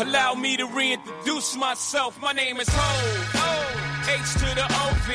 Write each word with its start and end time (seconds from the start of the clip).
Allow 0.00 0.32
me 0.32 0.56
to 0.56 0.64
reintroduce 0.64 1.56
myself. 1.56 2.18
My 2.22 2.32
name 2.32 2.56
is 2.56 2.68
Ho. 2.72 2.88
H 4.08 4.32
to 4.40 4.48
the 4.56 4.64
OV. 4.64 5.08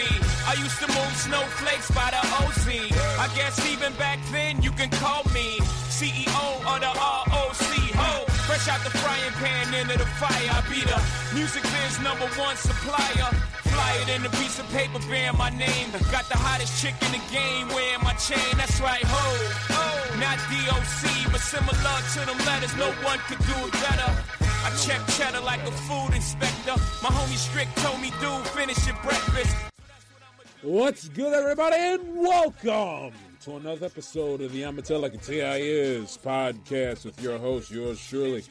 I 0.46 0.54
used 0.62 0.78
to 0.78 0.88
move 0.94 1.14
snowflakes 1.18 1.90
by 1.90 2.14
the 2.14 2.22
OZ. 2.46 2.70
I 3.18 3.26
guess 3.34 3.58
even 3.66 3.94
back 3.98 4.20
then 4.30 4.62
you 4.62 4.70
can 4.70 4.92
call 5.02 5.24
me 5.34 5.58
CEO 5.90 6.46
of 6.70 6.78
the 6.86 6.92
ROC. 6.94 7.74
Ho. 7.98 8.26
Fresh 8.46 8.70
out 8.70 8.84
the 8.86 8.94
frying 9.02 9.34
pan 9.42 9.74
into 9.74 9.98
the 9.98 10.06
fire. 10.22 10.54
I 10.54 10.62
be 10.70 10.86
the 10.86 11.02
music 11.34 11.64
biz 11.64 11.98
number 12.06 12.30
one 12.38 12.56
supplier. 12.56 13.34
Fly 13.66 13.92
it 14.06 14.10
in 14.14 14.22
a 14.22 14.30
piece 14.38 14.60
of 14.60 14.70
paper 14.70 15.02
bearing 15.10 15.36
my 15.36 15.50
name. 15.50 15.90
Got 16.14 16.30
the 16.30 16.38
hottest 16.38 16.78
chick 16.78 16.94
in 17.02 17.10
the 17.10 17.24
game 17.34 17.74
wearing 17.74 18.06
my 18.06 18.14
chain. 18.22 18.54
That's 18.54 18.80
right, 18.80 19.02
ho. 19.02 19.26
Not 20.22 20.38
DOC, 20.54 21.34
but 21.34 21.42
similar 21.42 21.74
to 21.74 22.20
them 22.30 22.38
letters. 22.46 22.78
No 22.78 22.94
one 23.02 23.18
could 23.26 23.42
do 23.50 23.58
it 23.66 23.74
better. 23.82 24.45
I 24.66 24.72
check 24.78 25.00
cheddar 25.10 25.42
like 25.42 25.62
a 25.62 25.72
food 25.72 26.16
inspector. 26.16 26.74
My 27.04 27.10
homie 27.10 27.38
Strick 27.38 27.68
told 27.76 28.02
me, 28.02 28.10
dude, 28.20 28.48
finish 28.48 28.88
your 28.88 28.96
breakfast. 29.04 29.56
What's 30.64 31.08
good, 31.08 31.34
everybody, 31.34 31.76
and 31.76 32.18
welcome 32.18 33.14
to 33.42 33.58
another 33.58 33.86
episode 33.86 34.42
of 34.42 34.52
the 34.52 34.66
I'ma 34.66 34.82
Like 34.90 35.14
a 35.14 35.18
T.I. 35.18 35.58
Is 35.58 36.18
podcast 36.18 37.06
with 37.06 37.22
your 37.22 37.38
host, 37.38 37.70
yours 37.70 38.04
truly, 38.10 38.44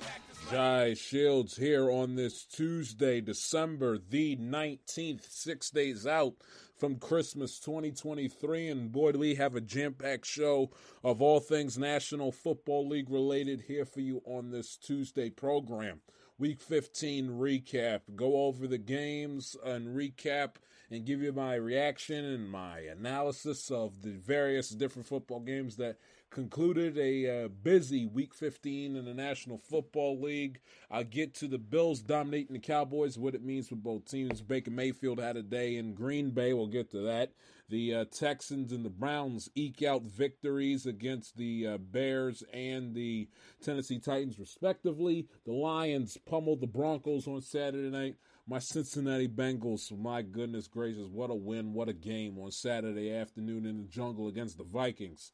Jai 0.53 0.95
Shields, 0.95 1.57
here 1.57 1.91
on 1.91 2.15
this 2.15 2.45
Tuesday, 2.45 3.21
December 3.21 3.99
the 3.99 4.37
19th, 4.37 5.29
six 5.29 5.71
days 5.71 6.07
out 6.07 6.35
from 6.77 6.97
Christmas 6.97 7.59
2023. 7.61 8.69
And 8.69 8.93
boy, 8.93 9.13
do 9.13 9.19
we 9.19 9.35
have 9.37 9.55
a 9.55 9.61
jam 9.61 9.95
packed 9.95 10.27
show 10.27 10.71
of 11.03 11.23
all 11.23 11.41
things 11.41 11.79
National 11.79 12.33
Football 12.33 12.89
League 12.89 13.11
related 13.11 13.63
here 13.63 13.85
for 13.85 14.01
you 14.01 14.23
on 14.25 14.51
this 14.51 14.77
Tuesday 14.77 15.31
program. 15.31 16.01
Week 16.37 16.61
15 16.61 17.29
recap, 17.29 18.01
go 18.17 18.47
over 18.47 18.67
the 18.67 18.79
games 18.79 19.57
and 19.65 19.97
recap 19.97 20.57
and 20.91 21.07
give 21.07 21.23
you 21.23 21.33
my 21.33 21.55
reaction 21.55 22.25
and 22.25 22.51
my 22.51 22.81
analysis 22.81 23.71
of 23.71 24.03
the 24.03 24.11
various 24.11 24.71
different 24.71 25.07
football 25.07 25.41
games 25.41 25.77
that 25.77 25.97
concluded 26.35 26.99
a 26.99 27.45
uh, 27.45 27.49
busy 27.49 28.07
week 28.07 28.35
15 28.35 28.97
in 28.97 29.05
the 29.05 29.15
National 29.15 29.57
Football 29.57 30.21
League. 30.21 30.59
I'll 30.91 31.05
get 31.05 31.33
to 31.37 31.47
the 31.47 31.59
Bills 31.59 32.03
dominating 32.03 32.55
the 32.55 32.59
Cowboys, 32.59 33.17
what 33.17 33.37
it 33.37 33.45
means 33.45 33.69
for 33.69 33.77
both 33.77 34.11
teams. 34.11 34.43
Baker 34.43 34.73
Mayfield 34.73 35.21
had 35.21 35.37
a 35.37 35.45
day 35.45 35.77
in 35.77 35.95
Green 35.95 36.31
Bay. 36.31 36.53
We'll 36.53 36.67
get 36.67 36.91
to 36.91 37.03
that. 37.03 37.31
The 37.69 37.95
uh, 37.95 38.05
Texans 38.07 38.73
and 38.73 38.85
the 38.85 38.91
Browns 38.91 39.49
eke 39.55 39.85
out 39.85 40.03
victories 40.03 40.87
against 40.87 41.37
the 41.37 41.69
uh, 41.69 41.79
Bears 41.79 42.43
and 42.53 42.97
the 42.97 43.29
Tennessee 43.63 44.01
Titans, 44.01 44.37
respectively. 44.37 45.29
The 45.47 45.53
Lions 45.53 46.19
pummeled 46.27 46.61
the 46.61 46.67
Broncos 46.67 47.29
on 47.29 47.43
Saturday 47.43 47.91
night. 47.91 48.17
My 48.49 48.59
Cincinnati 48.59 49.29
Bengals, 49.29 49.97
my 49.97 50.21
goodness 50.23 50.67
gracious, 50.67 51.07
what 51.07 51.31
a 51.31 51.35
win, 51.35 51.75
what 51.75 51.89
a 51.89 51.95
game 51.95 52.39
on 52.41 52.51
Saturday 52.51 53.15
afternoon 53.15 53.67
in 53.67 53.79
the 53.79 53.89
jungle 53.89 54.27
against 54.27 54.59
the 54.59 54.65
Vikings 54.65 55.31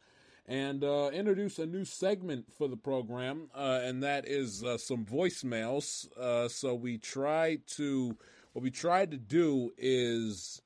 and 0.46 0.82
uh, 0.82 1.10
introduce 1.12 1.58
a 1.58 1.66
new 1.66 1.84
segment 1.84 2.46
for 2.56 2.68
the 2.68 2.76
program, 2.76 3.50
uh, 3.54 3.80
and 3.82 4.02
that 4.02 4.26
is 4.26 4.64
uh, 4.64 4.78
some 4.78 5.04
voicemails. 5.04 6.10
Uh, 6.18 6.48
so 6.48 6.74
we 6.74 6.98
try 6.98 7.58
to, 7.76 8.16
what 8.52 8.62
we 8.62 8.70
try 8.70 9.06
to 9.06 9.16
do 9.16 9.72
is 9.78 10.60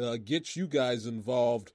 uh, 0.00 0.16
get 0.24 0.54
you 0.54 0.66
guys 0.66 1.06
involved, 1.06 1.72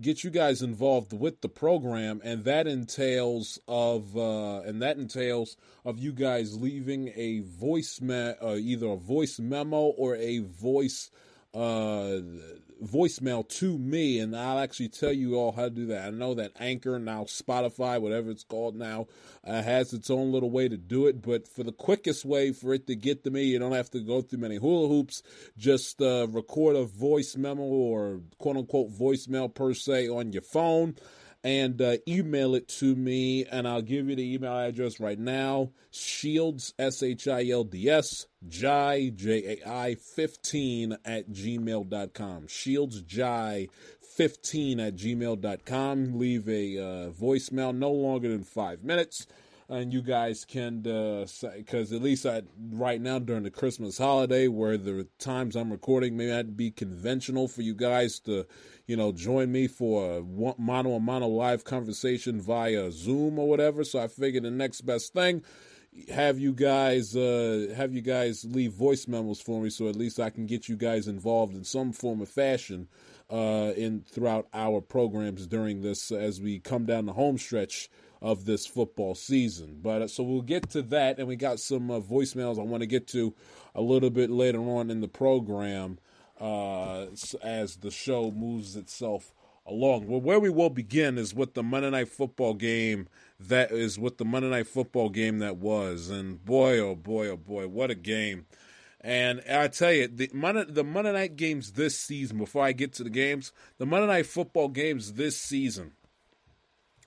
get 0.00 0.22
you 0.22 0.30
guys 0.30 0.60
involved 0.60 1.12
with 1.12 1.40
the 1.40 1.48
program, 1.48 2.20
and 2.22 2.44
that 2.44 2.66
entails 2.66 3.58
of, 3.66 4.16
uh, 4.16 4.60
and 4.60 4.82
that 4.82 4.98
entails 4.98 5.56
of 5.84 5.98
you 5.98 6.12
guys 6.12 6.60
leaving 6.60 7.12
a 7.16 7.40
voice, 7.40 8.00
me- 8.00 8.34
either 8.42 8.88
a 8.88 8.96
voice 8.96 9.38
memo 9.38 9.78
or 9.78 10.16
a 10.16 10.38
voice 10.40 11.10
uh 11.52 12.20
voicemail 12.82 13.48
to 13.48 13.78
me, 13.78 14.18
and 14.18 14.36
I'll 14.36 14.58
actually 14.58 14.88
tell 14.88 15.12
you 15.12 15.36
all 15.36 15.52
how 15.52 15.64
to 15.64 15.70
do 15.70 15.86
that. 15.86 16.06
I 16.06 16.10
know 16.10 16.34
that 16.34 16.52
Anchor, 16.58 16.98
now 16.98 17.24
Spotify, 17.24 18.00
whatever 18.00 18.30
it's 18.30 18.44
called 18.44 18.76
now, 18.76 19.06
uh, 19.44 19.62
has 19.62 19.92
its 19.92 20.10
own 20.10 20.32
little 20.32 20.50
way 20.50 20.68
to 20.68 20.76
do 20.76 21.06
it. 21.06 21.22
But 21.22 21.46
for 21.46 21.62
the 21.62 21.72
quickest 21.72 22.24
way 22.24 22.52
for 22.52 22.74
it 22.74 22.86
to 22.86 22.96
get 22.96 23.24
to 23.24 23.30
me, 23.30 23.44
you 23.44 23.58
don't 23.58 23.72
have 23.72 23.90
to 23.90 24.00
go 24.00 24.22
through 24.22 24.40
many 24.40 24.56
hula 24.56 24.88
hoops. 24.88 25.22
Just 25.56 26.00
uh, 26.00 26.26
record 26.28 26.76
a 26.76 26.84
voice 26.84 27.36
memo 27.36 27.62
or 27.62 28.20
quote 28.38 28.56
unquote 28.56 28.90
voicemail 28.90 29.52
per 29.52 29.74
se 29.74 30.08
on 30.08 30.32
your 30.32 30.42
phone 30.42 30.96
and 31.42 31.80
uh, 31.80 31.96
email 32.06 32.54
it 32.54 32.68
to 32.68 32.94
me, 32.94 33.44
and 33.46 33.66
I'll 33.66 33.82
give 33.82 34.08
you 34.08 34.16
the 34.16 34.34
email 34.34 34.56
address 34.56 35.00
right 35.00 35.18
now. 35.18 35.70
Shields, 35.90 36.74
S 36.78 37.02
H 37.02 37.28
I 37.28 37.48
L 37.48 37.64
D 37.64 37.88
S, 37.88 38.26
Jai, 38.48 39.10
J 39.14 39.58
A 39.64 39.68
I, 39.68 39.94
15 39.94 40.96
at 41.04 41.30
gmail.com. 41.30 42.46
Shields 42.46 43.02
Jai 43.02 43.68
15 44.16 44.80
at 44.80 44.96
gmail.com. 44.96 46.18
Leave 46.18 46.48
a 46.48 46.78
uh, 46.78 47.10
voicemail 47.10 47.74
no 47.74 47.90
longer 47.90 48.28
than 48.28 48.44
five 48.44 48.84
minutes 48.84 49.26
and 49.70 49.92
you 49.92 50.02
guys 50.02 50.44
can 50.44 50.80
because 50.80 51.44
uh, 51.44 51.96
at 51.96 52.02
least 52.02 52.26
I, 52.26 52.42
right 52.72 53.00
now 53.00 53.20
during 53.20 53.44
the 53.44 53.50
Christmas 53.50 53.98
holiday, 53.98 54.48
where 54.48 54.76
the 54.76 55.06
times 55.18 55.54
I'm 55.54 55.70
recording 55.70 56.16
may 56.16 56.26
not 56.26 56.56
be 56.56 56.72
conventional 56.72 57.46
for 57.46 57.62
you 57.62 57.74
guys 57.74 58.18
to, 58.20 58.46
you 58.90 58.96
know, 58.96 59.12
join 59.12 59.52
me 59.52 59.68
for 59.68 60.18
a 60.18 60.22
mono 60.58 60.94
a 60.94 61.00
mono 61.00 61.28
live 61.28 61.62
conversation 61.62 62.40
via 62.40 62.90
Zoom 62.90 63.38
or 63.38 63.48
whatever. 63.48 63.84
So 63.84 64.00
I 64.00 64.08
figured 64.08 64.42
the 64.42 64.50
next 64.50 64.80
best 64.80 65.12
thing 65.12 65.44
have 66.12 66.40
you 66.40 66.52
guys 66.52 67.14
uh, 67.14 67.72
have 67.76 67.94
you 67.94 68.00
guys 68.00 68.44
leave 68.44 68.72
voice 68.72 69.06
memos 69.06 69.40
for 69.40 69.60
me 69.60 69.70
so 69.70 69.88
at 69.88 69.96
least 69.96 70.18
I 70.18 70.30
can 70.30 70.46
get 70.46 70.68
you 70.68 70.76
guys 70.76 71.08
involved 71.08 71.54
in 71.54 71.62
some 71.62 71.92
form 71.92 72.20
of 72.20 72.28
fashion 72.28 72.88
uh, 73.30 73.72
in 73.76 74.02
throughout 74.02 74.48
our 74.52 74.80
programs 74.80 75.46
during 75.46 75.82
this 75.82 76.10
as 76.10 76.40
we 76.40 76.58
come 76.58 76.84
down 76.84 77.06
the 77.06 77.12
home 77.12 77.38
stretch 77.38 77.88
of 78.20 78.44
this 78.44 78.66
football 78.66 79.14
season. 79.14 79.78
But 79.80 80.02
uh, 80.02 80.08
so 80.08 80.24
we'll 80.24 80.42
get 80.42 80.70
to 80.70 80.82
that, 80.82 81.18
and 81.18 81.28
we 81.28 81.36
got 81.36 81.60
some 81.60 81.92
uh, 81.92 82.00
voicemails 82.00 82.58
I 82.58 82.62
want 82.62 82.82
to 82.82 82.86
get 82.86 83.06
to 83.08 83.34
a 83.74 83.82
little 83.82 84.10
bit 84.10 84.30
later 84.30 84.60
on 84.60 84.90
in 84.90 85.00
the 85.00 85.08
program 85.08 85.98
uh, 86.40 87.06
as 87.42 87.76
the 87.76 87.90
show 87.90 88.30
moves 88.30 88.76
itself 88.76 89.34
along. 89.66 90.08
Well, 90.08 90.20
where 90.20 90.40
we 90.40 90.50
will 90.50 90.70
begin 90.70 91.18
is 91.18 91.34
with 91.34 91.54
the 91.54 91.62
Monday 91.62 91.90
Night 91.90 92.08
Football 92.08 92.54
game. 92.54 93.08
That 93.38 93.70
is 93.70 93.98
with 93.98 94.18
the 94.18 94.24
Monday 94.24 94.50
Night 94.50 94.66
Football 94.66 95.10
game 95.10 95.38
that 95.38 95.56
was, 95.56 96.08
and 96.08 96.44
boy, 96.44 96.78
oh 96.78 96.94
boy, 96.94 97.28
oh 97.28 97.36
boy, 97.36 97.68
what 97.68 97.90
a 97.90 97.94
game! 97.94 98.46
And 99.00 99.40
I 99.50 99.68
tell 99.68 99.92
you, 99.92 100.08
the 100.08 100.30
Monday, 100.34 100.64
the 100.68 100.84
Monday 100.84 101.12
night 101.12 101.36
games 101.36 101.72
this 101.72 101.98
season. 101.98 102.36
Before 102.36 102.62
I 102.62 102.72
get 102.72 102.92
to 102.94 103.04
the 103.04 103.10
games, 103.10 103.52
the 103.78 103.86
Monday 103.86 104.06
Night 104.06 104.26
Football 104.26 104.68
games 104.68 105.14
this 105.14 105.38
season 105.38 105.92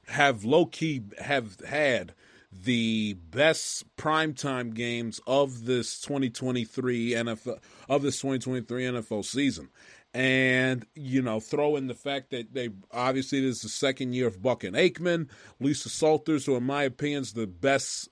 have 0.07 0.43
low 0.43 0.65
key 0.65 1.01
have 1.19 1.59
had 1.61 2.13
the 2.61 3.13
best 3.13 3.95
primetime 3.97 4.73
games 4.73 5.19
of 5.25 5.65
this 5.65 5.99
2023 6.01 7.11
NFL 7.11 7.59
of 7.89 8.01
this 8.01 8.17
2023 8.17 8.83
NFL 8.83 9.25
season. 9.25 9.69
And, 10.15 10.85
you 10.93 11.23
know, 11.23 11.39
throw 11.39 11.75
in 11.75 11.87
the 11.87 11.95
fact 11.95 12.29
that 12.29 12.53
they 12.53 12.69
obviously 12.91 13.41
this 13.41 13.57
is 13.57 13.61
the 13.63 13.69
second 13.69 14.13
year 14.13 14.27
of 14.27 14.43
Buck 14.43 14.63
and 14.63 14.75
Aikman, 14.75 15.27
Lisa 15.59 15.89
Salters, 15.89 16.45
who 16.45 16.55
in 16.55 16.63
my 16.63 16.83
opinion 16.83 17.23
is 17.23 17.33
the 17.33 17.47
best 17.47 18.09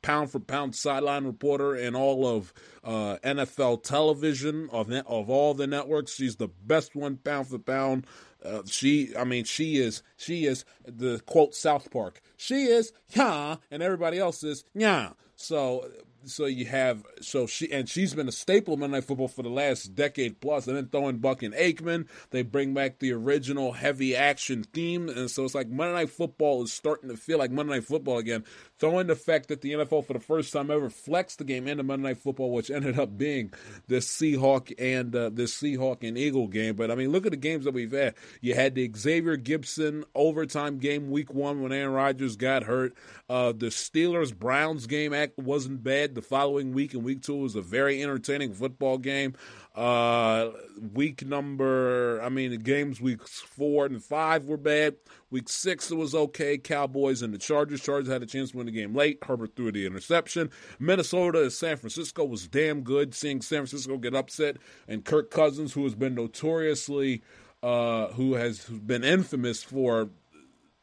pound 0.00 0.30
for 0.30 0.40
pound 0.40 0.74
sideline 0.74 1.26
reporter 1.26 1.76
in 1.76 1.94
all 1.94 2.26
of 2.26 2.54
uh, 2.82 3.18
NFL 3.22 3.82
television 3.82 4.70
of 4.72 4.90
of 4.90 5.28
all 5.28 5.52
the 5.52 5.66
networks. 5.66 6.14
She's 6.14 6.36
the 6.36 6.48
best 6.48 6.96
one 6.96 7.16
pound 7.18 7.48
for 7.48 7.58
pound 7.58 8.06
uh, 8.46 8.62
she, 8.66 9.16
I 9.16 9.24
mean, 9.24 9.44
she 9.44 9.76
is, 9.76 10.02
she 10.16 10.46
is 10.46 10.64
the 10.84 11.20
quote 11.26 11.54
South 11.54 11.90
Park. 11.90 12.20
She 12.36 12.64
is, 12.64 12.92
yeah, 13.10 13.56
and 13.70 13.82
everybody 13.82 14.18
else 14.18 14.42
is, 14.42 14.64
yeah. 14.74 15.10
So 15.36 15.88
so 16.26 16.46
you 16.46 16.66
have 16.66 17.04
so 17.20 17.46
she 17.46 17.70
and 17.72 17.88
she's 17.88 18.14
been 18.14 18.28
a 18.28 18.32
staple 18.32 18.74
of 18.74 18.80
Monday 18.80 18.96
Night 18.96 19.04
Football 19.04 19.28
for 19.28 19.42
the 19.42 19.48
last 19.48 19.94
decade 19.94 20.40
plus. 20.40 20.66
And 20.66 20.76
then 20.76 20.88
throwing 20.88 21.18
Buck 21.18 21.42
and 21.42 21.54
Aikman, 21.54 22.06
they 22.30 22.42
bring 22.42 22.74
back 22.74 22.98
the 22.98 23.12
original 23.12 23.72
heavy 23.72 24.16
action 24.16 24.64
theme, 24.64 25.08
and 25.08 25.30
so 25.30 25.44
it's 25.44 25.54
like 25.54 25.68
Monday 25.68 25.94
Night 25.94 26.10
Football 26.10 26.64
is 26.64 26.72
starting 26.72 27.08
to 27.08 27.16
feel 27.16 27.38
like 27.38 27.50
Monday 27.50 27.74
Night 27.74 27.84
Football 27.84 28.18
again. 28.18 28.44
Throwing 28.78 29.06
the 29.06 29.16
fact 29.16 29.48
that 29.48 29.62
the 29.62 29.72
NFL 29.72 30.06
for 30.06 30.12
the 30.12 30.20
first 30.20 30.52
time 30.52 30.70
ever 30.70 30.90
flexed 30.90 31.38
the 31.38 31.44
game 31.44 31.66
into 31.66 31.82
Monday 31.82 32.08
Night 32.08 32.18
Football, 32.18 32.52
which 32.52 32.70
ended 32.70 32.98
up 32.98 33.16
being 33.16 33.52
the 33.86 33.96
Seahawk 33.96 34.72
and 34.78 35.14
uh, 35.14 35.30
the 35.30 35.44
Seahawk 35.44 36.06
and 36.06 36.18
Eagle 36.18 36.48
game. 36.48 36.76
But 36.76 36.90
I 36.90 36.94
mean, 36.94 37.10
look 37.10 37.26
at 37.26 37.32
the 37.32 37.36
games 37.36 37.64
that 37.64 37.74
we've 37.74 37.92
had. 37.92 38.14
You 38.40 38.54
had 38.54 38.74
the 38.74 38.90
Xavier 38.94 39.36
Gipson 39.36 40.04
overtime 40.14 40.78
game 40.78 41.10
week 41.10 41.32
one 41.32 41.62
when 41.62 41.72
Aaron 41.72 41.92
Rodgers 41.92 42.36
got 42.36 42.64
hurt. 42.64 42.94
Uh, 43.28 43.52
the 43.52 43.66
Steelers 43.66 44.36
Browns 44.36 44.86
game 44.86 45.14
act 45.14 45.38
wasn't 45.38 45.82
bad 45.82 46.14
The 46.16 46.22
following 46.22 46.72
week 46.72 46.94
in 46.94 47.02
week 47.02 47.20
two 47.20 47.36
was 47.36 47.56
a 47.56 47.60
very 47.60 48.02
entertaining 48.02 48.54
football 48.54 48.96
game. 48.96 49.34
Uh, 49.74 50.48
week 50.94 51.26
number, 51.26 52.22
I 52.22 52.30
mean, 52.30 52.52
the 52.52 52.56
games 52.56 53.02
weeks 53.02 53.40
four 53.40 53.84
and 53.84 54.02
five 54.02 54.46
were 54.46 54.56
bad. 54.56 54.96
Week 55.30 55.46
six, 55.46 55.90
it 55.90 55.96
was 55.96 56.14
okay. 56.14 56.56
Cowboys 56.56 57.20
and 57.20 57.34
the 57.34 57.38
Chargers. 57.38 57.82
Chargers 57.82 58.10
had 58.10 58.22
a 58.22 58.26
chance 58.26 58.52
to 58.52 58.56
win 58.56 58.64
the 58.64 58.72
game 58.72 58.94
late. 58.94 59.18
Herbert 59.24 59.56
threw 59.56 59.70
the 59.70 59.84
interception. 59.84 60.48
Minnesota 60.78 61.42
and 61.42 61.52
San 61.52 61.76
Francisco 61.76 62.24
was 62.24 62.48
damn 62.48 62.80
good. 62.80 63.14
Seeing 63.14 63.42
San 63.42 63.66
Francisco 63.66 63.98
get 63.98 64.14
upset 64.14 64.56
and 64.88 65.04
Kirk 65.04 65.30
Cousins, 65.30 65.74
who 65.74 65.84
has 65.84 65.94
been 65.94 66.14
notoriously, 66.14 67.20
uh, 67.62 68.06
who 68.12 68.36
has 68.36 68.64
been 68.64 69.04
infamous 69.04 69.62
for 69.62 70.08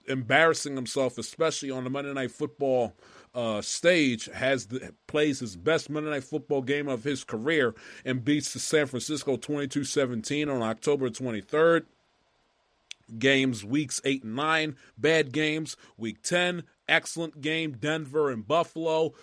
embarrassing 0.07 0.75
himself, 0.75 1.17
especially 1.17 1.71
on 1.71 1.85
the 1.85 1.89
Monday 1.89 2.13
Night 2.13 2.29
Football 2.29 2.93
uh, 3.33 3.61
stage, 3.61 4.29
has 4.33 4.67
the, 4.67 4.93
plays 5.07 5.39
his 5.39 5.55
best 5.55 5.89
Monday 5.89 6.11
Night 6.11 6.23
Football 6.23 6.61
game 6.61 6.87
of 6.87 7.03
his 7.03 7.23
career 7.23 7.73
and 8.05 8.23
beats 8.23 8.53
the 8.53 8.59
San 8.59 8.85
Francisco 8.85 9.37
22-17 9.37 10.53
on 10.53 10.61
October 10.61 11.09
23rd. 11.09 11.85
Games 13.19 13.65
weeks 13.65 13.99
eight 14.05 14.23
and 14.23 14.35
nine, 14.35 14.77
bad 14.97 15.33
games. 15.33 15.75
Week 15.97 16.23
ten, 16.23 16.63
excellent 16.87 17.41
game. 17.41 17.73
Denver 17.73 18.31
and 18.31 18.47
Buffalo. 18.47 19.13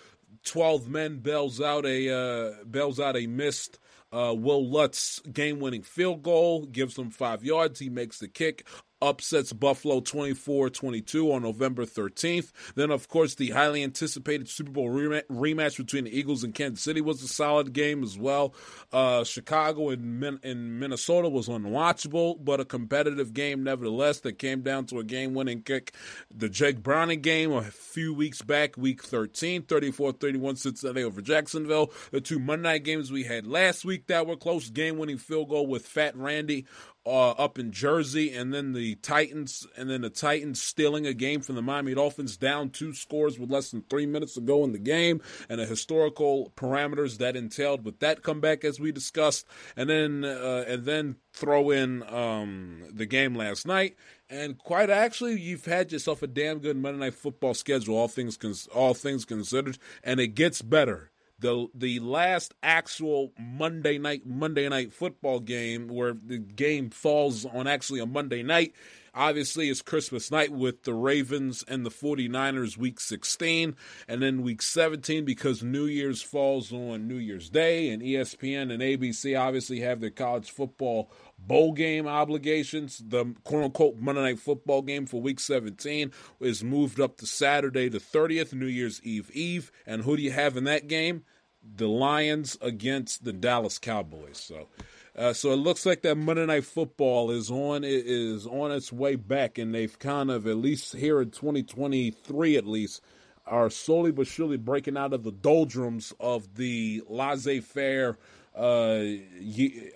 Twelve 0.45 0.87
men 0.87 1.17
bails 1.17 1.59
out 1.59 1.85
a 1.85 2.09
uh, 2.09 2.63
bails 2.63 2.99
out 2.99 3.17
a 3.17 3.25
missed 3.25 3.79
uh, 4.13 4.33
Wil 4.37 4.69
Lutz 4.69 5.19
game 5.33 5.59
winning 5.59 5.81
field 5.81 6.21
goal, 6.21 6.65
gives 6.65 6.95
them 6.95 7.09
five 7.09 7.43
yards. 7.43 7.79
He 7.79 7.89
makes 7.89 8.19
the 8.19 8.27
kick 8.27 8.65
upsets 9.01 9.53
Buffalo 9.53 9.99
24 9.99 10.69
22 10.69 11.31
on 11.31 11.43
November 11.43 11.85
13th. 11.85 12.51
Then, 12.75 12.91
of 12.91 13.07
course, 13.07 13.35
the 13.35 13.49
highly 13.49 13.83
anticipated 13.83 14.49
Super 14.49 14.71
Bowl 14.71 14.89
rematch 14.89 15.77
between 15.77 16.05
the 16.05 16.17
Eagles 16.17 16.43
and 16.43 16.53
Kansas 16.53 16.83
City 16.83 17.01
was 17.01 17.21
a 17.21 17.27
solid 17.27 17.73
game 17.73 18.03
as 18.03 18.17
well. 18.17 18.53
Uh, 18.91 19.23
Chicago 19.23 19.89
and, 19.89 20.19
Min- 20.19 20.39
and 20.43 20.79
Minnesota 20.79 21.29
was 21.29 21.47
unwatchable, 21.47 22.43
but 22.43 22.59
a 22.59 22.65
competitive 22.65 23.33
game 23.33 23.63
nevertheless 23.63 24.19
that 24.21 24.39
came 24.39 24.61
down 24.61 24.85
to 24.85 24.99
a 24.99 25.03
game 25.03 25.33
winning 25.33 25.61
kick. 25.61 25.93
The 26.33 26.49
Jake 26.49 26.81
Browning 26.81 27.21
game 27.21 27.51
a 27.51 27.63
few 27.63 28.13
weeks 28.13 28.41
back, 28.41 28.77
week 28.77 29.03
13, 29.03 29.63
34 29.63 30.13
31 30.13 30.55
Cincinnati 30.55 31.03
over 31.03 31.21
Jacksonville. 31.21 31.91
The 32.11 32.21
two 32.21 32.39
Monday 32.39 32.61
night 32.61 32.83
games 32.83 33.11
we 33.11 33.23
had 33.23 33.47
last 33.47 33.83
week 33.85 34.07
that 34.07 34.27
were 34.27 34.35
close 34.35 34.69
game 34.69 34.97
winning 34.97 35.17
field 35.17 35.49
goal 35.49 35.67
with 35.67 35.85
Fat 35.85 36.15
Randy 36.15 36.65
uh, 37.05 37.31
up 37.31 37.57
in 37.57 37.71
Jersey, 37.71 38.33
and 38.33 38.53
then 38.53 38.73
the 38.73 38.95
Titans, 38.95 39.65
and 39.75 39.89
then 39.89 40.01
the 40.01 40.09
Titans 40.09 40.61
stealing 40.61 41.07
a 41.07 41.13
game 41.13 41.41
from 41.41 41.55
the 41.55 41.61
Miami 41.61 41.95
Dolphins, 41.95 42.37
down 42.37 42.69
two 42.69 42.93
scores 42.93 43.39
with 43.39 43.49
less 43.49 43.71
than 43.71 43.83
three 43.89 44.05
minutes 44.05 44.35
to 44.35 44.41
go 44.41 44.63
in 44.63 44.71
the 44.71 44.79
game, 44.79 45.21
and 45.49 45.59
the 45.59 45.65
historical 45.65 46.51
parameters 46.55 47.17
that 47.17 47.35
entailed 47.35 47.83
with 47.83 47.99
that 47.99 48.21
comeback, 48.21 48.63
as 48.63 48.79
we 48.79 48.91
discussed, 48.91 49.45
and 49.75 49.89
then 49.89 50.23
uh, 50.23 50.65
and 50.67 50.85
then 50.85 51.15
throw 51.33 51.71
in 51.71 52.03
um, 52.03 52.83
the 52.91 53.05
game 53.05 53.35
last 53.35 53.65
night, 53.65 53.95
and 54.29 54.57
quite 54.57 54.89
actually, 54.89 55.39
you've 55.39 55.65
had 55.65 55.91
yourself 55.91 56.21
a 56.21 56.27
damn 56.27 56.59
good 56.59 56.77
Monday 56.77 56.99
Night 56.99 57.15
Football 57.15 57.53
schedule, 57.53 57.97
all 57.97 58.07
things 58.07 58.37
cons- 58.37 58.67
all 58.67 58.93
things 58.93 59.25
considered, 59.25 59.77
and 60.03 60.19
it 60.19 60.29
gets 60.29 60.61
better 60.61 61.10
the 61.41 61.67
the 61.73 61.99
last 61.99 62.53
actual 62.63 63.33
Monday 63.37 63.97
night 63.97 64.25
Monday 64.25 64.69
night 64.69 64.93
football 64.93 65.39
game 65.39 65.87
where 65.87 66.13
the 66.13 66.37
game 66.37 66.89
falls 66.89 67.45
on 67.45 67.67
actually 67.67 67.99
a 67.99 68.05
Monday 68.05 68.43
night 68.43 68.73
obviously 69.13 69.69
it's 69.69 69.81
Christmas 69.81 70.31
night 70.31 70.51
with 70.51 70.83
the 70.83 70.93
Ravens 70.93 71.63
and 71.67 71.85
the 71.85 71.89
49ers 71.89 72.77
week 72.77 72.99
16 72.99 73.75
and 74.07 74.21
then 74.21 74.41
week 74.41 74.61
17 74.61 75.25
because 75.25 75.63
New 75.63 75.85
Year's 75.85 76.21
falls 76.21 76.71
on 76.71 77.07
New 77.07 77.17
Year's 77.17 77.49
Day 77.49 77.89
and 77.89 78.01
ESPN 78.01 78.71
and 78.71 78.81
ABC 78.81 79.39
obviously 79.39 79.81
have 79.81 79.99
their 80.01 80.09
college 80.09 80.49
football 80.49 81.11
bowl 81.37 81.73
game 81.73 82.07
obligations. 82.07 83.01
The 83.05 83.33
quote 83.43 83.65
unquote 83.65 83.97
Monday 83.97 84.21
Night 84.21 84.39
Football 84.39 84.81
game 84.81 85.05
for 85.05 85.21
Week 85.21 85.39
17 85.39 86.11
is 86.39 86.63
moved 86.63 86.99
up 86.99 87.17
to 87.17 87.25
Saturday 87.25 87.89
the 87.89 87.99
30th, 87.99 88.53
New 88.53 88.67
Year's 88.67 89.01
Eve 89.03 89.29
Eve. 89.31 89.71
And 89.85 90.03
who 90.03 90.15
do 90.15 90.23
you 90.23 90.31
have 90.31 90.57
in 90.57 90.63
that 90.65 90.87
game? 90.87 91.23
The 91.63 91.87
Lions 91.87 92.57
against 92.61 93.23
the 93.23 93.33
Dallas 93.33 93.77
Cowboys. 93.77 94.37
So. 94.37 94.67
Uh, 95.15 95.33
so 95.33 95.51
it 95.51 95.57
looks 95.57 95.85
like 95.85 96.03
that 96.03 96.15
Monday 96.15 96.45
Night 96.45 96.63
Football 96.63 97.31
is 97.31 97.51
on 97.51 97.83
is 97.83 98.47
on 98.47 98.71
its 98.71 98.93
way 98.93 99.15
back, 99.15 99.57
and 99.57 99.75
they've 99.75 99.97
kind 99.99 100.31
of 100.31 100.47
at 100.47 100.57
least 100.57 100.95
here 100.95 101.21
in 101.21 101.31
2023 101.31 102.55
at 102.55 102.65
least 102.65 103.01
are 103.45 103.69
slowly 103.69 104.11
but 104.11 104.27
surely 104.27 104.55
breaking 104.55 104.95
out 104.95 105.13
of 105.13 105.23
the 105.23 105.31
doldrums 105.31 106.13
of 106.19 106.55
the 106.55 107.03
laissez-faire 107.07 108.17
uh, 108.55 109.03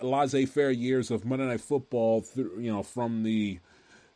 laissez-faire 0.02 0.70
years 0.70 1.10
of 1.10 1.24
Monday 1.24 1.46
Night 1.46 1.60
Football, 1.60 2.20
through, 2.20 2.58
you 2.60 2.72
know, 2.72 2.82
from 2.82 3.22
the 3.22 3.58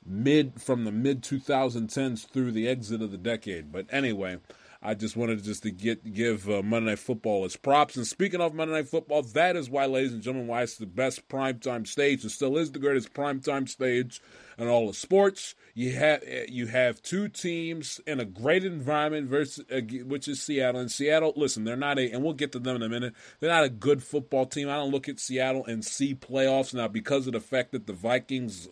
mid 0.04 0.60
from 0.60 0.84
the 0.84 0.92
mid 0.92 1.22
2010s 1.22 2.28
through 2.28 2.52
the 2.52 2.68
exit 2.68 3.00
of 3.02 3.10
the 3.10 3.18
decade. 3.18 3.72
But 3.72 3.86
anyway, 3.90 4.38
I 4.82 4.94
just 4.94 5.14
wanted 5.14 5.44
just 5.44 5.62
to 5.64 5.70
get 5.70 6.14
give 6.14 6.48
uh, 6.48 6.62
Monday 6.62 6.90
Night 6.90 6.98
Football 6.98 7.44
its 7.44 7.56
props. 7.56 7.96
And 7.96 8.06
speaking 8.06 8.40
of 8.40 8.54
Monday 8.54 8.74
Night 8.74 8.88
Football, 8.88 9.22
that 9.22 9.54
is 9.54 9.68
why, 9.68 9.84
ladies 9.84 10.14
and 10.14 10.22
gentlemen, 10.22 10.48
why 10.48 10.62
it's 10.62 10.78
the 10.78 10.86
best 10.86 11.28
primetime 11.28 11.86
stage. 11.86 12.24
It 12.24 12.30
still 12.30 12.56
is 12.56 12.72
the 12.72 12.78
greatest 12.78 13.12
primetime 13.12 13.68
stage 13.68 14.22
in 14.60 14.68
all 14.68 14.90
of 14.90 14.94
sports. 14.96 15.54
You 15.72 15.92
have 15.92 16.22
you 16.48 16.66
have 16.66 17.00
two 17.00 17.28
teams 17.28 18.00
in 18.06 18.20
a 18.20 18.24
great 18.24 18.64
environment 18.64 19.28
versus 19.28 19.64
uh, 19.72 19.80
which 20.04 20.28
is 20.28 20.42
Seattle. 20.42 20.80
And 20.80 20.92
Seattle, 20.92 21.32
listen, 21.34 21.64
they're 21.64 21.76
not 21.76 21.98
a, 21.98 22.10
and 22.10 22.22
we'll 22.22 22.34
get 22.34 22.52
to 22.52 22.58
them 22.58 22.76
in 22.76 22.82
a 22.82 22.88
minute. 22.88 23.14
They're 23.38 23.50
not 23.50 23.64
a 23.64 23.70
good 23.70 24.02
football 24.02 24.44
team. 24.44 24.68
I 24.68 24.74
don't 24.74 24.90
look 24.90 25.08
at 25.08 25.18
Seattle 25.18 25.64
and 25.64 25.82
see 25.82 26.14
playoffs 26.14 26.74
now 26.74 26.88
because 26.88 27.26
of 27.26 27.32
the 27.32 27.40
fact 27.40 27.72
that 27.72 27.86
the 27.86 27.94
Vikings 27.94 28.68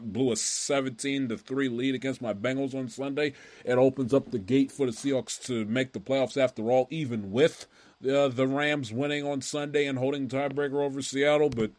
blew 0.00 0.32
a 0.32 0.36
seventeen 0.36 1.28
to 1.28 1.38
three 1.38 1.68
lead 1.68 1.94
against 1.94 2.20
my 2.20 2.34
Bengals 2.34 2.74
on 2.74 2.88
Sunday. 2.88 3.34
It 3.64 3.78
opens 3.78 4.12
up 4.12 4.32
the 4.32 4.40
gate 4.40 4.72
for 4.72 4.86
the 4.86 4.92
Seahawks 4.92 5.40
to 5.46 5.64
make 5.66 5.92
the 5.92 6.00
playoffs 6.00 6.36
after 6.36 6.68
all, 6.68 6.88
even 6.90 7.30
with 7.30 7.66
uh, 8.02 8.28
the 8.28 8.48
Rams 8.48 8.92
winning 8.92 9.24
on 9.24 9.42
Sunday 9.42 9.86
and 9.86 9.98
holding 9.98 10.26
tiebreaker 10.28 10.84
over 10.84 11.00
Seattle, 11.00 11.50
but. 11.50 11.70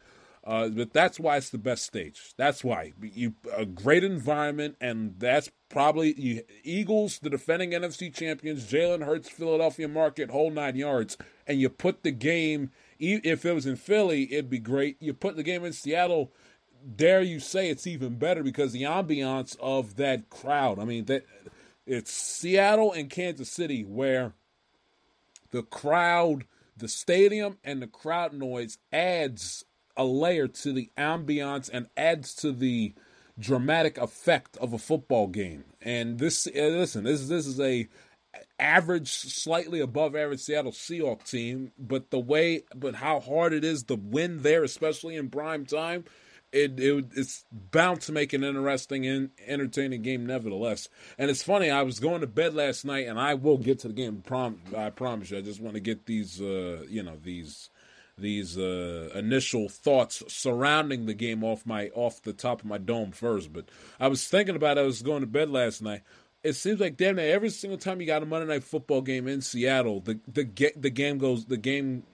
Uh, 0.50 0.68
but 0.68 0.92
that's 0.92 1.20
why 1.20 1.36
it's 1.36 1.50
the 1.50 1.58
best 1.58 1.84
stage. 1.84 2.34
That's 2.36 2.64
why 2.64 2.92
you 3.00 3.34
a 3.56 3.64
great 3.64 4.02
environment, 4.02 4.76
and 4.80 5.14
that's 5.16 5.48
probably 5.68 6.20
you, 6.20 6.42
Eagles, 6.64 7.20
the 7.20 7.30
defending 7.30 7.70
NFC 7.70 8.12
champions, 8.12 8.68
Jalen 8.68 9.04
Hurts, 9.04 9.28
Philadelphia 9.28 9.86
market, 9.86 10.30
whole 10.30 10.50
nine 10.50 10.74
yards, 10.74 11.16
and 11.46 11.60
you 11.60 11.68
put 11.68 12.02
the 12.02 12.10
game. 12.10 12.72
If 12.98 13.44
it 13.44 13.52
was 13.52 13.64
in 13.64 13.76
Philly, 13.76 14.24
it'd 14.32 14.50
be 14.50 14.58
great. 14.58 14.96
You 14.98 15.14
put 15.14 15.36
the 15.36 15.44
game 15.44 15.64
in 15.64 15.72
Seattle. 15.72 16.32
Dare 16.96 17.22
you 17.22 17.38
say 17.38 17.70
it's 17.70 17.86
even 17.86 18.16
better 18.16 18.42
because 18.42 18.72
the 18.72 18.82
ambiance 18.82 19.56
of 19.60 19.94
that 19.96 20.30
crowd. 20.30 20.80
I 20.80 20.84
mean 20.84 21.04
that 21.04 21.26
it's 21.86 22.10
Seattle 22.10 22.92
and 22.92 23.08
Kansas 23.08 23.52
City 23.52 23.84
where 23.84 24.32
the 25.52 25.62
crowd, 25.62 26.46
the 26.76 26.88
stadium, 26.88 27.58
and 27.62 27.80
the 27.80 27.86
crowd 27.86 28.32
noise 28.32 28.78
adds 28.92 29.64
a 30.00 30.04
layer 30.04 30.48
to 30.48 30.72
the 30.72 30.90
ambiance 30.96 31.68
and 31.70 31.86
adds 31.94 32.34
to 32.34 32.52
the 32.52 32.94
dramatic 33.38 33.98
effect 33.98 34.56
of 34.56 34.72
a 34.72 34.78
football 34.78 35.26
game. 35.26 35.64
And 35.82 36.18
this, 36.18 36.46
uh, 36.46 36.50
listen, 36.54 37.04
this 37.04 37.28
this 37.28 37.46
is 37.46 37.60
a 37.60 37.86
average, 38.58 39.10
slightly 39.10 39.80
above 39.80 40.16
average 40.16 40.40
Seattle 40.40 40.72
Seahawks 40.72 41.30
team, 41.30 41.72
but 41.78 42.10
the 42.10 42.18
way, 42.18 42.62
but 42.74 42.94
how 42.94 43.20
hard 43.20 43.52
it 43.52 43.62
is 43.62 43.82
to 43.84 43.94
win 43.94 44.40
there, 44.40 44.64
especially 44.64 45.16
in 45.16 45.28
prime 45.28 45.66
time, 45.66 46.04
it, 46.50 46.80
it 46.80 47.04
it's 47.14 47.44
bound 47.52 48.00
to 48.02 48.12
make 48.12 48.32
an 48.32 48.42
interesting 48.42 49.06
and 49.06 49.30
entertaining 49.46 50.00
game, 50.00 50.24
nevertheless. 50.24 50.88
And 51.18 51.30
it's 51.30 51.42
funny, 51.42 51.70
I 51.70 51.82
was 51.82 52.00
going 52.00 52.22
to 52.22 52.26
bed 52.26 52.54
last 52.54 52.86
night, 52.86 53.06
and 53.06 53.20
I 53.20 53.34
will 53.34 53.58
get 53.58 53.80
to 53.80 53.88
the 53.88 53.94
game. 53.94 54.22
Prom, 54.26 54.60
I 54.74 54.88
promise 54.88 55.30
you. 55.30 55.36
I 55.36 55.42
just 55.42 55.60
want 55.60 55.74
to 55.74 55.80
get 55.80 56.06
these, 56.06 56.40
uh, 56.40 56.84
you 56.88 57.02
know, 57.02 57.18
these 57.22 57.68
these 58.20 58.58
uh, 58.58 59.10
initial 59.14 59.68
thoughts 59.68 60.22
surrounding 60.28 61.06
the 61.06 61.14
game 61.14 61.42
off 61.42 61.66
my 61.66 61.88
off 61.88 62.22
the 62.22 62.32
top 62.32 62.60
of 62.60 62.66
my 62.66 62.78
dome 62.78 63.12
first. 63.12 63.52
But 63.52 63.68
I 63.98 64.08
was 64.08 64.26
thinking 64.26 64.56
about 64.56 64.78
it. 64.78 64.82
I 64.82 64.84
was 64.84 65.02
going 65.02 65.20
to 65.20 65.26
bed 65.26 65.50
last 65.50 65.82
night. 65.82 66.02
It 66.42 66.54
seems 66.54 66.80
like 66.80 66.96
damn 66.96 67.16
near 67.16 67.34
every 67.34 67.50
single 67.50 67.78
time 67.78 68.00
you 68.00 68.06
got 68.06 68.22
a 68.22 68.26
Monday 68.26 68.48
night 68.54 68.64
football 68.64 69.02
game 69.02 69.28
in 69.28 69.40
Seattle, 69.40 70.00
the 70.00 70.20
the 70.26 70.72
the 70.76 70.90
game 70.90 71.18
goes 71.18 71.46
the 71.46 71.56
game 71.56 72.04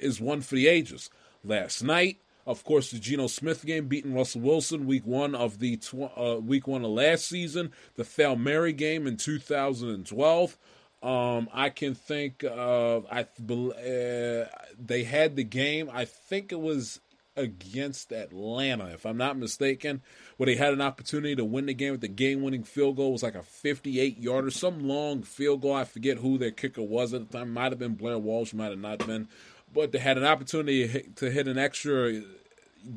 is 0.00 0.20
one 0.20 0.40
for 0.40 0.56
the 0.56 0.68
ages. 0.68 1.10
Last 1.44 1.82
night, 1.82 2.18
of 2.46 2.64
course, 2.64 2.90
the 2.90 2.98
Geno 2.98 3.28
Smith 3.28 3.64
game 3.64 3.86
beating 3.86 4.14
Russell 4.14 4.40
Wilson 4.40 4.86
week 4.86 5.06
one 5.06 5.34
of 5.34 5.58
the 5.58 5.76
tw- 5.76 6.16
uh, 6.16 6.38
week 6.42 6.66
one 6.66 6.84
of 6.84 6.90
last 6.90 7.26
season. 7.26 7.72
The 7.94 8.04
Fail 8.04 8.36
Mary 8.36 8.72
game 8.72 9.06
in 9.06 9.16
2012. 9.16 10.58
Um, 11.02 11.48
I 11.52 11.70
can 11.70 11.94
think 11.94 12.44
of 12.44 13.06
I 13.10 13.22
uh, 13.22 14.46
they 14.78 15.04
had 15.04 15.34
the 15.34 15.44
game. 15.44 15.90
I 15.92 16.04
think 16.04 16.52
it 16.52 16.60
was 16.60 17.00
against 17.36 18.12
Atlanta, 18.12 18.86
if 18.86 19.06
I'm 19.06 19.16
not 19.16 19.38
mistaken, 19.38 20.02
where 20.36 20.46
they 20.46 20.56
had 20.56 20.72
an 20.72 20.80
opportunity 20.80 21.34
to 21.36 21.44
win 21.44 21.66
the 21.66 21.74
game 21.74 21.92
with 21.92 22.02
the 22.02 22.08
game 22.08 22.42
winning 22.42 22.64
field 22.64 22.96
goal. 22.96 23.08
It 23.08 23.12
was 23.12 23.22
like 23.22 23.34
a 23.34 23.42
58 23.42 24.18
yarder, 24.18 24.50
some 24.50 24.86
long 24.86 25.22
field 25.22 25.62
goal. 25.62 25.74
I 25.74 25.84
forget 25.84 26.18
who 26.18 26.38
their 26.38 26.50
kicker 26.50 26.82
was 26.82 27.14
at 27.14 27.30
the 27.30 27.38
time. 27.38 27.52
Might 27.52 27.72
have 27.72 27.78
been 27.78 27.94
Blair 27.94 28.18
Walsh, 28.18 28.52
might 28.52 28.70
have 28.70 28.78
not 28.78 29.06
been. 29.06 29.28
But 29.72 29.92
they 29.92 29.98
had 29.98 30.18
an 30.18 30.24
opportunity 30.24 31.10
to 31.16 31.30
hit 31.30 31.48
an 31.48 31.58
extra 31.58 32.22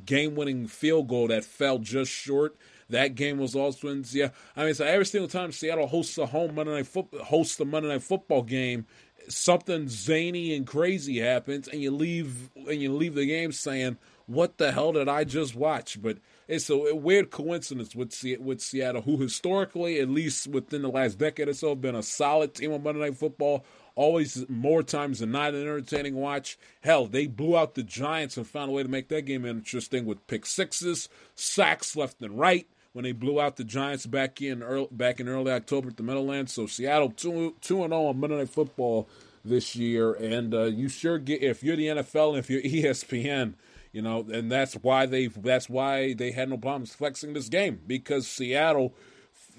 game 0.05 0.35
winning 0.35 0.67
field 0.67 1.07
goal 1.07 1.27
that 1.29 1.45
fell 1.45 1.79
just 1.79 2.11
short. 2.11 2.55
That 2.89 3.15
game 3.15 3.39
was 3.39 3.55
also 3.55 3.87
in 3.87 4.03
yeah. 4.11 4.29
I 4.55 4.65
mean, 4.65 4.73
so 4.75 4.85
every 4.85 5.05
single 5.05 5.27
time 5.27 5.51
Seattle 5.51 5.87
hosts 5.87 6.17
a 6.17 6.25
home 6.27 6.55
Monday 6.55 6.73
night 6.73 6.87
football 6.87 7.23
hosts 7.23 7.59
a 7.59 7.65
Monday 7.65 7.89
night 7.89 8.03
football 8.03 8.43
game, 8.43 8.85
something 9.27 9.87
zany 9.87 10.55
and 10.55 10.67
crazy 10.67 11.19
happens, 11.19 11.67
and 11.67 11.81
you 11.81 11.91
leave 11.91 12.51
and 12.55 12.81
you 12.81 12.93
leave 12.93 13.15
the 13.15 13.25
game 13.25 13.51
saying, 13.51 13.97
"What 14.27 14.57
the 14.57 14.71
hell 14.71 14.91
did 14.91 15.09
I 15.09 15.23
just 15.23 15.55
watch?" 15.55 15.99
But 15.99 16.19
it's 16.47 16.69
a 16.69 16.93
weird 16.93 17.31
coincidence 17.31 17.95
with 17.95 18.23
with 18.39 18.61
Seattle, 18.61 19.01
who 19.01 19.17
historically, 19.17 19.99
at 19.99 20.09
least 20.09 20.47
within 20.47 20.83
the 20.83 20.89
last 20.89 21.17
decade 21.17 21.49
or 21.49 21.53
so, 21.53 21.69
have 21.69 21.81
been 21.81 21.95
a 21.95 22.03
solid 22.03 22.53
team 22.53 22.71
on 22.71 22.83
Monday 22.83 23.01
Night 23.01 23.17
Football. 23.17 23.65
Always 23.95 24.47
more 24.49 24.83
times 24.83 25.19
than 25.19 25.31
not 25.31 25.53
an 25.53 25.61
entertaining 25.61 26.15
watch. 26.15 26.57
Hell, 26.81 27.07
they 27.07 27.27
blew 27.27 27.57
out 27.57 27.75
the 27.75 27.83
Giants 27.83 28.35
and 28.35 28.45
found 28.45 28.69
a 28.69 28.73
way 28.73 28.83
to 28.83 28.89
make 28.89 29.07
that 29.07 29.23
game 29.23 29.45
interesting 29.45 30.05
with 30.05 30.27
pick 30.27 30.45
sixes, 30.45 31.07
sacks 31.33 31.95
left 31.95 32.21
and 32.21 32.37
right 32.37 32.67
when 32.95 33.03
they 33.03 33.11
blew 33.11 33.41
out 33.41 33.57
the 33.57 33.65
Giants 33.65 34.05
back 34.05 34.41
in 34.41 34.63
early, 34.63 34.87
back 34.89 35.19
in 35.19 35.27
early 35.27 35.51
October 35.51 35.89
at 35.89 35.97
the 35.97 36.03
Meadowlands. 36.03 36.53
So 36.53 36.65
Seattle 36.65 37.09
two 37.09 37.53
two 37.59 37.83
and 37.83 37.91
zero 37.91 38.03
oh 38.03 38.07
on 38.07 38.19
Monday 38.21 38.37
Night 38.37 38.49
Football 38.49 39.09
this 39.43 39.75
year, 39.75 40.13
and 40.13 40.53
uh, 40.53 40.63
you 40.63 40.87
sure 40.87 41.17
get 41.17 41.43
if 41.43 41.61
you're 41.61 41.75
the 41.75 41.87
NFL 41.87 42.29
and 42.29 42.37
if 42.37 42.49
you're 42.49 42.61
ESPN, 42.93 43.55
you 43.91 44.01
know, 44.01 44.25
and 44.31 44.49
that's 44.49 44.75
why 44.75 45.07
they 45.07 45.27
that's 45.27 45.67
why 45.67 46.13
they 46.13 46.31
had 46.31 46.49
no 46.49 46.57
problems 46.57 46.95
flexing 46.95 47.33
this 47.33 47.49
game 47.49 47.81
because 47.85 48.29
Seattle 48.29 48.95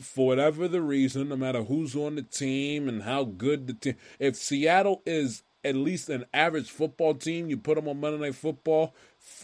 for 0.00 0.28
whatever 0.28 0.66
the 0.66 0.80
reason, 0.80 1.28
no 1.28 1.36
matter 1.36 1.62
who's 1.62 1.94
on 1.94 2.14
the 2.14 2.22
team 2.22 2.88
and 2.88 3.02
how 3.02 3.24
good 3.24 3.66
the 3.66 3.74
team, 3.74 3.96
if 4.18 4.36
Seattle 4.36 5.02
is 5.04 5.42
at 5.66 5.74
least 5.74 6.08
an 6.08 6.24
average 6.32 6.70
football 6.70 7.14
team, 7.14 7.48
you 7.50 7.56
put 7.56 7.74
them 7.74 7.88
on 7.88 8.00
Monday 8.00 8.18
Night 8.18 8.34
Football, 8.34 8.94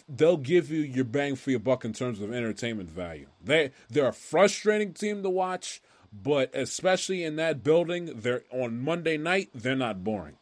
they'll 0.09 0.37
give 0.37 0.71
you 0.71 0.81
your 0.81 1.05
bang 1.05 1.37
for 1.37 1.51
your 1.51 1.61
buck 1.61 1.85
in 1.85 1.93
terms 1.93 2.21
of 2.21 2.33
entertainment 2.33 2.91
value. 2.91 3.27
They 3.45 3.73
they're 3.91 4.09
a 4.09 4.13
frustrating 4.13 4.93
team 4.93 5.23
to 5.23 5.31
watch, 5.31 5.83
but 6.13 6.55
especially 6.55 7.25
in 7.25 7.37
that 7.37 7.65
building, 7.65 8.13
they're 8.15 8.45
on 8.51 8.83
Monday 8.83 9.17
night, 9.17 9.51
they're 9.55 9.77
not 9.77 10.05
boring. 10.05 10.37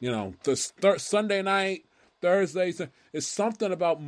You 0.00 0.12
know, 0.12 0.34
the 0.44 0.54
th- 0.80 1.00
Sunday 1.00 1.42
night 1.42 1.84
Thursday, 2.20 2.72
It's 3.12 3.26
something 3.26 3.72
about 3.72 4.00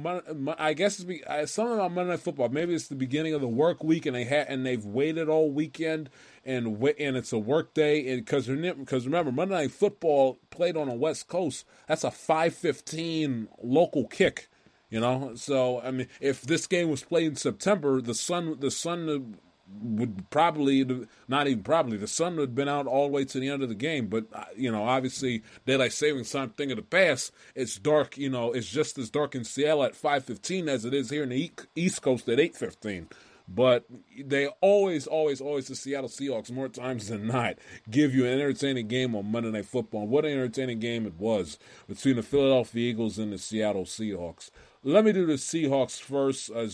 I 0.58 0.74
guess 0.74 0.96
it's, 0.96 1.04
be, 1.04 1.22
it's 1.28 1.52
something 1.52 1.74
about 1.74 1.92
Monday 1.92 2.10
Night 2.10 2.20
Football. 2.20 2.48
Maybe 2.48 2.74
it's 2.74 2.88
the 2.88 2.96
beginning 2.96 3.34
of 3.34 3.40
the 3.40 3.48
work 3.48 3.84
week, 3.84 4.06
and 4.06 4.16
they 4.16 4.24
had 4.24 4.48
and 4.48 4.66
they've 4.66 4.84
waited 4.84 5.28
all 5.28 5.50
weekend, 5.50 6.10
and 6.44 6.82
and 6.98 7.16
it's 7.16 7.32
a 7.32 7.38
work 7.38 7.74
day. 7.74 8.08
And 8.08 8.24
because 8.24 8.46
because 8.46 9.06
remember, 9.06 9.32
Monday 9.32 9.54
Night 9.54 9.72
Football 9.72 10.38
played 10.50 10.76
on 10.76 10.88
the 10.88 10.94
West 10.94 11.28
Coast. 11.28 11.66
That's 11.86 12.04
a 12.04 12.10
five 12.10 12.54
fifteen 12.54 13.48
local 13.62 14.06
kick. 14.06 14.48
You 14.90 15.00
know, 15.00 15.32
so 15.36 15.80
I 15.80 15.92
mean, 15.92 16.08
if 16.20 16.42
this 16.42 16.66
game 16.66 16.90
was 16.90 17.04
played 17.04 17.28
in 17.28 17.36
September, 17.36 18.00
the 18.00 18.14
sun 18.14 18.56
the 18.58 18.70
sun 18.70 19.36
would 19.82 20.28
probably 20.30 21.06
not 21.28 21.46
even 21.46 21.62
probably 21.62 21.96
the 21.96 22.08
sun 22.08 22.34
would 22.36 22.48
have 22.48 22.54
been 22.56 22.68
out 22.68 22.88
all 22.88 23.06
the 23.06 23.12
way 23.12 23.24
to 23.24 23.38
the 23.38 23.48
end 23.48 23.62
of 23.62 23.68
the 23.68 23.74
game. 23.74 24.08
But 24.08 24.26
uh, 24.32 24.44
you 24.56 24.72
know, 24.72 24.82
obviously 24.82 25.42
daylight 25.64 25.92
savings 25.92 26.32
time 26.32 26.50
thing 26.50 26.72
of 26.72 26.76
the 26.76 26.82
past. 26.82 27.32
It's 27.54 27.78
dark. 27.78 28.18
You 28.18 28.30
know, 28.30 28.52
it's 28.52 28.68
just 28.68 28.98
as 28.98 29.10
dark 29.10 29.36
in 29.36 29.44
Seattle 29.44 29.84
at 29.84 29.94
five 29.94 30.24
fifteen 30.24 30.68
as 30.68 30.84
it 30.84 30.92
is 30.92 31.10
here 31.10 31.22
in 31.22 31.28
the 31.28 31.52
East 31.76 32.02
Coast 32.02 32.28
at 32.28 32.40
eight 32.40 32.56
fifteen. 32.56 33.08
But 33.52 33.84
they 34.24 34.46
always, 34.60 35.06
always, 35.08 35.40
always 35.40 35.66
the 35.66 35.74
Seattle 35.74 36.08
Seahawks 36.08 36.52
more 36.52 36.68
times 36.68 37.08
than 37.08 37.26
not 37.26 37.56
give 37.90 38.14
you 38.14 38.24
an 38.24 38.32
entertaining 38.32 38.86
game 38.86 39.16
on 39.16 39.30
Monday 39.30 39.50
Night 39.50 39.66
Football. 39.66 40.06
What 40.06 40.24
an 40.24 40.32
entertaining 40.32 40.78
game 40.78 41.04
it 41.04 41.14
was 41.14 41.58
between 41.88 42.16
the 42.16 42.22
Philadelphia 42.22 42.90
Eagles 42.90 43.18
and 43.18 43.32
the 43.32 43.38
Seattle 43.38 43.84
Seahawks 43.84 44.50
let 44.82 45.04
me 45.04 45.12
do 45.12 45.26
the 45.26 45.34
Seahawks 45.34 46.00
first, 46.00 46.50
uh, 46.50 46.66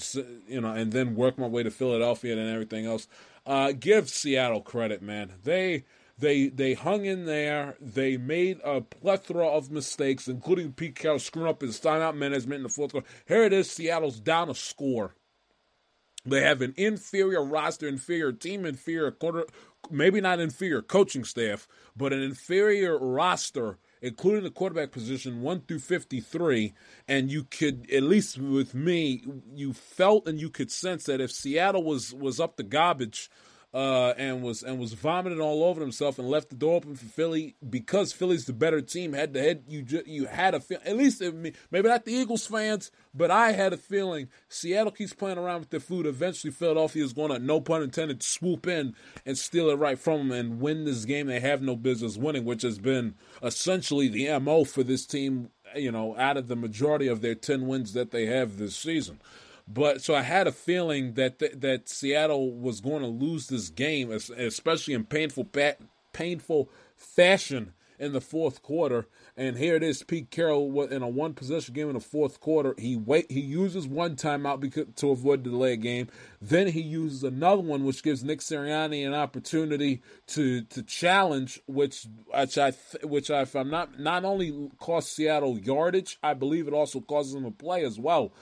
you 0.46 0.60
know, 0.60 0.72
and 0.72 0.92
then 0.92 1.16
work 1.16 1.38
my 1.38 1.46
way 1.46 1.62
to 1.62 1.70
Philadelphia 1.70 2.36
and 2.36 2.48
everything 2.48 2.86
else. 2.86 3.08
Uh, 3.44 3.72
give 3.72 4.08
Seattle 4.08 4.60
credit, 4.60 5.02
man. 5.02 5.32
They 5.42 5.84
they 6.18 6.48
they 6.48 6.74
hung 6.74 7.04
in 7.04 7.26
there. 7.26 7.76
They 7.80 8.16
made 8.16 8.60
a 8.64 8.80
plethora 8.80 9.46
of 9.46 9.70
mistakes, 9.70 10.28
including 10.28 10.72
Pete 10.72 10.94
Carroll 10.94 11.18
screwing 11.18 11.48
up 11.48 11.60
his 11.60 11.80
timeout 11.80 12.16
management 12.16 12.58
in 12.58 12.62
the 12.62 12.68
fourth 12.68 12.92
quarter. 12.92 13.06
Here 13.26 13.44
it 13.44 13.52
is, 13.52 13.70
Seattle's 13.70 14.20
down 14.20 14.48
a 14.48 14.54
score. 14.54 15.14
They 16.26 16.42
have 16.42 16.60
an 16.60 16.74
inferior 16.76 17.44
roster, 17.44 17.86
inferior 17.86 18.32
team, 18.32 18.66
inferior 18.66 19.10
quarter, 19.12 19.44
maybe 19.90 20.20
not 20.20 20.40
inferior 20.40 20.82
coaching 20.82 21.24
staff, 21.24 21.68
but 21.96 22.12
an 22.12 22.22
inferior 22.22 22.98
roster 22.98 23.78
including 24.02 24.44
the 24.44 24.50
quarterback 24.50 24.92
position, 24.92 25.42
1 25.42 25.62
through 25.62 25.78
53. 25.78 26.74
And 27.08 27.30
you 27.30 27.44
could, 27.44 27.90
at 27.90 28.02
least 28.02 28.38
with 28.38 28.74
me, 28.74 29.24
you 29.54 29.72
felt 29.72 30.28
and 30.28 30.40
you 30.40 30.50
could 30.50 30.70
sense 30.70 31.04
that 31.04 31.20
if 31.20 31.32
Seattle 31.32 31.82
was, 31.82 32.12
was 32.14 32.38
up 32.38 32.56
the 32.56 32.62
garbage 32.62 33.30
uh, 33.76 34.14
and 34.16 34.42
was 34.42 34.62
and 34.62 34.78
was 34.78 34.94
vomiting 34.94 35.38
all 35.38 35.62
over 35.62 35.82
himself 35.82 36.18
and 36.18 36.30
left 36.30 36.48
the 36.48 36.54
door 36.56 36.76
open 36.76 36.96
for 36.96 37.04
Philly 37.04 37.56
because 37.68 38.10
Philly's 38.10 38.46
the 38.46 38.54
better 38.54 38.80
team 38.80 39.12
head 39.12 39.34
to 39.34 39.42
head. 39.42 39.64
You 39.68 39.82
ju- 39.82 40.02
you 40.06 40.24
had 40.24 40.54
a 40.54 40.60
feel 40.60 40.78
at 40.86 40.96
least 40.96 41.20
maybe 41.70 41.86
not 41.86 42.06
the 42.06 42.14
Eagles 42.14 42.46
fans, 42.46 42.90
but 43.12 43.30
I 43.30 43.52
had 43.52 43.74
a 43.74 43.76
feeling 43.76 44.28
Seattle 44.48 44.92
keeps 44.92 45.12
playing 45.12 45.36
around 45.36 45.60
with 45.60 45.70
their 45.70 45.80
food. 45.80 46.06
Eventually, 46.06 46.54
Philadelphia 46.54 47.04
is 47.04 47.12
going 47.12 47.30
to 47.30 47.38
no 47.38 47.60
pun 47.60 47.82
intended 47.82 48.22
swoop 48.22 48.66
in 48.66 48.94
and 49.26 49.36
steal 49.36 49.68
it 49.68 49.74
right 49.74 49.98
from 49.98 50.28
them 50.28 50.38
and 50.38 50.58
win 50.58 50.86
this 50.86 51.04
game. 51.04 51.26
They 51.26 51.40
have 51.40 51.60
no 51.60 51.76
business 51.76 52.16
winning, 52.16 52.46
which 52.46 52.62
has 52.62 52.78
been 52.78 53.14
essentially 53.42 54.08
the 54.08 54.38
mo 54.38 54.64
for 54.64 54.84
this 54.84 55.04
team. 55.04 55.50
You 55.74 55.92
know, 55.92 56.16
out 56.16 56.38
of 56.38 56.48
the 56.48 56.56
majority 56.56 57.08
of 57.08 57.20
their 57.20 57.34
ten 57.34 57.66
wins 57.66 57.92
that 57.92 58.10
they 58.10 58.24
have 58.24 58.56
this 58.56 58.74
season. 58.74 59.20
But 59.68 60.00
so 60.02 60.14
I 60.14 60.22
had 60.22 60.46
a 60.46 60.52
feeling 60.52 61.14
that 61.14 61.38
th- 61.40 61.54
that 61.56 61.88
Seattle 61.88 62.52
was 62.52 62.80
going 62.80 63.02
to 63.02 63.08
lose 63.08 63.48
this 63.48 63.68
game, 63.68 64.10
especially 64.10 64.94
in 64.94 65.04
painful 65.04 65.48
painful 66.12 66.70
fashion 66.96 67.72
in 67.98 68.12
the 68.12 68.20
fourth 68.20 68.62
quarter. 68.62 69.06
And 69.36 69.56
here 69.56 69.74
it 69.74 69.82
is, 69.82 70.02
Pete 70.02 70.30
Carroll 70.30 70.82
in 70.84 71.02
a 71.02 71.08
one 71.08 71.34
possession 71.34 71.74
game 71.74 71.88
in 71.88 71.94
the 71.94 72.00
fourth 72.00 72.40
quarter. 72.40 72.74
He 72.78 72.96
wait 72.96 73.30
he 73.30 73.40
uses 73.40 73.86
one 73.86 74.16
timeout 74.16 74.60
because, 74.60 74.86
to 74.96 75.10
avoid 75.10 75.44
the 75.44 75.50
delay 75.50 75.76
game. 75.76 76.08
Then 76.40 76.68
he 76.68 76.80
uses 76.80 77.22
another 77.22 77.62
one, 77.62 77.84
which 77.84 78.02
gives 78.02 78.24
Nick 78.24 78.40
Sirianni 78.40 79.06
an 79.06 79.14
opportunity 79.14 80.02
to 80.28 80.62
to 80.62 80.82
challenge, 80.82 81.60
which 81.66 82.06
which 82.32 82.56
I 82.56 82.70
which 83.02 83.30
I, 83.30 83.42
if 83.42 83.54
I'm 83.54 83.70
not 83.70 83.98
not 83.98 84.24
only 84.24 84.70
cost 84.78 85.12
Seattle 85.12 85.58
yardage, 85.58 86.18
I 86.22 86.34
believe 86.34 86.66
it 86.68 86.74
also 86.74 87.00
causes 87.00 87.34
them 87.34 87.44
a 87.44 87.50
play 87.50 87.84
as 87.84 87.98
well. 87.98 88.32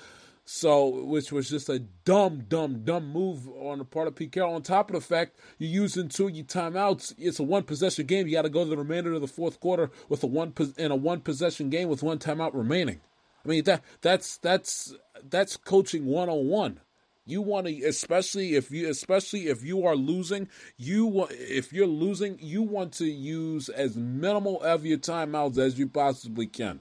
So, 0.47 1.05
which 1.05 1.33
was 1.33 1.49
just 1.49 1.71
a 1.71 1.79
dumb, 1.79 2.45
dumb, 2.49 2.85
dumb 2.85 3.11
move 3.11 3.49
on 3.49 3.79
the 3.79 3.85
part 3.85 4.09
of 4.09 4.17
Pete 4.17 4.33
Carroll. 4.33 4.55
On 4.55 4.63
top 4.63 4.91
of 4.91 4.95
the 4.95 5.01
fact 5.01 5.39
you're 5.59 5.71
using 5.71 6.09
two 6.09 6.29
your 6.29 6.45
timeouts, 6.45 7.15
it's 7.17 7.39
a 7.39 7.43
one 7.43 7.63
possession 7.63 8.05
game. 8.07 8.27
You 8.27 8.35
got 8.35 8.43
to 8.43 8.51
go 8.51 8.65
to 8.65 8.71
the 8.71 8.77
remainder 8.77 9.15
of 9.15 9.23
the 9.23 9.27
fourth 9.27 9.59
quarter 9.59 9.91
with 10.11 10.23
a 10.23 10.27
one 10.27 10.53
in 10.77 10.91
a 10.91 10.97
one 10.97 11.21
possession 11.21 11.71
game 11.71 11.89
with 11.89 12.03
one 12.03 12.19
timeout 12.19 12.55
remaining. 12.55 13.01
I 13.43 13.49
mean 13.49 13.65
that 13.65 13.83
that's 14.03 14.37
that's 14.37 14.95
that's 15.29 15.57
coaching 15.57 16.05
one 16.05 16.29
on 16.29 16.47
one. 16.47 16.81
You 17.27 17.41
want 17.41 17.67
to, 17.67 17.83
especially 17.85 18.55
if 18.55 18.71
you, 18.71 18.87
especially 18.91 19.49
if 19.49 19.63
you 19.63 19.87
are 19.87 19.97
losing, 19.97 20.49
you 20.77 21.27
if 21.31 21.73
you're 21.73 21.87
losing, 21.87 22.39
you 22.39 22.61
want 22.61 22.93
to 22.95 23.07
use 23.07 23.71
as 23.71 23.97
minimal 23.97 24.63
of 24.63 24.85
your 24.85 24.99
timeouts 24.99 25.57
as 25.57 25.79
you 25.79 25.89
possibly 25.89 26.47
can 26.47 26.81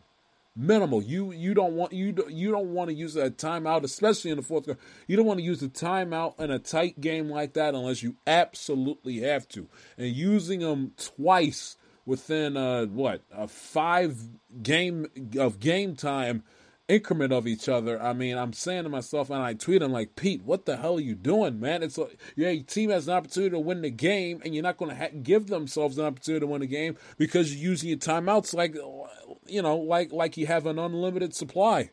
minimal. 0.56 1.02
You 1.02 1.32
you 1.32 1.54
don't 1.54 1.74
want 1.74 1.94
you 1.94 2.12
don't, 2.12 2.32
you 2.32 2.52
don't 2.52 2.74
want 2.74 2.90
to 2.90 2.96
use 2.96 3.16
a 3.16 3.30
timeout, 3.30 3.84
especially 3.84 4.32
in 4.32 4.38
the 4.38 4.44
fourth 4.44 4.66
quarter. 4.66 4.80
You 5.08 5.18
don't 5.18 5.26
want 5.26 5.40
to 5.40 5.46
use 5.46 5.62
a 5.62 5.70
timeout 5.70 6.40
in 6.40 6.52
a 6.52 6.60
tight 6.60 7.00
game 7.02 7.30
like 7.30 7.54
that 7.54 7.76
unless 7.76 8.04
you 8.04 8.16
absolutely 8.28 9.22
have 9.22 9.48
to. 9.50 9.68
And 9.98 10.08
using 10.08 10.60
them 10.60 10.94
twice 10.98 11.78
within 12.06 12.58
uh 12.58 12.86
what 12.86 13.22
a 13.32 13.48
five 13.48 14.18
game 14.62 15.08
of 15.38 15.60
game 15.60 15.96
time 15.96 16.44
increment 16.88 17.32
of 17.32 17.48
each 17.48 17.70
other. 17.70 18.02
I 18.02 18.14
mean, 18.14 18.38
I'm 18.38 18.54
saying 18.54 18.84
to 18.84 18.90
myself, 18.90 19.30
and 19.30 19.42
I 19.42 19.54
tweet, 19.54 19.82
I'm 19.82 19.92
like, 19.92 20.16
Pete, 20.16 20.44
what 20.44 20.66
the 20.66 20.78
hell 20.78 20.98
are 20.98 21.02
you 21.02 21.16
doing, 21.16 21.60
man? 21.60 21.84
It's 21.84 21.98
yeah, 22.36 22.50
your 22.50 22.64
team 22.64 22.90
has 22.90 23.08
an 23.08 23.16
opportunity 23.16 23.52
to 23.52 23.60
win 23.60 23.82
the 23.82 23.90
game, 23.90 24.42
and 24.44 24.54
you're 24.54 24.64
not 24.64 24.78
going 24.78 24.92
to 24.92 24.98
ha- 24.98 25.18
give 25.22 25.48
themselves 25.48 25.98
an 25.98 26.06
opportunity 26.06 26.42
to 26.42 26.48
win 26.48 26.62
the 26.62 26.68
game 26.68 26.98
because 27.18 27.56
you're 27.56 27.72
using 27.72 27.90
your 27.90 27.98
timeouts 27.98 28.54
like, 28.54 28.76
you 29.48 29.62
know, 29.62 29.78
like 29.78 30.12
like 30.12 30.38
you 30.38 30.48
have 30.48 30.66
an 30.66 30.80
unlimited 30.80 31.34
supply. 31.34 31.92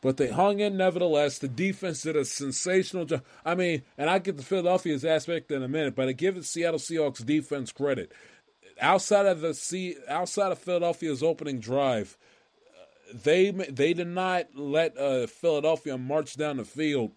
But 0.00 0.16
they 0.16 0.28
hung 0.28 0.60
in 0.60 0.76
nevertheless. 0.76 1.38
The 1.38 1.48
defense 1.48 2.02
did 2.02 2.14
a 2.14 2.24
sensational 2.24 3.04
job. 3.04 3.24
I 3.44 3.56
mean, 3.56 3.82
and 3.96 4.08
I 4.08 4.20
get 4.20 4.36
the 4.36 4.44
Philadelphia's 4.44 5.04
aspect 5.04 5.50
in 5.50 5.62
a 5.62 5.68
minute, 5.68 5.96
but 5.96 6.08
I 6.08 6.12
give 6.12 6.36
the 6.36 6.44
Seattle 6.44 6.78
Seahawks 6.78 7.24
defense 7.24 7.72
credit. 7.72 8.12
Outside 8.80 9.26
of 9.26 9.40
the 9.40 9.54
C, 9.54 9.96
outside 10.08 10.52
of 10.52 10.58
Philadelphia's 10.60 11.20
opening 11.20 11.58
drive, 11.58 12.16
they 13.12 13.50
they 13.50 13.94
did 13.94 14.08
not 14.08 14.46
let 14.54 14.96
uh, 14.98 15.26
Philadelphia 15.26 15.96
march 15.98 16.36
down 16.36 16.58
the 16.58 16.64
field 16.64 17.12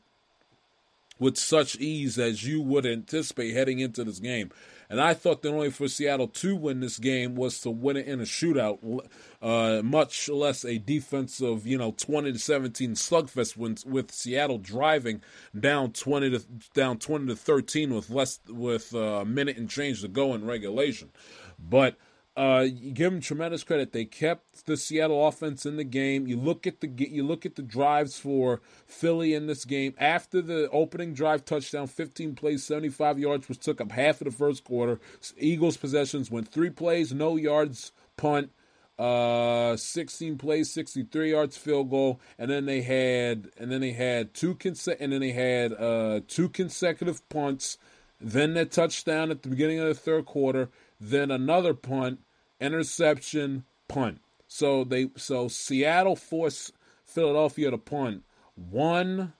with 1.19 1.37
such 1.37 1.75
ease 1.75 2.17
as 2.17 2.45
you 2.45 2.61
would 2.61 2.85
anticipate 2.85 3.53
heading 3.53 3.79
into 3.79 4.03
this 4.03 4.19
game. 4.19 4.49
And 4.89 4.99
I 4.99 5.13
thought 5.13 5.41
that 5.41 5.53
only 5.53 5.69
for 5.69 5.87
Seattle 5.87 6.27
to 6.27 6.53
win 6.53 6.81
this 6.81 6.97
game 6.97 7.35
was 7.35 7.61
to 7.61 7.69
win 7.69 7.95
it 7.95 8.07
in 8.07 8.19
a 8.19 8.23
shootout, 8.23 9.07
uh, 9.41 9.81
much 9.83 10.27
less 10.27 10.65
a 10.65 10.79
defensive, 10.79 11.65
you 11.65 11.77
know, 11.77 11.91
twenty 11.91 12.33
to 12.33 12.39
seventeen 12.39 12.95
slugfest. 12.95 13.55
When, 13.55 13.77
with 13.85 14.11
Seattle 14.11 14.57
driving 14.57 15.21
down 15.57 15.93
twenty 15.93 16.29
to 16.31 16.39
down 16.73 16.97
twenty 16.97 17.27
to 17.27 17.35
thirteen 17.37 17.93
with 17.93 18.09
less 18.09 18.39
with 18.49 18.93
uh, 18.93 19.21
a 19.21 19.25
minute 19.25 19.57
and 19.57 19.69
change 19.69 20.01
to 20.01 20.09
go 20.09 20.33
in 20.33 20.45
regulation, 20.45 21.11
but 21.57 21.95
uh, 22.37 22.65
you 22.65 22.91
give 22.91 23.11
them 23.11 23.19
tremendous 23.19 23.63
credit. 23.63 23.91
They 23.91 24.05
kept 24.05 24.65
the 24.65 24.77
Seattle 24.77 25.27
offense 25.27 25.65
in 25.65 25.75
the 25.75 25.83
game. 25.83 26.27
You 26.27 26.37
look 26.37 26.65
at 26.65 26.79
the 26.79 26.87
you 26.87 27.23
look 27.23 27.45
at 27.45 27.55
the 27.55 27.61
drives 27.61 28.17
for 28.17 28.61
Philly 28.87 29.33
in 29.33 29.47
this 29.47 29.65
game. 29.65 29.93
After 29.97 30.41
the 30.41 30.69
opening 30.69 31.13
drive 31.13 31.43
touchdown, 31.43 31.87
15 31.87 32.35
plays, 32.35 32.63
75 32.63 33.19
yards, 33.19 33.49
which 33.49 33.59
took 33.59 33.81
up 33.81 33.91
half 33.91 34.21
of 34.21 34.25
the 34.25 34.31
first 34.31 34.63
quarter. 34.63 35.01
Eagles 35.37 35.75
possessions 35.75 36.31
went 36.31 36.47
three 36.47 36.69
plays, 36.69 37.13
no 37.13 37.35
yards, 37.35 37.91
punt. 38.15 38.51
Uh, 38.99 39.75
16 39.75 40.37
plays, 40.37 40.71
63 40.71 41.31
yards 41.31 41.57
field 41.57 41.89
goal, 41.89 42.19
and 42.37 42.51
then 42.51 42.65
they 42.65 42.81
had 42.81 43.49
and 43.57 43.71
then 43.71 43.81
they 43.81 43.93
had 43.93 44.33
two 44.33 44.53
conse- 44.55 44.95
and 44.99 45.11
then 45.11 45.21
they 45.21 45.31
had 45.31 45.73
uh 45.73 46.21
two 46.27 46.47
consecutive 46.47 47.27
punts, 47.27 47.77
then 48.19 48.53
the 48.53 48.63
touchdown 48.63 49.31
at 49.31 49.41
the 49.41 49.49
beginning 49.49 49.79
of 49.79 49.87
the 49.87 49.95
third 49.95 50.25
quarter 50.25 50.69
then 51.01 51.31
another 51.31 51.73
punt, 51.73 52.19
interception, 52.59 53.65
punt. 53.87 54.21
So 54.47 54.83
they 54.83 55.09
so 55.17 55.47
Seattle 55.47 56.15
forced 56.15 56.73
Philadelphia 57.03 57.71
to 57.71 57.77
punt. 57.77 58.23
One, 58.55 59.33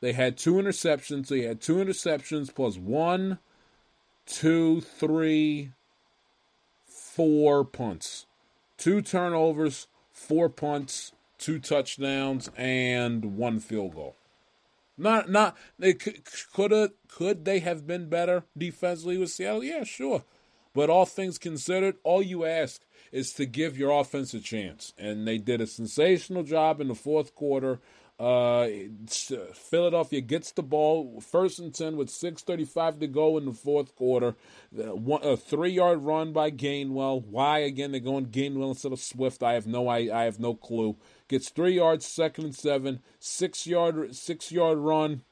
they 0.00 0.12
had 0.12 0.36
two 0.36 0.54
interceptions. 0.54 1.28
They 1.28 1.42
had 1.42 1.60
two 1.60 1.76
interceptions 1.76 2.54
plus 2.54 2.76
one, 2.76 3.38
two, 4.26 4.82
three, 4.82 5.72
four 6.84 7.64
punts. 7.64 8.26
Two 8.76 9.00
turnovers, 9.00 9.86
four 10.12 10.48
punts, 10.48 11.12
two 11.38 11.58
touchdowns, 11.58 12.50
and 12.56 13.36
one 13.36 13.60
field 13.60 13.94
goal. 13.94 14.16
Not 14.98 15.30
not 15.30 15.56
they 15.78 15.94
could 15.94 16.22
could 16.52 16.92
could 17.08 17.44
they 17.44 17.60
have 17.60 17.86
been 17.86 18.08
better 18.08 18.44
defensively 18.58 19.16
with 19.16 19.30
Seattle? 19.30 19.64
Yeah, 19.64 19.84
sure. 19.84 20.24
But 20.74 20.90
all 20.90 21.06
things 21.06 21.38
considered, 21.38 21.96
all 22.02 22.22
you 22.22 22.44
ask 22.44 22.82
is 23.10 23.32
to 23.34 23.46
give 23.46 23.76
your 23.76 23.90
offense 24.00 24.32
a 24.32 24.40
chance. 24.40 24.94
And 24.96 25.28
they 25.28 25.38
did 25.38 25.60
a 25.60 25.66
sensational 25.66 26.42
job 26.42 26.80
in 26.80 26.88
the 26.88 26.94
fourth 26.94 27.34
quarter. 27.34 27.78
Uh, 28.18 28.68
Philadelphia 29.52 30.20
gets 30.20 30.52
the 30.52 30.62
ball 30.62 31.20
first 31.20 31.58
and 31.58 31.74
10 31.74 31.96
with 31.96 32.08
6.35 32.08 33.00
to 33.00 33.06
go 33.08 33.36
in 33.36 33.46
the 33.46 33.52
fourth 33.52 33.96
quarter. 33.96 34.36
A 34.78 35.36
three 35.36 35.72
yard 35.72 36.04
run 36.04 36.32
by 36.32 36.50
Gainwell. 36.50 37.24
Why 37.26 37.58
again 37.60 37.90
they're 37.90 38.00
going 38.00 38.26
Gainwell 38.26 38.68
instead 38.68 38.92
of 38.92 39.00
Swift? 39.00 39.42
I 39.42 39.54
have 39.54 39.66
no 39.66 39.88
I, 39.88 40.08
I 40.20 40.24
have 40.24 40.38
no 40.38 40.54
clue. 40.54 40.96
Gets 41.26 41.48
three 41.48 41.74
yards, 41.74 42.06
second 42.06 42.44
and 42.44 42.54
seven, 42.54 43.00
six 43.18 43.66
yard 43.66 44.14
six 44.14 44.52
yard 44.52 44.78
run. 44.78 45.22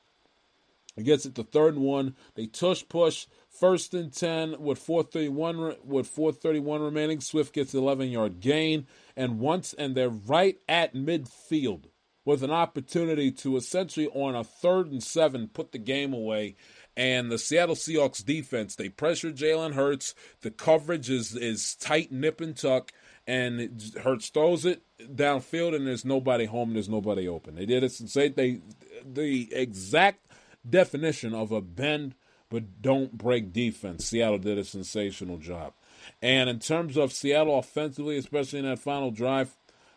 He 0.96 1.04
gets 1.04 1.24
it 1.24 1.34
to 1.36 1.44
third 1.44 1.74
and 1.74 1.84
one. 1.84 2.16
They 2.34 2.46
tush 2.46 2.84
push. 2.88 3.26
First 3.60 3.92
and 3.92 4.10
10 4.10 4.56
with 4.58 4.78
431 4.78 5.76
with 5.84 6.06
431 6.06 6.80
remaining. 6.80 7.20
Swift 7.20 7.52
gets 7.52 7.74
11 7.74 8.08
yard 8.08 8.40
gain 8.40 8.86
and 9.14 9.38
once 9.38 9.74
and 9.74 9.94
they're 9.94 10.08
right 10.08 10.56
at 10.66 10.94
midfield 10.94 11.84
with 12.24 12.42
an 12.42 12.50
opportunity 12.50 13.30
to 13.30 13.58
essentially 13.58 14.08
on 14.08 14.34
a 14.34 14.44
third 14.44 14.90
and 14.90 15.02
7 15.02 15.48
put 15.48 15.72
the 15.72 15.78
game 15.78 16.14
away. 16.14 16.56
And 16.96 17.30
the 17.30 17.36
Seattle 17.36 17.74
Seahawks 17.74 18.24
defense, 18.24 18.76
they 18.76 18.88
pressure 18.88 19.30
Jalen 19.30 19.74
Hurts. 19.74 20.14
The 20.40 20.50
coverage 20.50 21.10
is 21.10 21.36
is 21.36 21.74
tight, 21.74 22.10
nip 22.10 22.40
and 22.40 22.56
tuck, 22.56 22.92
and 23.26 23.92
Hurts 24.02 24.30
throws 24.30 24.64
it 24.64 24.82
downfield, 25.00 25.74
and 25.74 25.86
there's 25.86 26.04
nobody 26.04 26.46
home. 26.46 26.72
There's 26.72 26.88
nobody 26.88 27.28
open. 27.28 27.56
They 27.56 27.66
did 27.66 27.84
it 27.84 27.92
since 27.92 28.14
they 28.14 28.60
the 29.04 29.54
exact 29.54 30.26
definition 30.68 31.34
of 31.34 31.52
a 31.52 31.60
bend 31.60 32.14
but 32.50 32.82
don't 32.82 33.16
break 33.16 33.52
defense. 33.52 34.04
Seattle 34.04 34.38
did 34.38 34.58
a 34.58 34.64
sensational 34.64 35.38
job. 35.38 35.72
And 36.20 36.50
in 36.50 36.58
terms 36.58 36.96
of 36.96 37.12
Seattle 37.12 37.58
offensively, 37.58 38.18
especially 38.18 38.58
in 38.58 38.64
that 38.66 38.80
final 38.80 39.10
drive, 39.10 39.56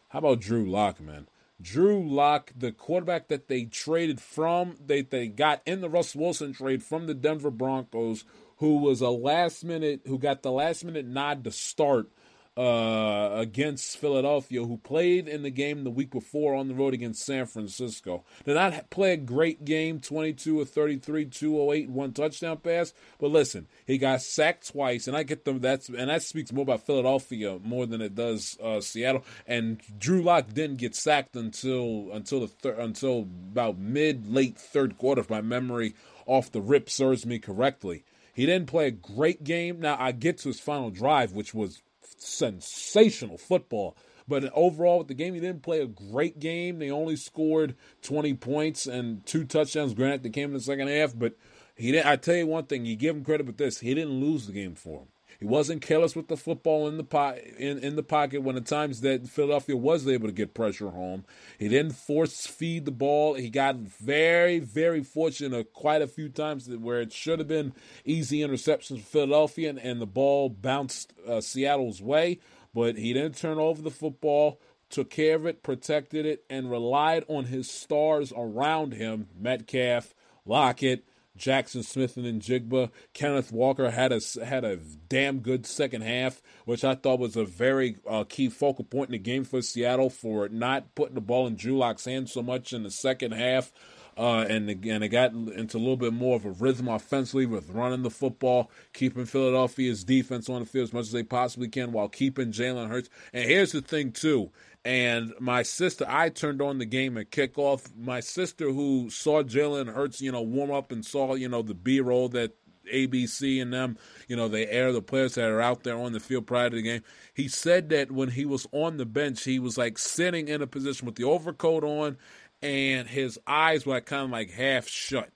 how 0.09 0.19
about 0.19 0.39
Drew 0.39 0.69
Lock, 0.69 1.01
man? 1.01 1.27
Drew 1.61 2.07
Lock, 2.07 2.51
the 2.55 2.71
quarterback 2.71 3.27
that 3.29 3.47
they 3.47 3.65
traded 3.65 4.21
from, 4.21 4.75
they, 4.85 5.01
they 5.01 5.27
got 5.27 5.61
in 5.65 5.81
the 5.81 5.89
Russ 5.89 6.15
Wilson 6.15 6.53
trade 6.53 6.83
from 6.83 7.07
the 7.07 7.13
Denver 7.13 7.51
Broncos, 7.51 8.23
who 8.57 8.77
was 8.77 9.01
a 9.01 9.09
last 9.09 9.63
minute, 9.63 10.01
who 10.05 10.19
got 10.19 10.43
the 10.43 10.51
last 10.51 10.85
minute 10.85 11.05
nod 11.05 11.43
to 11.43 11.51
start 11.51 12.09
uh, 12.55 13.31
against 13.33 13.97
Philadelphia, 13.97 14.63
who 14.63 14.77
played 14.77 15.27
in 15.27 15.41
the 15.41 15.49
game 15.49 15.83
the 15.83 15.89
week 15.89 16.11
before 16.11 16.53
on 16.53 16.67
the 16.67 16.75
road 16.75 16.93
against 16.93 17.25
San 17.25 17.45
Francisco. 17.45 18.23
Did 18.45 18.55
not 18.55 18.89
play 18.89 19.13
a 19.13 19.17
great 19.17 19.65
game, 19.65 19.99
22 19.99 20.59
or 20.59 20.65
33, 20.65 21.25
208, 21.25 21.89
one 21.89 22.13
touchdown 22.13 22.57
pass. 22.57 22.93
But 23.19 23.31
listen, 23.31 23.67
he 23.87 23.97
got 23.97 24.21
sacked 24.21 24.71
twice, 24.71 25.07
and 25.07 25.17
I 25.17 25.23
get 25.23 25.45
them. 25.45 25.59
That's 25.61 25.89
and 25.89 26.09
that 26.09 26.21
speaks 26.21 26.51
more 26.51 26.63
about 26.63 26.85
Philadelphia 26.85 27.59
more 27.63 27.85
than 27.87 28.01
it 28.01 28.13
does 28.13 28.57
uh, 28.61 28.81
Seattle. 28.81 29.25
And 29.47 29.81
Drew 29.97 30.21
Lock 30.21 30.53
didn't 30.53 30.77
get 30.77 30.95
sacked 30.95 31.35
until 31.35 32.09
until 32.13 32.41
the 32.41 32.47
thir- 32.47 32.79
until 32.79 33.21
about 33.21 33.79
mid 33.79 34.27
late 34.27 34.59
third 34.59 34.97
quarter, 34.97 35.21
if 35.21 35.29
my 35.29 35.41
memory 35.41 35.95
off 36.25 36.51
the 36.51 36.61
rip 36.61 36.89
serves 36.89 37.25
me 37.25 37.39
correctly. 37.39 38.03
He 38.33 38.45
didn't 38.45 38.67
play 38.67 38.87
a 38.87 38.91
great 38.91 39.43
game. 39.43 39.79
Now 39.79 39.97
I 39.99 40.11
get 40.11 40.39
to 40.39 40.49
his 40.49 40.59
final 40.59 40.89
drive, 40.89 41.33
which 41.33 41.53
was 41.53 41.81
sensational 42.23 43.37
football. 43.37 43.97
But 44.27 44.51
overall, 44.53 44.99
with 44.99 45.07
the 45.07 45.13
game, 45.13 45.33
he 45.33 45.39
didn't 45.39 45.63
play 45.63 45.81
a 45.81 45.87
great 45.87 46.39
game. 46.39 46.79
They 46.79 46.89
only 46.89 47.15
scored 47.15 47.75
20 48.03 48.33
points 48.35 48.85
and 48.87 49.25
two 49.25 49.43
touchdowns. 49.43 49.93
Granted, 49.93 50.23
they 50.23 50.29
came 50.29 50.49
in 50.49 50.53
the 50.53 50.61
second 50.61 50.87
half, 50.87 51.13
but 51.17 51.35
he 51.75 51.91
didn't. 51.91 52.07
I 52.07 52.15
tell 52.15 52.35
you 52.35 52.47
one 52.47 52.65
thing, 52.65 52.85
you 52.85 52.95
give 52.95 53.15
him 53.15 53.25
credit 53.25 53.45
with 53.45 53.57
this. 53.57 53.79
He 53.79 53.93
didn't 53.93 54.19
lose 54.19 54.47
the 54.47 54.53
game 54.53 54.75
for 54.75 55.01
him. 55.01 55.07
He 55.43 55.47
wasn't 55.47 55.81
careless 55.81 56.15
with 56.15 56.29
the 56.29 56.37
football 56.37 56.87
in 56.87 56.95
the 56.95 57.03
po- 57.03 57.37
in, 57.57 57.77
in 57.79 57.97
the 57.97 58.01
pocket 58.01 58.43
when 58.43 58.55
the 58.55 58.61
times 58.61 59.01
that 59.01 59.27
Philadelphia 59.27 59.75
was 59.75 60.07
able 60.07 60.27
to 60.27 60.33
get 60.33 60.53
pressure 60.53 60.91
home. 60.91 61.25
He 61.59 61.67
didn't 61.67 61.97
force 61.97 62.47
feed 62.47 62.85
the 62.85 62.91
ball. 62.91 63.33
He 63.33 63.49
got 63.49 63.75
very, 63.75 64.59
very 64.59 65.03
fortunate 65.03 65.73
quite 65.73 66.01
a 66.01 66.07
few 66.07 66.29
times 66.29 66.69
where 66.69 67.01
it 67.01 67.11
should 67.11 67.39
have 67.39 67.49
been 67.49 67.73
easy 68.05 68.39
interceptions 68.39 69.01
for 69.01 69.05
Philadelphia 69.05 69.71
and, 69.71 69.79
and 69.79 69.99
the 69.99 70.05
ball 70.05 70.47
bounced 70.47 71.11
uh, 71.27 71.41
Seattle's 71.41 72.01
way. 72.01 72.39
But 72.73 72.97
he 72.97 73.11
didn't 73.11 73.35
turn 73.35 73.57
over 73.57 73.81
the 73.81 73.91
football, 73.91 74.61
took 74.89 75.09
care 75.09 75.35
of 75.35 75.45
it, 75.45 75.61
protected 75.61 76.25
it, 76.25 76.45
and 76.49 76.71
relied 76.71 77.25
on 77.27 77.47
his 77.47 77.69
stars 77.69 78.31
around 78.33 78.93
him 78.93 79.27
Metcalf, 79.37 80.15
Lockett, 80.45 81.05
Jaxon 81.37 81.83
Smith-Njigba. 81.83 82.91
Kenneth 83.13 83.51
Walker 83.51 83.91
had 83.91 84.11
a 84.11 84.19
had 84.45 84.63
a 84.63 84.77
damn 84.77 85.39
good 85.39 85.65
second 85.65 86.01
half, 86.03 86.41
which 86.65 86.83
I 86.83 86.95
thought 86.95 87.19
was 87.19 87.35
a 87.35 87.45
very 87.45 87.97
uh, 88.07 88.23
key 88.23 88.49
focal 88.49 88.85
point 88.85 89.09
in 89.09 89.13
the 89.13 89.17
game 89.19 89.43
for 89.43 89.61
Seattle 89.61 90.09
for 90.09 90.49
not 90.49 90.93
putting 90.95 91.15
the 91.15 91.21
ball 91.21 91.47
in 91.47 91.55
Drew 91.55 91.77
Lock's 91.77 92.05
hands 92.05 92.31
so 92.31 92.41
much 92.41 92.73
in 92.73 92.83
the 92.83 92.91
second 92.91 93.31
half. 93.31 93.71
Uh, 94.15 94.45
and 94.47 94.69
again, 94.69 95.01
they 95.01 95.07
got 95.07 95.31
into 95.33 95.75
a 95.75 95.79
little 95.79 95.97
bit 95.97 96.13
more 96.13 96.35
of 96.35 96.45
a 96.45 96.51
rhythm 96.51 96.87
offensively 96.87 97.47
with 97.47 97.69
running 97.71 98.03
the 98.03 98.11
football, 98.11 98.69
keeping 98.93 99.25
Philadelphia's 99.25 100.03
defense 100.03 100.47
on 100.49 100.59
the 100.59 100.67
field 100.67 100.83
as 100.83 100.93
much 100.93 101.05
as 101.05 101.11
they 101.11 101.23
possibly 101.23 101.67
can 101.67 101.91
while 101.91 102.07
keeping 102.07 102.51
Jalen 102.51 102.89
Hurts. 102.89 103.09
And 103.33 103.43
here's 103.43 103.71
the 103.71 103.81
thing, 103.81 104.11
too 104.11 104.51
and 104.85 105.33
my 105.39 105.63
sister, 105.63 106.05
I 106.07 106.29
turned 106.29 106.61
on 106.61 106.77
the 106.77 106.85
game 106.85 107.17
at 107.17 107.31
kickoff. 107.31 107.95
My 107.95 108.19
sister, 108.19 108.71
who 108.71 109.09
saw 109.09 109.43
Jalen 109.43 109.93
Hurts, 109.93 110.21
you 110.21 110.31
know, 110.31 110.41
warm 110.41 110.71
up 110.71 110.91
and 110.91 111.05
saw, 111.05 111.35
you 111.35 111.47
know, 111.47 111.61
the 111.61 111.73
B 111.73 112.01
roll 112.01 112.27
that 112.29 112.53
ABC 112.93 113.61
and 113.61 113.71
them, 113.71 113.97
you 114.27 114.35
know, 114.35 114.49
they 114.49 114.67
air 114.67 114.91
the 114.91 115.01
players 115.01 115.35
that 115.35 115.49
are 115.49 115.61
out 115.61 115.83
there 115.83 115.97
on 115.97 116.11
the 116.11 116.19
field 116.19 116.47
prior 116.47 116.69
to 116.69 116.75
the 116.75 116.81
game. 116.81 117.01
He 117.33 117.47
said 117.47 117.89
that 117.89 118.11
when 118.11 118.31
he 118.31 118.45
was 118.45 118.67
on 118.73 118.97
the 118.97 119.05
bench, 119.05 119.43
he 119.43 119.57
was 119.57 119.77
like 119.77 119.97
sitting 119.97 120.49
in 120.49 120.61
a 120.61 120.67
position 120.67 121.05
with 121.05 121.15
the 121.15 121.23
overcoat 121.23 121.85
on 121.85 122.17
and 122.61 123.07
his 123.07 123.37
eyes 123.45 123.85
were 123.85 123.95
like 123.95 124.05
kind 124.05 124.23
of 124.23 124.29
like 124.31 124.49
half 124.49 124.87
shut 124.87 125.29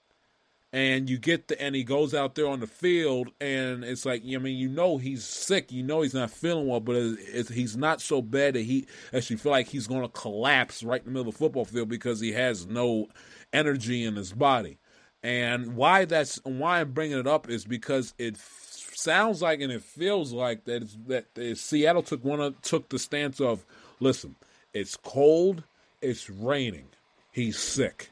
and 0.72 1.08
you 1.08 1.18
get 1.18 1.48
the 1.48 1.60
and 1.60 1.74
he 1.74 1.82
goes 1.82 2.14
out 2.14 2.34
there 2.34 2.46
on 2.46 2.60
the 2.60 2.66
field 2.66 3.30
and 3.40 3.84
it's 3.84 4.04
like 4.04 4.22
I 4.22 4.36
mean 4.36 4.58
you 4.58 4.68
know 4.68 4.98
he's 4.98 5.24
sick 5.24 5.72
you 5.72 5.82
know 5.82 6.02
he's 6.02 6.14
not 6.14 6.30
feeling 6.30 6.66
well 6.66 6.80
but 6.80 6.96
it's, 6.96 7.22
it's, 7.28 7.48
he's 7.48 7.76
not 7.76 8.02
so 8.02 8.20
bad 8.20 8.54
that 8.54 8.62
he 8.62 8.86
actually 9.12 9.36
feel 9.36 9.52
like 9.52 9.68
he's 9.68 9.86
going 9.86 10.02
to 10.02 10.08
collapse 10.08 10.82
right 10.82 11.00
in 11.00 11.06
the 11.06 11.10
middle 11.10 11.28
of 11.28 11.34
the 11.34 11.38
football 11.38 11.64
field 11.64 11.88
because 11.88 12.20
he 12.20 12.32
has 12.32 12.66
no 12.66 13.08
energy 13.52 14.04
in 14.04 14.16
his 14.16 14.32
body 14.32 14.78
and 15.22 15.74
why 15.74 16.04
that's 16.04 16.38
why 16.44 16.80
I'm 16.80 16.92
bringing 16.92 17.18
it 17.18 17.26
up 17.26 17.48
is 17.48 17.64
because 17.64 18.12
it 18.18 18.34
f- 18.34 18.92
sounds 18.94 19.40
like 19.40 19.60
and 19.60 19.72
it 19.72 19.82
feels 19.82 20.32
like 20.32 20.64
that 20.64 20.88
that 21.06 21.56
Seattle 21.56 22.02
took 22.02 22.22
one 22.24 22.40
of, 22.40 22.60
took 22.62 22.88
the 22.90 22.98
stance 22.98 23.40
of 23.40 23.64
listen 24.00 24.36
It's 24.74 24.96
cold, 24.96 25.64
it's 26.02 26.28
raining, 26.28 26.88
he's 27.32 27.58
sick. 27.58 28.10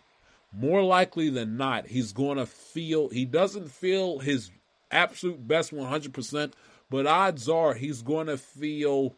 More 0.59 0.83
likely 0.83 1.29
than 1.29 1.59
not, 1.59 1.89
he's 1.89 2.13
going 2.13 2.39
to 2.39 2.47
feel, 2.47 3.11
he 3.11 3.27
doesn't 3.27 3.71
feel 3.71 4.21
his 4.21 4.51
absolute 4.91 5.47
best 5.47 5.71
100%, 5.71 6.53
but 6.89 7.07
odds 7.07 7.47
are 7.47 7.75
he's 7.75 8.01
going 8.01 8.29
to 8.29 8.39
feel, 8.39 9.17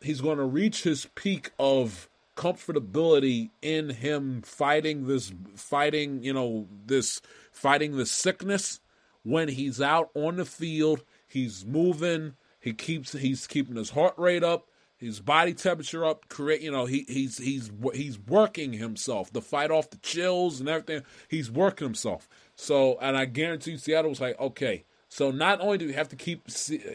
he's 0.00 0.20
going 0.20 0.38
to 0.38 0.44
reach 0.44 0.82
his 0.82 1.06
peak 1.14 1.52
of 1.60 2.08
comfortability 2.36 3.50
in 3.62 3.90
him 3.90 4.42
fighting 4.42 5.06
this 5.06 5.32
fighting 5.54 6.20
you 6.24 6.32
know 6.32 6.66
this 6.84 7.20
fighting 7.52 7.96
the 7.96 8.06
sickness. 8.06 8.80
When 9.22 9.48
he's 9.48 9.80
out 9.80 10.10
on 10.14 10.36
the 10.36 10.44
field 10.44 11.04
he's 11.26 11.64
moving 11.64 12.34
he 12.60 12.72
keeps 12.72 13.12
he's 13.12 13.46
keeping 13.46 13.76
his 13.76 13.90
heart 13.90 14.14
rate 14.18 14.42
up 14.42 14.68
his 15.04 15.20
body 15.20 15.54
temperature 15.54 16.04
up 16.04 16.28
create 16.28 16.62
you 16.62 16.70
know 16.70 16.86
he 16.86 17.04
he's 17.08 17.38
he's 17.38 17.70
he's 17.92 18.18
working 18.18 18.72
himself. 18.72 19.32
To 19.32 19.40
fight 19.40 19.70
off 19.70 19.90
the 19.90 19.98
chills 19.98 20.60
and 20.60 20.68
everything 20.68 21.02
he's 21.28 21.50
working 21.50 21.86
himself. 21.86 22.28
So 22.56 22.98
and 23.00 23.16
i 23.16 23.24
guarantee 23.24 23.76
seattle 23.76 24.10
was 24.10 24.20
like 24.20 24.38
okay. 24.40 24.84
So 25.08 25.30
not 25.30 25.60
only 25.60 25.78
do 25.78 25.86
we 25.86 25.92
have 25.92 26.08
to 26.08 26.16
keep 26.16 26.48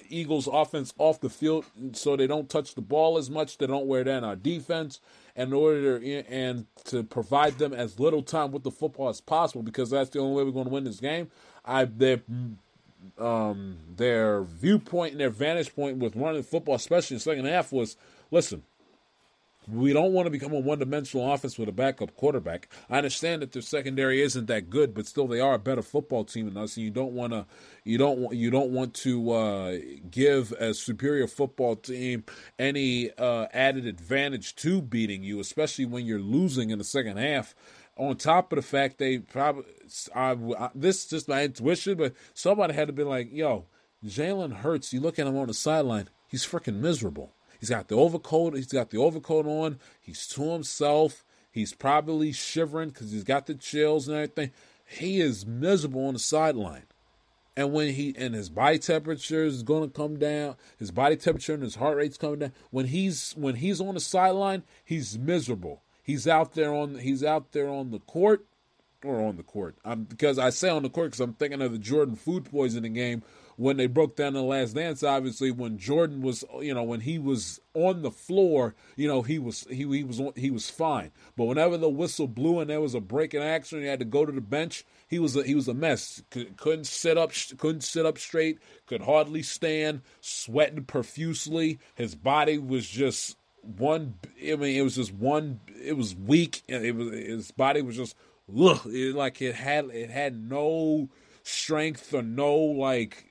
Eagles 0.09 0.49
offense 0.51 0.93
off 0.97 1.21
the 1.21 1.29
field 1.29 1.63
so 1.93 2.17
they 2.17 2.27
don't 2.27 2.49
touch 2.49 2.75
the 2.75 2.81
ball 2.81 3.17
as 3.17 3.29
much, 3.29 3.57
they 3.57 3.65
don't 3.65 3.85
wear 3.85 4.03
down 4.03 4.25
our 4.25 4.35
defense, 4.35 4.99
in 5.37 5.53
order 5.53 5.99
to, 5.99 6.25
and 6.27 6.65
to 6.83 7.03
provide 7.03 7.57
them 7.59 7.71
as 7.71 7.97
little 7.97 8.21
time 8.21 8.51
with 8.51 8.63
the 8.63 8.71
football 8.71 9.07
as 9.07 9.21
possible 9.21 9.63
because 9.63 9.89
that's 9.89 10.09
the 10.09 10.19
only 10.19 10.35
way 10.35 10.43
we're 10.43 10.51
going 10.51 10.65
to 10.65 10.71
win 10.71 10.83
this 10.83 10.99
game. 10.99 11.31
I 11.63 11.85
their 11.85 12.21
um, 13.17 13.77
their 13.95 14.43
viewpoint 14.43 15.11
and 15.13 15.21
their 15.21 15.29
vantage 15.29 15.75
point 15.75 15.97
with 15.97 16.15
running 16.15 16.43
football, 16.43 16.75
especially 16.75 17.15
in 17.15 17.19
the 17.19 17.23
second 17.23 17.45
half, 17.45 17.71
was 17.71 17.97
listen. 18.31 18.63
We 19.71 19.93
don't 19.93 20.13
want 20.13 20.25
to 20.25 20.31
become 20.31 20.51
a 20.53 20.59
one-dimensional 20.59 21.31
offense 21.31 21.59
with 21.59 21.69
a 21.69 21.71
backup 21.71 22.15
quarterback. 22.15 22.69
I 22.89 22.97
understand 22.97 23.43
that 23.43 23.51
their 23.51 23.61
secondary 23.61 24.19
isn't 24.21 24.47
that 24.47 24.71
good, 24.71 24.95
but 24.95 25.05
still 25.05 25.27
they 25.27 25.39
are 25.39 25.53
a 25.53 25.59
better 25.59 25.83
football 25.83 26.23
team 26.23 26.45
than 26.45 26.57
us. 26.57 26.75
And 26.75 26.85
you 26.85 26.89
don't 26.89 27.11
want 27.11 27.33
to, 27.33 27.45
you 27.83 27.99
don't 27.99 28.17
want, 28.17 28.35
you 28.35 28.49
don't 28.49 28.71
want 28.71 28.95
to 28.95 29.31
uh, 29.31 29.77
give 30.09 30.53
a 30.53 30.73
superior 30.73 31.27
football 31.27 31.75
team 31.75 32.23
any 32.57 33.11
uh, 33.15 33.45
added 33.53 33.85
advantage 33.85 34.55
to 34.55 34.81
beating 34.81 35.21
you, 35.21 35.39
especially 35.39 35.85
when 35.85 36.03
you're 36.03 36.17
losing 36.17 36.71
in 36.71 36.79
the 36.79 36.83
second 36.83 37.17
half. 37.17 37.53
On 37.99 38.15
top 38.15 38.51
of 38.51 38.55
the 38.55 38.63
fact 38.63 38.97
they 38.97 39.19
probably, 39.19 39.65
I, 40.15 40.31
I, 40.57 40.69
this 40.73 41.03
is 41.03 41.09
just 41.09 41.27
my 41.27 41.43
intuition, 41.43 41.97
but 41.97 42.13
somebody 42.33 42.73
had 42.73 42.87
to 42.87 42.93
be 42.93 43.03
like, 43.03 43.31
"Yo, 43.31 43.65
Jalen 44.05 44.53
Hurts. 44.53 44.93
You 44.93 45.01
look 45.01 45.19
at 45.19 45.27
him 45.27 45.37
on 45.37 45.47
the 45.47 45.53
sideline; 45.53 46.09
he's 46.27 46.45
freaking 46.45 46.75
miserable." 46.75 47.33
He's 47.59 47.69
got 47.69 47.89
the 47.89 47.95
overcoat. 47.95 48.55
He's 48.55 48.67
got 48.67 48.89
the 48.89 48.99
overcoat 48.99 49.45
on. 49.45 49.79
He's 49.99 50.25
to 50.27 50.53
himself. 50.53 51.25
He's 51.51 51.73
probably 51.73 52.31
shivering 52.31 52.89
because 52.89 53.11
he's 53.11 53.23
got 53.23 53.47
the 53.47 53.55
chills 53.55 54.07
and 54.07 54.15
everything. 54.15 54.51
He 54.85 55.19
is 55.19 55.45
miserable 55.45 56.07
on 56.07 56.13
the 56.13 56.19
sideline. 56.19 56.85
And 57.57 57.73
when 57.73 57.93
he 57.93 58.15
and 58.17 58.33
his 58.33 58.49
body 58.49 58.79
temperature 58.79 59.43
is 59.43 59.63
going 59.63 59.89
to 59.89 59.93
come 59.93 60.17
down, 60.17 60.55
his 60.77 60.91
body 60.91 61.17
temperature 61.17 61.53
and 61.53 61.63
his 61.63 61.75
heart 61.75 61.97
rate's 61.97 62.17
coming 62.17 62.39
down. 62.39 62.53
When 62.71 62.85
he's 62.85 63.33
when 63.33 63.55
he's 63.55 63.81
on 63.81 63.95
the 63.95 63.99
sideline, 63.99 64.63
he's 64.85 65.17
miserable. 65.19 65.81
He's 66.09 66.27
out 66.27 66.53
there 66.53 66.73
on 66.73 66.95
he's 66.95 67.23
out 67.23 67.51
there 67.51 67.69
on 67.69 67.91
the 67.91 67.99
court 67.99 68.43
or 69.03 69.21
on 69.21 69.37
the 69.37 69.43
court. 69.43 69.75
I'm, 69.85 70.05
because 70.05 70.39
I 70.39 70.49
say 70.49 70.67
on 70.67 70.81
the 70.81 70.89
court 70.89 71.11
because 71.11 71.19
I'm 71.19 71.33
thinking 71.33 71.61
of 71.61 71.71
the 71.71 71.77
Jordan 71.77 72.15
food 72.15 72.45
poisoning 72.45 72.93
game 72.93 73.21
when 73.57 73.77
they 73.77 73.85
broke 73.85 74.15
down 74.15 74.33
the 74.33 74.41
last 74.41 74.73
dance 74.73 75.03
obviously 75.03 75.51
when 75.51 75.77
jordan 75.77 76.21
was 76.21 76.45
you 76.61 76.73
know 76.73 76.81
when 76.81 77.01
he 77.01 77.19
was 77.19 77.59
on 77.73 78.03
the 78.03 78.09
floor 78.09 78.73
you 78.95 79.05
know 79.05 79.21
he 79.21 79.37
was 79.37 79.67
he, 79.69 79.85
he 79.85 80.03
was 80.03 80.21
he 80.35 80.49
was 80.49 80.69
fine. 80.69 81.11
But 81.35 81.45
whenever 81.45 81.77
the 81.77 81.89
whistle 81.89 82.27
blew 82.27 82.59
and 82.59 82.69
there 82.69 82.81
was 82.81 82.95
a 82.95 83.01
break 83.01 83.33
in 83.33 83.41
action 83.41 83.81
he 83.81 83.85
had 83.85 83.99
to 83.99 84.05
go 84.05 84.25
to 84.25 84.31
the 84.31 84.41
bench 84.41 84.85
he 85.09 85.19
was 85.19 85.35
a, 85.35 85.43
he 85.43 85.55
was 85.55 85.67
a 85.67 85.73
mess. 85.73 86.23
Couldn't 86.57 86.87
sit 86.87 87.17
up 87.17 87.33
couldn't 87.57 87.81
sit 87.81 88.05
up 88.05 88.17
straight 88.17 88.59
could 88.87 89.01
hardly 89.01 89.43
stand 89.43 90.01
sweating 90.21 90.85
profusely. 90.85 91.79
His 91.95 92.15
body 92.15 92.57
was 92.57 92.87
just 92.87 93.35
one 93.77 94.15
i 94.41 94.55
mean 94.55 94.75
it 94.75 94.81
was 94.81 94.95
just 94.95 95.13
one 95.13 95.59
it 95.83 95.95
was 95.97 96.15
weak 96.15 96.63
it 96.67 96.95
was 96.95 97.13
his 97.13 97.51
body 97.51 97.81
was 97.81 97.95
just 97.95 98.15
it, 98.51 99.15
like 99.15 99.41
it 99.41 99.55
had 99.55 99.85
it 99.85 100.09
had 100.09 100.49
no 100.49 101.09
strength 101.43 102.13
or 102.13 102.21
no 102.21 102.55
like 102.55 103.29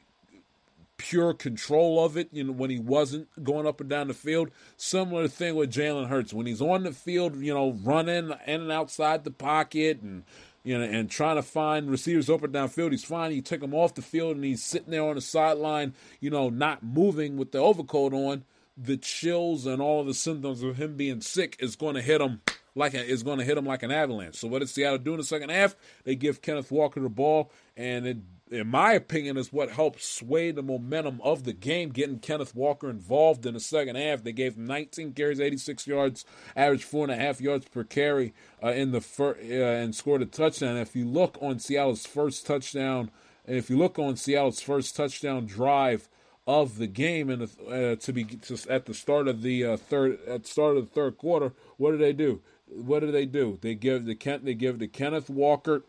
pure 0.98 1.32
control 1.32 2.04
of 2.04 2.16
it, 2.16 2.28
you 2.32 2.44
know, 2.44 2.52
when 2.52 2.70
he 2.70 2.78
wasn't 2.78 3.28
going 3.42 3.66
up 3.66 3.80
and 3.80 3.88
down 3.88 4.08
the 4.08 4.14
field. 4.14 4.50
Similar 4.76 5.28
thing 5.28 5.54
with 5.54 5.72
Jalen 5.72 6.08
Hurts. 6.08 6.32
When 6.32 6.46
he's 6.46 6.60
on 6.60 6.82
the 6.82 6.92
field, 6.92 7.36
you 7.36 7.54
know, 7.54 7.78
running 7.82 8.30
in 8.30 8.32
and 8.46 8.72
outside 8.72 9.24
the 9.24 9.30
pocket 9.30 10.02
and 10.02 10.24
you 10.64 10.76
know, 10.76 10.84
and 10.84 11.08
trying 11.08 11.36
to 11.36 11.42
find 11.42 11.88
receivers 11.88 12.28
open 12.28 12.52
downfield, 12.52 12.90
he's 12.90 13.04
fine. 13.04 13.32
You 13.32 13.40
take 13.40 13.62
him 13.62 13.72
off 13.72 13.94
the 13.94 14.02
field 14.02 14.36
and 14.36 14.44
he's 14.44 14.62
sitting 14.62 14.90
there 14.90 15.04
on 15.04 15.14
the 15.14 15.20
sideline, 15.20 15.94
you 16.20 16.28
know, 16.30 16.50
not 16.50 16.82
moving 16.82 17.38
with 17.38 17.52
the 17.52 17.58
overcoat 17.58 18.12
on. 18.12 18.44
The 18.80 18.96
chills 18.96 19.66
and 19.66 19.82
all 19.82 20.04
the 20.04 20.14
symptoms 20.14 20.62
of 20.62 20.76
him 20.76 20.96
being 20.96 21.20
sick 21.20 21.56
is 21.58 21.74
going 21.74 21.96
to 21.96 22.02
hit 22.02 22.20
him 22.20 22.42
like 22.74 22.94
a, 22.94 23.04
is 23.04 23.24
going 23.24 23.38
to 23.38 23.44
hit 23.44 23.58
him 23.58 23.66
like 23.66 23.82
an 23.82 23.90
avalanche. 23.90 24.36
So 24.36 24.46
what 24.46 24.60
does 24.60 24.70
Seattle 24.70 24.98
do 24.98 25.12
in 25.12 25.18
the 25.18 25.24
second 25.24 25.50
half? 25.50 25.74
They 26.04 26.14
give 26.14 26.42
Kenneth 26.42 26.70
Walker 26.70 27.00
the 27.00 27.08
ball, 27.08 27.50
and 27.76 28.06
it 28.06 28.18
in 28.50 28.68
my 28.68 28.92
opinion, 28.92 29.36
is 29.36 29.52
what 29.52 29.70
helped 29.70 30.02
sway 30.02 30.50
the 30.50 30.62
momentum 30.62 31.20
of 31.22 31.44
the 31.44 31.52
game, 31.52 31.90
getting 31.90 32.18
Kenneth 32.18 32.54
Walker 32.54 32.88
involved 32.88 33.44
in 33.46 33.54
the 33.54 33.60
second 33.60 33.96
half. 33.96 34.22
They 34.22 34.32
gave 34.32 34.56
him 34.56 34.66
19 34.66 35.12
carries, 35.12 35.40
86 35.40 35.86
yards, 35.86 36.24
average 36.56 36.84
four 36.84 37.04
and 37.04 37.12
a 37.12 37.16
half 37.16 37.40
yards 37.40 37.66
per 37.66 37.84
carry 37.84 38.32
uh, 38.62 38.68
in 38.68 38.92
the 38.92 39.00
fir- 39.00 39.36
uh, 39.40 39.82
and 39.82 39.94
scored 39.94 40.22
a 40.22 40.26
touchdown. 40.26 40.76
If 40.76 40.96
you 40.96 41.06
look 41.06 41.36
on 41.40 41.58
Seattle's 41.58 42.06
first 42.06 42.46
touchdown, 42.46 43.10
and 43.46 43.56
if 43.56 43.70
you 43.70 43.78
look 43.78 43.98
on 43.98 44.16
Seattle's 44.16 44.60
first 44.60 44.96
touchdown 44.96 45.46
drive 45.46 46.08
of 46.48 46.78
the 46.78 46.86
game, 46.86 47.28
and 47.28 47.42
uh, 47.42 47.94
to 47.96 48.12
be 48.12 48.24
to, 48.24 48.58
at 48.70 48.86
the 48.86 48.94
start 48.94 49.28
of 49.28 49.42
the 49.42 49.62
uh, 49.64 49.76
third 49.76 50.18
at 50.26 50.46
start 50.46 50.78
of 50.78 50.86
the 50.86 50.90
third 50.90 51.18
quarter, 51.18 51.52
what 51.76 51.90
do 51.90 51.98
they 51.98 52.14
do? 52.14 52.40
What 52.66 53.00
do 53.00 53.12
they 53.12 53.26
do? 53.26 53.58
They 53.60 53.74
give 53.74 54.06
the 54.06 54.14
Kent 54.14 54.46
they 54.46 54.54
give 54.54 54.78
the 54.78 54.88
Kenneth 54.88 55.28
Walker 55.28 55.84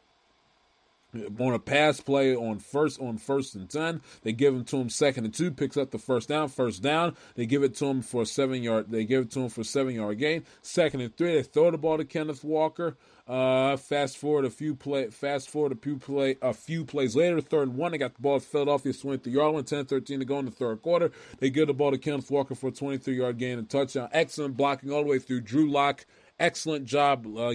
on 1.13 1.53
a 1.53 1.59
pass 1.59 1.99
play 1.99 2.35
on 2.35 2.59
first 2.59 2.99
on 2.99 3.17
first 3.17 3.55
and 3.55 3.69
ten. 3.69 4.01
They 4.23 4.31
give 4.31 4.53
him 4.53 4.63
to 4.65 4.77
him 4.77 4.89
second 4.89 5.25
and 5.25 5.33
two, 5.33 5.51
picks 5.51 5.77
up 5.77 5.91
the 5.91 5.97
first 5.97 6.29
down. 6.29 6.49
First 6.49 6.81
down, 6.81 7.15
they 7.35 7.45
give 7.45 7.63
it 7.63 7.75
to 7.75 7.85
him 7.85 8.01
for 8.01 8.23
a 8.23 8.25
seven 8.25 8.63
yard. 8.63 8.87
They 8.89 9.05
give 9.05 9.23
it 9.23 9.31
to 9.31 9.41
him 9.41 9.49
for 9.49 9.61
a 9.61 9.65
seven 9.65 9.95
yard 9.95 10.19
gain. 10.19 10.43
Second 10.61 11.01
and 11.01 11.15
three, 11.15 11.35
they 11.35 11.43
throw 11.43 11.71
the 11.71 11.77
ball 11.77 11.97
to 11.97 12.05
Kenneth 12.05 12.43
Walker. 12.43 12.95
Uh, 13.27 13.77
fast 13.77 14.17
forward 14.17 14.43
a 14.43 14.49
few 14.49 14.73
play. 14.73 15.07
Fast 15.09 15.51
forward 15.51 15.71
a 15.71 15.75
few 15.75 15.97
play. 15.97 16.35
A 16.41 16.51
few 16.51 16.83
plays 16.83 17.15
later, 17.15 17.39
third 17.41 17.67
and 17.67 17.77
one, 17.77 17.91
they 17.91 17.99
got 17.99 18.15
the 18.15 18.21
ball 18.21 18.39
to 18.39 18.45
Philadelphia, 18.45 18.91
23 18.91 19.31
yard 19.31 19.53
line, 19.53 19.63
10-13 19.63 20.05
to 20.05 20.25
go 20.25 20.39
in 20.39 20.45
the 20.45 20.51
third 20.51 20.81
quarter. 20.81 21.11
They 21.37 21.51
give 21.51 21.67
the 21.67 21.73
ball 21.75 21.91
to 21.91 21.99
Kenneth 21.99 22.31
Walker 22.31 22.55
for 22.55 22.67
a 22.67 22.71
23 22.71 23.15
yard 23.15 23.37
gain 23.37 23.59
and 23.59 23.69
touchdown. 23.69 24.09
Excellent 24.11 24.57
blocking 24.57 24.91
all 24.91 25.03
the 25.03 25.09
way 25.09 25.19
through. 25.19 25.41
Drew 25.41 25.69
Lock 25.69 26.07
excellent 26.39 26.85
job 26.85 27.25
uh, 27.37 27.53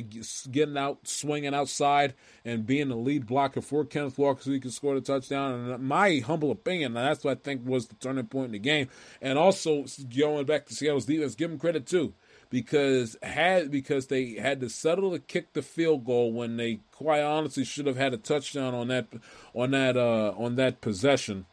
getting 0.51 0.77
out, 0.77 1.07
swinging 1.07 1.55
outside, 1.55 2.14
and 2.44 2.66
being 2.66 2.88
the 2.88 2.97
lead 2.97 3.27
blocker 3.27 3.61
for 3.61 3.85
Kenneth 3.85 4.18
Walker 4.18 4.42
so 4.42 4.51
he 4.51 4.61
could 4.61 4.73
score 4.73 4.94
the 4.94 5.01
touchdown. 5.01 5.70
And 5.70 5.85
my 5.85 6.18
humble 6.18 6.51
opinion, 6.51 6.94
that's 6.94 7.25
what 7.25 7.38
I 7.38 7.40
think 7.40 7.66
was 7.66 7.87
the 7.87 7.94
turning 7.97 8.27
point 8.27 8.47
in 8.47 8.53
the 8.53 8.59
game. 8.59 8.88
And 9.20 9.38
also 9.38 9.85
going 10.16 10.47
back 10.47 10.66
to 10.66 10.75
Seattle's 10.75 11.07
defense, 11.07 11.35
give 11.35 11.51
them 11.51 11.59
credit 11.59 11.87
too. 11.87 12.14
Because 12.51 13.16
had 13.20 13.73
because 13.73 14.07
they 14.07 14.35
had 14.35 14.61
to 14.61 14.68
settle 14.68 15.11
to 15.11 15.18
kick 15.18 15.55
the 15.55 15.62
field 15.62 16.05
goal 16.05 16.33
when 16.33 16.57
they 16.57 16.81
quite 16.92 17.23
honestly 17.23 17.64
should 17.64 17.87
have 17.87 17.97
had 17.97 18.14
a 18.14 18.16
touchdown 18.16 18.75
on 18.75 18.88
that 18.88 19.07
on 19.55 19.73
that 19.73 19.97
uh, 19.97 20.35
on 20.38 20.55
that 20.55 20.81
possession. 20.81 21.47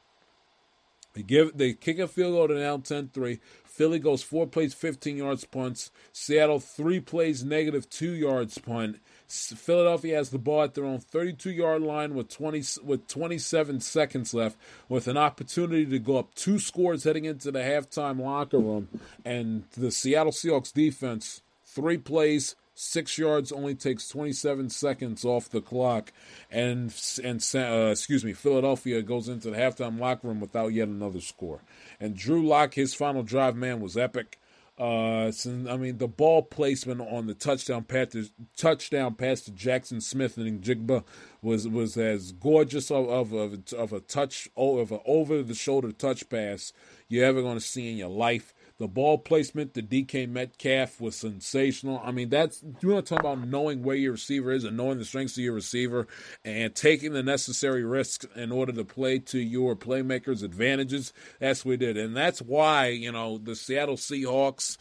They 1.13 1.23
give 1.23 1.57
they 1.57 1.73
kick 1.73 1.99
a 1.99 2.07
field 2.07 2.33
goal 2.33 2.47
to 2.47 2.55
now 2.55 2.77
10-3. 2.77 3.39
Philly 3.81 3.97
goes 3.97 4.21
four 4.21 4.45
plays, 4.45 4.75
15 4.75 5.17
yards 5.17 5.43
punts. 5.43 5.89
Seattle 6.13 6.59
three 6.59 6.99
plays, 6.99 7.43
negative 7.43 7.89
two 7.89 8.11
yards 8.11 8.59
punt. 8.59 8.99
Philadelphia 9.27 10.17
has 10.17 10.29
the 10.29 10.37
ball 10.37 10.61
at 10.61 10.75
their 10.75 10.85
own 10.85 10.99
32 10.99 11.49
yard 11.49 11.81
line 11.81 12.13
with 12.13 12.29
20 12.29 12.61
with 12.83 13.07
27 13.07 13.79
seconds 13.79 14.35
left, 14.35 14.55
with 14.87 15.07
an 15.07 15.17
opportunity 15.17 15.87
to 15.87 15.97
go 15.97 16.17
up 16.17 16.35
two 16.35 16.59
scores 16.59 17.05
heading 17.05 17.25
into 17.25 17.49
the 17.49 17.57
halftime 17.57 18.19
locker 18.19 18.59
room. 18.59 18.87
And 19.25 19.63
the 19.75 19.89
Seattle 19.89 20.31
Seahawks 20.31 20.71
defense, 20.71 21.41
three 21.65 21.97
plays, 21.97 22.55
six 22.81 23.17
yards 23.17 23.51
only 23.51 23.75
takes 23.75 24.07
27 24.07 24.69
seconds 24.69 25.23
off 25.23 25.49
the 25.49 25.61
clock, 25.61 26.11
and 26.49 26.93
and 27.23 27.47
uh, 27.55 27.91
excuse 27.91 28.25
me, 28.25 28.33
Philadelphia 28.33 29.01
goes 29.01 29.29
into 29.29 29.51
the 29.51 29.57
halftime 29.57 29.99
locker 29.99 30.27
room 30.27 30.39
without 30.39 30.69
yet 30.69 30.87
another 30.87 31.21
score. 31.21 31.61
And 31.99 32.15
Drew 32.15 32.45
Lock, 32.45 32.73
his 32.73 32.93
final 32.93 33.23
drive, 33.23 33.55
man, 33.55 33.79
was 33.81 33.97
epic. 33.97 34.39
Uh, 34.79 35.31
I 35.45 35.77
mean, 35.77 35.99
the 35.99 36.07
ball 36.07 36.41
placement 36.41 37.01
on 37.01 37.27
the 37.27 37.35
touchdown 37.35 37.83
pass, 37.83 38.07
to, 38.13 38.27
touchdown 38.57 39.13
pass 39.13 39.41
to 39.41 39.51
Jaxon 39.51 40.01
Smith 40.01 40.37
and 40.37 40.63
Njigba 40.63 41.03
was 41.43 41.67
was 41.67 41.97
as 41.97 42.31
gorgeous 42.31 42.89
of 42.89 43.07
of, 43.09 43.31
of, 43.31 43.73
of 43.73 43.93
a 43.93 43.99
touch 43.99 44.49
of 44.57 44.91
an 44.91 44.99
over 45.05 45.43
the 45.43 45.53
shoulder 45.53 45.91
touch 45.91 46.27
pass 46.29 46.73
you're 47.09 47.25
ever 47.25 47.41
going 47.43 47.57
to 47.57 47.61
see 47.63 47.91
in 47.91 47.97
your 47.97 48.09
life 48.09 48.55
The 48.81 48.87
ball 48.87 49.19
placement 49.19 49.75
to 49.75 49.83
DK 49.83 50.27
Metcalf 50.27 50.99
was 50.99 51.15
sensational. 51.15 52.01
I 52.03 52.09
mean, 52.09 52.29
that's 52.29 52.63
you 52.79 52.89
want 52.89 53.05
to 53.05 53.13
talk 53.13 53.19
about 53.19 53.47
knowing 53.47 53.83
where 53.83 53.95
your 53.95 54.13
receiver 54.13 54.51
is 54.51 54.63
and 54.63 54.75
knowing 54.75 54.97
the 54.97 55.05
strengths 55.05 55.37
of 55.37 55.43
your 55.43 55.53
receiver 55.53 56.07
and 56.43 56.73
taking 56.73 57.13
the 57.13 57.21
necessary 57.21 57.83
risks 57.83 58.25
in 58.35 58.51
order 58.51 58.71
to 58.71 58.83
play 58.83 59.19
to 59.19 59.37
your 59.37 59.75
playmakers' 59.75 60.41
advantages. 60.41 61.13
That's 61.39 61.63
what 61.63 61.69
we 61.69 61.77
did, 61.77 61.95
and 61.95 62.17
that's 62.17 62.41
why 62.41 62.87
you 62.87 63.11
know 63.11 63.37
the 63.37 63.55
Seattle 63.55 63.97
Seahawks, 63.97 64.77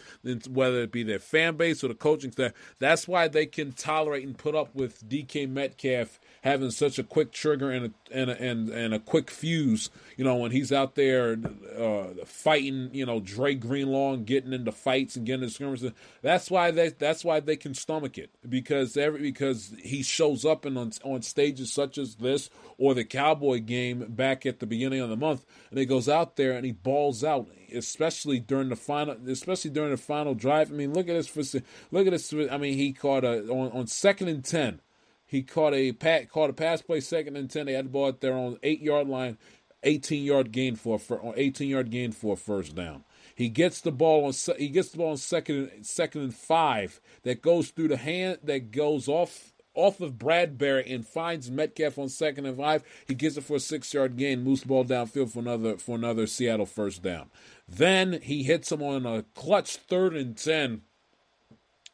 whether 0.48 0.80
it 0.80 0.92
be 0.92 1.02
their 1.02 1.18
fan 1.18 1.58
base 1.58 1.84
or 1.84 1.88
the 1.88 1.94
coaching 1.94 2.32
staff, 2.32 2.52
that's 2.78 3.06
why 3.06 3.28
they 3.28 3.44
can 3.44 3.72
tolerate 3.72 4.24
and 4.24 4.38
put 4.38 4.54
up 4.54 4.74
with 4.74 5.06
DK 5.10 5.46
Metcalf 5.46 6.18
having 6.42 6.70
such 6.70 6.98
a 6.98 7.04
quick 7.04 7.32
trigger 7.32 7.70
and 7.70 7.86
a, 7.86 8.18
and 8.18 8.30
a, 8.30 8.40
and, 8.40 8.68
and 8.70 8.94
a 8.94 8.98
quick 8.98 9.30
fuse. 9.30 9.90
You 10.16 10.24
know, 10.24 10.36
when 10.36 10.52
he's 10.52 10.72
out 10.72 10.94
there 10.94 11.36
uh, 11.78 12.24
fighting, 12.24 12.90
you 12.92 13.04
know, 13.04 13.20
Dre 13.20 13.54
Greenlaw 13.54 13.89
and 13.94 14.26
getting 14.26 14.52
into 14.52 14.72
fights 14.72 15.16
and 15.16 15.26
getting 15.26 15.44
into 15.44 15.54
skirmishes. 15.54 15.92
That's 16.22 16.50
why 16.50 16.70
they 16.70 16.90
that's 16.90 17.24
why 17.24 17.40
they 17.40 17.56
can 17.56 17.74
stomach 17.74 18.18
it 18.18 18.30
because 18.48 18.96
every 18.96 19.20
because 19.20 19.72
he 19.82 20.02
shows 20.02 20.44
up 20.44 20.66
in 20.66 20.76
on, 20.76 20.92
on 21.04 21.22
stages 21.22 21.72
such 21.72 21.98
as 21.98 22.16
this 22.16 22.50
or 22.78 22.94
the 22.94 23.04
Cowboy 23.04 23.60
game 23.60 24.06
back 24.08 24.46
at 24.46 24.60
the 24.60 24.66
beginning 24.66 25.00
of 25.00 25.10
the 25.10 25.16
month, 25.16 25.44
and 25.70 25.78
he 25.78 25.86
goes 25.86 26.08
out 26.08 26.36
there 26.36 26.52
and 26.52 26.64
he 26.64 26.72
balls 26.72 27.24
out 27.24 27.48
especially 27.72 28.40
during 28.40 28.68
the 28.68 28.76
final, 28.76 29.16
especially 29.28 29.70
during 29.70 29.90
the 29.90 29.96
final 29.96 30.34
drive. 30.34 30.70
I 30.70 30.74
mean, 30.74 30.92
look 30.92 31.08
at 31.08 31.14
this. 31.14 31.26
for 31.26 31.60
Look 31.90 32.06
at 32.06 32.10
this. 32.10 32.32
I 32.32 32.58
mean, 32.58 32.76
he 32.76 32.92
caught 32.92 33.24
a 33.24 33.42
on, 33.48 33.72
on 33.72 33.86
second 33.86 34.28
and 34.28 34.44
ten. 34.44 34.80
He 35.26 35.42
caught 35.42 35.74
a 35.74 35.92
pat, 35.92 36.28
caught 36.28 36.50
a 36.50 36.52
pass 36.52 36.82
play 36.82 37.00
second 37.00 37.36
and 37.36 37.50
ten. 37.50 37.66
They 37.66 37.74
had 37.74 37.86
the 37.86 37.90
ball 37.90 38.08
at 38.08 38.20
their 38.20 38.34
own 38.34 38.58
eight 38.62 38.80
yard 38.80 39.08
line, 39.08 39.38
eighteen 39.82 40.24
yard 40.24 40.52
gain 40.52 40.76
for 40.76 40.98
for 40.98 41.32
eighteen 41.36 41.68
yard 41.68 41.90
gain 41.90 42.12
for 42.12 42.34
a 42.34 42.36
first 42.36 42.74
down. 42.74 43.04
He 43.40 43.48
gets 43.48 43.80
the 43.80 43.90
ball 43.90 44.26
on 44.26 44.34
he 44.58 44.68
gets 44.68 44.90
the 44.90 44.98
ball 44.98 45.12
on 45.12 45.16
second 45.16 45.70
second 45.80 46.20
and 46.20 46.34
five 46.34 47.00
that 47.22 47.40
goes 47.40 47.70
through 47.70 47.88
the 47.88 47.96
hand 47.96 48.36
that 48.44 48.70
goes 48.70 49.08
off 49.08 49.54
off 49.72 50.02
of 50.02 50.18
Bradberry 50.18 50.94
and 50.94 51.06
finds 51.06 51.50
Metcalf 51.50 51.96
on 51.96 52.10
second 52.10 52.44
and 52.44 52.58
five. 52.58 52.82
He 53.08 53.14
gets 53.14 53.38
it 53.38 53.44
for 53.44 53.56
a 53.56 53.60
six 53.60 53.94
yard 53.94 54.18
gain, 54.18 54.44
moves 54.44 54.60
the 54.60 54.68
ball 54.68 54.84
downfield 54.84 55.30
for 55.30 55.38
another 55.38 55.78
for 55.78 55.96
another 55.96 56.26
Seattle 56.26 56.66
first 56.66 57.02
down. 57.02 57.30
Then 57.66 58.20
he 58.20 58.42
hits 58.42 58.70
him 58.70 58.82
on 58.82 59.06
a 59.06 59.22
clutch 59.34 59.76
third 59.76 60.14
and 60.14 60.36
ten 60.36 60.82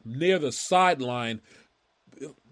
near 0.04 0.40
the 0.40 0.50
sideline 0.50 1.40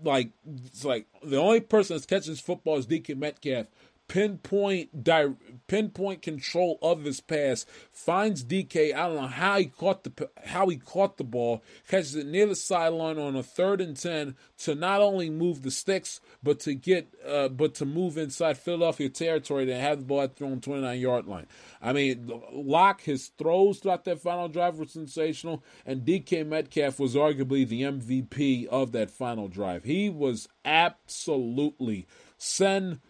like 0.05 0.31
it's 0.47 0.85
like 0.85 1.09
the 1.21 1.39
only 1.39 1.59
person 1.59 1.97
that's 1.97 2.07
catching 2.07 2.33
this 2.33 2.41
football 2.41 2.77
is 2.77 2.87
DK 2.87 3.17
Metcalf. 3.17 3.67
Pinpoint 4.07 5.03
di- 5.03 5.35
pinpoint 5.67 6.23
control 6.23 6.79
of 6.83 7.05
his 7.05 7.21
pass 7.21 7.67
finds 7.93 8.45
DK. 8.45 8.95
I 8.95 9.07
don't 9.09 9.17
know 9.17 9.27
how 9.27 9.59
he 9.59 9.67
caught 9.67 10.05
the 10.05 10.31
how 10.45 10.69
he 10.69 10.77
caught 10.77 11.17
the 11.17 11.25
ball, 11.25 11.63
catches 11.89 12.15
it 12.15 12.27
near 12.27 12.47
the 12.47 12.57
sideline 12.57 13.19
on 13.19 13.37
a 13.37 13.43
third 13.43 13.81
and 13.81 13.97
ten 13.97 14.37
to 14.59 14.75
not 14.75 15.01
only 15.01 15.31
move 15.31 15.63
the 15.63 15.71
sticks 15.71 16.21
but 16.43 16.61
to 16.61 16.75
get 16.75 17.15
uh, 17.27 17.49
but 17.49 17.75
to 17.75 17.87
move 17.87 18.19
inside 18.19 18.59
Philadelphia 18.59 19.09
territory 19.09 19.67
to 19.67 19.77
have 19.77 19.99
the 19.99 20.05
ball 20.05 20.23
at 20.23 20.37
the 20.37 20.45
29 20.45 21.01
yard 21.01 21.27
line. 21.27 21.47
I 21.81 21.93
mean, 21.93 22.31
Lock 22.53 23.03
his 23.03 23.29
throws 23.39 23.79
throughout 23.79 24.05
that 24.05 24.21
final 24.21 24.49
drive 24.49 24.79
were 24.79 24.87
sensational, 24.87 25.63
and 25.85 26.03
DK 26.03 26.47
Metcalf 26.47 26.99
was 26.99 27.15
arguably 27.15 27.67
the 27.67 27.83
MVP 27.83 28.67
of 28.67 28.93
that 28.93 29.11
final 29.11 29.49
drive. 29.49 29.85
He 29.85 30.09
was 30.09 30.49
absolutely 30.65 32.07
sensational. 32.39 33.01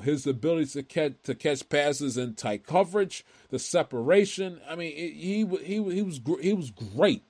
His 0.00 0.26
ability 0.26 0.70
to 0.72 0.82
catch 0.82 1.14
to 1.24 1.34
catch 1.34 1.68
passes 1.68 2.16
in 2.16 2.34
tight 2.34 2.64
coverage, 2.66 3.24
the 3.50 3.58
separation. 3.58 4.60
I 4.68 4.76
mean, 4.76 4.94
he 4.94 5.44
he 5.44 5.80
he 5.82 6.02
was 6.02 6.20
he 6.40 6.52
was 6.52 6.70
great, 6.70 7.24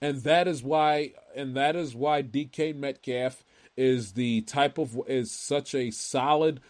and 0.00 0.22
that 0.22 0.46
is 0.46 0.62
why 0.62 1.12
and 1.34 1.56
that 1.56 1.74
is 1.74 1.94
why 1.94 2.22
DK 2.22 2.74
Metcalf 2.76 3.44
is 3.76 4.12
the 4.12 4.42
type 4.42 4.78
of 4.78 5.00
is 5.08 5.30
such 5.30 5.74
a 5.74 5.90
solid 5.90 6.60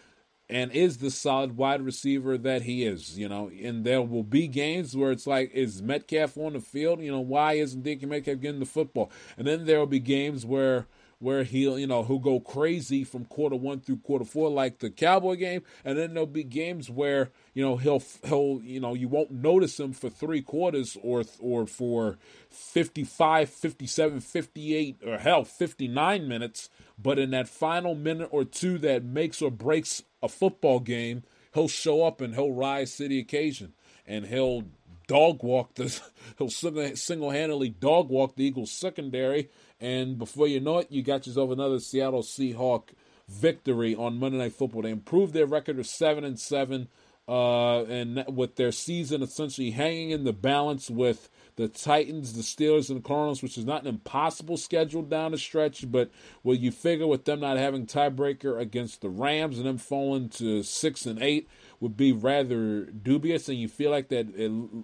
and 0.49 0.71
is 0.71 0.97
the 0.97 1.11
solid 1.11 1.57
wide 1.57 1.81
receiver 1.81 2.37
that 2.37 2.63
he 2.63 2.85
is, 2.85 3.17
you 3.17 3.27
know. 3.27 3.49
And 3.61 3.83
there 3.83 4.01
will 4.01 4.23
be 4.23 4.47
games 4.47 4.95
where 4.95 5.11
it's 5.11 5.27
like, 5.27 5.51
is 5.51 5.81
Metcalf 5.81 6.37
on 6.37 6.53
the 6.53 6.59
field? 6.59 7.01
You 7.01 7.11
know, 7.11 7.21
why 7.21 7.53
isn't 7.53 7.83
DK 7.83 8.03
Metcalf 8.03 8.39
getting 8.39 8.59
the 8.59 8.65
football? 8.65 9.11
And 9.37 9.47
then 9.47 9.65
there 9.65 9.79
will 9.79 9.87
be 9.87 9.99
games 9.99 10.45
where 10.45 10.87
where 11.23 11.43
he'll, 11.43 11.79
you 11.79 11.87
know, 11.87 12.03
he'll 12.03 12.19
go 12.19 12.39
crazy 12.39 13.03
from 13.03 13.25
quarter 13.25 13.55
one 13.55 13.79
through 13.79 13.97
quarter 13.97 14.25
four, 14.25 14.49
like 14.49 14.79
the 14.79 14.89
Cowboy 14.89 15.35
game, 15.35 15.63
and 15.83 15.97
then 15.97 16.13
there'll 16.13 16.27
be 16.27 16.43
games 16.43 16.89
where 16.89 17.31
you 17.53 17.63
know 17.63 17.77
he'll 17.77 18.03
he'll 18.25 18.59
you 18.63 18.79
know 18.79 18.93
you 18.93 19.07
won't 19.07 19.31
notice 19.31 19.79
him 19.79 19.93
for 19.93 20.09
three 20.09 20.41
quarters 20.41 20.97
or 21.01 21.23
or 21.39 21.65
for 21.65 22.17
55 22.49 23.49
57 23.49 24.19
58 24.19 24.97
or 25.05 25.17
hell 25.17 25.43
59 25.43 26.27
minutes. 26.27 26.69
But 27.01 27.17
in 27.17 27.31
that 27.31 27.47
final 27.47 27.95
minute 27.95 28.29
or 28.31 28.45
two 28.45 28.77
that 28.79 29.03
makes 29.03 29.41
or 29.41 29.49
breaks 29.49 30.03
a 30.21 30.29
football 30.29 30.79
game 30.79 31.23
he'll 31.53 31.67
show 31.67 32.03
up 32.03 32.21
and 32.21 32.35
he'll 32.35 32.51
rise 32.51 32.95
to 32.97 33.07
the 33.07 33.19
occasion. 33.19 33.73
And 34.05 34.25
he'll 34.25 34.65
dog 35.07 35.43
walk 35.43 35.75
the 35.75 36.01
he'll 36.37 36.49
single-handedly 36.49 37.69
dog 37.69 38.09
walk 38.09 38.35
the 38.35 38.45
Eagles 38.45 38.71
secondary 38.71 39.49
and 39.83 40.17
before 40.17 40.47
you 40.47 40.61
know 40.61 40.77
it, 40.77 40.87
you 40.89 41.03
got 41.03 41.27
yourself 41.27 41.51
another 41.51 41.77
Seattle 41.77 42.23
Seahawk 42.23 42.83
victory 43.27 43.93
on 43.93 44.17
Monday 44.17 44.37
Night 44.37 44.53
Football. 44.53 44.83
They 44.83 44.91
improved 44.91 45.33
their 45.33 45.45
record 45.45 45.75
to 45.75 45.83
seven 45.83 46.23
and 46.23 46.39
seven, 46.39 46.87
uh, 47.27 47.83
and 47.83 48.23
with 48.29 48.55
their 48.55 48.71
season 48.71 49.21
essentially 49.21 49.71
hanging 49.71 50.11
in 50.11 50.23
the 50.23 50.31
balance 50.31 50.89
with 50.89 51.29
the 51.57 51.67
Titans, 51.67 52.33
the 52.33 52.43
Steelers, 52.43 52.89
and 52.89 53.03
the 53.03 53.07
Cardinals, 53.07 53.43
which 53.43 53.57
is 53.57 53.65
not 53.65 53.81
an 53.81 53.89
impossible 53.89 54.55
schedule 54.55 55.01
down 55.01 55.31
the 55.31 55.37
stretch, 55.37 55.91
but 55.91 56.09
well, 56.43 56.55
you 56.55 56.71
figure 56.71 57.05
with 57.05 57.25
them 57.25 57.41
not 57.41 57.57
having 57.57 57.85
tiebreaker 57.85 58.57
against 58.57 59.01
the 59.01 59.09
Rams 59.09 59.57
and 59.57 59.67
them 59.67 59.77
falling 59.77 60.29
to 60.29 60.63
six 60.63 61.05
and 61.05 61.21
eight, 61.21 61.49
would 61.83 61.97
be 61.97 62.13
rather 62.13 62.85
dubious, 62.85 63.49
and 63.49 63.57
you 63.57 63.67
feel 63.67 63.91
like 63.91 64.07
that 64.07 64.33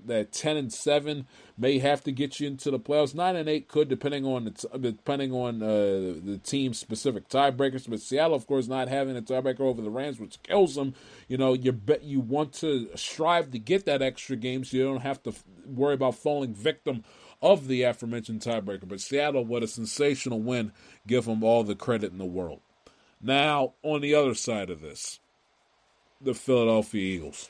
that 0.05 0.33
ten 0.33 0.57
and 0.57 0.71
seven 0.71 1.25
may 1.57 1.79
have 1.79 2.03
to 2.03 2.11
get 2.11 2.41
you 2.41 2.47
into 2.47 2.69
the 2.69 2.77
playoffs. 2.77 3.15
Nine 3.15 3.37
and 3.37 3.47
eight 3.47 3.69
could, 3.69 3.87
depending 3.87 4.25
on 4.25 4.43
the 4.43 4.91
depending 4.91 5.31
on 5.31 5.63
uh, 5.63 6.19
the 6.21 6.37
team 6.43 6.73
specific 6.73 7.29
tiebreakers. 7.29 7.89
But 7.89 8.01
Seattle, 8.01 8.35
of 8.35 8.45
course, 8.47 8.67
not 8.67 8.89
having 8.89 9.15
a 9.15 9.21
tiebreaker 9.21 9.61
over 9.61 9.81
the 9.81 9.89
Rams, 9.89 10.19
which 10.19 10.43
kills 10.43 10.75
them. 10.75 10.93
You 11.29 11.37
know, 11.37 11.53
you 11.53 11.71
bet 11.71 12.03
you 12.03 12.19
want 12.19 12.51
to 12.55 12.89
strive 12.95 13.51
to 13.51 13.59
get 13.59 13.85
that 13.85 14.01
extra 14.01 14.35
game, 14.35 14.65
so 14.65 14.75
you 14.75 14.83
don't 14.83 14.99
have 14.99 15.23
to 15.23 15.33
worry 15.65 15.93
about 15.93 16.15
falling 16.15 16.53
victim 16.53 17.05
of 17.41 17.69
the 17.69 17.83
aforementioned 17.83 18.41
tiebreaker. 18.41 18.89
But 18.89 18.99
Seattle, 18.99 19.45
what 19.45 19.63
a 19.63 19.67
sensational 19.67 20.41
win! 20.41 20.73
Give 21.07 21.23
them 21.23 21.45
all 21.45 21.63
the 21.63 21.75
credit 21.75 22.11
in 22.11 22.17
the 22.17 22.25
world. 22.25 22.59
Now, 23.21 23.75
on 23.83 24.01
the 24.01 24.15
other 24.15 24.33
side 24.33 24.69
of 24.69 24.81
this 24.81 25.21
the 26.21 26.33
Philadelphia 26.33 27.01
Eagles. 27.01 27.49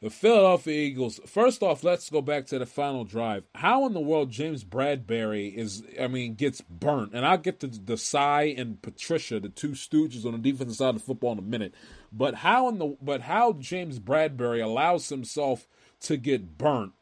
The 0.00 0.10
Philadelphia 0.10 0.74
Eagles. 0.74 1.18
First 1.26 1.60
off, 1.60 1.82
let's 1.82 2.08
go 2.08 2.22
back 2.22 2.46
to 2.46 2.58
the 2.60 2.66
final 2.66 3.02
drive. 3.04 3.42
How 3.56 3.84
in 3.84 3.94
the 3.94 4.00
world 4.00 4.30
James 4.30 4.62
Bradberry 4.62 5.52
is? 5.52 5.82
I 6.00 6.06
mean, 6.06 6.34
gets 6.34 6.60
burnt. 6.60 7.14
And 7.14 7.26
I'll 7.26 7.36
get 7.36 7.58
to 7.60 7.68
Desai 7.68 8.56
and 8.56 8.80
Patricia, 8.80 9.40
the 9.40 9.48
two 9.48 9.70
stooges 9.70 10.24
on 10.24 10.32
the 10.32 10.38
defensive 10.38 10.76
side 10.76 10.90
of 10.90 10.94
the 10.96 11.00
football, 11.00 11.32
in 11.32 11.38
a 11.40 11.42
minute. 11.42 11.74
But 12.12 12.36
how 12.36 12.68
in 12.68 12.78
the? 12.78 12.96
But 13.02 13.22
how 13.22 13.54
James 13.54 13.98
Bradberry 13.98 14.62
allows 14.62 15.08
himself 15.08 15.66
to 16.02 16.16
get 16.16 16.56
burnt? 16.56 16.92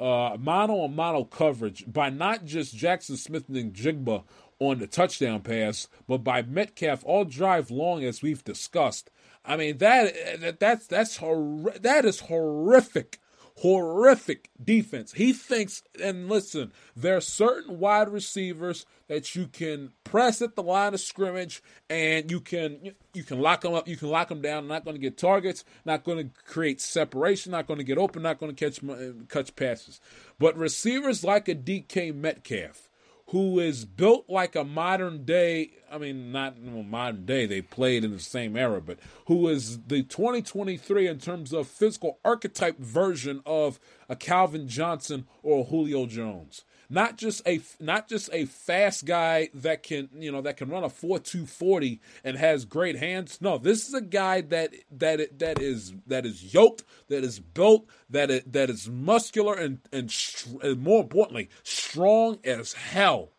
Uh, 0.00 0.36
mono 0.38 0.80
on 0.80 0.94
mono 0.94 1.24
coverage 1.24 1.84
by 1.90 2.10
not 2.10 2.44
just 2.44 2.76
Jaxon 2.76 3.16
Smith-Njigba 3.16 4.24
on 4.58 4.78
the 4.78 4.86
touchdown 4.86 5.40
pass, 5.40 5.88
but 6.06 6.18
by 6.18 6.42
Metcalf 6.42 7.04
all 7.04 7.24
drive 7.24 7.70
long, 7.70 8.04
as 8.04 8.22
we've 8.22 8.44
discussed. 8.44 9.10
I 9.44 9.56
mean 9.56 9.78
that 9.78 10.40
that 10.40 10.60
that's 10.60 10.86
that's 10.86 11.18
hor- 11.18 11.72
that 11.80 12.04
is 12.04 12.20
horrific, 12.20 13.20
horrific 13.58 14.50
defense. 14.62 15.12
He 15.12 15.32
thinks, 15.32 15.82
and 16.02 16.28
listen, 16.28 16.72
there 16.96 17.16
are 17.16 17.20
certain 17.20 17.78
wide 17.78 18.08
receivers 18.08 18.86
that 19.08 19.36
you 19.36 19.46
can 19.46 19.92
press 20.02 20.42
at 20.42 20.56
the 20.56 20.64
line 20.64 20.94
of 20.94 21.00
scrimmage, 21.00 21.62
and 21.88 22.28
you 22.28 22.40
can 22.40 22.94
you 23.14 23.22
can 23.22 23.40
lock 23.40 23.60
them 23.60 23.74
up, 23.74 23.86
you 23.86 23.96
can 23.96 24.08
lock 24.08 24.28
them 24.28 24.42
down. 24.42 24.66
Not 24.66 24.84
going 24.84 24.96
to 24.96 25.00
get 25.00 25.16
targets, 25.16 25.64
not 25.84 26.02
going 26.02 26.18
to 26.18 26.42
create 26.44 26.80
separation, 26.80 27.52
not 27.52 27.68
going 27.68 27.78
to 27.78 27.84
get 27.84 27.98
open, 27.98 28.22
not 28.22 28.38
going 28.38 28.54
to 28.54 28.64
catch 28.64 28.82
uh, 28.82 29.12
catch 29.28 29.54
passes. 29.54 30.00
But 30.40 30.56
receivers 30.56 31.22
like 31.22 31.48
a 31.48 31.54
DK 31.54 32.12
Metcalf 32.14 32.90
who 33.30 33.58
is 33.58 33.84
built 33.84 34.26
like 34.28 34.54
a 34.54 34.62
modern 34.62 35.24
day, 35.24 35.72
I 35.90 35.98
mean, 35.98 36.30
not 36.30 36.62
modern 36.62 37.26
day, 37.26 37.46
they 37.46 37.60
played 37.60 38.04
in 38.04 38.12
the 38.12 38.20
same 38.20 38.56
era, 38.56 38.80
but 38.80 38.98
who 39.26 39.48
is 39.48 39.80
the 39.88 40.04
2023 40.04 41.08
in 41.08 41.18
terms 41.18 41.52
of 41.52 41.66
physical 41.66 42.20
archetype 42.24 42.78
version 42.78 43.42
of 43.44 43.80
a 44.08 44.14
Calvin 44.14 44.68
Johnson 44.68 45.26
or 45.42 45.62
a 45.62 45.64
Julio 45.64 46.06
Jones. 46.06 46.64
Not 46.88 47.16
just 47.16 47.46
a 47.46 47.60
not 47.80 48.08
just 48.08 48.30
a 48.32 48.44
fast 48.44 49.04
guy 49.04 49.48
that 49.54 49.82
can 49.82 50.08
you 50.14 50.30
know 50.30 50.40
that 50.42 50.56
can 50.56 50.68
run 50.68 50.84
a 50.84 50.88
four 50.88 51.18
two 51.18 51.46
forty 51.46 52.00
and 52.24 52.36
has 52.36 52.64
great 52.64 52.96
hands. 52.96 53.40
No, 53.40 53.58
this 53.58 53.88
is 53.88 53.94
a 53.94 54.00
guy 54.00 54.40
that 54.42 54.74
that 54.90 55.38
that 55.38 55.60
is 55.60 55.94
that 56.06 56.26
is 56.26 56.54
yoked, 56.54 56.84
that 57.08 57.24
is 57.24 57.40
built, 57.40 57.86
that 58.10 58.30
is, 58.30 58.42
that 58.46 58.70
is 58.70 58.88
muscular 58.88 59.54
and 59.54 59.80
and, 59.92 60.14
and 60.62 60.80
more 60.80 61.02
importantly 61.02 61.48
strong 61.62 62.38
as 62.44 62.72
hell. 62.72 63.32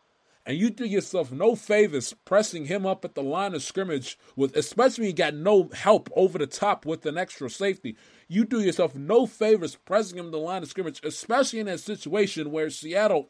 And 0.47 0.57
you 0.57 0.69
do 0.69 0.85
yourself 0.85 1.29
no 1.29 1.57
favors 1.57 2.13
pressing 2.23 2.67
him 2.67 2.85
up 2.85 3.03
at 3.03 3.15
the 3.15 3.21
line 3.21 3.53
of 3.53 3.61
scrimmage 3.61 4.17
with, 4.37 4.55
especially 4.55 5.01
when 5.01 5.09
you 5.09 5.15
got 5.15 5.33
no 5.33 5.69
help 5.73 6.09
over 6.15 6.37
the 6.37 6.47
top 6.47 6.85
with 6.85 7.05
an 7.05 7.17
extra 7.17 7.49
safety. 7.49 7.97
You 8.29 8.45
do 8.45 8.61
yourself 8.61 8.95
no 8.95 9.25
favors 9.25 9.75
pressing 9.75 10.17
him 10.17 10.31
the 10.31 10.37
line 10.37 10.63
of 10.63 10.69
scrimmage, 10.69 11.01
especially 11.03 11.59
in 11.59 11.65
that 11.65 11.81
situation 11.81 12.51
where 12.51 12.69
Seattle 12.69 13.29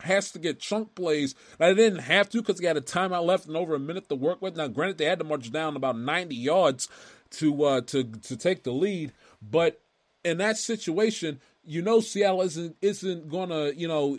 has 0.00 0.30
to 0.32 0.38
get 0.38 0.60
chunk 0.60 0.94
plays. 0.94 1.34
Now, 1.58 1.68
they 1.68 1.74
didn't 1.74 2.00
have 2.00 2.28
to 2.30 2.38
because 2.40 2.60
they 2.60 2.66
had 2.66 2.76
a 2.76 2.82
timeout 2.82 3.24
left 3.24 3.46
and 3.46 3.56
over 3.56 3.74
a 3.74 3.80
minute 3.80 4.08
to 4.08 4.14
work 4.14 4.40
with. 4.40 4.56
Now, 4.56 4.68
granted, 4.68 4.98
they 4.98 5.06
had 5.06 5.18
to 5.18 5.24
march 5.24 5.50
down 5.50 5.76
about 5.76 5.98
90 5.98 6.34
yards 6.34 6.88
to 7.30 7.64
uh, 7.64 7.80
to 7.82 8.04
to 8.04 8.36
take 8.36 8.62
the 8.62 8.72
lead, 8.72 9.12
but 9.42 9.82
in 10.24 10.38
that 10.38 10.56
situation, 10.56 11.40
you 11.64 11.82
know 11.82 12.00
Seattle 12.00 12.42
isn't 12.42 12.76
isn't 12.80 13.28
gonna 13.28 13.70
you 13.72 13.86
know 13.86 14.18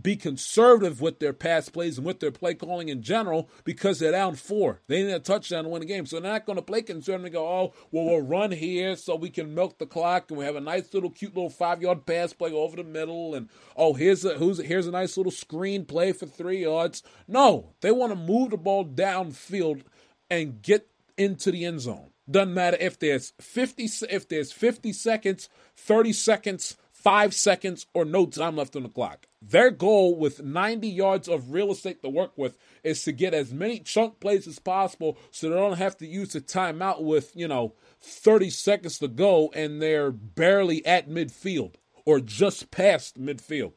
be 0.00 0.16
conservative 0.16 1.00
with 1.00 1.20
their 1.20 1.32
pass 1.32 1.68
plays 1.68 1.98
and 1.98 2.06
with 2.06 2.20
their 2.20 2.32
play 2.32 2.54
calling 2.54 2.88
in 2.88 3.02
general 3.02 3.48
because 3.64 3.98
they're 3.98 4.12
down 4.12 4.34
four. 4.34 4.80
They 4.88 5.02
need 5.02 5.12
a 5.12 5.20
touchdown 5.20 5.64
to 5.64 5.70
win 5.70 5.80
the 5.80 5.86
game. 5.86 6.06
So 6.06 6.18
they're 6.18 6.32
not 6.32 6.46
going 6.46 6.56
to 6.56 6.62
play 6.62 6.82
conservative 6.82 7.26
and 7.26 7.32
go, 7.32 7.46
oh, 7.46 7.74
well, 7.92 8.04
we'll 8.06 8.20
run 8.20 8.50
here 8.50 8.96
so 8.96 9.14
we 9.14 9.30
can 9.30 9.54
milk 9.54 9.78
the 9.78 9.86
clock 9.86 10.30
and 10.30 10.38
we 10.38 10.44
have 10.44 10.56
a 10.56 10.60
nice 10.60 10.92
little 10.92 11.10
cute 11.10 11.34
little 11.34 11.50
five 11.50 11.80
yard 11.80 12.06
pass 12.06 12.32
play 12.32 12.52
over 12.52 12.76
the 12.76 12.84
middle. 12.84 13.34
And 13.34 13.48
oh, 13.76 13.94
here's 13.94 14.24
a 14.24 14.34
who's 14.34 14.58
here's 14.58 14.86
a 14.86 14.92
nice 14.92 15.16
little 15.16 15.32
screen 15.32 15.84
play 15.84 16.12
for 16.12 16.26
three 16.26 16.62
yards. 16.62 17.02
No, 17.28 17.74
they 17.80 17.90
want 17.90 18.12
to 18.12 18.18
move 18.18 18.50
the 18.50 18.56
ball 18.56 18.84
downfield 18.84 19.82
and 20.28 20.60
get 20.60 20.88
into 21.16 21.52
the 21.52 21.64
end 21.64 21.80
zone. 21.80 22.10
Doesn't 22.30 22.54
matter 22.54 22.78
if 22.80 22.98
there's 22.98 23.32
50 23.40 23.88
if 24.10 24.28
there's 24.28 24.50
50 24.50 24.92
seconds, 24.92 25.48
30 25.76 26.12
seconds, 26.12 26.76
5 27.04 27.34
seconds 27.34 27.86
or 27.92 28.06
no 28.06 28.24
time 28.24 28.56
left 28.56 28.74
on 28.74 28.82
the 28.82 28.88
clock. 28.88 29.26
Their 29.42 29.70
goal 29.70 30.16
with 30.16 30.42
90 30.42 30.88
yards 30.88 31.28
of 31.28 31.52
real 31.52 31.70
estate 31.70 32.02
to 32.02 32.08
work 32.08 32.32
with 32.36 32.56
is 32.82 33.04
to 33.04 33.12
get 33.12 33.34
as 33.34 33.52
many 33.52 33.78
chunk 33.78 34.20
plays 34.20 34.46
as 34.46 34.58
possible 34.58 35.18
so 35.30 35.50
they 35.50 35.54
don't 35.54 35.76
have 35.76 35.98
to 35.98 36.06
use 36.06 36.32
the 36.32 36.40
timeout 36.40 37.02
with, 37.02 37.30
you 37.36 37.46
know, 37.46 37.74
30 38.00 38.48
seconds 38.48 38.98
to 38.98 39.08
go 39.08 39.52
and 39.54 39.82
they're 39.82 40.10
barely 40.10 40.84
at 40.86 41.10
midfield 41.10 41.74
or 42.06 42.20
just 42.20 42.70
past 42.70 43.20
midfield. 43.20 43.74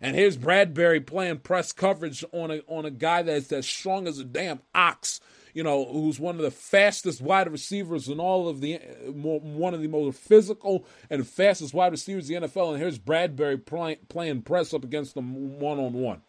And 0.00 0.16
here's 0.16 0.36
Bradberry 0.36 1.06
playing 1.06 1.38
press 1.38 1.70
coverage 1.70 2.24
on 2.32 2.50
a 2.50 2.60
on 2.66 2.84
a 2.84 2.90
guy 2.90 3.22
that's 3.22 3.52
as 3.52 3.64
strong 3.64 4.08
as 4.08 4.18
a 4.18 4.24
damn 4.24 4.60
ox 4.74 5.20
you 5.54 5.62
know, 5.62 5.84
who's 5.86 6.18
one 6.18 6.34
of 6.34 6.42
the 6.42 6.50
fastest 6.50 7.22
wide 7.22 7.50
receivers 7.50 8.08
in 8.08 8.18
all 8.18 8.48
of 8.48 8.60
the, 8.60 8.76
uh, 8.76 9.12
one 9.12 9.72
of 9.72 9.80
the 9.80 9.88
most 9.88 10.18
physical 10.18 10.84
and 11.08 11.26
fastest 11.26 11.72
wide 11.72 11.92
receivers 11.92 12.28
in 12.28 12.42
the 12.42 12.48
NFL. 12.48 12.72
And 12.72 12.82
here's 12.82 12.98
Bradberry 12.98 13.64
play, 13.64 13.96
playing 14.08 14.42
press 14.42 14.74
up 14.74 14.84
against 14.84 15.14
them 15.14 15.60
one 15.60 15.78
on 15.78 15.94
one. 15.94 16.22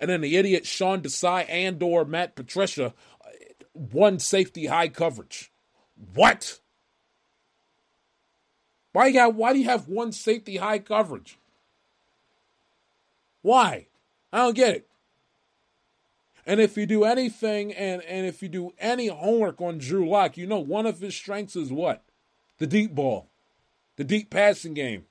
And 0.00 0.10
then 0.10 0.22
the 0.22 0.36
idiot 0.36 0.66
Sean 0.66 1.02
Desai 1.02 1.44
and 1.48 1.80
or 1.82 2.04
Matt 2.06 2.34
Patricia, 2.34 2.94
uh, 3.20 3.28
one 3.74 4.18
safety 4.18 4.66
high 4.66 4.88
coverage. 4.88 5.52
What? 6.14 6.58
Why 8.92 9.08
you 9.08 9.12
got, 9.12 9.34
why 9.34 9.52
do 9.52 9.58
you 9.58 9.66
have 9.66 9.86
one 9.86 10.12
safety 10.12 10.56
high 10.56 10.78
coverage? 10.78 11.38
Why? 13.42 13.86
I 14.32 14.38
don't 14.38 14.56
get 14.56 14.76
it. 14.76 14.88
And 16.46 16.60
if 16.60 16.76
you 16.76 16.86
do 16.86 17.02
anything 17.02 17.72
and, 17.72 18.02
and 18.02 18.24
if 18.24 18.40
you 18.40 18.48
do 18.48 18.72
any 18.78 19.08
homework 19.08 19.60
on 19.60 19.78
Drew 19.78 20.08
Lock, 20.08 20.36
you 20.36 20.46
know 20.46 20.60
one 20.60 20.86
of 20.86 21.00
his 21.00 21.16
strengths 21.16 21.56
is 21.56 21.72
what? 21.72 22.04
The 22.58 22.68
deep 22.68 22.94
ball, 22.94 23.28
the 23.96 24.04
deep 24.04 24.30
passing 24.30 24.72
game. 24.72 25.06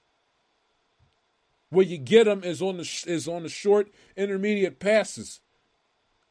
Where 1.69 1.86
you 1.86 1.98
get 1.98 2.28
him 2.28 2.43
is 2.43 2.62
on 2.62 2.78
the 2.78 3.04
is 3.06 3.28
on 3.28 3.43
the 3.43 3.50
short 3.50 3.91
intermediate 4.15 4.80
passes. 4.80 5.41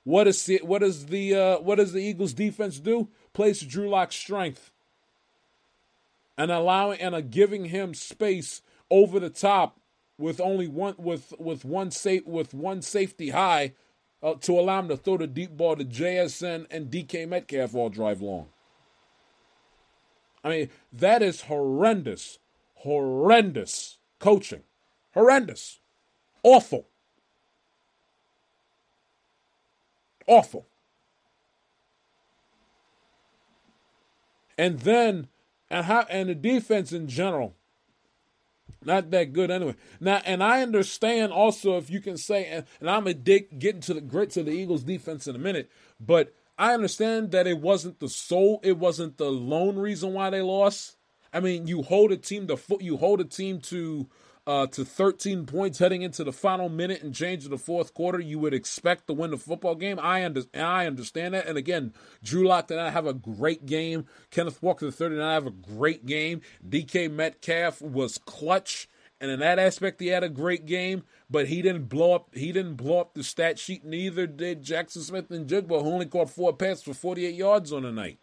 What 0.04 0.26
is 0.26 0.46
the, 0.46 0.60
what 0.62 0.82
is 0.82 1.06
the 1.06 1.34
uh, 1.34 1.58
what 1.58 1.76
does 1.76 1.92
the 1.92 2.02
Eagles 2.02 2.32
defense 2.32 2.80
do? 2.80 3.08
Plays 3.34 3.60
Drew 3.60 3.88
Lock's 3.88 4.16
strength 4.16 4.72
and 6.38 6.50
allowing 6.50 7.00
and 7.00 7.14
uh, 7.14 7.20
giving 7.20 7.66
him 7.66 7.94
space 7.94 8.62
over 8.90 9.20
the 9.20 9.30
top 9.30 9.80
with 10.16 10.40
only 10.40 10.68
one 10.68 10.94
with 10.96 11.34
with 11.38 11.64
one 11.64 11.90
safe 11.90 12.24
with 12.26 12.54
one 12.54 12.80
safety 12.80 13.30
high 13.30 13.74
uh, 14.24 14.34
to 14.40 14.58
allow 14.58 14.80
him 14.80 14.88
to 14.88 14.96
throw 14.96 15.18
the 15.18 15.26
deep 15.26 15.54
ball 15.54 15.76
to 15.76 15.84
JSN 15.84 16.66
and 16.70 16.90
DK 16.90 17.28
Metcalf 17.28 17.74
all 17.74 17.90
drive 17.90 18.22
long. 18.22 18.48
I 20.42 20.48
mean, 20.48 20.70
that 20.92 21.22
is 21.22 21.42
horrendous, 21.42 22.38
horrendous 22.76 23.98
coaching. 24.18 24.62
Horrendous. 25.12 25.80
Awful. 26.42 26.88
Awful. 30.26 30.66
And 34.56 34.80
then, 34.80 35.28
and 35.68 35.84
how, 35.84 36.06
and 36.08 36.30
the 36.30 36.34
defense 36.34 36.92
in 36.92 37.08
general 37.08 37.54
not 38.84 39.10
that 39.10 39.32
good 39.32 39.50
anyway. 39.50 39.74
Now, 40.00 40.20
and 40.24 40.42
I 40.42 40.62
understand 40.62 41.32
also 41.32 41.76
if 41.78 41.90
you 41.90 42.00
can 42.00 42.16
say, 42.16 42.46
and, 42.46 42.66
and 42.80 42.90
I'm 42.90 43.06
a 43.06 43.14
dick 43.14 43.58
getting 43.58 43.80
to 43.82 43.94
the 43.94 44.00
grits 44.00 44.36
of 44.36 44.46
the 44.46 44.52
Eagles 44.52 44.82
defense 44.82 45.26
in 45.26 45.34
a 45.34 45.38
minute, 45.38 45.70
but 46.00 46.34
I 46.58 46.74
understand 46.74 47.32
that 47.32 47.46
it 47.46 47.58
wasn't 47.58 48.00
the 48.00 48.08
sole, 48.08 48.60
it 48.62 48.78
wasn't 48.78 49.18
the 49.18 49.30
lone 49.30 49.76
reason 49.76 50.12
why 50.12 50.30
they 50.30 50.42
lost. 50.42 50.96
I 51.32 51.40
mean, 51.40 51.66
you 51.66 51.82
hold 51.82 52.12
a 52.12 52.16
team 52.16 52.46
to 52.46 52.56
foot, 52.56 52.80
you 52.80 52.96
hold 52.96 53.20
a 53.20 53.24
team 53.24 53.60
to 53.62 54.08
uh, 54.46 54.66
to 54.66 54.84
13 54.84 55.46
points 55.46 55.78
heading 55.78 56.02
into 56.02 56.22
the 56.22 56.32
final 56.32 56.68
minute 56.68 57.02
and 57.02 57.14
change 57.14 57.44
of 57.44 57.50
the 57.50 57.58
fourth 57.58 57.94
quarter, 57.94 58.20
you 58.20 58.38
would 58.38 58.54
expect 58.54 59.06
to 59.06 59.12
win 59.12 59.30
the 59.30 59.38
football 59.38 59.74
game. 59.74 59.98
I, 59.98 60.24
under, 60.24 60.42
I 60.54 60.86
understand 60.86 61.34
that. 61.34 61.46
And 61.46 61.56
again, 61.56 61.94
Drew 62.22 62.46
Lock 62.46 62.68
did 62.68 62.76
not 62.76 62.92
have 62.92 63.06
a 63.06 63.14
great 63.14 63.66
game. 63.66 64.06
Kenneth 64.30 64.62
Walker 64.62 64.90
the 64.90 65.08
did 65.08 65.18
not 65.18 65.32
have 65.32 65.46
a 65.46 65.50
great 65.50 66.04
game. 66.04 66.42
DK 66.66 67.10
Metcalf 67.10 67.80
was 67.80 68.18
clutch. 68.18 68.88
And 69.20 69.30
in 69.30 69.40
that 69.40 69.58
aspect, 69.58 70.00
he 70.00 70.08
had 70.08 70.24
a 70.24 70.28
great 70.28 70.66
game, 70.66 71.04
but 71.30 71.46
he 71.46 71.62
didn't 71.62 71.88
blow 71.88 72.14
up. 72.14 72.34
He 72.34 72.52
didn't 72.52 72.74
blow 72.74 73.00
up 73.00 73.14
the 73.14 73.24
stat 73.24 73.58
sheet. 73.58 73.84
Neither 73.84 74.26
did 74.26 74.62
Jaxon 74.62 74.98
Smith-Njigba, 74.98 75.82
who 75.82 75.88
only 75.88 76.06
caught 76.06 76.28
four 76.28 76.52
passes 76.52 76.82
for 76.82 76.92
48 76.92 77.34
yards 77.34 77.72
on 77.72 77.84
the 77.84 77.92
night 77.92 78.18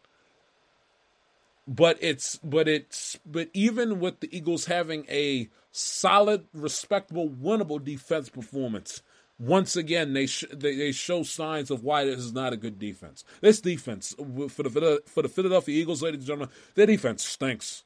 but 1.67 1.97
it's 2.01 2.37
but 2.37 2.67
it's 2.67 3.19
but 3.25 3.49
even 3.53 3.99
with 3.99 4.19
the 4.19 4.35
Eagles 4.35 4.65
having 4.65 5.05
a 5.09 5.49
solid, 5.71 6.47
respectable, 6.53 7.29
winnable 7.29 7.83
defense 7.83 8.29
performance, 8.29 9.01
once 9.39 9.75
again 9.75 10.13
they 10.13 10.25
sh- 10.25 10.45
they, 10.51 10.75
they 10.75 10.91
show 10.91 11.23
signs 11.23 11.71
of 11.71 11.83
why 11.83 12.05
this 12.05 12.19
is 12.19 12.33
not 12.33 12.53
a 12.53 12.57
good 12.57 12.79
defense. 12.79 13.23
This 13.41 13.61
defense 13.61 14.15
for 14.49 14.63
the 14.63 15.03
for 15.05 15.21
the 15.21 15.29
Philadelphia 15.29 15.81
Eagles, 15.81 16.01
ladies 16.01 16.19
and 16.19 16.27
gentlemen, 16.27 16.49
their 16.75 16.87
defense 16.87 17.23
stinks. 17.23 17.83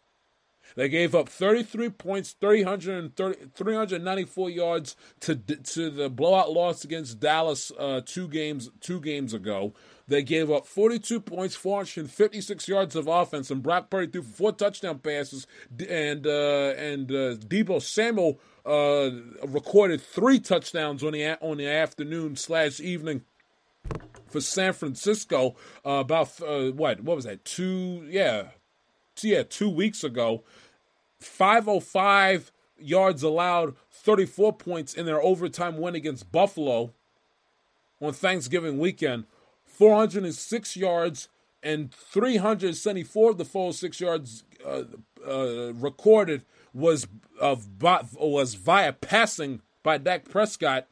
They 0.75 0.89
gave 0.89 1.15
up 1.15 1.29
33 1.29 1.89
points, 1.91 2.33
394 2.33 4.49
yards 4.49 4.95
to 5.21 5.35
to 5.35 5.89
the 5.89 6.09
blowout 6.09 6.51
loss 6.51 6.83
against 6.83 7.19
Dallas 7.19 7.71
uh, 7.77 8.01
two 8.05 8.27
games 8.27 8.69
two 8.81 8.99
games 8.99 9.33
ago. 9.33 9.73
They 10.07 10.21
gave 10.21 10.51
up 10.51 10.67
42 10.67 11.19
points, 11.19 11.55
456 11.55 12.67
yards 12.67 12.95
of 12.95 13.07
offense, 13.07 13.49
and 13.49 13.63
Brock 13.63 13.89
Purdy 13.89 14.11
threw 14.11 14.21
four 14.21 14.51
touchdown 14.51 14.99
passes, 14.99 15.47
and 15.89 16.27
uh, 16.27 16.73
and 16.77 17.11
uh, 17.11 17.35
Deebo 17.35 17.81
Samuel 17.81 18.39
uh, 18.65 19.09
recorded 19.47 20.01
three 20.01 20.39
touchdowns 20.39 21.03
on 21.03 21.13
the 21.13 21.25
on 21.41 21.57
the 21.57 21.67
afternoon 21.67 22.35
slash 22.35 22.79
evening 22.79 23.23
for 24.27 24.41
San 24.41 24.73
Francisco. 24.73 25.55
Uh, 25.83 26.01
about 26.01 26.39
uh, 26.41 26.71
what 26.71 27.01
what 27.01 27.15
was 27.15 27.25
that? 27.25 27.43
Two 27.43 28.05
yeah, 28.07 28.49
yeah, 29.21 29.41
two 29.41 29.69
weeks 29.69 30.03
ago. 30.03 30.43
505 31.19 32.51
yards 32.77 33.23
allowed, 33.23 33.75
34 33.91 34.53
points 34.53 34.93
in 34.93 35.05
their 35.05 35.21
overtime 35.21 35.77
win 35.77 35.95
against 35.95 36.31
Buffalo 36.31 36.93
on 38.01 38.13
Thanksgiving 38.13 38.77
weekend. 38.77 39.25
406 39.77 40.77
yards 40.77 41.27
and 41.61 41.93
374 41.93 43.31
of 43.31 43.37
the 43.37 43.45
406 43.45 43.99
yards 43.99 44.43
uh, 44.65 44.83
uh, 45.27 45.73
recorded 45.73 46.43
was 46.73 47.07
of 47.39 47.67
was 47.81 48.53
via 48.53 48.93
passing 48.93 49.61
by 49.83 49.97
Dak 49.97 50.29
Prescott. 50.29 50.87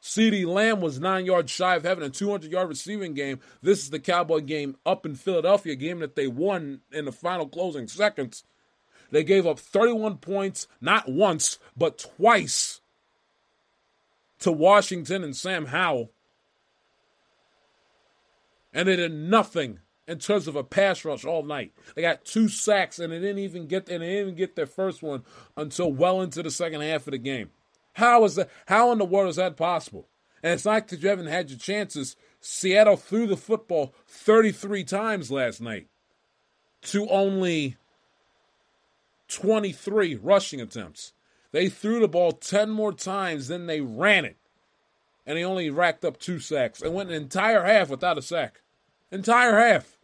CeeDee 0.00 0.46
Lamb 0.46 0.80
was 0.80 1.00
nine 1.00 1.26
yards 1.26 1.50
shy 1.50 1.74
of 1.74 1.82
having 1.82 2.04
a 2.04 2.10
200 2.10 2.50
yard 2.50 2.68
receiving 2.68 3.14
game. 3.14 3.40
This 3.62 3.80
is 3.80 3.90
the 3.90 3.98
Cowboy 3.98 4.40
game 4.40 4.76
up 4.86 5.04
in 5.04 5.14
Philadelphia, 5.14 5.74
game 5.74 5.98
that 6.00 6.16
they 6.16 6.28
won 6.28 6.80
in 6.92 7.04
the 7.04 7.12
final 7.12 7.48
closing 7.48 7.88
seconds. 7.88 8.44
They 9.10 9.24
gave 9.24 9.46
up 9.46 9.58
31 9.58 10.18
points, 10.18 10.66
not 10.80 11.08
once, 11.08 11.58
but 11.76 11.98
twice 11.98 12.80
to 14.40 14.52
Washington 14.52 15.24
and 15.24 15.36
Sam 15.36 15.66
Howell. 15.66 16.10
And 18.72 18.88
they 18.88 18.96
did 18.96 19.12
nothing 19.12 19.80
in 20.06 20.18
terms 20.18 20.48
of 20.48 20.56
a 20.56 20.64
pass 20.64 21.04
rush 21.04 21.24
all 21.24 21.42
night. 21.42 21.72
They 21.94 22.02
got 22.02 22.24
two 22.24 22.48
sacks 22.48 22.98
and 22.98 23.12
they 23.12 23.20
didn't 23.20 23.38
even 23.38 23.66
get 23.66 23.88
and 23.88 24.02
they 24.02 24.08
didn't 24.08 24.22
even 24.22 24.34
get 24.34 24.56
their 24.56 24.66
first 24.66 25.02
one 25.02 25.22
until 25.56 25.92
well 25.92 26.22
into 26.22 26.42
the 26.42 26.50
second 26.50 26.80
half 26.80 27.06
of 27.06 27.12
the 27.12 27.18
game. 27.18 27.50
How 27.92 28.24
is 28.24 28.36
that 28.36 28.48
how 28.66 28.90
in 28.92 28.98
the 28.98 29.04
world 29.04 29.28
is 29.28 29.36
that 29.36 29.56
possible? 29.56 30.08
And 30.42 30.54
it's 30.54 30.64
not 30.64 30.88
that 30.88 31.02
you 31.02 31.08
haven't 31.08 31.26
had 31.26 31.50
your 31.50 31.58
chances. 31.58 32.16
Seattle 32.40 32.96
threw 32.96 33.26
the 33.26 33.36
football 33.36 33.94
33 34.06 34.84
times 34.84 35.30
last 35.30 35.60
night 35.60 35.88
to 36.82 37.06
only 37.08 37.76
23 39.28 40.14
rushing 40.14 40.60
attempts. 40.60 41.12
They 41.52 41.68
threw 41.68 42.00
the 42.00 42.08
ball 42.08 42.32
10 42.32 42.70
more 42.70 42.92
times 42.92 43.48
than 43.48 43.66
they 43.66 43.80
ran 43.80 44.24
it. 44.24 44.37
And 45.28 45.36
they 45.36 45.44
only 45.44 45.68
racked 45.68 46.06
up 46.06 46.18
two 46.18 46.40
sacks 46.40 46.80
and 46.80 46.94
went 46.94 47.10
an 47.10 47.14
entire 47.14 47.62
half 47.62 47.90
without 47.90 48.16
a 48.16 48.22
sack. 48.22 48.62
Entire 49.12 49.58
half. 49.58 49.98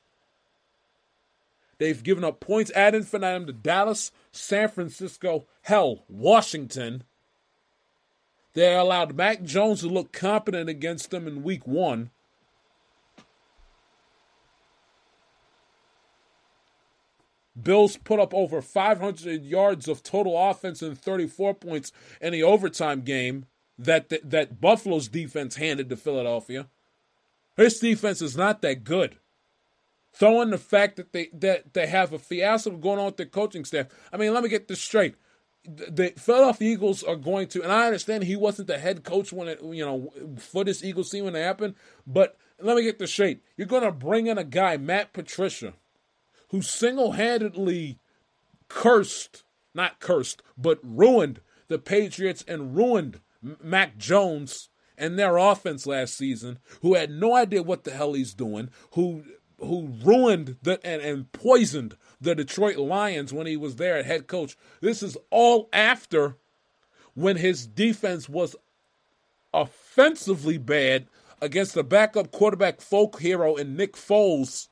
They've 1.79 2.03
given 2.03 2.25
up 2.25 2.41
points 2.41 2.70
ad 2.72 2.95
infinitum 2.95 3.47
to 3.47 3.55
Dallas, 3.55 4.12
San 4.33 4.68
Francisco, 4.68 5.47
hell, 5.62 6.05
Washington. 6.11 7.05
They 8.53 8.77
allowed 8.77 9.16
Mac 9.16 9.43
Jones 9.43 9.81
to 9.81 9.89
look 9.89 10.12
competent 10.12 10.68
against 10.68 11.11
them 11.11 11.27
in 11.27 11.43
week 11.43 11.66
one. 11.66 12.11
Bills 17.61 17.97
put 17.97 18.20
up 18.20 18.35
over 18.35 18.61
500 18.61 19.43
yards 19.43 19.89
of 19.89 20.03
total 20.03 20.37
offense 20.51 20.83
and 20.83 21.01
34 21.01 21.55
points 21.55 21.93
in 22.20 22.33
the 22.35 22.43
overtime 22.43 23.01
game 23.01 23.47
that, 23.79 24.09
that, 24.09 24.31
that 24.31 24.61
Buffalo's 24.61 25.09
defense 25.09 25.57
handed 25.57 25.89
to 25.89 25.97
Philadelphia. 25.97 26.66
This 27.57 27.79
defense 27.79 28.20
is 28.22 28.37
not 28.37 28.62
that 28.62 28.85
good. 28.85 29.16
Throwing 30.12 30.51
the 30.51 30.59
fact 30.59 30.97
that 30.97 31.12
they 31.12 31.29
that 31.33 31.75
they 31.75 31.89
have 31.89 32.12
a 32.12 32.20
fiasco 32.20 32.70
going 32.77 33.01
on 33.01 33.07
with 33.07 33.16
their 33.16 33.27
coaching 33.27 33.64
staff. 33.64 33.89
I 34.12 34.16
mean, 34.16 34.33
let 34.33 34.45
me 34.45 34.49
get 34.49 34.68
this 34.68 34.81
straight. 34.81 35.16
The 35.64 36.12
Philadelphia 36.16 36.72
Eagles 36.72 37.03
are 37.03 37.16
going 37.16 37.49
to, 37.49 37.62
and 37.62 37.72
I 37.72 37.87
understand 37.87 38.22
he 38.22 38.37
wasn't 38.37 38.68
the 38.68 38.79
head 38.79 39.03
coach 39.03 39.33
when 39.33 39.49
it, 39.49 39.61
you 39.62 39.85
know, 39.85 40.12
for 40.39 40.62
this 40.62 40.85
Eagles 40.85 41.11
team 41.11 41.25
when 41.25 41.35
it 41.35 41.43
happened. 41.43 41.75
But 42.07 42.37
let 42.61 42.77
me 42.77 42.83
get 42.83 42.99
this 42.99 43.11
straight. 43.11 43.43
You're 43.57 43.66
going 43.66 43.83
to 43.83 43.91
bring 43.91 44.27
in 44.27 44.39
a 44.39 44.45
guy, 44.45 44.77
Matt 44.77 45.12
Patricia, 45.12 45.75
who 46.51 46.62
single 46.62 47.12
handedly 47.12 47.99
cursed, 48.68 49.43
not 49.75 50.01
cursed, 50.01 50.43
but 50.57 50.79
ruined 50.83 51.41
the 51.68 51.79
Patriots 51.79 52.45
and 52.47 52.77
ruined 52.77 53.20
Mac 53.62 53.97
Jones 53.97 54.68
and 54.97 55.18
their 55.18 55.36
offense 55.36 55.86
last 55.86 56.16
season, 56.16 56.59
who 56.82 56.95
had 56.95 57.11
no 57.11 57.34
idea 57.34 57.62
what 57.62 57.84
the 57.84 57.90
hell 57.90 58.12
he's 58.12 58.34
doing, 58.34 58.70
who 58.92 59.24
who 59.59 59.95
ruined 60.05 60.57
the 60.62 60.84
and, 60.84 61.01
and 61.01 61.32
poisoned 61.32 61.97
the 62.20 62.34
Detroit 62.34 62.76
Lions 62.76 63.32
when 63.32 63.47
he 63.47 63.57
was 63.57 63.76
there 63.76 63.97
at 63.97 64.07
head 64.07 64.26
coach. 64.26 64.57
This 64.80 65.03
is 65.03 65.16
all 65.30 65.68
after 65.72 66.36
when 67.14 67.36
his 67.36 67.66
defense 67.66 68.28
was 68.28 68.57
offensively 69.53 70.59
bad 70.59 71.07
against 71.40 71.74
the 71.74 71.84
backup 71.84 72.32
quarterback 72.32 72.80
folk 72.80 73.20
hero 73.20 73.55
in 73.55 73.76
Nick 73.76 73.95
Foles 73.95 74.68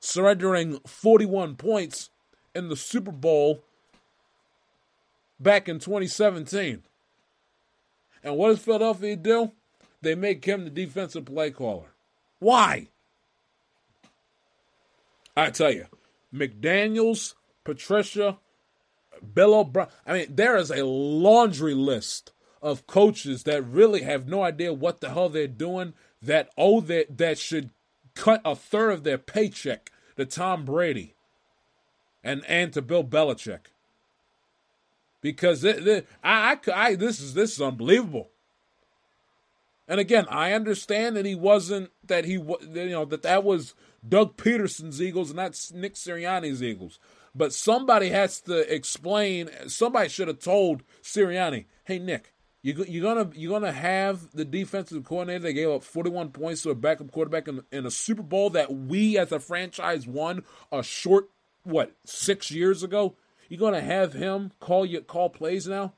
surrendering 0.00 0.78
41 0.86 1.56
points 1.56 2.10
in 2.54 2.68
the 2.68 2.76
Super 2.76 3.12
Bowl 3.12 3.62
back 5.40 5.68
in 5.68 5.78
2017. 5.78 6.82
And 8.22 8.36
what 8.36 8.48
does 8.48 8.58
Philadelphia 8.60 9.16
do? 9.16 9.52
They 10.00 10.14
make 10.14 10.44
him 10.44 10.64
the 10.64 10.70
defensive 10.70 11.24
play 11.24 11.50
caller. 11.50 11.94
Why? 12.38 12.88
I 15.36 15.50
tell 15.50 15.72
you, 15.72 15.86
McDaniels, 16.34 17.34
Patricia, 17.64 18.38
Bill 19.34 19.54
O'Brien. 19.54 19.88
I 20.06 20.12
mean, 20.12 20.26
there 20.30 20.56
is 20.56 20.70
a 20.70 20.84
laundry 20.84 21.74
list 21.74 22.32
of 22.60 22.86
coaches 22.86 23.44
that 23.44 23.62
really 23.62 24.02
have 24.02 24.28
no 24.28 24.42
idea 24.42 24.72
what 24.72 25.00
the 25.00 25.10
hell 25.10 25.28
they're 25.28 25.46
doing. 25.46 25.94
That 26.20 26.50
oh, 26.56 26.80
that 26.82 27.18
that 27.18 27.38
should 27.38 27.70
cut 28.14 28.40
a 28.44 28.56
third 28.56 28.90
of 28.90 29.04
their 29.04 29.18
paycheck 29.18 29.92
to 30.16 30.26
Tom 30.26 30.64
Brady 30.64 31.14
and 32.24 32.44
and 32.46 32.72
to 32.72 32.82
Bill 32.82 33.04
Belichick 33.04 33.66
because 35.20 35.64
it, 35.64 35.86
it, 35.86 36.08
I, 36.22 36.58
I, 36.66 36.72
I 36.72 36.94
this 36.94 37.20
is 37.20 37.34
this 37.34 37.54
is 37.54 37.62
unbelievable. 37.62 38.30
And 39.86 39.98
again, 39.98 40.26
I 40.28 40.52
understand 40.52 41.16
that 41.16 41.24
he 41.24 41.34
wasn't 41.34 41.90
that 42.06 42.24
he 42.24 42.32
you 42.32 42.90
know 42.90 43.04
that 43.06 43.22
that 43.22 43.44
was 43.44 43.74
Doug 44.06 44.36
Pederson's 44.36 45.00
Eagles 45.00 45.30
and 45.30 45.36
not 45.36 45.58
Nick 45.74 45.94
Sirianni's 45.94 46.62
Eagles. 46.62 46.98
But 47.34 47.52
somebody 47.52 48.10
has 48.10 48.40
to 48.42 48.72
explain. 48.72 49.50
Somebody 49.66 50.08
should 50.08 50.28
have 50.28 50.40
told 50.40 50.82
Sirianni, 51.02 51.66
"Hey 51.84 51.98
Nick, 51.98 52.34
you, 52.62 52.84
you're 52.88 53.02
gonna 53.02 53.30
you're 53.34 53.58
gonna 53.58 53.72
have 53.72 54.32
the 54.32 54.44
defensive 54.44 55.04
coordinator 55.04 55.44
that 55.44 55.52
gave 55.52 55.70
up 55.70 55.84
41 55.84 56.30
points 56.30 56.62
to 56.62 56.70
a 56.70 56.74
backup 56.74 57.10
quarterback 57.12 57.48
in, 57.48 57.62
in 57.70 57.86
a 57.86 57.90
Super 57.90 58.22
Bowl 58.22 58.50
that 58.50 58.74
we 58.74 59.16
as 59.16 59.30
a 59.30 59.40
franchise 59.40 60.06
won 60.06 60.42
a 60.72 60.82
short 60.82 61.30
what 61.62 61.92
six 62.04 62.50
years 62.50 62.82
ago. 62.82 63.14
You're 63.48 63.60
gonna 63.60 63.80
have 63.80 64.12
him 64.12 64.52
call 64.60 64.84
you 64.84 65.00
call 65.00 65.30
plays 65.30 65.66
now. 65.66 65.94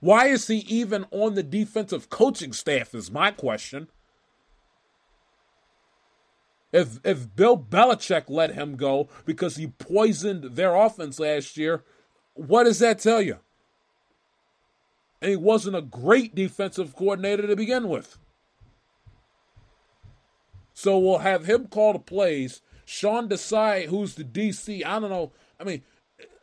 Why 0.00 0.26
is 0.26 0.46
he 0.46 0.58
even 0.68 1.06
on 1.10 1.34
the 1.34 1.42
defensive 1.42 2.08
coaching 2.08 2.52
staff? 2.52 2.94
Is 2.94 3.10
my 3.10 3.30
question. 3.30 3.88
If 6.72 6.98
if 7.04 7.34
Bill 7.34 7.58
Belichick 7.58 8.24
let 8.28 8.54
him 8.54 8.76
go 8.76 9.08
because 9.24 9.56
he 9.56 9.66
poisoned 9.66 10.56
their 10.56 10.74
offense 10.74 11.18
last 11.18 11.56
year, 11.56 11.84
what 12.34 12.64
does 12.64 12.78
that 12.78 12.98
tell 12.98 13.20
you? 13.20 13.38
And 15.20 15.30
he 15.30 15.36
wasn't 15.36 15.76
a 15.76 15.82
great 15.82 16.34
defensive 16.34 16.94
coordinator 16.94 17.46
to 17.46 17.56
begin 17.56 17.88
with. 17.88 18.18
So 20.72 20.96
we'll 20.98 21.18
have 21.18 21.46
him 21.46 21.66
call 21.66 21.94
the 21.94 21.98
plays. 21.98 22.62
Sean 22.84 23.28
Desai, 23.28 23.86
who's 23.86 24.14
the 24.14 24.22
DC, 24.24 24.84
I 24.86 25.00
don't 25.00 25.10
know. 25.10 25.32
I 25.58 25.64
mean, 25.64 25.82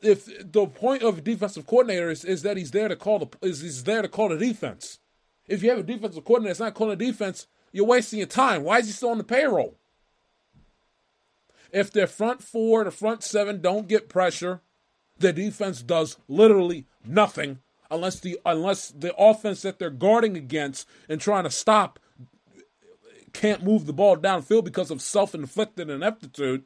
if 0.06 0.52
the 0.52 0.68
point 0.68 1.04
of 1.04 1.24
defensive 1.24 1.66
coordinator 1.66 2.10
is, 2.10 2.24
is 2.24 2.44
that 2.44 2.58
he's 2.58 2.72
there 2.72 2.88
to 2.88 2.96
call 2.96 3.20
the 3.20 3.28
is 3.42 3.62
he's 3.62 3.84
there 3.84 4.02
to 4.02 4.08
call 4.08 4.30
the 4.30 4.38
defense. 4.38 5.00
If 5.48 5.64
you 5.64 5.70
have 5.70 5.80
a 5.80 5.84
defensive 5.84 6.24
coordinator 6.24 6.52
that's 6.52 6.60
not 6.60 6.74
calling 6.74 6.98
the 6.98 7.06
defense, 7.06 7.48
you're 7.72 7.86
wasting 7.86 8.20
your 8.20 8.28
time. 8.28 8.64
Why 8.64 8.80
is 8.80 8.88
he 8.88 8.92
still 8.92 9.10
on 9.10 9.18
the 9.18 9.24
payroll? 9.24 9.76
If 11.72 11.92
their 11.92 12.08
front 12.08 12.42
four, 12.42 12.84
the 12.84 12.92
front 12.92 13.24
seven 13.24 13.62
don't 13.62 13.88
get 13.88 14.08
pressure, 14.08 14.62
the 15.18 15.34
defense 15.34 15.82
does 15.82 16.18
literally 16.28 16.86
nothing 17.06 17.60
unless 17.90 18.20
the 18.20 18.40
unless 18.46 18.90
the 18.90 19.16
offense 19.18 19.62
that 19.64 19.80
they're 19.80 19.90
guarding 19.90 20.38
against 20.38 20.88
and 21.10 21.20
trying 21.20 21.44
to 21.44 21.52
stop 21.52 22.00
can't 23.34 23.64
move 23.64 23.86
the 23.86 23.94
ball 23.94 24.16
downfield 24.16 24.64
because 24.64 24.90
of 24.90 25.02
self-inflicted 25.02 25.90
ineptitude. 25.90 26.64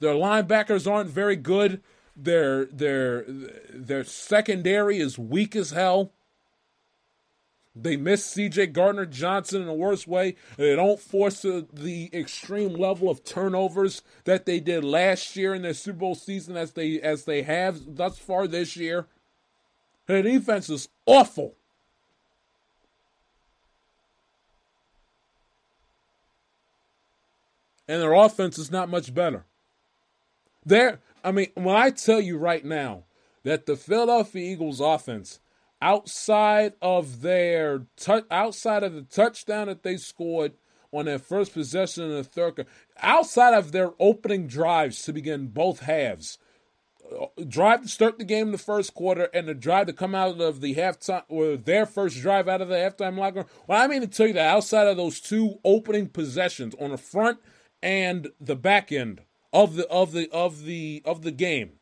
Their 0.00 0.14
linebackers 0.14 0.90
aren't 0.90 1.08
very 1.08 1.36
good. 1.36 1.80
Their 2.14 2.66
their 2.66 3.24
their 3.72 4.04
secondary 4.04 4.98
is 4.98 5.18
weak 5.18 5.56
as 5.56 5.70
hell. 5.70 6.12
They 7.74 7.96
miss 7.96 8.24
C.J. 8.26 8.66
Gardner 8.66 9.06
Johnson 9.06 9.62
in 9.62 9.66
the 9.66 9.72
worst 9.72 10.06
way. 10.06 10.36
They 10.58 10.76
don't 10.76 11.00
force 11.00 11.40
the, 11.40 11.66
the, 11.72 12.10
extreme 12.12 12.74
level 12.74 13.08
of 13.08 13.24
turnovers 13.24 14.02
that 14.24 14.44
they 14.44 14.60
did 14.60 14.84
last 14.84 15.34
year 15.36 15.54
in 15.54 15.62
their 15.62 15.72
Super 15.72 16.00
Bowl 16.00 16.14
season, 16.14 16.54
as 16.54 16.72
they 16.72 17.00
as 17.00 17.24
they 17.24 17.42
have 17.42 17.96
thus 17.96 18.18
far 18.18 18.46
this 18.46 18.76
year. 18.76 19.06
Their 20.06 20.22
defense 20.22 20.68
is 20.68 20.88
awful. 21.06 21.54
And 27.88 28.00
their 28.02 28.12
offense 28.12 28.58
is 28.58 28.70
not 28.70 28.90
much 28.90 29.14
better. 29.14 29.44
There, 30.64 31.00
I 31.24 31.32
mean, 31.32 31.48
when 31.54 31.76
I 31.76 31.90
tell 31.90 32.20
you 32.20 32.38
right 32.38 32.64
now 32.64 33.04
that 33.44 33.66
the 33.66 33.76
Philadelphia 33.76 34.52
Eagles 34.52 34.80
offense 34.80 35.40
outside 35.80 36.74
of 36.80 37.22
their 37.22 37.86
outside 38.30 38.82
of 38.84 38.94
the 38.94 39.02
touchdown 39.02 39.66
that 39.66 39.82
they 39.82 39.96
scored 39.96 40.52
on 40.92 41.06
their 41.06 41.18
first 41.18 41.52
possession 41.52 42.04
in 42.04 42.10
the 42.10 42.24
third, 42.24 42.66
outside 43.00 43.54
of 43.54 43.72
their 43.72 43.90
opening 43.98 44.46
drives 44.46 45.02
to 45.02 45.12
begin 45.12 45.48
both 45.48 45.80
halves, 45.80 46.38
uh, 47.18 47.26
drive 47.48 47.82
to 47.82 47.88
start 47.88 48.18
the 48.18 48.24
game 48.24 48.46
in 48.46 48.52
the 48.52 48.58
first 48.58 48.94
quarter 48.94 49.28
and 49.34 49.48
the 49.48 49.54
drive 49.54 49.86
to 49.86 49.92
come 49.92 50.14
out 50.14 50.40
of 50.40 50.60
the 50.60 50.74
halftime 50.74 51.24
or 51.28 51.56
their 51.56 51.86
first 51.86 52.20
drive 52.20 52.46
out 52.46 52.60
of 52.60 52.68
the 52.68 52.74
halftime 52.74 53.18
locker. 53.18 53.46
Well, 53.66 53.82
I 53.82 53.86
mean 53.86 54.02
to 54.02 54.06
tell 54.06 54.26
you 54.26 54.34
that 54.34 54.54
outside 54.54 54.86
of 54.86 54.96
those 54.96 55.20
two 55.20 55.58
opening 55.64 56.08
possessions 56.08 56.74
on 56.80 56.90
the 56.90 56.98
front 56.98 57.38
and 57.82 58.30
the 58.40 58.56
back 58.56 58.92
end 58.92 59.22
of 59.52 59.76
the 59.76 59.88
of 59.88 60.12
the 60.12 60.28
of 60.30 60.64
the 60.64 61.02
of 61.04 61.22
the 61.22 61.32
game, 61.32 61.72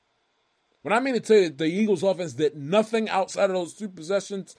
When 0.82 0.92
I 0.92 1.00
mean 1.00 1.14
to 1.14 1.20
tell 1.20 1.36
you 1.36 1.50
the 1.50 1.66
Eagles 1.66 2.02
offense 2.02 2.34
did 2.34 2.56
nothing 2.56 3.08
outside 3.08 3.50
of 3.50 3.56
those 3.56 3.74
two 3.74 3.88
possessions, 3.88 4.56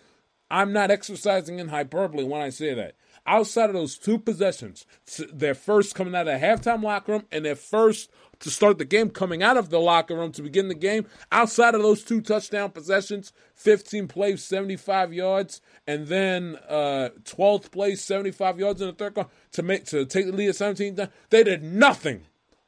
I'm 0.51 0.73
not 0.73 0.91
exercising 0.91 1.59
in 1.59 1.69
hyperbole 1.69 2.25
when 2.25 2.41
I 2.41 2.49
say 2.49 2.73
that. 2.73 2.95
Outside 3.25 3.69
of 3.69 3.73
those 3.73 3.97
two 3.97 4.17
possessions, 4.17 4.85
their 5.31 5.53
first 5.53 5.95
coming 5.95 6.13
out 6.15 6.27
of 6.27 6.39
the 6.39 6.45
halftime 6.45 6.83
locker 6.83 7.13
room 7.13 7.25
and 7.31 7.45
their 7.45 7.55
first 7.55 8.09
to 8.39 8.49
start 8.49 8.77
the 8.79 8.85
game 8.85 9.09
coming 9.09 9.43
out 9.43 9.57
of 9.57 9.69
the 9.69 9.79
locker 9.79 10.15
room 10.15 10.31
to 10.33 10.41
begin 10.41 10.67
the 10.67 10.75
game, 10.75 11.05
outside 11.31 11.75
of 11.75 11.81
those 11.81 12.03
two 12.03 12.21
touchdown 12.21 12.71
possessions, 12.71 13.31
15 13.53 14.07
plays, 14.07 14.43
75 14.43 15.13
yards, 15.13 15.61
and 15.87 16.07
then 16.07 16.57
uh, 16.67 17.09
12th 17.23 17.71
play, 17.71 17.95
75 17.95 18.59
yards 18.59 18.81
in 18.81 18.87
the 18.87 18.93
third 18.93 19.13
quarter 19.13 19.29
to 19.51 19.63
make 19.63 19.85
to 19.85 20.05
take 20.05 20.25
the 20.25 20.31
lead 20.31 20.49
at 20.49 20.55
17. 20.55 21.07
They 21.29 21.43
did 21.43 21.63
nothing, 21.63 22.23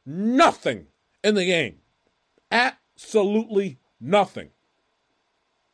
nothing 0.05 0.87
in 1.23 1.35
the 1.35 1.45
game. 1.45 1.79
Absolutely 2.51 3.79
nothing. 3.99 4.49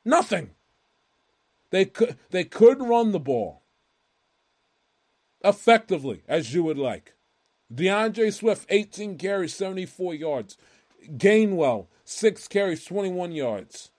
Nothing. 0.05 0.51
They 1.71 1.85
could 1.85 2.17
they 2.31 2.43
could 2.43 2.81
run 2.81 3.11
the 3.11 3.19
ball 3.19 3.61
effectively 5.43 6.23
as 6.27 6.53
you 6.53 6.63
would 6.63 6.77
like. 6.77 7.13
DeAndre 7.73 8.33
Swift, 8.33 8.65
18 8.69 9.17
carries, 9.17 9.53
74 9.53 10.15
yards. 10.15 10.57
Gainwell, 11.11 11.87
6 12.03 12.47
carries, 12.47 12.83
21 12.83 13.31
yards. 13.31 13.91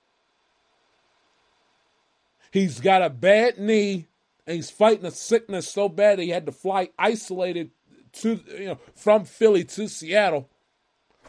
He's 2.50 2.80
got 2.80 3.02
a 3.02 3.10
bad 3.10 3.58
knee 3.58 4.08
and 4.46 4.56
he's 4.56 4.70
fighting 4.70 5.06
a 5.06 5.12
sickness 5.12 5.68
so 5.68 5.88
bad 5.88 6.18
he 6.18 6.30
had 6.30 6.46
to 6.46 6.52
fly 6.52 6.90
isolated 6.98 7.70
to 8.14 8.40
you 8.58 8.66
know 8.66 8.78
from 8.94 9.24
Philly 9.24 9.64
to 9.64 9.88
Seattle. 9.88 10.48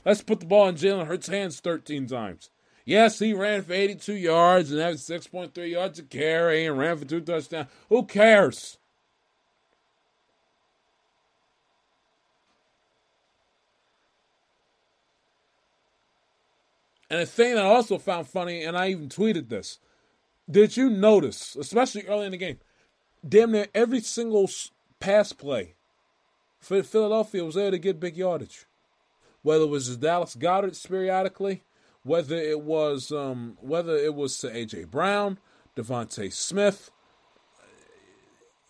Let's 0.06 0.22
put 0.22 0.40
the 0.40 0.46
ball 0.46 0.68
in 0.68 0.76
Jalen 0.76 1.06
Hurts' 1.06 1.28
hands 1.28 1.60
13 1.60 2.08
times. 2.08 2.50
Yes, 2.86 3.20
he 3.20 3.34
ran 3.34 3.62
for 3.62 3.74
82 3.74 4.14
yards 4.14 4.72
and 4.72 4.80
had 4.82 4.96
6.3 4.96 5.70
yards 5.70 6.00
a 6.00 6.04
carry 6.04 6.66
and 6.66 6.78
ran 6.78 6.98
for 6.98 7.06
two 7.06 7.22
touchdowns. 7.22 7.68
Who 7.90 8.06
cares? 8.06 8.80
And 17.12 17.20
a 17.20 17.26
thing 17.26 17.58
I 17.58 17.64
also 17.64 17.98
found 17.98 18.28
funny, 18.28 18.64
and 18.64 18.78
I 18.78 18.90
even 18.90 19.10
tweeted 19.10 19.50
this. 19.50 19.80
Did 20.50 20.78
you 20.78 20.90
notice, 20.90 21.58
especially 21.58 22.08
early 22.08 22.26
in 22.26 22.32
the 22.32 22.38
game, 22.38 22.60
damn 23.28 23.52
near 23.52 23.68
every 23.76 24.00
single 24.00 24.50
pass 25.00 25.34
play 25.34 25.76
Philadelphia 26.62 27.44
was 27.44 27.56
there 27.56 27.72
to 27.72 27.80
get 27.80 28.00
big 28.00 28.16
yardage? 28.16 28.66
Whether 29.42 29.64
it 29.64 29.70
was 29.70 29.98
Dallas 29.98 30.36
Goedert 30.36 30.88
periodically, 30.88 31.64
whether 32.04 32.36
it 32.36 32.62
was 32.62 33.12
um, 33.12 33.58
whether 33.60 33.96
it 33.96 34.14
was 34.14 34.38
to 34.40 34.48
AJ 34.48 34.92
Brown, 34.92 35.40
DeVonta 35.76 36.32
Smith, 36.32 36.92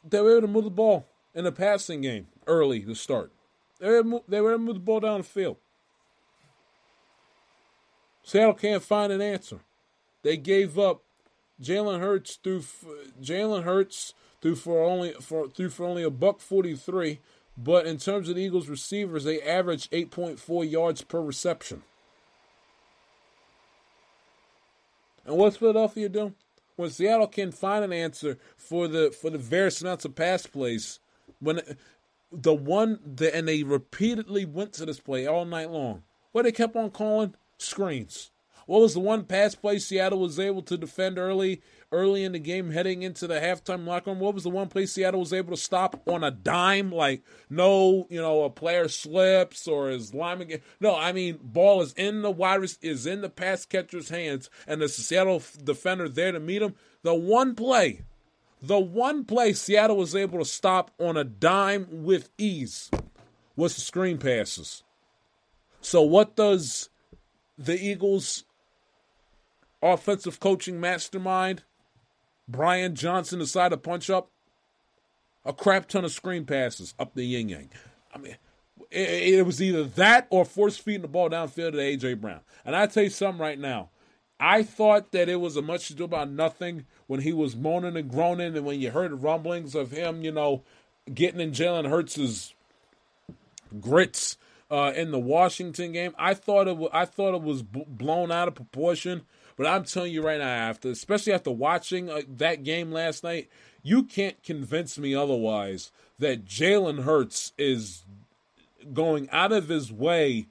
they 0.07 0.21
were 0.21 0.37
able 0.37 0.47
to 0.47 0.47
move 0.47 0.63
the 0.63 0.69
ball 0.69 1.07
in 1.35 1.43
the 1.43 1.51
passing 1.51 2.01
game 2.01 2.27
early 2.47 2.81
to 2.81 2.95
start. 2.95 3.31
They 3.79 3.89
were 3.89 3.99
able, 3.99 4.23
they 4.27 4.41
were 4.41 4.51
able 4.51 4.59
to 4.59 4.65
move 4.65 4.75
the 4.75 4.81
ball 4.81 4.99
down 5.01 5.19
the 5.19 5.23
field. 5.23 5.57
Seattle 8.23 8.53
can't 8.53 8.83
find 8.83 9.11
an 9.11 9.21
answer. 9.21 9.59
They 10.23 10.37
gave 10.37 10.77
up. 10.77 11.03
Jalen 11.61 11.99
Hurts 11.99 12.37
threw 12.37 12.63
Jalen 13.21 13.63
Hurts 13.63 14.13
threw 14.41 14.55
for 14.55 14.83
only 14.83 15.13
for 15.13 15.47
threw 15.47 15.69
for 15.69 15.85
only 15.85 16.01
a 16.01 16.09
buck 16.09 16.39
forty 16.39 16.75
three, 16.75 17.19
but 17.57 17.85
in 17.85 17.97
terms 17.97 18.29
of 18.29 18.35
the 18.35 18.41
Eagles 18.41 18.69
receivers, 18.69 19.23
they 19.23 19.39
point 20.05 20.39
four 20.39 20.63
yards 20.63 21.01
per 21.01 21.21
reception. 21.21 21.83
And 25.25 25.37
what's 25.37 25.57
Philadelphia 25.57 26.09
doing? 26.09 26.35
When 26.75 26.89
Seattle 26.89 27.27
can 27.27 27.51
find 27.51 27.85
an 27.85 27.93
answer 27.93 28.39
for 28.57 28.87
the 28.87 29.11
for 29.11 29.29
the 29.29 29.37
various 29.37 29.81
amounts 29.81 30.05
of 30.05 30.15
pass 30.15 30.47
plays, 30.47 30.99
when 31.39 31.61
the 32.31 32.53
one 32.53 32.99
the, 33.05 33.35
and 33.35 33.47
they 33.47 33.63
repeatedly 33.63 34.45
went 34.45 34.73
to 34.73 34.85
this 34.85 34.99
play 34.99 35.27
all 35.27 35.45
night 35.45 35.69
long. 35.69 36.03
What 36.31 36.43
they 36.43 36.51
kept 36.51 36.75
on 36.75 36.91
calling 36.91 37.35
screens. 37.57 38.31
What 38.71 38.83
was 38.83 38.93
the 38.93 39.01
one 39.01 39.25
pass 39.25 39.53
play 39.53 39.79
Seattle 39.79 40.21
was 40.21 40.39
able 40.39 40.61
to 40.61 40.77
defend 40.77 41.17
early 41.17 41.61
early 41.91 42.23
in 42.23 42.31
the 42.31 42.39
game 42.39 42.71
heading 42.71 43.03
into 43.03 43.27
the 43.27 43.33
halftime 43.33 43.85
locker 43.85 44.11
room? 44.11 44.21
What 44.21 44.33
was 44.33 44.43
the 44.43 44.49
one 44.49 44.69
play 44.69 44.85
Seattle 44.85 45.19
was 45.19 45.33
able 45.33 45.53
to 45.53 45.61
stop 45.61 46.01
on 46.07 46.23
a 46.23 46.31
dime? 46.31 46.89
Like 46.89 47.21
no, 47.49 48.07
you 48.09 48.21
know, 48.21 48.43
a 48.43 48.49
player 48.49 48.87
slips 48.87 49.67
or 49.67 49.89
is 49.89 50.13
lineman 50.13 50.47
get, 50.47 50.63
no, 50.79 50.95
I 50.95 51.11
mean 51.11 51.37
ball 51.43 51.81
is 51.81 51.91
in 51.95 52.21
the 52.21 52.31
wide 52.31 52.63
is 52.81 53.05
in 53.05 53.19
the 53.19 53.27
pass 53.27 53.65
catcher's 53.65 54.07
hands 54.07 54.49
and 54.65 54.81
the 54.81 54.87
Seattle 54.87 55.43
defender 55.61 56.07
there 56.07 56.31
to 56.31 56.39
meet 56.39 56.61
him. 56.61 56.75
The 57.03 57.13
one 57.13 57.55
play, 57.55 58.03
the 58.61 58.79
one 58.79 59.25
play 59.25 59.51
Seattle 59.51 59.97
was 59.97 60.15
able 60.15 60.39
to 60.39 60.45
stop 60.45 60.91
on 60.97 61.17
a 61.17 61.25
dime 61.25 61.87
with 62.05 62.29
ease 62.37 62.89
was 63.57 63.75
the 63.75 63.81
screen 63.81 64.17
passes. 64.17 64.83
So 65.81 66.01
what 66.03 66.37
does 66.37 66.87
the 67.57 67.77
Eagles 67.77 68.45
offensive 69.81 70.39
coaching 70.39 70.79
mastermind, 70.79 71.63
Brian 72.47 72.95
Johnson, 72.95 73.39
decide 73.39 73.69
to 73.69 73.77
punch 73.77 74.09
up 74.09 74.29
a 75.45 75.53
crap 75.53 75.87
ton 75.87 76.05
of 76.05 76.11
screen 76.11 76.45
passes 76.45 76.93
up 76.99 77.13
the 77.13 77.25
yin 77.25 77.49
yang. 77.49 77.69
I 78.13 78.17
mean, 78.17 78.35
it, 78.91 79.35
it, 79.35 79.45
was 79.45 79.61
either 79.61 79.83
that 79.83 80.27
or 80.29 80.45
force 80.45 80.77
feeding 80.77 81.01
the 81.01 81.07
ball 81.07 81.29
downfield 81.29 81.71
to 81.71 81.77
AJ 81.77 82.21
Brown. 82.21 82.41
And 82.65 82.75
I 82.75 82.85
tell 82.87 83.03
you 83.03 83.09
something 83.09 83.41
right 83.41 83.57
now. 83.57 83.89
I 84.39 84.63
thought 84.63 85.11
that 85.11 85.29
it 85.29 85.39
was 85.39 85.55
a 85.55 85.61
much 85.61 85.91
ado 85.91 86.03
about 86.03 86.31
nothing 86.31 86.85
when 87.07 87.21
he 87.21 87.31
was 87.31 87.55
moaning 87.55 87.95
and 87.95 88.09
groaning, 88.09 88.57
and 88.57 88.65
when 88.65 88.81
you 88.81 88.89
heard 88.89 89.21
rumblings 89.21 89.75
of 89.75 89.91
him, 89.91 90.23
you 90.23 90.31
know, 90.31 90.63
getting 91.13 91.39
in 91.39 91.51
Jalen 91.51 91.89
Hurts' 91.89 92.53
grits 93.79 94.37
uh, 94.71 94.93
in 94.95 95.11
the 95.11 95.19
Washington 95.19 95.91
game. 95.91 96.15
I 96.17 96.33
thought 96.33 96.67
it 96.67 96.77
was, 96.77 96.89
I 96.91 97.05
thought 97.05 97.35
it 97.35 97.43
was 97.43 97.61
b- 97.61 97.85
blown 97.87 98.31
out 98.31 98.47
of 98.47 98.55
proportion. 98.55 99.23
But 99.57 99.67
I'm 99.67 99.83
telling 99.83 100.11
you 100.11 100.21
right 100.21 100.39
now, 100.39 100.47
after 100.47 100.89
especially 100.89 101.33
after 101.33 101.51
watching 101.51 102.09
uh, 102.09 102.21
that 102.27 102.63
game 102.63 102.91
last 102.91 103.23
night, 103.23 103.49
you 103.83 104.03
can't 104.03 104.41
convince 104.43 104.97
me 104.97 105.15
otherwise 105.15 105.91
that 106.19 106.45
Jalen 106.45 107.03
Hurts 107.03 107.53
is 107.57 108.03
going 108.93 109.29
out 109.31 109.51
of 109.51 109.69
his 109.69 109.91
way 109.91 110.47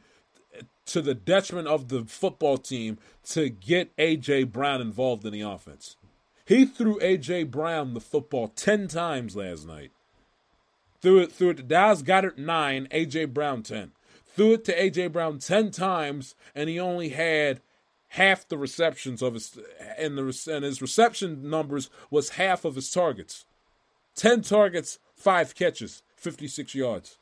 to 0.86 1.00
the 1.00 1.14
detriment 1.14 1.68
of 1.68 1.88
the 1.88 2.04
football 2.04 2.58
team 2.58 2.98
to 3.24 3.48
get 3.48 3.96
AJ 3.96 4.50
Brown 4.52 4.80
involved 4.80 5.24
in 5.24 5.32
the 5.32 5.40
offense. 5.40 5.96
He 6.44 6.64
threw 6.64 6.98
AJ 6.98 7.50
Brown 7.50 7.94
the 7.94 8.00
football 8.00 8.48
ten 8.48 8.88
times 8.88 9.36
last 9.36 9.66
night. 9.66 9.92
Threw 11.00 11.20
it 11.20 11.32
threw 11.32 11.50
it 11.50 11.56
to 11.58 11.62
Dallas 11.62 12.02
Goedert 12.02 12.38
nine, 12.38 12.88
AJ 12.90 13.32
Brown 13.32 13.62
ten 13.62 13.92
threw 14.34 14.54
it 14.54 14.64
to 14.64 14.74
AJ 14.74 15.12
Brown 15.12 15.38
10 15.38 15.70
times 15.70 16.34
and 16.54 16.68
he 16.68 16.78
only 16.78 17.10
had 17.10 17.60
half 18.10 18.48
the 18.48 18.58
receptions 18.58 19.22
of 19.22 19.34
his 19.34 19.58
and 19.98 20.16
the 20.16 20.50
and 20.52 20.64
his 20.64 20.82
reception 20.82 21.48
numbers 21.48 21.90
was 22.10 22.30
half 22.30 22.64
of 22.64 22.74
his 22.74 22.90
targets. 22.90 23.44
10 24.16 24.42
targets, 24.42 24.98
5 25.14 25.54
catches, 25.54 26.02
56 26.16 26.74
yards. 26.74 27.18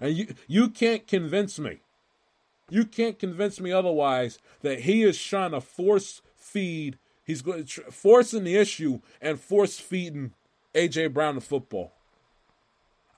And 0.00 0.16
you 0.16 0.34
you 0.46 0.68
can't 0.68 1.06
convince 1.06 1.58
me. 1.58 1.80
You 2.70 2.84
can't 2.84 3.18
convince 3.18 3.60
me 3.60 3.72
otherwise 3.72 4.38
that 4.62 4.80
he 4.80 5.02
is 5.02 5.22
trying 5.22 5.50
to 5.50 5.60
force 5.60 6.22
feed 6.36 6.98
he's 7.24 7.42
going 7.42 7.64
forcing 7.64 8.44
the 8.44 8.56
issue 8.56 9.00
and 9.20 9.40
force 9.40 9.78
feeding 9.78 10.32
AJ 10.74 11.12
Brown 11.12 11.34
the 11.34 11.40
football. 11.40 11.92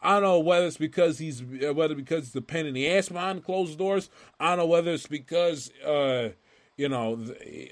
I 0.03 0.15
don't 0.15 0.23
know 0.23 0.39
whether 0.39 0.67
it's 0.67 0.77
because 0.77 1.19
he's 1.19 1.43
whether 1.43 1.95
because 1.95 2.27
it's 2.27 2.37
a 2.37 2.43
pain 2.43 2.67
in 2.67 2.75
the 2.75 2.91
ass 2.91 3.09
behind 3.09 3.45
closed 3.45 3.79
doors. 3.79 4.11
I 4.39 4.51
don't 4.51 4.59
know 4.59 4.67
whether 4.67 4.93
it's 4.93 5.07
because 5.07 5.71
uh, 5.83 6.31
you 6.77 6.89
know 6.89 7.25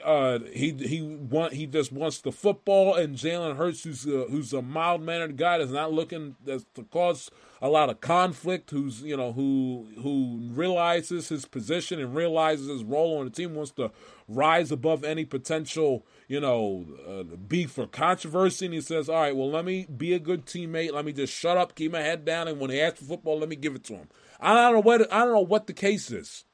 uh, 0.04 0.38
he 0.52 0.72
he 0.72 1.02
want 1.02 1.52
he 1.54 1.66
just 1.66 1.92
wants 1.92 2.20
the 2.20 2.32
football 2.32 2.94
and 2.94 3.16
Jalen 3.16 3.56
Hurts, 3.56 3.84
who's 3.84 4.06
a, 4.06 4.24
who's 4.30 4.52
a 4.52 4.62
mild 4.62 5.02
mannered 5.02 5.36
guy, 5.36 5.58
that's 5.58 5.70
not 5.70 5.92
looking 5.92 6.36
to 6.46 6.84
cause 6.90 7.30
a 7.60 7.68
lot 7.68 7.90
of 7.90 8.00
conflict. 8.00 8.70
Who's 8.70 9.02
you 9.02 9.16
know 9.16 9.32
who 9.32 9.88
who 10.02 10.48
realizes 10.52 11.28
his 11.28 11.44
position 11.44 12.00
and 12.00 12.14
realizes 12.14 12.68
his 12.68 12.84
role 12.84 13.18
on 13.18 13.24
the 13.24 13.30
team, 13.30 13.54
wants 13.54 13.72
to 13.72 13.90
rise 14.28 14.70
above 14.70 15.04
any 15.04 15.24
potential 15.24 16.06
you 16.32 16.40
know, 16.40 16.86
uh, 17.06 17.24
beef 17.36 17.76
or 17.76 17.86
controversy, 17.86 18.64
and 18.64 18.74
he 18.74 18.80
says, 18.80 19.06
"All 19.10 19.16
right, 19.16 19.36
well, 19.36 19.50
let 19.50 19.66
me 19.66 19.84
be 19.84 20.14
a 20.14 20.18
good 20.18 20.46
teammate. 20.46 20.92
Let 20.92 21.04
me 21.04 21.12
just 21.12 21.30
shut 21.30 21.58
up, 21.58 21.74
keep 21.74 21.92
my 21.92 22.00
head 22.00 22.24
down, 22.24 22.48
and 22.48 22.58
when 22.58 22.70
he 22.70 22.80
asks 22.80 23.00
for 23.00 23.04
football, 23.04 23.38
let 23.38 23.50
me 23.50 23.56
give 23.56 23.74
it 23.74 23.84
to 23.84 23.96
him." 23.96 24.08
I 24.40 24.54
don't 24.54 24.72
know 24.72 24.80
what 24.80 25.12
I 25.12 25.26
don't 25.26 25.34
know 25.34 25.40
what 25.40 25.66
the 25.66 25.74
case 25.74 26.10
is, 26.10 26.46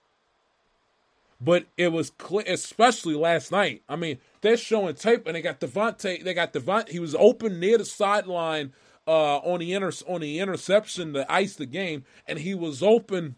but 1.40 1.66
it 1.76 1.92
was 1.92 2.10
clear, 2.10 2.44
especially 2.46 3.14
last 3.14 3.52
night. 3.52 3.82
I 3.88 3.96
mean, 3.96 4.18
they're 4.40 4.56
showing 4.56 4.94
tape, 4.94 5.26
and 5.26 5.36
they 5.36 5.42
got 5.42 5.60
DeVonta. 5.60 6.22
They 6.22 6.34
got 6.34 6.52
DeVonta. 6.52 6.88
He 6.88 6.98
was 6.98 7.14
open 7.14 7.60
near 7.60 7.78
the 7.78 7.84
sideline 7.84 8.72
uh, 9.06 9.38
on 9.38 9.60
the 9.60 9.72
inter 9.72 9.92
on 10.06 10.20
the 10.20 10.38
interception 10.40 11.12
to 11.14 11.30
ice 11.32 11.54
the 11.56 11.66
game, 11.66 12.04
and 12.26 12.38
he 12.38 12.54
was 12.54 12.82
open 12.82 13.36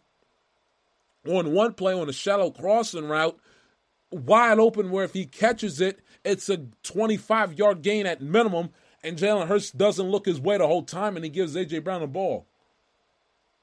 on 1.27 1.53
one 1.53 1.75
play 1.75 1.93
on 1.93 2.09
a 2.09 2.13
shallow 2.13 2.51
crossing 2.51 3.07
route 3.07 3.39
wide 4.11 4.59
open 4.59 4.91
where 4.91 5.05
if 5.05 5.15
he 5.15 5.25
catches 5.25 5.81
it, 5.81 6.01
it's 6.25 6.49
a 6.49 6.67
25 6.83 7.59
yard 7.59 7.83
gain 7.83 8.07
at 8.07 8.21
minimum, 8.21 8.71
and 9.03 9.17
Jalen 9.17 9.47
Hurts 9.47 9.71
doesn't 9.71 10.11
look 10.11 10.27
his 10.27 10.41
way 10.41 10.59
the 10.59 10.67
whole 10.67 10.83
time, 10.83 11.17
and 11.17 11.25
he 11.25 11.31
gives 11.31 11.57
A.J. 11.57 11.81
Brown 11.81 12.01
the 12.01 12.07
ball. 12.07 12.47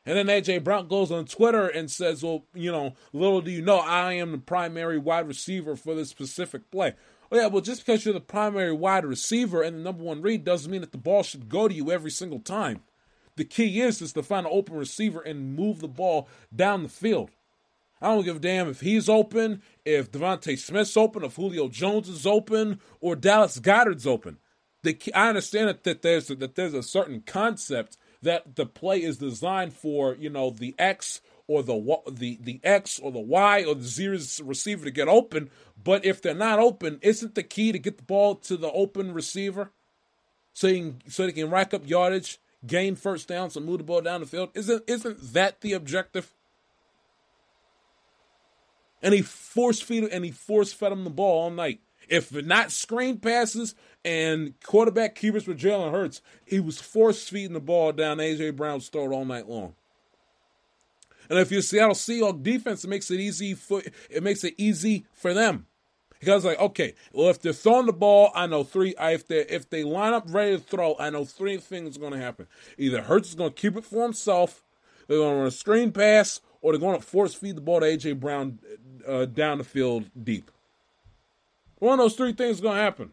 And 0.08 0.16
then 0.16 0.30
A.J. 0.30 0.60
Brown 0.60 0.88
goes 0.88 1.12
on 1.12 1.26
Twitter 1.26 1.68
and 1.68 1.92
says, 1.92 2.24
Well, 2.24 2.46
you 2.54 2.72
know, 2.72 2.96
little 3.12 3.42
do 3.42 3.52
you 3.52 3.62
know, 3.62 3.80
I 3.80 4.14
am 4.14 4.32
the 4.32 4.38
primary 4.38 4.98
wide 4.98 5.28
receiver 5.28 5.76
for 5.76 5.96
this 5.96 6.10
specific 6.10 6.72
play. 6.72 6.94
Oh, 7.30 7.36
yeah, 7.36 7.48
well, 7.48 7.62
just 7.62 7.86
because 7.86 8.06
you're 8.06 8.14
the 8.14 8.22
primary 8.22 8.72
wide 8.72 9.04
receiver 9.04 9.62
and 9.62 9.76
the 9.76 9.82
number 9.82 10.02
one 10.02 10.22
read 10.22 10.46
doesn't 10.46 10.72
mean 10.72 10.80
that 10.80 10.94
the 10.94 10.98
ball 10.98 11.24
should 11.24 11.50
go 11.50 11.68
to 11.68 11.74
you 11.74 11.92
every 11.92 12.10
single 12.10 12.40
time. 12.40 12.84
The 13.36 13.44
key 13.44 13.82
is 13.82 14.02
is 14.02 14.14
to 14.14 14.24
find 14.24 14.46
an 14.46 14.54
open 14.56 14.78
receiver 14.78 15.20
and 15.20 15.58
move 15.58 15.82
the 15.82 15.90
ball 15.90 16.30
down 16.56 16.84
the 16.84 16.90
field. 16.90 17.32
I 18.02 18.08
don't 18.08 18.24
give 18.24 18.38
a 18.38 18.40
damn 18.40 18.70
if 18.70 18.80
he's 18.80 19.10
open, 19.10 19.62
if 19.84 20.10
DeVonta 20.10 20.58
Smith's 20.58 20.96
open, 20.96 21.26
if 21.26 21.36
Julio 21.36 21.68
Jones 21.68 22.08
is 22.08 22.26
open, 22.26 22.80
or 23.02 23.18
Dallas 23.18 23.60
Goedert's 23.60 24.08
open. 24.08 24.38
The, 24.84 24.98
I 25.14 25.28
understand 25.28 25.68
that, 25.68 25.84
that 25.84 26.02
there's 26.02 26.28
that 26.28 26.56
there's 26.56 26.74
a 26.74 26.84
certain 26.84 27.24
concept 27.26 27.98
that 28.28 28.58
the 28.58 28.66
play 28.66 29.02
is 29.02 29.18
designed 29.18 29.74
for, 29.74 30.14
you 30.16 30.30
know, 30.30 30.50
the 30.50 30.76
X 30.78 31.22
or 31.48 31.64
the 31.64 32.02
the 32.12 32.38
the 32.42 32.60
X 32.62 33.00
or 33.00 33.10
the 33.10 33.20
Y 33.20 33.64
or 33.64 33.74
the 33.74 33.86
zero 33.86 34.20
receiver 34.44 34.84
to 34.84 34.92
get 34.92 35.08
open. 35.08 35.50
But 35.82 36.04
if 36.04 36.22
they're 36.22 36.34
not 36.34 36.60
open, 36.60 37.00
isn't 37.02 37.36
the 37.36 37.44
key 37.44 37.72
to 37.72 37.80
get 37.80 37.98
the 37.98 38.04
ball 38.04 38.36
to 38.36 38.58
the 38.58 38.70
open 38.72 39.14
receiver 39.14 39.72
so 40.54 40.68
can, 40.68 41.02
so 41.08 41.26
they 41.26 41.32
can 41.32 41.50
rack 41.50 41.74
up 41.74 41.88
yardage, 41.88 42.40
gain 42.66 42.98
first 42.98 43.30
downs, 43.30 43.56
and 43.56 43.66
move 43.66 43.78
the 43.78 43.86
ball 43.86 44.02
down 44.02 44.20
the 44.20 44.28
field? 44.28 44.50
Isn't 44.54 44.84
isn't 44.88 45.34
that 45.34 45.62
the 45.62 45.72
objective? 45.72 46.34
And 49.02 49.14
he 49.14 49.22
force 49.22 49.80
feed 49.80 50.04
and 50.04 50.26
he 50.26 50.32
force 50.32 50.74
fed 50.74 50.92
him 50.92 51.06
the 51.06 51.10
ball 51.10 51.44
all 51.44 51.50
night. 51.50 51.80
If 52.08 52.32
not 52.32 52.72
screen 52.72 53.20
passes 53.20 53.76
and 54.06 54.54
quarterback 54.64 55.16
keepers 55.16 55.48
with 55.48 55.60
Jalen 55.60 55.92
Hurts, 55.92 56.22
he 56.46 56.60
was 56.60 56.80
force 56.80 57.28
feeding 57.28 57.54
the 57.54 57.60
ball 57.60 57.92
down 57.92 58.18
AJ 58.18 58.56
Brown's 58.56 58.90
throat 58.90 59.12
all 59.12 59.26
night 59.26 59.50
long. 59.50 59.74
And 61.30 61.40
if 61.40 61.52
you're 61.52 61.62
Seattle 61.62 61.94
Seahawks 61.94 62.42
defense, 62.42 62.84
it 62.84 62.90
makes 62.90 63.12
it 63.12 63.20
easy 63.20 63.54
for 63.54 63.82
it 64.10 64.24
makes 64.24 64.44
it 64.44 64.56
easy 64.58 65.06
for 65.14 65.34
them. 65.34 65.66
Because 66.20 66.46
like, 66.46 66.60
okay, 66.60 66.96
well, 67.12 67.30
if 67.30 67.42
they're 67.42 67.54
throwing 67.54 67.86
the 67.86 67.94
ball, 67.94 68.32
I 68.34 68.48
know 68.48 68.64
three. 68.64 68.96
If 69.00 69.28
they 69.28 69.42
if 69.42 69.70
they 69.70 69.84
line 69.84 70.14
up 70.14 70.26
ready 70.28 70.58
to 70.58 70.62
throw, 70.62 70.96
I 71.00 71.10
know 71.10 71.26
three 71.26 71.58
things 71.58 71.98
are 71.98 72.00
going 72.00 72.14
to 72.14 72.20
happen. 72.20 72.48
Either 72.78 73.02
Hurts 73.02 73.30
is 73.30 73.36
going 73.36 73.52
to 73.52 73.56
keep 73.56 73.76
it 73.76 73.84
for 73.84 74.04
himself, 74.04 74.64
they're 75.08 75.18
going 75.18 75.34
to 75.34 75.38
run 75.38 75.48
a 75.48 75.52
screen 75.52 75.92
pass, 75.92 76.42
or 76.62 76.72
they're 76.72 76.80
going 76.80 77.00
to 77.00 77.06
force 77.06 77.34
feed 77.34 77.56
the 77.56 77.62
ball 77.62 77.82
to 77.82 77.86
AJ 77.86 78.20
Brown 78.20 78.60
uh, 79.08 79.26
down 79.26 79.60
the 79.60 79.64
field 79.64 80.10
deep. 80.22 80.50
One 81.80 82.00
of 82.00 82.04
those 82.06 82.16
three 82.16 82.34
things 82.34 82.58
is 82.58 82.62
to 82.62 82.72
happen. 82.72 83.12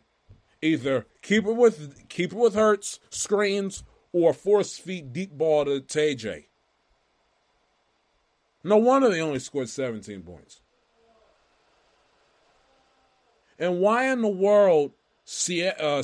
Either 0.62 1.06
keep 1.20 1.46
it 1.46 1.56
with 1.56 2.08
keep 2.08 2.32
it 2.32 2.38
with 2.38 2.54
Hurts, 2.54 2.98
screens, 3.10 3.84
or 4.12 4.32
force 4.32 4.78
feet 4.78 5.12
deep 5.12 5.32
ball 5.32 5.66
to, 5.66 5.80
to 5.80 5.98
AJ. 5.98 6.46
No 8.62 8.78
wonder 8.78 9.10
they 9.10 9.20
only 9.20 9.40
scored 9.40 9.68
17 9.68 10.22
points. 10.22 10.62
And 13.58 13.80
why 13.80 14.10
in 14.10 14.22
the 14.22 14.28
world, 14.28 14.92
uh, 15.50 15.52
uh, 15.52 15.98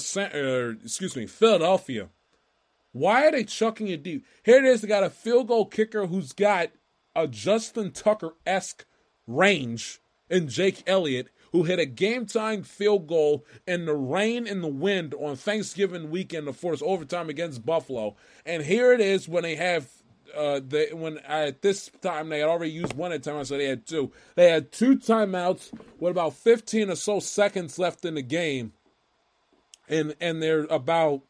excuse 0.85 1.17
me, 1.17 1.27
Philadelphia, 1.27 2.11
why 2.93 3.27
are 3.27 3.33
they 3.33 3.45
chucking 3.45 3.89
it 3.89 4.03
deep? 4.03 4.27
Here 4.45 4.59
it 4.59 4.65
is, 4.65 4.83
they 4.83 4.89
got 4.89 5.03
a 5.03 5.11
field 5.11 5.49
goal 5.49 5.67
kicker 5.67 6.07
who's 6.07 6.33
got 6.33 6.71
a 7.17 7.27
Justin 7.27 7.93
Tucker 7.93 8.33
esque 8.47 8.85
range 9.27 10.01
in 10.29 10.49
Jake 10.49 10.83
Elliott, 10.87 11.29
who 11.53 11.65
hit 11.65 11.79
a 11.79 11.87
game 11.87 12.27
time 12.27 12.63
field 12.63 13.07
goal 13.07 13.45
in 13.67 13.85
the 13.87 13.95
rain 13.95 14.47
and 14.47 14.63
the 14.63 14.69
wind 14.69 15.15
on 15.15 15.37
Thanksgiving 15.37 16.11
weekend 16.11 16.47
to 16.47 16.53
force 16.53 16.83
overtime 16.85 17.29
against 17.29 17.67
Buffalo. 17.67 18.17
And 18.47 18.63
here 18.63 18.93
it 18.93 19.01
is 19.01 19.29
when 19.29 19.43
they 19.43 19.57
have 19.57 19.89
uh, 20.37 20.61
they 20.67 20.93
when 20.93 21.19
at 21.19 21.63
this 21.63 21.91
time 22.01 22.29
they 22.29 22.41
had 22.41 22.49
already 22.49 22.71
used 22.71 22.95
one 22.95 23.13
at 23.13 23.27
a 23.27 23.31
time, 23.31 23.45
so 23.45 23.57
they 23.57 23.67
had 23.67 23.87
two. 23.87 24.13
They 24.37 24.51
had 24.51 24.73
two 24.73 24.97
timeouts 24.97 25.73
with 25.99 26.13
about 26.13 26.35
15 26.35 26.91
or 26.91 26.95
so 26.95 27.21
seconds 27.21 27.79
left 27.79 28.05
in 28.05 28.15
the 28.15 28.23
game, 28.23 28.73
and 29.89 30.15
and 30.21 30.43
they're 30.43 30.65
about 30.65 31.23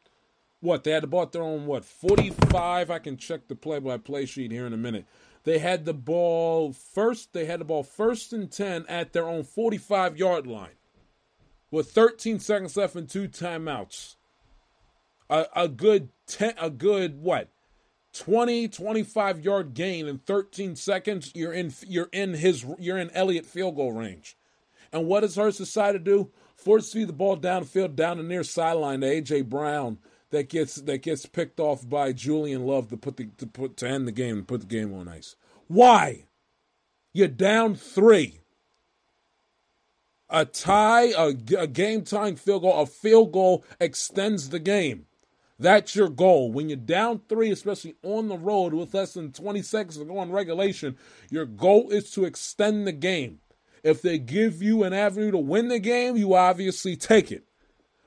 what 0.60 0.84
they 0.84 0.90
had 0.90 1.08
bought 1.08 1.32
their 1.32 1.42
own 1.42 1.66
what 1.66 1.84
45. 1.84 2.90
I 2.90 2.98
can 2.98 3.16
check 3.16 3.48
the 3.48 3.54
play-by-play 3.54 4.26
sheet 4.26 4.50
here 4.50 4.66
in 4.66 4.74
a 4.74 4.78
minute. 4.78 5.06
They 5.44 5.58
had 5.58 5.84
the 5.84 5.94
ball 5.94 6.72
first. 6.72 7.32
They 7.32 7.46
had 7.46 7.60
the 7.60 7.64
ball 7.64 7.82
first 7.82 8.32
and 8.32 8.50
10 8.50 8.86
at 8.88 9.12
their 9.12 9.28
own 9.28 9.44
45 9.44 10.16
yard 10.16 10.46
line 10.46 10.76
with 11.70 11.90
13 11.92 12.38
seconds 12.40 12.76
left 12.76 12.96
and 12.96 13.08
two 13.08 13.28
timeouts. 13.28 14.16
A, 15.28 15.46
a 15.54 15.68
good 15.68 16.10
10, 16.26 16.54
a 16.60 16.70
good 16.70 17.22
what? 17.22 17.48
20, 18.12 18.68
25 18.68 19.44
yard 19.44 19.74
gain 19.74 20.08
in 20.08 20.18
13 20.18 20.76
seconds. 20.76 21.32
You're 21.34 21.52
in, 21.52 21.72
you're 21.86 22.10
in 22.12 22.34
his, 22.34 22.66
you're 22.78 22.98
in 22.98 23.10
Elliott 23.12 23.46
field 23.46 23.76
goal 23.76 23.92
range. 23.92 24.36
And 24.92 25.06
what 25.06 25.20
does 25.20 25.36
Hurts 25.36 25.58
decide 25.58 25.92
to 25.92 25.98
do? 26.00 26.30
Force 26.56 26.92
feed 26.92 27.08
the 27.08 27.14
ball 27.14 27.38
downfield, 27.38 27.94
down 27.94 28.18
the 28.18 28.22
near 28.22 28.42
sideline 28.42 29.00
to 29.00 29.06
AJ 29.06 29.48
Brown 29.48 29.98
that 30.30 30.48
gets 30.48 30.76
that 30.76 31.02
gets 31.02 31.26
picked 31.26 31.60
off 31.60 31.88
by 31.88 32.12
Julian 32.12 32.64
Love 32.64 32.88
to 32.88 32.96
put 32.96 33.16
the 33.16 33.26
to 33.38 33.46
put 33.46 33.76
to 33.78 33.88
end 33.88 34.06
the 34.06 34.12
game 34.12 34.38
and 34.38 34.48
put 34.48 34.60
the 34.60 34.66
game 34.66 34.92
on 34.94 35.08
ice. 35.08 35.36
Why? 35.66 36.26
You're 37.12 37.28
down 37.28 37.74
three. 37.74 38.40
A 40.32 40.44
tie, 40.44 41.12
a, 41.16 41.34
a 41.58 41.66
game 41.66 42.04
time 42.04 42.36
field 42.36 42.62
goal, 42.62 42.82
a 42.82 42.86
field 42.86 43.32
goal 43.32 43.64
extends 43.80 44.50
the 44.50 44.60
game. 44.60 45.06
That's 45.58 45.94
your 45.94 46.08
goal. 46.08 46.52
When 46.52 46.68
you're 46.68 46.76
down 46.76 47.20
three, 47.28 47.50
especially 47.50 47.96
on 48.02 48.28
the 48.28 48.38
road 48.38 48.72
with 48.72 48.94
less 48.94 49.14
than 49.14 49.32
20 49.32 49.60
seconds 49.62 49.98
to 49.98 50.04
go 50.04 50.18
on 50.18 50.30
regulation, 50.30 50.96
your 51.30 51.46
goal 51.46 51.90
is 51.90 52.12
to 52.12 52.24
extend 52.24 52.86
the 52.86 52.92
game. 52.92 53.40
If 53.82 54.02
they 54.02 54.18
give 54.18 54.62
you 54.62 54.84
an 54.84 54.92
avenue 54.92 55.32
to 55.32 55.38
win 55.38 55.68
the 55.68 55.78
game, 55.78 56.16
you 56.16 56.34
obviously 56.34 56.96
take 56.96 57.32
it. 57.32 57.44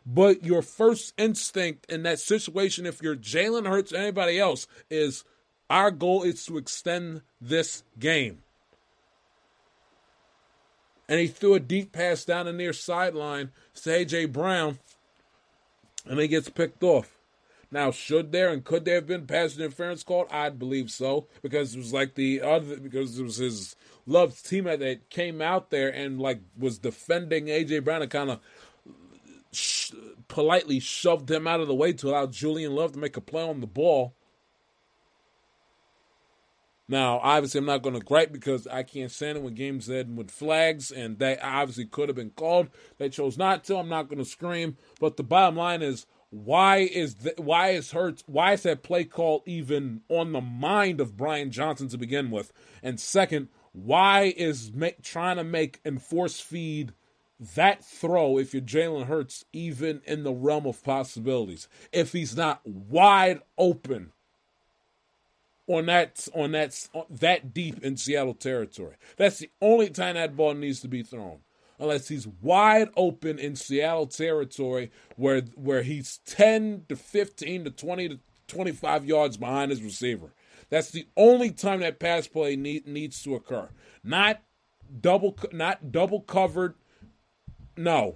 But 0.05 0.43
your 0.43 0.61
first 0.61 1.13
instinct 1.17 1.85
in 1.89 2.03
that 2.03 2.19
situation, 2.19 2.85
if 2.85 3.01
you're 3.01 3.15
Jalen 3.15 3.67
Hurts 3.67 3.93
or 3.93 3.97
anybody 3.97 4.39
else, 4.39 4.67
is 4.89 5.23
our 5.69 5.91
goal 5.91 6.23
is 6.23 6.45
to 6.45 6.57
extend 6.57 7.21
this 7.39 7.83
game. 7.99 8.43
And 11.07 11.19
he 11.19 11.27
threw 11.27 11.53
a 11.53 11.59
deep 11.59 11.91
pass 11.91 12.25
down 12.25 12.45
the 12.45 12.53
near 12.53 12.73
sideline 12.73 13.51
to 13.75 13.89
AJ 13.89 14.31
Brown, 14.31 14.79
and 16.05 16.19
he 16.19 16.27
gets 16.27 16.49
picked 16.49 16.83
off. 16.83 17.17
Now, 17.71 17.89
should 17.89 18.31
there 18.31 18.49
and 18.49 18.63
could 18.63 18.85
there 18.85 18.95
have 18.95 19.07
been 19.07 19.25
pass 19.25 19.57
interference 19.57 20.03
called? 20.03 20.27
I'd 20.29 20.59
believe 20.59 20.91
so 20.91 21.25
because 21.41 21.73
it 21.73 21.79
was 21.79 21.91
like 21.91 22.13
the 22.13 22.39
other 22.41 22.77
because 22.77 23.17
it 23.17 23.23
was 23.23 23.37
his 23.37 23.75
loved 24.05 24.45
teammate 24.45 24.79
that 24.79 25.09
came 25.09 25.41
out 25.41 25.71
there 25.71 25.89
and 25.89 26.19
like 26.19 26.39
was 26.55 26.77
defending 26.77 27.47
AJ 27.47 27.83
Brown 27.83 28.03
and 28.03 28.11
kind 28.11 28.29
of 28.29 28.39
sh- 29.55 29.91
politely 30.27 30.79
shoved 30.79 31.29
him 31.29 31.47
out 31.47 31.59
of 31.59 31.67
the 31.67 31.75
way 31.75 31.93
to 31.93 32.09
allow 32.09 32.27
Julian 32.27 32.75
Love 32.75 32.93
to 32.93 32.99
make 32.99 33.17
a 33.17 33.21
play 33.21 33.43
on 33.43 33.61
the 33.61 33.67
ball. 33.67 34.15
Now, 36.87 37.19
obviously, 37.23 37.59
I'm 37.59 37.65
not 37.65 37.81
going 37.81 37.95
to 37.95 38.05
gripe 38.05 38.33
because 38.33 38.67
I 38.67 38.83
can't 38.83 39.11
stand 39.11 39.37
it 39.37 39.43
when 39.43 39.55
games 39.55 39.89
end 39.89 40.17
with 40.17 40.29
flags, 40.29 40.91
and 40.91 41.17
that 41.19 41.39
obviously 41.41 41.85
could 41.85 42.09
have 42.09 42.15
been 42.15 42.31
called. 42.31 42.67
They 42.97 43.09
chose 43.09 43.37
not 43.37 43.63
to. 43.65 43.77
I'm 43.77 43.89
not 43.89 44.09
going 44.09 44.19
to 44.19 44.25
scream, 44.25 44.77
but 44.99 45.15
the 45.15 45.23
bottom 45.23 45.55
line 45.55 45.81
is, 45.81 46.05
why 46.29 46.77
is 46.77 47.15
the, 47.15 47.33
why 47.37 47.69
is 47.69 47.91
Hurts 47.91 48.23
why 48.25 48.53
is 48.53 48.63
that 48.63 48.81
play 48.81 49.03
call 49.03 49.43
even 49.45 50.01
on 50.09 50.31
the 50.31 50.41
mind 50.41 50.99
of 50.99 51.15
Brian 51.15 51.51
Johnson 51.51 51.87
to 51.89 51.97
begin 51.97 52.31
with? 52.31 52.51
And 52.81 52.99
second, 52.99 53.49
why 53.71 54.33
is 54.35 54.71
trying 55.03 55.37
to 55.37 55.43
make 55.43 55.79
enforce 55.85 56.39
feed 56.39 56.93
that 57.55 57.83
throw, 57.83 58.37
if 58.37 58.53
you're 58.53 58.61
Jalen 58.61 59.05
Hurts, 59.05 59.45
even 59.53 60.01
in 60.05 60.23
the 60.23 60.31
realm 60.31 60.65
of 60.65 60.83
possibilities, 60.83 61.67
if 61.91 62.11
he's 62.11 62.35
not 62.35 62.65
wide 62.65 63.41
open 63.57 64.11
on 65.67 65.85
that 65.85 66.27
on 66.33 66.51
that 66.51 66.89
that 67.09 67.53
deep 67.53 67.83
in 67.83 67.97
Seattle 67.97 68.33
territory, 68.33 68.95
that's 69.17 69.39
the 69.39 69.49
only 69.61 69.89
time 69.89 70.15
that 70.15 70.35
ball 70.35 70.53
needs 70.53 70.79
to 70.81 70.87
be 70.87 71.03
thrown. 71.03 71.39
Unless 71.79 72.07
he's 72.07 72.27
wide 72.27 72.89
open 72.95 73.39
in 73.39 73.55
Seattle 73.55 74.07
territory, 74.07 74.91
where 75.15 75.41
where 75.55 75.81
he's 75.81 76.19
ten 76.25 76.85
to 76.87 76.95
fifteen 76.95 77.63
to 77.63 77.71
twenty 77.71 78.07
to 78.09 78.19
twenty 78.47 78.71
five 78.71 79.05
yards 79.05 79.37
behind 79.37 79.71
his 79.71 79.81
receiver. 79.81 80.31
That's 80.69 80.91
the 80.91 81.07
only 81.17 81.51
time 81.51 81.81
that 81.81 81.99
pass 81.99 82.27
play 82.27 82.55
need, 82.55 82.87
needs 82.87 83.21
to 83.23 83.35
occur. 83.35 83.69
Not 84.03 84.41
double, 85.01 85.37
not 85.51 85.91
double 85.91 86.21
covered 86.21 86.75
no. 87.77 88.15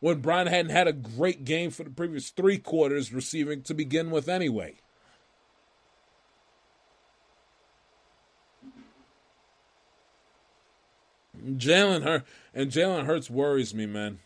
When 0.00 0.20
Brian 0.20 0.46
hadn't 0.46 0.70
had 0.70 0.86
a 0.86 0.92
great 0.92 1.44
game 1.44 1.70
for 1.70 1.82
the 1.82 1.90
previous 1.90 2.30
three 2.30 2.58
quarters 2.58 3.12
receiving 3.12 3.62
to 3.62 3.74
begin 3.74 4.10
with, 4.10 4.28
anyway. 4.28 4.76
Jalen 11.44 12.02
Hurt 12.02 12.24
and 12.54 12.70
Jalen 12.70 13.06
Hurts 13.06 13.30
worries 13.30 13.74
me, 13.74 13.86
man. 13.86 14.18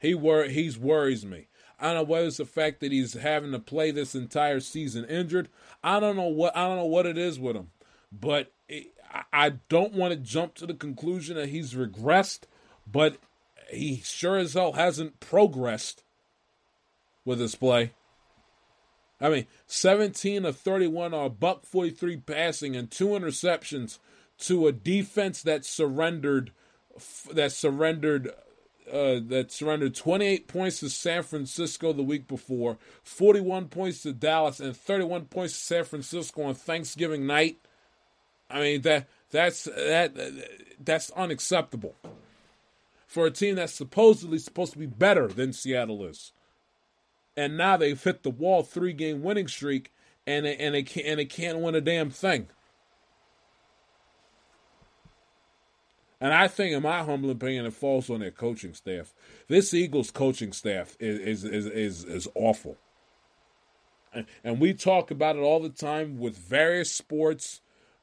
He 0.00 0.14
wor 0.14 0.44
he's 0.44 0.78
worries 0.78 1.24
me. 1.24 1.48
I 1.80 1.88
don't 1.88 1.94
know 1.94 2.02
whether 2.04 2.26
it's 2.26 2.38
the 2.38 2.44
fact 2.44 2.80
that 2.80 2.92
he's 2.92 3.14
having 3.14 3.52
to 3.52 3.58
play 3.58 3.90
this 3.90 4.14
entire 4.14 4.60
season 4.60 5.04
injured. 5.04 5.48
I 5.82 6.00
don't 6.00 6.16
know 6.16 6.28
what 6.28 6.56
I 6.56 6.66
don't 6.66 6.76
know 6.76 6.86
what 6.86 7.06
it 7.06 7.18
is 7.18 7.38
with 7.38 7.56
him, 7.56 7.70
but 8.12 8.52
it, 8.68 8.88
I 9.32 9.50
don't 9.68 9.94
want 9.94 10.12
to 10.12 10.18
jump 10.18 10.54
to 10.56 10.66
the 10.66 10.74
conclusion 10.74 11.36
that 11.36 11.48
he's 11.48 11.74
regressed, 11.74 12.40
but 12.90 13.18
he 13.70 14.00
sure 14.04 14.36
as 14.36 14.54
hell 14.54 14.72
hasn't 14.72 15.20
progressed 15.20 16.02
with 17.24 17.40
his 17.40 17.54
play. 17.54 17.92
I 19.20 19.28
mean, 19.28 19.46
17 19.66 20.44
of 20.44 20.56
31 20.56 21.12
are 21.12 21.28
buck 21.28 21.66
43 21.66 22.18
passing 22.18 22.76
and 22.76 22.90
two 22.90 23.08
interceptions 23.08 23.98
to 24.40 24.66
a 24.66 24.72
defense 24.72 25.42
that 25.42 25.64
surrendered 25.64 26.52
that 27.32 27.52
surrendered 27.52 28.32
uh, 28.90 29.20
that 29.26 29.50
surrendered 29.50 29.94
28 29.94 30.48
points 30.48 30.80
to 30.80 30.88
San 30.88 31.22
Francisco 31.22 31.92
the 31.92 32.02
week 32.02 32.26
before, 32.26 32.78
41 33.02 33.66
points 33.68 34.02
to 34.02 34.12
Dallas, 34.12 34.60
and 34.60 34.76
31 34.76 35.26
points 35.26 35.54
to 35.54 35.60
San 35.60 35.84
Francisco 35.84 36.42
on 36.42 36.54
Thanksgiving 36.54 37.26
night. 37.26 37.58
I 38.48 38.60
mean 38.60 38.82
that 38.82 39.08
that's 39.30 39.64
that 39.64 40.14
that's 40.82 41.10
unacceptable 41.10 41.94
for 43.08 43.26
a 43.26 43.30
team 43.30 43.56
that's 43.56 43.74
supposedly 43.74 44.38
supposed 44.38 44.74
to 44.74 44.78
be 44.78 44.86
better 44.86 45.26
than 45.26 45.52
Seattle 45.52 46.04
is. 46.04 46.32
And 47.36 47.56
now 47.56 47.76
they've 47.76 48.00
hit 48.00 48.22
the 48.22 48.30
wall 48.30 48.62
three 48.62 48.92
game 48.92 49.22
winning 49.22 49.48
streak 49.48 49.92
and 50.26 50.44
they, 50.44 50.56
and 50.56 50.74
they 50.74 50.82
can't 50.82 51.06
and 51.06 51.18
they 51.18 51.24
can't 51.24 51.58
win 51.58 51.74
a 51.74 51.80
damn 51.80 52.10
thing. 52.10 52.48
And 56.20 56.34
I 56.34 56.48
think, 56.48 56.74
in 56.74 56.82
my 56.82 57.04
humble 57.04 57.30
opinion, 57.30 57.64
it 57.64 57.72
falls 57.72 58.10
on 58.10 58.20
their 58.20 58.32
coaching 58.32 58.74
staff. 58.74 59.14
This 59.46 59.72
Eagles 59.72 60.10
coaching 60.10 60.52
staff 60.52 60.96
is 61.00 61.44
is 61.44 61.66
is 61.66 62.04
is, 62.04 62.28
awful. 62.34 62.76
And, 64.12 64.26
and 64.42 64.60
we 64.60 64.74
talk 64.74 65.10
about 65.10 65.36
it 65.36 65.40
all 65.40 65.60
the 65.60 65.68
time 65.68 66.18
with 66.18 66.36
various 66.36 66.90
sports 66.90 67.60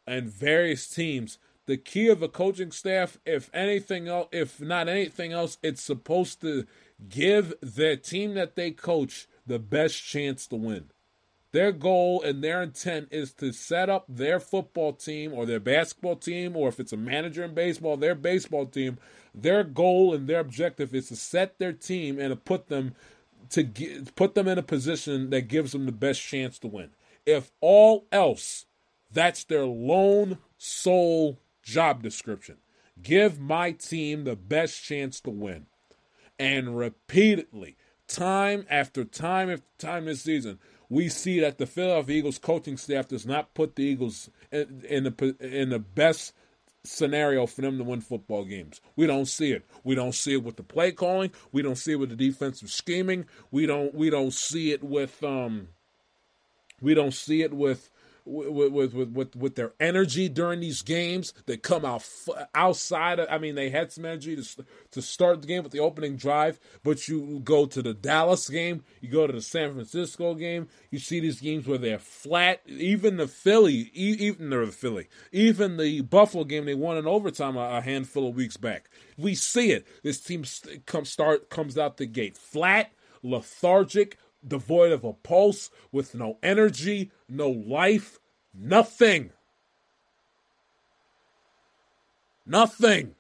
and 0.07 0.29
various 0.29 0.87
teams. 0.87 1.37
The 1.67 1.77
key 1.77 2.09
of 2.09 2.21
a 2.21 2.27
coaching 2.27 2.71
staff, 2.71 3.17
if 3.25 3.49
anything 3.53 4.07
else, 4.07 4.27
if 4.31 4.61
not 4.61 4.87
anything 4.87 5.33
else, 5.33 5.57
it's 5.63 5.81
supposed 5.81 6.41
to 6.41 6.65
give 7.09 7.53
their 7.61 7.95
team 7.97 8.35
that 8.35 8.55
they 8.55 8.71
coach 8.71 9.27
the 9.47 9.59
best 9.59 10.03
chance 10.03 10.45
to 10.47 10.55
win. 10.55 10.91
Their 11.51 11.71
goal 11.71 12.21
and 12.21 12.43
their 12.43 12.61
intent 12.61 13.07
is 13.11 13.31
to 13.35 13.53
set 13.53 13.89
up 13.89 14.05
their 14.09 14.39
football 14.39 14.93
team 14.93 15.33
or 15.33 15.45
their 15.45 15.59
basketball 15.59 16.17
team, 16.17 16.55
or 16.55 16.67
if 16.67 16.79
it's 16.79 16.91
a 16.93 16.97
manager 16.97 17.43
in 17.43 17.53
baseball, 17.53 17.97
their 17.97 18.13
baseball 18.13 18.65
team. 18.65 18.97
Their 19.33 19.63
goal 19.63 20.13
and 20.13 20.27
their 20.27 20.41
objective 20.41 20.93
is 20.93 21.07
to 21.07 21.15
set 21.15 21.57
their 21.57 21.73
team 21.73 22.19
and 22.19 22.31
to 22.31 22.35
put 22.35 22.67
them 22.67 22.93
to 23.51 23.63
get, 23.63 24.15
put 24.15 24.35
them 24.35 24.47
in 24.47 24.57
a 24.57 24.63
position 24.63 25.29
that 25.29 25.47
gives 25.47 25.71
them 25.71 25.85
the 25.85 25.91
best 25.91 26.21
chance 26.21 26.59
to 26.59 26.67
win. 26.67 26.89
If 27.25 27.51
all 27.61 28.05
else, 28.11 28.65
that's 29.11 29.43
their 29.45 29.65
lone 29.65 30.39
sole 30.57 31.39
job 31.65 32.01
description. 32.01 32.57
Give 33.01 33.39
my 33.39 33.71
team 33.71 34.23
the 34.23 34.37
best 34.37 34.81
chance 34.83 35.19
to 35.21 35.29
win. 35.29 35.65
And 36.39 36.77
repeatedly, 36.77 37.75
time 38.07 38.65
after 38.69 39.03
time 39.03 39.49
after 39.49 39.65
time 39.77 40.05
this 40.05 40.21
season, 40.21 40.59
we 40.87 41.09
see 41.09 41.39
that 41.41 41.57
the 41.57 41.65
Philadelphia 41.65 42.17
Eagles 42.17 42.37
coaching 42.37 42.77
staff 42.77 43.07
does 43.09 43.25
not 43.25 43.53
put 43.53 43.75
the 43.75 43.83
Eagles 43.83 44.29
in, 44.51 44.83
in 44.87 45.03
the 45.03 45.35
in 45.41 45.69
the 45.69 45.79
best 45.79 46.33
scenario 46.83 47.47
for 47.47 47.61
them 47.61 47.77
to 47.79 47.83
win 47.83 47.99
football 48.01 48.45
games. 48.45 48.79
We 48.95 49.07
don't 49.07 49.25
see 49.25 49.51
it. 49.51 49.65
We 49.83 49.95
don't 49.95 50.13
see 50.13 50.33
it 50.33 50.43
with 50.43 50.55
the 50.55 50.63
play 50.63 50.91
calling. 50.91 51.31
We 51.51 51.63
don't 51.63 51.77
see 51.77 51.93
it 51.93 51.99
with 51.99 52.09
the 52.09 52.15
defensive 52.15 52.69
scheming. 52.69 53.25
We 53.49 53.65
don't 53.65 53.93
we 53.95 54.09
don't 54.09 54.33
see 54.33 54.71
it 54.71 54.83
with 54.83 55.23
um 55.23 55.69
we 56.81 56.93
don't 56.93 57.13
see 57.13 57.41
it 57.41 57.53
with 57.53 57.89
with 58.25 58.93
with 58.93 59.09
with 59.09 59.35
with 59.35 59.55
their 59.55 59.73
energy 59.79 60.27
during 60.29 60.59
these 60.59 60.81
games. 60.81 61.33
They 61.45 61.57
come 61.57 61.85
out 61.85 62.07
outside. 62.53 63.19
Of, 63.19 63.27
I 63.29 63.37
mean, 63.37 63.55
they 63.55 63.69
had 63.69 63.91
some 63.91 64.05
energy 64.05 64.35
to 64.35 64.65
to 64.91 65.01
start 65.01 65.41
the 65.41 65.47
game 65.47 65.63
with 65.63 65.71
the 65.71 65.79
opening 65.79 66.15
drive, 66.15 66.59
but 66.83 67.07
you 67.07 67.39
go 67.43 67.65
to 67.65 67.81
the 67.81 67.93
Dallas 67.93 68.49
game, 68.49 68.83
you 69.01 69.09
go 69.09 69.27
to 69.27 69.33
the 69.33 69.41
San 69.41 69.73
Francisco 69.73 70.33
game, 70.33 70.67
you 70.89 70.99
see 70.99 71.19
these 71.19 71.39
games 71.39 71.67
where 71.67 71.77
they're 71.77 71.99
flat. 71.99 72.61
Even 72.67 73.17
the 73.17 73.27
Philly, 73.27 73.91
even 73.93 74.49
the 74.49 74.67
Philly, 74.67 75.07
even 75.31 75.77
the 75.77 76.01
Buffalo 76.01 76.43
game, 76.43 76.65
they 76.65 76.73
won 76.73 76.97
in 76.97 77.07
overtime 77.07 77.55
a, 77.57 77.77
a 77.77 77.81
handful 77.81 78.27
of 78.27 78.35
weeks 78.35 78.57
back. 78.57 78.89
We 79.17 79.35
see 79.35 79.71
it. 79.71 79.85
This 80.03 80.19
team 80.19 80.43
comes 80.85 81.09
start 81.09 81.49
comes 81.49 81.77
out 81.77 81.97
the 81.97 82.05
gate 82.05 82.37
flat, 82.37 82.91
lethargic, 83.23 84.17
devoid 84.47 84.91
of 84.91 85.03
a 85.03 85.13
pulse, 85.13 85.69
with 85.91 86.15
no 86.15 86.37
energy, 86.43 87.11
no 87.27 87.49
life, 87.49 88.19
nothing. 88.53 89.31
Nothing. 92.45 93.15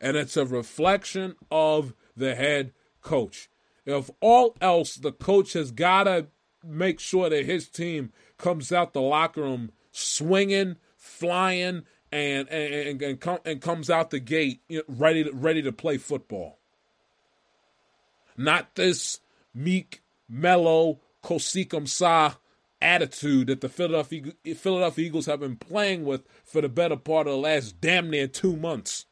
And 0.00 0.16
it's 0.16 0.36
a 0.36 0.44
reflection 0.44 1.36
of 1.50 1.94
the 2.16 2.34
head 2.34 2.72
coach. 3.02 3.48
If 3.84 4.10
all 4.20 4.56
else, 4.60 4.94
the 4.96 5.12
coach 5.12 5.52
has 5.54 5.70
got 5.70 6.04
to 6.04 6.26
make 6.64 7.00
sure 7.00 7.28
that 7.28 7.44
his 7.44 7.68
team 7.68 8.12
comes 8.38 8.72
out 8.72 8.92
the 8.92 9.00
locker 9.00 9.42
room 9.42 9.72
swinging, 9.90 10.76
flying, 10.96 11.82
and 12.10 12.48
and 12.48 13.02
and, 13.02 13.20
com- 13.20 13.40
and 13.44 13.60
comes 13.60 13.90
out 13.90 14.10
the 14.10 14.20
gate 14.20 14.60
ready 14.86 15.24
to, 15.24 15.32
ready 15.32 15.62
to 15.62 15.72
play 15.72 15.98
football. 15.98 16.58
Not 18.36 18.74
this 18.74 19.20
meek, 19.54 20.02
mellow, 20.28 21.00
Kosikum 21.22 21.88
Sa 21.88 22.34
attitude 22.80 23.46
that 23.46 23.60
the 23.60 23.68
Philadelphia, 23.68 24.32
Philadelphia 24.56 25.06
Eagles 25.06 25.26
have 25.26 25.40
been 25.40 25.56
playing 25.56 26.04
with 26.04 26.26
for 26.44 26.60
the 26.60 26.68
better 26.68 26.96
part 26.96 27.26
of 27.26 27.34
the 27.34 27.38
last 27.38 27.80
damn 27.80 28.10
near 28.10 28.26
two 28.26 28.56
months. 28.56 29.06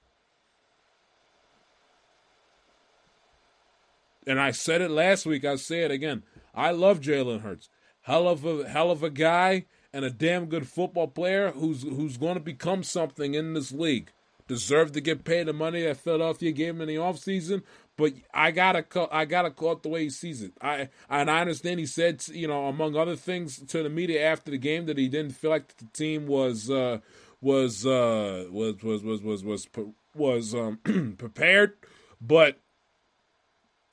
And 4.26 4.40
I 4.40 4.50
said 4.50 4.80
it 4.80 4.90
last 4.90 5.24
week, 5.24 5.44
I 5.44 5.56
say 5.56 5.80
it 5.80 5.90
again. 5.90 6.24
I 6.54 6.72
love 6.72 7.00
Jalen 7.00 7.40
Hurts. 7.40 7.68
Hell 8.02 8.28
of 8.28 8.44
a 8.44 8.68
hell 8.68 8.90
of 8.90 9.02
a 9.02 9.10
guy 9.10 9.66
and 9.92 10.04
a 10.04 10.10
damn 10.10 10.46
good 10.46 10.66
football 10.66 11.08
player 11.08 11.52
who's 11.52 11.82
who's 11.82 12.16
going 12.16 12.34
to 12.34 12.40
become 12.40 12.82
something 12.82 13.34
in 13.34 13.54
this 13.54 13.72
league. 13.72 14.10
Deserved 14.48 14.94
to 14.94 15.00
get 15.00 15.24
paid 15.24 15.46
the 15.46 15.52
money 15.52 15.82
that 15.82 15.96
Philadelphia 15.96 16.50
gave 16.50 16.74
him 16.74 16.80
in 16.80 16.88
the 16.88 16.96
offseason, 16.96 17.62
but 18.00 18.14
I 18.32 18.50
gotta 18.50 18.84
I 19.12 19.26
gotta 19.26 19.50
call 19.50 19.72
it 19.72 19.82
the 19.82 19.90
way 19.90 20.04
he 20.04 20.10
sees 20.10 20.40
it. 20.40 20.54
I 20.62 20.88
and 21.10 21.30
I 21.30 21.42
understand 21.42 21.78
he 21.78 21.86
said 21.86 22.26
you 22.28 22.48
know 22.48 22.66
among 22.66 22.96
other 22.96 23.14
things 23.14 23.58
to 23.58 23.82
the 23.82 23.90
media 23.90 24.24
after 24.26 24.50
the 24.50 24.56
game 24.58 24.86
that 24.86 24.96
he 24.96 25.06
didn't 25.06 25.32
feel 25.32 25.50
like 25.50 25.76
the 25.76 25.84
team 25.92 26.26
was 26.26 26.70
uh, 26.70 27.00
was, 27.42 27.84
uh, 27.84 28.46
was 28.50 28.82
was 28.82 29.02
was 29.02 29.22
was 29.22 29.44
was 29.44 29.68
was 30.14 30.54
um, 30.54 30.78
prepared, 31.18 31.74
but 32.22 32.58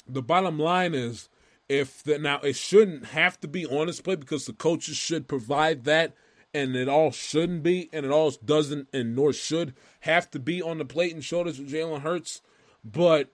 the 0.08 0.22
bottom 0.22 0.58
line 0.58 0.93
is 0.93 1.28
if 1.68 2.01
the, 2.03 2.18
now 2.18 2.39
it 2.39 2.55
shouldn't 2.55 3.08
have 3.08 3.38
to 3.41 3.47
be 3.47 3.66
on 3.66 3.88
display 3.88 4.16
because 4.16 4.45
the 4.45 4.53
coaches 4.53 4.95
should 4.95 5.28
provide 5.28 5.84
that 5.84 6.14
and 6.53 6.78
it 6.78 6.88
all 6.88 7.12
shouldn't 7.12 7.62
be 7.62 7.89
and 7.91 8.05
it 8.05 8.12
all 8.12 8.32
doesn't 8.32 8.88
and 8.93 9.18
nor 9.18 9.34
should 9.34 9.74
have 10.01 10.32
to 10.32 10.39
be 10.39 10.62
on 10.62 10.78
the 10.78 10.86
plate 10.86 11.14
and 11.14 11.26
shoulders 11.26 11.60
of 11.60 11.66
Jalen 11.66 12.01
Hurts 12.01 12.41
but 12.86 13.30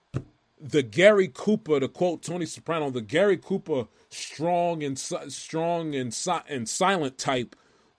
the 0.64 0.82
Gary 0.82 1.30
Cooper, 1.32 1.78
to 1.78 1.88
quote 1.88 2.22
Tony 2.22 2.46
Soprano, 2.46 2.88
the 2.88 3.02
Gary 3.02 3.36
Cooper 3.36 3.86
strong 4.08 4.82
and 4.82 4.98
strong 4.98 5.94
and, 5.94 6.16
and 6.48 6.68
silent 6.68 7.18
type 7.18 7.54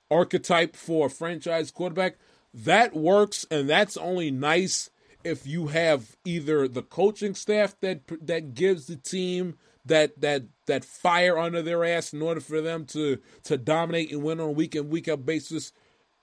archetype 0.10 0.76
for 0.76 1.06
a 1.06 1.10
franchise 1.10 1.70
quarterback, 1.70 2.18
that 2.54 2.96
works, 2.96 3.46
and 3.52 3.70
that's 3.70 3.98
only 3.98 4.32
nice 4.32 4.90
if 5.24 5.46
you 5.46 5.68
have 5.68 6.16
either 6.26 6.68
the 6.68 6.82
coaching 6.82 7.36
staff 7.36 7.76
that 7.82 8.02
that 8.22 8.54
gives 8.56 8.88
the 8.88 8.96
team 8.96 9.58
that 9.86 10.20
that 10.22 10.44
that 10.66 10.84
fire 10.84 11.38
under 11.38 11.62
their 11.62 11.84
ass 11.84 12.14
in 12.14 12.22
order 12.22 12.40
for 12.40 12.62
them 12.62 12.86
to 12.86 13.20
to 13.44 13.58
dominate 13.58 14.12
and 14.12 14.24
win 14.24 14.40
on 14.40 14.50
a 14.50 14.52
week 14.52 14.76
in 14.76 14.90
week 14.90 15.08
out 15.08 15.26
basis. 15.26 15.72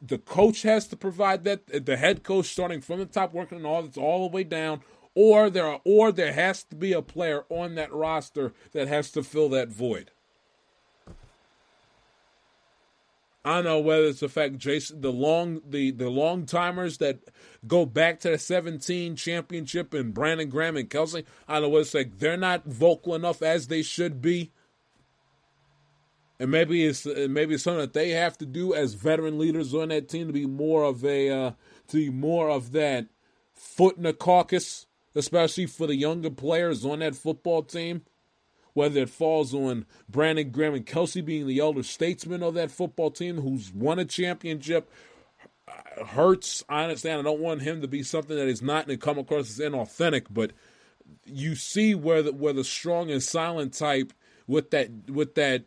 The 0.05 0.19
coach 0.19 0.63
has 0.63 0.89
to 0.89 0.97
provide 0.97 1.45
that. 1.45 1.87
The 1.87 1.97
head 1.97 2.25
coach 2.25 2.47
starting 2.47 2.81
from 2.81 2.99
the 2.99 3.07
top, 3.07 3.33
working 3.33 3.65
all 3.65 3.89
all 3.97 4.29
the 4.29 4.35
way 4.35 4.43
down, 4.43 4.81
or 5.15 5.51
there 5.51 5.67
are, 5.67 5.81
or 5.85 6.13
there 6.13 6.33
has 6.33 6.65
to 6.65 6.77
be 6.77 6.93
a 6.93 7.03
player 7.03 7.45
on 7.49 7.75
that 7.75 7.93
roster 7.93 8.53
that 8.73 8.89
has 8.89 9.11
to 9.13 9.23
fill 9.23 9.49
that 9.51 9.69
void. 9.69 10.11
I 13.45 13.57
don't 13.57 13.65
know 13.65 13.81
whether 13.81 14.05
it's 14.05 14.21
the 14.21 14.29
fact 14.29 14.59
Jason 14.59 15.01
the 15.01 15.11
long 15.11 15.63
the 15.69 15.91
the 15.91 16.09
long 16.09 16.47
timers 16.47 16.99
that 16.99 17.19
go 17.67 17.85
back 17.85 18.21
to 18.21 18.31
the 18.31 18.39
17 18.39 19.17
championship 19.17 19.93
and 19.95 20.15
Brandon 20.15 20.49
Graham 20.49 20.77
and 20.77 20.89
Kelce. 20.89 21.25
I 21.49 21.55
don't 21.55 21.63
know 21.63 21.69
what 21.71 21.81
it's 21.81 21.95
like 21.95 22.19
they're 22.19 22.37
not 22.37 22.65
vocal 22.67 23.17
enough 23.17 23.43
as 23.43 23.67
they 23.67 23.83
should 23.83 24.23
be. 24.23 24.53
And 26.39 26.53
maybe 26.53 26.85
it's 26.85 27.05
maybe 27.05 27.55
it's 27.55 27.65
something 27.65 27.81
that 27.81 27.95
they 27.95 28.11
have 28.11 28.39
to 28.39 28.47
do 28.47 28.75
as 28.75 28.95
veteran 28.95 29.39
leaders 29.39 29.75
on 29.75 29.89
that 29.89 30.09
team 30.09 30.29
to 30.29 30.33
be 30.33 30.47
more 30.47 30.85
of 30.85 31.05
a 31.05 31.31
uh, 31.31 31.51
to 31.89 31.97
be 31.97 32.11
more 32.11 32.49
of 32.49 32.71
that 32.73 33.09
foot 33.55 33.97
in 33.97 34.05
the 34.05 34.13
carcass, 34.13 34.87
especially 35.15 35.67
for 35.67 35.87
the 35.87 35.97
younger 35.97 36.31
players 36.31 36.85
on 36.85 37.01
that 37.01 37.15
football 37.15 37.63
team. 37.63 38.03
Whether 38.75 39.03
it 39.03 39.11
falls 39.11 39.53
on 39.53 39.85
Brandon 40.09 40.51
Graham 40.51 40.73
and 40.73 40.87
Kelce 40.87 41.23
being 41.23 41.47
the 41.47 41.59
elder 41.59 41.83
statesman 41.83 42.43
of 42.43 42.55
that 42.55 42.71
football 42.71 43.11
team 43.11 43.43
who's 43.43 43.71
won 43.71 43.99
a 43.99 44.07
championship, 44.07 44.91
hurts. 46.07 46.65
I 46.69 46.85
understand. 46.85 47.21
I 47.21 47.25
don't 47.25 47.41
want 47.41 47.63
him 47.63 47.83
to 47.83 47.89
be 47.89 48.03
something 48.03 48.37
that 48.37 48.49
is 48.49 48.63
not 48.63 48.89
and 48.89 49.01
come 49.01 49.19
across 49.19 49.51
as 49.51 49.59
inauthentic, 49.59 50.27
but 50.31 50.53
you 51.27 51.55
see 51.55 51.95
where 51.95 52.23
the 52.23 52.33
where 52.33 52.53
the 52.53 52.65
strong 52.65 53.11
and 53.11 53.23
silent 53.23 53.75
type 53.75 54.13
with 54.47 54.71
that 54.71 54.91
with 55.09 55.35
that 55.35 55.65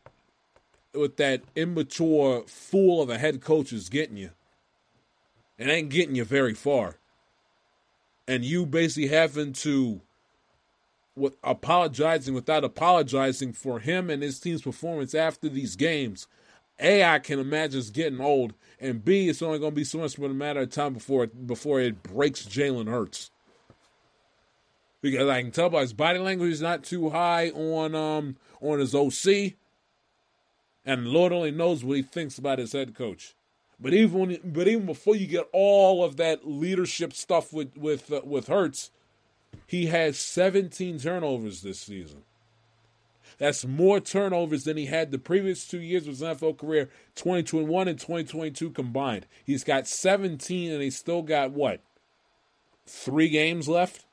with 0.93 1.17
that 1.17 1.43
immature 1.55 2.43
fool 2.47 3.01
of 3.01 3.09
a 3.09 3.17
head 3.17 3.41
coach 3.41 3.73
is 3.73 3.89
getting 3.89 4.17
you. 4.17 4.31
It 5.57 5.67
ain't 5.67 5.89
getting 5.89 6.15
you 6.15 6.25
very 6.25 6.53
far. 6.53 6.97
And 8.27 8.43
you 8.43 8.65
basically 8.65 9.09
having 9.09 9.53
to 9.53 10.01
with 11.15 11.35
apologizing 11.43 12.33
without 12.33 12.63
apologizing 12.63 13.53
for 13.53 13.79
him 13.79 14.09
and 14.09 14.21
his 14.21 14.39
team's 14.39 14.61
performance 14.61 15.15
after 15.15 15.47
these 15.47 15.75
games. 15.75 16.27
A, 16.79 17.03
I 17.05 17.19
can 17.19 17.39
imagine 17.39 17.79
is 17.79 17.89
getting 17.89 18.19
old, 18.19 18.53
and 18.81 19.03
B, 19.03 19.29
it's 19.29 19.41
only 19.41 19.59
going 19.59 19.71
to 19.71 19.75
be 19.75 19.85
so 19.85 19.99
much 19.99 20.19
but 20.19 20.29
a 20.29 20.33
matter 20.33 20.59
of 20.59 20.71
time 20.71 20.93
before 20.93 21.23
it, 21.23 21.47
before 21.47 21.79
it 21.79 22.03
breaks 22.03 22.43
Jalen 22.43 22.89
Hurts. 22.89 23.31
Because 25.01 25.29
I 25.29 25.41
can 25.41 25.51
tell 25.51 25.69
by 25.69 25.81
his 25.81 25.93
body 25.93 26.19
language, 26.19 26.49
he's 26.49 26.61
not 26.61 26.83
too 26.83 27.11
high 27.11 27.49
on 27.51 27.95
um 27.95 28.37
on 28.59 28.79
his 28.79 28.95
OC, 28.95 29.53
and 30.83 31.07
Lord 31.07 31.31
only 31.31 31.51
knows 31.51 31.83
what 31.83 31.97
he 31.97 32.03
thinks 32.03 32.37
about 32.37 32.59
his 32.59 32.73
head 32.73 32.95
coach. 32.95 33.35
But 33.79 33.93
even 33.93 34.19
when, 34.19 34.39
but 34.43 34.67
even 34.67 34.85
before 34.85 35.15
you 35.15 35.27
get 35.27 35.47
all 35.51 36.03
of 36.03 36.17
that 36.17 36.47
leadership 36.47 37.13
stuff 37.13 37.51
with 37.51 37.75
with 37.77 38.11
uh, 38.11 38.21
with 38.23 38.47
Hurts, 38.47 38.91
he 39.67 39.87
has 39.87 40.17
17 40.17 40.99
turnovers 40.99 41.61
this 41.61 41.79
season. 41.79 42.23
That's 43.37 43.65
more 43.65 43.99
turnovers 43.99 44.63
than 44.63 44.77
he 44.77 44.85
had 44.85 45.11
the 45.11 45.17
previous 45.17 45.67
two 45.67 45.81
years 45.81 46.03
of 46.03 46.09
his 46.09 46.21
NFL 46.21 46.57
career, 46.57 46.89
2021 47.15 47.87
and 47.87 47.99
2022 47.99 48.69
combined. 48.69 49.25
He's 49.43 49.63
got 49.65 49.87
17 49.87 50.71
and 50.71 50.81
he's 50.81 50.97
still 50.97 51.21
got 51.21 51.51
what? 51.51 51.81
Three 52.85 53.27
games 53.27 53.67
left? 53.67 54.05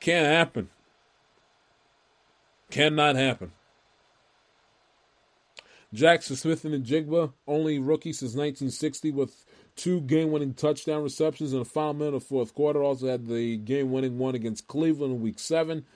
Can't 0.00 0.26
happen. 0.26 0.70
Cannot 2.70 3.14
happen. 3.14 3.52
Jaxon 5.96 6.36
Smith-Njigba, 6.36 7.32
only 7.46 7.78
rookie 7.78 8.12
since 8.12 8.34
1960 8.34 9.12
with 9.12 9.46
two 9.76 10.02
game 10.02 10.30
winning 10.30 10.52
touchdown 10.52 11.02
receptions 11.02 11.54
in 11.54 11.58
the 11.58 11.64
final 11.64 11.94
minute 11.94 12.14
of 12.14 12.22
fourth 12.22 12.54
quarter. 12.54 12.82
Also 12.82 13.08
had 13.08 13.26
the 13.26 13.56
game 13.56 13.90
winning 13.90 14.18
one 14.18 14.34
against 14.34 14.66
Cleveland 14.66 15.14
in 15.14 15.22
week 15.22 15.38
seven. 15.38 15.86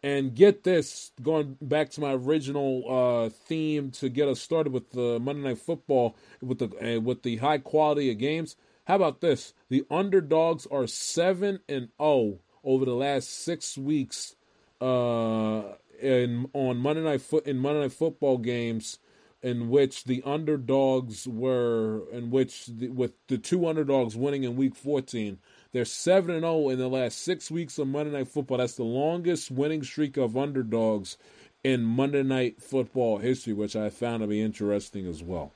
And 0.00 0.32
get 0.32 0.62
this, 0.62 1.10
going 1.20 1.56
back 1.60 1.90
to 1.90 2.00
my 2.00 2.12
original 2.12 2.84
uh, 2.88 3.30
theme 3.30 3.90
to 3.92 4.08
get 4.08 4.28
us 4.28 4.40
started 4.40 4.72
with 4.72 4.92
the 4.92 5.18
Monday 5.18 5.48
Night 5.48 5.58
Football 5.58 6.16
with 6.40 6.58
the 6.60 6.96
uh, 6.96 7.00
with 7.00 7.24
the 7.24 7.38
high 7.38 7.58
quality 7.58 8.08
of 8.12 8.18
games. 8.18 8.54
How 8.84 8.94
about 8.94 9.20
this? 9.20 9.54
The 9.70 9.84
underdogs 9.90 10.66
are 10.66 10.86
seven 10.86 11.58
and 11.68 11.88
zero 11.88 11.90
oh 11.98 12.38
over 12.62 12.84
the 12.84 12.94
last 12.94 13.28
six 13.28 13.76
weeks 13.76 14.36
uh, 14.80 15.62
in 16.00 16.48
on 16.52 16.76
Monday 16.76 17.02
night 17.02 17.22
foot 17.22 17.44
in 17.44 17.58
Monday 17.58 17.80
Night 17.80 17.92
Football 17.92 18.38
games 18.38 18.98
in 19.42 19.68
which 19.68 20.04
the 20.04 20.22
underdogs 20.24 21.28
were 21.28 22.02
in 22.10 22.30
which 22.30 22.66
the, 22.66 22.88
with 22.88 23.12
the 23.28 23.38
two 23.38 23.66
underdogs 23.68 24.16
winning 24.16 24.44
in 24.44 24.56
week 24.56 24.74
14 24.74 25.38
they're 25.72 25.84
7 25.84 26.30
and 26.30 26.42
0 26.42 26.70
in 26.70 26.78
the 26.78 26.88
last 26.88 27.22
6 27.22 27.50
weeks 27.50 27.78
of 27.78 27.88
Monday 27.88 28.12
night 28.12 28.28
football. 28.28 28.58
That's 28.58 28.74
the 28.74 28.84
longest 28.84 29.50
winning 29.50 29.82
streak 29.82 30.16
of 30.16 30.36
underdogs 30.36 31.18
in 31.62 31.84
Monday 31.84 32.22
night 32.22 32.62
football 32.62 33.18
history 33.18 33.52
which 33.52 33.76
I 33.76 33.90
found 33.90 34.22
to 34.22 34.26
be 34.26 34.40
interesting 34.40 35.06
as 35.06 35.22
well. 35.22 35.52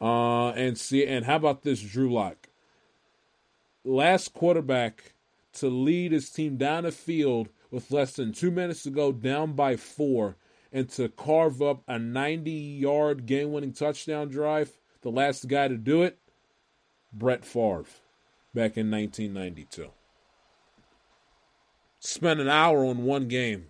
Uh, 0.00 0.50
and 0.50 0.76
see 0.76 1.06
and 1.06 1.26
how 1.26 1.36
about 1.36 1.62
this 1.62 1.80
Drew 1.80 2.12
Lock? 2.12 2.48
Last 3.84 4.32
quarterback 4.32 5.14
to 5.54 5.68
lead 5.68 6.12
his 6.12 6.30
team 6.30 6.56
down 6.56 6.84
the 6.84 6.92
field 6.92 7.50
with 7.70 7.90
less 7.90 8.14
than 8.14 8.32
2 8.32 8.50
minutes 8.50 8.82
to 8.84 8.90
go 8.90 9.12
down 9.12 9.52
by 9.52 9.76
4 9.76 10.36
and 10.72 10.88
to 10.88 11.08
carve 11.08 11.60
up 11.60 11.82
a 11.86 11.98
90 11.98 12.50
yard 12.50 13.26
game 13.26 13.52
winning 13.52 13.72
touchdown 13.72 14.28
drive. 14.28 14.72
The 15.02 15.10
last 15.10 15.46
guy 15.48 15.68
to 15.68 15.76
do 15.76 16.02
it, 16.02 16.18
Brett 17.12 17.44
Favre, 17.44 17.84
back 18.54 18.76
in 18.76 18.90
1992. 18.90 19.90
Spent 21.98 22.40
an 22.40 22.48
hour 22.48 22.84
on 22.84 23.04
one 23.04 23.28
game. 23.28 23.66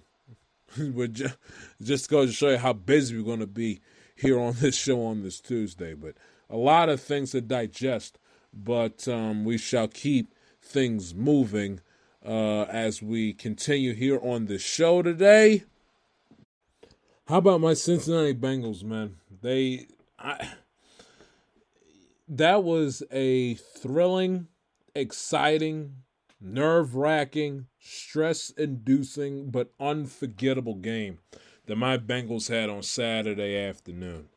just, 1.13 1.37
just 1.83 2.09
goes 2.09 2.31
to 2.31 2.35
show 2.35 2.51
you 2.51 2.59
how 2.59 2.73
busy 2.73 3.17
we're 3.17 3.25
going 3.25 3.41
to 3.41 3.47
be 3.47 3.81
here 4.15 4.39
on 4.39 4.55
this 4.61 4.77
show 4.77 5.05
on 5.05 5.23
this 5.23 5.41
Tuesday. 5.41 5.95
But 5.95 6.15
a 6.49 6.57
lot 6.57 6.89
of 6.89 7.01
things 7.01 7.33
to 7.33 7.41
digest, 7.41 8.19
but 8.53 9.09
um, 9.09 9.45
we 9.45 9.59
shall 9.59 9.89
keep 9.89 10.35
things 10.61 11.15
moving 11.15 11.81
uh, 12.25 12.63
as 12.63 13.03
we 13.03 13.33
continue 13.33 13.95
here 13.95 14.21
on 14.23 14.47
the 14.47 14.59
show 14.59 15.03
today. 15.03 15.65
How 17.29 17.39
about 17.39 17.61
my 17.61 17.75
Cincinnati 17.75 18.35
Bengals, 18.35 18.83
man? 18.83 19.17
They, 19.43 19.87
I, 20.19 20.55
that 22.29 22.65
was 22.65 23.03
a 23.13 23.55
thrilling, 23.55 24.49
exciting, 24.95 25.99
nerve 26.41 26.97
wracking, 26.97 27.67
stress 27.79 28.51
inducing, 28.51 29.51
but 29.51 29.71
unforgettable 29.79 30.75
game 30.75 31.19
that 31.67 31.77
my 31.77 31.97
Bengals 31.97 32.49
had 32.49 32.69
on 32.69 32.83
Saturday 32.83 33.57
afternoon. 33.57 34.29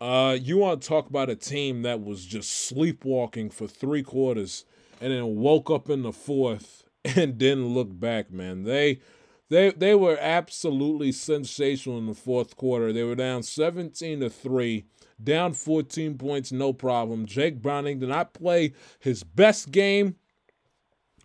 Uh, 0.00 0.36
you 0.40 0.58
want 0.58 0.80
to 0.80 0.88
talk 0.88 1.08
about 1.10 1.28
a 1.28 1.34
team 1.34 1.82
that 1.82 2.00
was 2.04 2.24
just 2.24 2.68
sleepwalking 2.68 3.50
for 3.50 3.66
three 3.66 4.04
quarters 4.04 4.64
and 5.00 5.12
then 5.12 5.36
woke 5.36 5.70
up 5.70 5.90
in 5.90 6.02
the 6.02 6.12
fourth 6.12 6.84
and 7.04 7.36
didn't 7.36 7.74
look 7.74 7.98
back, 7.98 8.30
man. 8.30 8.62
They 8.62 9.00
they 9.48 9.70
they 9.70 9.94
were 9.94 10.18
absolutely 10.20 11.12
sensational 11.12 11.98
in 11.98 12.06
the 12.06 12.14
fourth 12.14 12.56
quarter. 12.56 12.92
They 12.92 13.02
were 13.02 13.14
down 13.14 13.42
17 13.42 14.20
to 14.20 14.30
3, 14.30 14.84
down 15.22 15.54
14 15.54 16.18
points, 16.18 16.52
no 16.52 16.72
problem. 16.72 17.26
Jake 17.26 17.62
Browning 17.62 17.98
did 17.98 18.08
not 18.08 18.34
play 18.34 18.74
his 18.98 19.24
best 19.24 19.70
game, 19.70 20.16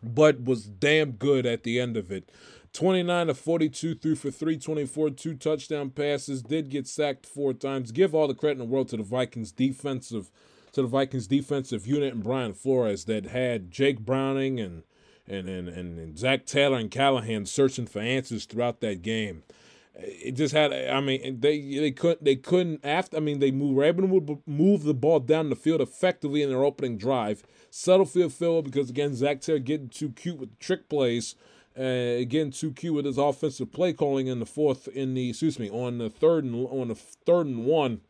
but 0.02 0.44
was 0.44 0.66
damn 0.66 1.12
good 1.12 1.46
at 1.46 1.64
the 1.64 1.80
end 1.80 1.98
of 1.98 2.12
it. 2.12 2.32
29 2.74 3.28
to 3.28 3.34
42, 3.36 3.96
threw 3.96 4.16
for 4.16 4.32
324, 4.32 5.12
two 5.12 5.36
touchdown 5.36 5.92
passes, 5.92 6.42
did 6.42 6.70
get 6.70 6.88
sacked 6.88 7.28
four 7.28 7.54
times. 7.54 7.92
Give 7.92 8.16
all 8.16 8.28
the 8.28 8.34
credit 8.34 8.60
in 8.60 8.68
the 8.68 8.74
world 8.74 8.90
to 8.90 8.98
the 8.98 9.04
Vikings 9.04 9.52
defensive 9.52 10.32
to 10.72 10.82
the 10.82 10.88
Vikings 10.88 11.28
defensive 11.28 11.86
unit 11.86 12.14
and 12.14 12.24
Brian 12.24 12.54
Flores 12.54 13.06
that 13.06 13.28
had 13.28 13.70
Jake 13.70 14.00
Browning 14.00 14.60
and 14.60 14.82
and, 15.28 15.48
and, 15.48 15.70
and 15.70 16.18
Zac 16.18 16.46
Taylor 16.46 16.78
and 16.78 16.92
Callahan 16.92 17.46
searching 17.46 17.86
for 17.86 18.00
answers 18.00 18.46
throughout 18.46 18.82
that 18.82 19.02
game. 19.02 19.44
It 19.96 20.32
just 20.32 20.56
had, 20.56 20.74
I 20.74 21.00
mean, 21.02 21.40
they 21.40 21.62
they 21.62 21.92
couldn't 21.92 22.24
they 22.24 22.36
couldn't 22.36 22.84
after. 22.84 23.18
I 23.18 23.20
mean, 23.20 23.40
they 23.40 23.52
moved, 23.52 23.76
were 23.76 23.92
to 23.94 24.42
move 24.48 24.84
the 24.84 24.94
ball 24.94 25.20
down 25.20 25.52
the 25.52 25.56
field 25.56 25.82
effectively 25.82 26.42
in 26.42 26.50
their 26.50 26.64
opening 26.64 26.98
drive. 26.98 27.44
Subtle 27.70 28.08
field 28.08 28.34
fill 28.34 28.64
because 28.64 28.90
again, 28.90 29.16
Zac 29.16 29.42
Taylor 29.42 29.60
getting 29.60 29.90
too 29.90 30.10
cute 30.10 30.40
with 30.40 30.58
trick 30.58 30.90
plays, 30.90 31.36
uh, 31.78 32.26
getting 32.28 32.50
too 32.50 32.72
cute 32.72 32.96
with 32.96 33.06
his 33.06 33.20
offensive 33.20 33.72
play 33.72 33.94
calling 33.94 34.26
in 34.26 34.40
the 34.40 34.48
fourth 34.48 34.88
in 34.88 35.14
the 35.14 35.30
excuse 35.30 35.60
me 35.60 35.70
on 35.70 36.00
the 36.00 36.10
third 36.10 36.44
and 36.44 36.68
on 36.68 36.88
the 36.88 36.96
third 36.96 37.46
and 37.46 37.66
one 37.66 38.02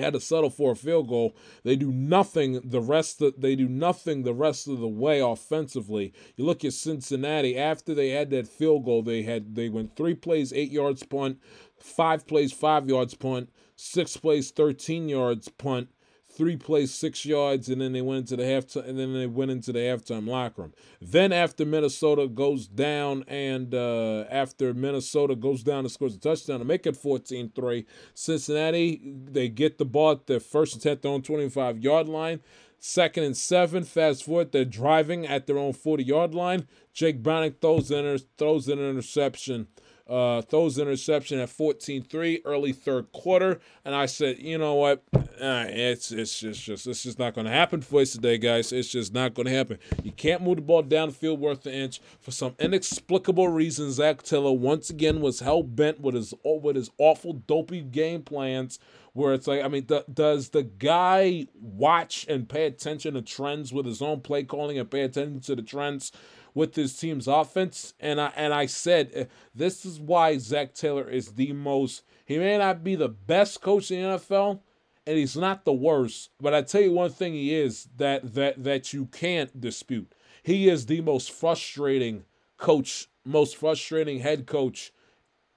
had 0.00 0.14
to 0.14 0.20
settle 0.20 0.50
for 0.50 0.72
a 0.72 0.76
field 0.76 1.08
goal. 1.08 1.36
They 1.64 1.76
do 1.76 1.92
nothing 1.92 2.60
the 2.64 2.80
rest 2.80 3.20
of, 3.22 3.40
they 3.40 3.54
do 3.54 3.68
nothing 3.68 4.22
the 4.22 4.34
rest 4.34 4.68
of 4.68 4.80
the 4.80 4.88
way 4.88 5.20
offensively. 5.20 6.12
You 6.36 6.44
look 6.44 6.64
at 6.64 6.72
Cincinnati 6.72 7.58
after 7.58 7.94
they 7.94 8.10
had 8.10 8.30
that 8.30 8.48
field 8.48 8.84
goal, 8.84 9.02
they 9.02 9.22
had 9.22 9.54
they 9.54 9.68
went 9.68 9.96
3 9.96 10.14
plays 10.14 10.52
8 10.52 10.70
yards 10.70 11.02
punt, 11.02 11.38
5 11.78 12.26
plays 12.26 12.52
5 12.52 12.88
yards 12.88 13.14
punt, 13.14 13.50
6 13.76 14.16
plays 14.18 14.50
13 14.50 15.08
yards 15.08 15.48
punt, 15.48 15.88
three 16.34 16.56
plays, 16.56 16.94
six 16.94 17.24
yards, 17.24 17.68
and 17.68 17.80
then 17.80 17.92
they 17.92 18.00
went 18.00 18.20
into 18.20 18.36
the 18.36 18.42
halftime, 18.42 18.88
and 18.88 18.98
then 18.98 19.12
they 19.12 19.26
went 19.26 19.50
into 19.50 19.72
the 19.72 19.80
halftime 19.80 20.26
locker 20.26 20.62
room. 20.62 20.72
Then 21.00 21.32
after 21.32 21.64
Minnesota 21.64 22.26
goes 22.28 22.66
down, 22.66 23.24
and 23.28 23.74
uh, 23.74 24.24
after 24.30 24.72
Minnesota 24.74 25.34
goes 25.34 25.62
down 25.62 25.80
and 25.80 25.90
scores 25.90 26.14
a 26.14 26.18
touchdown 26.18 26.58
to 26.60 26.64
make 26.64 26.86
it 26.86 27.00
14-3, 27.00 27.84
Cincinnati 28.14 29.00
they 29.24 29.48
get 29.48 29.78
the 29.78 29.84
ball 29.84 30.12
at 30.12 30.26
their 30.26 30.40
first 30.40 30.76
attempt 30.76 31.04
on 31.04 31.22
25 31.22 31.78
yard 31.78 32.08
line. 32.08 32.40
Second 32.84 33.22
and 33.22 33.36
seven. 33.36 33.84
Fast 33.84 34.24
forward, 34.24 34.50
they're 34.50 34.64
driving 34.64 35.24
at 35.24 35.46
their 35.46 35.56
own 35.56 35.72
40 35.72 36.02
yard 36.02 36.34
line. 36.34 36.66
Jake 36.92 37.22
Browning 37.22 37.54
throws 37.60 37.92
in 37.92 38.18
throws 38.36 38.68
in 38.68 38.80
an 38.80 38.90
interception 38.90 39.68
uh, 40.12 40.42
throws 40.42 40.78
interception 40.78 41.38
at 41.38 41.48
14-3 41.48 42.42
early 42.44 42.72
third 42.72 43.10
quarter, 43.12 43.60
and 43.82 43.94
I 43.94 44.04
said, 44.04 44.38
you 44.40 44.58
know 44.58 44.74
what, 44.74 45.02
uh, 45.14 45.64
it's 45.68 46.12
it's 46.12 46.38
just 46.38 46.62
just 46.62 46.86
it's 46.86 47.02
just 47.02 47.18
not 47.18 47.34
going 47.34 47.46
to 47.46 47.50
happen 47.50 47.80
for 47.80 48.02
us 48.02 48.12
today, 48.12 48.36
guys. 48.36 48.72
It's 48.72 48.88
just 48.88 49.14
not 49.14 49.32
going 49.32 49.46
to 49.46 49.52
happen. 49.52 49.78
You 50.02 50.12
can't 50.12 50.42
move 50.42 50.56
the 50.56 50.62
ball 50.62 50.82
down 50.82 51.08
the 51.08 51.14
field 51.14 51.40
worth 51.40 51.64
an 51.64 51.72
inch 51.72 52.00
for 52.20 52.30
some 52.30 52.54
inexplicable 52.58 53.48
reason. 53.48 53.90
Zac 53.90 54.22
Taylor 54.22 54.52
once 54.52 54.90
again 54.90 55.20
was 55.20 55.40
hell 55.40 55.62
bent 55.62 56.00
with 56.00 56.14
his 56.14 56.34
with 56.44 56.76
his 56.76 56.90
awful 56.98 57.32
dopey 57.32 57.80
game 57.80 58.22
plans. 58.22 58.78
Where 59.14 59.34
it's 59.34 59.46
like, 59.46 59.62
I 59.62 59.68
mean, 59.68 59.84
th- 59.84 60.04
does 60.12 60.50
the 60.50 60.62
guy 60.62 61.46
watch 61.60 62.24
and 62.30 62.48
pay 62.48 62.64
attention 62.64 63.12
to 63.12 63.20
trends 63.20 63.70
with 63.70 63.84
his 63.84 64.00
own 64.00 64.22
play 64.22 64.42
calling 64.42 64.78
and 64.78 64.90
pay 64.90 65.02
attention 65.02 65.40
to 65.40 65.54
the 65.54 65.60
trends 65.60 66.12
with 66.54 66.74
his 66.74 66.96
team's 66.98 67.28
offense. 67.28 67.94
And 68.00 68.20
I 68.20 68.32
and 68.36 68.52
I 68.52 68.66
said 68.66 69.12
uh, 69.16 69.24
this 69.54 69.84
is 69.84 70.00
why 70.00 70.38
Zac 70.38 70.74
Taylor 70.74 71.08
is 71.08 71.32
the 71.32 71.52
most. 71.52 72.02
He 72.24 72.38
may 72.38 72.58
not 72.58 72.84
be 72.84 72.94
the 72.94 73.08
best 73.08 73.60
coach 73.60 73.90
in 73.90 74.02
the 74.02 74.18
NFL, 74.18 74.60
and 75.06 75.18
he's 75.18 75.36
not 75.36 75.64
the 75.64 75.72
worst. 75.72 76.30
But 76.40 76.54
I 76.54 76.62
tell 76.62 76.82
you 76.82 76.92
one 76.92 77.10
thing, 77.10 77.32
he 77.32 77.54
is 77.54 77.88
that 77.96 78.34
that 78.34 78.62
that 78.62 78.92
you 78.92 79.06
can't 79.06 79.60
dispute. 79.60 80.14
He 80.42 80.68
is 80.68 80.86
the 80.86 81.00
most 81.00 81.30
frustrating 81.30 82.24
coach, 82.56 83.08
most 83.24 83.56
frustrating 83.56 84.20
head 84.20 84.46
coach, 84.46 84.92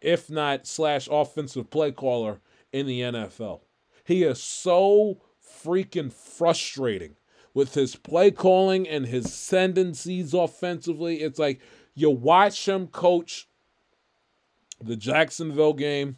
if 0.02 0.30
not 0.30 0.68
slash 0.68 1.08
offensive 1.12 1.70
play 1.70 1.92
caller 1.92 2.40
in 2.72 2.86
the 2.86 3.02
NFL. 3.02 3.62
He 4.04 4.24
is 4.24 4.42
so 4.42 5.22
freaking 5.64 6.14
frustrating 6.14 7.16
with 7.56 7.74
his 7.74 7.96
play 7.96 8.30
calling 8.30 8.88
and 8.88 9.08
his 9.08 9.48
tendencies 9.48 10.36
offensively. 10.36 11.22
It's 11.22 11.40
like 11.40 11.60
you 11.96 12.12
watch 12.12 12.68
him 12.68 12.86
coach 12.88 13.48
the 14.84 14.98
Jacksonville 14.98 15.74
game, 15.74 16.18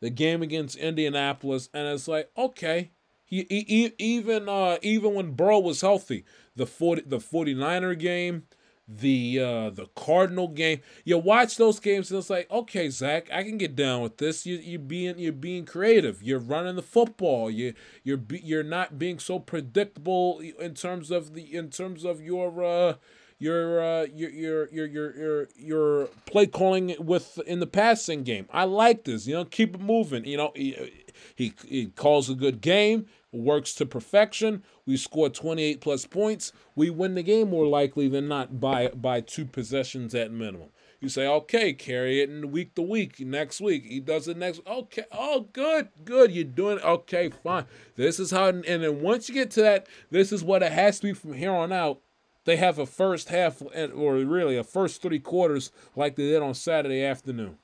the 0.00 0.10
game 0.10 0.42
against 0.42 0.76
Indianapolis, 0.76 1.68
and 1.72 1.86
it's 1.86 2.08
like, 2.08 2.30
okay, 2.36 2.90
he, 3.24 3.46
he 3.50 3.92
even 3.98 4.48
uh, 4.48 4.78
even 4.80 5.12
when 5.12 5.32
Burrow 5.32 5.58
was 5.58 5.82
healthy, 5.82 6.24
the 6.56 6.66
40 6.66 7.02
the 7.02 7.18
49er 7.18 7.96
game, 7.98 8.44
the 8.88 9.38
uh 9.38 9.70
the 9.70 9.86
Cardinal 9.94 10.48
game. 10.48 10.80
You 11.04 11.18
watch 11.18 11.56
those 11.56 11.78
games 11.78 12.10
and 12.10 12.18
it's 12.18 12.30
like, 12.30 12.50
okay, 12.50 12.88
Zac, 12.88 13.28
I 13.32 13.42
can 13.42 13.58
get 13.58 13.76
down 13.76 14.02
with 14.02 14.16
this. 14.16 14.46
You 14.46 14.56
you 14.56 14.78
being 14.78 15.18
you're 15.18 15.32
being 15.32 15.66
creative. 15.66 16.22
You're 16.22 16.38
running 16.38 16.76
the 16.76 16.82
football. 16.82 17.50
You 17.50 17.74
you're 18.02 18.16
be, 18.16 18.40
you're 18.40 18.62
not 18.62 18.98
being 18.98 19.18
so 19.18 19.38
predictable 19.38 20.40
in 20.40 20.74
terms 20.74 21.10
of 21.10 21.34
the 21.34 21.54
in 21.54 21.68
terms 21.70 22.04
of 22.04 22.22
your 22.22 22.64
uh 22.64 22.94
your 23.38 23.82
uh 23.82 24.06
your 24.14 24.30
your 24.30 24.68
your 24.70 24.86
your 24.86 25.16
your, 25.16 25.48
your 25.56 26.06
play 26.26 26.46
calling 26.46 26.94
with 26.98 27.38
in 27.46 27.60
the 27.60 27.66
passing 27.66 28.22
game. 28.22 28.48
I 28.50 28.64
like 28.64 29.04
this. 29.04 29.26
You 29.26 29.34
know, 29.34 29.44
keep 29.44 29.74
it 29.74 29.80
moving. 29.80 30.24
You 30.24 30.38
know, 30.38 30.52
he, 30.56 30.92
he, 31.36 31.52
he 31.66 31.86
calls 31.86 32.28
a 32.30 32.34
good 32.34 32.60
game 32.60 33.06
works 33.32 33.74
to 33.74 33.86
perfection. 33.86 34.62
We 34.86 34.96
score 34.96 35.28
28 35.28 35.80
plus 35.80 36.06
points. 36.06 36.52
We 36.74 36.90
win 36.90 37.14
the 37.14 37.22
game 37.22 37.50
more 37.50 37.66
likely 37.66 38.08
than 38.08 38.28
not 38.28 38.60
by 38.60 38.88
by 38.88 39.20
two 39.20 39.44
possessions 39.44 40.14
at 40.14 40.30
minimum. 40.30 40.70
You 41.00 41.08
say, 41.08 41.28
okay, 41.28 41.74
carry 41.74 42.20
it 42.20 42.28
in 42.28 42.50
week 42.50 42.74
to 42.74 42.82
week. 42.82 43.20
Next 43.20 43.60
week, 43.60 43.84
he 43.84 44.00
does 44.00 44.26
it 44.26 44.36
next. 44.36 44.60
Okay, 44.66 45.04
oh, 45.12 45.48
good, 45.52 45.90
good. 46.04 46.32
You're 46.32 46.42
doing 46.44 46.78
it. 46.78 46.84
Okay, 46.84 47.30
fine. 47.30 47.66
This 47.94 48.18
is 48.18 48.32
how, 48.32 48.48
and 48.48 48.64
then 48.64 49.00
once 49.00 49.28
you 49.28 49.34
get 49.34 49.52
to 49.52 49.62
that, 49.62 49.86
this 50.10 50.32
is 50.32 50.42
what 50.42 50.64
it 50.64 50.72
has 50.72 50.98
to 50.98 51.06
be 51.06 51.12
from 51.12 51.34
here 51.34 51.52
on 51.52 51.70
out. 51.70 52.00
They 52.46 52.56
have 52.56 52.78
a 52.78 52.86
first 52.86 53.28
half, 53.28 53.62
or 53.62 54.14
really 54.14 54.56
a 54.56 54.64
first 54.64 55.00
three 55.00 55.20
quarters, 55.20 55.70
like 55.94 56.16
they 56.16 56.30
did 56.30 56.42
on 56.42 56.54
Saturday 56.54 57.04
afternoon 57.04 57.58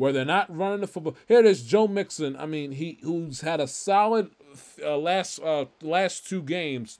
where 0.00 0.14
they're 0.14 0.24
not 0.24 0.56
running 0.56 0.80
the 0.80 0.86
football. 0.86 1.14
Here 1.28 1.44
is, 1.44 1.62
Joe 1.62 1.86
Mixon. 1.86 2.34
I 2.36 2.46
mean, 2.46 2.72
he 2.72 2.98
who's 3.02 3.42
had 3.42 3.60
a 3.60 3.66
solid 3.66 4.30
uh, 4.82 4.96
last 4.96 5.40
uh, 5.40 5.66
last 5.82 6.28
two 6.28 6.42
games, 6.42 6.98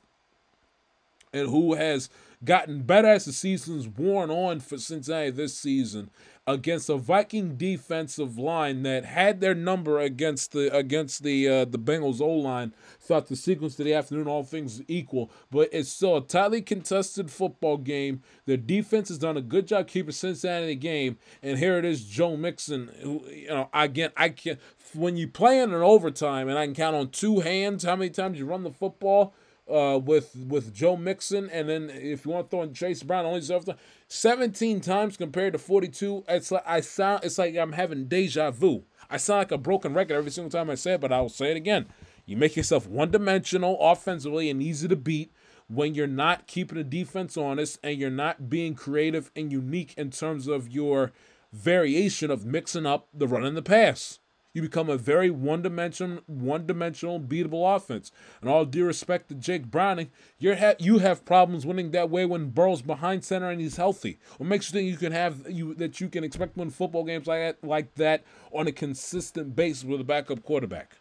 and 1.33 1.49
who 1.49 1.75
has 1.75 2.09
gotten 2.45 2.83
better 2.83 3.09
as 3.09 3.25
the 3.27 3.33
season's 3.33 3.87
worn 3.87 4.31
on 4.31 4.61
for 4.61 4.79
Cincinnati 4.79 5.31
this 5.31 5.57
season 5.57 6.11
against 6.53 6.89
a 6.89 6.97
Viking 6.97 7.57
defensive 7.57 8.39
line 8.39 8.83
that 8.83 9.05
had 9.05 9.41
their 9.41 9.55
number 9.55 9.99
against 9.99 10.53
the 10.53 10.75
against 10.75 11.23
the 11.23 11.49
uh, 11.49 11.65
the 11.65 11.79
Bengals 11.79 12.21
O 12.21 12.29
line 12.29 12.75
throughout 13.01 13.29
the 13.29 13.37
sequence 13.37 13.79
of 13.79 13.85
the 13.85 13.95
afternoon, 13.95 14.29
all 14.29 14.43
things 14.43 14.83
equal. 14.89 15.31
But 15.51 15.69
it's 15.73 15.89
still 15.89 16.17
a 16.17 16.21
tightly 16.21 16.63
contested 16.63 17.31
football 17.31 17.77
game. 17.77 18.23
The 18.47 18.57
defense 18.57 19.09
has 19.09 19.19
done 19.19 19.37
a 19.37 19.43
good 19.43 19.67
job 19.67 19.89
keeping 19.89 20.13
Cincinnati 20.13 20.63
in 20.63 20.69
the 20.69 20.75
game, 20.77 21.19
and 21.43 21.59
here 21.59 21.79
it 21.79 21.85
is, 21.85 22.05
Joe 22.05 22.37
Mixon. 22.37 22.91
Who 23.03 23.25
you 23.29 23.49
know 23.49 23.69
again, 23.73 24.11
I 24.17 24.31
can 24.31 24.59
when 24.95 25.17
you 25.17 25.29
play 25.29 25.61
in 25.61 25.73
an 25.73 25.83
overtime, 25.83 26.49
and 26.49 26.59
I 26.59 26.67
can 26.67 26.75
count 26.75 26.97
on 26.97 27.11
two 27.11 27.41
hands 27.41 27.85
how 27.85 27.97
many 27.97 28.11
times 28.11 28.39
you 28.39 28.47
run 28.47 28.65
the 28.65 28.71
football 28.71 29.35
uh, 29.71 29.99
with 29.99 30.35
with 30.37 30.75
Joe 30.75 30.97
Mixon, 30.97 31.49
and 31.51 31.69
then 31.69 31.91
if 31.91 32.25
you 32.25 32.33
want 32.33 32.47
to 32.47 32.51
throw 32.51 32.63
in 32.63 32.75
Chase 32.75 33.03
Brown, 33.03 33.25
only 33.25 33.41
served 33.41 33.69
17 34.13 34.81
times 34.81 35.17
compared 35.17 35.53
to 35.53 35.59
42. 35.59 36.25
It's 36.29 36.51
like 36.51 36.65
I 36.67 36.81
sound, 36.81 37.23
it's 37.23 37.39
like 37.39 37.57
I'm 37.57 37.73
having 37.73 38.07
deja 38.07 38.51
vu. 38.51 38.83
I 39.09 39.17
sound 39.19 39.39
like 39.39 39.53
a 39.53 39.59
broken 39.59 39.95
record 39.95 40.15
every 40.15 40.33
single 40.33 40.51
time 40.51 40.69
I 40.69 40.75
say 40.75 40.95
it, 40.95 41.01
but 41.01 41.13
I 41.13 41.21
will 41.21 41.29
say 41.29 41.53
it 41.53 41.57
again. 41.57 41.87
You 42.27 42.37
make 42.37 42.57
yourself 42.57 42.89
one 42.89 43.13
dimensional 43.13 43.79
offensively 43.81 44.51
and 44.51 44.61
easy 44.61 44.89
to 44.89 44.97
beat 44.97 45.33
when 45.69 45.95
you're 45.95 46.09
not 46.09 46.49
keeping 46.49 46.77
the 46.77 46.83
defense 46.83 47.37
honest 47.37 47.79
and 47.85 47.99
you're 47.99 48.11
not 48.11 48.51
being 48.51 48.75
creative 48.75 49.31
and 49.37 49.53
unique 49.53 49.95
in 49.97 50.11
terms 50.11 50.49
of 50.49 50.69
your 50.69 51.13
variation 51.53 52.33
of 52.33 52.45
mixing 52.45 52.87
up 52.87 53.07
the 53.15 53.29
run 53.29 53.45
and 53.45 53.57
the 53.57 53.63
pass 53.63 54.19
you 54.53 54.63
become 54.63 54.89
a 54.91 54.97
very 54.97 55.31
one-dimensional, 55.31 56.23
one-dimensional, 56.27 57.21
beatable 57.21 57.77
offense. 57.77 58.11
And 58.41 58.51
all 58.51 58.65
due 58.65 58.85
respect 58.85 59.29
to 59.29 59.35
Jake 59.35 59.71
Browning, 59.71 60.11
you 60.39 60.57
ha- 60.57 60.75
you 60.79 60.99
have 60.99 61.25
problems 61.25 61.65
winning 61.65 61.93
that 61.93 62.11
way 62.11 62.27
when 62.27 62.51
Burrow's 62.51 62.83
behind 62.83 63.25
center 63.25 63.49
and 63.51 63.61
he's 63.61 63.77
healthy. 63.77 64.19
What 64.39 64.49
makes 64.49 64.69
you 64.69 64.79
think 64.79 64.91
you 64.91 64.97
can 64.97 65.13
have 65.13 65.49
you 65.49 65.75
that 65.75 66.01
you 66.01 66.09
can 66.09 66.25
expect 66.25 66.55
to 66.55 66.61
win 66.61 66.71
football 66.71 67.05
games 67.05 67.27
like 67.27 67.41
that, 67.41 67.67
like 67.67 67.95
that 67.95 68.25
on 68.53 68.67
a 68.67 68.73
consistent 68.73 69.55
basis 69.55 69.85
with 69.85 70.01
a 70.01 70.05
backup 70.05 70.43
quarterback? 70.43 70.97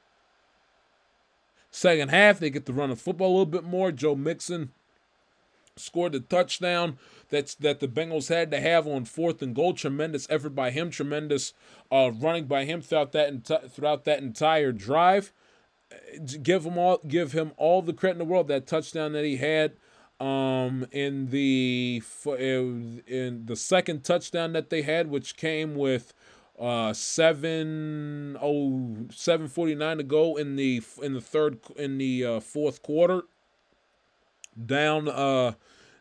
Second 1.71 2.09
half, 2.09 2.39
they 2.39 2.49
get 2.49 2.65
to 2.65 2.73
run 2.73 2.89
the 2.89 2.95
football 2.95 3.29
a 3.29 3.31
little 3.31 3.45
bit 3.45 3.63
more. 3.63 3.91
Joe 3.91 4.15
Mixon 4.15 4.71
scored 5.79 6.11
the 6.11 6.19
touchdown 6.19 6.97
that's 7.29 7.55
that 7.55 7.79
the 7.79 7.87
Bengals 7.87 8.29
had 8.29 8.51
to 8.51 8.59
have 8.59 8.87
on 8.87 9.05
fourth 9.05 9.41
and 9.41 9.55
goal. 9.55 9.73
Tremendous 9.73 10.27
effort 10.29 10.55
by 10.55 10.71
him. 10.71 10.89
Tremendous 10.89 11.53
uh, 11.91 12.11
running 12.13 12.45
by 12.45 12.65
him 12.65 12.81
throughout 12.81 13.11
that 13.13 13.31
enti- 13.31 13.71
throughout 13.71 14.05
that 14.05 14.19
entire 14.19 14.71
drive. 14.71 15.31
Give 16.43 16.65
him 16.65 16.77
all 16.77 16.99
give 17.07 17.31
him 17.31 17.51
all 17.57 17.81
the 17.81 17.93
credit 17.93 18.21
in 18.21 18.27
the 18.27 18.31
world. 18.31 18.47
That 18.47 18.67
touchdown 18.67 19.13
that 19.13 19.25
he 19.25 19.37
had 19.37 19.73
um, 20.19 20.85
in 20.91 21.27
the 21.27 22.01
in 23.07 23.45
the 23.45 23.55
second 23.55 24.03
touchdown 24.03 24.53
that 24.53 24.69
they 24.69 24.81
had, 24.81 25.09
which 25.09 25.35
came 25.37 25.75
with 25.75 26.13
uh 26.59 26.91
seven 26.91 28.37
oh 28.41 29.07
to 29.07 30.03
go 30.05 30.35
in 30.35 30.57
the 30.57 30.83
in 31.01 31.13
the 31.13 31.21
third 31.21 31.59
in 31.77 31.97
the 31.97 32.25
uh, 32.25 32.39
fourth 32.41 32.83
quarter 32.83 33.23
down 34.65 35.07
uh 35.07 35.53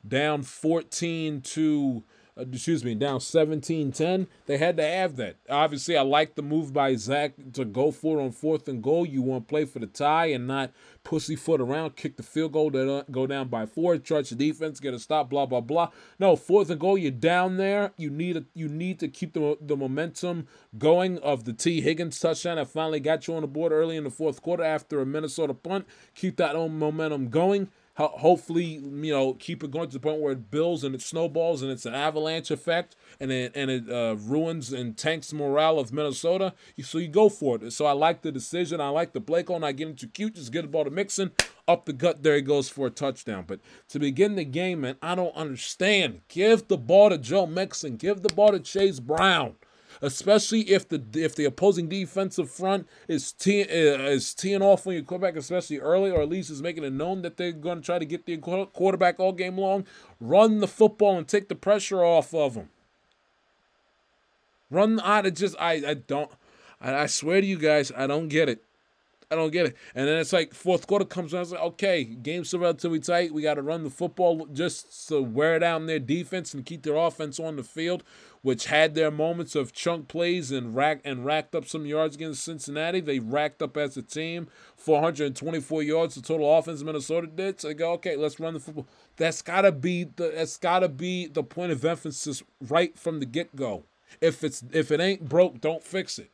down 0.06 0.42
14 0.42 1.40
to 1.42 2.04
uh, 2.38 2.44
excuse 2.52 2.84
me, 2.84 2.94
down 2.94 3.18
17-10. 3.18 4.28
They 4.46 4.58
had 4.58 4.76
to 4.76 4.84
have 4.84 5.16
that. 5.16 5.36
Obviously, 5.50 5.96
I 5.96 6.02
like 6.02 6.36
the 6.36 6.42
move 6.42 6.72
by 6.72 6.94
Zac 6.94 7.32
to 7.54 7.64
go 7.64 7.90
for 7.90 8.18
it 8.18 8.22
on 8.22 8.30
fourth 8.30 8.68
and 8.68 8.82
goal. 8.82 9.04
You 9.04 9.22
want 9.22 9.48
to 9.48 9.50
play 9.50 9.64
for 9.64 9.80
the 9.80 9.86
tie 9.86 10.26
and 10.26 10.46
not 10.46 10.70
pussyfoot 11.02 11.60
around, 11.60 11.96
kick 11.96 12.16
the 12.16 12.22
field 12.22 12.52
goal, 12.52 12.70
to 12.70 12.92
uh, 12.92 13.02
go 13.10 13.26
down 13.26 13.48
by 13.48 13.66
four, 13.66 13.98
charge 13.98 14.30
the 14.30 14.36
defense, 14.36 14.78
get 14.78 14.94
a 14.94 14.98
stop, 14.98 15.30
blah 15.30 15.46
blah 15.46 15.60
blah. 15.60 15.90
No, 16.18 16.36
fourth 16.36 16.70
and 16.70 16.78
goal, 16.78 16.96
you're 16.96 17.10
down 17.10 17.56
there. 17.56 17.92
You 17.96 18.10
need 18.10 18.36
a, 18.36 18.44
you 18.54 18.68
need 18.68 19.00
to 19.00 19.08
keep 19.08 19.32
the 19.32 19.58
the 19.60 19.76
momentum 19.76 20.46
going 20.76 21.18
of 21.18 21.44
the 21.44 21.52
Tee 21.52 21.80
Higgins 21.80 22.20
touchdown 22.20 22.56
that 22.56 22.68
finally 22.68 23.00
got 23.00 23.26
you 23.26 23.34
on 23.34 23.42
the 23.42 23.48
board 23.48 23.72
early 23.72 23.96
in 23.96 24.04
the 24.04 24.10
fourth 24.10 24.42
quarter 24.42 24.62
after 24.62 25.00
a 25.00 25.06
Minnesota 25.06 25.54
punt. 25.54 25.86
Keep 26.14 26.36
that 26.36 26.54
momentum 26.54 27.30
going 27.30 27.68
hopefully 28.06 28.64
you 28.64 29.12
know 29.12 29.34
keep 29.34 29.64
it 29.64 29.70
going 29.70 29.88
to 29.88 29.94
the 29.94 30.00
point 30.00 30.20
where 30.20 30.32
it 30.32 30.50
builds 30.50 30.84
and 30.84 30.94
it 30.94 31.02
snowballs 31.02 31.62
and 31.62 31.70
it's 31.70 31.84
an 31.84 31.94
avalanche 31.94 32.50
effect 32.50 32.94
and 33.18 33.32
it 33.32 33.52
and 33.54 33.70
it 33.70 33.90
uh, 33.90 34.14
ruins 34.16 34.72
and 34.72 34.96
tanks 34.96 35.32
morale 35.32 35.78
of 35.78 35.92
Minnesota. 35.92 36.54
So 36.82 36.98
you 36.98 37.08
go 37.08 37.28
for 37.28 37.56
it. 37.56 37.72
So 37.72 37.86
I 37.86 37.92
like 37.92 38.22
the 38.22 38.30
decision. 38.30 38.80
I 38.80 38.88
like 38.90 39.12
the 39.12 39.20
play 39.20 39.42
call. 39.42 39.58
Not 39.58 39.76
getting 39.76 39.96
too 39.96 40.06
cute. 40.06 40.36
Just 40.36 40.52
get 40.52 40.62
the 40.62 40.68
ball 40.68 40.84
to 40.84 40.90
Mixon 40.90 41.32
up 41.66 41.84
the 41.84 41.92
gut. 41.92 42.22
There 42.22 42.36
he 42.36 42.42
goes 42.42 42.68
for 42.68 42.86
a 42.86 42.90
touchdown. 42.90 43.44
But 43.46 43.60
to 43.88 43.98
begin 43.98 44.36
the 44.36 44.44
game, 44.44 44.82
man, 44.82 44.96
I 45.02 45.14
don't 45.14 45.34
understand. 45.34 46.20
Give 46.28 46.66
the 46.68 46.78
ball 46.78 47.10
to 47.10 47.18
Joe 47.18 47.46
Mixon. 47.46 47.96
Give 47.96 48.22
the 48.22 48.32
ball 48.32 48.52
to 48.52 48.60
Chase 48.60 49.00
Brown 49.00 49.56
especially 50.02 50.60
if 50.70 50.88
the 50.88 51.02
if 51.14 51.34
the 51.34 51.44
opposing 51.44 51.88
defensive 51.88 52.50
front 52.50 52.88
is 53.06 53.32
te- 53.32 53.62
uh, 53.62 54.08
is 54.08 54.34
teeing 54.34 54.62
off 54.62 54.86
on 54.86 54.94
your 54.94 55.02
quarterback, 55.02 55.36
especially 55.36 55.78
early, 55.78 56.10
or 56.10 56.22
at 56.22 56.28
least 56.28 56.50
is 56.50 56.62
making 56.62 56.84
it 56.84 56.92
known 56.92 57.22
that 57.22 57.36
they're 57.36 57.52
going 57.52 57.78
to 57.80 57.84
try 57.84 57.98
to 57.98 58.04
get 58.04 58.26
the 58.26 58.36
quarterback 58.38 59.18
all 59.18 59.32
game 59.32 59.58
long. 59.58 59.86
Run 60.20 60.60
the 60.60 60.68
football 60.68 61.16
and 61.18 61.26
take 61.26 61.48
the 61.48 61.54
pressure 61.54 62.04
off 62.04 62.34
of 62.34 62.54
them. 62.54 62.70
Run 64.70 65.00
odd. 65.00 65.26
It 65.26 65.36
just 65.36 65.56
I 65.58 65.72
I 65.86 65.94
don't. 65.94 66.30
I, 66.80 66.94
I 66.94 67.06
swear 67.06 67.40
to 67.40 67.46
you 67.46 67.58
guys, 67.58 67.90
I 67.96 68.06
don't 68.06 68.28
get 68.28 68.48
it. 68.48 68.62
I 69.30 69.34
don't 69.34 69.50
get 69.50 69.66
it. 69.66 69.76
And 69.94 70.08
then 70.08 70.18
it's 70.18 70.32
like 70.32 70.54
fourth 70.54 70.86
quarter 70.86 71.04
comes 71.04 71.34
around. 71.34 71.42
It's 71.42 71.52
like, 71.52 71.60
okay, 71.60 72.04
game's 72.04 72.48
still 72.48 72.60
relatively 72.60 72.98
tight. 72.98 73.34
We 73.34 73.42
got 73.42 73.54
to 73.54 73.62
run 73.62 73.84
the 73.84 73.90
football 73.90 74.46
just 74.46 75.08
to 75.08 75.20
wear 75.20 75.58
down 75.58 75.84
their 75.84 75.98
defense 75.98 76.54
and 76.54 76.64
keep 76.64 76.82
their 76.82 76.96
offense 76.96 77.38
on 77.38 77.56
the 77.56 77.62
field, 77.62 78.02
which 78.40 78.66
had 78.66 78.94
their 78.94 79.10
moments 79.10 79.54
of 79.54 79.74
chunk 79.74 80.08
plays 80.08 80.50
and 80.50 80.74
rack 80.74 81.02
and 81.04 81.26
racked 81.26 81.54
up 81.54 81.66
some 81.66 81.84
yards 81.84 82.16
against 82.16 82.42
Cincinnati. 82.42 83.00
They 83.00 83.18
racked 83.18 83.60
up 83.60 83.76
as 83.76 83.98
a 83.98 84.02
team 84.02 84.48
424 84.76 85.82
yards. 85.82 86.14
The 86.14 86.22
total 86.22 86.56
offense 86.56 86.82
Minnesota 86.82 87.26
did. 87.26 87.60
So 87.60 87.68
they 87.68 87.74
go, 87.74 87.92
okay, 87.92 88.16
let's 88.16 88.40
run 88.40 88.54
the 88.54 88.60
football. 88.60 88.86
That's 89.16 89.42
gotta 89.42 89.72
be 89.72 90.04
the 90.04 90.32
that's 90.34 90.56
gotta 90.56 90.88
be 90.88 91.26
the 91.26 91.42
point 91.42 91.72
of 91.72 91.84
emphasis 91.84 92.42
right 92.66 92.98
from 92.98 93.20
the 93.20 93.26
get 93.26 93.54
go. 93.54 93.84
If 94.22 94.42
it's 94.42 94.64
if 94.72 94.90
it 94.90 95.00
ain't 95.00 95.28
broke, 95.28 95.60
don't 95.60 95.84
fix 95.84 96.18
it. 96.18 96.30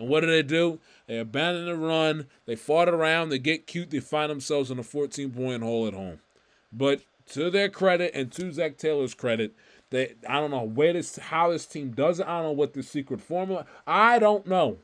And 0.00 0.08
what 0.08 0.20
do 0.20 0.26
they 0.28 0.42
do? 0.42 0.80
They 1.06 1.18
abandon 1.18 1.66
the 1.66 1.76
run. 1.76 2.26
They 2.46 2.56
fought 2.56 2.88
around. 2.88 3.28
They 3.28 3.38
get 3.38 3.66
cute. 3.66 3.90
They 3.90 4.00
find 4.00 4.30
themselves 4.30 4.70
in 4.70 4.78
a 4.78 4.82
14 4.82 5.30
point 5.30 5.62
hole 5.62 5.86
at 5.86 5.92
home. 5.92 6.20
But 6.72 7.02
to 7.32 7.50
their 7.50 7.68
credit 7.68 8.12
and 8.14 8.32
to 8.32 8.50
Zac 8.50 8.78
Taylor's 8.78 9.12
credit, 9.12 9.54
they 9.90 10.14
I 10.26 10.40
don't 10.40 10.50
know 10.50 10.62
where 10.62 10.94
this 10.94 11.16
how 11.16 11.50
this 11.50 11.66
team 11.66 11.90
does 11.90 12.18
it. 12.18 12.26
I 12.26 12.38
don't 12.38 12.44
know 12.44 12.52
what 12.52 12.72
the 12.72 12.82
secret 12.82 13.20
formula. 13.20 13.66
I 13.86 14.18
don't 14.18 14.46
know. 14.46 14.78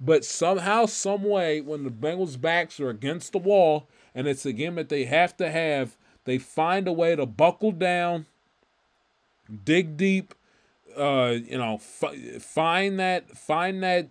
But 0.00 0.24
somehow, 0.24 0.86
some 0.86 1.22
way, 1.22 1.60
when 1.60 1.84
the 1.84 1.90
Bengals' 1.90 2.40
backs 2.40 2.80
are 2.80 2.90
against 2.90 3.30
the 3.30 3.38
wall 3.38 3.86
and 4.16 4.26
it's 4.26 4.44
a 4.44 4.52
game 4.52 4.74
that 4.74 4.88
they 4.88 5.04
have 5.04 5.36
to 5.36 5.48
have, 5.48 5.96
they 6.24 6.38
find 6.38 6.88
a 6.88 6.92
way 6.92 7.14
to 7.14 7.24
buckle 7.26 7.70
down, 7.70 8.26
dig 9.64 9.96
deep, 9.96 10.34
uh, 10.98 11.36
you 11.44 11.56
know, 11.56 11.74
f- 11.74 12.42
find 12.42 12.98
that 12.98 13.36
find 13.38 13.80
that 13.84 14.08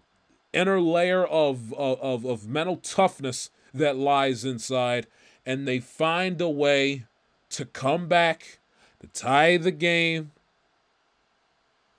inner 0.53 0.81
layer 0.81 1.25
of, 1.25 1.73
of, 1.73 2.25
of 2.25 2.47
mental 2.47 2.77
toughness 2.77 3.49
that 3.73 3.95
lies 3.95 4.43
inside, 4.43 5.07
and 5.45 5.67
they 5.67 5.79
find 5.79 6.39
a 6.41 6.49
way 6.49 7.05
to 7.49 7.65
come 7.65 8.07
back, 8.07 8.59
to 8.99 9.07
tie 9.07 9.57
the 9.57 9.71
game, 9.71 10.31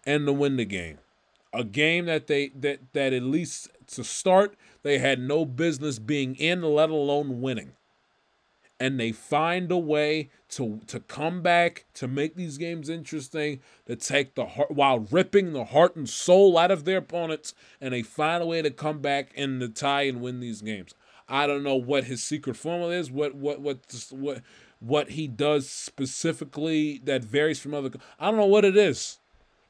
and 0.05 0.27
to 0.27 0.33
win 0.33 0.57
the 0.57 0.65
game. 0.65 0.99
A 1.53 1.65
game 1.65 2.07
that 2.07 2.29
they 2.29 2.49
that 2.49 2.81
that 2.95 3.13
at 3.13 3.23
least 3.23 3.69
to 3.89 4.03
start 4.03 4.57
they 4.83 4.99
had 4.99 5.21
no 5.21 5.45
business 5.45 5.99
being 5.99 6.35
in, 6.37 6.63
let 6.63 6.89
alone 6.89 7.43
winning 7.43 7.73
and 8.83 8.99
they 8.99 9.13
find 9.13 9.71
a 9.71 9.79
way 9.79 10.29
to 10.49 10.81
to 10.89 10.99
come 10.99 11.41
back 11.41 11.85
to 11.95 12.09
make 12.09 12.35
these 12.35 12.59
games 12.59 12.89
interesting 12.89 13.61
to 13.87 13.95
take 13.95 14.35
the 14.35 14.45
heart 14.45 14.73
while 14.73 15.07
ripping 15.13 15.53
the 15.53 15.67
heart 15.67 15.95
and 15.95 16.09
soul 16.09 16.59
out 16.59 16.73
of 16.73 16.85
their 16.85 16.99
opponents 16.99 17.55
and 17.81 17.95
they 17.95 18.03
find 18.03 18.43
a 18.43 18.47
way 18.47 18.61
to 18.61 18.73
come 18.73 18.99
back 18.99 19.33
in 19.37 19.61
the 19.61 19.69
tie 19.69 20.03
and 20.03 20.21
win 20.21 20.41
these 20.41 20.63
games. 20.63 20.95
I 21.29 21.47
don't 21.47 21.63
know 21.63 21.77
what 21.77 22.05
his 22.05 22.25
secret 22.25 22.57
formula 22.57 22.93
is 22.93 23.09
what 23.09 23.37
what 23.37 23.61
what 23.61 23.79
what 24.11 24.43
what 24.81 25.11
he 25.11 25.29
does 25.29 25.71
specifically 25.71 27.01
that 27.05 27.23
varies 27.23 27.61
from 27.61 27.73
other 27.73 27.93
i 28.19 28.29
don't 28.29 28.41
know 28.41 28.47
what 28.47 28.65
it 28.65 28.77
is 28.77 29.21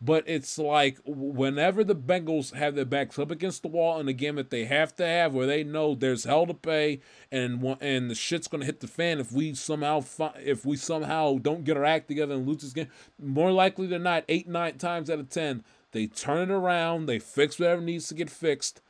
but 0.04 0.24
it's 0.26 0.58
like 0.58 0.98
whenever 1.06 1.84
the 1.84 1.94
Bengals 1.94 2.54
have 2.54 2.74
their 2.74 2.84
backs 2.84 3.20
up 3.20 3.30
against 3.30 3.62
the 3.62 3.68
wall 3.68 4.00
in 4.00 4.08
a 4.08 4.12
game 4.12 4.34
that 4.34 4.50
they 4.50 4.64
have 4.64 4.96
to 4.96 5.06
have, 5.06 5.32
where 5.32 5.46
they 5.46 5.62
know 5.62 5.94
there's 5.94 6.24
hell 6.24 6.44
to 6.44 6.54
pay 6.54 7.00
and 7.30 7.76
and 7.80 8.10
the 8.10 8.14
shit's 8.16 8.48
gonna 8.48 8.64
hit 8.64 8.80
the 8.80 8.88
fan 8.88 9.20
if 9.20 9.30
we 9.30 9.54
somehow 9.54 10.00
fi- 10.00 10.34
if 10.44 10.66
we 10.66 10.76
somehow 10.76 11.38
don't 11.38 11.62
get 11.62 11.76
our 11.76 11.84
act 11.84 12.08
together 12.08 12.34
and 12.34 12.48
lose 12.48 12.62
this 12.62 12.72
game, 12.72 12.88
more 13.22 13.52
likely 13.52 13.86
than 13.86 14.02
not, 14.02 14.24
eight 14.28 14.48
nine 14.48 14.76
times 14.76 15.08
out 15.08 15.20
of 15.20 15.28
ten, 15.28 15.62
they 15.92 16.08
turn 16.08 16.50
it 16.50 16.54
around, 16.54 17.06
they 17.06 17.20
fix 17.20 17.60
whatever 17.60 17.80
needs 17.80 18.08
to 18.08 18.14
get 18.14 18.28
fixed, 18.28 18.80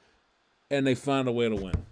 and 0.71 0.87
they 0.87 0.95
find 0.95 1.29
a 1.29 1.33
way 1.33 1.51
to 1.51 1.57
win. 1.57 1.85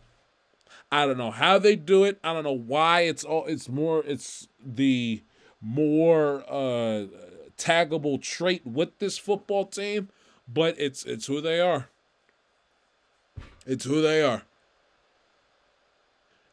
I 0.91 1.05
don't 1.05 1.19
know 1.19 1.31
how 1.31 1.59
they 1.59 1.77
do 1.77 2.05
it. 2.05 2.19
I 2.25 2.33
don't 2.33 2.45
know 2.45 2.53
why 2.53 3.03
it's 3.03 3.23
all. 3.23 3.45
It's 3.45 3.69
more. 3.69 4.03
It's 4.07 4.49
the 4.65 5.23
more. 5.61 6.43
uh 6.51 7.05
taggable 7.61 8.21
trait 8.21 8.67
with 8.67 8.99
this 8.99 9.19
football 9.19 9.67
team, 9.67 10.09
but 10.49 10.75
it's 10.79 11.05
it's 11.05 11.27
who 11.27 11.41
they 11.41 11.61
are. 11.61 11.89
It's 13.67 13.85
who 13.85 14.01
they 14.01 14.23
are. 14.23 14.43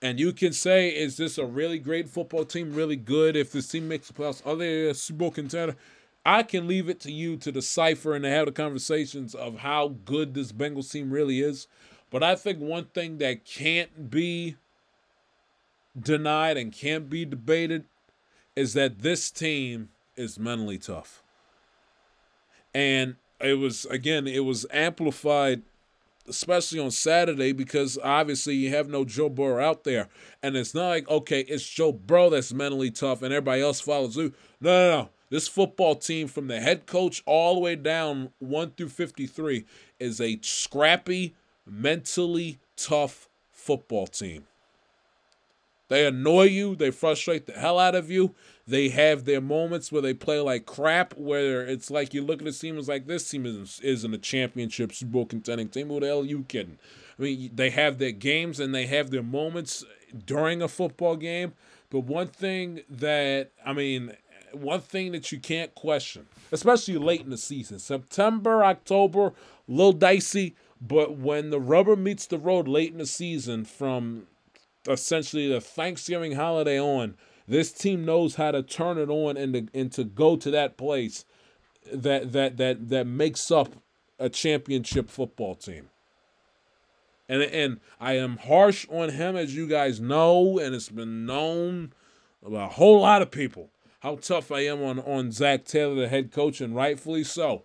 And 0.02 0.20
you 0.20 0.32
can 0.32 0.54
say, 0.54 0.90
is 0.90 1.18
this 1.18 1.40
a 1.40 1.46
really 1.46 1.80
great 1.80 2.08
football 2.08 2.46
team, 2.46 2.74
really 2.74 2.96
good? 2.96 3.36
If 3.36 3.52
this 3.52 3.68
team 3.68 3.88
makes 3.88 4.08
the 4.08 4.14
playoffs, 4.14 4.46
are 4.46 4.56
they 4.56 4.90
a 4.90 4.94
Super 4.94 5.18
Bowl 5.18 5.32
contender? 5.32 5.76
I 6.24 6.44
can 6.44 6.68
leave 6.68 6.90
it 6.90 7.00
to 7.02 7.12
you 7.12 7.38
to 7.38 7.52
decipher 7.52 8.14
and 8.14 8.24
to 8.24 8.30
have 8.30 8.46
the 8.46 8.52
conversations 8.52 9.34
of 9.34 9.60
how 9.60 9.96
good 10.06 10.34
this 10.34 10.52
Bengals 10.52 10.92
team 10.92 11.10
really 11.10 11.42
is. 11.42 11.68
But 12.12 12.22
I 12.22 12.36
think 12.36 12.60
one 12.60 12.86
thing 12.86 13.18
that 13.18 13.46
can't 13.46 14.12
be 14.12 14.58
denied 16.00 16.58
and 16.58 16.72
can't 16.72 17.10
be 17.10 17.26
debated 17.26 17.86
is 18.56 18.74
that 18.74 19.00
this 19.00 19.32
team 19.32 19.90
is 20.18 20.38
mentally 20.38 20.78
tough. 20.78 21.24
And 22.74 23.16
it 23.40 23.60
was 23.60 23.86
again, 23.86 24.28
it 24.28 24.44
was 24.44 24.66
amplified 24.72 25.62
especially 26.28 26.80
on 26.80 26.92
Saturday 26.92 27.52
because 27.52 27.98
obviously 28.04 28.56
you 28.56 28.70
have 28.70 28.90
no 28.90 29.06
Joe 29.06 29.30
Burrow 29.30 29.64
out 29.64 29.84
there. 29.84 30.10
And 30.44 30.56
it's 30.56 30.76
not 30.76 30.90
like, 30.90 31.10
okay, 31.10 31.42
it's 31.42 31.68
Joe 31.68 31.92
Burrow 31.92 32.30
that's 32.30 32.54
mentally 32.54 32.92
tough 32.92 33.22
and 33.22 33.34
everybody 33.34 33.62
else 33.62 33.80
follows 33.80 34.18
you. 34.18 34.34
No, 34.60 34.72
no, 34.72 35.02
no. 35.02 35.10
This 35.30 35.48
football 35.48 35.96
team, 35.96 36.28
from 36.28 36.48
the 36.48 36.62
head 36.62 36.86
coach 36.86 37.22
all 37.26 37.56
the 37.56 37.60
way 37.60 37.76
down 37.76 38.32
1 38.40 38.72
through 38.72 38.90
53, 38.90 39.66
is 40.00 40.22
a 40.22 40.40
scrappy, 40.42 41.36
mentally 41.66 42.60
tough 42.78 43.28
football 43.52 44.08
team. 44.08 44.46
They 45.90 46.06
annoy 46.06 46.44
you, 46.44 46.76
they 46.76 46.92
frustrate 46.92 47.46
the 47.46 47.54
hell 47.54 47.78
out 47.78 47.96
of 47.96 48.10
you, 48.10 48.36
they 48.68 48.90
have 48.90 49.24
their 49.24 49.40
moments 49.40 49.92
where 49.92 50.02
they 50.02 50.14
play 50.14 50.42
like 50.42 50.66
crap, 50.66 51.16
where 51.18 51.66
it's 51.66 51.90
like 51.90 52.14
you 52.14 52.22
look 52.22 52.40
at 52.40 52.46
the 52.46 52.52
team 52.52 52.78
like 52.82 53.08
this 53.08 53.30
team 53.30 53.46
isn't, 53.46 53.80
isn't 53.82 54.14
a 54.14 54.18
championship 54.18 54.92
Super 54.92 55.12
Bowl 55.12 55.26
contending 55.26 55.70
team. 55.70 55.88
Who 55.88 56.02
the 56.02 56.08
hell 56.08 56.22
are 56.22 56.26
you 56.26 56.44
kidding? 56.44 56.78
I 57.18 57.22
mean, 57.22 57.52
they 57.54 57.70
have 57.70 57.98
their 57.98 58.12
games 58.12 58.60
and 58.60 58.76
they 58.76 58.86
have 58.88 59.10
their 59.10 59.24
moments 59.24 59.86
during 60.26 60.62
a 60.62 60.68
football 60.68 61.16
game. 61.16 61.54
But 61.90 62.02
one 62.02 62.28
thing 62.28 62.82
that, 62.90 63.52
I 63.66 63.72
mean, 63.72 64.18
one 64.52 64.82
thing 64.82 65.14
that 65.14 65.32
you 65.32 65.40
can't 65.40 65.74
question, 65.74 66.28
especially 66.52 66.98
late 66.98 67.22
in 67.22 67.30
the 67.30 67.38
season, 67.38 67.80
September, 67.80 68.66
October, 68.66 69.28
a 69.28 69.34
little 69.68 69.94
dicey. 69.94 70.56
But 70.82 71.18
when 71.18 71.50
the 71.50 71.60
rubber 71.60 71.96
meets 71.96 72.28
the 72.28 72.38
road 72.38 72.68
late 72.68 72.92
in 72.92 72.98
the 72.98 73.06
season, 73.06 73.64
from 73.64 74.28
essentially 74.88 75.48
the 75.48 75.62
Thanksgiving 75.62 76.34
holiday 76.34 76.80
on, 76.80 77.16
this 77.48 77.72
team 77.72 78.06
knows 78.06 78.36
how 78.36 78.52
to 78.52 78.62
turn 78.62 78.98
it 78.98 79.10
on 79.10 79.38
and 79.38 79.54
to, 79.54 79.80
and 79.80 79.92
to 79.94 80.04
go 80.04 80.36
to 80.36 80.52
that 80.52 80.78
place 80.78 81.26
that 81.92 82.34
that 82.34 82.58
that 82.58 82.90
that 82.90 83.08
makes 83.08 83.50
up 83.50 83.70
a 84.20 84.30
championship 84.30 85.10
football 85.10 85.56
team. 85.56 85.90
And 87.30 87.42
and 87.42 87.80
I 88.00 88.14
am 88.14 88.38
harsh 88.38 88.86
on 88.90 89.10
him 89.10 89.36
as 89.36 89.56
you 89.56 89.68
guys 89.68 90.00
know, 90.00 90.60
and 90.60 90.76
it's 90.76 90.90
been 90.90 91.26
known 91.26 91.94
by 92.44 92.66
a 92.66 92.70
whole 92.70 93.02
lot 93.02 93.22
of 93.22 93.32
people 93.32 93.70
how 94.00 94.16
tough 94.16 94.52
I 94.52 94.62
am 94.62 94.82
on 94.84 95.00
on 95.00 95.32
Zac 95.32 95.66
Taylor, 95.66 95.96
the 95.96 96.08
head 96.08 96.32
coach, 96.32 96.62
and 96.62 96.76
rightfully 96.76 97.24
so. 97.24 97.64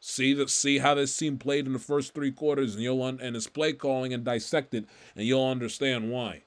See 0.00 0.34
the 0.34 0.48
see 0.48 0.78
how 0.78 0.94
this 0.94 1.16
team 1.16 1.38
played 1.38 1.66
in 1.66 1.72
the 1.72 1.78
first 1.78 2.14
three 2.14 2.30
quarters, 2.32 2.74
and 2.74 2.82
you'll 2.82 3.02
un, 3.02 3.18
and 3.22 3.34
his 3.34 3.46
play 3.46 3.72
calling 3.72 4.12
and 4.12 4.24
dissect 4.24 4.74
it, 4.74 4.84
and 5.16 5.26
you'll 5.26 5.46
understand 5.48 6.10
why 6.10 6.42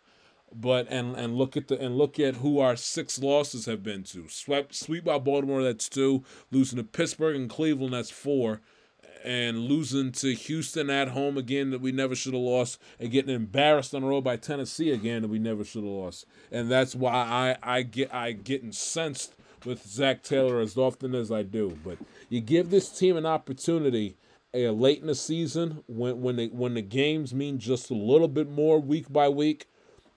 but 0.53 0.87
and 0.89 1.15
and 1.15 1.35
look 1.35 1.57
at 1.57 1.67
the 1.67 1.79
and 1.79 1.97
look 1.97 2.19
at 2.19 2.35
who 2.35 2.59
our 2.59 2.75
six 2.75 3.19
losses 3.19 3.65
have 3.65 3.83
been 3.83 4.03
to. 4.03 4.27
Swept 4.29 4.73
sweep 4.73 5.05
by 5.05 5.17
Baltimore, 5.19 5.63
that's 5.63 5.89
two. 5.89 6.23
Losing 6.51 6.77
to 6.77 6.83
Pittsburgh 6.83 7.35
and 7.35 7.49
Cleveland, 7.49 7.93
that's 7.93 8.09
four. 8.09 8.61
And 9.25 9.59
losing 9.59 10.13
to 10.13 10.33
Houston 10.33 10.89
at 10.89 11.09
home 11.09 11.37
again 11.37 11.71
that 11.71 11.81
we 11.81 11.91
never 11.91 12.15
should 12.15 12.33
have 12.33 12.41
lost, 12.41 12.79
and 12.99 13.11
getting 13.11 13.35
embarrassed 13.35 13.93
on 13.93 14.01
the 14.01 14.07
road 14.07 14.23
by 14.23 14.37
Tennessee 14.37 14.91
again 14.91 15.23
that 15.23 15.27
we 15.27 15.39
never 15.39 15.65
should 15.65 15.83
have 15.83 15.91
lost. 15.91 16.25
And 16.51 16.71
that's 16.71 16.95
why 16.95 17.11
I, 17.11 17.57
I 17.61 17.81
get 17.81 18.13
I 18.13 18.31
get 18.31 18.63
incensed 18.63 19.35
with 19.65 19.85
Zac 19.85 20.23
Taylor 20.23 20.59
as 20.59 20.77
often 20.77 21.13
as 21.13 21.31
I 21.31 21.43
do. 21.43 21.77
But 21.83 21.97
you 22.29 22.39
give 22.39 22.69
this 22.69 22.89
team 22.89 23.17
an 23.17 23.25
opportunity 23.25 24.15
a 24.53 24.69
late 24.69 25.01
in 25.01 25.07
the 25.07 25.15
season 25.15 25.83
when 25.87 26.21
when 26.21 26.37
they 26.37 26.47
when 26.47 26.75
the 26.75 26.81
games 26.81 27.33
mean 27.33 27.59
just 27.59 27.91
a 27.91 27.95
little 27.95 28.29
bit 28.29 28.49
more 28.49 28.79
week 28.79 29.11
by 29.11 29.27
week 29.27 29.67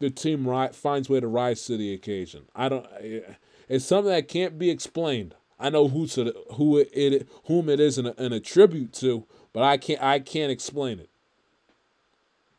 the 0.01 0.11
team 0.11 0.49
ri- 0.49 0.73
finds 0.73 1.09
way 1.09 1.21
to 1.21 1.29
rise 1.29 1.65
to 1.67 1.77
the 1.77 1.95
occasion. 1.95 2.47
I 2.57 2.69
don't. 2.69 2.87
Eh, 3.01 3.21
it's 3.69 3.85
something 3.85 4.11
that 4.11 4.27
can't 4.27 4.59
be 4.59 4.71
explained. 4.71 5.37
I 5.61 5.71
know 5.71 5.87
who 5.87 6.07
to 6.09 6.35
who 6.55 6.79
it 6.79 7.29
whom 7.45 7.69
it 7.69 7.79
is 7.79 7.99
an, 7.99 8.07
an 8.19 8.33
attribute 8.33 8.93
to, 8.95 9.27
but 9.53 9.63
I 9.63 9.77
can't 9.77 10.03
I 10.03 10.19
can't 10.19 10.51
explain 10.51 10.99
it. 10.99 11.11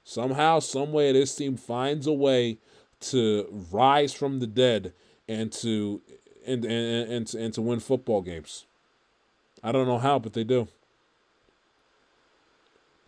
Somehow, 0.03 0.59
some 0.59 0.91
way, 0.91 1.11
this 1.11 1.35
team 1.35 1.57
finds 1.57 2.07
a 2.07 2.13
way 2.13 2.59
to 3.01 3.65
rise 3.71 4.13
from 4.13 4.39
the 4.39 4.47
dead 4.47 4.93
and 5.27 5.51
to 5.53 6.01
and 6.45 6.63
and 6.63 7.11
and, 7.11 7.33
and 7.33 7.53
to 7.55 7.61
win 7.61 7.79
football 7.79 8.21
games. 8.21 8.65
I 9.63 9.71
don't 9.71 9.87
know 9.87 9.99
how, 9.99 10.19
but 10.19 10.33
they 10.33 10.43
do. 10.43 10.67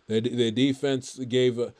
Their, 0.06 0.20
their 0.20 0.50
defense 0.50 1.18
gave 1.18 1.58
a, 1.58 1.72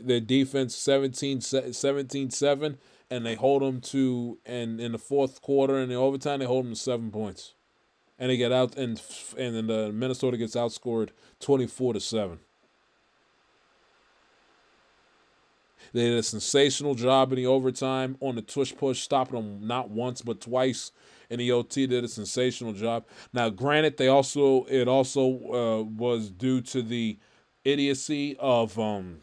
their 0.00 0.20
defense 0.20 0.74
17, 0.76 1.40
17 1.40 2.30
7, 2.30 2.78
and 3.10 3.26
they 3.26 3.34
hold 3.34 3.62
them 3.62 3.80
to, 3.80 4.38
and 4.46 4.80
in 4.80 4.92
the 4.92 4.98
fourth 4.98 5.42
quarter 5.42 5.76
and 5.76 5.90
the 5.90 5.94
overtime, 5.94 6.38
they 6.40 6.46
hold 6.46 6.64
them 6.64 6.72
to 6.72 6.78
seven 6.78 7.10
points. 7.10 7.54
And 8.18 8.30
they 8.30 8.36
get 8.36 8.52
out, 8.52 8.76
and 8.76 9.00
and 9.36 9.56
then 9.56 9.66
the 9.66 9.90
Minnesota 9.92 10.36
gets 10.36 10.54
outscored 10.54 11.10
24 11.40 11.94
to 11.94 12.00
7. 12.00 12.38
They 15.92 16.04
did 16.04 16.18
a 16.18 16.22
sensational 16.22 16.94
job 16.94 17.32
in 17.32 17.36
the 17.36 17.46
overtime 17.46 18.16
on 18.20 18.36
the 18.36 18.42
tush 18.42 18.74
push, 18.74 19.00
stopping 19.00 19.34
them 19.34 19.66
not 19.66 19.90
once 19.90 20.22
but 20.22 20.40
twice. 20.40 20.92
And 21.30 21.40
the 21.40 21.50
OT 21.52 21.86
did 21.86 22.04
a 22.04 22.08
sensational 22.08 22.72
job. 22.72 23.06
Now, 23.32 23.48
granted, 23.48 23.96
they 23.96 24.08
also 24.08 24.64
it 24.64 24.86
also 24.88 25.22
uh, 25.22 25.82
was 25.82 26.30
due 26.30 26.60
to 26.62 26.82
the 26.82 27.18
idiocy 27.64 28.36
of 28.38 28.78
um 28.78 29.20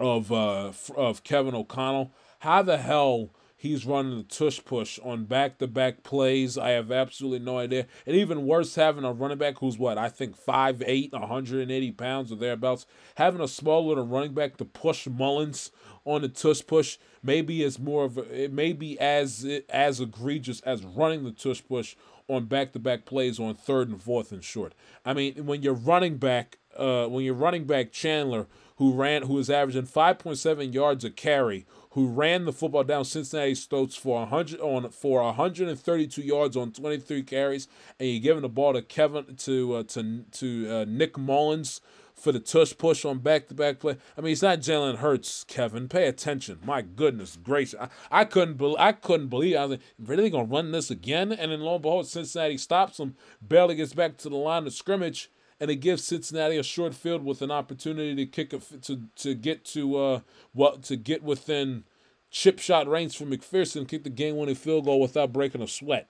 of 0.00 0.32
uh 0.32 0.72
of 0.96 1.22
Kevin 1.22 1.54
O'Connell. 1.54 2.10
How 2.40 2.62
the 2.62 2.78
hell 2.78 3.30
he's 3.60 3.84
running 3.84 4.16
the 4.16 4.24
tush 4.24 4.58
push 4.64 4.98
on 5.04 5.24
back 5.24 5.58
to 5.58 5.66
back 5.66 6.02
plays. 6.02 6.56
I 6.56 6.70
have 6.70 6.90
absolutely 6.90 7.40
no 7.40 7.58
idea. 7.58 7.86
And 8.06 8.16
even 8.16 8.46
worse, 8.46 8.74
having 8.74 9.04
a 9.04 9.12
running 9.12 9.36
back 9.36 9.58
who's 9.58 9.78
what, 9.78 9.98
I 9.98 10.08
think 10.08 10.34
5'8, 10.42 11.12
180 11.12 11.92
pounds 11.92 12.32
or 12.32 12.36
thereabouts, 12.36 12.86
having 13.16 13.42
a 13.42 13.46
small 13.46 13.86
little 13.86 14.06
running 14.06 14.32
back 14.32 14.56
to 14.56 14.64
push 14.64 15.06
Mullens 15.06 15.70
on 16.06 16.22
the 16.22 16.28
tush 16.28 16.62
push 16.66 16.96
maybe 17.22 17.62
is 17.62 17.78
more 17.78 18.04
of 18.04 18.16
a, 18.16 18.44
it 18.44 18.52
may 18.52 18.72
be 18.72 18.98
as 18.98 19.46
as 19.68 20.00
egregious 20.00 20.60
as 20.60 20.82
running 20.82 21.24
the 21.24 21.30
tush 21.30 21.62
push 21.68 21.94
on 22.28 22.46
back 22.46 22.72
to 22.72 22.78
back 22.78 23.04
plays 23.04 23.38
on 23.38 23.54
third 23.54 23.90
and 23.90 24.02
fourth 24.02 24.32
and 24.32 24.42
short. 24.42 24.74
I 25.04 25.12
mean, 25.12 25.44
when 25.44 25.62
you're 25.62 25.74
running 25.74 26.16
back, 26.16 26.56
uh, 26.76 27.06
when 27.06 27.24
you're 27.24 27.34
running 27.34 27.64
back 27.64 27.92
Chandler, 27.92 28.46
who 28.76 28.92
ran, 28.92 29.22
who 29.22 29.38
is 29.38 29.50
averaging 29.50 29.86
5.7 29.86 30.72
yards 30.72 31.04
a 31.04 31.10
carry, 31.10 31.66
who 31.90 32.06
ran 32.08 32.44
the 32.44 32.52
football 32.52 32.84
down 32.84 33.04
Cincinnati 33.04 33.54
Stoats 33.54 33.96
for 33.96 34.20
100 34.20 34.60
on 34.60 34.88
for 34.90 35.22
132 35.22 36.22
yards 36.22 36.56
on 36.56 36.72
23 36.72 37.22
carries, 37.24 37.68
and 37.98 38.08
you're 38.08 38.20
giving 38.20 38.42
the 38.42 38.48
ball 38.48 38.72
to 38.72 38.82
Kevin 38.82 39.36
to 39.36 39.74
uh, 39.74 39.82
to 39.84 40.24
to 40.32 40.70
uh, 40.70 40.84
Nick 40.88 41.18
Mullens 41.18 41.80
for 42.14 42.32
the 42.32 42.38
tush 42.38 42.76
push 42.76 43.04
on 43.04 43.18
back 43.18 43.48
to 43.48 43.54
back 43.54 43.80
play. 43.80 43.96
I 44.16 44.20
mean, 44.20 44.32
it's 44.32 44.42
not 44.42 44.60
Jalen 44.60 44.96
Hurts, 44.96 45.44
Kevin. 45.44 45.88
Pay 45.88 46.06
attention. 46.06 46.58
My 46.64 46.82
goodness 46.82 47.36
gracious, 47.36 47.80
I, 47.80 47.88
I 48.10 48.24
couldn't 48.24 48.56
believe 48.56 48.76
I 48.78 48.92
couldn't 48.92 49.28
believe. 49.28 49.56
I 49.56 49.62
was 49.64 49.70
like, 49.72 49.80
really 49.98 50.30
gonna 50.30 50.44
run 50.44 50.70
this 50.72 50.90
again? 50.90 51.32
And 51.32 51.50
then 51.50 51.60
lo 51.60 51.74
and 51.74 51.82
behold, 51.82 52.06
Cincinnati 52.06 52.58
stops 52.58 53.00
him, 53.00 53.16
barely 53.42 53.74
gets 53.74 53.94
back 53.94 54.16
to 54.18 54.28
the 54.28 54.36
line 54.36 54.66
of 54.66 54.72
scrimmage 54.72 55.30
and 55.60 55.70
it 55.70 55.76
gives 55.76 56.04
Cincinnati 56.04 56.56
a 56.56 56.62
short 56.62 56.94
field 56.94 57.24
with 57.24 57.42
an 57.42 57.50
opportunity 57.50 58.14
to 58.16 58.26
kick 58.26 58.52
a, 58.52 58.58
to 58.78 59.02
to 59.16 59.34
get 59.34 59.64
to 59.66 59.96
uh 59.96 60.20
what 60.52 60.82
to 60.84 60.96
get 60.96 61.22
within 61.22 61.84
chip 62.30 62.58
shot 62.58 62.88
range 62.88 63.16
for 63.16 63.24
McPherson, 63.26 63.86
kick 63.86 64.04
the 64.04 64.10
game 64.10 64.36
winning 64.36 64.54
field 64.54 64.86
goal 64.86 65.00
without 65.00 65.32
breaking 65.32 65.62
a 65.62 65.68
sweat. 65.68 66.08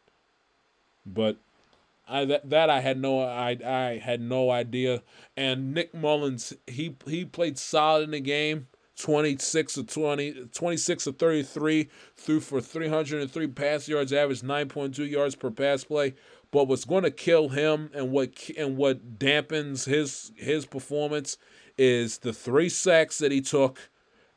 But 1.05 1.39
I 2.09 2.24
that, 2.27 2.48
that 2.51 2.70
I 2.70 2.81
had 2.81 3.01
no 3.01 3.20
I 3.20 3.59
I 3.64 4.01
had 4.02 4.20
no 4.20 4.51
idea. 4.51 5.02
And 5.36 5.74
Nick 5.74 5.93
Mullens 5.93 6.52
he 6.66 6.97
he 7.06 7.24
played 7.24 7.59
solid 7.59 8.05
in 8.05 8.10
the 8.12 8.20
game. 8.20 8.68
26 8.97 9.78
of 9.78 9.86
20, 9.86 10.48
26 10.52 11.06
of 11.06 11.16
33, 11.16 11.89
threw 12.16 12.39
for 12.39 12.60
303 12.60 13.47
pass 13.47 13.89
yards, 13.89 14.12
averaged 14.12 14.44
9.2 14.44 15.09
yards 15.09 15.35
per 15.35 15.51
pass 15.51 15.85
play. 15.85 16.14
But 16.52 16.66
what's 16.66 16.85
going 16.85 17.05
to 17.05 17.10
kill 17.10 17.51
him 17.51 17.90
and 17.94 18.10
what 18.10 18.51
and 18.56 18.77
what 18.77 19.18
dampens 19.18 19.86
his 19.86 20.32
his 20.36 20.66
performance 20.66 21.36
is 21.78 22.18
the 22.18 22.32
three 22.32 22.68
sacks 22.68 23.18
that 23.18 23.32
he 23.32 23.40
took 23.40 23.90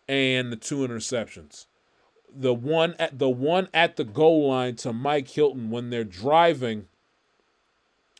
and 0.08 0.52
the 0.52 0.56
two 0.56 0.78
interceptions. 0.78 1.66
The 2.36 2.54
one 2.54 2.96
at 3.00 3.18
the 3.18 3.30
one 3.30 3.68
at 3.74 3.96
the 3.96 4.04
goal 4.04 4.50
line 4.50 4.76
to 4.78 4.94
Mike 4.94 5.28
Hilton 5.28 5.70
when 5.70 5.90
they're 5.90 6.04
driving. 6.04 6.88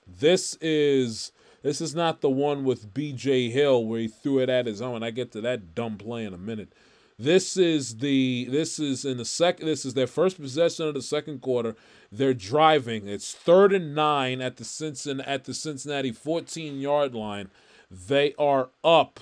This 0.08 0.58
is 0.60 1.32
this 1.62 1.80
is 1.80 1.96
not 1.96 2.22
the 2.22 2.30
one 2.30 2.66
with 2.66 2.94
B.J. 2.94 3.50
Hill 3.50 3.86
where 3.86 4.02
he 4.02 4.08
threw 4.10 4.40
it 4.40 4.50
at 4.50 4.66
his 4.66 4.82
own. 4.82 5.02
I 5.02 5.12
get 5.12 5.32
to 5.32 5.42
that 5.42 5.74
dumb 5.74 5.98
play 5.98 6.26
in 6.26 6.34
a 6.34 6.38
minute. 6.38 6.74
This 7.18 7.58
is 7.58 7.98
the 7.98 8.48
this 8.50 8.80
is 8.80 9.06
in 9.06 9.18
the 9.18 9.26
second 9.26 9.68
this 9.68 9.86
is 9.86 9.94
their 9.94 10.08
first 10.08 10.40
possession 10.40 10.88
of 10.88 10.94
the 10.94 11.02
second 11.02 11.42
quarter. 11.42 11.76
They're 12.12 12.34
driving. 12.34 13.08
It's 13.08 13.34
third 13.34 13.74
and 13.74 13.94
nine 13.94 14.42
at 14.42 14.58
the 14.58 14.66
Cincinnati 14.66 15.30
at 15.30 15.46
the 15.46 15.54
Cincinnati 15.54 16.12
14 16.12 16.80
yard 16.80 17.14
line. 17.14 17.50
They 17.90 18.34
are 18.40 18.70
up. 18.84 19.20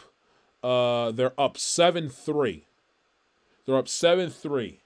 Uh, 0.63 1.11
they're 1.11 1.39
up 1.39 1.57
seven 1.57 2.09
three. 2.09 2.65
They're 3.65 3.77
up 3.77 3.88
seven 3.89 4.30
three. 4.30 4.80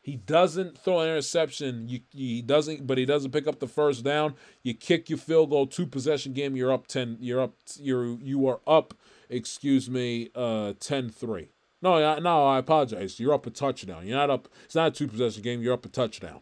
He 0.00 0.16
doesn't 0.16 0.78
throw 0.78 1.00
an 1.00 1.08
interception. 1.08 1.86
You, 1.86 2.00
he 2.12 2.40
doesn't, 2.40 2.86
but 2.86 2.96
he 2.96 3.04
doesn't 3.04 3.30
pick 3.30 3.46
up 3.46 3.58
the 3.58 3.66
first 3.66 4.04
down. 4.04 4.34
You 4.62 4.72
kick 4.72 5.10
your 5.10 5.18
field 5.18 5.50
goal, 5.50 5.66
two 5.66 5.86
possession 5.86 6.32
game. 6.32 6.56
You're 6.56 6.72
up 6.72 6.86
ten. 6.86 7.18
You're 7.20 7.42
up. 7.42 7.54
You're 7.78 8.16
you 8.20 8.48
are 8.48 8.60
up. 8.66 8.94
Excuse 9.28 9.90
me. 9.90 10.30
Uh, 10.34 10.72
10-3. 10.80 11.48
No, 11.80 12.18
no, 12.18 12.46
I 12.46 12.58
apologize. 12.58 13.20
You're 13.20 13.34
up 13.34 13.46
a 13.46 13.50
touchdown. 13.50 14.06
You're 14.06 14.16
not 14.16 14.30
up. 14.30 14.48
It's 14.64 14.74
not 14.74 14.88
a 14.88 14.90
two 14.90 15.06
possession 15.06 15.42
game. 15.42 15.62
You're 15.62 15.74
up 15.74 15.86
a 15.86 15.88
touchdown. 15.88 16.40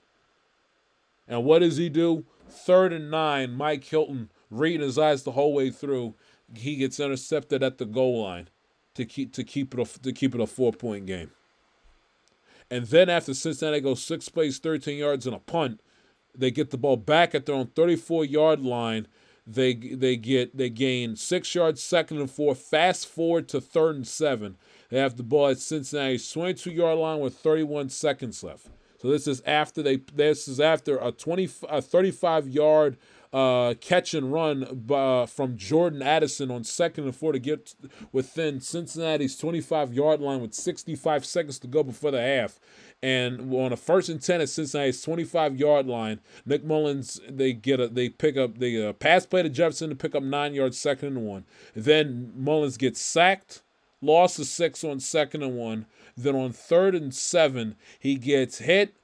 And 1.28 1.44
what 1.44 1.58
does 1.58 1.76
he 1.76 1.88
do? 1.88 2.24
Third 2.48 2.92
and 2.92 3.10
nine. 3.10 3.52
Mike 3.52 3.84
Hilton 3.84 4.30
reading 4.50 4.80
his 4.80 4.98
eyes 4.98 5.24
the 5.24 5.32
whole 5.32 5.52
way 5.52 5.70
through. 5.70 6.14
He 6.54 6.76
gets 6.76 7.00
intercepted 7.00 7.62
at 7.62 7.78
the 7.78 7.84
goal 7.84 8.22
line 8.22 8.48
to 8.94 9.04
keep 9.04 9.32
to 9.34 9.44
keep 9.44 9.74
it 9.74 9.80
a, 9.80 10.02
to 10.02 10.12
keep 10.12 10.34
it 10.34 10.40
a 10.40 10.46
four 10.46 10.72
point 10.72 11.06
game. 11.06 11.32
And 12.70 12.86
then 12.86 13.08
after 13.08 13.34
Cincinnati 13.34 13.80
goes 13.80 14.02
six 14.02 14.28
plays, 14.28 14.58
13 14.58 14.98
yards, 14.98 15.26
and 15.26 15.36
a 15.36 15.38
punt, 15.38 15.80
they 16.34 16.50
get 16.50 16.70
the 16.70 16.78
ball 16.78 16.96
back 16.96 17.34
at 17.34 17.46
their 17.46 17.54
own 17.54 17.68
34 17.68 18.24
yard 18.24 18.62
line 18.62 19.06
they 19.46 19.74
they 19.74 20.16
get 20.16 20.56
they 20.56 20.68
gain 20.68 21.14
six 21.14 21.54
yards, 21.54 21.80
second 21.82 22.18
and 22.18 22.30
four. 22.30 22.54
Fast 22.54 23.06
forward 23.06 23.48
to 23.50 23.60
third 23.60 23.94
and 23.94 24.06
seven. 24.06 24.56
They 24.90 24.98
have 24.98 25.16
the 25.16 25.22
ball 25.22 25.48
at 25.48 25.58
Cincinnati's 25.58 26.30
22 26.30 26.70
yard 26.70 26.98
line 26.98 27.20
with 27.20 27.36
31 27.36 27.90
seconds 27.90 28.42
left. 28.42 28.68
So 29.00 29.08
this 29.08 29.26
is 29.26 29.42
after 29.46 29.82
they 29.82 29.96
this 30.14 30.48
is 30.48 30.58
after 30.58 30.98
a 30.98 31.12
20 31.12 31.48
a 31.68 31.82
35 31.82 32.48
yard 32.48 32.96
uh, 33.32 33.74
catch 33.80 34.14
and 34.14 34.32
run 34.32 34.86
uh, 34.90 35.26
from 35.26 35.56
Jordan 35.56 36.00
Addison 36.00 36.50
on 36.50 36.64
second 36.64 37.04
and 37.04 37.14
four 37.14 37.32
to 37.32 37.38
get 37.38 37.74
within 38.10 38.60
Cincinnati's 38.60 39.36
25 39.36 39.92
yard 39.92 40.20
line 40.20 40.40
with 40.40 40.54
65 40.54 41.24
seconds 41.26 41.58
to 41.58 41.66
go 41.66 41.82
before 41.82 42.10
the 42.10 42.20
half. 42.20 42.58
And 43.02 43.52
on 43.52 43.72
a 43.72 43.76
first 43.76 44.08
and 44.08 44.22
ten 44.22 44.40
at 44.40 44.48
Cincinnati's 44.48 45.02
25 45.02 45.56
yard 45.56 45.86
line, 45.86 46.20
Nick 46.46 46.64
Mullens 46.64 47.20
they 47.28 47.52
get 47.52 47.78
a 47.78 47.88
they 47.88 48.08
pick 48.08 48.36
up 48.36 48.58
the 48.58 48.88
uh, 48.88 48.92
pass 48.94 49.26
play 49.26 49.42
to 49.42 49.50
Jefferson 49.50 49.90
to 49.90 49.96
pick 49.96 50.14
up 50.14 50.22
nine 50.22 50.54
yards, 50.54 50.78
second 50.78 51.08
and 51.16 51.26
one. 51.26 51.44
Then 51.74 52.32
Mullens 52.34 52.78
gets 52.78 53.00
sacked, 53.00 53.62
lost 54.01 54.36
to 54.36 54.44
six 54.44 54.85
on 54.85 55.01
second 55.01 55.43
and 55.43 55.56
one. 55.56 55.86
Then 56.16 56.35
on 56.35 56.52
third 56.52 56.94
and 56.94 57.14
seven, 57.14 57.77
he 57.98 58.16
gets 58.16 58.59
hit 58.59 58.97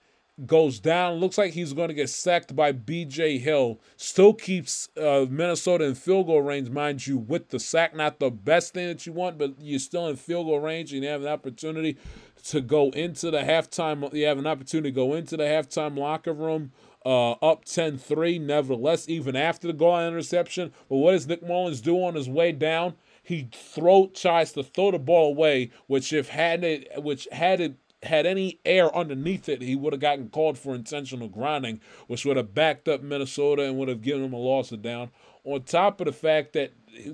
goes 0.47 0.81
down. 0.81 1.17
Looks 1.17 1.39
like 1.39 1.53
he's 1.53 1.73
going 1.73 1.89
to 1.89 1.95
get 1.95 2.09
sacked 2.09 2.57
by 2.57 2.73
B.J. 2.73 3.39
Hill. 3.39 3.81
Still 3.97 4.33
keeps 4.35 4.89
uh, 4.97 5.27
Minnesota 5.29 5.85
in 5.85 5.95
field 5.95 6.27
goal 6.27 6.43
range, 6.43 6.71
mind 6.71 7.07
you, 7.07 7.19
with 7.19 7.51
the 7.51 7.61
sack. 7.61 7.95
Not 7.95 8.19
the 8.19 8.31
best 8.31 8.75
thing 8.75 8.89
that 8.89 9.07
you 9.07 9.13
want, 9.13 9.39
but 9.39 9.55
you're 9.61 9.79
still 9.79 10.09
in 10.09 10.17
field 10.17 10.47
goal 10.47 10.61
range 10.61 10.93
and 10.93 11.03
you 11.03 11.09
have 11.09 11.23
an 11.23 11.29
opportunity 11.29 11.99
to 12.45 12.61
go 12.61 12.91
into 12.91 13.31
the 13.31 13.39
halftime. 13.39 14.13
You 14.15 14.27
have 14.27 14.39
an 14.39 14.47
opportunity 14.47 14.91
to 14.91 14.95
go 14.95 15.15
into 15.15 15.37
the 15.37 15.45
halftime 15.45 15.97
locker 15.97 16.33
room. 16.33 16.73
Uh, 17.05 17.33
up 17.33 17.65
10-3 17.65 18.41
nevertheless 18.41 19.09
even 19.09 19.35
after 19.35 19.67
the 19.67 19.73
goal 19.73 19.99
interception 20.07 20.73
but 20.89 20.99
what 20.99 21.11
does 21.11 21.27
nick 21.27 21.43
Mullens 21.43 21.81
do 21.81 21.97
on 21.97 22.15
his 22.15 22.29
way 22.29 22.53
down 22.53 22.95
he 23.23 23.49
throw 23.53 24.09
tries 24.09 24.53
to 24.53 24.63
throw 24.63 24.91
the 24.91 24.99
ball 24.99 25.29
away 25.29 25.71
which 25.87 26.13
if 26.13 26.29
had 26.29 26.65
it 26.65 27.03
which 27.03 27.29
had 27.31 27.61
it 27.61 27.77
had 28.03 28.27
any 28.27 28.59
air 28.65 28.95
underneath 28.95 29.49
it, 29.49 29.63
he 29.63 29.77
would 29.77 29.93
have 29.93 30.01
gotten 30.01 30.29
called 30.29 30.59
for 30.59 30.75
intentional 30.75 31.29
grounding, 31.29 31.81
which 32.09 32.25
would 32.25 32.37
have 32.37 32.55
backed 32.55 32.89
up 32.89 33.03
Minnesota 33.03 33.65
and 33.65 33.79
would 33.79 33.89
have 33.89 34.03
given 34.03 34.25
him 34.25 34.33
a 34.33 34.39
loss 34.39 34.73
of 34.73 34.83
down. 34.83 35.11
On 35.45 35.63
top 35.63 36.01
of 36.01 36.07
the 36.07 36.13
fact 36.13 36.53
that 36.55 36.73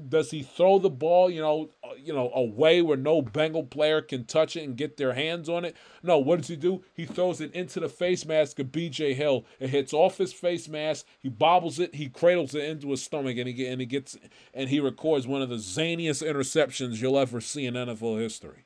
does 0.09 0.31
he 0.31 0.43
throw 0.43 0.79
the 0.79 0.91
ball, 0.91 1.31
you 1.31 1.41
know, 1.41 1.71
uh, 1.85 1.95
you 1.97 2.13
know, 2.13 2.31
away 2.35 2.83
where 2.83 2.97
no 2.97 3.23
Bengal 3.23 3.65
player 3.65 4.03
can 4.03 4.25
touch 4.25 4.57
it 4.57 4.65
and 4.65 4.77
get 4.77 4.97
their 4.97 5.15
hands 5.15 5.49
on 5.49 5.65
it? 5.65 5.77
No, 6.03 6.19
what 6.19 6.39
does 6.39 6.49
he 6.49 6.57
do? 6.57 6.83
He 6.95 7.05
throws 7.05 7.41
it 7.41 7.53
into 7.55 7.81
the 7.81 7.89
face 7.89 8.27
mask 8.27 8.59
of 8.59 8.69
BJ 8.69 9.15
Hill. 9.15 9.45
It 9.61 9.71
hits 9.71 9.93
off 9.93 10.19
his 10.19 10.33
face 10.33 10.69
mask. 10.69 11.07
He 11.21 11.29
bobbles 11.29 11.79
it. 11.79 11.95
He 11.95 12.09
cradles 12.09 12.55
it 12.55 12.65
into 12.65 12.91
his 12.91 13.03
stomach, 13.03 13.37
and 13.37 13.49
he 13.49 13.67
and 13.67 13.81
he 13.81 13.87
gets 13.87 14.17
and 14.53 14.69
he 14.69 14.81
records 14.81 15.27
one 15.27 15.43
of 15.43 15.49
the 15.49 15.57
zaniest 15.57 16.27
interceptions 16.27 17.01
you'll 17.01 17.19
ever 17.19 17.41
see 17.41 17.67
in 17.67 17.75
NFL 17.75 18.21
history. 18.21 18.65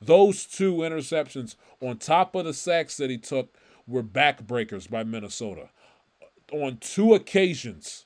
Those 0.00 0.44
two 0.44 0.76
interceptions, 0.78 1.56
on 1.80 1.98
top 1.98 2.34
of 2.34 2.44
the 2.44 2.54
sacks 2.54 2.96
that 2.96 3.10
he 3.10 3.18
took, 3.18 3.56
were 3.86 4.02
backbreakers 4.02 4.90
by 4.90 5.04
Minnesota. 5.04 5.70
On 6.52 6.76
two 6.78 7.14
occasions, 7.14 8.04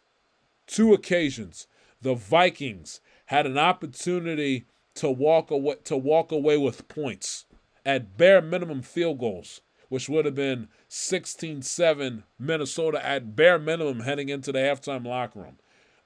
two 0.66 0.92
occasions, 0.94 1.66
the 2.00 2.14
Vikings 2.14 3.00
had 3.26 3.46
an 3.46 3.58
opportunity 3.58 4.66
to 4.94 5.10
walk 5.10 5.50
away 5.50 5.76
to 5.84 5.96
walk 5.96 6.32
away 6.32 6.56
with 6.56 6.88
points 6.88 7.46
at 7.84 8.16
bare 8.16 8.42
minimum 8.42 8.82
field 8.82 9.18
goals, 9.18 9.60
which 9.88 10.08
would 10.08 10.24
have 10.24 10.34
been 10.34 10.68
16-7 10.90 12.22
Minnesota 12.38 13.04
at 13.04 13.34
bare 13.34 13.58
minimum 13.58 14.00
heading 14.00 14.28
into 14.28 14.52
the 14.52 14.58
halftime 14.58 15.06
locker 15.06 15.40
room. 15.40 15.58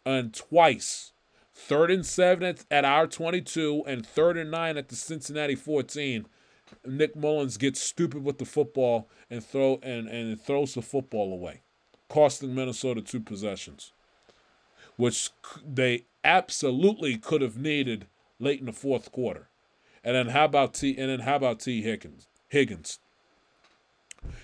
And 0.05 0.33
twice, 0.35 1.13
third 1.55 1.91
and 1.91 2.05
seven 2.05 2.45
at, 2.45 2.65
at 2.71 2.85
our 2.85 3.07
22 3.07 3.85
and 3.87 4.07
third 4.07 4.37
and 4.37 4.51
nine 4.51 4.77
at 4.77 4.89
the 4.89 4.97
Cincinnati 4.97 5.55
14, 5.55 6.27
Nick 6.87 7.17
Mullens 7.17 7.59
gets 7.59 7.81
stupid 7.81 8.25
with 8.25 8.39
the 8.39 8.45
football 8.45 9.09
and 9.31 9.45
throw 9.45 9.79
and, 9.83 10.09
and 10.09 10.41
throws 10.41 10.75
the 10.75 10.83
football 10.83 11.33
away, 11.33 11.63
costing 12.09 12.55
Minnesota 12.55 13.03
two 13.03 13.21
possessions, 13.21 13.93
which 15.03 15.31
they 15.67 16.05
absolutely 16.23 17.17
could 17.17 17.43
have 17.43 17.57
needed 17.57 18.07
late 18.39 18.61
in 18.61 18.67
the 18.67 18.73
fourth 18.73 19.11
quarter. 19.11 19.49
And 20.05 20.15
then 20.15 20.29
how 20.29 20.45
about 20.45 20.75
T 20.75 20.97
and 20.97 21.11
then 21.11 21.21
how 21.21 21.35
about 21.35 21.59
Tee 21.59 21.83
Higgins? 21.83 22.29
Higgins. 22.49 23.01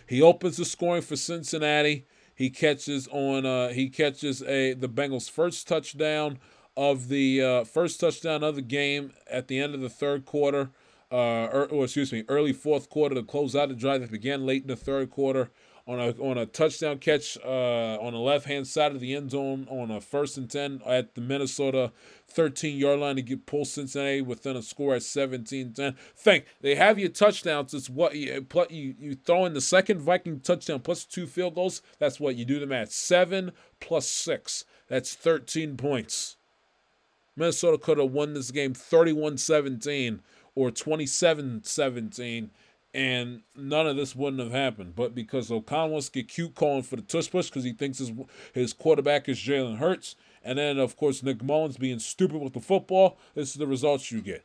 He 0.05 0.21
opens 0.21 0.57
the 0.57 0.65
scoring 0.65 1.03
for 1.03 1.15
Cincinnati. 1.15 2.07
He 2.35 2.51
catches 2.51 3.07
on 3.13 3.47
uh 3.47 3.69
he 3.69 3.89
catches 3.89 4.43
a 4.43 4.75
the 4.75 4.89
Bengals 4.89 5.31
first 5.31 5.69
touchdown 5.69 6.41
of 6.77 7.07
the 7.07 7.41
uh, 7.41 7.65
first 7.65 8.01
touchdown 8.01 8.43
of 8.43 8.57
the 8.57 8.63
game 8.63 9.13
at 9.31 9.47
the 9.47 9.61
end 9.61 9.77
of 9.77 9.81
the 9.81 9.89
third 9.89 10.25
quarter 10.25 10.71
uh, 11.13 11.47
or, 11.47 11.67
or, 11.67 11.85
excuse 11.85 12.13
me, 12.13 12.25
early 12.29 12.53
fourth 12.53 12.91
quarter 12.91 13.15
to 13.15 13.23
close 13.23 13.57
out 13.57 13.69
the 13.69 13.75
drive 13.75 14.01
that 14.01 14.11
began 14.11 14.45
late 14.45 14.63
in 14.63 14.69
the 14.69 14.77
third 14.77 15.11
quarter 15.11 15.51
on 15.89 15.99
a 15.99 16.11
on 16.23 16.37
a 16.37 16.45
touchdown 16.45 16.99
catch 16.99 17.39
uh, 17.43 17.97
on 18.01 18.13
the 18.13 18.19
left 18.19 18.47
hand 18.47 18.67
side 18.67 18.93
of 18.93 19.01
the 19.01 19.17
end 19.17 19.31
zone 19.31 19.67
on 19.71 19.91
a 19.91 20.01
first 20.01 20.37
and 20.37 20.51
ten 20.51 20.83
at 20.87 21.15
the 21.15 21.21
Minnesota 21.23 21.91
13 22.29 22.79
yard 22.79 23.01
line 23.01 23.17
to 23.17 23.23
get 23.23 23.47
pull 23.47 23.65
Cincinnati 23.65 24.21
within 24.21 24.55
a 24.55 24.63
score 24.63 24.95
at 24.95 25.01
17-10. 25.01 25.97
Think 26.15 26.45
they 26.61 26.75
have 26.75 26.99
your 26.99 27.09
touchdowns. 27.09 27.73
It's 27.73 27.89
what 27.89 28.15
you 28.15 28.47
you 28.69 28.95
you 28.99 29.15
throw 29.15 29.47
in 29.47 29.55
the 29.55 29.63
second 29.63 30.01
Viking 30.01 30.41
touchdown 30.41 30.81
plus 30.81 31.05
two 31.05 31.27
field 31.27 31.55
goals. 31.55 31.81
That's 31.99 32.21
what 32.21 32.37
you 32.37 32.45
do 32.45 32.61
the 32.61 32.67
math. 32.67 32.93
Seven 32.93 33.53
plus 33.81 34.07
six. 34.07 34.67
That's 34.89 35.15
13 35.15 35.77
points. 35.79 36.37
Minnesota 37.35 37.79
could 37.79 37.99
have 37.99 38.11
won 38.11 38.35
this 38.35 38.51
game 38.51 38.75
31 38.75 39.39
17 39.39 40.21
or 40.55 40.71
27 40.73 41.63
17, 41.63 42.51
and 42.95 43.43
none 43.55 43.87
of 43.87 43.97
this 43.97 44.17
wouldn't 44.17 44.43
have 44.43 44.53
happened. 44.53 44.95
But 44.97 45.15
because 45.15 45.51
O'Connell 45.51 45.91
wants 45.91 46.09
to 46.09 46.13
get 46.13 46.29
cute 46.29 46.55
calling 46.55 46.83
for 46.83 46.97
the 46.97 47.03
tush 47.03 47.31
push 47.31 47.49
because 47.49 47.65
he 47.65 47.73
thinks 47.73 47.99
his, 47.99 48.13
his 48.53 48.73
quarterback 48.73 49.29
is 49.29 49.39
Jalen 49.39 49.79
Hurts, 49.79 50.17
and 50.43 50.59
then, 50.59 50.79
of 50.79 50.97
course, 50.97 51.23
Nick 51.23 51.43
Mullens 51.43 51.79
being 51.79 51.99
stupid 51.99 52.41
with 52.41 52.55
the 52.55 52.61
football, 52.61 53.19
this 53.35 53.51
is 53.51 53.57
the 53.57 53.67
results 53.67 54.11
you 54.11 54.21
get. 54.21 54.45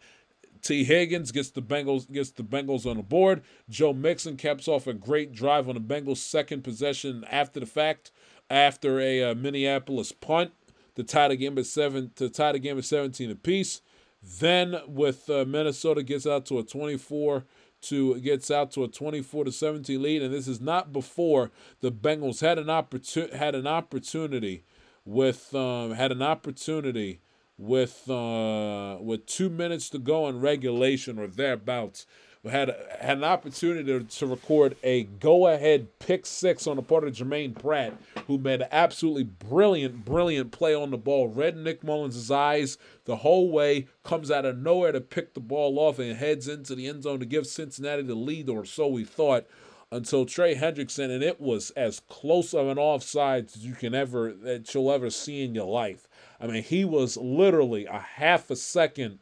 Tee 0.61 0.85
Higgins 0.85 1.31
gets 1.31 1.49
the 1.51 1.61
Bengals 1.61 2.09
gets 2.09 2.31
the 2.31 2.43
Bengals 2.43 2.89
on 2.89 2.95
the 2.97 3.03
board. 3.03 3.43
Joe 3.69 3.93
Mixon 3.93 4.37
caps 4.37 4.67
off 4.67 4.87
a 4.87 4.93
great 4.93 5.33
drive 5.33 5.67
on 5.67 5.75
the 5.75 5.81
Bengals' 5.81 6.17
second 6.17 6.63
possession 6.63 7.25
after 7.29 7.59
the 7.59 7.65
fact, 7.65 8.11
after 8.49 8.99
a 8.99 9.31
uh, 9.31 9.35
Minneapolis 9.35 10.13
punt 10.13 10.53
to 10.95 11.03
tie 11.03 11.27
the 11.27 11.35
game 11.35 11.57
at 11.57 11.65
seven 11.65 12.11
to 12.15 12.29
tie 12.29 12.53
the 12.53 12.59
game 12.59 12.77
at 12.77 12.85
17 12.85 13.29
apiece. 13.29 13.81
Then 14.21 14.79
with 14.87 15.29
uh, 15.29 15.43
Minnesota 15.45 16.01
gets 16.01 16.25
out 16.25 16.45
to 16.45 16.59
a 16.59 16.63
24 16.63 17.43
to 17.83 18.19
gets 18.19 18.49
out 18.51 18.71
to 18.71 18.83
a 18.83 18.87
24 18.87 19.45
to 19.45 19.51
17 19.51 20.01
lead, 20.01 20.21
and 20.21 20.33
this 20.33 20.47
is 20.47 20.61
not 20.61 20.93
before 20.93 21.51
the 21.81 21.91
Bengals 21.91 22.41
had 22.41 22.57
an 22.57 22.69
opportunity 22.69 23.37
had 23.37 23.55
an 23.55 23.67
opportunity 23.67 24.63
with 25.05 25.53
um, 25.53 25.91
had 25.91 26.11
an 26.11 26.21
opportunity 26.21 27.21
with 27.57 28.09
uh, 28.09 28.97
with 28.99 29.25
two 29.25 29.49
minutes 29.49 29.89
to 29.89 29.99
go 29.99 30.27
in 30.27 30.39
regulation 30.39 31.19
or 31.19 31.27
thereabouts 31.27 32.05
had 32.51 32.75
had 32.99 33.17
an 33.17 33.23
opportunity 33.23 33.85
to, 33.85 34.03
to 34.03 34.27
record 34.27 34.75
a 34.83 35.03
go-ahead 35.03 35.87
pick 35.99 36.25
six 36.25 36.67
on 36.67 36.75
the 36.75 36.81
part 36.81 37.05
of 37.05 37.13
Jermaine 37.13 37.57
Pratt, 37.57 37.93
who 38.27 38.37
made 38.37 38.61
an 38.61 38.67
absolutely 38.71 39.23
brilliant, 39.23 40.03
brilliant 40.03 40.51
play 40.51 40.75
on 40.75 40.91
the 40.91 40.97
ball. 40.97 41.29
Read 41.29 41.55
Nick 41.55 41.83
Mullens' 41.83 42.29
eyes 42.29 42.77
the 43.05 43.17
whole 43.17 43.49
way, 43.49 43.87
comes 44.03 44.29
out 44.29 44.45
of 44.45 44.57
nowhere 44.57 44.91
to 44.91 45.01
pick 45.01 45.33
the 45.33 45.39
ball 45.39 45.79
off 45.79 45.99
and 45.99 46.17
heads 46.17 46.47
into 46.47 46.75
the 46.75 46.87
end 46.87 47.03
zone 47.03 47.19
to 47.19 47.25
give 47.25 47.47
Cincinnati 47.47 48.03
the 48.03 48.15
lead, 48.15 48.49
or 48.49 48.65
so 48.65 48.87
we 48.87 49.03
thought. 49.03 49.45
Until 49.91 50.25
Trey 50.25 50.55
Hendrickson, 50.55 51.11
and 51.11 51.21
it 51.21 51.39
was 51.39 51.69
as 51.71 51.99
close 51.99 52.55
of 52.55 52.67
an 52.67 52.79
offside 52.79 53.45
as 53.45 53.63
you 53.63 53.75
can 53.75 53.93
ever 53.93 54.33
that 54.33 54.73
you'll 54.73 54.91
ever 54.91 55.11
see 55.11 55.43
in 55.43 55.53
your 55.53 55.67
life. 55.67 56.07
I 56.41 56.47
mean, 56.47 56.63
he 56.63 56.83
was 56.83 57.15
literally 57.15 57.85
a 57.85 57.99
half 57.99 58.49
a 58.49 58.55
second 58.55 59.19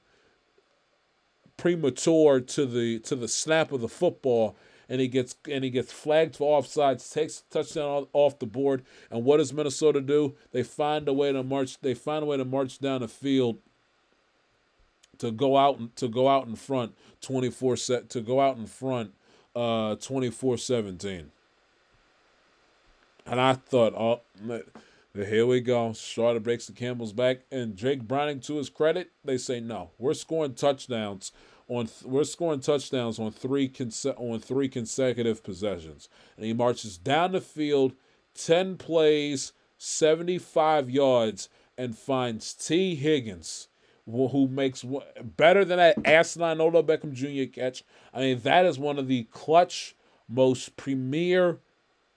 premature 1.62 2.40
to 2.40 2.66
the 2.66 2.98
to 2.98 3.16
the 3.16 3.28
snap 3.28 3.72
of 3.72 3.82
the 3.82 3.88
football 3.88 4.56
and 4.90 5.00
he 5.00 5.08
gets 5.08 5.36
and 5.48 5.64
he 5.64 5.70
gets 5.70 5.92
flagged 5.92 6.36
for 6.36 6.60
offsides, 6.60 7.14
takes 7.14 7.44
touchdown 7.52 8.08
off 8.14 8.40
the 8.40 8.48
board. 8.48 8.84
And 9.12 9.24
what 9.24 9.38
does 9.38 9.54
Minnesota 9.54 10.02
do? 10.02 10.34
They 10.52 10.64
find 10.64 11.08
a 11.08 11.14
way 11.14 11.32
to 11.32 11.44
march. 11.44 11.80
They 11.80 11.94
find 11.94 12.24
a 12.24 12.26
way 12.26 12.38
to 12.38 12.46
march 12.46 12.80
down 12.80 13.02
the 13.02 13.08
field 13.08 13.60
to 15.20 15.30
go 15.30 15.56
out 15.56 15.96
to 15.98 16.08
go 16.08 16.28
out 16.28 16.48
in 16.48 16.56
front 16.56 16.96
24 17.22 17.78
set 17.78 18.10
to 18.10 18.22
go 18.22 18.42
out 18.42 18.58
in 18.58 18.66
front 18.66 19.14
uh 19.56 19.96
24-17. 19.98 21.26
And 23.28 23.40
I 23.40 23.54
thought, 23.54 23.94
oh, 23.94 24.22
here 25.14 25.46
we 25.46 25.62
go. 25.62 25.94
Charlotte 25.94 26.42
breaks 26.42 26.66
the 26.66 26.74
Campbell's 26.74 27.14
back, 27.14 27.42
and 27.52 27.76
Jake 27.76 28.02
Browning, 28.02 28.40
to 28.42 28.56
his 28.56 28.70
credit, 28.70 29.12
they 29.24 29.38
say 29.38 29.60
no. 29.60 29.92
We're 30.00 30.16
scoring 30.16 30.56
touchdowns 30.56 31.32
on 31.72 31.88
we're 32.04 32.26
scoring 32.26 32.60
touchdowns 32.60 33.18
on 33.18 33.32
three 33.32 33.70
conse- 33.70 34.20
on 34.20 34.40
three 34.40 34.68
consecutive 34.68 35.42
possessions. 35.42 36.10
And 36.36 36.46
he 36.46 36.54
marches 36.54 36.98
down 36.98 37.32
the 37.32 37.42
field 37.42 37.94
10 38.36 38.78
plays, 38.78 39.54
75 39.78 40.90
yards 40.90 41.48
and 41.78 41.98
finds 41.98 42.54
Tee 42.54 42.96
Higgins 42.96 43.70
who 44.06 44.48
makes 44.50 44.84
better 45.38 45.64
than 45.64 45.78
that 45.78 45.98
asinine 46.06 46.60
Odell 46.60 46.84
Beckham 46.84 47.14
Jr. 47.14 47.50
catch. 47.52 47.84
I 48.14 48.20
mean, 48.20 48.40
that 48.42 48.66
is 48.66 48.78
one 48.78 49.00
of 49.00 49.08
the 49.08 49.24
clutch, 49.32 49.96
most 50.28 50.76
premier 50.76 51.60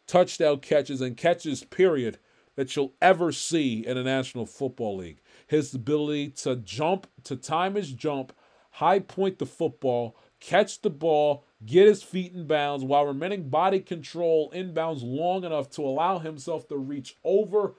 touchdown 0.07 0.59
catches 0.59 1.01
and 1.01 1.17
catches, 1.17 1.63
period, 1.63 2.19
that 2.57 2.75
you'll 2.75 2.95
ever 3.01 3.31
see 3.31 3.87
in 3.87 3.97
a 3.97 4.03
National 4.03 4.47
Football 4.47 4.97
League. 4.97 5.21
His 5.47 5.75
ability 5.75 6.31
to 6.31 6.57
jump, 6.57 7.07
to 7.25 7.37
time 7.37 7.75
his 7.75 7.93
jump, 7.93 8.33
high 8.75 8.99
point 8.99 9.39
the 9.39 9.47
football, 9.47 10.17
catch 10.41 10.83
the 10.83 10.91
ball, 10.91 11.45
get 11.65 11.87
his 11.87 12.03
feet 12.03 12.33
in 12.35 12.47
bounds 12.47 12.85
while 12.85 13.07
remaining 13.07 13.49
body 13.49 13.79
control 13.79 14.51
inbounds 14.55 15.01
long 15.03 15.45
enough 15.45 15.71
to 15.71 15.83
allow 15.83 16.19
himself 16.19 16.67
to 16.67 16.77
reach 16.77 17.17
over 17.23 17.75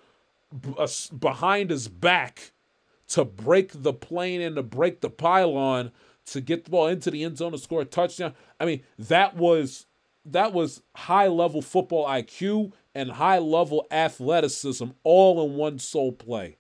behind 1.20 1.70
his 1.70 1.90
back 1.90 2.52
to 3.08 3.26
break 3.26 3.84
the 3.84 3.92
plane 3.92 4.40
and 4.40 4.56
to 4.56 4.64
break 4.64 5.02
the 5.02 5.10
pylon 5.10 5.92
to 6.28 6.40
get 6.40 6.64
the 6.64 6.72
ball 6.72 6.88
into 6.88 7.12
the 7.12 7.24
end 7.26 7.38
zone 7.38 7.52
to 7.52 7.58
score 7.58 7.82
a 7.82 7.86
touchdown. 7.86 8.34
I 8.60 8.66
mean, 8.66 8.82
that 8.98 9.36
was 9.36 9.88
that 10.26 10.54
was 10.54 10.82
high 10.96 11.28
level 11.28 11.62
football 11.62 12.08
IQ 12.08 12.72
and 12.96 13.12
high 13.12 13.40
level 13.40 13.86
athleticism 13.92 14.86
all 15.04 15.46
in 15.46 15.56
one 15.56 15.78
sole 15.78 16.14
play. 16.14 16.58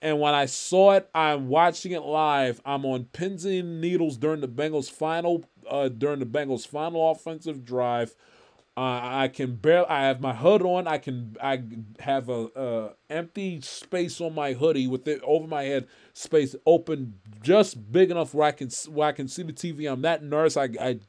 And 0.00 0.20
when 0.20 0.34
I 0.34 0.46
saw 0.46 0.92
it, 0.92 1.08
I'm 1.14 1.48
watching 1.48 1.92
it 1.92 2.02
live. 2.02 2.60
I'm 2.64 2.84
on 2.86 3.06
pins 3.06 3.44
and 3.44 3.80
needles 3.80 4.16
during 4.16 4.40
the 4.40 4.48
Bengals' 4.48 4.90
final 4.90 5.44
uh, 5.68 5.88
during 5.88 6.20
the 6.20 6.26
Bengals' 6.26 6.66
final 6.66 7.10
offensive 7.10 7.64
drive. 7.64 8.14
Uh, 8.76 9.00
I 9.02 9.28
can 9.28 9.56
barely. 9.56 9.88
I 9.88 10.04
have 10.04 10.20
my 10.20 10.32
hood 10.32 10.62
on. 10.62 10.86
I 10.86 10.98
can. 10.98 11.36
I 11.42 11.62
have 11.98 12.28
a, 12.28 12.48
a 12.54 12.90
empty 13.10 13.60
space 13.60 14.20
on 14.20 14.36
my 14.36 14.52
hoodie 14.52 14.86
with 14.86 15.08
it 15.08 15.20
over 15.24 15.48
my 15.48 15.64
head, 15.64 15.88
space 16.12 16.54
open 16.64 17.14
just 17.42 17.90
big 17.90 18.12
enough 18.12 18.34
where 18.34 18.46
I 18.46 18.52
can 18.52 18.70
where 18.88 19.08
I 19.08 19.12
can 19.12 19.26
see 19.26 19.42
the 19.42 19.52
TV. 19.52 19.90
I'm 19.90 20.02
that 20.02 20.22
nervous. 20.22 20.56
I 20.56 20.68
I 20.80 21.00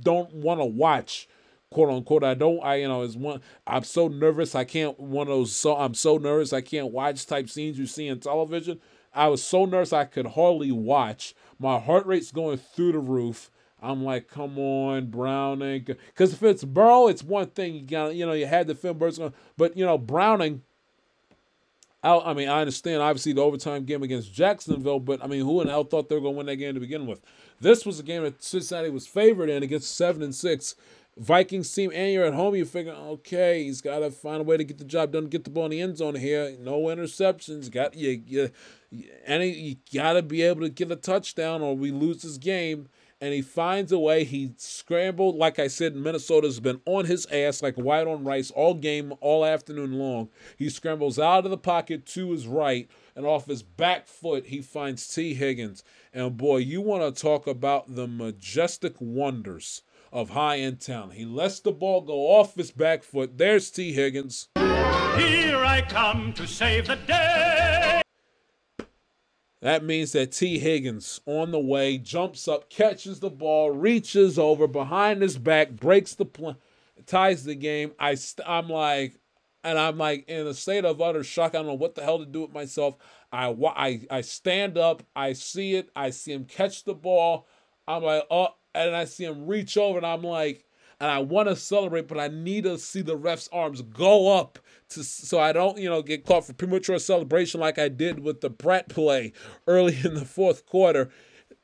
don't 0.00 0.32
want 0.32 0.60
to 0.60 0.64
watch 0.64 1.28
quote 1.72 1.90
unquote. 1.90 2.24
I 2.24 2.34
don't. 2.34 2.60
I 2.62 2.76
you 2.76 2.88
know 2.88 3.02
is 3.02 3.16
one. 3.16 3.40
I'm 3.66 3.84
so 3.84 4.08
nervous. 4.08 4.54
I 4.54 4.64
can't. 4.64 4.98
One 4.98 5.26
of 5.26 5.34
those. 5.34 5.54
So 5.54 5.76
I'm 5.76 5.94
so 5.94 6.18
nervous. 6.18 6.52
I 6.52 6.60
can't 6.60 6.92
watch 6.92 7.26
type 7.26 7.48
scenes 7.48 7.78
you 7.78 7.86
see 7.86 8.08
in 8.08 8.20
television. 8.20 8.80
I 9.14 9.28
was 9.28 9.42
so 9.44 9.64
nervous 9.64 9.92
I 9.92 10.04
could 10.04 10.26
hardly 10.26 10.72
watch. 10.72 11.34
My 11.58 11.78
heart 11.78 12.06
rate's 12.06 12.32
going 12.32 12.58
through 12.58 12.92
the 12.92 12.98
roof. 12.98 13.50
I'm 13.82 14.04
like, 14.04 14.28
come 14.28 14.58
on, 14.58 15.06
Browning. 15.06 15.84
Because 15.84 16.32
if 16.32 16.42
it's 16.42 16.62
Burrow, 16.62 17.08
it's 17.08 17.22
one 17.22 17.48
thing. 17.48 17.74
You 17.74 17.82
got, 17.82 18.14
you 18.14 18.24
know, 18.24 18.32
you 18.32 18.46
had 18.46 18.68
the 18.68 18.76
film 18.76 18.96
Burrow, 18.96 19.32
but 19.56 19.76
you 19.76 19.84
know, 19.84 19.98
Browning. 19.98 20.62
I, 22.04 22.18
I 22.18 22.34
mean, 22.34 22.48
I 22.48 22.60
understand 22.60 23.02
obviously 23.02 23.32
the 23.32 23.42
overtime 23.42 23.84
game 23.84 24.02
against 24.02 24.32
Jacksonville, 24.32 25.00
but 25.00 25.22
I 25.22 25.26
mean, 25.26 25.40
who 25.40 25.60
in 25.60 25.68
hell 25.68 25.84
thought 25.84 26.08
they 26.08 26.14
were 26.14 26.20
going 26.20 26.34
to 26.34 26.38
win 26.38 26.46
that 26.46 26.56
game 26.56 26.74
to 26.74 26.80
begin 26.80 27.06
with? 27.06 27.20
This 27.60 27.86
was 27.86 28.00
a 28.00 28.02
game 28.02 28.24
that 28.24 28.42
Cincinnati 28.42 28.90
was 28.90 29.06
favored 29.06 29.48
in 29.48 29.62
against 29.62 29.96
seven 29.96 30.22
and 30.22 30.34
six, 30.34 30.74
Vikings 31.18 31.72
team 31.72 31.90
and 31.94 32.12
you're 32.12 32.24
at 32.24 32.32
home, 32.32 32.54
you 32.54 32.64
figure, 32.64 32.92
okay, 32.92 33.64
he's 33.64 33.82
got 33.82 33.98
to 33.98 34.10
find 34.10 34.40
a 34.40 34.44
way 34.44 34.56
to 34.56 34.64
get 34.64 34.78
the 34.78 34.84
job 34.84 35.12
done, 35.12 35.26
get 35.26 35.44
the 35.44 35.50
ball 35.50 35.66
in 35.66 35.70
the 35.72 35.80
end 35.80 35.98
zone 35.98 36.14
here. 36.14 36.56
No 36.58 36.82
interceptions. 36.84 37.70
Got 37.70 37.94
you, 37.94 38.22
you, 38.26 38.50
any 39.26 39.50
you 39.50 39.76
got 39.92 40.14
to 40.14 40.22
be 40.22 40.42
able 40.42 40.62
to 40.62 40.70
get 40.70 40.90
a 40.90 40.96
touchdown, 40.96 41.60
or 41.60 41.76
we 41.76 41.90
lose 41.90 42.22
this 42.22 42.38
game. 42.38 42.88
And 43.20 43.32
he 43.32 43.40
finds 43.40 43.92
a 43.92 44.00
way. 44.00 44.24
He 44.24 44.52
scrambled, 44.56 45.36
like 45.36 45.60
I 45.60 45.68
said, 45.68 45.94
Minnesota's 45.94 46.58
been 46.58 46.80
on 46.86 47.04
his 47.04 47.24
ass 47.26 47.62
like 47.62 47.76
white 47.76 48.08
on 48.08 48.24
rice 48.24 48.50
all 48.50 48.74
game, 48.74 49.12
all 49.20 49.44
afternoon 49.44 49.92
long. 49.92 50.28
He 50.56 50.68
scrambles 50.68 51.20
out 51.20 51.44
of 51.44 51.52
the 51.52 51.56
pocket 51.56 52.04
to 52.06 52.32
his 52.32 52.48
right, 52.48 52.90
and 53.14 53.24
off 53.24 53.46
his 53.46 53.62
back 53.62 54.08
foot, 54.08 54.46
he 54.46 54.60
finds 54.60 55.06
Tee 55.06 55.34
Higgins. 55.34 55.84
And 56.12 56.36
boy, 56.36 56.58
you 56.58 56.80
want 56.80 57.14
to 57.14 57.22
talk 57.22 57.46
about 57.46 57.94
the 57.94 58.08
majestic 58.08 58.94
wonders 58.98 59.82
of 60.12 60.30
high 60.30 60.58
end 60.58 60.80
talent. 60.80 61.14
He 61.14 61.24
lets 61.24 61.60
the 61.60 61.72
ball 61.72 62.02
go 62.02 62.28
off 62.28 62.54
his 62.54 62.70
back 62.70 63.02
foot. 63.02 63.38
There's 63.38 63.70
Tee 63.70 63.92
Higgins. 63.92 64.48
Here 64.56 65.56
I 65.56 65.84
come 65.88 66.32
to 66.34 66.46
save 66.46 66.86
the 66.86 66.96
day. 66.96 68.02
That 69.62 69.84
means 69.84 70.12
that 70.12 70.32
Tee 70.32 70.58
Higgins 70.58 71.20
on 71.24 71.52
the 71.52 71.60
way 71.60 71.96
jumps 71.96 72.48
up, 72.48 72.68
catches 72.68 73.20
the 73.20 73.30
ball, 73.30 73.70
reaches 73.70 74.38
over 74.38 74.66
behind 74.66 75.22
his 75.22 75.38
back, 75.38 75.70
breaks 75.70 76.14
the 76.14 76.24
play, 76.24 76.56
ties 77.06 77.44
the 77.44 77.54
game. 77.54 77.92
I 77.98 78.16
st- 78.16 78.48
I'm 78.48 78.68
like, 78.68 79.20
and 79.62 79.78
I'm 79.78 79.98
like 79.98 80.28
in 80.28 80.48
a 80.48 80.54
state 80.54 80.84
of 80.84 81.00
utter 81.00 81.22
shock. 81.22 81.54
I 81.54 81.58
don't 81.58 81.68
know 81.68 81.74
what 81.74 81.94
the 81.94 82.02
hell 82.02 82.18
to 82.18 82.26
do 82.26 82.42
with 82.42 82.52
myself. 82.52 82.96
I 83.30 83.50
I 83.50 84.00
I 84.10 84.20
stand 84.22 84.76
up, 84.76 85.04
I 85.14 85.32
see 85.32 85.76
it, 85.76 85.90
I 85.94 86.10
see 86.10 86.32
him 86.32 86.44
catch 86.44 86.82
the 86.82 86.94
ball. 86.94 87.46
I'm 87.86 88.02
like, 88.02 88.24
oh, 88.30 88.48
and 88.74 88.94
I 88.94 89.04
see 89.04 89.24
him 89.24 89.46
reach 89.46 89.76
over, 89.76 89.98
and 89.98 90.06
I'm 90.06 90.22
like, 90.22 90.64
and 91.02 91.10
I 91.10 91.18
want 91.18 91.48
to 91.48 91.56
celebrate, 91.56 92.06
but 92.06 92.20
I 92.20 92.28
need 92.28 92.62
to 92.62 92.78
see 92.78 93.02
the 93.02 93.16
ref's 93.16 93.48
arms 93.52 93.82
go 93.82 94.38
up 94.38 94.60
to 94.90 95.02
so 95.02 95.40
I 95.40 95.52
don't, 95.52 95.76
you 95.78 95.88
know, 95.88 96.00
get 96.00 96.24
caught 96.24 96.44
for 96.44 96.52
premature 96.52 96.98
celebration 97.00 97.60
like 97.60 97.76
I 97.76 97.88
did 97.88 98.20
with 98.20 98.40
the 98.40 98.50
Pratt 98.50 98.88
play 98.88 99.32
early 99.66 99.98
in 100.04 100.14
the 100.14 100.24
fourth 100.24 100.64
quarter. 100.64 101.10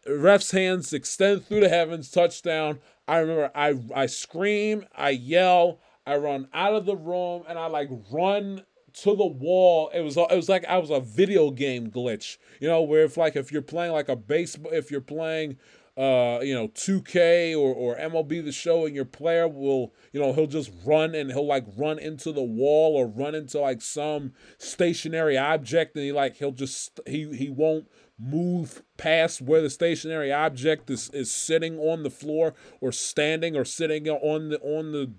Ref's 0.08 0.50
hands 0.50 0.92
extend 0.92 1.46
through 1.46 1.60
the 1.60 1.68
heavens, 1.68 2.10
touchdown. 2.10 2.80
I 3.06 3.18
remember 3.18 3.50
I 3.54 3.74
I 3.94 4.06
scream, 4.06 4.84
I 4.96 5.10
yell, 5.10 5.80
I 6.04 6.16
run 6.16 6.48
out 6.52 6.74
of 6.74 6.84
the 6.84 6.96
room, 6.96 7.44
and 7.48 7.58
I 7.58 7.66
like 7.66 7.90
run 8.10 8.64
to 9.02 9.14
the 9.14 9.26
wall. 9.26 9.90
It 9.94 10.00
was 10.00 10.16
it 10.16 10.34
was 10.34 10.48
like 10.48 10.64
I 10.64 10.78
was 10.78 10.90
a 10.90 11.00
video 11.00 11.50
game 11.50 11.90
glitch, 11.90 12.38
you 12.60 12.66
know, 12.66 12.82
where 12.82 13.04
if 13.04 13.16
like 13.16 13.36
if 13.36 13.52
you're 13.52 13.62
playing 13.62 13.92
like 13.92 14.08
a 14.08 14.16
baseball, 14.16 14.72
if 14.72 14.90
you're 14.90 15.00
playing 15.00 15.58
uh, 15.98 16.38
you 16.42 16.54
know, 16.54 16.68
2K 16.68 17.58
or, 17.58 17.74
or 17.74 17.96
MLB 17.96 18.44
the 18.44 18.52
show, 18.52 18.86
and 18.86 18.94
your 18.94 19.04
player 19.04 19.48
will, 19.48 19.92
you 20.12 20.20
know, 20.20 20.32
he'll 20.32 20.46
just 20.46 20.70
run 20.84 21.12
and 21.12 21.32
he'll 21.32 21.46
like 21.46 21.64
run 21.76 21.98
into 21.98 22.30
the 22.30 22.42
wall 22.42 22.96
or 22.96 23.08
run 23.08 23.34
into 23.34 23.58
like 23.58 23.82
some 23.82 24.32
stationary 24.58 25.36
object, 25.36 25.96
and 25.96 26.04
he 26.04 26.12
like 26.12 26.36
he'll 26.36 26.52
just 26.52 27.00
he 27.04 27.34
he 27.34 27.50
won't 27.50 27.88
move 28.16 28.82
past 28.96 29.42
where 29.42 29.60
the 29.60 29.70
stationary 29.70 30.32
object 30.32 30.88
is 30.88 31.10
is 31.10 31.32
sitting 31.32 31.80
on 31.80 32.04
the 32.04 32.10
floor 32.10 32.54
or 32.80 32.92
standing 32.92 33.56
or 33.56 33.64
sitting 33.64 34.08
on 34.08 34.50
the 34.50 34.60
on 34.60 34.92
the 34.92 35.12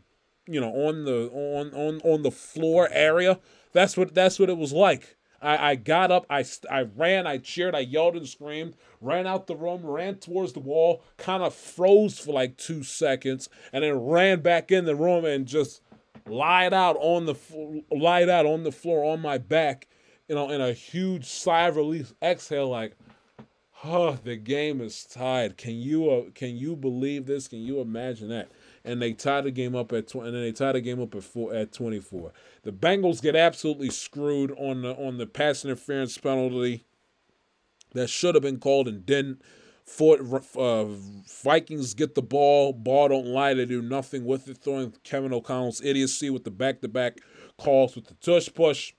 you 0.48 0.62
know 0.62 0.72
on 0.72 1.04
the 1.04 1.30
on 1.34 1.74
on 1.74 2.00
on 2.06 2.24
the 2.24 2.32
floor 2.32 2.88
area. 2.94 3.38
That's 3.74 3.98
what 3.98 4.16
that's 4.16 4.40
what 4.40 4.50
it 4.50 4.58
was 4.58 4.72
like. 4.72 5.18
I, 5.42 5.72
I 5.72 5.76
got 5.76 6.12
up, 6.12 6.26
I, 6.30 6.46
I 6.70 6.82
ran, 6.82 7.28
I 7.28 7.38
cheered, 7.38 7.76
I 7.76 7.80
yelled 7.80 8.16
and 8.16 8.28
screamed, 8.28 8.76
ran 9.02 9.28
out 9.28 9.48
the 9.48 9.56
room, 9.56 9.86
ran 9.86 10.16
towards 10.16 10.54
the 10.54 10.60
wall, 10.60 11.04
kind 11.18 11.44
of 11.44 11.54
froze 11.54 12.20
for 12.20 12.34
like 12.34 12.58
two 12.58 12.84
seconds, 12.84 13.50
and 13.72 13.84
then 13.84 13.98
ran 13.98 14.42
back 14.42 14.72
in 14.72 14.86
the 14.86 14.96
room 14.96 15.26
and 15.26 15.46
just 15.46 15.82
lied 16.28 16.74
out 16.74 16.98
on 17.00 17.26
the 17.26 17.84
lied 17.92 18.30
out 18.30 18.46
on 18.46 18.64
the 18.64 18.72
floor 18.72 19.04
on 19.04 19.22
my 19.22 19.38
back, 19.38 19.88
you 20.28 20.36
know, 20.36 20.50
in 20.50 20.62
a 20.62 20.74
huge 20.74 21.26
sigh 21.26 21.68
of 21.68 21.76
relief, 21.76 22.14
exhale, 22.22 22.70
like, 22.70 22.96
oh, 23.84 24.18
the 24.24 24.36
game 24.36 24.82
is 24.82 25.06
tied. 25.06 25.58
Can 25.58 25.76
you 25.76 26.10
uh, 26.10 26.24
can 26.36 26.58
you 26.58 26.76
believe 26.76 27.26
this? 27.26 27.48
Can 27.48 27.60
you 27.60 27.80
imagine 27.80 28.30
that? 28.30 28.50
And 28.84 29.02
they 29.02 29.14
tie 29.14 29.42
the 29.42 29.52
game 29.52 29.76
up 29.76 29.92
at 29.94 30.08
tw- 30.08 30.16
and 30.16 30.34
then 30.34 30.42
they 30.42 30.52
tie 30.52 30.72
the 30.72 30.82
game 30.82 31.02
up 31.02 31.16
at 31.16 31.24
four 31.24 31.54
at 31.54 31.72
24. 31.72 32.32
The 32.64 32.72
Bengals 32.72 33.22
get 33.22 33.36
absolutely 33.36 33.90
screwed 33.90 34.52
on 34.58 34.82
the 34.82 34.96
on 34.96 35.18
the 35.18 35.28
pass 35.28 35.64
interference 35.66 36.18
penalty 36.18 36.86
that 37.94 38.10
should 38.10 38.36
have 38.36 38.44
been 38.44 38.60
called 38.60 38.88
and 38.88 39.06
didn't. 39.06 39.42
Fort, 39.84 40.22
uh, 40.56 40.86
Vikings 41.44 41.96
get 41.96 42.14
the 42.14 42.22
ball. 42.22 42.74
Ball 42.74 43.08
don't 43.08 43.26
lie. 43.26 43.56
They 43.56 43.66
do 43.66 43.82
nothing 43.82 44.24
with 44.24 44.48
it. 44.48 44.60
Throwing 44.60 44.94
Kevin 45.04 45.34
O'Connell's 45.34 45.82
idiocy 45.82 46.30
with 46.30 46.44
the 46.44 46.52
back-to-back 46.52 47.18
calls 47.58 47.96
with 47.96 48.06
the 48.06 48.14
tush 48.16 48.50
push. 48.54 48.94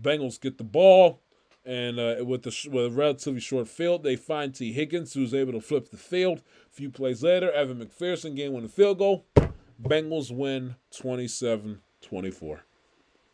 Bengals 0.00 0.40
get 0.40 0.56
the 0.56 0.64
ball, 0.64 1.20
and 1.64 1.98
uh, 1.98 2.16
with 2.24 2.42
the 2.42 2.68
with 2.70 2.86
a 2.86 2.90
relatively 2.90 3.40
short 3.40 3.68
field, 3.68 4.02
they 4.02 4.16
find 4.16 4.54
Tee 4.54 4.72
Higgins, 4.72 5.14
who's 5.14 5.34
able 5.34 5.52
to 5.52 5.60
flip 5.60 5.90
the 5.90 5.96
field. 5.96 6.42
A 6.70 6.74
few 6.74 6.90
plays 6.90 7.22
later, 7.22 7.52
Evan 7.52 7.84
McPherson 7.84 8.34
game 8.34 8.52
winning 8.52 8.68
field 8.68 8.98
goal. 8.98 9.26
Bengals 9.82 10.34
win 10.34 10.76
27 10.90 11.80
24. 12.02 12.64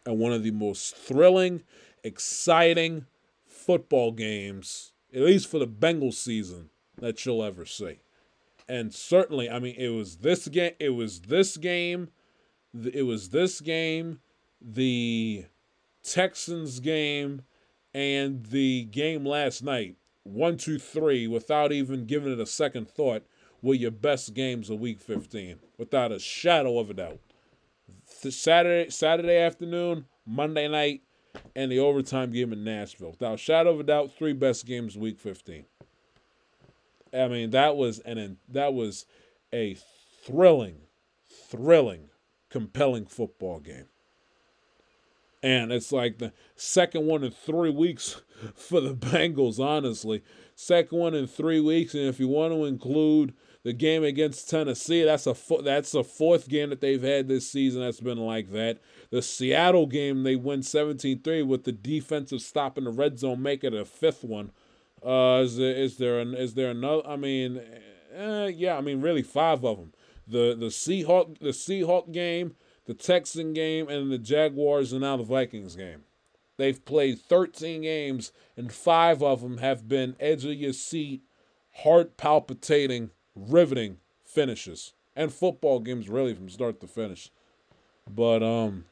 And 0.04 0.18
one 0.18 0.32
of 0.32 0.42
the 0.42 0.52
most 0.52 0.96
thrilling, 0.96 1.62
exciting 2.04 3.06
football 3.44 4.12
games, 4.12 4.92
at 5.12 5.22
least 5.22 5.48
for 5.48 5.58
the 5.58 5.66
Bengals 5.66 6.14
season, 6.14 6.70
that 6.98 7.24
you'll 7.24 7.42
ever 7.42 7.64
see. 7.64 8.00
And 8.68 8.92
certainly, 8.94 9.48
I 9.48 9.58
mean, 9.58 9.74
it 9.76 9.88
was 9.88 10.18
this 10.18 10.48
game, 10.48 10.72
it 10.78 10.90
was 10.90 11.22
this 11.22 11.56
game, 11.56 12.10
it 12.92 13.02
was 13.04 13.30
this 13.30 13.60
game, 13.60 14.20
the 14.60 15.46
Texans 16.02 16.80
game, 16.80 17.42
and 17.96 18.44
the 18.46 18.84
game 18.84 19.24
last 19.24 19.62
night 19.62 19.96
one, 20.22 20.58
two, 20.58 20.78
three, 20.78 21.26
without 21.26 21.72
even 21.72 22.04
giving 22.04 22.30
it 22.30 22.38
a 22.38 22.46
second 22.46 22.90
thought, 22.90 23.24
were 23.62 23.74
your 23.74 23.90
best 23.90 24.34
games 24.34 24.68
of 24.68 24.80
Week 24.80 25.00
15, 25.00 25.60
without 25.78 26.12
a 26.12 26.18
shadow 26.18 26.78
of 26.78 26.90
a 26.90 26.94
doubt. 26.94 27.20
Saturday, 28.04 28.90
Saturday 28.90 29.38
afternoon, 29.38 30.04
Monday 30.26 30.68
night, 30.68 31.02
and 31.54 31.72
the 31.72 31.78
overtime 31.78 32.32
game 32.32 32.52
in 32.52 32.64
Nashville. 32.64 33.12
Without 33.12 33.34
a 33.34 33.38
shadow 33.38 33.70
of 33.70 33.80
a 33.80 33.84
doubt, 33.84 34.12
three 34.12 34.34
best 34.34 34.66
games 34.66 34.94
of 34.94 35.00
Week 35.00 35.18
15. 35.18 35.64
I 37.14 37.28
mean, 37.28 37.50
that 37.50 37.76
was 37.76 38.00
an 38.00 38.36
that 38.48 38.74
was 38.74 39.06
a 39.54 39.76
thrilling, 40.24 40.80
thrilling, 41.48 42.10
compelling 42.50 43.06
football 43.06 43.60
game. 43.60 43.86
And 45.46 45.70
it's 45.70 45.92
like 45.92 46.18
the 46.18 46.32
second 46.56 47.06
one 47.06 47.22
in 47.22 47.30
three 47.30 47.70
weeks 47.70 48.20
for 48.56 48.80
the 48.80 48.94
Bengals, 48.94 49.60
honestly. 49.60 50.24
Second 50.56 50.98
one 50.98 51.14
in 51.14 51.28
three 51.28 51.60
weeks. 51.60 51.94
And 51.94 52.02
if 52.02 52.18
you 52.18 52.26
want 52.26 52.52
to 52.52 52.64
include 52.64 53.32
the 53.62 53.72
game 53.72 54.02
against 54.02 54.50
Tennessee, 54.50 55.04
that's 55.04 55.28
a 55.28 55.36
that's 55.62 55.94
a 55.94 56.02
fourth 56.02 56.48
game 56.48 56.70
that 56.70 56.80
they've 56.80 57.00
had 57.00 57.28
this 57.28 57.48
season 57.48 57.80
that's 57.80 58.00
been 58.00 58.18
like 58.18 58.50
that. 58.50 58.80
The 59.10 59.22
Seattle 59.22 59.86
game, 59.86 60.24
they 60.24 60.34
win 60.34 60.62
17-3 60.62 61.46
with 61.46 61.62
the 61.62 61.70
defensive 61.70 62.40
stop 62.40 62.76
in 62.76 62.82
the 62.82 62.90
red 62.90 63.20
zone, 63.20 63.40
make 63.40 63.62
it 63.62 63.72
a 63.72 63.84
fifth 63.84 64.24
one. 64.24 64.50
Uh, 65.00 65.42
is 65.44 65.58
there 65.58 65.76
is 65.76 65.96
there 65.98 66.18
an, 66.18 66.34
is 66.34 66.54
there 66.54 66.72
another? 66.72 67.06
I 67.06 67.14
mean, 67.14 67.60
eh, 68.12 68.48
yeah, 68.48 68.76
I 68.76 68.80
mean 68.80 69.00
really 69.00 69.22
five 69.22 69.64
of 69.64 69.76
them. 69.76 69.92
The 70.26 70.56
the 70.58 70.66
Seahawk 70.66 71.38
the 71.38 71.50
Seahawk 71.50 72.10
game, 72.10 72.56
the 72.86 72.94
Texan 72.94 73.52
game, 73.52 73.88
and 73.88 74.10
the 74.10 74.18
Jaguars 74.18 74.92
and 74.92 75.02
now 75.02 75.16
the 75.16 75.24
Vikings 75.24 75.76
game. 75.76 76.02
They've 76.56 76.82
played 76.84 77.20
13 77.20 77.82
games, 77.82 78.32
and 78.56 78.72
five 78.72 79.22
of 79.22 79.42
them 79.42 79.58
have 79.58 79.88
been 79.88 80.16
edge 80.18 80.44
of 80.44 80.54
your 80.54 80.72
seat, 80.72 81.22
heart 81.82 82.16
palpitating, 82.16 83.10
riveting 83.34 83.98
finishes. 84.24 84.94
And 85.14 85.32
football 85.32 85.80
games 85.80 86.08
really 86.08 86.34
from 86.34 86.48
start 86.48 86.80
to 86.80 86.86
finish. 86.86 87.30
But 88.08 88.42
um 88.42 88.84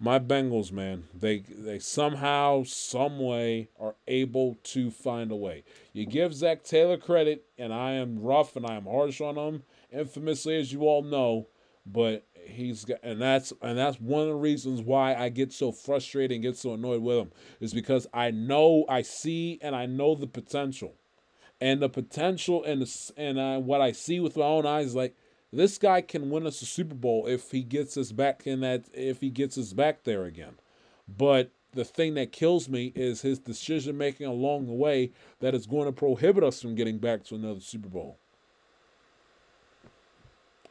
my 0.00 0.18
Bengals, 0.18 0.70
man, 0.70 1.08
they 1.12 1.38
they 1.40 1.78
somehow, 1.80 2.62
some 2.62 3.18
way 3.18 3.68
are 3.80 3.96
able 4.06 4.56
to 4.64 4.90
find 4.90 5.32
a 5.32 5.36
way. 5.36 5.64
You 5.92 6.06
give 6.06 6.34
Zac 6.34 6.62
Taylor 6.62 6.96
credit, 6.96 7.46
and 7.58 7.72
I 7.72 7.92
am 7.92 8.22
rough 8.22 8.54
and 8.54 8.64
I 8.64 8.74
am 8.74 8.84
harsh 8.84 9.20
on 9.20 9.36
him, 9.36 9.62
infamously, 9.90 10.56
as 10.56 10.72
you 10.72 10.82
all 10.82 11.02
know. 11.02 11.48
But 11.84 12.26
he's 12.44 12.84
got, 12.84 12.98
and 13.02 13.20
that's 13.20 13.52
and 13.62 13.78
that's 13.78 14.00
one 14.00 14.22
of 14.22 14.28
the 14.28 14.34
reasons 14.34 14.80
why 14.80 15.14
I 15.14 15.28
get 15.28 15.52
so 15.52 15.72
frustrated 15.72 16.32
and 16.32 16.42
get 16.42 16.56
so 16.56 16.74
annoyed 16.74 17.02
with 17.02 17.18
him 17.18 17.32
is 17.60 17.74
because 17.74 18.06
I 18.12 18.30
know 18.30 18.84
I 18.88 19.02
see 19.02 19.58
and 19.62 19.74
I 19.74 19.86
know 19.86 20.14
the 20.14 20.26
potential, 20.26 20.94
and 21.60 21.80
the 21.80 21.88
potential 21.88 22.64
and 22.64 22.82
the, 22.82 23.12
and 23.16 23.38
uh, 23.38 23.58
what 23.58 23.80
I 23.80 23.92
see 23.92 24.20
with 24.20 24.36
my 24.36 24.44
own 24.44 24.66
eyes 24.66 24.88
is 24.88 24.94
like 24.94 25.16
this 25.52 25.78
guy 25.78 26.00
can 26.00 26.30
win 26.30 26.46
us 26.46 26.62
a 26.62 26.66
Super 26.66 26.94
Bowl 26.94 27.26
if 27.26 27.50
he 27.50 27.62
gets 27.62 27.96
us 27.96 28.12
back 28.12 28.46
in 28.46 28.60
that 28.60 28.84
if 28.92 29.20
he 29.20 29.30
gets 29.30 29.56
us 29.58 29.72
back 29.72 30.04
there 30.04 30.24
again, 30.24 30.54
but 31.08 31.50
the 31.72 31.84
thing 31.84 32.14
that 32.14 32.32
kills 32.32 32.68
me 32.68 32.92
is 32.94 33.22
his 33.22 33.38
decision 33.38 33.96
making 33.96 34.26
along 34.26 34.66
the 34.66 34.72
way 34.72 35.12
that 35.40 35.54
is 35.54 35.66
going 35.66 35.86
to 35.86 35.92
prohibit 35.92 36.42
us 36.42 36.62
from 36.62 36.74
getting 36.74 36.98
back 36.98 37.24
to 37.24 37.34
another 37.34 37.60
Super 37.60 37.88
Bowl. 37.88 38.18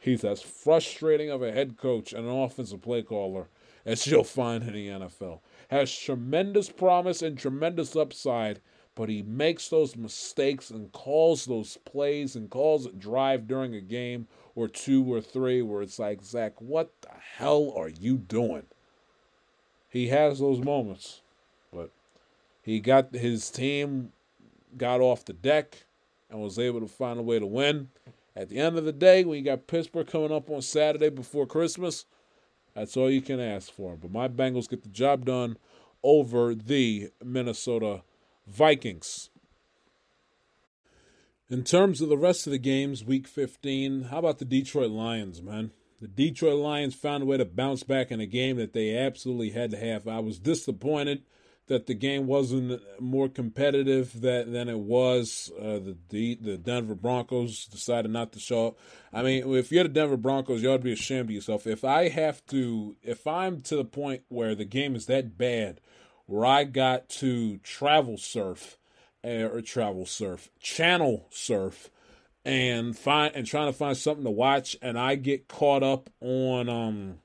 He's 0.08 0.24
as 0.24 0.40
frustrating 0.40 1.28
of 1.28 1.42
a 1.42 1.52
head 1.52 1.76
coach 1.76 2.14
and 2.14 2.26
an 2.26 2.32
offensive 2.34 2.80
play 2.80 3.02
caller 3.02 3.48
as 3.84 4.06
you'll 4.06 4.24
find 4.24 4.64
in 4.64 4.72
the 4.72 4.88
NFL. 4.88 5.40
Has 5.70 5.94
tremendous 5.94 6.70
promise 6.70 7.20
and 7.20 7.38
tremendous 7.38 7.94
upside, 7.94 8.60
but 8.94 9.10
he 9.10 9.22
makes 9.22 9.68
those 9.68 9.96
mistakes 9.96 10.70
and 10.70 10.90
calls 10.92 11.44
those 11.44 11.76
plays 11.84 12.36
and 12.36 12.48
calls 12.48 12.86
a 12.86 12.92
drive 12.92 13.46
during 13.46 13.74
a 13.74 13.82
game 13.82 14.28
or 14.54 14.66
two 14.66 15.04
or 15.12 15.20
three 15.20 15.60
where 15.60 15.82
it's 15.82 15.98
like, 15.98 16.24
Zac, 16.24 16.58
what 16.58 16.90
the 17.02 17.12
hell 17.36 17.70
are 17.76 17.90
you 17.90 18.16
doing? 18.16 18.64
He 19.90 20.08
has 20.08 20.38
those 20.38 20.60
moments, 20.60 21.20
but 21.70 21.90
he 22.62 22.80
got 22.80 23.14
his 23.14 23.50
team 23.50 24.12
got 24.78 25.02
off 25.02 25.26
the 25.26 25.34
deck 25.34 25.84
and 26.30 26.40
was 26.40 26.58
able 26.58 26.80
to 26.80 26.88
find 26.88 27.18
a 27.18 27.22
way 27.22 27.38
to 27.38 27.46
win. 27.46 27.90
At 28.38 28.50
the 28.50 28.58
end 28.60 28.78
of 28.78 28.84
the 28.84 28.92
day, 28.92 29.24
when 29.24 29.36
you 29.36 29.44
got 29.44 29.66
Pittsburgh 29.66 30.06
coming 30.06 30.30
up 30.30 30.48
on 30.48 30.62
Saturday 30.62 31.08
before 31.08 31.44
Christmas, 31.44 32.04
that's 32.72 32.96
all 32.96 33.10
you 33.10 33.20
can 33.20 33.40
ask 33.40 33.72
for. 33.72 33.96
But 33.96 34.12
my 34.12 34.28
Bengals 34.28 34.68
get 34.68 34.84
the 34.84 34.88
job 34.88 35.24
done 35.24 35.56
over 36.04 36.54
the 36.54 37.10
Minnesota 37.20 38.02
Vikings. 38.46 39.30
In 41.50 41.64
terms 41.64 42.00
of 42.00 42.08
the 42.08 42.16
rest 42.16 42.46
of 42.46 42.52
the 42.52 42.60
games, 42.60 43.04
week 43.04 43.26
15, 43.26 44.04
how 44.04 44.20
about 44.20 44.38
the 44.38 44.44
Detroit 44.44 44.92
Lions, 44.92 45.42
man? 45.42 45.72
The 46.00 46.06
Detroit 46.06 46.60
Lions 46.60 46.94
found 46.94 47.24
a 47.24 47.26
way 47.26 47.38
to 47.38 47.44
bounce 47.44 47.82
back 47.82 48.12
in 48.12 48.20
a 48.20 48.26
game 48.26 48.56
that 48.58 48.72
they 48.72 48.96
absolutely 48.96 49.50
had 49.50 49.72
to 49.72 49.78
have. 49.78 50.06
I 50.06 50.20
was 50.20 50.38
disappointed 50.38 51.24
that 51.68 51.86
the 51.86 51.94
game 51.94 52.26
wasn't 52.26 52.82
more 53.00 53.28
competitive 53.28 54.20
that, 54.22 54.50
than 54.50 54.68
it 54.68 54.78
was. 54.78 55.52
Uh, 55.58 55.80
the 56.08 56.34
the 56.40 56.56
Denver 56.58 56.94
Broncos 56.94 57.66
decided 57.66 58.10
not 58.10 58.32
to 58.32 58.40
show 58.40 58.68
up. 58.68 58.78
I 59.12 59.22
mean, 59.22 59.54
if 59.54 59.70
you're 59.70 59.84
the 59.84 59.90
Denver 59.90 60.16
Broncos, 60.16 60.62
you 60.62 60.70
ought 60.70 60.78
to 60.78 60.82
be 60.82 60.92
ashamed 60.92 61.28
of 61.28 61.34
yourself. 61.34 61.66
If 61.66 61.84
I 61.84 62.08
have 62.08 62.44
to, 62.46 62.96
if 63.02 63.26
I'm 63.26 63.60
to 63.62 63.76
the 63.76 63.84
point 63.84 64.22
where 64.28 64.54
the 64.54 64.64
game 64.64 64.96
is 64.96 65.06
that 65.06 65.38
bad, 65.38 65.80
where 66.26 66.44
I 66.44 66.64
got 66.64 67.08
to 67.10 67.58
travel 67.58 68.18
surf 68.18 68.78
eh, 69.22 69.42
or 69.42 69.60
travel 69.60 70.06
surf, 70.06 70.50
channel 70.60 71.26
surf, 71.30 71.90
and 72.44 72.96
find 72.96 73.34
and 73.34 73.46
trying 73.46 73.70
to 73.70 73.76
find 73.76 73.96
something 73.96 74.24
to 74.24 74.30
watch, 74.30 74.76
and 74.80 74.98
I 74.98 75.16
get 75.16 75.48
caught 75.48 75.82
up 75.82 76.10
on 76.20 76.68
um 76.68 77.18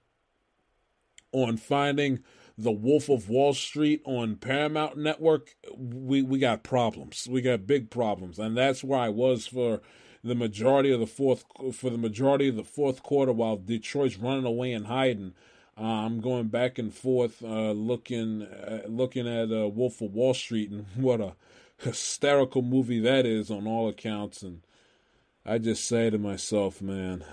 on 1.32 1.58
finding 1.58 2.20
the 2.58 2.72
Wolf 2.72 3.10
of 3.10 3.30
Wall 3.30 3.54
Street 3.54 4.02
on 4.06 4.36
Paramount 4.36 4.98
Network, 4.98 5.56
we 5.76 6.22
we 6.22 6.40
got 6.40 6.64
problems. 6.64 7.28
We 7.30 7.42
got 7.42 7.68
big 7.68 7.90
problems, 7.90 8.38
and 8.40 8.56
that's 8.56 8.84
where 8.84 9.00
I 9.00 9.10
was 9.10 9.48
for 9.48 9.82
the 10.24 10.36
majority 10.36 10.92
of 10.92 11.00
the 11.00 11.08
fourth 11.08 11.46
for 11.74 11.90
the 11.90 11.98
majority 11.98 12.48
of 12.48 12.56
the 12.56 12.64
fourth 12.64 13.04
quarter 13.04 13.32
while 13.34 13.58
Detroit's 13.58 14.18
running 14.18 14.46
away 14.46 14.72
and 14.72 14.88
hiding. 14.88 15.34
Uh, 15.76 16.06
I'm 16.06 16.22
going 16.22 16.50
back 16.50 16.78
and 16.78 16.94
forth, 16.94 17.44
uh, 17.44 17.72
looking 17.72 18.44
uh, 18.44 18.84
looking 18.88 19.28
at 19.28 19.52
uh, 19.52 19.68
Wolf 19.68 20.02
of 20.02 20.14
Wall 20.14 20.34
Street 20.34 20.70
and 20.70 20.86
what 20.96 21.22
a 21.22 21.34
hysterical 21.78 22.62
movie 22.62 23.00
that 23.00 23.26
is 23.26 23.50
on 23.50 23.68
all 23.68 23.90
accounts. 23.90 24.44
And 24.44 24.62
I 25.46 25.58
just 25.58 25.86
say 25.86 26.10
to 26.10 26.18
myself, 26.18 26.82
man, 26.82 27.26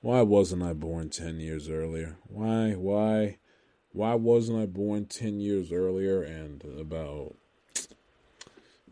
why 0.00 0.22
wasn't 0.22 0.62
I 0.62 0.72
born 0.72 1.10
ten 1.10 1.40
years 1.40 1.68
earlier? 1.68 2.16
Why, 2.28 2.72
why, 2.72 3.38
why 3.92 4.14
wasn't 4.14 4.60
I 4.60 4.66
born 4.66 5.06
ten 5.06 5.40
years 5.40 5.72
earlier 5.72 6.22
and 6.22 6.64
about 6.64 7.36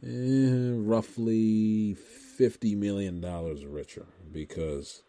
eh, 0.02 0.72
roughly 0.74 1.94
fifty 1.94 2.74
million 2.74 3.20
dollars 3.20 3.64
richer? 3.64 4.06
Because 4.32 5.02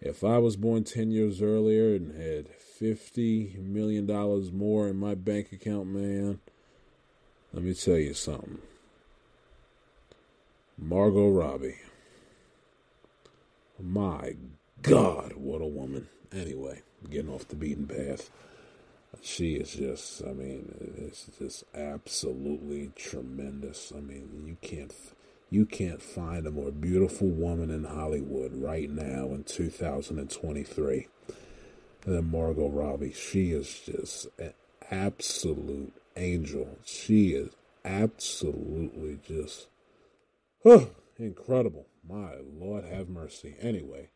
if 0.00 0.24
I 0.24 0.38
was 0.38 0.56
born 0.56 0.84
10 0.84 1.10
years 1.10 1.42
earlier 1.42 1.94
and 1.94 2.16
had 2.16 2.48
$50 2.80 3.58
million 3.58 4.06
more 4.56 4.88
in 4.88 4.96
my 4.96 5.14
bank 5.14 5.52
account, 5.52 5.88
man, 5.88 6.40
let 7.52 7.62
me 7.62 7.74
tell 7.74 7.98
you 7.98 8.14
something. 8.14 8.58
Margot 10.78 11.28
Robbie. 11.28 11.76
My 13.78 14.36
God, 14.82 15.34
what 15.36 15.60
a 15.60 15.66
woman. 15.66 16.08
Anyway, 16.32 16.82
getting 17.10 17.30
off 17.30 17.48
the 17.48 17.56
beaten 17.56 17.86
path. 17.86 18.30
She 19.20 19.54
is 19.54 19.74
just, 19.74 20.22
I 20.24 20.32
mean, 20.32 20.94
it's 20.96 21.28
just 21.38 21.64
absolutely 21.74 22.92
tremendous. 22.96 23.92
I 23.94 24.00
mean, 24.00 24.44
you 24.46 24.56
can't 24.62 24.92
you 25.50 25.66
can't 25.66 26.00
find 26.00 26.46
a 26.46 26.50
more 26.52 26.70
beautiful 26.70 27.26
woman 27.26 27.70
in 27.70 27.82
Hollywood 27.82 28.52
right 28.54 28.88
now 28.88 29.34
in 29.34 29.42
2023 29.42 31.08
than 32.02 32.30
Margot 32.30 32.68
Robbie. 32.68 33.12
She 33.12 33.50
is 33.50 33.80
just 33.84 34.28
an 34.38 34.54
absolute 34.92 35.92
angel. 36.16 36.78
She 36.84 37.30
is 37.30 37.50
absolutely 37.84 39.18
just 39.26 39.66
huh, 40.62 40.86
incredible. 41.18 41.86
My 42.08 42.36
Lord 42.56 42.84
have 42.84 43.08
mercy. 43.08 43.56
Anyway, 43.60 44.10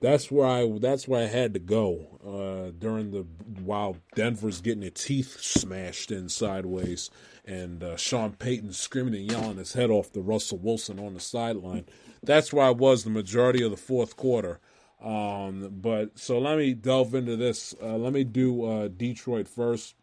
that's 0.00 0.30
where 0.30 0.46
I 0.46 0.78
that's 0.78 1.06
where 1.06 1.22
I 1.22 1.26
had 1.26 1.52
to 1.54 1.60
go 1.60 2.18
uh, 2.24 2.72
during 2.78 3.10
the 3.10 3.26
while 3.62 3.96
Denver's 4.14 4.60
getting 4.60 4.80
their 4.80 4.90
teeth 4.90 5.40
smashed 5.40 6.10
in 6.10 6.28
sideways, 6.28 7.10
and 7.44 7.82
uh, 7.82 7.96
Sean 7.96 8.32
Payton 8.32 8.72
screaming 8.72 9.14
and 9.14 9.30
yelling 9.30 9.58
his 9.58 9.74
head 9.74 9.90
off 9.90 10.12
to 10.12 10.20
Russell 10.20 10.58
Wilson 10.58 10.98
on 10.98 11.14
the 11.14 11.20
sideline. 11.20 11.84
That's 12.22 12.52
where 12.52 12.66
I 12.66 12.70
was 12.70 13.04
the 13.04 13.10
majority 13.10 13.62
of 13.62 13.70
the 13.70 13.76
fourth 13.76 14.16
quarter. 14.16 14.60
Um, 15.02 15.68
but 15.80 16.18
so 16.18 16.38
let 16.38 16.58
me 16.58 16.74
delve 16.74 17.14
into 17.14 17.36
this. 17.36 17.74
Uh, 17.82 17.96
let 17.96 18.12
me 18.12 18.24
do 18.24 18.64
uh, 18.64 18.88
Detroit 18.88 19.48
first 19.48 19.94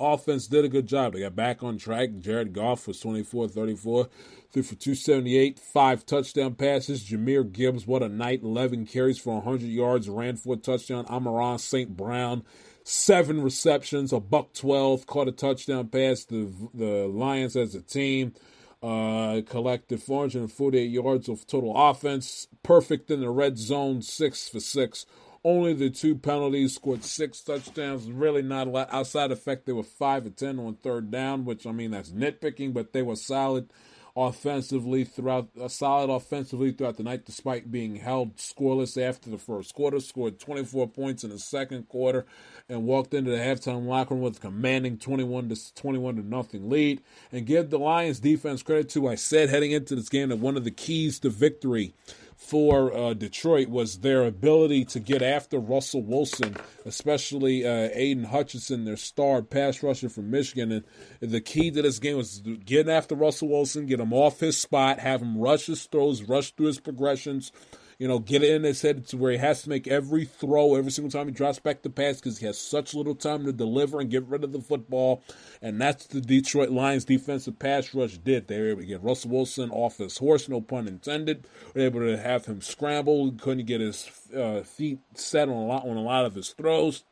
offense 0.00 0.46
did 0.46 0.64
a 0.64 0.68
good 0.68 0.86
job. 0.86 1.12
They 1.12 1.20
got 1.20 1.36
back 1.36 1.62
on 1.62 1.78
track. 1.78 2.10
Jared 2.18 2.52
Goff 2.52 2.88
was 2.88 2.98
24 3.00 3.48
34, 3.48 4.08
threw 4.52 4.62
for 4.62 4.74
278, 4.74 5.58
five 5.58 6.06
touchdown 6.06 6.54
passes. 6.54 7.04
Jahmyr 7.04 7.50
Gibbs, 7.50 7.86
what 7.86 8.02
a 8.02 8.08
night. 8.08 8.42
11 8.42 8.86
carries 8.86 9.18
for 9.18 9.34
100 9.34 9.62
yards, 9.66 10.08
ran 10.08 10.36
for 10.36 10.54
a 10.54 10.56
touchdown. 10.56 11.06
Amon-Ra 11.06 11.58
St. 11.58 11.96
Brown, 11.96 12.42
seven 12.82 13.42
receptions, 13.42 14.12
a 14.12 14.20
buck 14.20 14.52
12, 14.54 15.06
caught 15.06 15.28
a 15.28 15.32
touchdown 15.32 15.88
pass. 15.88 16.24
The, 16.24 16.50
the 16.74 17.06
Lions 17.06 17.56
as 17.56 17.74
a 17.74 17.82
team. 17.82 18.34
Uh, 18.82 19.42
collected 19.42 20.02
448 20.02 20.90
yards 20.90 21.28
of 21.28 21.46
total 21.46 21.74
offense. 21.76 22.48
Perfect 22.62 23.10
in 23.10 23.20
the 23.20 23.28
red 23.28 23.58
zone, 23.58 24.00
six 24.00 24.48
for 24.48 24.58
six 24.58 25.04
only 25.44 25.72
the 25.72 25.90
two 25.90 26.14
penalties, 26.16 26.74
scored 26.74 27.04
six 27.04 27.40
touchdowns. 27.40 28.10
Really 28.10 28.42
not 28.42 28.66
a 28.66 28.70
lot. 28.70 28.92
Outside 28.92 29.30
effect, 29.30 29.66
they 29.66 29.72
were 29.72 29.82
five 29.82 30.26
or 30.26 30.30
ten 30.30 30.58
on 30.58 30.74
third 30.74 31.10
down, 31.10 31.44
which 31.44 31.66
I 31.66 31.72
mean 31.72 31.92
that's 31.92 32.10
nitpicking, 32.10 32.74
but 32.74 32.92
they 32.92 33.02
were 33.02 33.16
solid 33.16 33.70
offensively 34.16 35.04
throughout 35.04 35.48
uh, 35.60 35.68
solid 35.68 36.10
offensively 36.10 36.72
throughout 36.72 36.96
the 36.96 37.02
night 37.02 37.24
despite 37.24 37.70
being 37.70 37.96
held 37.96 38.36
scoreless 38.36 39.00
after 39.00 39.30
the 39.30 39.38
first 39.38 39.72
quarter 39.74 40.00
scored 40.00 40.38
24 40.38 40.88
points 40.88 41.22
in 41.22 41.30
the 41.30 41.38
second 41.38 41.88
quarter 41.88 42.26
and 42.68 42.84
walked 42.84 43.14
into 43.14 43.30
the 43.30 43.36
halftime 43.36 43.86
locker 43.86 44.14
room 44.14 44.22
with 44.22 44.38
a 44.38 44.40
commanding 44.40 44.98
21 44.98 45.48
to 45.48 45.74
21 45.74 46.16
to 46.16 46.26
nothing 46.26 46.68
lead 46.68 47.00
and 47.30 47.46
give 47.46 47.70
the 47.70 47.78
Lions 47.78 48.18
defense 48.20 48.62
credit 48.62 48.88
too 48.88 49.06
I 49.06 49.14
said 49.14 49.48
heading 49.48 49.70
into 49.70 49.94
this 49.94 50.08
game 50.08 50.30
that 50.30 50.36
one 50.36 50.56
of 50.56 50.64
the 50.64 50.70
keys 50.70 51.20
to 51.20 51.30
victory 51.30 51.94
for 52.40 52.92
uh, 52.96 53.12
Detroit 53.12 53.68
was 53.68 53.98
their 53.98 54.24
ability 54.24 54.86
to 54.86 54.98
get 54.98 55.20
after 55.20 55.58
Russell 55.58 56.02
Wilson, 56.02 56.56
especially 56.86 57.66
uh, 57.66 57.90
Aidan 57.92 58.24
Hutchinson, 58.24 58.86
their 58.86 58.96
star 58.96 59.42
pass 59.42 59.82
rusher 59.82 60.08
from 60.08 60.30
Michigan. 60.30 60.72
And 60.72 61.30
the 61.30 61.42
key 61.42 61.70
to 61.70 61.82
this 61.82 61.98
game 61.98 62.16
was 62.16 62.38
getting 62.64 62.90
after 62.90 63.14
Russell 63.14 63.48
Wilson, 63.48 63.84
get 63.84 64.00
him 64.00 64.14
off 64.14 64.40
his 64.40 64.56
spot, 64.56 65.00
have 65.00 65.20
him 65.20 65.38
rush 65.38 65.66
his 65.66 65.84
throws, 65.84 66.22
rush 66.22 66.52
through 66.52 66.68
his 66.68 66.80
progressions, 66.80 67.52
you 68.00 68.08
know, 68.08 68.18
get 68.18 68.42
it 68.42 68.50
in 68.54 68.64
his 68.64 68.80
head 68.80 69.06
to 69.06 69.18
where 69.18 69.30
he 69.30 69.36
has 69.36 69.60
to 69.62 69.68
make 69.68 69.86
every 69.86 70.24
throw 70.24 70.74
every 70.74 70.90
single 70.90 71.10
time 71.10 71.26
he 71.26 71.34
drops 71.34 71.58
back 71.58 71.82
the 71.82 71.90
pass 71.90 72.16
because 72.16 72.38
he 72.38 72.46
has 72.46 72.58
such 72.58 72.94
little 72.94 73.14
time 73.14 73.44
to 73.44 73.52
deliver 73.52 74.00
and 74.00 74.08
get 74.08 74.26
rid 74.26 74.42
of 74.42 74.52
the 74.52 74.60
football. 74.62 75.22
And 75.60 75.78
that's 75.78 76.06
the 76.06 76.22
Detroit 76.22 76.70
Lions 76.70 77.04
defensive 77.04 77.58
pass 77.58 77.94
rush 77.94 78.16
did. 78.16 78.48
They 78.48 78.58
were 78.58 78.70
able 78.70 78.80
to 78.80 78.86
get 78.86 79.02
Russell 79.02 79.32
Wilson 79.32 79.70
off 79.70 79.98
his 79.98 80.16
horse, 80.16 80.48
no 80.48 80.62
pun 80.62 80.88
intended. 80.88 81.46
Were 81.74 81.82
able 81.82 82.00
to 82.00 82.16
have 82.16 82.46
him 82.46 82.62
scramble. 82.62 83.32
Couldn't 83.32 83.66
get 83.66 83.82
his 83.82 84.10
uh, 84.34 84.62
feet 84.62 85.00
set 85.12 85.50
on 85.50 85.56
a 85.56 85.66
lot 85.66 85.86
on 85.86 85.98
a 85.98 86.02
lot 86.02 86.24
of 86.24 86.34
his 86.34 86.48
throws 86.48 87.04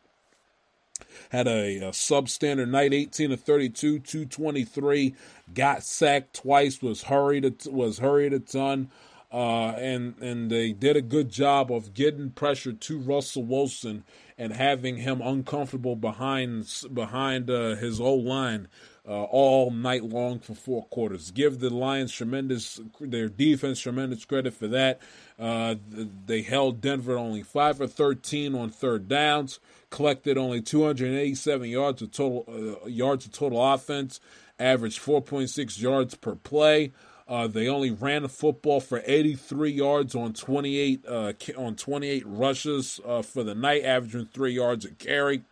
had 1.30 1.46
a, 1.46 1.76
a, 1.76 1.90
substandard 1.90 2.68
night 2.68 2.92
18 2.92 3.30
to 3.30 3.36
32 3.36 4.00
223 4.00 5.14
got 5.54 5.84
sacked 5.84 6.34
twice 6.34 6.82
was 6.82 7.04
hurried 7.04 7.54
was 7.66 7.98
hurried 7.98 8.32
a 8.32 8.40
ton 8.40 8.90
Uh, 9.30 9.72
and 9.72 10.16
and 10.22 10.50
they 10.50 10.72
did 10.72 10.96
a 10.96 11.02
good 11.02 11.28
job 11.30 11.70
of 11.70 11.92
getting 11.92 12.30
pressure 12.30 12.72
to 12.72 12.98
Russell 12.98 13.44
Wilson 13.44 14.04
and 14.38 14.54
having 14.54 14.96
him 14.96 15.20
uncomfortable 15.20 15.96
behind 15.96 16.66
behind 16.94 17.50
uh, 17.50 17.74
his 17.74 18.00
old 18.00 18.24
line 18.24 18.68
uh, 19.06 19.24
all 19.24 19.70
night 19.70 20.04
long 20.04 20.38
for 20.38 20.54
four 20.54 20.84
quarters. 20.86 21.30
Give 21.30 21.58
the 21.58 21.68
Lions 21.68 22.12
tremendous 22.12 22.80
their 23.00 23.28
defense 23.28 23.80
tremendous 23.80 24.24
credit 24.24 24.54
for 24.54 24.68
that. 24.68 25.00
Uh, 25.38 25.74
they 26.26 26.42
held 26.42 26.80
Denver 26.80 27.18
only 27.18 27.42
five 27.42 27.78
for 27.78 27.86
thirteen 27.86 28.54
on 28.54 28.70
third 28.70 29.08
downs, 29.08 29.60
collected 29.90 30.38
only 30.38 30.60
287 30.60 31.68
yards 31.68 32.02
of 32.02 32.12
total 32.12 32.44
uh, 32.48 32.86
yards 32.86 33.26
of 33.26 33.32
total 33.32 33.72
offense, 33.72 34.20
averaged 34.58 35.00
4.6 35.00 35.80
yards 35.80 36.14
per 36.14 36.34
play. 36.34 36.92
Uh, 37.28 37.46
they 37.46 37.68
only 37.68 37.90
ran 37.90 38.22
the 38.22 38.28
football 38.28 38.80
for 38.80 39.02
83 39.04 39.70
yards 39.70 40.14
on 40.14 40.32
28 40.32 41.04
uh, 41.06 41.32
on 41.58 41.76
28 41.76 42.22
rushes 42.26 43.00
uh, 43.06 43.20
for 43.20 43.44
the 43.44 43.54
night, 43.54 43.84
averaging 43.84 44.26
three 44.32 44.52
yards 44.52 44.86
a 44.86 44.90
carry. 44.92 45.42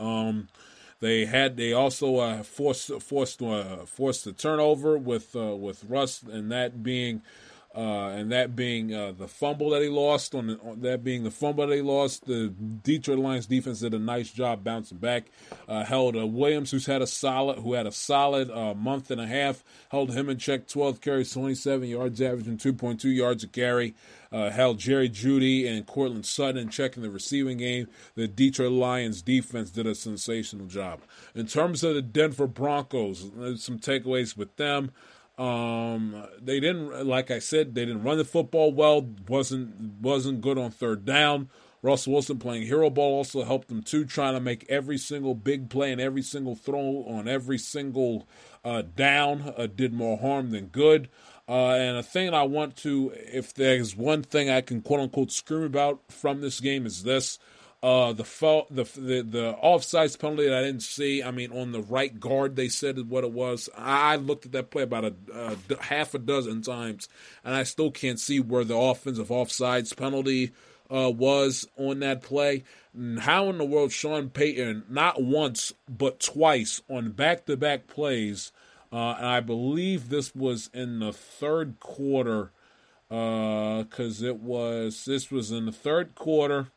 Um, 0.00 0.48
they 0.98 1.26
had 1.26 1.56
they 1.56 1.72
also 1.72 2.16
uh, 2.16 2.42
forced 2.42 2.90
forced 3.00 3.40
uh, 3.40 3.86
forced 3.86 4.24
the 4.24 4.32
turnover 4.32 4.98
with 4.98 5.36
uh, 5.36 5.54
with 5.54 5.84
Russ, 5.88 6.22
and 6.22 6.50
that 6.50 6.82
being 6.82 7.22
uh, 7.74 8.08
and 8.08 8.30
that 8.32 8.54
being 8.54 8.94
uh, 8.94 9.12
the 9.12 9.26
fumble 9.26 9.70
that 9.70 9.80
he 9.80 9.88
lost 9.88 10.34
on, 10.34 10.48
the, 10.48 10.58
on, 10.60 10.80
that 10.82 11.02
being 11.02 11.24
the 11.24 11.30
fumble 11.30 11.66
that 11.66 11.74
he 11.74 11.80
lost. 11.80 12.26
The 12.26 12.48
Detroit 12.48 13.18
Lions 13.18 13.46
defense 13.46 13.80
did 13.80 13.94
a 13.94 13.98
nice 13.98 14.30
job 14.30 14.62
bouncing 14.62 14.98
back. 14.98 15.30
Uh, 15.66 15.84
held 15.84 16.16
uh, 16.16 16.26
Williams, 16.26 16.70
who's 16.70 16.86
had 16.86 17.00
a 17.00 17.06
solid, 17.06 17.60
who 17.60 17.72
had 17.72 17.86
a 17.86 17.92
solid 17.92 18.50
uh, 18.50 18.74
month 18.74 19.10
and 19.10 19.20
a 19.20 19.26
half, 19.26 19.64
held 19.90 20.12
him 20.12 20.28
in 20.28 20.38
check. 20.38 20.68
Twelve 20.68 21.00
carries, 21.00 21.32
twenty 21.32 21.54
seven 21.54 21.88
yards, 21.88 22.20
averaging 22.20 22.58
two 22.58 22.74
point 22.74 23.00
two 23.00 23.10
yards 23.10 23.42
a 23.44 23.48
carry. 23.48 23.94
Uh, 24.30 24.48
held 24.48 24.78
Jerry 24.78 25.10
Jeudy 25.10 25.68
and 25.68 25.86
Courtland 25.86 26.24
Sutton 26.24 26.56
in 26.56 26.70
check 26.70 26.96
in 26.96 27.02
the 27.02 27.10
receiving 27.10 27.58
game. 27.58 27.88
The 28.14 28.26
Detroit 28.26 28.72
Lions 28.72 29.20
defense 29.20 29.68
did 29.68 29.86
a 29.86 29.94
sensational 29.94 30.66
job. 30.66 31.00
In 31.34 31.46
terms 31.46 31.84
of 31.84 31.94
the 31.94 32.00
Denver 32.00 32.46
Broncos, 32.46 33.30
some 33.62 33.78
takeaways 33.78 34.34
with 34.34 34.56
them. 34.56 34.90
Um, 35.38 36.26
they 36.40 36.60
didn't, 36.60 37.06
like 37.06 37.30
I 37.30 37.38
said, 37.38 37.74
they 37.74 37.84
didn't 37.84 38.02
run 38.02 38.18
the 38.18 38.24
football 38.24 38.72
well. 38.72 39.02
wasn't 39.28 40.00
wasn't 40.00 40.40
good 40.40 40.58
on 40.58 40.70
third 40.70 41.04
down. 41.04 41.48
Russell 41.82 42.12
Wilson 42.12 42.38
playing 42.38 42.66
hero 42.66 42.90
ball 42.90 43.16
also 43.16 43.42
helped 43.42 43.68
them 43.68 43.82
too, 43.82 44.04
trying 44.04 44.34
to 44.34 44.40
make 44.40 44.64
every 44.68 44.98
single 44.98 45.34
big 45.34 45.68
play 45.68 45.90
and 45.90 46.00
every 46.00 46.22
single 46.22 46.54
throw 46.54 47.04
on 47.08 47.26
every 47.26 47.58
single 47.58 48.28
uh, 48.64 48.82
down 48.94 49.52
uh, 49.56 49.66
did 49.66 49.92
more 49.92 50.16
harm 50.16 50.50
than 50.50 50.66
good. 50.66 51.08
Uh, 51.48 51.70
and 51.70 51.96
a 51.96 52.02
thing 52.02 52.32
I 52.32 52.44
want 52.44 52.76
to, 52.78 53.12
if 53.16 53.52
there's 53.52 53.96
one 53.96 54.22
thing 54.22 54.48
I 54.48 54.60
can 54.60 54.80
quote 54.80 55.00
unquote 55.00 55.32
scream 55.32 55.64
about 55.64 56.00
from 56.08 56.40
this 56.40 56.60
game, 56.60 56.86
is 56.86 57.02
this. 57.02 57.38
Uh, 57.82 58.12
the, 58.12 58.22
the 58.70 58.84
the 58.94 59.22
the 59.22 59.56
offsides 59.60 60.16
penalty 60.16 60.44
that 60.44 60.56
I 60.56 60.62
didn't 60.62 60.84
see. 60.84 61.20
I 61.20 61.32
mean, 61.32 61.50
on 61.50 61.72
the 61.72 61.82
right 61.82 62.18
guard, 62.20 62.54
they 62.54 62.68
said 62.68 62.96
is 62.96 63.02
what 63.02 63.24
it 63.24 63.32
was. 63.32 63.68
I 63.76 64.14
looked 64.14 64.46
at 64.46 64.52
that 64.52 64.70
play 64.70 64.84
about 64.84 65.04
a 65.04 65.56
half 65.80 66.14
a 66.14 66.20
dozen 66.20 66.62
times, 66.62 67.08
and 67.44 67.56
I 67.56 67.64
still 67.64 67.90
can't 67.90 68.20
see 68.20 68.38
where 68.38 68.62
the 68.62 68.76
offensive 68.76 69.28
offsides 69.30 69.96
penalty 69.96 70.52
uh, 70.94 71.10
was 71.10 71.66
on 71.76 71.98
that 72.00 72.22
play. 72.22 72.62
And 72.94 73.18
how 73.18 73.50
in 73.50 73.58
the 73.58 73.64
world 73.64 73.90
Sean 73.90 74.30
Payton 74.30 74.84
not 74.88 75.20
once 75.20 75.72
but 75.88 76.20
twice 76.20 76.82
on 76.88 77.10
back 77.10 77.46
to 77.46 77.56
back 77.56 77.88
plays, 77.88 78.52
uh, 78.92 79.16
and 79.18 79.26
I 79.26 79.40
believe 79.40 80.08
this 80.08 80.36
was 80.36 80.70
in 80.72 81.00
the 81.00 81.12
third 81.12 81.80
quarter, 81.80 82.52
because 83.08 84.22
uh, 84.22 84.26
it 84.26 84.36
was 84.36 85.04
this 85.04 85.32
was 85.32 85.50
in 85.50 85.66
the 85.66 85.72
third 85.72 86.14
quarter 86.14 86.68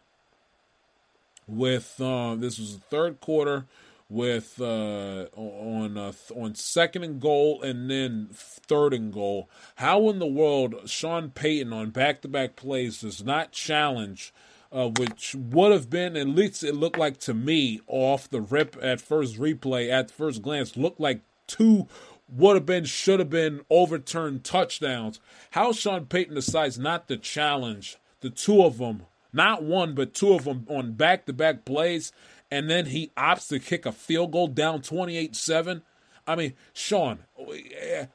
with 1.47 1.99
uh, 1.99 2.35
this 2.35 2.59
was 2.59 2.75
the 2.75 2.81
third 2.81 3.19
quarter 3.19 3.65
with 4.09 4.59
uh, 4.61 5.25
on 5.35 5.97
uh, 5.97 6.11
on 6.35 6.55
second 6.55 7.03
and 7.03 7.19
goal 7.19 7.61
and 7.61 7.89
then 7.89 8.29
third 8.31 8.93
and 8.93 9.11
goal. 9.11 9.49
How 9.75 10.09
in 10.09 10.19
the 10.19 10.27
world 10.27 10.89
Sean 10.89 11.31
Payton 11.31 11.73
on 11.73 11.89
back 11.89 12.21
to 12.21 12.27
back 12.27 12.55
plays 12.55 13.01
does 13.01 13.23
not 13.23 13.51
challenge? 13.51 14.33
Uh, 14.71 14.89
which 14.97 15.35
would 15.35 15.71
have 15.71 15.89
been 15.89 16.17
at 16.17 16.27
least 16.27 16.61
it 16.61 16.75
looked 16.75 16.97
like 16.97 17.17
to 17.17 17.33
me 17.33 17.79
off 17.87 18.29
the 18.29 18.41
rip 18.41 18.75
at 18.81 18.99
first 18.99 19.39
replay 19.39 19.89
at 19.89 20.11
first 20.11 20.41
glance 20.41 20.75
looked 20.75 20.99
like 20.99 21.21
two 21.47 21.87
would 22.27 22.55
have 22.55 22.65
been 22.65 22.83
should 22.83 23.19
have 23.19 23.29
been 23.29 23.61
overturned 23.69 24.43
touchdowns. 24.43 25.19
How 25.51 25.71
Sean 25.71 26.07
Payton 26.07 26.35
decides 26.35 26.77
not 26.77 27.07
to 27.07 27.15
challenge 27.15 27.97
the 28.19 28.29
two 28.29 28.63
of 28.63 28.79
them 28.79 29.03
not 29.35 29.63
one, 29.63 29.93
but 29.93 30.13
two 30.13 30.33
of 30.33 30.45
them 30.45 30.65
on 30.69 30.93
back 30.93 31.25
to 31.25 31.33
back 31.33 31.65
plays. 31.65 32.11
And 32.49 32.69
then 32.69 32.87
he 32.87 33.11
opts 33.17 33.49
to 33.49 33.59
kick 33.59 33.85
a 33.85 33.91
field 33.91 34.31
goal 34.31 34.47
down 34.47 34.81
28 34.81 35.35
7. 35.35 35.81
I 36.27 36.35
mean, 36.35 36.53
Sean, 36.73 37.19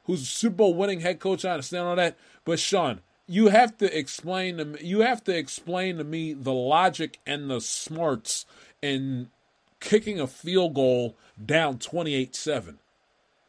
who's 0.03 0.21
a 0.21 0.25
Super 0.25 0.57
Bowl 0.57 0.73
winning 0.73 0.99
head 0.99 1.19
coach, 1.19 1.45
I 1.45 1.51
understand 1.51 1.87
all 1.87 1.95
that. 1.95 2.17
But 2.43 2.59
Sean, 2.59 3.01
you 3.27 3.47
have 3.47 3.77
to 3.77 3.97
explain 3.97 4.57
to 4.57 4.65
me, 4.65 4.79
you 4.81 4.99
have 5.01 5.23
to 5.25 5.37
explain 5.37 5.97
to 5.97 6.03
me 6.03 6.33
the 6.33 6.53
logic 6.53 7.19
and 7.25 7.49
the 7.49 7.61
smarts 7.61 8.45
in 8.81 9.29
kicking 9.79 10.19
a 10.19 10.27
field 10.27 10.73
goal 10.73 11.15
down 11.43 11.77
28 11.77 12.35
7. 12.35 12.79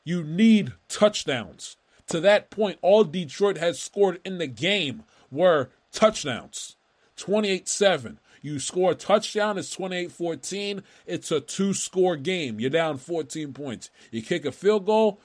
You 0.04 0.22
need 0.22 0.74
touchdowns. 0.88 1.76
To 2.08 2.20
that 2.20 2.50
point, 2.50 2.78
all 2.82 3.04
Detroit 3.04 3.56
has 3.58 3.80
scored 3.80 4.20
in 4.24 4.38
the 4.38 4.46
game 4.46 5.04
were 5.30 5.70
touchdowns. 5.92 6.76
28 7.22 7.68
7. 7.68 8.18
You 8.42 8.58
score 8.58 8.90
a 8.90 8.94
touchdown, 8.96 9.56
it's 9.56 9.70
28 9.70 10.10
14. 10.10 10.82
It's 11.06 11.30
a 11.30 11.40
two 11.40 11.72
score 11.72 12.16
game. 12.16 12.58
You're 12.58 12.68
down 12.68 12.98
14 12.98 13.52
points. 13.52 13.90
You 14.10 14.22
kick 14.22 14.44
a 14.44 14.50
field 14.50 14.86
goal, 14.86 15.20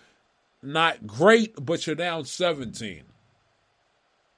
not 0.61 1.07
great, 1.07 1.55
but 1.59 1.87
you're 1.87 1.95
down 1.95 2.25
17. 2.25 3.01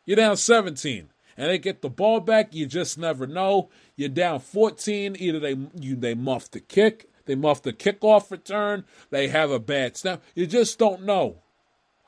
You're 0.05 0.15
down 0.15 0.37
17. 0.37 1.09
And 1.35 1.49
they 1.49 1.57
get 1.57 1.81
the 1.81 1.89
ball 1.89 2.21
back, 2.21 2.53
you 2.53 2.65
just 2.65 2.97
never 2.97 3.27
know. 3.27 3.69
You're 3.97 4.07
down 4.07 4.39
14. 4.39 5.17
Either 5.19 5.39
they 5.39 5.57
you 5.77 5.97
they 5.97 6.13
muff 6.13 6.49
the 6.49 6.61
kick, 6.61 7.09
they 7.25 7.35
muff 7.35 7.61
the 7.61 7.73
kickoff 7.73 8.31
return, 8.31 8.85
they 9.09 9.27
have 9.27 9.51
a 9.51 9.59
bad 9.59 9.97
snap. 9.97 10.23
You 10.33 10.47
just 10.47 10.79
don't 10.79 11.03
know. 11.03 11.39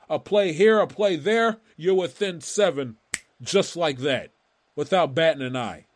A 0.08 0.18
play 0.18 0.54
here, 0.54 0.80
a 0.80 0.86
play 0.86 1.16
there, 1.16 1.58
you're 1.76 1.94
within 1.94 2.40
seven, 2.40 2.96
just 3.42 3.76
like 3.76 3.98
that 3.98 4.30
without 4.76 5.14
batting 5.14 5.42
an 5.42 5.56
eye. 5.56 5.86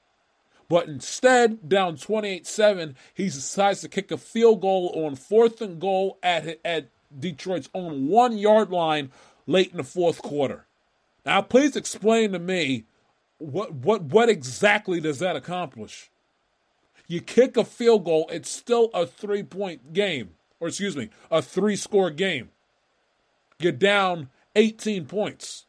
But 0.68 0.88
instead, 0.88 1.68
down 1.68 1.96
28 1.96 2.46
7, 2.46 2.96
he 3.14 3.24
decides 3.24 3.80
to 3.82 3.88
kick 3.88 4.10
a 4.10 4.16
field 4.16 4.60
goal 4.60 4.92
on 4.96 5.14
fourth 5.14 5.60
and 5.60 5.80
goal 5.80 6.18
at, 6.22 6.58
at 6.64 6.88
Detroit's 7.16 7.68
own 7.72 8.08
one 8.08 8.36
yard 8.36 8.70
line 8.70 9.10
late 9.46 9.70
in 9.70 9.76
the 9.76 9.84
fourth 9.84 10.22
quarter. 10.22 10.66
Now, 11.24 11.42
please 11.42 11.76
explain 11.76 12.32
to 12.32 12.38
me 12.38 12.84
what, 13.38 13.72
what, 13.72 14.02
what 14.02 14.28
exactly 14.28 15.00
does 15.00 15.20
that 15.20 15.36
accomplish? 15.36 16.10
You 17.06 17.20
kick 17.20 17.56
a 17.56 17.64
field 17.64 18.04
goal, 18.04 18.28
it's 18.32 18.50
still 18.50 18.90
a 18.92 19.06
three 19.06 19.44
point 19.44 19.92
game, 19.92 20.30
or 20.58 20.68
excuse 20.68 20.96
me, 20.96 21.10
a 21.30 21.40
three 21.40 21.76
score 21.76 22.10
game. 22.10 22.50
You're 23.60 23.72
down 23.72 24.30
18 24.56 25.06
points. 25.06 25.65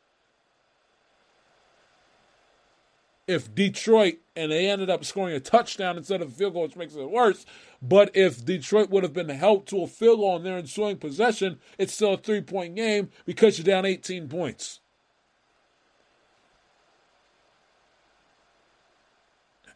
If 3.28 3.54
Detroit 3.54 4.20
and 4.38 4.52
they 4.52 4.70
ended 4.70 4.90
up 4.90 5.04
scoring 5.04 5.36
a 5.36 5.40
touchdown 5.40 5.98
instead 5.98 6.22
of 6.22 6.30
a 6.30 6.32
field 6.32 6.54
goal, 6.54 6.62
which 6.62 6.76
makes 6.76 6.94
it 6.94 7.10
worse. 7.10 7.44
But 7.82 8.16
if 8.16 8.45
Detroit 8.45 8.91
would 8.91 9.02
have 9.02 9.14
been 9.14 9.30
held 9.30 9.66
to 9.68 9.82
a 9.82 9.88
field 9.88 10.20
goal 10.20 10.36
and 10.36 10.45
their 10.45 10.60
ensuing 10.60 10.98
possession, 10.98 11.60
it's 11.80 11.94
still 11.94 12.14
a 12.14 12.18
three 12.18 12.41
point 12.41 12.76
game 12.76 13.10
because 13.26 13.58
you're 13.58 13.66
down 13.66 13.86
18 13.86 14.30
points. 14.30 14.80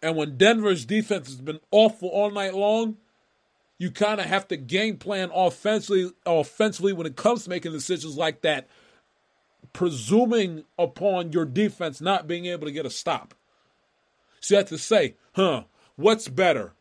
And 0.04 0.16
when 0.16 0.38
Denver's 0.38 0.86
defense 0.86 1.28
has 1.28 1.42
been 1.42 1.60
awful 1.72 2.10
all 2.10 2.30
night 2.32 2.54
long, 2.54 2.98
you 3.80 3.90
kind 3.90 4.20
of 4.20 4.28
have 4.28 4.48
to 4.50 4.58
game 4.58 4.98
plan 4.98 5.32
offensively, 5.34 6.12
offensively 6.26 6.94
when 6.94 7.08
it 7.08 7.16
comes 7.16 7.44
to 7.44 7.50
making 7.50 7.72
decisions 7.72 8.16
like 8.16 8.42
that, 8.42 8.68
presuming 9.74 10.66
upon 10.78 11.32
your 11.34 11.46
defense 11.46 12.00
not 12.00 12.28
being 12.28 12.46
able 12.46 12.68
to 12.68 12.72
get 12.72 12.86
a 12.86 12.92
stop. 12.92 13.34
So 14.42 14.56
you 14.56 14.58
have 14.58 14.68
to 14.70 14.78
say, 14.78 15.16
huh, 15.34 15.64
what's 15.96 16.28
better? 16.28 16.74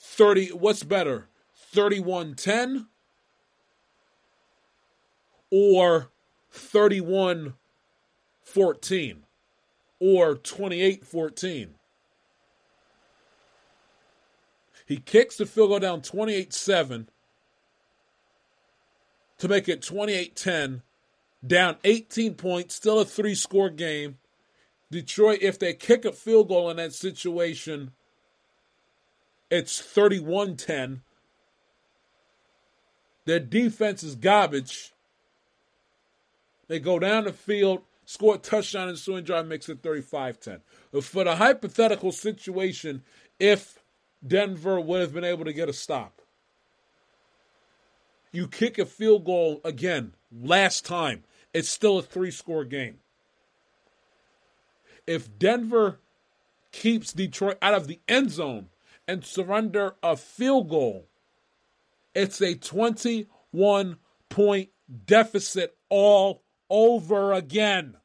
30 0.00 0.48
what's 0.48 0.82
better? 0.82 1.28
3110 1.72 2.88
or 5.50 6.10
3114 6.50 9.24
or 10.00 10.34
2814? 10.34 11.74
He 14.86 14.98
kicks 14.98 15.36
the 15.36 15.46
field 15.46 15.70
goal 15.70 15.78
down 15.78 16.02
28 16.02 16.52
7 16.52 17.08
to 19.38 19.48
make 19.48 19.66
it 19.68 19.80
28 19.82 20.36
10 20.36 20.82
down 21.46 21.76
18 21.84 22.34
points, 22.34 22.74
still 22.74 23.00
a 23.00 23.04
three 23.04 23.34
score 23.34 23.68
game. 23.68 24.16
Detroit, 24.90 25.38
if 25.42 25.58
they 25.58 25.74
kick 25.74 26.04
a 26.04 26.12
field 26.12 26.48
goal 26.48 26.70
in 26.70 26.76
that 26.76 26.92
situation, 26.92 27.92
it's 29.50 29.80
31 29.80 30.56
10. 30.56 31.02
Their 33.24 33.40
defense 33.40 34.02
is 34.02 34.14
garbage. 34.14 34.92
They 36.68 36.78
go 36.78 36.98
down 36.98 37.24
the 37.24 37.32
field, 37.32 37.82
score 38.04 38.36
a 38.36 38.38
touchdown, 38.38 38.88
and 38.88 38.98
swing 38.98 39.24
drive 39.24 39.46
makes 39.46 39.68
it 39.68 39.82
35 39.82 40.40
10. 40.40 40.60
For 41.00 41.24
the 41.24 41.36
hypothetical 41.36 42.12
situation, 42.12 43.02
if 43.38 43.78
Denver 44.26 44.80
would 44.80 45.00
have 45.00 45.12
been 45.12 45.24
able 45.24 45.44
to 45.44 45.52
get 45.52 45.68
a 45.68 45.72
stop, 45.72 46.20
you 48.32 48.48
kick 48.48 48.78
a 48.78 48.86
field 48.86 49.24
goal 49.24 49.60
again, 49.64 50.14
last 50.32 50.84
time, 50.84 51.22
it's 51.52 51.68
still 51.68 51.98
a 51.98 52.02
three 52.02 52.32
score 52.32 52.64
game. 52.64 52.98
If 55.06 55.38
Denver 55.38 56.00
keeps 56.72 57.12
Detroit 57.12 57.58
out 57.62 57.74
of 57.74 57.86
the 57.86 58.00
end 58.08 58.30
zone 58.30 58.68
and 59.06 59.24
surrender 59.24 59.94
a 60.02 60.16
field 60.16 60.68
goal, 60.68 61.06
it's 62.14 62.40
a 62.40 62.54
21 62.54 63.96
point 64.28 64.68
deficit 65.06 65.76
all 65.88 66.42
over 66.70 67.32
again. 67.32 67.96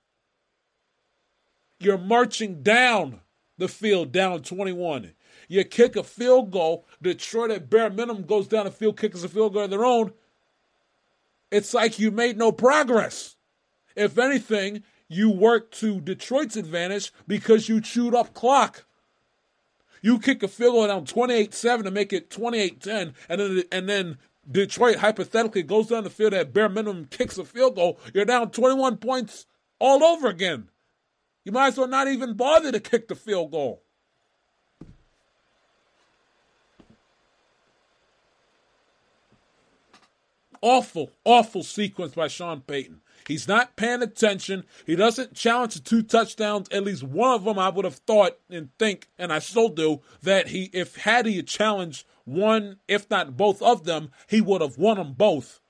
You're 1.80 1.98
marching 1.98 2.62
down 2.62 3.22
the 3.58 3.68
field, 3.68 4.12
down 4.12 4.42
21. 4.42 5.14
You 5.48 5.64
kick 5.64 5.96
a 5.96 6.04
field 6.04 6.52
goal, 6.52 6.86
Detroit 7.02 7.52
at 7.52 7.70
bare 7.70 7.90
minimum 7.90 8.24
goes 8.24 8.48
down 8.48 8.66
the 8.66 8.72
field, 8.72 8.98
kicks 8.98 9.24
a 9.24 9.30
field 9.30 9.54
goal 9.54 9.64
of 9.64 9.70
their 9.70 9.86
own. 9.86 10.14
It's 11.52 11.74
like 11.74 11.98
you 11.98 12.12
made 12.12 12.38
no 12.38 12.52
progress. 12.52 13.36
If 13.96 14.18
anything, 14.18 14.84
you 15.10 15.30
work 15.30 15.72
to 15.72 16.00
Detroit's 16.00 16.56
advantage 16.56 17.12
because 17.28 17.68
you 17.68 17.82
chewed 17.82 18.16
up 18.16 18.34
clock. 18.34 18.86
You 20.02 20.20
kick 20.20 20.44
a 20.44 20.48
field 20.48 20.76
goal 20.76 20.88
down 20.88 21.06
28-7 21.06 21.84
to 21.84 21.92
make 21.92 22.14
it 22.14 22.30
28-10, 22.30 23.14
and 23.28 23.42
then 23.42 23.64
and 23.72 23.90
then 23.90 24.18
Detroit 24.50 24.98
hypothetically 24.98 25.64
goes 25.64 25.88
down 25.88 26.06
the 26.06 26.10
field 26.10 26.34
at 26.34 26.54
bare 26.54 26.70
minimum, 26.70 27.06
kicks 27.06 27.38
a 27.38 27.44
field 27.44 27.76
goal. 27.76 28.00
You're 28.14 28.24
down 28.24 28.52
21 28.52 28.98
points 28.98 29.46
all 29.80 30.04
over 30.04 30.30
again. 30.30 30.70
You 31.44 31.52
might 31.52 31.70
as 31.70 31.78
well 31.78 31.88
not 31.88 32.08
even 32.08 32.34
bother 32.36 32.72
to 32.72 32.80
kick 32.80 33.08
the 33.08 33.16
field 33.16 33.52
goal. 33.52 33.82
Awful, 40.62 41.12
awful 41.24 41.64
sequence 41.64 42.14
by 42.14 42.28
Sean 42.28 42.62
Payton. 42.62 43.02
He's 43.30 43.48
not 43.48 43.76
paying 43.76 44.02
attention. 44.02 44.66
He 44.88 44.96
doesn't 44.96 45.36
challenge 45.36 45.76
the 45.76 45.82
two 45.82 46.02
touchdowns. 46.02 46.68
At 46.72 46.84
least 46.84 47.04
one 47.04 47.36
of 47.36 47.44
them, 47.44 47.60
I 47.60 47.70
would 47.70 47.86
have 47.86 47.98
thought 47.98 48.40
and 48.50 48.76
think, 48.80 49.08
and 49.20 49.32
I 49.32 49.38
still 49.38 49.70
do, 49.70 50.02
that 50.24 50.48
he, 50.48 50.72
if 50.74 50.96
had 50.96 51.28
he 51.28 51.44
challenged 51.44 52.08
one, 52.26 52.78
if 52.88 53.08
not 53.08 53.38
both 53.38 53.62
of 53.62 53.84
them, 53.84 54.10
he 54.26 54.42
would 54.42 54.62
have 54.62 54.80
won 54.80 54.98
them 54.98 55.14
both. 55.14 55.62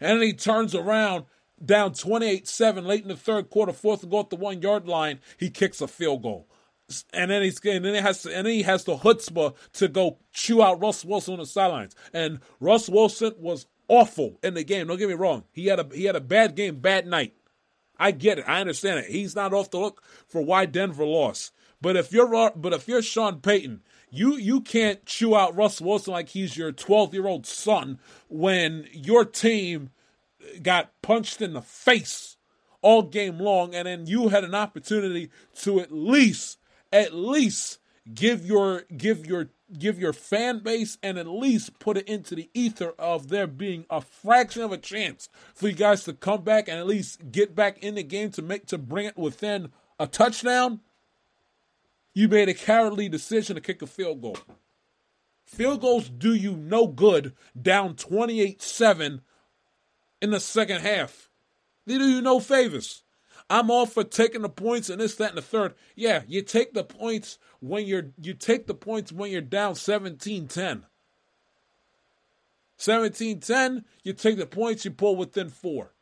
And 0.00 0.20
then 0.20 0.26
he 0.28 0.32
turns 0.32 0.76
around, 0.76 1.24
down 1.64 1.92
28 1.92 2.46
7 2.46 2.84
late 2.84 3.02
in 3.02 3.08
the 3.08 3.16
third 3.16 3.50
quarter, 3.50 3.72
fourth 3.72 4.02
and 4.02 4.12
goal 4.12 4.20
at 4.20 4.30
the 4.30 4.36
one 4.36 4.62
yard 4.62 4.86
line. 4.86 5.18
He 5.36 5.50
kicks 5.50 5.80
a 5.80 5.88
field 5.88 6.22
goal. 6.22 6.46
And 7.12 7.32
then 7.32 7.42
he's 7.42 7.58
and 7.64 7.84
then 7.84 7.94
he 7.94 8.00
has 8.00 8.22
to, 8.22 8.28
and 8.28 8.46
then 8.46 8.54
he 8.54 8.62
has 8.62 8.84
the 8.84 8.96
chutzpah 8.96 9.56
to 9.72 9.88
go 9.88 10.18
chew 10.32 10.62
out 10.62 10.80
Russ 10.80 11.04
Wilson 11.04 11.34
on 11.34 11.40
the 11.40 11.46
sidelines. 11.46 11.96
And 12.12 12.38
Russ 12.60 12.88
Wilson 12.88 13.34
was 13.38 13.66
awful 13.88 14.38
in 14.42 14.54
the 14.54 14.64
game. 14.64 14.86
Don't 14.86 14.98
get 14.98 15.08
me 15.08 15.14
wrong. 15.14 15.44
He 15.52 15.66
had 15.66 15.80
a 15.80 15.88
he 15.92 16.04
had 16.04 16.16
a 16.16 16.20
bad 16.20 16.54
game, 16.54 16.80
bad 16.80 17.06
night. 17.06 17.34
I 17.98 18.10
get 18.10 18.38
it. 18.38 18.44
I 18.48 18.60
understand 18.60 19.00
it. 19.00 19.10
He's 19.10 19.36
not 19.36 19.52
off 19.52 19.70
the 19.70 19.78
look 19.78 20.02
for 20.26 20.42
why 20.42 20.66
Denver 20.66 21.04
lost. 21.04 21.52
But 21.80 21.96
if 21.96 22.12
you're 22.12 22.50
but 22.56 22.72
if 22.72 22.88
you're 22.88 23.02
Sean 23.02 23.40
Payton, 23.40 23.82
you 24.10 24.36
you 24.36 24.60
can't 24.60 25.04
chew 25.04 25.36
out 25.36 25.56
Russ 25.56 25.80
Wilson 25.80 26.12
like 26.12 26.30
he's 26.30 26.56
your 26.56 26.72
12 26.72 27.14
year 27.14 27.26
old 27.26 27.46
son 27.46 27.98
when 28.28 28.88
your 28.92 29.24
team 29.24 29.90
got 30.62 30.92
punched 31.02 31.40
in 31.40 31.52
the 31.52 31.62
face 31.62 32.36
all 32.80 33.02
game 33.02 33.38
long, 33.38 33.74
and 33.74 33.86
then 33.86 34.06
you 34.06 34.28
had 34.28 34.44
an 34.44 34.54
opportunity 34.54 35.30
to 35.56 35.80
at 35.80 35.90
least 35.90 36.58
at 36.92 37.14
least 37.14 37.78
give 38.12 38.44
your 38.44 38.84
give 38.96 39.26
your 39.26 39.50
give 39.78 39.98
your 39.98 40.12
fan 40.12 40.60
base 40.60 40.98
and 41.02 41.18
at 41.18 41.26
least 41.26 41.78
put 41.78 41.96
it 41.96 42.08
into 42.08 42.34
the 42.34 42.50
ether 42.54 42.94
of 42.98 43.28
there 43.28 43.46
being 43.46 43.84
a 43.90 44.00
fraction 44.00 44.62
of 44.62 44.72
a 44.72 44.78
chance 44.78 45.28
for 45.54 45.68
you 45.68 45.74
guys 45.74 46.04
to 46.04 46.12
come 46.12 46.42
back 46.42 46.68
and 46.68 46.78
at 46.78 46.86
least 46.86 47.30
get 47.30 47.54
back 47.54 47.78
in 47.78 47.94
the 47.94 48.02
game 48.02 48.30
to 48.32 48.42
make 48.42 48.66
to 48.66 48.78
bring 48.78 49.06
it 49.06 49.16
within 49.16 49.70
a 49.98 50.06
touchdown. 50.06 50.80
You 52.14 52.28
made 52.28 52.48
a 52.48 52.54
cowardly 52.54 53.08
decision 53.08 53.54
to 53.56 53.60
kick 53.60 53.82
a 53.82 53.86
field 53.86 54.22
goal. 54.22 54.38
Field 55.46 55.80
goals 55.80 56.08
do 56.08 56.34
you 56.34 56.56
no 56.56 56.86
good 56.86 57.34
down 57.60 57.94
28 57.96 58.62
7 58.62 59.20
in 60.20 60.30
the 60.30 60.40
second 60.40 60.80
half. 60.80 61.30
They 61.86 61.98
do 61.98 62.08
you 62.08 62.22
no 62.22 62.40
favors. 62.40 63.03
I'm 63.50 63.70
all 63.70 63.86
for 63.86 64.04
taking 64.04 64.42
the 64.42 64.48
points 64.48 64.88
and 64.88 65.00
this, 65.00 65.14
that, 65.16 65.30
and 65.30 65.38
the 65.38 65.42
third. 65.42 65.74
Yeah, 65.94 66.22
you 66.26 66.42
take 66.42 66.72
the 66.72 66.84
points 66.84 67.38
when 67.60 67.86
you're 67.86 68.10
you 68.20 68.34
take 68.34 68.66
the 68.66 68.74
points 68.74 69.12
when 69.12 69.30
you're 69.30 69.40
down 69.40 69.74
17-10. 69.74 70.84
17-10, 72.78 73.84
you 74.02 74.12
take 74.12 74.36
the 74.36 74.46
points, 74.46 74.84
you 74.84 74.90
pull 74.90 75.16
within 75.16 75.48
four. 75.48 75.94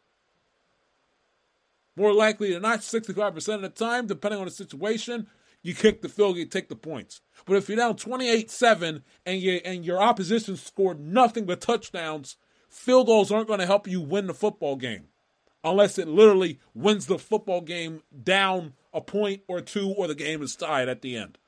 More 1.95 2.15
likely 2.15 2.53
than 2.53 2.63
not, 2.63 2.81
65% 2.81 3.55
of 3.55 3.61
the 3.61 3.69
time, 3.69 4.07
depending 4.07 4.41
on 4.41 4.47
the 4.47 4.51
situation, 4.51 5.27
you 5.63 5.75
kick 5.75 6.01
the 6.01 6.09
field, 6.09 6.39
you 6.39 6.47
take 6.47 6.71
the 6.71 6.77
points. 6.77 7.21
But 7.45 7.57
if 7.57 7.69
you're 7.69 7.77
down 7.77 7.97
28-7 7.97 9.03
and 9.27 9.41
you 9.41 9.61
and 9.65 9.85
your 9.85 10.01
opposition 10.01 10.57
scored 10.57 10.99
nothing 10.99 11.45
but 11.45 11.61
touchdowns, 11.61 12.37
field 12.71 13.07
goals 13.07 13.31
aren't 13.31 13.49
going 13.49 13.61
to 13.61 13.67
help 13.67 13.87
you 13.87 14.01
win 14.01 14.27
the 14.27 14.35
football 14.35 14.77
game 14.77 15.09
unless 15.65 15.99
it 15.99 16.09
literally 16.09 16.59
wins 16.75 17.07
the 17.07 17.19
football 17.19 17.61
game 17.61 18.03
down 18.23 18.75
a 18.93 19.01
point 19.01 19.43
or 19.49 19.61
two 19.61 19.89
or 19.91 20.07
the 20.07 20.15
game 20.15 20.43
is 20.43 20.57
tied 20.57 20.89
at 20.89 21.03
the 21.03 21.17
end. 21.17 21.39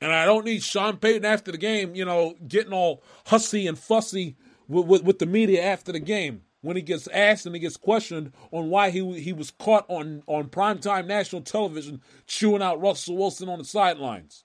And 0.00 0.12
I 0.12 0.26
don't 0.26 0.44
need 0.44 0.62
Sean 0.62 0.98
Payton 0.98 1.24
after 1.24 1.50
the 1.50 1.58
game, 1.58 1.94
you 1.94 2.04
know, 2.04 2.34
getting 2.46 2.72
all 2.72 3.02
hussy 3.26 3.66
and 3.66 3.78
fussy 3.78 4.36
with, 4.68 4.86
with, 4.86 5.02
with, 5.04 5.18
the 5.18 5.26
media 5.26 5.62
after 5.62 5.90
the 5.90 6.00
game 6.00 6.42
when 6.60 6.76
he 6.76 6.82
gets 6.82 7.08
asked 7.08 7.46
and 7.46 7.54
he 7.54 7.60
gets 7.60 7.76
questioned 7.76 8.32
on 8.50 8.68
why 8.68 8.90
he 8.90 9.20
he 9.20 9.32
was 9.32 9.50
caught 9.50 9.86
on 9.88 10.22
on 10.26 10.48
primetime 10.48 11.06
national 11.06 11.40
television 11.40 12.00
chewing 12.26 12.62
out 12.62 12.80
Russell 12.80 13.16
Wilson 13.16 13.48
on 13.48 13.58
the 13.58 13.64
sidelines 13.64 14.44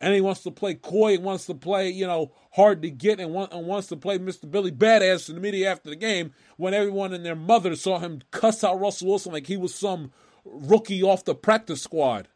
and 0.00 0.14
he 0.14 0.20
wants 0.20 0.42
to 0.42 0.50
play 0.50 0.74
coy 0.74 1.14
and 1.14 1.24
wants 1.24 1.46
to 1.46 1.54
play, 1.54 1.88
you 1.88 2.06
know, 2.06 2.32
hard 2.52 2.82
to 2.82 2.90
get 2.90 3.20
and, 3.20 3.32
want, 3.32 3.52
and 3.52 3.66
wants 3.66 3.88
to 3.88 3.96
play 3.96 4.18
Mr. 4.18 4.50
Billy 4.50 4.70
Badass 4.70 5.28
in 5.28 5.36
the 5.36 5.40
media 5.40 5.70
after 5.70 5.90
the 5.90 5.96
game 5.96 6.32
when 6.56 6.74
everyone 6.74 7.12
and 7.12 7.24
their 7.24 7.36
mother 7.36 7.74
saw 7.76 7.98
him 7.98 8.20
cuss 8.30 8.62
out 8.62 8.80
Russell 8.80 9.08
Wilson 9.08 9.32
like 9.32 9.46
he 9.46 9.56
was 9.56 9.74
some 9.74 10.12
rookie 10.44 11.02
off 11.02 11.24
the 11.24 11.34
practice 11.34 11.82
squad. 11.82 12.28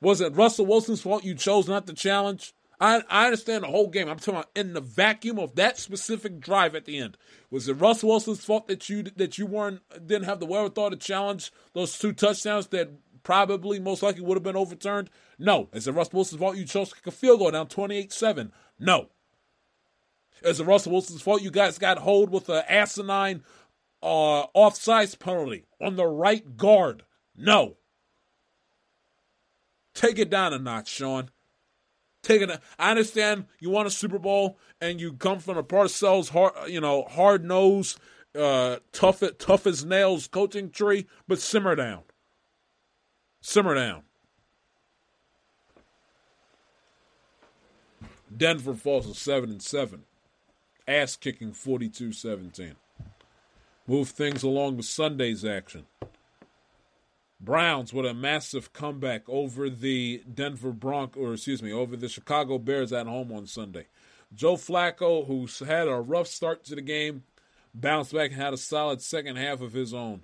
Was 0.00 0.20
it 0.20 0.36
Russell 0.36 0.66
Wilson's 0.66 1.00
fault 1.00 1.24
you 1.24 1.34
chose 1.34 1.68
not 1.68 1.86
to 1.86 1.92
challenge? 1.94 2.52
I, 2.80 3.02
I 3.08 3.24
understand 3.26 3.64
the 3.64 3.68
whole 3.68 3.88
game. 3.88 4.08
I'm 4.08 4.18
talking 4.18 4.34
about 4.34 4.50
in 4.54 4.74
the 4.74 4.80
vacuum 4.80 5.38
of 5.38 5.54
that 5.54 5.78
specific 5.78 6.40
drive 6.40 6.74
at 6.74 6.84
the 6.84 6.98
end. 6.98 7.16
Was 7.50 7.68
it 7.68 7.74
Russ 7.74 8.04
Wilson's 8.04 8.44
fault 8.44 8.68
that 8.68 8.88
you 8.88 9.04
that 9.16 9.38
you 9.38 9.46
weren't 9.46 9.80
didn't 10.06 10.24
have 10.24 10.40
the 10.40 10.46
wherewithal 10.46 10.90
to 10.90 10.96
challenge 10.96 11.52
those 11.72 11.98
two 11.98 12.12
touchdowns 12.12 12.68
that 12.68 12.90
probably 13.22 13.80
most 13.80 14.02
likely 14.02 14.22
would 14.22 14.36
have 14.36 14.42
been 14.42 14.56
overturned? 14.56 15.08
No. 15.38 15.68
Is 15.72 15.88
it 15.88 15.92
Russ 15.92 16.12
Wilson's 16.12 16.40
fault 16.40 16.56
you 16.56 16.64
chose 16.64 16.90
to 16.90 16.96
kick 16.96 17.06
a 17.06 17.10
field 17.10 17.38
goal 17.38 17.50
down 17.50 17.66
28-7? 17.66 18.50
No. 18.78 19.08
Is 20.42 20.60
it 20.60 20.64
Russell 20.64 20.92
Wilson's 20.92 21.22
fault 21.22 21.42
you 21.42 21.50
guys 21.50 21.78
got 21.78 21.98
hold 21.98 22.30
with 22.30 22.50
an 22.50 22.62
asinine 22.68 23.42
uh, 24.02 24.46
offsides 24.54 25.18
penalty 25.18 25.64
on 25.80 25.96
the 25.96 26.06
right 26.06 26.56
guard? 26.58 27.04
No. 27.34 27.78
Take 29.94 30.18
it 30.18 30.28
down 30.28 30.52
a 30.52 30.58
notch, 30.58 30.88
Sean 30.88 31.30
taking 32.26 32.50
a, 32.50 32.60
I 32.78 32.90
understand 32.90 33.46
you 33.60 33.70
want 33.70 33.86
a 33.86 33.90
Super 33.90 34.18
Bowl 34.18 34.58
and 34.80 35.00
you 35.00 35.12
come 35.14 35.38
from 35.38 35.56
a 35.56 35.62
Parcells 35.62 36.30
hard, 36.30 36.52
you 36.68 36.80
know, 36.80 37.04
hard 37.04 37.44
nose, 37.44 37.96
uh, 38.36 38.76
tough 38.92 39.22
tough 39.38 39.66
as 39.66 39.84
nails 39.84 40.26
coaching 40.26 40.70
tree, 40.70 41.06
but 41.28 41.40
simmer 41.40 41.74
down. 41.76 42.02
Simmer 43.40 43.74
down. 43.74 44.02
Denver 48.36 48.74
falls 48.74 49.06
to 49.06 49.14
seven 49.14 49.50
and 49.50 49.62
seven, 49.62 50.02
ass 50.86 51.16
kicking 51.16 51.52
42-17. 51.52 52.74
Move 53.86 54.08
things 54.08 54.42
along 54.42 54.76
with 54.76 54.84
Sunday's 54.84 55.44
action. 55.44 55.86
Browns 57.40 57.92
with 57.92 58.06
a 58.06 58.14
massive 58.14 58.72
comeback 58.72 59.28
over 59.28 59.68
the 59.68 60.22
Denver 60.32 60.72
Broncos, 60.72 61.22
or 61.22 61.34
excuse 61.34 61.62
me, 61.62 61.72
over 61.72 61.96
the 61.96 62.08
Chicago 62.08 62.58
Bears 62.58 62.92
at 62.92 63.06
home 63.06 63.30
on 63.32 63.46
Sunday. 63.46 63.86
Joe 64.34 64.56
Flacco, 64.56 65.26
who's 65.26 65.58
had 65.60 65.86
a 65.88 65.96
rough 65.96 66.26
start 66.26 66.64
to 66.64 66.74
the 66.74 66.80
game, 66.80 67.24
bounced 67.74 68.12
back 68.12 68.32
and 68.32 68.40
had 68.40 68.54
a 68.54 68.58
solid 68.58 69.02
second 69.02 69.36
half 69.36 69.60
of 69.60 69.72
his 69.72 69.92
own. 69.92 70.22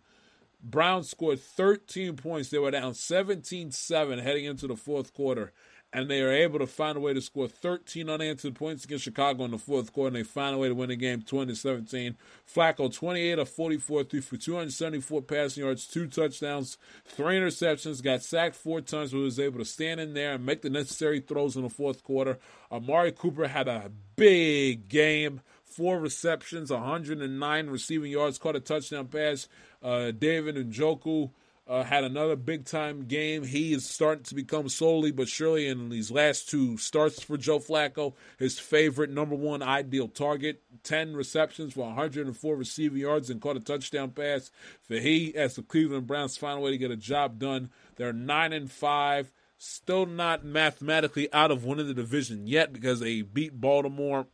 Browns 0.63 1.11
scored 1.11 1.41
13 1.41 2.17
points. 2.17 2.49
They 2.51 2.59
were 2.59 2.71
down 2.71 2.95
17 2.95 3.73
7 3.73 4.19
heading 4.19 4.45
into 4.45 4.67
the 4.67 4.77
fourth 4.77 5.13
quarter 5.13 5.53
and 5.93 6.11
they 6.11 6.23
are 6.23 6.33
able 6.33 6.59
to 6.59 6.67
find 6.67 6.97
a 6.97 7.01
way 7.01 7.13
to 7.13 7.21
score 7.21 7.49
13 7.49 8.09
unanswered 8.09 8.55
points 8.55 8.85
against 8.85 9.05
Chicago 9.05 9.45
in 9.45 9.51
the 9.51 9.59
fourth 9.59 9.93
quarter, 9.93 10.09
and 10.09 10.17
they 10.17 10.23
find 10.23 10.55
a 10.55 10.59
way 10.59 10.69
to 10.69 10.75
win 10.75 10.89
the 10.89 10.97
game 10.97 11.21
2017. 11.21 12.17
Flacco, 12.53 12.93
28 12.93 13.39
of 13.39 13.49
44, 13.49 14.05
threw 14.05 14.21
for 14.23 14.37
274 14.39 15.23
passing 15.23 15.65
yards, 15.65 15.87
two 15.87 16.07
touchdowns, 16.07 16.79
three 17.05 17.39
interceptions, 17.39 18.03
got 18.03 18.23
sacked 18.23 18.55
four 18.55 18.81
times, 18.81 19.13
but 19.13 19.19
was 19.19 19.39
able 19.39 19.59
to 19.59 19.65
stand 19.67 20.01
in 20.01 20.15
there 20.15 20.33
and 20.35 20.47
make 20.47 20.63
the 20.63 20.71
necessary 20.71 21.21
throws 21.21 21.57
in 21.57 21.63
the 21.63 21.69
fourth 21.69 22.03
quarter. 22.03 22.39
Amari 22.71 23.13
Cooper 23.13 23.49
had 23.49 23.69
a 23.69 23.91
big 24.17 24.89
game. 24.89 25.43
Four 25.63 26.01
receptions, 26.01 26.71
109 26.71 27.67
receiving 27.69 28.13
yards, 28.13 28.39
caught 28.39 28.57
a 28.57 28.61
touchdown 28.61 29.07
pass. 29.07 29.49
Uh, 29.83 30.11
David 30.11 30.57
Njoku 30.57 31.31
uh, 31.73 31.83
had 31.83 32.05
another 32.05 32.37
big 32.37 32.67
time 32.67 33.07
game. 33.07 33.45
He 33.45 33.73
is 33.73 33.89
starting 33.89 34.25
to 34.25 34.35
become 34.35 34.69
slowly 34.69 35.11
but 35.11 35.27
surely 35.27 35.69
in 35.69 35.89
these 35.89 36.11
last 36.11 36.51
two 36.51 36.77
starts 36.77 37.23
for 37.23 37.39
Joe 37.39 37.61
Flacco, 37.61 38.13
his 38.39 38.59
favorite 38.59 39.09
number 39.09 39.35
one 39.35 39.63
ideal 39.63 40.09
target. 40.09 40.61
10 40.83 41.17
receptions 41.17 41.73
for 41.73 41.87
104 41.87 42.57
receiving 42.57 42.99
yards 42.99 43.31
and 43.31 43.41
caught 43.41 43.57
a 43.57 43.61
touchdown 43.61 44.11
pass. 44.11 44.51
For 44.83 44.97
he, 44.97 45.35
as 45.35 45.57
the 45.57 45.63
Cleveland 45.63 46.07
Browns 46.07 46.37
find 46.37 46.59
a 46.59 46.61
way 46.61 46.73
to 46.73 46.79
get 46.79 46.91
a 46.91 46.97
job 46.97 47.39
done, 47.39 47.71
they're 47.97 48.13
9 48.13 48.53
and 48.53 48.71
5. 48.71 49.33
Still 49.57 50.05
not 50.05 50.45
mathematically 50.45 51.33
out 51.33 51.51
of 51.51 51.65
winning 51.65 51.87
the 51.87 51.95
division 51.95 52.47
yet 52.47 52.75
because 52.75 53.01
they 53.01 53.23
beat 53.23 53.59
Baltimore 53.59 54.27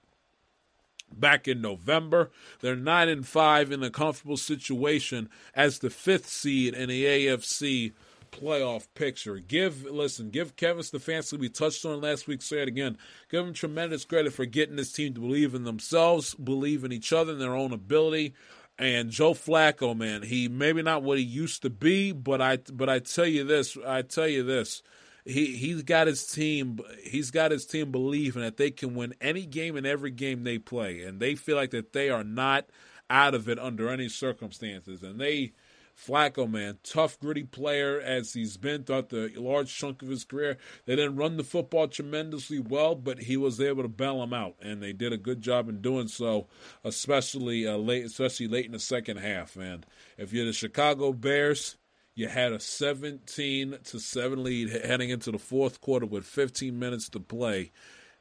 back 1.12 1.48
in 1.48 1.60
November. 1.60 2.30
They're 2.60 2.76
nine 2.76 3.09
and 3.09 3.26
five 3.26 3.72
in 3.72 3.82
a 3.82 3.90
comfortable 3.90 4.36
situation 4.36 5.28
as 5.55 5.78
the 5.78 5.90
fifth 5.90 6.28
seed 6.28 6.74
in 6.74 6.89
the 6.89 7.05
AFC 7.05 7.93
playoff 8.30 8.86
picture. 8.94 9.39
Give 9.39 9.85
listen, 9.85 10.30
give 10.30 10.56
Kevin 10.56 10.82
Stefanski. 10.82 11.39
We 11.39 11.48
touched 11.48 11.85
on 11.85 12.01
last 12.01 12.26
week. 12.26 12.43
Say 12.43 12.62
it 12.62 12.68
again. 12.68 12.98
Give 13.30 13.47
him 13.47 13.52
tremendous 13.52 14.05
credit 14.05 14.32
for 14.32 14.47
getting 14.47 14.76
this 14.76 14.93
team 14.93 15.14
to 15.14 15.20
believe 15.20 15.55
in 15.55 15.64
themselves, 15.64 16.35
believe 16.35 16.85
in 16.85 16.93
each 16.93 17.12
other, 17.12 17.32
and 17.32 17.40
their 17.40 17.55
own 17.55 17.72
ability. 17.72 18.35
And 18.78 19.10
Joe 19.10 19.35
Flacco, 19.35 19.97
man, 19.97 20.22
he 20.22 20.47
maybe 20.47 20.82
not 20.82 21.02
what 21.02 21.18
he 21.18 21.24
used 21.24 21.62
to 21.62 21.70
be, 21.70 22.12
but 22.12 22.40
I 22.40 22.59
but 22.72 22.89
I 22.89 23.01
tell 23.01 23.26
you 23.26 23.44
this, 23.44 23.76
I 23.85 24.02
tell 24.02 24.28
you 24.28 24.44
this 24.44 24.82
he 25.28 25.56
he's 25.56 25.82
got 25.82 26.06
his 26.06 26.24
team 26.26 26.80
he's 27.05 27.30
got 27.30 27.50
his 27.50 27.66
team 27.66 27.92
believing 27.92 28.42
that 28.42 28.56
they 28.56 28.70
can 28.70 28.94
win 28.94 29.14
any 29.20 29.44
game 29.44 29.76
and 29.76 29.86
every 29.86 30.10
game 30.10 30.42
they 30.42 30.59
play. 30.59 31.02
And 31.02 31.20
they 31.20 31.34
feel 31.34 31.56
like 31.56 31.70
that 31.70 31.92
they 31.92 32.09
are 32.09 32.24
not 32.24 32.66
out 33.10 33.34
of 33.34 33.48
it 33.48 33.59
under 33.59 33.90
any 33.90 34.09
circumstances. 34.09 35.02
And 35.02 35.20
they 35.20 35.52
Flacco 35.96 36.48
man 36.48 36.78
tough 36.84 37.18
gritty 37.18 37.42
player 37.42 38.00
as 38.00 38.32
he's 38.32 38.56
been 38.56 38.84
throughout 38.84 39.09
the 39.10 39.32
large 39.36 39.74
chunk 39.74 40.00
of 40.00 40.09
his 40.09 40.24
career. 40.24 40.56
They 40.86 40.96
didn't 40.96 41.16
run 41.16 41.36
the 41.36 41.44
football 41.44 41.88
tremendously 41.88 42.60
well 42.60 42.94
but 42.94 43.18
he 43.18 43.36
was 43.36 43.60
able 43.60 43.82
to 43.82 43.88
bail 43.88 44.20
them 44.20 44.32
out. 44.32 44.55
And 44.62 44.82
they 44.82 44.92
did 44.92 45.12
a 45.12 45.18
good 45.18 45.42
job 45.42 45.68
in 45.68 45.82
doing 45.82 46.09
so 46.09 46.46
especially 46.84 47.66
uh, 47.66 47.76
late 47.76 48.05
especially 48.05 48.48
late 48.48 48.66
in 48.66 48.72
the 48.72 48.78
second 48.78 49.18
half. 49.18 49.56
And 49.56 49.84
if 50.16 50.32
you're 50.32 50.46
the 50.46 50.52
Chicago 50.52 51.12
Bears 51.12 51.76
you 52.19 52.27
had 52.27 52.53
a 52.53 52.59
17 52.59 53.78
to 53.85 54.01
7 54.01 54.43
lead 54.43 54.70
heading 54.70 55.11
into 55.11 55.31
the 55.31 55.39
fourth 55.39 55.81
quarter 55.81 56.05
with 56.05 56.24
15 56.24 56.77
minutes 56.77 57.09
to 57.11 57.20
play, 57.20 57.70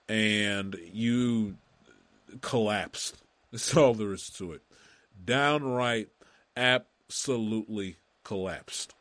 and 0.07 0.78
you 0.94 1.57
collapsed. 2.41 3.18
That's 3.52 3.76
all 3.76 3.95
there 3.95 4.14
is 4.14 4.30
to 4.38 4.52
it. 4.52 4.61
Downright, 5.26 6.10
absolutely 6.56 7.95
collapsed. 8.24 8.94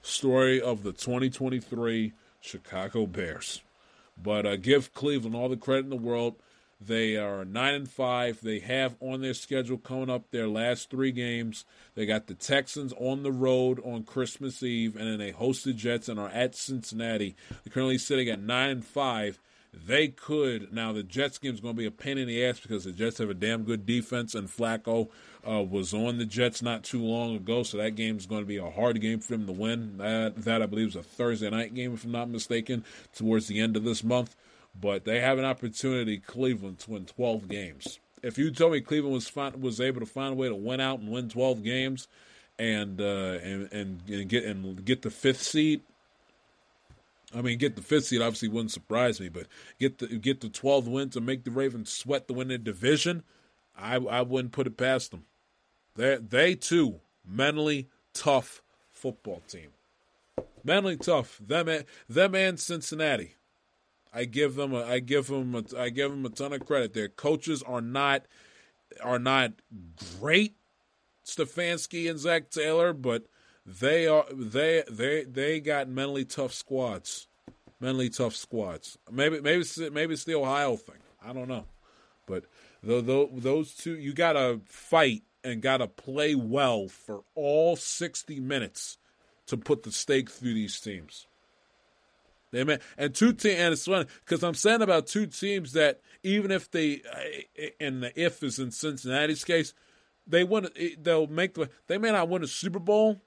Story 0.00 0.58
of 0.58 0.82
the 0.82 0.92
2023 0.92 2.14
Chicago 2.40 3.04
Bears. 3.04 3.60
But 4.16 4.46
uh, 4.46 4.56
give 4.56 4.94
Cleveland 4.94 5.36
all 5.36 5.50
the 5.50 5.58
credit 5.58 5.84
in 5.84 5.90
the 5.90 5.96
world. 5.96 6.36
They 6.80 7.16
are 7.16 7.44
nine 7.44 7.74
and 7.74 7.90
five. 7.90 8.40
They 8.40 8.60
have 8.60 8.96
on 9.00 9.20
their 9.20 9.34
schedule 9.34 9.76
coming 9.76 10.08
up 10.08 10.30
their 10.30 10.48
last 10.48 10.88
three 10.88 11.12
games. 11.12 11.66
They 11.94 12.06
got 12.06 12.26
the 12.26 12.34
Texans 12.34 12.94
on 12.98 13.22
the 13.22 13.32
road 13.32 13.80
on 13.84 14.04
Christmas 14.04 14.62
Eve, 14.62 14.96
and 14.96 15.06
then 15.06 15.18
they 15.18 15.30
host 15.30 15.64
the 15.64 15.74
Jets 15.74 16.08
and 16.08 16.18
are 16.18 16.30
at 16.30 16.54
Cincinnati. 16.54 17.36
They're 17.50 17.72
currently 17.72 17.98
sitting 17.98 18.30
at 18.30 18.40
nine 18.40 18.70
and 18.70 18.84
five. 18.84 19.38
They 19.72 20.08
could 20.08 20.72
now. 20.72 20.92
The 20.92 21.02
Jets 21.02 21.36
game 21.36 21.54
is 21.54 21.60
going 21.60 21.74
to 21.74 21.78
be 21.78 21.86
a 21.86 21.90
pain 21.90 22.16
in 22.16 22.26
the 22.26 22.44
ass 22.44 22.58
because 22.58 22.84
the 22.84 22.92
Jets 22.92 23.18
have 23.18 23.30
a 23.30 23.34
damn 23.34 23.62
good 23.64 23.84
defense, 23.84 24.34
and 24.34 24.48
Flacco 24.48 25.10
uh, 25.46 25.62
was 25.62 25.92
on 25.92 26.16
the 26.16 26.24
Jets 26.24 26.62
not 26.62 26.82
too 26.82 27.02
long 27.02 27.36
ago, 27.36 27.62
so 27.62 27.76
that 27.76 27.94
game 27.94 28.16
is 28.16 28.26
going 28.26 28.40
to 28.40 28.48
be 28.48 28.56
a 28.56 28.70
hard 28.70 29.00
game 29.02 29.20
for 29.20 29.32
them 29.32 29.46
to 29.46 29.52
win. 29.52 29.98
That, 29.98 30.42
that 30.44 30.62
I 30.62 30.66
believe 30.66 30.88
is 30.88 30.96
a 30.96 31.02
Thursday 31.02 31.50
night 31.50 31.74
game, 31.74 31.92
if 31.92 32.04
I'm 32.04 32.10
not 32.10 32.30
mistaken, 32.30 32.84
towards 33.14 33.48
the 33.48 33.60
end 33.60 33.76
of 33.76 33.84
this 33.84 34.02
month 34.02 34.34
but 34.80 35.04
they 35.04 35.20
have 35.20 35.38
an 35.38 35.44
opportunity, 35.44 36.18
Cleveland, 36.18 36.78
to 36.80 36.92
win 36.92 37.06
12 37.06 37.48
games. 37.48 37.98
If 38.22 38.38
you 38.38 38.50
told 38.50 38.72
me 38.72 38.80
Cleveland 38.80 39.14
was 39.14 39.34
was 39.58 39.80
able 39.80 40.00
to 40.00 40.06
find 40.06 40.32
a 40.32 40.36
way 40.36 40.48
to 40.48 40.54
win 40.54 40.80
out 40.80 41.00
and 41.00 41.10
win 41.10 41.28
12 41.28 41.62
games, 41.62 42.08
and 42.58 43.00
uh, 43.00 43.38
and, 43.42 43.72
and 43.72 44.02
and 44.08 44.28
get 44.28 44.44
and 44.44 44.84
get 44.84 45.02
the 45.02 45.10
fifth 45.10 45.42
seed, 45.42 45.80
I 47.34 47.40
mean, 47.40 47.58
get 47.58 47.76
the 47.76 47.82
fifth 47.82 48.06
seed 48.06 48.20
obviously 48.20 48.48
wouldn't 48.48 48.72
surprise 48.72 49.20
me, 49.20 49.28
but 49.28 49.46
get 49.78 49.98
the 49.98 50.06
get 50.06 50.40
the 50.40 50.48
12th 50.48 50.88
win 50.88 51.10
to 51.10 51.20
make 51.20 51.44
the 51.44 51.50
Ravens 51.50 51.90
sweat 51.90 52.28
to 52.28 52.34
win 52.34 52.48
the 52.48 52.58
division, 52.58 53.22
I 53.76 53.96
I 53.96 54.22
wouldn't 54.22 54.52
put 54.52 54.66
it 54.66 54.76
past 54.76 55.10
them. 55.10 55.24
They 55.96 56.16
they 56.16 56.54
too 56.54 57.00
mentally 57.26 57.88
tough 58.12 58.62
football 58.90 59.42
team, 59.48 59.68
mentally 60.62 60.98
tough. 60.98 61.40
Them 61.44 61.84
them 62.08 62.34
and 62.34 62.60
Cincinnati. 62.60 63.36
I 64.12 64.24
give 64.24 64.56
them 64.56 64.72
a, 64.72 64.84
I 64.84 64.98
give 64.98 65.28
them 65.28 65.54
a, 65.54 65.64
I 65.78 65.90
give 65.90 66.10
them 66.10 66.26
a 66.26 66.30
ton 66.30 66.52
of 66.52 66.66
credit. 66.66 66.94
Their 66.94 67.08
coaches 67.08 67.62
are 67.62 67.80
not 67.80 68.26
are 69.02 69.20
not 69.20 69.52
great, 70.18 70.56
Stefanski 71.24 72.10
and 72.10 72.18
Zac 72.18 72.50
Taylor, 72.50 72.92
but 72.92 73.26
they 73.64 74.08
are 74.08 74.26
they 74.32 74.82
they 74.90 75.24
they 75.24 75.60
got 75.60 75.88
mentally 75.88 76.24
tough 76.24 76.52
squads, 76.52 77.28
mentally 77.78 78.10
tough 78.10 78.34
squads. 78.34 78.98
Maybe 79.10 79.40
maybe 79.40 79.64
maybe 79.92 80.14
it's 80.14 80.24
the 80.24 80.34
Ohio 80.34 80.76
thing. 80.76 80.96
I 81.24 81.32
don't 81.32 81.48
know, 81.48 81.66
but 82.26 82.44
the, 82.82 83.00
the, 83.00 83.28
those 83.32 83.74
two 83.74 83.96
you 83.96 84.12
got 84.12 84.32
to 84.32 84.60
fight 84.66 85.22
and 85.44 85.62
got 85.62 85.78
to 85.78 85.86
play 85.86 86.34
well 86.34 86.88
for 86.88 87.22
all 87.34 87.76
sixty 87.76 88.40
minutes 88.40 88.98
to 89.46 89.56
put 89.56 89.84
the 89.84 89.92
stake 89.92 90.30
through 90.30 90.54
these 90.54 90.80
teams. 90.80 91.26
Amen. 92.54 92.80
And 92.98 93.14
two 93.14 93.32
teams, 93.32 93.58
and 93.58 93.72
it's 93.72 93.84
funny 93.84 94.06
because 94.24 94.42
I'm 94.42 94.54
saying 94.54 94.82
about 94.82 95.06
two 95.06 95.26
teams 95.26 95.72
that 95.74 96.00
even 96.22 96.50
if 96.50 96.70
they, 96.70 97.02
and 97.78 98.02
the 98.02 98.20
if 98.20 98.42
is 98.42 98.58
in 98.58 98.72
Cincinnati's 98.72 99.44
case, 99.44 99.72
they 100.26 100.44
win. 100.44 100.68
They'll 100.98 101.26
make 101.26 101.54
the. 101.54 101.70
They 101.86 101.98
may 101.98 102.10
not 102.10 102.28
win 102.28 102.42
a 102.42 102.48
Super 102.48 102.78
Bowl, 102.78 103.20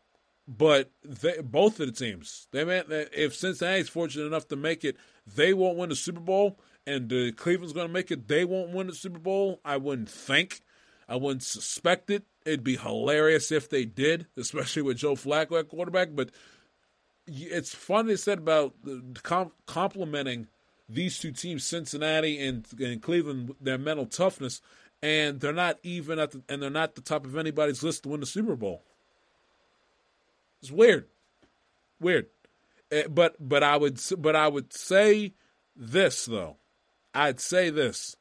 but 0.47 0.91
they, 1.03 1.41
both 1.41 1.79
of 1.79 1.87
the 1.87 1.93
teams, 1.93 2.47
they 2.51 2.65
may. 2.65 2.83
If 2.89 3.35
Cincinnati's 3.35 3.89
fortunate 3.89 4.25
enough 4.25 4.47
to 4.49 4.55
make 4.55 4.83
it, 4.83 4.97
they 5.25 5.53
won't 5.53 5.77
win 5.77 5.89
the 5.89 5.95
Super 5.95 6.19
Bowl, 6.19 6.59
and 6.85 7.11
uh, 7.11 7.31
Cleveland's 7.35 7.73
going 7.73 7.87
to 7.87 7.93
make 7.93 8.11
it. 8.11 8.27
They 8.27 8.45
won't 8.45 8.71
win 8.71 8.87
the 8.87 8.95
Super 8.95 9.19
Bowl. 9.19 9.61
I 9.63 9.77
wouldn't 9.77 10.09
think. 10.09 10.61
I 11.07 11.15
wouldn't 11.17 11.43
suspect 11.43 12.09
it. 12.09 12.23
It'd 12.45 12.63
be 12.63 12.77
hilarious 12.77 13.51
if 13.51 13.69
they 13.69 13.85
did, 13.85 14.27
especially 14.37 14.81
with 14.81 14.97
Joe 14.97 15.15
Flacco 15.15 15.59
at 15.59 15.69
quarterback. 15.69 16.09
But 16.13 16.31
it's 17.27 17.73
fun 17.73 18.07
they 18.07 18.15
said 18.15 18.39
about 18.39 18.73
com- 19.23 19.51
complimenting 19.65 20.47
these 20.89 21.19
two 21.19 21.31
teams, 21.31 21.63
Cincinnati 21.63 22.39
and, 22.39 22.65
and 22.79 23.01
Cleveland, 23.01 23.55
their 23.61 23.77
mental 23.77 24.05
toughness, 24.05 24.61
and 25.01 25.39
they're 25.39 25.53
not 25.53 25.79
even 25.83 26.19
at 26.19 26.31
the 26.31 26.41
and 26.49 26.61
they're 26.61 26.69
not 26.69 26.95
the 26.95 27.01
top 27.01 27.25
of 27.25 27.37
anybody's 27.37 27.83
list 27.83 28.03
to 28.03 28.09
win 28.09 28.19
the 28.19 28.25
Super 28.25 28.55
Bowl. 28.55 28.83
It's 30.61 30.71
weird, 30.71 31.07
weird, 31.99 32.27
eh, 32.91 33.07
but 33.09 33.35
but 33.39 33.63
I 33.63 33.77
would 33.77 33.99
but 34.17 34.35
I 34.35 34.47
would 34.47 34.73
say 34.73 35.33
this 35.75 36.25
though, 36.25 36.57
I'd 37.13 37.39
say 37.39 37.69
this 37.69 38.15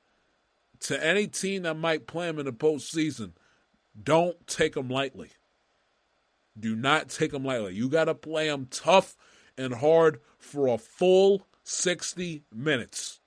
to 0.80 1.04
any 1.04 1.26
team 1.28 1.62
that 1.62 1.74
might 1.74 2.06
play 2.06 2.26
them 2.26 2.38
in 2.38 2.46
the 2.46 2.52
postseason, 2.52 3.32
don't 4.02 4.44
take 4.46 4.74
them 4.74 4.88
lightly. 4.88 5.30
Do 6.58 6.76
not 6.76 7.08
take 7.08 7.32
them 7.32 7.44
lightly. 7.44 7.74
You 7.74 7.88
got 7.88 8.04
to 8.04 8.14
play 8.14 8.48
them 8.48 8.68
tough 8.70 9.16
and 9.56 9.74
hard 9.74 10.20
for 10.38 10.66
a 10.66 10.78
full 10.78 11.46
60 11.64 12.44
minutes. 12.54 13.20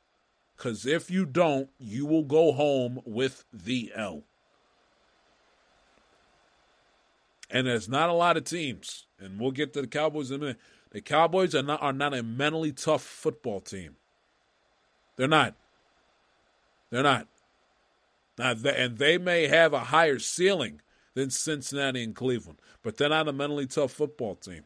Because 0.56 0.86
if 0.86 1.12
you 1.12 1.26
don't, 1.26 1.70
you 1.78 2.06
will 2.06 2.24
go 2.24 2.54
home 2.54 3.02
with 3.06 3.46
the 3.52 3.92
L. 3.96 4.24
And 7.50 7.68
there's 7.68 7.90
not 7.90 8.10
a 8.10 8.14
lot 8.14 8.38
of 8.38 8.44
teams, 8.44 9.06
and 9.20 9.40
we'll 9.40 9.52
get 9.52 9.74
to 9.74 9.82
the 9.82 9.88
Cowboys 9.88 10.32
in 10.32 10.38
a 10.38 10.40
minute. 10.40 10.60
The 10.92 11.02
Cowboys 11.02 11.54
are 11.54 11.62
not 11.62 11.82
are 11.82 11.94
not 11.94 12.14
a 12.14 12.24
mentally 12.24 12.72
tough 12.72 13.04
football 13.04 13.60
team. 13.60 13.98
They're 15.16 15.28
not. 15.28 15.56
They're 16.90 17.04
not. 17.04 17.28
Now, 18.38 18.56
and 18.66 18.98
they 18.98 19.18
may 19.18 19.48
have 19.48 19.74
a 19.74 19.80
higher 19.80 20.20
ceiling 20.20 20.82
than 21.16 21.32
Cincinnati 21.32 22.04
and 22.04 22.16
Cleveland, 22.16 22.60
but 22.84 22.98
they're 22.98 23.10
not 23.10 23.28
a 23.28 23.34
mentally 23.34 23.66
tough 23.66 23.92
football 23.92 24.36
team. 24.36 24.64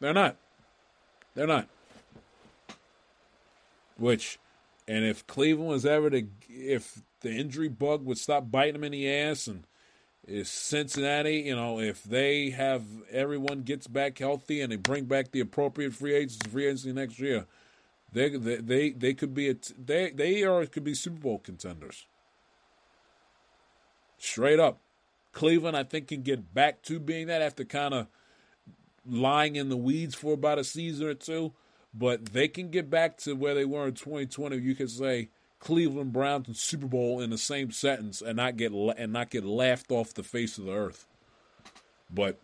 They're 0.00 0.12
not. 0.12 0.36
They're 1.34 1.46
not. 1.46 1.68
Which, 3.96 4.38
and 4.88 5.04
if 5.04 5.24
Cleveland 5.26 5.70
was 5.70 5.86
ever 5.86 6.10
to, 6.10 6.26
if 6.48 7.00
the 7.20 7.30
injury 7.30 7.68
bug 7.68 8.04
would 8.04 8.18
stop 8.18 8.50
biting 8.50 8.74
them 8.74 8.84
in 8.84 8.92
the 8.92 9.08
ass 9.08 9.46
and 9.46 9.64
if 10.26 10.46
Cincinnati, 10.46 11.36
you 11.36 11.54
know, 11.54 11.78
if 11.80 12.02
they 12.02 12.50
have 12.50 12.82
everyone 13.10 13.60
gets 13.62 13.86
back 13.86 14.18
healthy 14.18 14.60
and 14.62 14.72
they 14.72 14.76
bring 14.76 15.04
back 15.04 15.30
the 15.30 15.40
appropriate 15.40 15.94
free 15.94 16.14
agents, 16.14 16.46
free 16.46 16.66
agency 16.66 16.92
next 16.92 17.18
year, 17.18 17.46
they 18.12 18.30
they 18.30 18.56
they, 18.56 18.90
they 18.90 19.14
could 19.14 19.34
be 19.34 19.50
a, 19.50 19.56
they 19.78 20.10
they 20.10 20.42
are 20.42 20.64
could 20.66 20.84
be 20.84 20.94
Super 20.94 21.20
Bowl 21.20 21.38
contenders. 21.38 22.06
Straight 24.16 24.58
up, 24.58 24.80
Cleveland 25.34 25.76
I 25.76 25.82
think 25.82 26.08
can 26.08 26.22
get 26.22 26.54
back 26.54 26.82
to 26.84 26.98
being 26.98 27.26
that 27.26 27.42
after 27.42 27.64
kind 27.64 27.92
of 27.92 28.06
lying 29.06 29.56
in 29.56 29.68
the 29.68 29.76
weeds 29.76 30.14
for 30.14 30.32
about 30.32 30.58
a 30.58 30.64
season 30.64 31.06
or 31.06 31.14
two, 31.14 31.52
but 31.92 32.26
they 32.26 32.48
can 32.48 32.70
get 32.70 32.88
back 32.88 33.18
to 33.18 33.34
where 33.34 33.54
they 33.54 33.64
were 33.64 33.88
in 33.88 33.94
2020. 33.94 34.56
You 34.56 34.74
could 34.74 34.90
say 34.90 35.28
Cleveland 35.60 36.12
Browns 36.12 36.46
and 36.46 36.56
Super 36.56 36.86
Bowl 36.86 37.20
in 37.20 37.30
the 37.30 37.38
same 37.38 37.70
sentence 37.70 38.22
and 38.22 38.36
not 38.36 38.56
get 38.56 38.72
and 38.72 39.12
not 39.12 39.30
get 39.30 39.44
laughed 39.44 39.90
off 39.90 40.14
the 40.14 40.22
face 40.22 40.56
of 40.56 40.64
the 40.64 40.72
earth. 40.72 41.06
But 42.10 42.40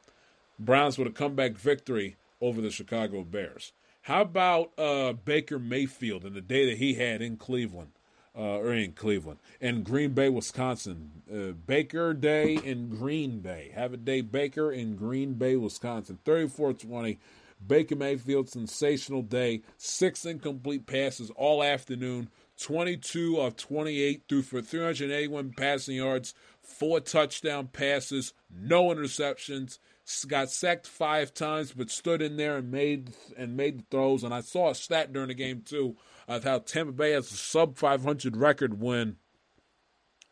Browns 0.59 0.99
with 0.99 1.09
a 1.09 1.13
comeback 1.13 1.53
victory 1.53 2.17
over 2.41 2.61
the 2.61 2.71
Chicago 2.71 3.23
Bears. 3.23 3.73
How 4.03 4.23
about 4.23 4.73
uh, 4.79 5.13
Baker 5.13 5.59
Mayfield 5.59 6.25
and 6.25 6.35
the 6.35 6.41
day 6.41 6.67
that 6.71 6.79
he 6.79 6.95
had 6.95 7.23
in 7.23 7.37
Cleveland, 7.37 7.93
uh, 8.37 8.59
or 8.59 8.73
in 8.73 8.93
Cleveland, 8.93 9.41
in 9.61 9.83
Green 9.83 10.13
Bay, 10.13 10.29
Wisconsin? 10.29 11.23
Uh, 11.33 11.53
Baker 11.53 12.15
Day 12.15 12.55
in 12.55 12.89
Green 12.89 13.41
Bay. 13.41 13.73
Have 13.75 13.93
a 13.93 13.97
day 13.97 14.21
Baker 14.21 14.71
in 14.73 14.97
Green 14.97 15.35
Bay, 15.35 15.57
Wisconsin. 15.57 16.19
34 16.25 16.75
20. 16.75 17.19
Baker 17.67 17.97
Mayfield, 17.97 18.49
sensational 18.49 19.23
day. 19.23 19.63
Six 19.77 20.25
incomplete 20.25 20.87
passes 20.87 21.31
all 21.37 21.63
afternoon. 21.63 22.31
22 22.61 23.41
of 23.41 23.57
28 23.57 24.23
threw 24.29 24.43
for 24.43 24.61
381 24.61 25.55
passing 25.57 25.97
yards, 25.97 26.35
four 26.63 27.01
touchdown 27.01 27.69
passes, 27.69 28.35
no 28.55 28.85
interceptions. 28.89 29.79
Got 30.27 30.51
sacked 30.51 30.89
five 30.89 31.33
times, 31.33 31.73
but 31.73 31.89
stood 31.89 32.21
in 32.21 32.37
there 32.37 32.57
and 32.57 32.71
made 32.71 33.13
and 33.37 33.57
made 33.57 33.79
the 33.79 33.85
throws. 33.91 34.25
And 34.25 34.35
I 34.35 34.41
saw 34.41 34.71
a 34.71 34.75
stat 34.75 35.13
during 35.13 35.29
the 35.29 35.35
game 35.35 35.63
too 35.65 35.97
of 36.31 36.45
how 36.45 36.61
Tampa 36.61 36.93
Bay 36.93 37.13
has 37.13 37.31
a 37.31 37.37
sub 37.37 37.77
500 37.77 38.37
record 38.37 38.81
when 38.81 39.17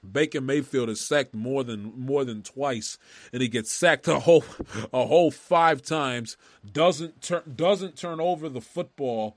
Baker 0.09 0.41
Mayfield 0.41 0.89
is 0.89 1.01
sacked 1.01 1.35
more 1.35 1.65
than 1.65 1.93
more 1.97 2.25
than 2.25 2.43
twice, 2.43 2.99
and 3.33 3.43
he 3.43 3.49
gets 3.49 3.73
sacked 3.73 4.07
a 4.07 4.21
whole 4.21 4.45
a 4.93 5.07
whole 5.07 5.31
five 5.31 5.83
times. 5.83 6.37
Doesn't 6.71 7.21
turn 7.21 7.43
doesn't 7.57 7.97
turn 7.97 8.21
over 8.21 8.49
the 8.49 8.61
football 8.61 9.37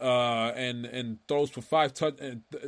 uh, 0.00 0.52
and 0.56 0.84
and 0.84 1.18
throws 1.28 1.50
for 1.50 1.60
five 1.60 1.94
touch, 1.94 2.18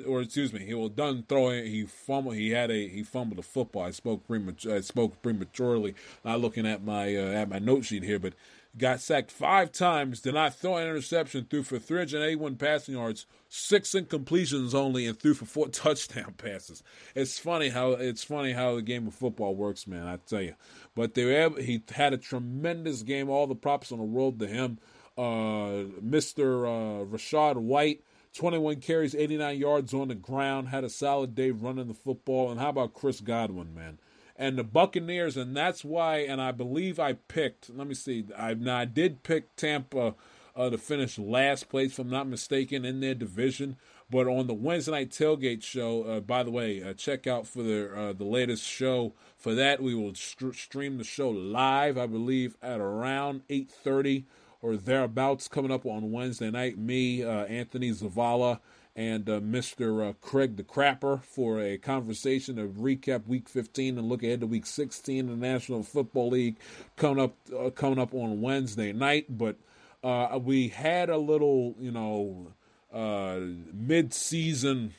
or 0.07 0.21
excuse 0.21 0.53
me, 0.53 0.65
he 0.65 0.75
was 0.75 0.91
done 0.91 1.25
throwing. 1.29 1.67
He 1.67 1.85
fumbled. 1.85 2.37
He 2.37 2.51
had 2.51 2.71
a 2.71 2.89
he 2.89 3.03
fumbled 3.03 3.39
the 3.39 3.43
football. 3.43 3.83
I 3.83 3.91
spoke 3.91 4.25
premature. 4.25 4.77
I 4.77 4.81
spoke 4.81 5.21
prematurely. 5.21 5.95
Not 6.25 6.41
looking 6.41 6.67
at 6.67 6.85
my 6.85 7.17
uh, 7.17 7.33
at 7.33 7.49
my 7.49 7.59
note 7.59 7.85
sheet 7.87 8.05
here, 8.05 8.21
but 8.21 8.35
got 8.77 9.01
sacked 9.01 9.31
five 9.31 9.73
times. 9.73 10.21
Did 10.21 10.35
not 10.35 10.55
throw 10.55 10.77
an 10.77 10.89
interception. 10.89 11.47
Threw 11.49 11.63
for 11.63 11.79
381 11.79 12.57
passing 12.57 12.95
yards, 12.95 13.27
six 13.49 13.93
incompletions 13.93 14.75
only, 14.75 15.07
and 15.07 15.19
threw 15.19 15.35
for 15.35 15.45
four 15.45 15.69
touchdown 15.69 16.35
passes. 16.37 16.83
It's 17.15 17.39
funny 17.39 17.69
how 17.69 17.93
it's 17.93 18.25
funny 18.25 18.53
how 18.53 18.77
the 18.77 18.83
game 18.83 19.07
of 19.07 19.15
football 19.15 19.55
works, 19.55 19.87
man. 19.87 20.07
I 20.07 20.17
tell 20.17 20.43
you. 20.43 20.55
But 20.95 21.15
they 21.15 21.25
were 21.25 21.33
able, 21.33 21.57
he 21.57 21.83
had 21.95 22.13
a 22.13 22.19
tremendous 22.19 23.03
game. 23.03 23.29
All 23.29 23.47
the 23.47 23.55
props 23.55 23.93
on 23.93 23.99
the 23.99 24.05
world 24.05 24.39
to 24.41 24.47
him. 24.47 24.79
Uh, 25.17 25.85
Mr. 26.03 26.65
Uh, 26.65 27.05
Rachaad 27.05 27.57
White, 27.57 28.03
21 28.35 28.77
carries, 28.77 29.15
89 29.15 29.59
yards 29.59 29.93
on 29.93 30.09
the 30.09 30.15
ground, 30.15 30.69
had 30.69 30.85
a 30.85 30.89
solid 30.89 31.35
day 31.35 31.51
running 31.51 31.89
the 31.89 31.95
football. 31.95 32.51
And 32.51 32.59
how 32.59 32.71
about 32.71 32.95
Chris 32.95 33.21
Godwin, 33.21 33.75
man? 33.75 33.99
And 34.37 34.59
the 34.59 34.65
Buccaneers, 34.65 35.37
and 35.37 35.57
that's 35.57 35.85
why, 35.85 36.19
and 36.19 36.41
I 36.41 36.53
believe 36.53 36.99
I 36.99 37.15
picked, 37.15 37.71
let 37.71 37.87
me 37.87 37.95
see, 37.95 38.25
I, 38.37 38.55
now 38.55 38.79
I 38.79 38.85
did 38.87 39.23
pick 39.23 39.55
Tampa 39.57 40.15
uh, 40.57 40.71
to 40.71 40.79
finish 40.79 41.19
last 41.19 41.69
place, 41.69 41.93
if 41.93 41.99
I'm 41.99 42.11
not 42.11 42.29
mistaken, 42.29 42.85
in 42.85 43.01
their 43.01 43.15
division. 43.15 43.77
But 44.11 44.27
on 44.29 44.47
the 44.47 44.55
Wednesday 44.55 44.93
night 44.93 45.11
tailgate 45.11 45.63
show, 45.63 46.03
uh, 46.03 46.21
by 46.21 46.43
the 46.43 46.51
way, 46.51 46.83
uh, 46.83 46.93
check 46.93 47.27
out 47.27 47.47
for 47.47 47.63
the 47.63 47.91
uh, 47.97 48.13
the 48.13 48.25
latest 48.25 48.63
show. 48.65 49.15
For 49.39 49.55
that, 49.55 49.83
we 49.83 49.95
will 49.95 50.15
st- 50.15 50.55
stream 50.55 50.99
the 50.99 51.05
show 51.05 51.31
live, 51.31 51.97
I 51.97 52.07
believe, 52.07 52.57
at 52.61 52.79
around 52.79 53.43
8:30 53.49 54.25
or 54.61 54.77
thereabouts 54.77 55.49
coming 55.49 55.73
up 55.73 55.87
on 55.87 56.13
Wednesday 56.13 56.51
night. 56.51 56.77
Me, 56.79 57.25
uh, 57.25 57.45
Anthony 57.47 57.91
Zavala, 57.91 58.61
and 58.95 59.29
uh, 59.29 59.41
Mr. 59.41 60.11
Uh, 60.11 60.13
Craig 60.21 60.57
the 60.57 60.63
Crapper 60.63 61.23
for 61.23 61.61
a 61.61 61.79
conversation 61.79 62.57
to 62.57 62.67
recap 62.67 63.27
Week 63.27 63.49
15 63.49 63.99
and 63.99 64.09
look 64.09 64.23
ahead 64.23 64.41
to 64.41 64.47
Week 64.47 64.67
16 64.67 65.19
in 65.19 65.27
the 65.27 65.37
National 65.37 65.83
Football 65.83 66.31
League 66.31 66.57
coming 66.97 67.23
up 67.23 67.35
uh, 67.59 67.71
coming 67.71 67.99
up 67.99 68.15
on 68.15 68.41
Wednesday 68.41 68.93
night. 68.93 69.27
But 69.37 69.57
uh, 70.05 70.39
we 70.43 70.69
had 70.69 71.09
a 71.09 71.19
little, 71.19 71.75
you 71.79 71.91
know, 71.91 72.49
uh, 72.93 73.41
mid-season 73.73 74.95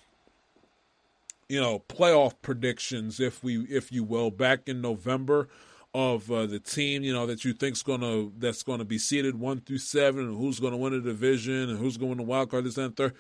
you 1.49 1.59
know 1.59 1.83
playoff 1.89 2.33
predictions 2.41 3.19
if 3.19 3.43
we 3.43 3.59
if 3.65 3.91
you 3.91 4.03
will 4.03 4.31
back 4.31 4.61
in 4.67 4.81
november 4.81 5.49
of 5.93 6.31
uh, 6.31 6.45
the 6.47 6.59
team, 6.59 7.03
you 7.03 7.13
know, 7.13 7.27
that 7.27 7.45
you 7.45 7.53
think's 7.53 7.83
gonna 7.83 8.29
that's 8.39 8.63
gonna 8.63 8.85
be 8.85 8.97
seeded 8.97 9.39
one 9.39 9.61
through 9.61 9.77
seven, 9.77 10.25
and 10.25 10.37
who's 10.37 10.59
gonna 10.59 10.77
win 10.77 10.93
the 10.93 11.01
division, 11.01 11.69
and 11.69 11.77
who's 11.77 11.97
going 11.97 12.17
to 12.17 12.23
wild 12.23 12.49
card 12.49 12.65
this 12.65 12.77
and 12.77 12.95
third. 12.95 13.13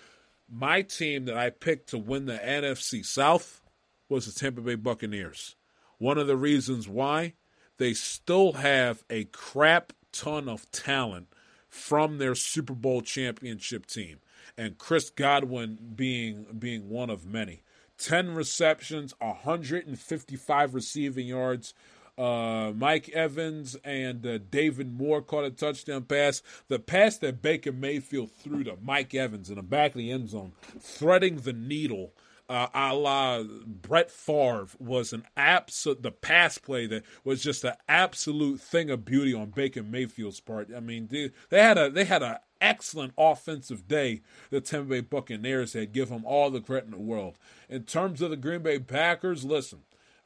My 0.55 0.83
team 0.83 1.25
that 1.25 1.35
I 1.35 1.49
picked 1.49 1.89
to 1.89 1.97
win 1.97 2.27
the 2.27 2.37
NFC 2.37 3.03
South 3.03 3.59
was 4.07 4.27
the 4.27 4.39
Tampa 4.39 4.61
Bay 4.61 4.75
Buccaneers. 4.75 5.55
One 5.97 6.19
of 6.19 6.27
the 6.27 6.37
reasons 6.37 6.87
why 6.87 7.33
they 7.77 7.95
still 7.95 8.53
have 8.53 9.03
a 9.09 9.23
crap 9.25 9.93
ton 10.11 10.47
of 10.47 10.69
talent 10.69 11.33
from 11.69 12.19
their 12.19 12.35
Super 12.35 12.75
Bowl 12.75 13.01
championship 13.01 13.87
team, 13.87 14.19
and 14.55 14.77
Chris 14.77 15.09
Godwin 15.09 15.79
being 15.95 16.45
being 16.59 16.87
one 16.87 17.09
of 17.09 17.25
many. 17.25 17.63
10 17.97 18.35
receptions, 18.35 19.15
155 19.19 20.75
receiving 20.75 21.25
yards, 21.25 21.73
uh, 22.17 22.71
Mike 22.75 23.09
Evans 23.09 23.75
and 23.83 24.25
uh, 24.25 24.37
David 24.37 24.93
Moore 24.93 25.21
caught 25.21 25.45
a 25.45 25.51
touchdown 25.51 26.03
pass. 26.03 26.41
The 26.67 26.79
pass 26.79 27.17
that 27.19 27.41
Baker 27.41 27.71
Mayfield 27.71 28.31
threw 28.31 28.63
to 28.65 28.77
Mike 28.81 29.13
Evans 29.13 29.49
in 29.49 29.55
the 29.55 29.63
back 29.63 29.91
of 29.91 29.97
the 29.97 30.11
end 30.11 30.29
zone, 30.29 30.53
threading 30.79 31.37
the 31.37 31.53
needle. 31.53 32.13
Uh, 32.49 32.67
a 32.73 32.93
la 32.93 33.41
Brett 33.65 34.11
Favre 34.11 34.67
was 34.77 35.13
an 35.13 35.23
absolute 35.37 36.03
the 36.03 36.11
pass 36.11 36.57
play 36.57 36.85
that 36.85 37.03
was 37.23 37.41
just 37.41 37.63
an 37.63 37.73
absolute 37.87 38.59
thing 38.59 38.89
of 38.89 39.05
beauty 39.05 39.33
on 39.33 39.49
Baker 39.49 39.81
Mayfield's 39.81 40.41
part. 40.41 40.67
I 40.75 40.81
mean, 40.81 41.07
they, 41.09 41.31
they 41.49 41.61
had 41.61 41.77
a 41.77 41.89
they 41.89 42.03
had 42.03 42.21
an 42.21 42.35
excellent 42.59 43.13
offensive 43.17 43.87
day. 43.87 44.21
The 44.49 44.61
Tampa 44.61 44.89
Bay 44.89 45.01
Buccaneers 45.01 45.73
had 45.73 45.93
give 45.93 46.09
them 46.09 46.25
all 46.25 46.49
the 46.49 46.61
credit 46.61 46.85
in 46.85 46.91
the 46.91 46.97
world. 46.97 47.37
In 47.69 47.83
terms 47.83 48.21
of 48.21 48.29
the 48.29 48.37
Green 48.37 48.61
Bay 48.61 48.77
Packers, 48.77 49.45
listen, 49.45 49.79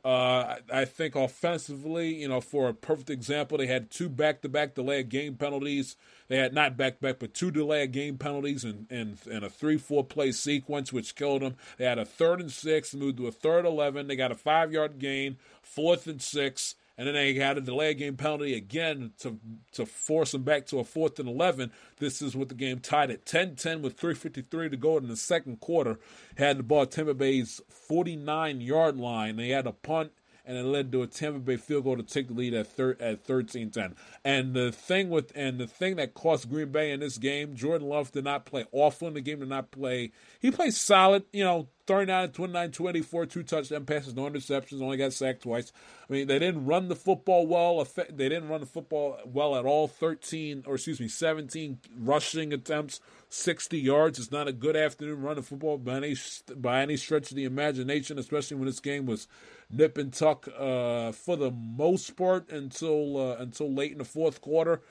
uh, 0.06 0.56
I 0.72 0.86
think 0.86 1.16
offensively, 1.16 2.16
you 2.16 2.28
know, 2.28 2.40
for 2.40 2.70
a 2.70 2.74
perfect 2.74 3.10
example, 3.10 3.58
they 3.58 3.68
had 3.68 3.90
two 3.90 4.10
back-to-back 4.10 4.76
delayed 4.76 5.10
game 5.10 5.36
penalties. 5.36 5.96
They 6.28 6.38
had 6.38 6.54
not 6.54 6.78
back-to-back, 6.78 7.20
but 7.20 7.34
two 7.34 7.52
delayed 7.52 7.92
game 7.92 8.18
penalties 8.18 8.64
and 8.64 8.86
and 8.90 9.18
in, 9.30 9.44
a 9.44 9.50
three-four 9.50 10.06
play 10.06 10.32
sequence, 10.32 10.94
which 10.94 11.16
killed 11.16 11.42
them. 11.42 11.56
They 11.78 11.86
had 11.86 12.00
a 12.00 12.06
third 12.06 12.40
and 12.42 12.52
six, 12.52 12.94
moved 12.94 13.18
to 13.18 13.28
a 13.28 13.32
third 13.32 13.66
eleven. 13.66 14.08
They 14.08 14.16
got 14.16 14.32
a 14.32 14.36
five-yard 14.36 15.00
gain, 15.00 15.38
fourth 15.62 16.08
and 16.08 16.22
six, 16.22 16.76
and 16.98 17.08
then 17.08 17.14
they 17.14 17.34
had 17.36 17.58
a 17.58 17.62
delay 17.62 17.94
game 17.94 18.18
penalty 18.18 18.56
again 18.56 19.12
to 19.20 19.40
to 19.74 19.86
force 19.86 20.32
them 20.32 20.44
back 20.44 20.66
to 20.68 20.80
a 20.80 20.84
fourth 20.84 21.20
and 21.20 21.30
11. 21.30 21.72
This 22.00 22.22
is 22.22 22.36
what 22.36 22.50
the 22.50 22.56
game 22.56 22.80
tied 22.80 23.12
at 23.12 23.26
10-10 23.26 23.82
with 23.82 24.00
3.53 24.00 24.72
to 24.72 24.78
go 24.78 24.98
in 24.98 25.08
the 25.08 25.16
second 25.16 25.60
quarter. 25.60 26.00
Had 26.38 26.58
the 26.58 26.64
ball 26.64 26.84
at 26.84 26.92
Tampa 26.92 27.14
Bay's 27.14 27.62
49-yard 27.90 28.98
line. 28.98 29.36
They 29.36 29.50
had 29.50 29.68
a 29.68 29.72
punt, 29.72 30.12
and 30.46 30.58
it 30.58 30.64
led 30.64 30.92
to 30.92 31.04
a 31.04 31.08
Tampa 31.08 31.40
Bay 31.40 31.58
field 31.58 31.84
goal 31.84 31.98
to 31.98 32.04
take 32.04 32.30
the 32.30 32.34
lead 32.34 32.54
at 32.54 32.68
thir- 32.68 32.98
at 33.00 33.26
13-10. 33.28 33.96
And 34.26 34.54
the 34.54 34.72
thing 34.72 35.10
with 35.10 35.32
and 35.36 35.60
the 35.60 35.68
thing 35.68 35.98
that 35.98 36.16
cost 36.16 36.50
Green 36.50 36.72
Bay 36.72 36.92
in 36.92 37.00
this 37.00 37.18
game, 37.20 37.56
Jordan 37.56 37.88
Love 37.88 38.12
did 38.12 38.24
not 38.24 38.46
play 38.46 38.66
awful 38.72 39.08
in 39.08 39.14
the 39.14 39.22
game. 39.22 39.40
Did 39.40 39.50
not 39.50 39.70
play. 39.72 40.12
He 40.40 40.50
played 40.50 40.74
solid. 40.74 41.24
You 41.32 41.44
know 41.44 41.68
39 41.88 42.32
29 42.32 42.72
24, 42.72 43.26
two 43.26 43.44
touchdown 43.44 43.86
passes, 43.86 44.14
no 44.14 44.24
interceptions, 44.24 44.82
only 44.82 44.98
got 44.98 45.14
sacked 45.14 45.44
twice. 45.44 45.72
I 46.10 46.14
mean, 46.14 46.28
they 46.28 46.38
didn't 46.38 46.66
run 46.66 46.90
the 46.90 46.96
football 46.96 47.48
well. 47.48 47.88
They 47.96 48.30
didn't 48.30 48.50
run 48.50 48.60
the 48.60 48.66
football 48.66 49.18
well 49.26 49.56
at 49.56 49.66
all. 49.66 49.88
13, 49.88 50.64
or 50.68 50.76
excuse 50.76 51.00
me, 51.00 51.08
17 51.08 51.80
rushing 51.98 52.52
attempts, 52.52 53.00
60 53.30 53.80
yards. 53.80 54.20
It's 54.20 54.32
not 54.32 54.50
a 54.50 54.54
good 54.54 54.76
afternoon 54.76 55.22
running 55.22 55.44
football 55.44 55.78
by 55.78 55.96
any, 55.96 56.16
by 56.58 56.82
any 56.82 56.98
stretch 56.98 57.32
of 57.32 57.38
the 57.38 57.46
imagination, 57.46 58.20
especially 58.20 58.58
when 58.58 58.68
this 58.68 58.82
game 58.82 59.06
was 59.06 59.28
nip 59.70 59.98
and 59.98 60.12
tuck 60.12 60.48
uh, 60.60 61.14
for 61.14 61.38
the 61.38 61.52
most 61.52 62.18
part 62.18 62.52
until 62.52 63.18
uh, 63.18 63.36
until 63.38 63.74
late 63.74 63.94
in 63.94 63.98
the 64.00 64.06
fourth 64.06 64.42
quarter. 64.42 64.82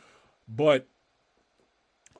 But 0.48 0.88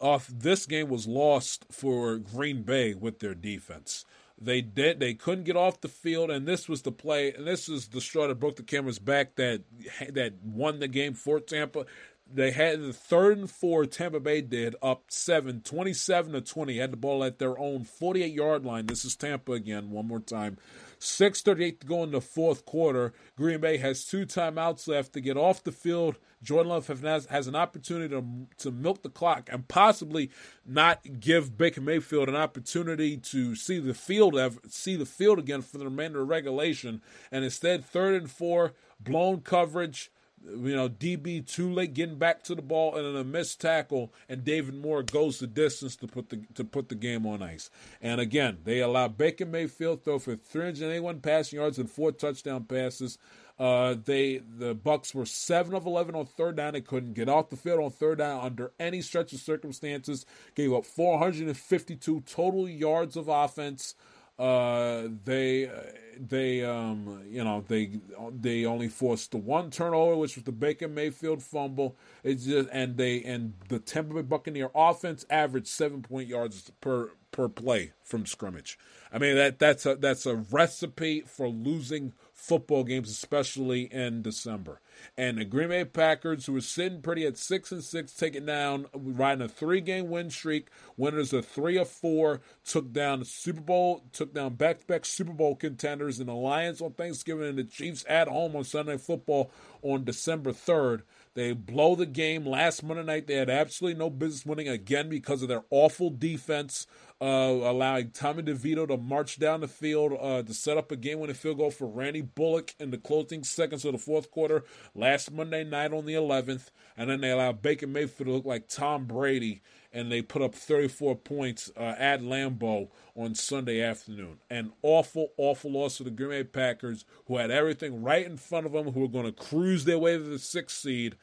off 0.01 0.27
this 0.29 0.67
game 0.67 0.89
was 0.89 1.07
lost 1.07 1.65
for 1.71 2.19
Green 2.19 2.63
Bay 2.63 2.93
with 2.93 3.21
their 3.21 3.35
defense. 3.35 4.05
They 4.39 4.61
did. 4.61 5.01
They 5.01 5.15
couldn't 5.15 5.45
get 5.45 5.57
off 5.57 5.81
the 5.81 5.89
field, 5.89 6.31
and 6.31 6.47
this 6.47 6.69
was 6.69 6.83
the 6.83 6.93
play. 6.93 7.33
And 7.33 7.47
this 7.47 7.69
is 7.69 7.89
the 7.89 8.01
straw 8.03 8.29
that 8.29 8.39
broke 8.39 8.57
the 8.57 8.63
camera's 8.63 8.99
back 8.99 9.37
that 9.37 9.63
that 10.11 10.35
won 10.43 10.79
the 10.79 10.89
game 10.89 11.15
for 11.15 11.41
Tampa. 11.41 11.87
They 12.31 12.51
had 12.51 12.83
the 12.83 12.93
third 12.93 13.39
and 13.39 13.51
four. 13.51 13.87
Tampa 13.87 14.21
Bay 14.21 14.41
did 14.43 14.77
up 14.83 15.05
seven, 15.09 15.63
27 15.63 16.33
to 16.33 16.41
twenty. 16.43 16.79
Had 16.79 16.93
the 16.93 16.97
ball 16.97 17.25
at 17.25 17.39
their 17.39 17.59
own 17.59 17.85
forty-eight 17.85 18.35
yard 18.35 18.65
line. 18.65 18.87
This 18.87 19.05
is 19.05 19.17
Tampa 19.17 19.53
again. 19.53 19.91
One 19.91 20.09
more 20.09 20.21
time. 20.21 20.59
6.38 21.01 21.81
to 21.81 21.87
go 21.87 22.03
in 22.03 22.11
the 22.11 22.21
fourth 22.21 22.65
quarter. 22.65 23.13
Green 23.37 23.61
Bay 23.61 23.77
has 23.79 24.05
two 24.05 24.27
timeouts 24.27 24.89
left 24.89 25.13
to 25.13 25.21
get 25.21 25.37
off 25.37 25.63
the 25.63 25.73
field. 25.73 26.19
Jordan 26.43 26.71
Love 26.71 26.87
has, 26.87 27.27
has 27.27 27.47
an 27.47 27.57
opportunity 27.57 28.15
to, 28.15 28.47
to 28.59 28.71
milk 28.71 29.03
the 29.03 29.09
clock 29.09 29.49
and 29.51 29.67
possibly 29.69 30.31
not 30.65 31.21
give 31.21 31.57
Baker 31.57 31.81
Mayfield 31.81 32.29
an 32.29 32.37
opportunity 32.37 33.17
to 33.17 33.55
see 33.55 33.79
the 33.79 33.95
field 33.95 34.39
see 34.69 34.97
the 34.97 35.07
field 35.07 35.39
again 35.39 35.63
for 35.63 35.79
the 35.79 35.85
remainder 35.85 36.23
of 36.23 36.29
regulation. 36.29 37.03
And 37.33 37.45
instead, 37.45 37.85
third 37.85 38.15
and 38.15 38.31
four, 38.31 38.75
blown 39.01 39.41
coverage 39.41 40.11
you 40.49 40.75
know, 40.77 40.89
DB 40.89 41.47
too 41.47 41.73
late 41.73 41.95
getting 41.95 42.19
back 42.19 42.43
to 42.45 42.55
the 42.55 42.63
ball 42.63 42.95
and 42.97 43.07
then 43.07 43.17
a 43.21 43.25
missed 43.25 43.61
tackle, 43.61 44.13
and 44.29 44.45
David 44.45 44.75
Moore 44.75 45.03
goes 45.03 45.39
the 45.39 45.47
distance 45.47 45.97
to 45.97 46.07
put 46.07 46.29
the 46.29 46.41
to 46.55 46.65
put 46.65 46.89
the 46.89 46.95
game 46.95 47.27
on 47.27 47.43
ice. 47.43 47.71
And 48.01 48.21
again, 48.21 48.59
they 48.65 48.81
allow 48.81 49.09
Baker 49.09 49.47
Mayfield 49.47 50.05
throw 50.05 50.19
for 50.19 50.37
381 50.37 51.21
passing 51.21 51.59
yards 51.59 51.79
and 51.79 51.91
four 51.91 52.13
touchdown 52.13 52.65
passes. 52.65 53.19
Uh, 53.59 53.95
they 54.05 54.39
the 54.39 54.75
Bucks 54.75 55.15
were 55.15 55.25
seven 55.25 55.75
of 55.75 55.87
eleven 55.87 56.15
on 56.15 56.27
third 56.27 56.57
down. 56.57 56.75
They 56.75 56.83
couldn't 56.83 57.15
get 57.15 57.29
off 57.29 57.49
the 57.49 57.57
field 57.57 57.81
on 57.81 57.91
third 57.91 58.19
down 58.19 58.45
under 58.45 58.73
any 58.79 59.01
stretch 59.01 59.33
of 59.33 59.41
circumstances. 59.41 60.27
Gave 60.55 60.75
up 60.75 60.85
452 60.85 62.21
total 62.27 62.69
yards 62.69 63.17
of 63.17 63.29
offense. 63.29 63.95
Uh, 64.39 65.09
they 65.25 65.71
they 66.19 66.65
um 66.65 67.23
you 67.29 67.43
know 67.43 67.65
they 67.69 67.99
they 68.39 68.65
only 68.65 68.89
forced 68.89 69.31
the 69.31 69.39
one 69.39 69.71
turnover, 69.71 70.17
which 70.17 70.37
was 70.37 70.45
the 70.45 70.53
Baker 70.53 70.89
Mayfield 70.89 71.43
fumble. 71.43 71.97
It's 72.23 72.45
just 72.45 72.69
and 72.73 72.97
they 72.97 73.23
and 73.23 73.55
the 73.69 73.79
Tampa 73.79 74.15
Bay 74.15 74.23
Buccaneer 74.23 74.71
offense 74.75 75.25
averaged 75.31 75.69
seven 75.69 76.03
point 76.03 76.29
yards 76.29 76.71
per 76.81 77.13
per 77.31 77.49
play 77.49 77.93
from 78.03 78.27
scrimmage. 78.27 78.79
I 79.13 79.19
mean 79.19 79.37
that 79.37 79.59
that's 79.59 79.87
a 79.87 79.97
that's 79.97 80.27
a 80.27 80.37
recipe 80.37 81.23
for 81.23 81.49
losing 81.49 82.13
football 82.37 82.85
games, 82.85 83.11
especially 83.11 83.93
in 83.93 84.23
December. 84.23 84.81
And 85.17 85.39
the 85.39 85.45
Green 85.45 85.71
Bay 85.71 85.85
Packers, 85.85 86.47
who 86.47 86.53
were 86.53 86.61
sitting 86.61 87.01
pretty 87.01 87.27
at 87.27 87.39
six 87.39 87.73
and 87.73 87.83
six, 87.83 88.13
taking 88.13 88.47
down, 88.47 88.87
riding 88.95 89.43
a 89.43 89.49
three-game 89.49 90.09
win 90.11 90.31
streak. 90.31 90.69
Winners 90.97 91.33
of 91.33 91.47
three 91.47 91.79
of 91.79 91.89
four, 91.89 92.43
took 92.65 92.93
down 92.93 93.21
the 93.21 93.25
Super 93.25 93.63
Bowl, 93.63 94.05
took 94.13 94.35
down 94.35 94.55
back-to-back 94.55 95.05
Super 95.07 95.33
Bowl 95.33 95.57
contenders 95.57 96.21
in 96.21 96.27
the 96.27 96.35
Lions 96.35 96.81
on 96.81 96.93
Thanksgiving 96.93 97.49
and 97.49 97.59
the 97.59 97.65
Chiefs 97.65 98.05
at 98.09 98.29
home 98.29 98.55
on 98.55 98.65
Sunday 98.65 98.99
Football 98.99 99.51
on 99.83 100.05
December 100.05 100.53
third. 100.53 101.03
They 101.37 101.53
blow 101.53 101.95
the 101.95 102.07
game 102.07 102.47
last 102.47 102.83
Monday 102.83 103.03
night. 103.05 103.27
They 103.27 103.35
had 103.35 103.51
absolutely 103.51 103.99
no 103.99 104.09
business 104.09 104.47
winning 104.47 104.69
again 104.69 105.11
because 105.11 105.43
of 105.43 105.49
their 105.49 105.65
awful 105.69 106.09
defense, 106.09 106.87
uh, 107.21 107.25
allowing 107.25 108.13
Tommy 108.13 108.43
DeVito 108.43 108.89
to 108.89 108.97
march 108.97 109.39
down 109.39 109.61
the 109.61 109.69
field 109.69 110.15
uh, 110.19 110.43
to 110.43 110.55
set 110.55 110.79
up 110.79 110.91
a 110.91 110.97
game-winning 110.97 111.37
field 111.37 111.59
goal 111.59 111.71
for 111.71 111.89
Randy 111.89 112.23
Bullock 112.23 112.75
in 112.81 112.91
the 112.91 112.97
closing 112.97 113.45
seconds 113.45 113.85
of 113.85 113.93
the 113.93 113.99
fourth 113.99 114.31
quarter 114.31 114.65
last 114.95 115.31
Monday 115.31 115.63
night 115.63 115.93
on 115.93 116.07
the 116.07 116.15
11th. 116.15 116.71
And 116.97 117.11
then 117.11 117.21
they 117.21 117.33
allowed 117.33 117.61
Baker 117.61 117.87
Mayfield 117.87 118.29
to 118.29 118.33
look 118.33 118.47
like 118.47 118.67
Tom 118.67 119.05
Brady, 119.05 119.61
and 119.93 120.11
they 120.11 120.23
put 120.23 120.43
up 120.43 120.55
34 120.55 121.17
points 121.17 121.71
uh, 121.77 121.95
at 121.99 122.23
Lambeau 122.23 122.89
on 123.15 123.35
Sunday 123.35 123.81
afternoon. 123.81 124.39
An 124.51 124.73
awful, 124.83 125.31
awful 125.37 125.73
loss 125.73 125.97
to 125.99 126.05
the 126.05 126.11
Green 126.11 126.31
Bay 126.31 126.45
Packers, 126.45 127.05
who 127.27 127.37
had 127.37 127.51
everything 127.51 128.03
right 128.03 128.27
in 128.27 128.37
front 128.37 128.67
of 128.67 128.73
them, 128.73 128.93
who 128.93 129.01
were 129.01 129.09
going 129.09 129.25
to 129.25 129.33
cruise 129.33 129.85
their 129.85 129.99
way 129.99 130.17
to 130.17 130.25
the 130.25 130.39
sixth 130.39 130.79
seed 130.79 131.17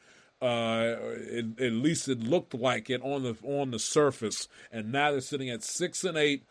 uh, 0.44 0.96
it, 1.00 1.58
at 1.58 1.72
least 1.72 2.06
it 2.06 2.20
looked 2.20 2.52
like 2.52 2.90
it 2.90 3.00
on 3.02 3.22
the 3.22 3.34
on 3.44 3.70
the 3.70 3.78
surface, 3.78 4.46
and 4.70 4.92
now 4.92 5.10
they're 5.10 5.20
sitting 5.22 5.48
at 5.48 5.62
six 5.62 6.04
and 6.04 6.18
eight, 6.18 6.44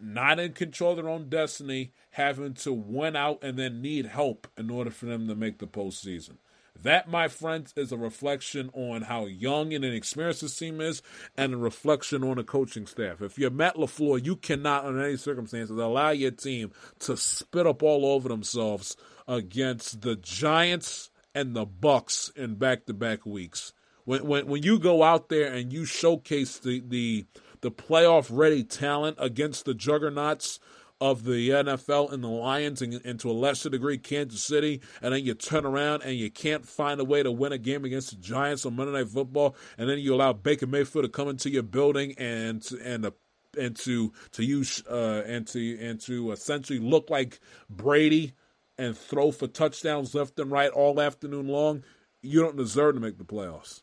not 0.00 0.38
in 0.38 0.52
control 0.52 0.92
of 0.92 0.98
their 0.98 1.08
own 1.08 1.28
destiny, 1.28 1.92
having 2.10 2.54
to 2.54 2.72
win 2.72 3.16
out 3.16 3.42
and 3.42 3.58
then 3.58 3.82
need 3.82 4.06
help 4.06 4.46
in 4.56 4.70
order 4.70 4.90
for 4.90 5.06
them 5.06 5.26
to 5.26 5.34
make 5.34 5.58
the 5.58 5.66
postseason. 5.66 6.36
That, 6.82 7.08
my 7.08 7.28
friends, 7.28 7.72
is 7.76 7.92
a 7.92 7.96
reflection 7.96 8.70
on 8.74 9.02
how 9.02 9.26
young 9.26 9.72
and 9.72 9.84
inexperienced 9.84 10.42
this 10.42 10.56
team 10.56 10.80
is, 10.80 11.02
and 11.36 11.54
a 11.54 11.56
reflection 11.56 12.24
on 12.24 12.36
the 12.36 12.44
coaching 12.44 12.86
staff. 12.86 13.22
If 13.22 13.38
you're 13.38 13.50
Matt 13.50 13.76
LaFleur, 13.76 14.24
you 14.24 14.36
cannot, 14.36 14.84
under 14.84 15.02
any 15.02 15.16
circumstances, 15.16 15.78
allow 15.78 16.10
your 16.10 16.32
team 16.32 16.72
to 17.00 17.16
spit 17.16 17.66
up 17.66 17.82
all 17.82 18.04
over 18.04 18.28
themselves 18.28 18.96
against 19.26 20.02
the 20.02 20.16
Giants 20.16 21.10
and 21.34 21.54
the 21.56 21.64
Bucks 21.64 22.30
in 22.36 22.56
back-to-back 22.56 23.24
weeks. 23.24 23.72
When 24.04 24.26
when 24.26 24.46
when 24.46 24.62
you 24.62 24.78
go 24.78 25.02
out 25.02 25.30
there 25.30 25.50
and 25.52 25.72
you 25.72 25.86
showcase 25.86 26.58
the 26.58 26.80
the 26.80 27.24
the 27.62 27.70
playoff 27.70 28.28
ready 28.30 28.62
talent 28.62 29.16
against 29.18 29.64
the 29.64 29.72
juggernauts 29.72 30.60
of 31.00 31.24
the 31.24 31.50
NFL 31.50 32.12
and 32.12 32.22
the 32.22 32.28
Lions 32.28 32.80
and, 32.80 33.00
and, 33.04 33.18
to 33.20 33.30
a 33.30 33.32
lesser 33.32 33.68
degree 33.68 33.98
Kansas 33.98 34.42
City, 34.42 34.80
and 35.02 35.12
then 35.12 35.24
you 35.24 35.34
turn 35.34 35.66
around 35.66 36.02
and 36.02 36.16
you 36.16 36.30
can't 36.30 36.66
find 36.66 37.00
a 37.00 37.04
way 37.04 37.22
to 37.22 37.32
win 37.32 37.52
a 37.52 37.58
game 37.58 37.84
against 37.84 38.10
the 38.10 38.16
Giants 38.16 38.64
on 38.64 38.76
Monday 38.76 38.92
Night 38.92 39.08
Football, 39.08 39.56
and 39.76 39.88
then 39.88 39.98
you 39.98 40.14
allow 40.14 40.32
Baker 40.32 40.66
Mayfield 40.66 41.04
to 41.04 41.08
come 41.08 41.28
into 41.28 41.50
your 41.50 41.62
building 41.62 42.14
and 42.16 42.64
and 42.82 43.10
and 43.58 43.76
to 43.76 44.12
to 44.32 44.44
use 44.44 44.82
uh, 44.90 45.22
and 45.26 45.46
to 45.48 45.78
and 45.80 46.00
to 46.02 46.32
essentially 46.32 46.78
look 46.78 47.10
like 47.10 47.40
Brady 47.68 48.32
and 48.78 48.96
throw 48.96 49.30
for 49.30 49.46
touchdowns 49.46 50.14
left 50.14 50.38
and 50.38 50.50
right 50.50 50.70
all 50.70 51.00
afternoon 51.00 51.48
long, 51.48 51.84
you 52.22 52.40
don't 52.40 52.56
deserve 52.56 52.94
to 52.94 53.00
make 53.00 53.18
the 53.18 53.24
playoffs. 53.24 53.82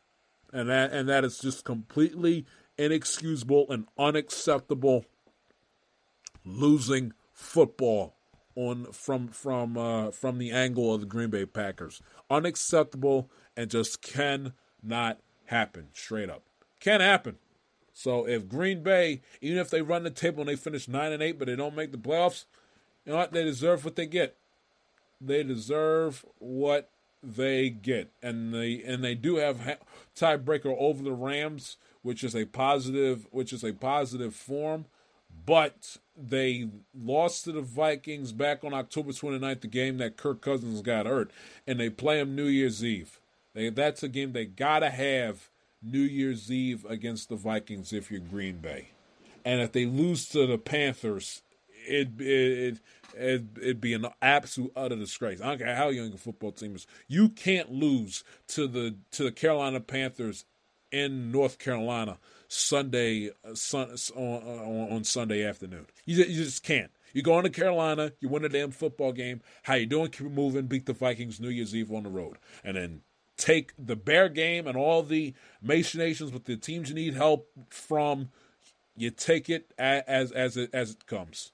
And 0.52 0.70
that 0.70 0.92
and 0.92 1.08
that 1.10 1.24
is 1.24 1.40
just 1.40 1.66
completely 1.66 2.46
inexcusable 2.78 3.68
and 3.70 3.88
unacceptable 3.98 5.06
losing 6.46 7.14
football 7.34 8.16
on 8.56 8.86
from 8.92 9.30
from 9.30 9.78
uh, 9.78 10.12
from 10.12 10.38
the 10.38 10.52
angle 10.52 10.94
of 10.94 11.02
the 11.02 11.08
Green 11.08 11.30
Bay 11.30 11.46
Packers. 11.46 12.02
Unacceptable 12.30 13.30
and 13.56 13.70
just 13.70 14.02
cannot 14.02 15.20
happen. 15.46 15.88
Straight 15.94 16.30
up, 16.30 16.44
can't 16.80 17.02
happen. 17.02 17.38
So 17.94 18.28
if 18.28 18.48
Green 18.48 18.84
Bay, 18.84 19.22
even 19.42 19.58
if 19.58 19.70
they 19.70 19.82
run 19.82 20.04
the 20.04 20.10
table 20.10 20.42
and 20.42 20.50
they 20.50 20.56
finish 20.56 20.88
nine 20.88 21.12
and 21.12 21.22
eight, 21.22 21.38
but 21.38 21.48
they 21.48 21.56
don't 21.56 21.76
make 21.76 21.92
the 21.92 21.98
playoffs, 21.98 22.46
you 23.06 23.12
know 23.12 23.18
what? 23.20 23.32
They 23.32 23.44
deserve 23.44 23.86
what 23.86 23.96
they 23.96 24.06
get 24.06 24.38
they 25.22 25.44
deserve 25.44 26.26
what 26.40 26.90
they 27.22 27.70
get, 27.70 28.12
and 28.22 28.54
they 28.54 28.82
and 28.82 29.04
they 29.04 29.14
do 29.14 29.36
have 29.36 29.78
tiebreaker 30.16 30.76
over 30.78 31.04
the 31.04 31.14
Rams, 31.14 31.78
which 32.02 32.24
is 32.24 32.36
a 32.36 32.46
positive, 32.46 33.28
which 33.30 33.54
is 33.54 33.64
a 33.64 33.74
positive 33.74 34.36
form. 34.36 34.86
But 35.46 35.98
they 36.16 36.70
lost 36.94 37.46
to 37.46 37.52
the 37.52 37.62
Vikings 37.62 38.32
back 38.32 38.64
on 38.64 38.74
October 38.74 39.12
29th, 39.12 39.62
the 39.62 39.68
game 39.68 39.98
that 39.98 40.18
Kirk 40.18 40.42
Cousins 40.42 40.82
got 40.82 41.06
hurt, 41.06 41.32
and 41.66 41.80
they 41.80 41.90
play 41.90 42.20
them 42.20 42.36
New 42.36 42.46
Year's 42.46 42.84
Eve. 42.84 43.20
They, 43.54 43.70
that's 43.70 44.04
a 44.04 44.08
game 44.08 44.34
they 44.34 44.46
gotta 44.46 44.90
have 44.90 45.50
New 45.82 46.00
Year's 46.00 46.52
Eve 46.52 46.86
against 46.86 47.30
the 47.30 47.36
Vikings 47.36 47.92
if 47.92 48.12
you're 48.12 48.20
Green 48.20 48.58
Bay, 48.58 48.90
and 49.44 49.62
if 49.62 49.72
they 49.72 49.86
lose 49.86 50.30
to 50.30 50.46
the 50.46 50.58
Panthers, 50.58 51.42
it 51.88 52.10
it, 52.20 52.26
it 52.26 52.80
it'd, 53.18 53.58
it'd 53.58 53.82
be 53.82 53.94
an 53.94 54.08
absolute 54.22 54.72
utter 54.76 54.96
disgrace. 54.96 55.42
I 55.42 55.48
don't 55.48 55.58
care 55.58 55.76
how 55.76 55.90
young 55.90 56.10
your 56.10 56.18
football 56.18 56.52
team 56.52 56.76
is. 56.76 56.88
You 57.08 57.30
can't 57.30 57.72
lose 57.72 58.24
to 58.50 58.68
the 58.68 58.96
to 59.12 59.24
the 59.24 59.32
Carolina 59.32 59.80
Panthers 59.80 60.46
in 60.92 61.32
North 61.32 61.58
Carolina 61.58 62.18
Sunday 62.54 63.30
uh, 63.46 63.56
sun, 63.56 63.96
on, 64.14 64.92
on, 64.92 65.04
Sunday 65.06 65.46
afternoon. 65.46 65.86
You 66.06 66.18
just, 66.18 66.30
you 66.30 66.44
just 66.44 66.64
can't. 66.64 66.92
You 67.14 67.22
go 67.22 67.38
into 67.38 67.50
Carolina, 67.50 68.12
you 68.20 68.28
win 68.28 68.44
a 68.44 68.50
damn 68.50 68.72
football 68.72 69.14
game. 69.14 69.42
How 69.64 69.76
you 69.76 69.86
doing? 69.86 70.10
Keep 70.10 70.32
moving. 70.32 70.68
Beat 70.68 70.86
the 70.86 70.92
Vikings 70.92 71.40
New 71.40 71.48
Year's 71.48 71.74
Eve 71.74 71.94
on 71.94 72.04
the 72.04 72.10
road, 72.10 72.38
and 72.62 72.76
then 72.76 73.02
take 73.38 73.72
the 73.78 73.96
Bear 73.96 74.28
game 74.28 74.68
and 74.68 74.76
all 74.76 75.02
the 75.02 75.34
machinations 75.62 76.34
with 76.34 76.44
the 76.44 76.58
teams 76.58 76.90
you 76.90 76.96
need 76.96 77.14
help 77.14 77.48
from. 77.70 78.30
You 78.98 79.12
take 79.12 79.50
it 79.50 79.74
as 79.78 80.34
as 80.34 80.58
it 80.58 80.72
as 80.74 80.92
it 80.92 81.06
comes. 81.06 81.54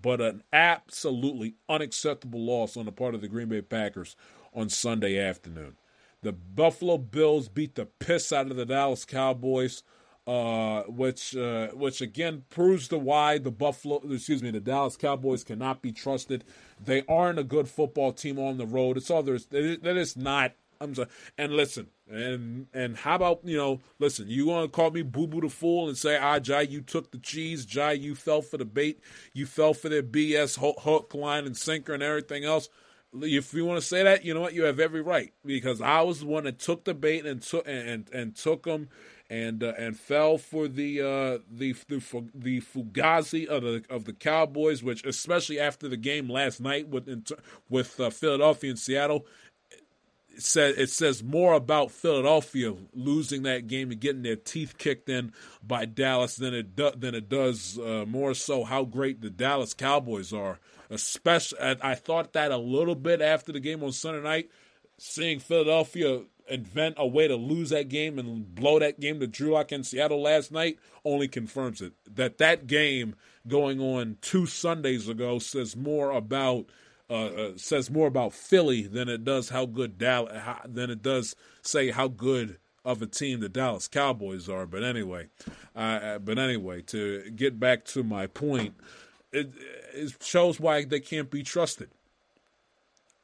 but 0.00 0.22
an 0.22 0.42
absolutely 0.50 1.56
unacceptable 1.68 2.40
loss 2.40 2.78
on 2.78 2.86
the 2.86 2.92
part 2.92 3.14
of 3.14 3.20
the 3.20 3.28
Green 3.28 3.50
Bay 3.50 3.60
Packers 3.60 4.16
on 4.54 4.70
Sunday 4.70 5.18
afternoon. 5.18 5.76
The 6.22 6.32
Buffalo 6.32 6.96
Bills 6.96 7.48
beat 7.48 7.74
the 7.74 7.84
piss 7.84 8.32
out 8.32 8.50
of 8.50 8.56
the 8.56 8.64
Dallas 8.64 9.04
Cowboys, 9.04 9.82
uh, 10.26 10.82
which 10.82 11.36
uh, 11.36 11.68
which 11.68 12.00
again 12.00 12.44
proves 12.48 12.88
the 12.88 12.98
why 12.98 13.38
the 13.38 13.50
Buffalo, 13.50 14.00
excuse 14.10 14.42
me, 14.42 14.50
the 14.50 14.60
Dallas 14.60 14.96
Cowboys 14.96 15.42
cannot 15.42 15.82
be 15.82 15.92
trusted. 15.92 16.44
They 16.82 17.02
aren't 17.08 17.38
a 17.38 17.44
good 17.44 17.68
football 17.68 18.12
team 18.12 18.38
on 18.38 18.56
the 18.56 18.66
road. 18.66 18.96
It's 18.96 19.10
all 19.10 19.22
there's 19.22 19.46
that 19.46 19.96
is 19.96 20.16
not. 20.16 20.52
I'm 20.80 20.94
sorry. 20.94 21.08
And 21.38 21.52
listen, 21.54 21.88
and 22.10 22.66
and 22.72 22.96
how 22.96 23.16
about 23.16 23.40
you 23.44 23.56
know? 23.56 23.80
Listen, 23.98 24.28
you 24.28 24.46
want 24.46 24.70
to 24.70 24.74
call 24.76 24.90
me 24.90 25.02
Boo 25.02 25.26
Boo 25.26 25.40
the 25.40 25.48
fool 25.48 25.88
and 25.88 25.96
say, 25.96 26.16
ah, 26.16 26.38
Jai, 26.38 26.62
you 26.62 26.80
took 26.82 27.10
the 27.10 27.18
cheese. 27.18 27.64
Jai, 27.64 27.92
you 27.92 28.14
fell 28.14 28.42
for 28.42 28.58
the 28.58 28.64
bait. 28.64 29.00
You 29.32 29.46
fell 29.46 29.74
for 29.74 29.88
their 29.88 30.02
BS 30.02 30.58
hook, 30.58 31.14
line, 31.14 31.46
and 31.46 31.56
sinker 31.56 31.94
and 31.94 32.02
everything 32.02 32.44
else. 32.44 32.68
If 33.14 33.52
you 33.52 33.66
want 33.66 33.80
to 33.80 33.86
say 33.86 34.02
that, 34.02 34.24
you 34.24 34.32
know 34.34 34.40
what? 34.40 34.54
You 34.54 34.64
have 34.64 34.80
every 34.80 35.02
right 35.02 35.32
because 35.44 35.80
I 35.80 36.00
was 36.00 36.20
the 36.20 36.26
one 36.26 36.44
that 36.44 36.58
took 36.58 36.84
the 36.84 36.94
bait 36.94 37.26
and 37.26 37.42
took 37.42 37.66
and 37.68 38.08
and 38.12 38.34
took 38.34 38.64
them 38.64 38.88
and 39.32 39.64
uh, 39.64 39.72
and 39.78 39.98
fell 39.98 40.36
for 40.36 40.68
the 40.68 41.00
uh, 41.00 41.38
the 41.50 41.72
the 41.88 42.28
the 42.34 42.60
fugazi 42.60 43.46
of 43.46 43.62
the 43.62 43.82
of 43.88 44.04
the 44.04 44.12
Cowboys, 44.12 44.82
which 44.82 45.06
especially 45.06 45.58
after 45.58 45.88
the 45.88 45.96
game 45.96 46.28
last 46.28 46.60
night 46.60 46.88
with 46.88 47.08
with 47.70 47.98
uh, 47.98 48.10
Philadelphia 48.10 48.68
and 48.68 48.78
Seattle, 48.78 49.26
it 50.28 50.42
says 50.42 50.76
it 50.76 50.90
says 50.90 51.22
more 51.22 51.54
about 51.54 51.90
Philadelphia 51.90 52.74
losing 52.92 53.44
that 53.44 53.68
game 53.68 53.90
and 53.90 54.00
getting 54.00 54.22
their 54.22 54.36
teeth 54.36 54.76
kicked 54.76 55.08
in 55.08 55.32
by 55.66 55.86
Dallas 55.86 56.36
than 56.36 56.52
it 56.52 56.76
do, 56.76 56.90
than 56.94 57.14
it 57.14 57.30
does 57.30 57.78
uh, 57.78 58.04
more 58.06 58.34
so 58.34 58.64
how 58.64 58.84
great 58.84 59.22
the 59.22 59.30
Dallas 59.30 59.72
Cowboys 59.72 60.34
are. 60.34 60.58
Especially, 60.90 61.58
I 61.58 61.94
thought 61.94 62.34
that 62.34 62.52
a 62.52 62.58
little 62.58 62.94
bit 62.94 63.22
after 63.22 63.50
the 63.50 63.60
game 63.60 63.82
on 63.82 63.92
Sunday 63.92 64.22
night, 64.22 64.50
seeing 64.98 65.40
Philadelphia 65.40 66.20
invent 66.52 66.96
a 66.98 67.06
way 67.06 67.26
to 67.26 67.36
lose 67.36 67.70
that 67.70 67.88
game 67.88 68.18
and 68.18 68.54
blow 68.54 68.78
that 68.78 69.00
game 69.00 69.20
to 69.20 69.26
Drew 69.26 69.52
Lock 69.52 69.72
in 69.72 69.84
Seattle 69.84 70.22
last 70.22 70.52
night 70.52 70.78
only 71.04 71.28
confirms 71.28 71.80
it. 71.80 71.94
That 72.14 72.38
that 72.38 72.66
game 72.66 73.14
going 73.48 73.80
on 73.80 74.18
two 74.20 74.46
Sundays 74.46 75.08
ago 75.08 75.38
says 75.38 75.74
more 75.76 76.10
about 76.10 76.66
uh, 77.10 77.26
uh, 77.26 77.52
says 77.56 77.90
more 77.90 78.06
about 78.06 78.32
Philly 78.32 78.82
than 78.82 79.08
it 79.08 79.24
does 79.24 79.48
how 79.48 79.66
good 79.66 79.98
Dallas 79.98 80.32
than 80.64 80.90
it 80.90 81.02
does 81.02 81.34
say 81.62 81.90
how 81.90 82.08
good 82.08 82.58
of 82.84 83.00
a 83.00 83.06
team 83.06 83.40
the 83.40 83.48
Dallas 83.48 83.88
Cowboys 83.88 84.48
are. 84.48 84.66
But 84.66 84.82
anyway, 84.82 85.28
uh, 85.74 86.18
but 86.18 86.38
anyway, 86.38 86.82
to 86.82 87.30
get 87.30 87.60
back 87.60 87.84
to 87.86 88.02
my 88.02 88.26
point, 88.26 88.74
it, 89.32 89.52
it 89.94 90.14
shows 90.20 90.58
why 90.58 90.84
they 90.84 91.00
can't 91.00 91.30
be 91.30 91.42
trusted. 91.42 91.90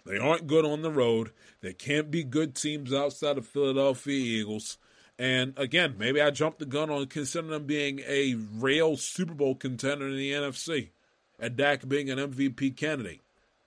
They 0.06 0.18
aren't 0.18 0.46
good 0.46 0.64
on 0.64 0.82
the 0.82 0.90
road. 0.90 1.32
They 1.60 1.72
can't 1.72 2.10
be 2.10 2.24
good 2.24 2.54
teams 2.54 2.92
outside 2.92 3.36
of 3.36 3.46
Philadelphia 3.46 4.40
Eagles. 4.40 4.78
And 5.18 5.52
again, 5.56 5.96
maybe 5.98 6.20
I 6.20 6.30
jumped 6.30 6.60
the 6.60 6.66
gun 6.66 6.90
on 6.90 7.06
considering 7.06 7.50
them 7.50 7.64
being 7.64 8.00
a 8.06 8.34
real 8.34 8.96
Super 8.96 9.34
Bowl 9.34 9.54
contender 9.56 10.06
in 10.06 10.16
the 10.16 10.32
NFC, 10.32 10.90
and 11.40 11.56
Dak 11.56 11.88
being 11.88 12.08
an 12.08 12.18
MVP 12.18 12.76
candidate 12.76 13.20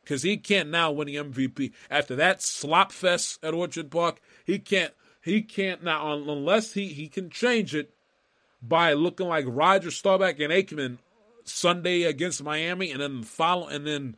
because 0.03 0.23
he 0.23 0.37
can't 0.37 0.69
now 0.69 0.91
win 0.91 1.07
the 1.07 1.15
MVP 1.15 1.71
after 1.89 2.15
that 2.15 2.41
slop 2.41 2.91
fest 2.91 3.43
at 3.43 3.53
Orchard 3.53 3.91
Park. 3.91 4.21
He 4.45 4.59
can't. 4.59 4.93
He 5.23 5.41
can't 5.41 5.83
now 5.83 6.13
unless 6.13 6.73
he 6.73 6.87
he 6.87 7.07
can 7.07 7.29
change 7.29 7.75
it 7.75 7.93
by 8.61 8.93
looking 8.93 9.27
like 9.27 9.45
Roger 9.47 9.91
Staubach 9.91 10.39
and 10.39 10.51
Aikman 10.51 10.97
Sunday 11.43 12.03
against 12.03 12.43
Miami, 12.43 12.91
and 12.91 13.01
then 13.01 13.23
follow 13.23 13.67
and 13.67 13.85
then 13.85 14.15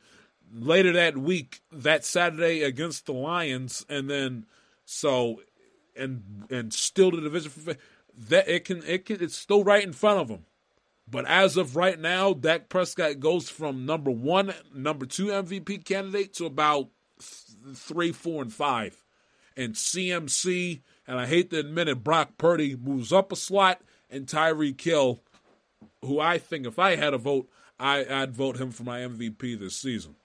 later 0.53 0.93
that 0.93 1.17
week 1.17 1.61
that 1.71 2.05
Saturday 2.05 2.61
against 2.61 3.05
the 3.05 3.13
Lions, 3.13 3.85
and 3.89 4.09
then 4.09 4.45
so 4.85 5.41
and 5.95 6.45
and 6.49 6.73
still 6.73 7.11
the 7.11 7.21
division 7.21 7.77
that 8.29 8.47
it 8.47 8.65
can 8.65 8.83
it 8.83 9.05
can 9.05 9.21
it's 9.21 9.37
still 9.37 9.63
right 9.63 9.83
in 9.83 9.93
front 9.93 10.21
of 10.21 10.27
them. 10.27 10.45
But 11.09 11.25
as 11.25 11.57
of 11.57 11.75
right 11.75 11.99
now, 11.99 12.33
Dak 12.33 12.69
Prescott 12.69 13.19
goes 13.19 13.49
from 13.49 13.85
number 13.85 14.09
one, 14.09 14.53
number 14.73 15.05
two 15.05 15.27
MVP 15.27 15.83
candidate 15.83 16.33
to 16.35 16.45
about 16.45 16.89
three, 17.75 18.11
four, 18.11 18.41
and 18.41 18.53
five. 18.53 19.03
And 19.55 19.73
CMC, 19.73 20.81
and 21.05 21.19
I 21.19 21.25
hate 21.25 21.51
to 21.51 21.59
admit 21.59 21.89
it, 21.89 22.03
Brock 22.03 22.37
Purdy 22.37 22.75
moves 22.75 23.11
up 23.11 23.31
a 23.31 23.35
slot, 23.35 23.81
and 24.09 24.25
Tyreek 24.25 24.79
Hill, 24.81 25.21
who 26.03 26.19
I 26.19 26.37
think 26.37 26.65
if 26.65 26.79
I 26.79 26.95
had 26.95 27.13
a 27.13 27.17
vote, 27.17 27.49
I, 27.79 28.05
I'd 28.09 28.33
vote 28.33 28.57
him 28.57 28.71
for 28.71 28.83
my 28.83 28.99
MVP 28.99 29.59
this 29.59 29.75
season. 29.75 30.15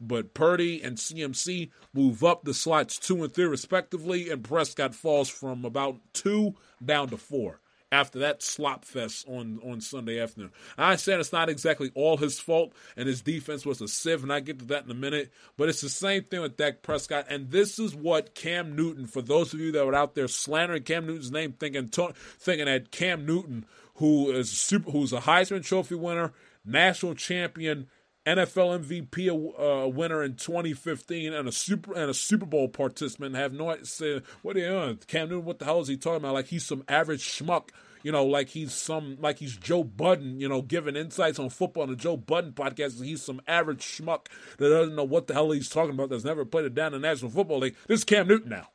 But 0.00 0.34
Purdy 0.34 0.82
and 0.82 0.96
CMC 0.96 1.70
move 1.94 2.22
up 2.22 2.44
the 2.44 2.54
slots 2.54 2.98
two 2.98 3.22
and 3.24 3.32
three 3.32 3.46
respectively, 3.46 4.30
and 4.30 4.44
Prescott 4.44 4.94
falls 4.94 5.28
from 5.28 5.64
about 5.64 5.98
two 6.12 6.54
down 6.84 7.08
to 7.08 7.16
four 7.16 7.60
after 7.92 8.18
that 8.18 8.42
slop 8.42 8.84
fest 8.84 9.26
on, 9.28 9.60
on 9.64 9.80
Sunday 9.80 10.20
afternoon. 10.20 10.50
I 10.76 10.96
said 10.96 11.20
it's 11.20 11.32
not 11.32 11.48
exactly 11.48 11.92
all 11.94 12.16
his 12.16 12.38
fault, 12.38 12.72
and 12.96 13.08
his 13.08 13.22
defense 13.22 13.64
was 13.64 13.80
a 13.80 13.88
sieve, 13.88 14.22
and 14.22 14.32
I 14.32 14.40
get 14.40 14.58
to 14.58 14.64
that 14.66 14.84
in 14.84 14.90
a 14.90 14.94
minute. 14.94 15.32
But 15.56 15.68
it's 15.68 15.80
the 15.80 15.88
same 15.88 16.24
thing 16.24 16.40
with 16.40 16.56
Dak 16.56 16.82
Prescott, 16.82 17.26
and 17.30 17.50
this 17.50 17.78
is 17.78 17.94
what 17.94 18.34
Cam 18.34 18.74
Newton. 18.74 19.06
For 19.06 19.22
those 19.22 19.54
of 19.54 19.60
you 19.60 19.72
that 19.72 19.86
were 19.86 19.94
out 19.94 20.14
there 20.14 20.28
slandering 20.28 20.82
Cam 20.82 21.06
Newton's 21.06 21.32
name, 21.32 21.52
thinking 21.52 21.88
thinking 21.88 22.66
that 22.66 22.90
Cam 22.90 23.24
Newton, 23.24 23.64
who 23.96 24.30
is 24.30 24.50
super, 24.50 24.90
who's 24.90 25.12
a 25.12 25.20
Heisman 25.20 25.64
Trophy 25.64 25.94
winner, 25.94 26.32
national 26.64 27.14
champion. 27.14 27.86
NFL 28.26 28.84
MVP 28.84 29.28
uh, 29.28 29.88
winner 29.88 30.22
in 30.22 30.34
2015 30.34 31.32
and 31.32 31.48
a 31.48 31.52
super 31.52 31.94
and 31.94 32.10
a 32.10 32.14
Super 32.14 32.44
Bowl 32.44 32.68
participant 32.68 33.36
have 33.36 33.52
no 33.52 33.76
say 33.84 34.20
what 34.42 34.56
are 34.56 34.58
you 34.58 34.66
doing? 34.66 34.98
Cam 35.06 35.28
Newton, 35.28 35.44
what 35.44 35.60
the 35.60 35.64
hell 35.64 35.80
is 35.80 35.88
he 35.88 35.96
talking 35.96 36.16
about? 36.16 36.34
Like 36.34 36.48
he's 36.48 36.64
some 36.64 36.82
average 36.88 37.22
schmuck, 37.22 37.68
you 38.02 38.10
know, 38.10 38.24
like 38.24 38.48
he's 38.48 38.74
some 38.74 39.16
like 39.20 39.38
he's 39.38 39.56
Joe 39.56 39.84
Budden, 39.84 40.40
you 40.40 40.48
know, 40.48 40.60
giving 40.60 40.96
insights 40.96 41.38
on 41.38 41.50
football 41.50 41.84
on 41.84 41.90
the 41.90 41.96
Joe 41.96 42.16
Budden 42.16 42.52
podcast. 42.52 43.02
He's 43.02 43.22
some 43.22 43.40
average 43.46 43.84
schmuck 43.84 44.26
that 44.58 44.70
doesn't 44.70 44.96
know 44.96 45.04
what 45.04 45.28
the 45.28 45.34
hell 45.34 45.52
he's 45.52 45.68
talking 45.68 45.94
about. 45.94 46.08
That's 46.08 46.24
never 46.24 46.44
played 46.44 46.64
it 46.64 46.74
down 46.74 46.94
in 46.94 47.00
the 47.00 47.08
National 47.08 47.30
Football 47.30 47.60
League. 47.60 47.76
This 47.86 48.00
is 48.00 48.04
Cam 48.04 48.26
Newton 48.26 48.50
now. 48.50 48.68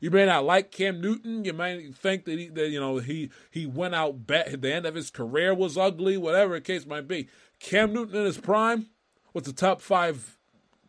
You 0.00 0.10
may 0.10 0.26
not 0.26 0.44
like 0.44 0.70
Cam 0.70 1.00
Newton. 1.00 1.44
You 1.44 1.52
may 1.52 1.90
think 1.90 2.26
that 2.26 2.38
he, 2.38 2.48
that, 2.48 2.68
you 2.68 2.80
know, 2.80 2.98
he 2.98 3.30
he 3.50 3.66
went 3.66 3.94
out 3.94 4.26
bad. 4.26 4.62
The 4.62 4.72
end 4.72 4.86
of 4.86 4.94
his 4.94 5.10
career 5.10 5.54
was 5.54 5.78
ugly. 5.78 6.16
Whatever 6.16 6.54
the 6.54 6.60
case 6.60 6.86
might 6.86 7.08
be. 7.08 7.28
Cam 7.60 7.92
Newton 7.92 8.16
in 8.16 8.24
his 8.24 8.38
prime 8.38 8.86
was 9.32 9.44
the 9.44 9.52
top 9.52 9.80
five 9.80 10.36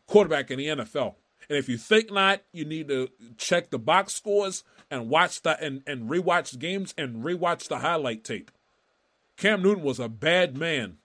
quarterback 0.06 0.52
in 0.52 0.58
the 0.58 0.68
NFL. 0.68 1.16
And 1.50 1.58
if 1.58 1.70
you 1.70 1.78
think 1.78 2.12
not, 2.12 2.42
you 2.52 2.66
need 2.66 2.88
to 2.90 3.10
check 3.38 3.70
the 3.70 3.80
box 3.80 4.14
scores 4.14 4.64
and 4.92 5.10
watch 5.10 5.42
the 5.42 5.62
and, 5.64 5.82
and 5.88 6.10
rewatch 6.10 6.52
the 6.52 6.58
games 6.58 6.94
and 6.98 7.24
rewatch 7.24 7.68
the 7.68 7.80
highlight 7.80 8.24
tape. 8.24 8.52
Cam 9.38 9.62
Newton 9.62 9.84
was 9.84 10.00
a 10.00 10.10
bad 10.10 10.58
man 10.58 10.98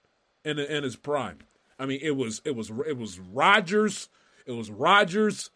in 0.44 0.58
in 0.58 0.82
his 0.82 0.96
prime. 0.96 1.38
I 1.78 1.86
mean, 1.86 2.00
it 2.02 2.16
was 2.16 2.40
it 2.44 2.56
was 2.56 2.70
it 2.86 2.96
was 2.96 3.18
Rodgers, 3.18 4.08
it 4.46 4.52
was 4.52 4.70
Rodgers, 4.70 5.50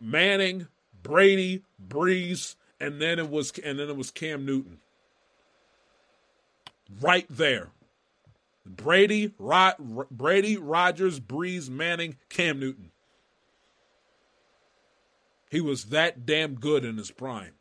Manning, 0.00 0.68
Brady, 1.02 1.62
Brees, 1.86 2.56
and 2.80 3.00
then 3.00 3.18
it 3.18 3.30
was 3.30 3.52
and 3.58 3.78
then 3.78 3.88
it 3.88 3.96
was 3.96 4.10
Cam 4.10 4.44
Newton. 4.46 4.78
Right 7.00 7.26
there. 7.28 7.68
Brady, 8.66 9.34
Rod, 9.38 9.74
Brady, 10.10 10.56
Rodgers, 10.56 11.20
Brees, 11.20 11.68
Manning, 11.68 12.16
Cam 12.28 12.58
Newton. 12.58 12.90
He 15.50 15.60
was 15.60 15.86
that 15.86 16.26
damn 16.26 16.54
good 16.54 16.84
in 16.84 16.96
his 16.96 17.10
prime, 17.10 17.52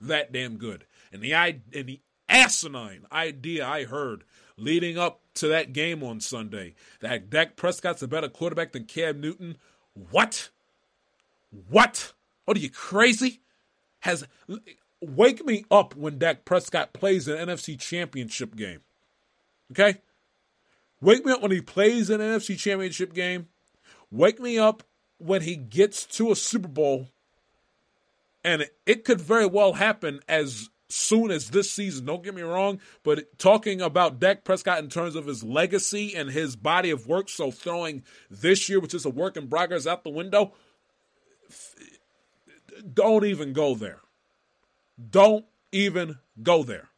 that 0.00 0.32
damn 0.32 0.56
good. 0.56 0.86
And 1.12 1.22
the 1.22 1.32
and 1.34 1.60
the 1.72 2.00
asinine 2.28 3.04
idea 3.12 3.66
I 3.66 3.84
heard 3.84 4.24
leading 4.56 4.96
up 4.96 5.20
to 5.34 5.48
that 5.48 5.72
game 5.72 6.02
on 6.02 6.20
Sunday 6.20 6.74
that 7.00 7.28
Dak 7.28 7.56
Prescott's 7.56 8.02
a 8.02 8.08
better 8.08 8.28
quarterback 8.28 8.72
than 8.72 8.84
Cam 8.84 9.20
Newton. 9.20 9.58
What? 10.10 10.50
What? 11.68 12.12
What 12.44 12.56
are 12.56 12.60
you 12.60 12.70
crazy? 12.70 13.40
Has 14.00 14.26
wake 15.00 15.44
me 15.44 15.64
up 15.70 15.94
when 15.94 16.18
Dak 16.18 16.44
Prescott 16.44 16.92
plays 16.92 17.28
an 17.28 17.36
NFC 17.36 17.78
Championship 17.78 18.56
game. 18.56 18.80
Okay? 19.72 20.00
Wake 21.02 21.26
me 21.26 21.32
up 21.32 21.42
when 21.42 21.50
he 21.50 21.60
plays 21.60 22.08
an 22.08 22.20
NFC 22.20 22.56
championship 22.56 23.12
game. 23.12 23.48
Wake 24.10 24.40
me 24.40 24.56
up 24.56 24.84
when 25.18 25.42
he 25.42 25.56
gets 25.56 26.06
to 26.06 26.30
a 26.30 26.36
Super 26.36 26.68
Bowl. 26.68 27.08
And 28.44 28.68
it 28.86 29.04
could 29.04 29.20
very 29.20 29.46
well 29.46 29.74
happen 29.74 30.20
as 30.28 30.70
soon 30.88 31.30
as 31.32 31.50
this 31.50 31.72
season. 31.72 32.06
Don't 32.06 32.22
get 32.22 32.34
me 32.34 32.42
wrong, 32.42 32.80
but 33.02 33.36
talking 33.38 33.80
about 33.80 34.20
Dak 34.20 34.44
Prescott 34.44 34.78
in 34.78 34.88
terms 34.88 35.16
of 35.16 35.26
his 35.26 35.42
legacy 35.42 36.14
and 36.14 36.30
his 36.30 36.54
body 36.54 36.90
of 36.90 37.06
work, 37.08 37.28
so 37.28 37.50
throwing 37.50 38.04
this 38.30 38.68
year, 38.68 38.78
which 38.78 38.94
is 38.94 39.04
a 39.04 39.10
work 39.10 39.36
in 39.36 39.48
progress, 39.48 39.86
out 39.86 40.04
the 40.04 40.10
window, 40.10 40.52
don't 42.94 43.24
even 43.24 43.52
go 43.52 43.74
there. 43.74 44.00
Don't 45.10 45.46
even 45.72 46.18
go 46.42 46.62
there. 46.62 46.91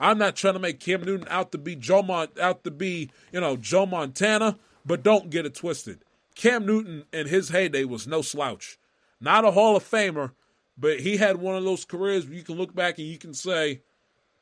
I'm 0.00 0.18
not 0.18 0.36
trying 0.36 0.54
to 0.54 0.60
make 0.60 0.80
Cam 0.80 1.02
Newton 1.02 1.26
out 1.28 1.52
to 1.52 1.58
be 1.58 1.74
Joe 1.74 2.02
Mon- 2.02 2.28
out 2.40 2.64
to 2.64 2.70
be, 2.70 3.10
you 3.32 3.40
know, 3.40 3.56
Joe 3.56 3.86
Montana, 3.86 4.58
but 4.86 5.02
don't 5.02 5.30
get 5.30 5.46
it 5.46 5.54
twisted. 5.54 6.00
Cam 6.34 6.64
Newton 6.64 7.04
in 7.12 7.26
his 7.26 7.48
heyday 7.48 7.84
was 7.84 8.06
no 8.06 8.22
slouch. 8.22 8.78
Not 9.20 9.44
a 9.44 9.50
Hall 9.50 9.76
of 9.76 9.88
Famer, 9.88 10.32
but 10.76 11.00
he 11.00 11.16
had 11.16 11.38
one 11.38 11.56
of 11.56 11.64
those 11.64 11.84
careers 11.84 12.26
where 12.26 12.36
you 12.36 12.44
can 12.44 12.56
look 12.56 12.74
back 12.74 12.98
and 12.98 13.08
you 13.08 13.18
can 13.18 13.34
say, 13.34 13.82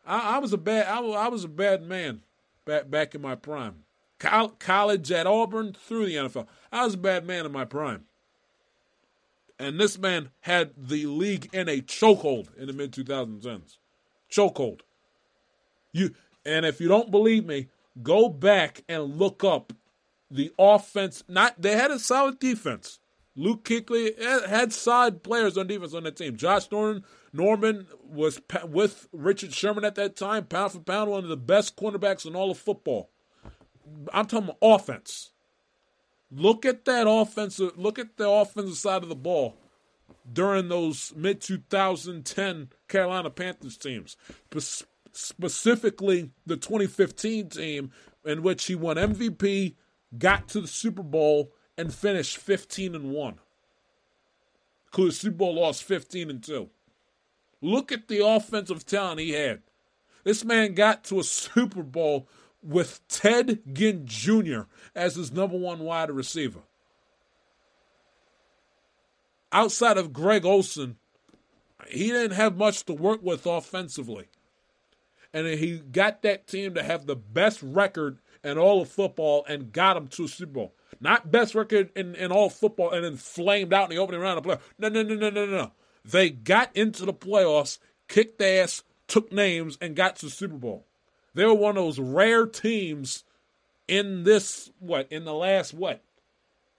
I, 0.06 0.36
I 0.36 0.38
was 0.38 0.52
a 0.52 0.58
bad 0.58 0.86
I, 0.86 1.00
I, 1.00 1.28
was 1.28 1.44
a 1.44 1.48
bad 1.48 1.82
man 1.82 2.22
back 2.66 2.90
back 2.90 3.14
in 3.14 3.22
my 3.22 3.34
prime. 3.34 3.84
college 4.18 5.10
at 5.10 5.26
Auburn 5.26 5.72
through 5.72 6.06
the 6.06 6.16
NFL. 6.16 6.46
I 6.70 6.84
was 6.84 6.94
a 6.94 6.98
bad 6.98 7.26
man 7.26 7.46
in 7.46 7.52
my 7.52 7.64
prime. 7.64 8.04
And 9.58 9.80
this 9.80 9.98
man 9.98 10.30
had 10.40 10.72
the 10.76 11.06
league 11.06 11.48
in 11.52 11.68
a 11.68 11.80
chokehold 11.80 12.54
in 12.56 12.66
the 12.66 12.74
mid 12.74 12.92
2010s. 12.92 13.78
Chokehold. 14.30 14.80
You 15.96 16.14
and 16.44 16.66
if 16.66 16.80
you 16.80 16.88
don't 16.88 17.10
believe 17.10 17.46
me, 17.46 17.68
go 18.02 18.28
back 18.28 18.84
and 18.88 19.18
look 19.18 19.42
up 19.42 19.72
the 20.30 20.52
offense. 20.58 21.24
Not 21.26 21.60
they 21.60 21.72
had 21.72 21.90
a 21.90 21.98
solid 21.98 22.38
defense. 22.38 22.98
Luke 23.34 23.64
Kuechly 23.64 24.12
eh, 24.18 24.48
had 24.48 24.72
solid 24.72 25.22
players 25.22 25.56
on 25.56 25.66
defense 25.66 25.94
on 25.94 26.04
that 26.04 26.16
team. 26.16 26.36
Josh 26.36 26.70
Norman, 26.70 27.04
Norman 27.32 27.86
was 28.02 28.40
with 28.64 29.08
Richard 29.12 29.52
Sherman 29.52 29.84
at 29.84 29.94
that 29.94 30.16
time, 30.16 30.44
pound 30.44 30.72
for 30.72 30.80
pound, 30.80 31.10
one 31.10 31.22
of 31.22 31.30
the 31.30 31.36
best 31.36 31.76
cornerbacks 31.76 32.26
in 32.26 32.36
all 32.36 32.50
of 32.50 32.58
football. 32.58 33.10
I'm 34.12 34.26
talking 34.26 34.54
offense. 34.62 35.32
Look 36.30 36.66
at 36.66 36.84
that 36.86 37.08
offensive. 37.08 37.72
Look 37.76 37.98
at 37.98 38.16
the 38.16 38.28
offensive 38.28 38.76
side 38.76 39.02
of 39.02 39.08
the 39.08 39.14
ball 39.14 39.56
during 40.30 40.68
those 40.68 41.12
mid 41.16 41.40
2010 41.40 42.70
Carolina 42.88 43.30
Panthers 43.30 43.76
teams, 43.76 44.16
specifically 45.16 46.30
the 46.44 46.56
2015 46.56 47.48
team 47.48 47.90
in 48.24 48.42
which 48.42 48.66
he 48.66 48.74
won 48.74 48.96
MVP, 48.96 49.74
got 50.18 50.48
to 50.48 50.60
the 50.60 50.68
Super 50.68 51.02
Bowl, 51.02 51.52
and 51.78 51.92
finished 51.92 52.38
15 52.38 52.94
and 52.94 53.10
one. 53.10 53.38
Because 54.86 55.06
the 55.06 55.12
Super 55.12 55.36
Bowl 55.36 55.54
lost 55.56 55.84
15 55.84 56.30
and 56.30 56.42
two. 56.42 56.70
Look 57.62 57.92
at 57.92 58.08
the 58.08 58.24
offensive 58.26 58.84
talent 58.84 59.20
he 59.20 59.30
had. 59.30 59.62
This 60.24 60.44
man 60.44 60.74
got 60.74 61.04
to 61.04 61.20
a 61.20 61.24
Super 61.24 61.82
Bowl 61.82 62.28
with 62.62 63.00
Ted 63.08 63.60
Ginn 63.72 64.02
Jr. 64.06 64.62
as 64.94 65.14
his 65.14 65.32
number 65.32 65.56
one 65.56 65.80
wide 65.80 66.10
receiver. 66.10 66.60
Outside 69.52 69.96
of 69.96 70.12
Greg 70.12 70.44
Olsen, 70.44 70.96
he 71.88 72.08
didn't 72.08 72.36
have 72.36 72.56
much 72.56 72.84
to 72.84 72.92
work 72.92 73.22
with 73.22 73.46
offensively. 73.46 74.26
And 75.36 75.46
he 75.46 75.76
got 75.76 76.22
that 76.22 76.46
team 76.46 76.72
to 76.76 76.82
have 76.82 77.04
the 77.04 77.14
best 77.14 77.62
record 77.62 78.16
in 78.42 78.56
all 78.56 78.80
of 78.80 78.88
football 78.88 79.44
and 79.46 79.70
got 79.70 79.92
them 79.92 80.08
to 80.08 80.24
a 80.24 80.28
Super 80.28 80.52
Bowl. 80.52 80.74
Not 80.98 81.30
best 81.30 81.54
record 81.54 81.90
in, 81.94 82.14
in 82.14 82.32
all 82.32 82.48
football 82.48 82.90
and 82.90 83.04
then 83.04 83.16
flamed 83.16 83.74
out 83.74 83.90
in 83.90 83.94
the 83.94 84.02
opening 84.02 84.22
round 84.22 84.38
of 84.38 84.44
play. 84.44 84.56
No, 84.78 84.88
no, 84.88 85.02
no, 85.02 85.14
no, 85.14 85.28
no, 85.28 85.44
no. 85.44 85.72
They 86.06 86.30
got 86.30 86.74
into 86.74 87.04
the 87.04 87.12
playoffs, 87.12 87.76
kicked 88.08 88.40
ass, 88.40 88.82
took 89.08 89.30
names, 89.30 89.76
and 89.78 89.94
got 89.94 90.16
to 90.16 90.30
Super 90.30 90.56
Bowl. 90.56 90.86
They 91.34 91.44
were 91.44 91.52
one 91.52 91.76
of 91.76 91.84
those 91.84 91.98
rare 91.98 92.46
teams 92.46 93.24
in 93.86 94.24
this, 94.24 94.70
what, 94.78 95.06
in 95.12 95.26
the 95.26 95.34
last, 95.34 95.74
what, 95.74 96.02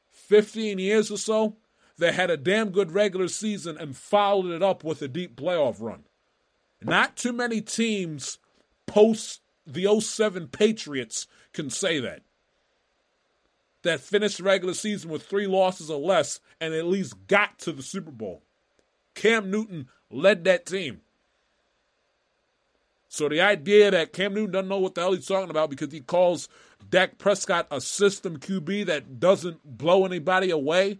15 0.09 0.79
years 0.79 1.11
or 1.11 1.19
so 1.19 1.57
that 1.99 2.15
had 2.15 2.31
a 2.31 2.37
damn 2.37 2.71
good 2.71 2.91
regular 2.91 3.27
season 3.27 3.77
and 3.77 3.95
followed 3.95 4.49
it 4.49 4.63
up 4.63 4.83
with 4.83 5.03
a 5.03 5.07
deep 5.07 5.35
playoff 5.35 5.79
run. 5.79 6.05
Not 6.81 7.15
too 7.15 7.33
many 7.33 7.61
teams 7.61 8.39
post 8.87 9.41
the 9.65 9.99
07 9.99 10.47
Patriots 10.47 11.27
can 11.53 11.69
say 11.69 11.99
that. 11.99 12.21
That 13.83 13.99
finished 13.99 14.39
regular 14.39 14.73
season 14.73 15.11
with 15.11 15.23
three 15.23 15.47
losses 15.47 15.91
or 15.91 15.99
less 15.99 16.39
and 16.59 16.73
at 16.73 16.87
least 16.87 17.27
got 17.27 17.59
to 17.59 17.71
the 17.71 17.83
Super 17.83 18.11
Bowl. 18.11 18.41
Cam 19.13 19.51
Newton 19.51 19.87
led 20.09 20.43
that 20.45 20.65
team. 20.65 21.01
So 23.09 23.29
the 23.29 23.41
idea 23.41 23.91
that 23.91 24.13
Cam 24.13 24.33
Newton 24.33 24.51
doesn't 24.51 24.67
know 24.67 24.79
what 24.79 24.95
the 24.95 25.01
hell 25.01 25.13
he's 25.13 25.25
talking 25.25 25.49
about 25.49 25.69
because 25.69 25.91
he 25.91 26.01
calls 26.01 26.49
Dak 26.89 27.17
Prescott 27.17 27.67
a 27.71 27.79
system 27.79 28.37
QB 28.37 28.85
that 28.87 29.19
doesn't 29.19 29.77
blow 29.77 30.05
anybody 30.05 30.49
away 30.49 30.99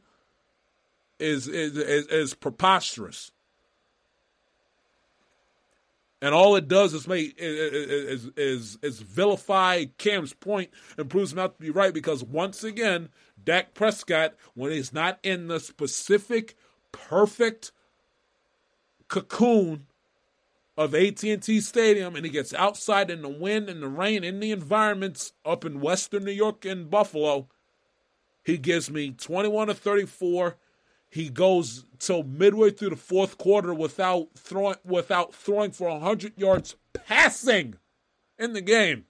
is 1.19 1.47
is 1.47 1.77
is, 1.77 2.07
is 2.07 2.33
preposterous. 2.33 3.31
And 6.21 6.33
all 6.33 6.55
it 6.55 6.67
does 6.67 6.93
is 6.93 7.07
make 7.07 7.35
is, 7.37 8.29
is 8.35 8.77
is 8.81 8.99
vilify 8.99 9.85
Cam's 9.97 10.33
point 10.33 10.71
and 10.97 11.09
proves 11.09 11.31
him 11.31 11.39
out 11.39 11.55
to 11.55 11.61
be 11.61 11.69
right 11.69 11.93
because 11.93 12.23
once 12.23 12.63
again, 12.63 13.09
Dak 13.43 13.75
Prescott, 13.75 14.33
when 14.55 14.71
he's 14.71 14.91
not 14.91 15.19
in 15.21 15.47
the 15.47 15.59
specific 15.59 16.55
perfect 16.91 17.71
cocoon 19.07 19.85
of 20.75 20.93
AT&T 20.93 21.61
Stadium 21.61 22.15
and 22.15 22.25
he 22.25 22.31
gets 22.31 22.53
outside 22.53 23.09
in 23.09 23.21
the 23.21 23.29
wind 23.29 23.69
and 23.69 23.81
the 23.81 23.87
rain 23.87 24.23
in 24.23 24.39
the 24.39 24.51
environments 24.51 25.33
up 25.45 25.65
in 25.65 25.81
western 25.81 26.23
New 26.23 26.31
York 26.31 26.65
and 26.65 26.89
Buffalo, 26.89 27.47
he 28.43 28.57
gives 28.57 28.89
me 28.89 29.11
21 29.11 29.67
to 29.67 29.73
34. 29.73 30.55
He 31.09 31.29
goes 31.29 31.85
till 31.99 32.23
midway 32.23 32.71
through 32.71 32.91
the 32.91 32.95
fourth 32.95 33.37
quarter 33.37 33.73
without 33.73 34.27
throwing 34.35 34.77
without 34.83 35.33
throwing 35.33 35.71
for 35.71 35.89
100 35.89 36.33
yards 36.37 36.75
passing 36.93 37.75
in 38.37 38.53
the 38.53 38.61
game. 38.61 39.05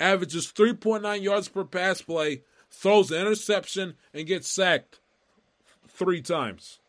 Averages 0.00 0.52
3.9 0.52 1.22
yards 1.22 1.48
per 1.48 1.64
pass 1.64 2.02
play, 2.02 2.42
throws 2.70 3.10
an 3.10 3.20
interception 3.20 3.94
and 4.12 4.26
gets 4.26 4.48
sacked 4.48 4.98
3 5.88 6.22
times 6.22 6.80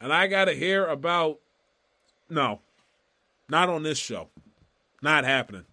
and 0.00 0.12
I 0.12 0.26
got 0.26 0.46
to 0.46 0.54
hear 0.54 0.86
about 0.86 1.38
no, 2.30 2.60
not 3.48 3.68
on 3.68 3.82
this 3.82 3.98
show, 3.98 4.28
not 5.02 5.24
happening. 5.24 5.64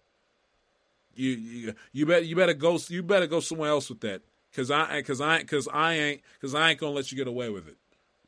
You 1.16 1.32
you 1.32 1.74
you 1.94 2.06
better 2.06 2.26
you 2.26 2.36
better 2.36 2.54
go 2.54 2.78
you 2.90 3.02
better 3.02 3.28
go 3.28 3.40
somewhere 3.40 3.70
else 3.70 3.90
with 3.90 4.02
that 4.02 4.22
because 4.56 4.72
I 4.72 4.98
because 4.98 5.20
I 5.20 5.40
because 5.40 5.68
I 5.68 5.94
ain't 5.94 6.22
because 6.34 6.56
I 6.56 6.70
ain't 6.72 6.80
gonna 6.80 6.94
let 6.94 7.12
you 7.12 7.18
get 7.18 7.28
away 7.28 7.50
with 7.50 7.68
it. 7.68 7.78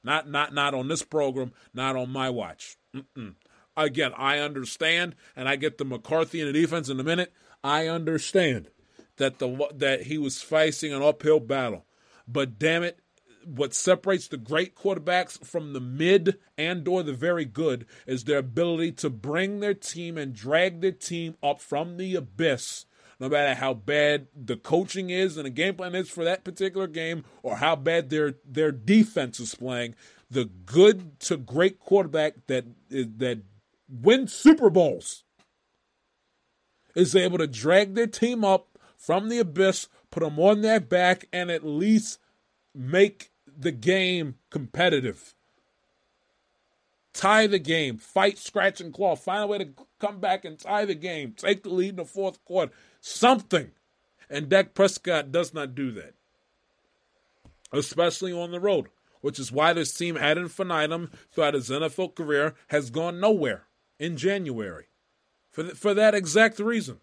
Not 0.03 0.29
not 0.29 0.53
not 0.53 0.73
on 0.73 0.87
this 0.87 1.03
program, 1.03 1.53
not 1.73 1.95
on 1.95 2.09
my 2.09 2.29
watch. 2.29 2.77
Mm-mm. 2.95 3.35
Again, 3.77 4.11
I 4.17 4.39
understand, 4.39 5.15
and 5.35 5.47
I 5.47 5.55
get 5.55 5.77
the 5.77 5.85
McCarthy 5.85 6.41
in 6.41 6.47
the 6.47 6.53
defense 6.53 6.89
in 6.89 6.99
a 6.99 7.03
minute. 7.03 7.31
I 7.63 7.87
understand 7.87 8.69
that 9.17 9.39
the 9.39 9.69
that 9.73 10.03
he 10.03 10.17
was 10.17 10.41
facing 10.41 10.91
an 10.91 11.01
uphill 11.01 11.39
battle, 11.39 11.85
but 12.27 12.59
damn 12.59 12.83
it, 12.83 12.99
what 13.45 13.73
separates 13.73 14.27
the 14.27 14.37
great 14.37 14.75
quarterbacks 14.75 15.43
from 15.45 15.71
the 15.71 15.79
mid 15.79 16.37
and 16.57 16.85
or 16.87 17.03
the 17.03 17.13
very 17.13 17.45
good 17.45 17.85
is 18.05 18.25
their 18.25 18.39
ability 18.39 18.91
to 18.93 19.09
bring 19.09 19.59
their 19.59 19.73
team 19.73 20.17
and 20.17 20.33
drag 20.33 20.81
their 20.81 20.91
team 20.91 21.35
up 21.41 21.61
from 21.61 21.95
the 21.97 22.15
abyss 22.15 22.85
no 23.19 23.29
matter 23.29 23.55
how 23.55 23.73
bad 23.73 24.27
the 24.35 24.57
coaching 24.57 25.09
is 25.09 25.37
and 25.37 25.45
the 25.45 25.51
game 25.51 25.75
plan 25.75 25.95
is 25.95 26.09
for 26.09 26.23
that 26.23 26.43
particular 26.43 26.87
game 26.87 27.23
or 27.43 27.57
how 27.57 27.75
bad 27.75 28.09
their 28.09 28.35
their 28.45 28.71
defense 28.71 29.39
is 29.39 29.55
playing 29.55 29.95
the 30.29 30.45
good 30.45 31.19
to 31.19 31.37
great 31.37 31.79
quarterback 31.79 32.33
that 32.47 32.65
that 32.89 33.41
wins 33.89 34.33
super 34.33 34.69
bowls 34.69 35.23
is 36.95 37.15
able 37.15 37.37
to 37.37 37.47
drag 37.47 37.95
their 37.95 38.07
team 38.07 38.43
up 38.43 38.77
from 38.97 39.29
the 39.29 39.39
abyss 39.39 39.87
put 40.09 40.23
them 40.23 40.39
on 40.39 40.61
their 40.61 40.79
back 40.79 41.27
and 41.31 41.51
at 41.51 41.65
least 41.65 42.19
make 42.73 43.31
the 43.57 43.71
game 43.71 44.35
competitive. 44.49 45.33
Tie 47.13 47.47
the 47.47 47.59
game, 47.59 47.97
fight, 47.97 48.37
scratch, 48.37 48.79
and 48.79 48.93
claw. 48.93 49.15
Find 49.15 49.43
a 49.43 49.47
way 49.47 49.57
to 49.57 49.69
come 49.99 50.19
back 50.19 50.45
and 50.45 50.59
tie 50.59 50.85
the 50.85 50.95
game. 50.95 51.33
Take 51.35 51.63
the 51.63 51.69
lead 51.69 51.91
in 51.91 51.95
the 51.95 52.05
fourth 52.05 52.43
quarter. 52.45 52.71
Something. 53.07 53.71
And 54.29 54.49
Dak 54.49 54.73
Prescott 54.73 55.31
does 55.31 55.53
not 55.53 55.73
do 55.73 55.91
that, 55.91 56.13
especially 57.71 58.33
on 58.33 58.51
the 58.51 58.59
road, 58.59 58.87
which 59.21 59.39
is 59.39 59.49
why 59.49 59.71
this 59.71 59.93
team 59.93 60.17
ad 60.17 60.37
infinitum 60.37 61.11
throughout 61.31 61.53
his 61.53 61.69
NFL 61.69 62.15
career 62.15 62.55
has 62.67 62.89
gone 62.89 63.21
nowhere 63.21 63.63
in 63.97 64.17
January. 64.17 64.87
For, 65.51 65.63
th- 65.63 65.75
for 65.75 65.93
that 65.93 66.13
exact 66.13 66.59
reason. 66.59 66.97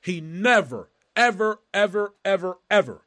He 0.00 0.22
never, 0.22 0.88
ever, 1.14 1.60
ever, 1.74 2.14
ever, 2.24 2.56
ever 2.70 3.02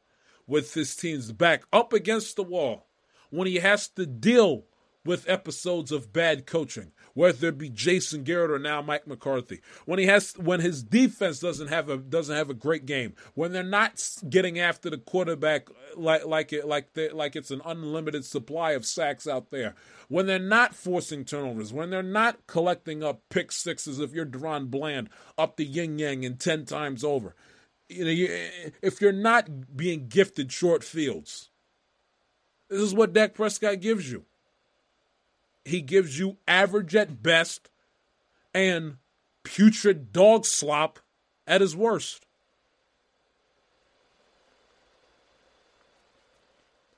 with 0.45 0.75
his 0.75 0.95
team's 0.95 1.31
back 1.31 1.63
up 1.73 1.91
against 1.91 2.35
the 2.35 2.43
wall 2.43 2.85
when 3.31 3.47
he 3.47 3.55
has 3.55 3.87
to 3.87 4.05
deal 4.05 4.65
with 5.03 5.27
episodes 5.27 5.91
of 5.91 6.13
bad 6.13 6.45
coaching, 6.45 6.91
whether 7.13 7.49
it 7.49 7.57
be 7.57 7.69
Jason 7.69 8.23
Garrett 8.23 8.51
or 8.51 8.59
now 8.59 8.81
Mike 8.81 9.07
McCarthy. 9.07 9.61
When 9.85 9.99
he 9.99 10.05
has 10.05 10.33
when 10.37 10.59
his 10.59 10.83
defense 10.83 11.39
doesn't 11.39 11.67
have 11.67 11.89
a 11.89 11.97
doesn't 11.97 12.35
have 12.35 12.49
a 12.49 12.55
great 12.55 12.85
game, 12.85 13.15
when 13.33 13.51
they're 13.51 13.63
not 13.63 14.01
getting 14.29 14.59
after 14.59 14.89
the 14.89 14.97
quarterback 14.97 15.69
like 15.95 16.25
like 16.25 16.53
it 16.53 16.67
like 16.67 16.93
they, 16.93 17.09
like 17.09 17.35
it's 17.35 17.51
an 17.51 17.61
unlimited 17.65 18.25
supply 18.25 18.71
of 18.71 18.85
sacks 18.85 19.27
out 19.27 19.49
there. 19.51 19.75
When 20.07 20.27
they're 20.27 20.39
not 20.39 20.75
forcing 20.75 21.25
turnovers, 21.25 21.73
when 21.73 21.89
they're 21.89 22.03
not 22.03 22.45
collecting 22.45 23.03
up 23.03 23.21
pick 23.29 23.51
sixes 23.51 23.99
if 23.99 24.13
you're 24.13 24.25
DaRon 24.25 24.69
Bland 24.69 25.09
up 25.37 25.55
the 25.55 25.65
yin 25.65 25.97
yang 25.97 26.25
and 26.25 26.39
10 26.39 26.65
times 26.65 27.03
over. 27.03 27.35
You 27.87 28.05
know, 28.05 28.11
you, 28.11 28.27
eh, 28.27 28.69
if 28.81 29.01
you're 29.01 29.11
not 29.11 29.75
being 29.75 30.07
gifted 30.07 30.51
short 30.51 30.83
fields, 30.83 31.49
this 32.69 32.79
is 32.81 32.93
what 32.93 33.13
Dak 33.13 33.33
Prescott 33.33 33.81
gives 33.81 34.11
you 34.11 34.25
he 35.65 35.81
gives 35.81 36.17
you 36.17 36.37
average 36.47 36.95
at 36.95 37.21
best 37.21 37.69
and 38.53 38.97
putrid 39.43 40.11
dog 40.11 40.45
slop 40.45 40.99
at 41.47 41.61
his 41.61 41.75
worst. 41.75 42.25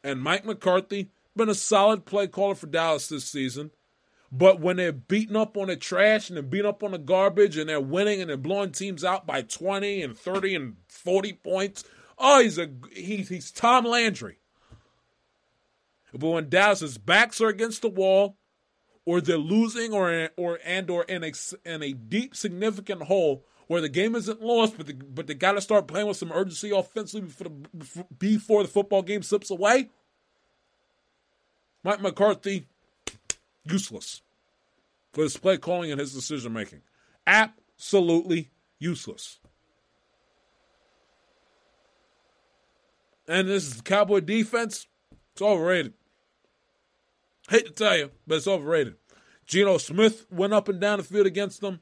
And 0.03 0.21
Mike 0.21 0.45
McCarthy 0.45 1.09
been 1.35 1.49
a 1.49 1.55
solid 1.55 2.05
play 2.05 2.27
caller 2.27 2.55
for 2.55 2.67
Dallas 2.67 3.07
this 3.07 3.25
season. 3.25 3.71
But 4.31 4.59
when 4.59 4.77
they're 4.77 4.91
beating 4.91 5.35
up 5.35 5.57
on 5.57 5.67
the 5.67 5.75
trash 5.75 6.29
and 6.29 6.35
they're 6.35 6.43
beating 6.43 6.65
up 6.65 6.83
on 6.83 6.91
the 6.91 6.97
garbage 6.97 7.55
and 7.55 7.69
they're 7.69 7.79
winning 7.79 8.19
and 8.19 8.29
they're 8.29 8.37
blowing 8.37 8.71
teams 8.71 9.03
out 9.03 9.27
by 9.27 9.43
20 9.43 10.01
and 10.01 10.17
30 10.17 10.55
and 10.55 10.75
40 10.87 11.33
points, 11.33 11.83
oh, 12.17 12.41
he's 12.41 12.57
a 12.57 12.69
he, 12.91 13.17
he's 13.17 13.51
Tom 13.51 13.85
Landry. 13.85 14.39
But 16.13 16.29
when 16.29 16.49
Dallas's 16.49 16.97
backs 16.97 17.41
are 17.41 17.47
against 17.47 17.83
the 17.83 17.89
wall 17.89 18.37
or 19.05 19.21
they're 19.21 19.37
losing 19.37 19.93
or 19.93 20.29
or 20.37 20.59
and 20.63 20.89
or 20.89 21.03
in 21.03 21.23
a 21.23 21.31
in 21.65 21.83
a 21.83 21.93
deep 21.93 22.35
significant 22.35 23.03
hole 23.03 23.45
where 23.67 23.81
the 23.81 23.89
game 23.89 24.15
isn't 24.15 24.41
lost, 24.41 24.77
but 24.77 24.87
the, 24.87 24.93
but 24.93 25.27
they 25.27 25.33
got 25.33 25.53
to 25.53 25.61
start 25.61 25.87
playing 25.87 26.07
with 26.07 26.17
some 26.17 26.31
urgency 26.31 26.71
offensively 26.71 27.27
before 27.27 27.47
the, 27.47 28.05
before 28.17 28.63
the 28.63 28.69
football 28.69 29.01
game 29.01 29.23
slips 29.23 29.49
away. 29.49 29.89
Mike 31.83 32.01
McCarthy, 32.01 32.67
useless 33.63 34.21
for 35.11 35.23
his 35.23 35.37
play 35.37 35.57
calling 35.57 35.91
and 35.91 35.99
his 35.99 36.13
decision 36.13 36.53
making. 36.53 36.81
Absolutely 37.27 38.51
useless. 38.79 39.39
And 43.27 43.47
this 43.47 43.65
is 43.65 43.81
Cowboy 43.81 44.19
defense. 44.19 44.87
It's 45.33 45.41
overrated. 45.41 45.93
Hate 47.49 47.65
to 47.65 47.71
tell 47.71 47.97
you, 47.97 48.11
but 48.25 48.35
it's 48.35 48.47
overrated. 48.47 48.95
Geno 49.45 49.77
Smith 49.77 50.25
went 50.31 50.53
up 50.53 50.69
and 50.69 50.79
down 50.79 50.99
the 50.99 51.03
field 51.03 51.27
against 51.27 51.61
them. 51.61 51.81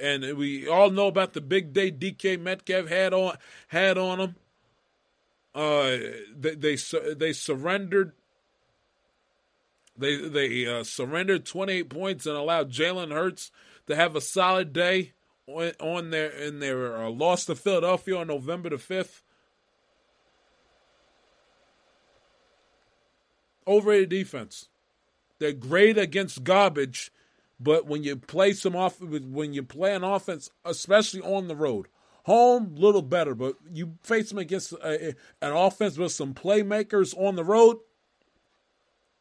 And 0.00 0.36
we 0.36 0.68
all 0.68 0.90
know 0.90 1.08
about 1.08 1.32
the 1.32 1.40
big 1.40 1.72
day 1.72 1.90
DK 1.90 2.40
Metcalf 2.40 2.88
had 2.88 3.12
on 3.12 3.36
had 3.66 3.98
on 3.98 4.20
him. 4.20 4.36
Uh, 5.54 5.96
they 6.36 6.54
they 6.54 6.76
they 7.16 7.32
surrendered. 7.32 8.12
They 9.96 10.28
they 10.28 10.66
uh, 10.66 10.84
surrendered 10.84 11.44
28 11.44 11.90
points 11.90 12.26
and 12.26 12.36
allowed 12.36 12.70
Jalen 12.70 13.10
Hurts 13.10 13.50
to 13.88 13.96
have 13.96 14.14
a 14.14 14.20
solid 14.20 14.72
day 14.72 15.14
on, 15.48 15.72
on 15.80 16.10
their 16.10 16.30
in 16.30 16.60
their 16.60 16.96
uh, 16.96 17.10
loss 17.10 17.46
to 17.46 17.56
Philadelphia 17.56 18.18
on 18.18 18.28
November 18.28 18.70
the 18.70 18.76
5th. 18.76 19.22
Overrated 23.68 24.08
defense. 24.08 24.70
They're 25.38 25.52
great 25.52 25.98
against 25.98 26.42
garbage, 26.42 27.12
but 27.60 27.86
when 27.86 28.02
you 28.02 28.16
play 28.16 28.54
some 28.54 28.74
off, 28.74 29.00
when 29.00 29.52
you 29.52 29.62
play 29.62 29.94
an 29.94 30.02
offense, 30.02 30.50
especially 30.64 31.20
on 31.20 31.48
the 31.48 31.54
road, 31.54 31.86
home 32.24 32.74
little 32.76 33.02
better, 33.02 33.34
but 33.34 33.56
you 33.70 33.98
face 34.02 34.30
them 34.30 34.38
against 34.38 34.72
a, 34.72 35.14
an 35.42 35.52
offense 35.52 35.98
with 35.98 36.12
some 36.12 36.34
playmakers 36.34 37.16
on 37.16 37.36
the 37.36 37.44
road. 37.44 37.76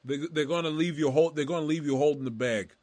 They, 0.03 0.17
they're 0.31 0.45
going 0.45 0.63
to 0.63 0.69
leave 0.69 0.97
you 0.97 1.11
hold. 1.11 1.35
They're 1.35 1.45
going 1.45 1.63
to 1.63 1.67
leave 1.67 1.85
you 1.85 1.97
holding 1.97 2.23
the 2.23 2.31
bag. 2.31 2.73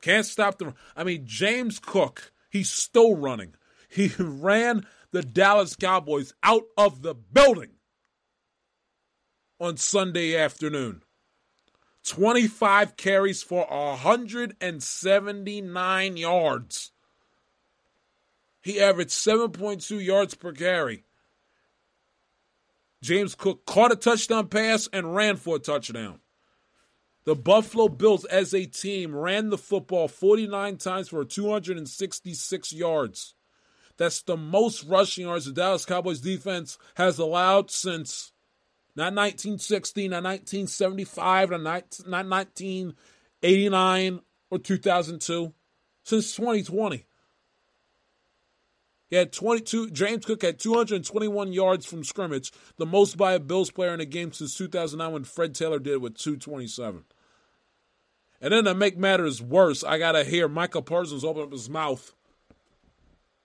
Can't 0.00 0.24
stop 0.24 0.58
them. 0.58 0.74
I 0.96 1.04
mean, 1.04 1.22
James 1.26 1.78
Cook, 1.78 2.32
he's 2.48 2.70
still 2.70 3.16
running. 3.16 3.54
He 3.88 4.12
ran 4.18 4.86
the 5.10 5.22
Dallas 5.22 5.76
Cowboys 5.76 6.32
out 6.42 6.64
of 6.78 7.02
the 7.02 7.14
building 7.14 7.72
on 9.60 9.76
Sunday 9.76 10.36
afternoon. 10.36 11.02
25 12.04 12.96
carries 12.96 13.42
for 13.42 13.66
179 13.66 16.16
yards. 16.16 16.92
He 18.62 18.80
averaged 18.80 19.10
7.2 19.10 20.02
yards 20.04 20.34
per 20.34 20.52
carry. 20.52 21.04
James 23.02 23.34
Cook 23.34 23.66
caught 23.66 23.92
a 23.92 23.96
touchdown 23.96 24.48
pass 24.48 24.88
and 24.92 25.14
ran 25.14 25.36
for 25.36 25.56
a 25.56 25.60
touchdown. 25.60 26.20
The 27.24 27.34
Buffalo 27.34 27.88
Bills, 27.88 28.24
as 28.24 28.54
a 28.54 28.66
team, 28.66 29.14
ran 29.14 29.50
the 29.50 29.58
football 29.58 30.08
49 30.08 30.78
times 30.78 31.08
for 31.08 31.24
266 31.24 32.72
yards. 32.72 33.34
That's 33.98 34.22
the 34.22 34.36
most 34.36 34.84
rushing 34.84 35.26
yards 35.26 35.44
the 35.44 35.52
Dallas 35.52 35.84
Cowboys 35.84 36.20
defense 36.20 36.78
has 36.94 37.18
allowed 37.18 37.70
since 37.70 38.32
not 39.00 39.14
1960, 39.14 40.08
not 40.08 40.22
1975, 40.22 41.50
not 41.50 41.96
1989 42.06 44.20
or 44.50 44.58
2002. 44.58 45.54
Since 46.02 46.36
2020. 46.36 47.06
He 49.08 49.16
had 49.16 49.32
22. 49.32 49.90
James 49.90 50.26
Cook 50.26 50.42
had 50.42 50.58
221 50.58 51.52
yards 51.52 51.86
from 51.86 52.04
scrimmage, 52.04 52.52
the 52.76 52.86
most 52.86 53.16
by 53.16 53.32
a 53.32 53.40
Bills 53.40 53.70
player 53.70 53.94
in 53.94 54.00
a 54.00 54.04
game 54.04 54.32
since 54.32 54.54
2009 54.56 55.12
when 55.12 55.24
Fred 55.24 55.54
Taylor 55.54 55.78
did 55.78 56.02
with 56.02 56.18
227. 56.18 57.04
And 58.42 58.52
then 58.52 58.64
to 58.64 58.74
make 58.74 58.98
matters 58.98 59.42
worse, 59.42 59.82
I 59.82 59.98
gotta 59.98 60.24
hear 60.24 60.46
Micah 60.46 60.82
Parsons 60.82 61.24
open 61.24 61.42
up 61.42 61.52
his 61.52 61.70
mouth 61.70 62.12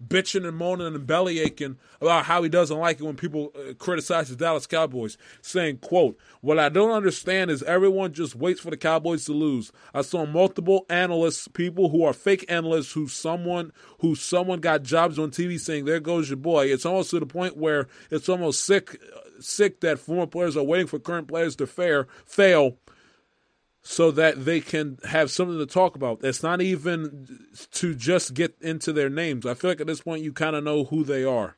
bitching 0.06 0.48
and 0.48 0.58
moaning 0.58 0.88
and 0.88 1.08
belly 1.08 1.40
aching 1.40 1.78
about 2.02 2.26
how 2.26 2.44
he 2.44 2.50
doesn't 2.50 2.78
like 2.78 3.00
it 3.00 3.04
when 3.04 3.16
people 3.16 3.52
uh, 3.56 3.74
criticize 3.76 4.30
the 4.30 4.36
Dallas 4.36 4.68
Cowboys, 4.68 5.18
saying, 5.42 5.78
quote, 5.78 6.18
what 6.42 6.60
I 6.60 6.70
don't 6.70 6.92
understand 6.92 7.50
is 7.50 7.64
everyone 7.64 8.14
just 8.14 8.36
waits 8.36 8.60
for 8.60 8.70
the 8.70 8.78
Cowboys 8.78 9.26
to 9.26 9.34
lose. 9.34 9.72
I 9.94 10.02
saw 10.02 10.26
multiple 10.26 10.86
analysts, 10.90 11.48
people 11.48 11.90
who 11.90 12.04
are 12.04 12.14
fake 12.14 12.46
analysts 12.50 12.92
who 12.92 13.08
someone 13.08 13.72
who 14.00 14.16
someone 14.16 14.60
got 14.60 14.84
jobs 14.84 15.18
on 15.18 15.32
TV 15.32 15.60
saying, 15.60 15.86
there 15.86 16.00
goes 16.00 16.30
your 16.30 16.38
boy. 16.38 16.66
It's 16.66 16.86
almost 16.86 17.12
to 17.12 17.20
the 17.20 17.26
point 17.26 17.58
where 17.58 17.88
it's 18.12 18.30
almost 18.30 18.66
sick 18.66 19.00
sick 19.40 19.82
that 19.82 20.00
former 20.00 20.28
players 20.28 20.56
are 20.58 20.64
waiting 20.64 20.88
for 20.88 21.00
current 21.00 21.28
players 21.28 21.56
to 21.58 21.68
fair, 21.68 22.08
fail 22.26 22.78
so 23.88 24.10
that 24.10 24.46
they 24.46 24.60
can 24.60 24.98
have 25.08 25.30
something 25.30 25.60
to 25.60 25.66
talk 25.68 25.96
about. 25.96 26.24
It's 26.24 26.42
not 26.42 26.60
even 26.60 27.46
to 27.74 27.94
just 27.94 28.34
get 28.34 28.58
into 28.60 28.92
their 28.92 29.12
names. 29.12 29.46
I 29.46 29.54
feel 29.54 29.70
like 29.70 29.80
at 29.80 29.86
this 29.86 30.02
point 30.02 30.24
you 30.24 30.34
kind 30.34 30.56
of 30.56 30.64
know 30.64 30.86
who 30.86 31.04
they 31.04 31.24
are. 31.24 31.56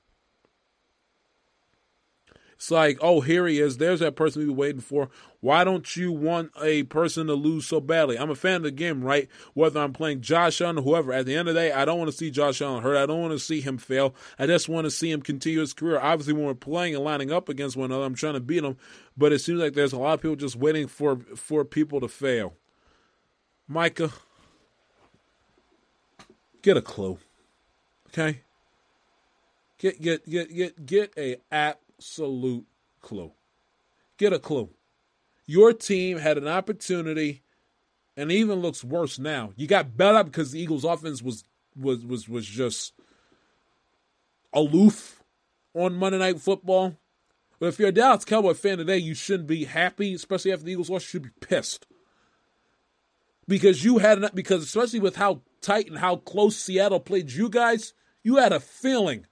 It's 2.58 2.72
like, 2.72 2.98
oh, 3.02 3.22
here 3.22 3.46
he 3.46 3.60
is. 3.60 3.78
There's 3.78 4.00
that 4.00 4.16
person 4.16 4.42
we 4.42 4.50
were 4.50 4.56
waiting 4.56 4.82
for. 4.82 5.10
Why 5.42 5.64
don't 5.64 5.96
you 5.96 6.12
want 6.12 6.52
a 6.60 6.84
person 6.84 7.28
to 7.28 7.36
lose 7.36 7.68
so 7.68 7.80
badly? 7.80 8.18
I'm 8.18 8.32
a 8.32 8.36
fan 8.36 8.56
of 8.56 8.64
the 8.64 8.72
game, 8.72 9.04
right? 9.04 9.30
Whether 9.54 9.80
I'm 9.80 9.94
playing 9.94 10.22
Josh 10.22 10.60
Allen 10.60 10.80
or 10.80 10.82
whoever. 10.82 11.14
At 11.14 11.28
the 11.28 11.36
end 11.36 11.48
of 11.48 11.54
the 11.54 11.62
day, 11.62 11.72
I 11.72 11.86
don't 11.86 12.00
want 12.00 12.10
to 12.10 12.18
see 12.18 12.32
Josh 12.32 12.60
Allen 12.60 12.82
hurt. 12.82 12.98
I 12.98 13.06
don't 13.06 13.22
want 13.22 13.34
to 13.34 13.40
see 13.40 13.62
him 13.62 13.78
fail. 13.78 14.16
I 14.40 14.48
just 14.48 14.68
want 14.68 14.86
to 14.86 14.92
see 14.92 15.12
him 15.12 15.22
continue 15.22 15.60
his 15.60 15.74
career. 15.74 16.00
Obviously, 16.00 16.34
when 16.34 16.46
we're 16.46 16.56
playing 16.56 16.96
and 16.96 17.04
lining 17.04 17.32
up 17.32 17.48
against 17.48 17.78
one 17.78 17.92
another, 17.92 18.06
I'm 18.06 18.16
trying 18.16 18.34
to 18.34 18.40
beat 18.40 18.64
him. 18.64 18.76
But 19.16 19.34
it 19.34 19.40
seems 19.40 19.62
like 19.62 19.74
there's 19.74 19.94
a 19.94 20.00
lot 20.00 20.16
of 20.16 20.22
people 20.24 20.36
just 20.36 20.56
waiting 20.56 20.88
for 20.88 21.20
for 21.36 21.64
people 21.64 22.00
to 22.00 22.08
fail. 22.08 22.56
Micah, 23.68 24.12
get 26.64 26.76
a 26.76 26.82
clue. 26.82 27.20
Okay? 28.08 28.42
Get 29.78 30.02
get 30.02 30.28
get 30.28 30.52
get 30.56 30.86
get 30.88 31.14
a 31.16 31.36
app 31.52 31.82
absolute 31.98 32.66
clue. 33.02 33.32
Get 34.18 34.34
a 34.34 34.40
clue. 34.40 34.70
Your 35.46 35.74
team 35.74 36.18
had 36.18 36.38
an 36.38 36.48
opportunity, 36.48 37.44
and 38.16 38.32
even 38.32 38.60
looks 38.60 38.84
worse 38.84 39.18
now. 39.18 39.54
You 39.56 39.68
got 39.68 39.96
better 39.96 40.24
because 40.24 40.52
the 40.52 40.60
Eagles' 40.60 40.84
offense 40.84 41.22
was 41.22 41.44
was 41.76 42.06
was 42.06 42.28
was 42.28 42.46
just 42.46 42.94
aloof 44.54 45.24
on 45.74 45.94
Monday 45.96 46.20
Night 46.20 46.40
Football. 46.40 46.98
But 47.60 47.68
if 47.68 47.80
you're 47.80 47.90
a 47.90 47.94
Dallas 47.94 48.26
Cowboy 48.26 48.54
fan 48.54 48.78
today, 48.78 48.98
you 48.98 49.16
shouldn't 49.16 49.48
be 49.48 49.66
happy, 49.66 50.14
especially 50.14 50.52
after 50.52 50.66
the 50.66 50.72
Eagles 50.72 50.90
lost. 50.90 51.06
You 51.06 51.10
should 51.10 51.24
be 51.24 51.48
pissed 51.48 51.88
because 53.48 53.84
you 53.84 54.00
had 54.00 54.30
because 54.34 54.64
especially 54.64 55.00
with 55.00 55.16
how 55.16 55.42
tight 55.62 55.88
and 55.88 56.00
how 56.00 56.18
close 56.18 56.58
Seattle 56.58 57.00
played 57.00 57.32
you 57.32 57.50
guys, 57.50 57.94
you 58.24 58.36
had 58.38 58.52
a 58.52 58.60
feeling 58.60 59.26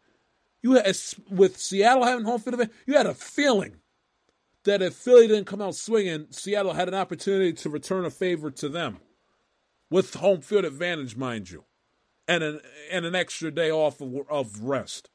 you 0.65 0.71
had 0.71 0.97
with 1.29 1.59
Seattle 1.59 2.05
having 2.05 2.25
home 2.25 2.39
field 2.39 2.55
advantage, 2.55 2.75
you 2.87 2.95
had 2.95 3.05
a 3.05 3.13
feeling 3.13 3.75
that 4.63 4.81
if 4.81 4.95
Philly 4.95 5.27
didn't 5.27 5.45
come 5.45 5.61
out 5.61 5.75
swinging, 5.75 6.25
Seattle 6.31 6.73
had 6.73 6.87
an 6.87 6.95
opportunity 6.95 7.53
to 7.53 7.69
return 7.69 8.03
a 8.03 8.09
favor 8.09 8.49
to 8.49 8.67
them 8.67 8.97
with 9.91 10.15
home 10.15 10.41
field 10.41 10.65
advantage, 10.65 11.15
mind 11.15 11.51
you, 11.51 11.65
and 12.27 12.43
an 12.43 12.61
and 12.91 13.05
an 13.05 13.13
extra 13.13 13.51
day 13.51 13.69
off 13.69 14.01
of, 14.01 14.15
of 14.27 14.59
rest. 14.61 15.11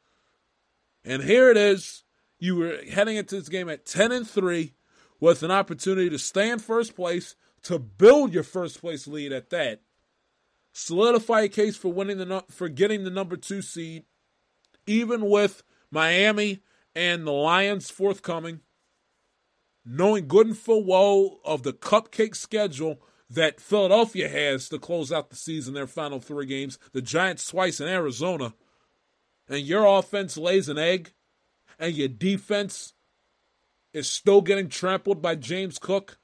And 1.05 1.25
here 1.25 1.51
it 1.51 1.57
is. 1.57 2.05
You 2.39 2.55
were 2.55 2.79
heading 2.89 3.17
into 3.17 3.35
this 3.35 3.49
game 3.49 3.69
at 3.69 3.85
10 3.85 4.13
and 4.13 4.31
3 4.31 4.73
with 5.19 5.43
an 5.43 5.51
opportunity 5.51 6.09
to 6.11 6.19
stay 6.21 6.49
in 6.49 6.61
first 6.61 6.95
place, 6.95 7.35
to 7.65 7.81
build 7.81 8.33
your 8.33 8.45
first 8.45 8.81
place 8.81 9.09
lead 9.09 9.33
at 9.33 9.51
that, 9.51 9.81
solidify 10.73 11.41
a 11.41 11.49
case 11.49 11.77
for 11.77 11.93
winning 11.93 12.19
the 12.19 12.45
for 12.49 12.69
getting 12.69 13.03
the 13.03 13.11
number 13.11 13.37
2 13.37 13.63
seed 13.63 14.05
even 14.91 15.31
with 15.31 15.63
Miami 15.93 16.63
and 16.97 17.25
the 17.25 17.31
Lions 17.31 17.91
forthcoming, 17.91 18.61
knowing 19.87 20.27
good 20.27 20.49
and 20.49 20.59
full 20.59 20.85
well 20.85 21.39
of 21.45 21.63
the 21.63 21.73
cupcake 21.73 22.35
schedule 22.35 23.01
that 23.31 23.61
Philadelphia 23.61 24.29
has 24.29 24.69
to 24.69 24.81
close 24.81 25.13
out 25.13 25.31
the 25.31 25.37
season, 25.37 25.75
their 25.75 25.87
final 25.87 26.19
three 26.19 26.45
games, 26.45 26.77
the 26.93 27.01
Giants 27.01 27.47
twice 27.47 27.81
in 27.81 27.87
Arizona, 27.87 28.53
and 29.49 29.61
your 29.61 29.87
offense 29.87 30.37
lays 30.37 30.69
an 30.69 30.77
egg, 30.77 31.13
and 31.79 31.95
your 31.95 32.09
defense 32.09 32.95
is 33.95 34.11
still 34.11 34.41
getting 34.41 34.69
trampled 34.69 35.23
by 35.23 35.37
James 35.37 35.79
Cook, 35.79 36.19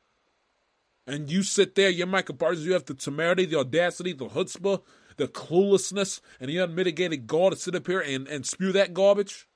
and 1.07 1.31
you 1.31 1.45
sit 1.45 1.77
there, 1.77 1.89
you're 1.89 2.09
Micah 2.09 2.33
Parsons, 2.33 2.67
you 2.67 2.73
have 2.73 2.87
the 2.87 2.95
temerity, 2.95 3.45
the 3.45 3.61
audacity, 3.61 4.13
the 4.13 4.27
chutzpah, 4.27 4.83
the 5.17 5.29
cluelessness, 5.29 6.21
and 6.41 6.49
the 6.49 6.59
unmitigated 6.59 7.27
gall 7.27 7.51
to 7.51 7.57
sit 7.57 7.75
up 7.75 7.87
here 7.87 8.01
and, 8.01 8.29
and 8.29 8.47
spew 8.47 8.73
that 8.73 8.95
garbage? 8.95 9.49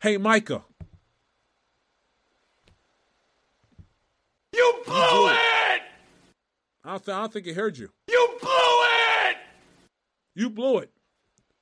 Hey, 0.00 0.16
Micah. 0.16 0.64
You 4.54 4.82
blew, 4.86 4.94
you 4.94 5.28
it! 5.28 5.82
I 6.84 6.90
don't, 6.90 7.04
th- 7.04 7.14
I 7.14 7.20
don't 7.20 7.32
think 7.32 7.46
he 7.46 7.52
heard 7.52 7.76
you. 7.76 7.90
You 8.08 8.38
blew 8.40 8.50
it! 8.50 9.36
You 10.34 10.50
blew 10.50 10.78
it. 10.78 10.90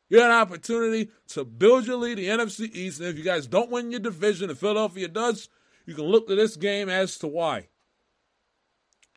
You 0.09 0.21
had 0.21 0.31
an 0.31 0.37
opportunity 0.37 1.11
to 1.29 1.45
build 1.45 1.87
your 1.87 1.97
lead, 1.97 2.19
the 2.19 2.29
NFC 2.29 2.73
East, 2.73 3.01
and 3.01 3.09
if 3.09 3.19
you 3.19 3.25
guys 3.25 3.47
don't 3.47 3.71
win 3.71 3.91
your 3.91 4.01
division, 4.01 4.51
if 4.51 4.59
Philadelphia 4.59 5.09
does, 5.09 5.49
you 5.85 5.95
can 5.95 6.05
look 6.05 6.29
to 6.29 6.37
this 6.37 6.57
game 6.57 6.89
as 6.89 7.19
to 7.19 7.27
why. 7.27 7.69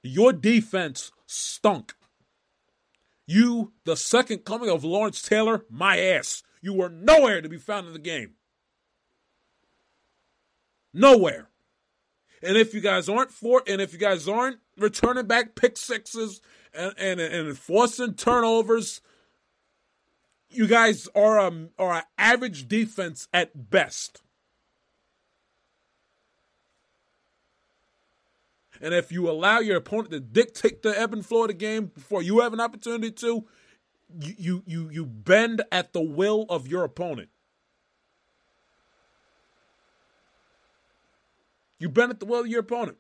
Your 0.02 0.34
defense 0.34 1.12
stunk. 1.28 1.94
You, 3.30 3.74
the 3.86 3.96
second 3.96 4.40
coming 4.40 4.72
of 4.72 4.84
Lawrence 4.84 5.22
Taylor, 5.22 5.64
my 5.70 6.00
ass. 6.00 6.42
You 6.64 6.74
were 6.74 6.90
nowhere 6.90 7.42
to 7.44 7.48
be 7.48 7.60
found 7.60 7.86
in 7.86 7.94
the 7.94 8.00
game. 8.00 8.32
Nowhere. 10.96 11.48
And 12.42 12.58
if 12.58 12.74
you 12.74 12.82
guys 12.82 13.08
aren't 13.08 13.32
for, 13.32 13.62
and 13.68 13.82
if 13.82 13.94
you 13.94 14.00
guys 14.00 14.28
aren't 14.28 14.58
returning 14.80 15.28
back 15.28 15.54
pick 15.54 15.78
sixes 15.78 16.42
and 16.74 16.96
and, 16.98 17.20
and 17.20 17.48
enforcing 17.50 18.16
turnovers, 18.16 19.00
you 20.50 20.66
guys 20.66 21.08
are 21.14 21.38
a 21.38 21.68
are 21.78 21.98
an 21.98 22.04
average 22.18 22.68
defense 22.68 23.28
at 23.32 23.70
best. 23.70 24.24
And 28.82 28.94
if 28.94 29.12
you 29.12 29.30
allow 29.30 29.60
your 29.60 29.78
opponent 29.78 30.12
to 30.12 30.20
dictate 30.20 30.82
the 30.82 30.98
ebb 30.98 31.14
and 31.14 31.26
flow 31.26 31.44
of 31.44 31.48
the 31.50 31.54
game 31.54 31.88
before 31.88 32.22
you 32.22 32.40
have 32.40 32.54
an 32.54 32.60
opportunity 32.60 33.12
to, 33.12 33.46
you 34.20 34.64
you 34.66 34.90
you, 34.90 35.06
bend 35.06 35.62
at 35.72 35.94
the 35.94 36.02
will 36.02 36.46
of 36.50 36.68
your 36.68 36.84
opponent. 36.84 37.30
You 41.78 41.90
bend 41.90 42.12
at 42.12 42.20
the 42.20 42.26
will 42.26 42.42
of 42.42 42.48
your 42.48 42.62
opponent. 42.62 42.98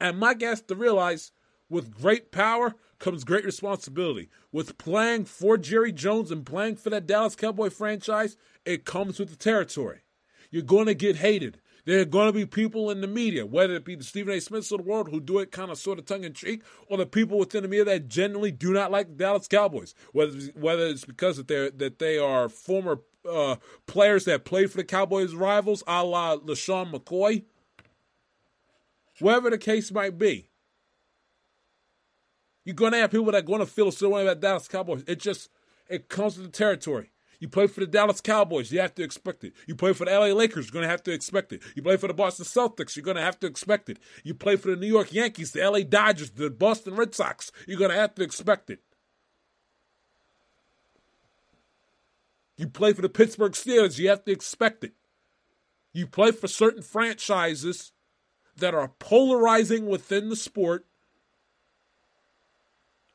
And 0.00 0.18
my 0.18 0.34
guess 0.34 0.60
to 0.62 0.74
realize 0.74 1.32
with 1.68 1.94
great 1.94 2.32
power 2.32 2.74
comes 2.98 3.24
great 3.24 3.44
responsibility. 3.44 4.28
With 4.50 4.78
playing 4.78 5.26
for 5.26 5.56
Jerry 5.56 5.92
Jones 5.92 6.30
and 6.30 6.44
playing 6.44 6.76
for 6.76 6.90
that 6.90 7.06
Dallas 7.06 7.36
Cowboy 7.36 7.70
franchise, 7.70 8.36
it 8.64 8.84
comes 8.84 9.18
with 9.18 9.30
the 9.30 9.36
territory. 9.36 10.00
You're 10.50 10.62
going 10.62 10.86
to 10.86 10.94
get 10.94 11.16
hated. 11.16 11.60
There 11.90 12.00
are 12.00 12.04
going 12.04 12.28
to 12.28 12.32
be 12.32 12.46
people 12.46 12.88
in 12.92 13.00
the 13.00 13.08
media, 13.08 13.44
whether 13.44 13.74
it 13.74 13.84
be 13.84 13.96
the 13.96 14.04
Stephen 14.04 14.32
A. 14.32 14.40
Smiths 14.40 14.70
of 14.70 14.78
the 14.78 14.84
world 14.84 15.08
who 15.08 15.18
do 15.18 15.40
it 15.40 15.50
kind 15.50 15.72
of 15.72 15.76
sort 15.76 15.98
of 15.98 16.06
tongue 16.06 16.22
in 16.22 16.32
cheek, 16.32 16.62
or 16.86 16.96
the 16.96 17.04
people 17.04 17.36
within 17.36 17.64
the 17.64 17.68
media 17.68 17.84
that 17.86 18.06
genuinely 18.06 18.52
do 18.52 18.72
not 18.72 18.92
like 18.92 19.08
the 19.08 19.14
Dallas 19.14 19.48
Cowboys. 19.48 19.92
Whether 20.12 20.36
it's, 20.36 20.48
whether 20.54 20.86
it's 20.86 21.04
because 21.04 21.36
that 21.38 21.48
they 21.48 21.68
that 21.68 21.98
they 21.98 22.16
are 22.16 22.48
former 22.48 23.00
uh, 23.28 23.56
players 23.88 24.24
that 24.26 24.44
play 24.44 24.66
for 24.66 24.76
the 24.76 24.84
Cowboys 24.84 25.34
rivals, 25.34 25.82
a 25.88 26.04
la 26.04 26.36
LeSean 26.36 26.92
McCoy, 26.92 27.42
whatever 29.18 29.50
the 29.50 29.58
case 29.58 29.90
might 29.90 30.16
be. 30.16 30.48
You're 32.64 32.76
going 32.76 32.92
to 32.92 32.98
have 32.98 33.10
people 33.10 33.26
that 33.32 33.34
are 33.34 33.42
going 33.42 33.58
to 33.58 33.66
feel 33.66 33.88
a 33.88 33.92
certain 33.92 34.14
way 34.14 34.22
about 34.22 34.38
Dallas 34.38 34.68
Cowboys. 34.68 35.02
It 35.08 35.18
just 35.18 35.50
it 35.88 36.08
comes 36.08 36.36
with 36.36 36.46
the 36.46 36.52
territory. 36.52 37.10
You 37.40 37.48
play 37.48 37.66
for 37.66 37.80
the 37.80 37.86
Dallas 37.86 38.20
Cowboys, 38.20 38.70
you 38.70 38.80
have 38.80 38.94
to 38.96 39.02
expect 39.02 39.44
it. 39.44 39.54
You 39.66 39.74
play 39.74 39.94
for 39.94 40.04
the 40.04 40.12
LA 40.12 40.26
Lakers, 40.26 40.66
you're 40.66 40.72
going 40.72 40.84
to 40.84 40.90
have 40.90 41.02
to 41.04 41.12
expect 41.12 41.52
it. 41.52 41.62
You 41.74 41.82
play 41.82 41.96
for 41.96 42.06
the 42.06 42.14
Boston 42.14 42.44
Celtics, 42.44 42.94
you're 42.94 43.04
going 43.04 43.16
to 43.16 43.22
have 43.22 43.40
to 43.40 43.46
expect 43.46 43.88
it. 43.88 43.98
You 44.22 44.34
play 44.34 44.56
for 44.56 44.70
the 44.70 44.76
New 44.76 44.86
York 44.86 45.12
Yankees, 45.12 45.52
the 45.52 45.68
LA 45.68 45.80
Dodgers, 45.80 46.30
the 46.30 46.50
Boston 46.50 46.94
Red 46.94 47.14
Sox, 47.14 47.50
you're 47.66 47.78
going 47.78 47.90
to 47.90 47.96
have 47.96 48.14
to 48.16 48.22
expect 48.22 48.68
it. 48.68 48.80
You 52.58 52.68
play 52.68 52.92
for 52.92 53.00
the 53.00 53.08
Pittsburgh 53.08 53.52
Steelers, 53.52 53.98
you 53.98 54.10
have 54.10 54.24
to 54.26 54.32
expect 54.32 54.84
it. 54.84 54.92
You 55.94 56.06
play 56.06 56.32
for 56.32 56.46
certain 56.46 56.82
franchises 56.82 57.92
that 58.54 58.74
are 58.74 58.92
polarizing 58.98 59.86
within 59.86 60.28
the 60.28 60.36
sport 60.36 60.84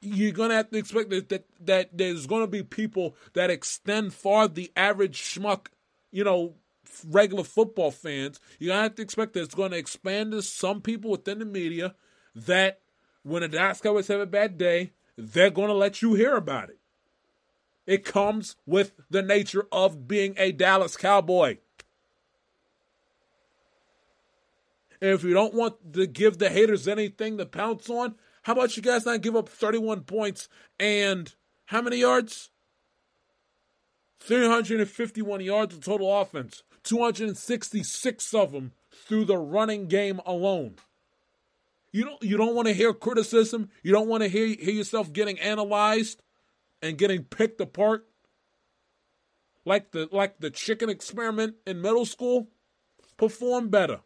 you're 0.02 0.32
gonna 0.32 0.56
have 0.56 0.70
to 0.70 0.78
expect 0.78 1.10
that 1.10 1.30
that, 1.30 1.46
that 1.62 1.98
there's 1.98 2.28
gonna 2.28 2.48
be 2.48 2.64
people 2.64 3.16
that 3.34 3.50
extend 3.50 4.14
far 4.14 4.48
the 4.48 4.72
average 4.76 5.22
schmuck, 5.22 5.68
you 6.12 6.24
know, 6.24 6.56
regular 7.06 7.44
football 7.44 7.92
fans. 7.92 8.40
You're 8.60 8.74
gonna 8.74 8.84
have 8.84 8.96
to 8.96 9.02
expect 9.02 9.34
that 9.34 9.44
it's 9.44 9.56
gonna 9.56 9.78
expand 9.78 10.32
to 10.32 10.42
some 10.42 10.82
people 10.82 11.12
within 11.12 11.40
the 11.40 11.46
media 11.46 11.96
that 12.36 12.82
when 13.24 13.42
the 13.42 13.48
Dallas 13.48 13.82
Cowboys 13.82 14.08
have 14.08 14.20
a 14.20 14.26
bad 14.26 14.58
day, 14.58 14.94
they're 15.18 15.50
gonna 15.50 15.74
let 15.74 16.02
you 16.02 16.14
hear 16.14 16.36
about 16.36 16.70
it. 16.70 16.80
It 17.88 18.04
comes 18.04 18.56
with 18.66 18.94
the 19.10 19.22
nature 19.22 19.68
of 19.72 20.08
being 20.08 20.36
a 20.38 20.52
Dallas 20.52 20.98
Cowboy. 20.98 21.58
And 25.02 25.12
if 25.12 25.24
you 25.24 25.34
don't 25.34 25.54
want 25.54 25.94
to 25.94 26.08
give 26.08 26.38
the 26.38 26.50
haters 26.50 26.88
anything 26.88 27.38
to 27.38 27.46
pounce 27.46 27.90
on, 27.90 28.16
how 28.46 28.54
about 28.54 28.78
you 28.78 28.84
guys 28.84 29.08
not 29.08 29.22
give 29.22 29.36
up 29.36 29.50
31 29.50 30.02
points 30.02 30.48
and 30.80 31.34
how 31.66 31.82
many 31.82 31.98
yards? 31.98 32.52
351 34.20 35.42
yards 35.42 35.74
of 35.74 35.84
total 35.84 36.22
offense, 36.22 36.62
266 36.84 38.34
of 38.36 38.52
them 38.52 38.72
through 38.94 39.26
the 39.26 39.36
running 39.36 39.88
game 39.88 40.22
alone. 40.28 40.76
You 41.92 42.06
don't 42.06 42.22
you 42.22 42.38
don't 42.38 42.54
want 42.54 42.68
to 42.68 42.76
hear 42.76 42.94
criticism. 42.94 43.70
You 43.82 43.92
don't 43.92 44.08
want 44.08 44.22
to 44.22 44.30
hear 44.30 44.46
hear 44.46 44.76
yourself 44.76 45.12
getting 45.12 45.40
analyzed 45.40 46.22
and 46.84 47.00
getting 47.00 47.24
picked 47.24 47.60
apart 47.60 48.06
like 49.66 49.92
the 49.92 50.08
like 50.12 50.40
the 50.40 50.52
chicken 50.52 50.92
experiment 50.92 51.56
in 51.66 51.82
middle 51.82 52.06
school. 52.06 52.50
Perform 53.18 53.70
better 53.70 54.02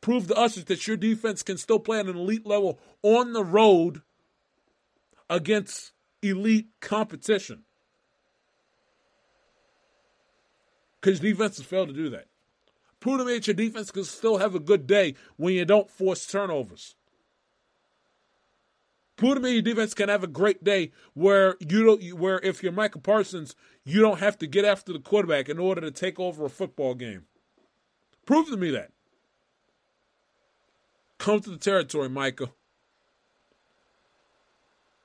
prove 0.00 0.28
to 0.28 0.34
us 0.34 0.56
that 0.56 0.86
your 0.86 0.96
defense 0.96 1.42
can 1.42 1.58
still 1.58 1.78
play 1.78 2.00
at 2.00 2.06
an 2.06 2.16
elite 2.16 2.46
level 2.46 2.78
on 3.02 3.32
the 3.32 3.44
road 3.44 4.02
against 5.28 5.92
elite 6.22 6.68
competition. 6.80 7.62
Because 11.00 11.20
defenses 11.20 11.64
fail 11.64 11.86
to 11.86 11.92
do 11.92 12.10
that. 12.10 12.26
Prove 12.98 13.18
to 13.18 13.24
me 13.24 13.34
that 13.34 13.46
your 13.46 13.54
defense 13.54 13.90
can 13.90 14.04
still 14.04 14.38
have 14.38 14.54
a 14.54 14.60
good 14.60 14.86
day 14.86 15.14
when 15.36 15.54
you 15.54 15.64
don't 15.64 15.90
force 15.90 16.26
turnovers. 16.26 16.94
Prove 19.16 19.34
to 19.34 19.40
me 19.40 19.52
your 19.52 19.62
defense 19.62 19.94
can 19.94 20.08
have 20.08 20.24
a 20.24 20.26
great 20.26 20.64
day 20.64 20.92
where 21.14 21.56
you 21.60 21.84
don't 21.84 22.02
where 22.18 22.38
if 22.40 22.62
you're 22.62 22.72
Micah 22.72 22.98
Parsons, 22.98 23.54
you 23.84 24.00
don't 24.00 24.20
have 24.20 24.38
to 24.38 24.46
get 24.46 24.64
after 24.64 24.92
the 24.92 24.98
quarterback 24.98 25.48
in 25.48 25.58
order 25.58 25.80
to 25.82 25.90
take 25.90 26.18
over 26.18 26.44
a 26.44 26.50
football 26.50 26.94
game. 26.94 27.24
Prove 28.26 28.48
to 28.48 28.56
me 28.56 28.70
that. 28.70 28.92
Come 31.20 31.40
to 31.40 31.50
the 31.50 31.58
territory, 31.58 32.08
Micah. 32.08 32.50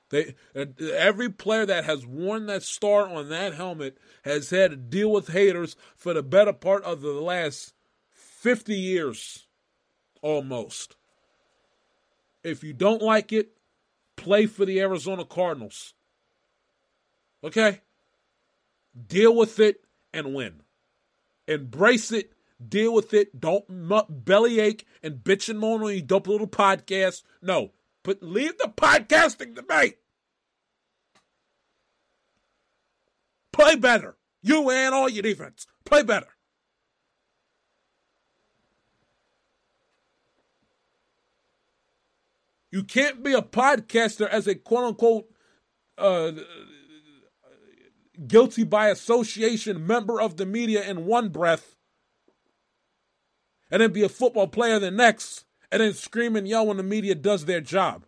They 0.08 0.34
uh, 0.54 0.64
every 0.94 1.28
player 1.28 1.66
that 1.66 1.84
has 1.84 2.06
worn 2.06 2.46
that 2.46 2.62
star 2.62 3.06
on 3.06 3.28
that 3.28 3.52
helmet 3.52 3.98
has 4.22 4.48
had 4.48 4.70
to 4.70 4.76
deal 4.76 5.12
with 5.12 5.28
haters 5.28 5.76
for 5.94 6.14
the 6.14 6.22
better 6.22 6.54
part 6.54 6.84
of 6.84 7.02
the 7.02 7.12
last 7.12 7.74
50 8.12 8.74
years 8.74 9.46
almost. 10.22 10.96
If 12.42 12.64
you 12.64 12.72
don't 12.72 13.02
like 13.02 13.30
it, 13.30 13.50
play 14.16 14.46
for 14.46 14.64
the 14.64 14.80
Arizona 14.80 15.24
Cardinals. 15.24 15.92
Okay? 17.44 17.82
Deal 19.06 19.36
with 19.36 19.60
it 19.60 19.84
and 20.14 20.34
win. 20.34 20.62
Embrace 21.46 22.10
it, 22.10 22.32
Deal 22.64 22.92
with 22.94 23.12
it. 23.12 23.38
Don't 23.38 23.64
bellyache 23.68 24.86
and 25.02 25.16
bitch 25.16 25.48
and 25.48 25.58
moan 25.58 25.82
on 25.82 25.92
your 25.92 26.00
dope 26.00 26.26
little 26.26 26.46
podcast. 26.46 27.22
No, 27.42 27.72
but 28.02 28.22
leave 28.22 28.56
the 28.58 28.72
podcasting 28.74 29.56
me. 29.68 29.94
Play 33.52 33.76
better. 33.76 34.16
You 34.42 34.70
and 34.70 34.94
all 34.94 35.08
your 35.08 35.22
defense. 35.22 35.66
Play 35.84 36.02
better. 36.02 36.28
You 42.70 42.84
can't 42.84 43.22
be 43.22 43.32
a 43.32 43.42
podcaster 43.42 44.28
as 44.28 44.46
a 44.46 44.54
quote 44.54 44.84
unquote 44.84 45.30
uh, 45.96 46.32
guilty 48.26 48.64
by 48.64 48.88
association 48.88 49.86
member 49.86 50.20
of 50.20 50.36
the 50.36 50.46
media 50.46 50.82
in 50.84 51.06
one 51.06 51.30
breath 51.30 51.75
and 53.70 53.82
then 53.82 53.92
be 53.92 54.02
a 54.02 54.08
football 54.08 54.46
player 54.46 54.78
the 54.78 54.90
next 54.90 55.44
and 55.70 55.80
then 55.80 55.92
scream 55.94 56.36
and 56.36 56.46
yell 56.46 56.66
when 56.66 56.76
the 56.76 56.82
media 56.82 57.14
does 57.14 57.44
their 57.44 57.60
job. 57.60 58.04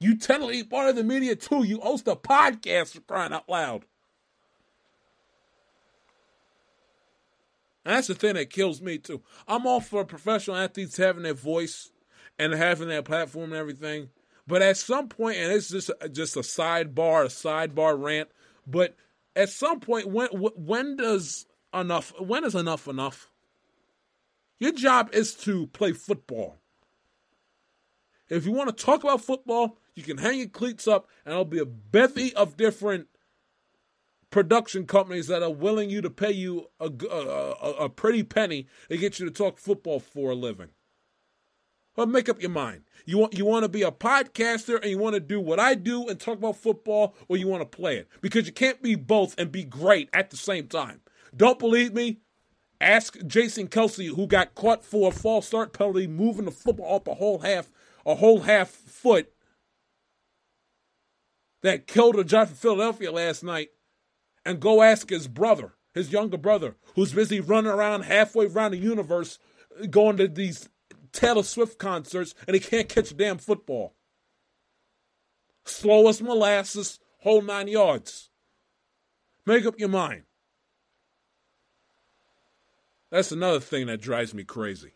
You 0.00 0.16
technically 0.16 0.62
part 0.62 0.88
of 0.88 0.96
the 0.96 1.04
media 1.04 1.36
too. 1.36 1.64
You 1.64 1.80
host 1.80 2.06
a 2.06 2.16
podcast 2.16 2.94
for 2.94 3.00
crying 3.00 3.32
out 3.32 3.48
loud. 3.48 3.84
And 7.84 7.96
that's 7.96 8.08
the 8.08 8.14
thing 8.14 8.34
that 8.34 8.50
kills 8.50 8.82
me 8.82 8.98
too. 8.98 9.22
I'm 9.46 9.66
all 9.66 9.80
for 9.80 10.04
professional 10.04 10.56
athletes 10.56 10.96
having 10.96 11.22
their 11.22 11.34
voice 11.34 11.90
and 12.38 12.52
having 12.52 12.88
their 12.88 13.02
platform 13.02 13.52
and 13.52 13.58
everything. 13.58 14.10
But 14.46 14.62
at 14.62 14.76
some 14.76 15.08
point, 15.08 15.36
and 15.38 15.52
it's 15.52 15.68
just 15.68 15.90
just 16.12 16.36
a 16.36 16.40
sidebar, 16.40 17.24
a 17.24 17.28
sidebar 17.28 18.00
rant. 18.00 18.28
But 18.66 18.94
at 19.34 19.48
some 19.50 19.80
point, 19.80 20.06
when 20.06 20.28
when 20.28 20.96
does 20.96 21.46
enough? 21.74 22.12
When 22.18 22.44
is 22.44 22.54
enough 22.54 22.88
enough? 22.88 23.30
Your 24.58 24.72
job 24.72 25.10
is 25.12 25.34
to 25.34 25.68
play 25.68 25.92
football. 25.92 26.56
If 28.28 28.44
you 28.44 28.52
want 28.52 28.76
to 28.76 28.84
talk 28.84 29.04
about 29.04 29.22
football, 29.22 29.78
you 29.94 30.02
can 30.02 30.18
hang 30.18 30.38
your 30.38 30.48
cleats 30.48 30.86
up, 30.86 31.08
and 31.24 31.32
there'll 31.32 31.44
be 31.44 31.58
a 31.58 31.64
bevy 31.64 32.34
of 32.34 32.56
different 32.56 33.08
production 34.30 34.86
companies 34.86 35.28
that 35.28 35.42
are 35.42 35.50
willing 35.52 35.88
you 35.88 36.02
to 36.02 36.10
pay 36.10 36.30
you 36.30 36.66
a, 36.78 36.90
a, 37.10 37.70
a 37.84 37.88
pretty 37.88 38.22
penny 38.22 38.66
to 38.90 38.98
get 38.98 39.18
you 39.18 39.26
to 39.26 39.32
talk 39.32 39.58
football 39.58 40.00
for 40.00 40.32
a 40.32 40.34
living. 40.34 40.68
But 41.96 42.08
make 42.08 42.28
up 42.28 42.40
your 42.40 42.50
mind. 42.50 42.82
You 43.06 43.18
want 43.18 43.36
you 43.36 43.44
want 43.44 43.64
to 43.64 43.68
be 43.68 43.82
a 43.82 43.90
podcaster 43.90 44.80
and 44.80 44.90
you 44.90 44.98
want 44.98 45.14
to 45.14 45.20
do 45.20 45.40
what 45.40 45.58
I 45.58 45.74
do 45.74 46.06
and 46.06 46.20
talk 46.20 46.38
about 46.38 46.56
football, 46.56 47.16
or 47.26 47.36
you 47.36 47.48
want 47.48 47.62
to 47.62 47.76
play 47.76 47.96
it 47.96 48.08
because 48.20 48.46
you 48.46 48.52
can't 48.52 48.80
be 48.82 48.94
both 48.94 49.34
and 49.38 49.50
be 49.50 49.64
great 49.64 50.08
at 50.12 50.30
the 50.30 50.36
same 50.36 50.68
time. 50.68 51.00
Don't 51.34 51.58
believe 51.58 51.94
me? 51.94 52.18
Ask 52.80 53.18
Jason 53.26 53.68
Kelce, 53.68 54.14
who 54.14 54.26
got 54.26 54.54
caught 54.54 54.84
for 54.84 55.08
a 55.08 55.12
false 55.12 55.48
start 55.48 55.72
penalty, 55.72 56.06
moving 56.06 56.44
the 56.44 56.50
football 56.50 56.96
up 56.96 57.08
a 57.08 57.14
whole 57.14 57.40
half 57.40 57.70
a 58.06 58.14
whole 58.14 58.40
half 58.40 58.68
foot 58.68 59.32
that 61.62 61.86
killed 61.86 62.16
a 62.16 62.24
Giant 62.24 62.50
for 62.50 62.54
Philadelphia 62.54 63.10
last 63.10 63.42
night, 63.42 63.70
and 64.44 64.60
go 64.60 64.82
ask 64.82 65.10
his 65.10 65.26
brother, 65.26 65.74
his 65.92 66.12
younger 66.12 66.38
brother, 66.38 66.76
who's 66.94 67.12
busy 67.12 67.40
running 67.40 67.70
around 67.70 68.02
halfway 68.02 68.46
around 68.46 68.70
the 68.70 68.78
universe, 68.78 69.38
going 69.90 70.16
to 70.16 70.28
these 70.28 70.68
Taylor 71.12 71.42
Swift 71.42 71.78
concerts 71.78 72.34
and 72.46 72.54
he 72.54 72.60
can't 72.60 72.88
catch 72.88 73.10
a 73.10 73.14
damn 73.14 73.38
football. 73.38 73.94
Slow 75.64 76.08
as 76.08 76.22
molasses, 76.22 76.98
whole 77.18 77.42
nine 77.42 77.68
yards. 77.68 78.30
Make 79.44 79.66
up 79.66 79.78
your 79.78 79.88
mind. 79.88 80.22
That's 83.10 83.32
another 83.32 83.60
thing 83.60 83.86
that 83.86 84.00
drives 84.00 84.34
me 84.34 84.44
crazy. 84.44 84.92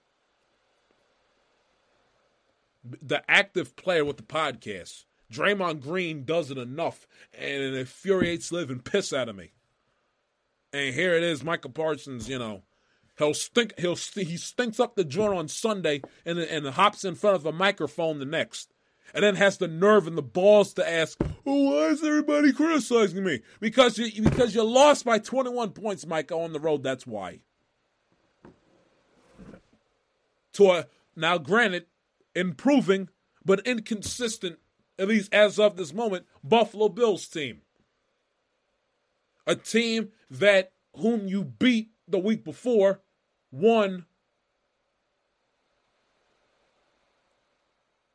The 2.84 3.22
active 3.30 3.76
player 3.76 4.04
with 4.04 4.16
the 4.16 4.22
podcast. 4.22 5.04
Draymond 5.32 5.80
Green 5.80 6.24
does 6.24 6.50
it 6.50 6.58
enough, 6.58 7.06
and 7.32 7.62
it 7.62 7.74
infuriates 7.74 8.52
living 8.52 8.80
piss 8.80 9.12
out 9.12 9.30
of 9.30 9.36
me. 9.36 9.52
And 10.74 10.94
here 10.94 11.14
it 11.14 11.22
is, 11.22 11.42
Micah 11.42 11.70
Parsons, 11.70 12.28
you 12.28 12.38
know, 12.38 12.62
He'll 13.18 13.34
stink. 13.34 13.78
He'll 13.78 13.96
he 13.96 14.36
stinks 14.36 14.80
up 14.80 14.96
the 14.96 15.04
joint 15.04 15.34
on 15.34 15.48
Sunday 15.48 16.02
and 16.24 16.38
and 16.38 16.66
hops 16.68 17.04
in 17.04 17.14
front 17.14 17.36
of 17.36 17.46
a 17.46 17.52
microphone 17.52 18.18
the 18.18 18.24
next, 18.24 18.72
and 19.14 19.22
then 19.22 19.36
has 19.36 19.58
the 19.58 19.68
nerve 19.68 20.06
and 20.06 20.16
the 20.16 20.22
balls 20.22 20.72
to 20.74 20.88
ask, 20.88 21.18
oh, 21.46 21.70
"Why 21.70 21.88
is 21.88 22.02
everybody 22.02 22.52
criticizing 22.52 23.22
me?" 23.22 23.40
Because 23.60 23.98
you 23.98 24.22
because 24.22 24.54
you 24.54 24.64
lost 24.64 25.04
by 25.04 25.18
21 25.18 25.70
points, 25.70 26.06
Mike, 26.06 26.32
on 26.32 26.52
the 26.52 26.60
road. 26.60 26.82
That's 26.82 27.06
why. 27.06 27.40
To 30.54 30.70
a, 30.70 30.86
now, 31.16 31.38
granted, 31.38 31.86
improving 32.34 33.08
but 33.44 33.66
inconsistent, 33.66 34.58
at 34.98 35.08
least 35.08 35.32
as 35.32 35.58
of 35.58 35.76
this 35.76 35.92
moment, 35.92 36.26
Buffalo 36.44 36.88
Bills 36.88 37.26
team. 37.26 37.62
A 39.46 39.56
team 39.56 40.10
that 40.30 40.72
whom 40.96 41.26
you 41.26 41.44
beat 41.44 41.90
the 42.06 42.18
week 42.18 42.44
before 42.44 43.00
won 43.50 44.06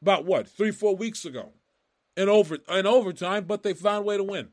about 0.01 0.25
what 0.25 0.47
three 0.47 0.71
four 0.71 0.95
weeks 0.95 1.25
ago 1.25 1.51
in 2.15 2.29
over 2.29 2.57
in 2.69 2.85
overtime, 2.85 3.45
but 3.45 3.63
they 3.63 3.73
found 3.73 3.99
a 3.99 4.07
way 4.07 4.17
to 4.17 4.23
win, 4.23 4.49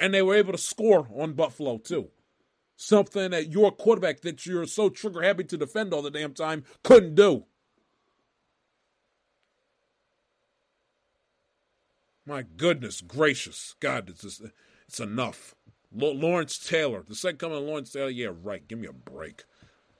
and 0.00 0.12
they 0.12 0.22
were 0.22 0.34
able 0.34 0.52
to 0.52 0.58
score 0.58 1.06
on 1.14 1.34
Buffalo 1.34 1.78
too. 1.78 2.10
Something 2.76 3.30
that 3.30 3.52
your 3.52 3.70
quarterback 3.70 4.20
that 4.22 4.46
you're 4.46 4.66
so 4.66 4.88
trigger 4.88 5.22
happy 5.22 5.44
to 5.44 5.56
defend 5.56 5.94
all 5.94 6.02
the 6.02 6.10
damn 6.10 6.34
time 6.34 6.64
couldn't 6.82 7.14
do. 7.14 7.44
My 12.26 12.42
goodness 12.42 13.00
gracious, 13.00 13.74
God, 13.80 14.08
it's 14.08 14.22
just, 14.22 14.42
it's 14.88 14.98
enough. 14.98 15.54
Lawrence 15.94 16.58
Taylor, 16.58 17.04
the 17.06 17.14
second 17.14 17.38
coming 17.38 17.58
of 17.58 17.64
Lawrence 17.64 17.92
Taylor. 17.92 18.08
Yeah, 18.08 18.30
right. 18.42 18.66
Give 18.66 18.78
me 18.78 18.88
a 18.88 18.92
break. 18.92 19.44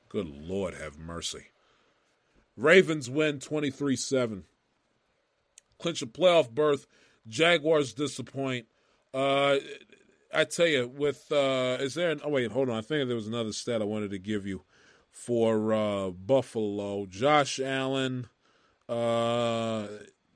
Good 0.08 0.26
Lord, 0.26 0.74
have 0.74 0.98
mercy. 0.98 1.46
Ravens 2.56 3.08
win 3.08 3.40
23 3.40 3.96
7. 3.96 4.44
Clinch 5.78 6.02
a 6.02 6.06
playoff 6.06 6.50
berth. 6.50 6.86
Jaguars 7.28 7.92
disappoint. 7.92 8.66
Uh, 9.12 9.56
I 10.34 10.44
tell 10.44 10.66
you, 10.66 10.88
with 10.88 11.30
uh, 11.30 11.78
is 11.80 11.94
there? 11.94 12.10
An, 12.10 12.20
oh 12.24 12.30
wait, 12.30 12.50
hold 12.50 12.68
on. 12.68 12.76
I 12.76 12.80
think 12.80 13.06
there 13.06 13.16
was 13.16 13.28
another 13.28 13.52
stat 13.52 13.80
I 13.80 13.84
wanted 13.84 14.10
to 14.10 14.18
give 14.18 14.46
you 14.46 14.62
for 15.10 15.72
uh, 15.72 16.10
Buffalo. 16.10 17.06
Josh 17.06 17.60
Allen, 17.60 18.26
uh, 18.88 19.86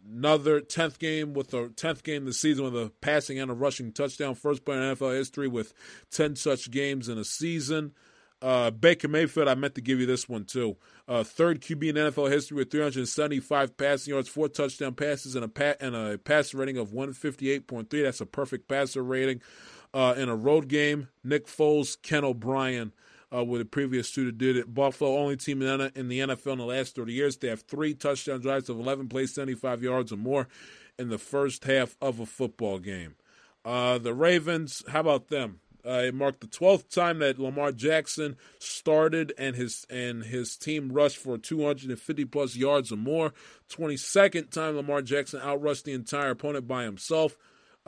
another 0.08 0.60
tenth 0.60 0.98
game 0.98 1.34
with 1.34 1.50
the 1.50 1.72
tenth 1.76 2.04
game 2.04 2.24
this 2.24 2.40
season 2.40 2.64
with 2.64 2.76
a 2.76 2.92
passing 3.00 3.38
and 3.38 3.50
a 3.50 3.54
rushing 3.54 3.92
touchdown. 3.92 4.34
First 4.34 4.64
player 4.64 4.80
in 4.80 4.96
NFL 4.96 5.16
history 5.16 5.48
with 5.48 5.74
ten 6.10 6.36
such 6.36 6.70
games 6.70 7.08
in 7.08 7.18
a 7.18 7.24
season. 7.24 7.92
Uh, 8.40 8.70
Baker 8.70 9.08
Mayfield, 9.08 9.48
I 9.48 9.56
meant 9.56 9.74
to 9.74 9.80
give 9.80 9.98
you 9.98 10.06
this 10.06 10.28
one 10.28 10.44
too. 10.44 10.76
Uh, 11.08 11.24
third 11.24 11.60
QB 11.60 11.88
in 11.88 11.96
NFL 11.96 12.30
history 12.30 12.56
with 12.56 12.70
375 12.70 13.76
passing 13.76 14.14
yards, 14.14 14.28
four 14.28 14.48
touchdown 14.48 14.94
passes, 14.94 15.34
and 15.34 15.44
a 15.44 15.48
pa- 15.48 15.74
and 15.80 15.96
a 15.96 16.18
passer 16.18 16.56
rating 16.58 16.76
of 16.76 16.90
158.3. 16.90 17.88
That's 18.02 18.20
a 18.20 18.26
perfect 18.26 18.68
passer 18.68 19.02
rating. 19.02 19.40
Uh, 19.94 20.14
in 20.16 20.28
a 20.28 20.36
road 20.36 20.68
game, 20.68 21.08
Nick 21.24 21.46
Foles, 21.46 21.96
Ken 22.02 22.24
O'Brien 22.24 22.92
uh, 23.34 23.44
were 23.44 23.58
the 23.58 23.64
previous 23.64 24.10
two 24.10 24.26
that 24.26 24.38
did 24.38 24.56
it. 24.56 24.72
Buffalo, 24.72 25.16
only 25.16 25.36
team 25.36 25.62
in 25.62 26.08
the 26.08 26.20
NFL 26.20 26.52
in 26.52 26.58
the 26.58 26.64
last 26.64 26.94
30 26.94 27.12
years. 27.12 27.36
They 27.36 27.48
have 27.48 27.62
three 27.62 27.94
touchdown 27.94 28.40
drives 28.40 28.68
of 28.68 28.78
11 28.78 29.08
plays, 29.08 29.34
75 29.34 29.82
yards 29.82 30.12
or 30.12 30.16
more 30.16 30.48
in 30.98 31.08
the 31.08 31.18
first 31.18 31.64
half 31.64 31.96
of 32.00 32.20
a 32.20 32.26
football 32.26 32.78
game. 32.78 33.14
Uh, 33.64 33.98
the 33.98 34.14
Ravens, 34.14 34.82
how 34.88 35.00
about 35.00 35.28
them? 35.28 35.60
Uh, 35.86 36.02
it 36.06 36.14
marked 36.14 36.40
the 36.40 36.46
12th 36.46 36.92
time 36.92 37.20
that 37.20 37.38
Lamar 37.38 37.72
Jackson 37.72 38.36
started 38.58 39.32
and 39.38 39.54
his 39.54 39.86
and 39.88 40.24
his 40.24 40.56
team 40.56 40.92
rushed 40.92 41.16
for 41.16 41.38
250 41.38 42.24
plus 42.26 42.56
yards 42.56 42.92
or 42.92 42.96
more. 42.96 43.32
22nd 43.70 44.50
time 44.50 44.76
Lamar 44.76 45.02
Jackson 45.02 45.40
outrushed 45.40 45.84
the 45.84 45.92
entire 45.92 46.30
opponent 46.30 46.66
by 46.66 46.82
himself. 46.82 47.36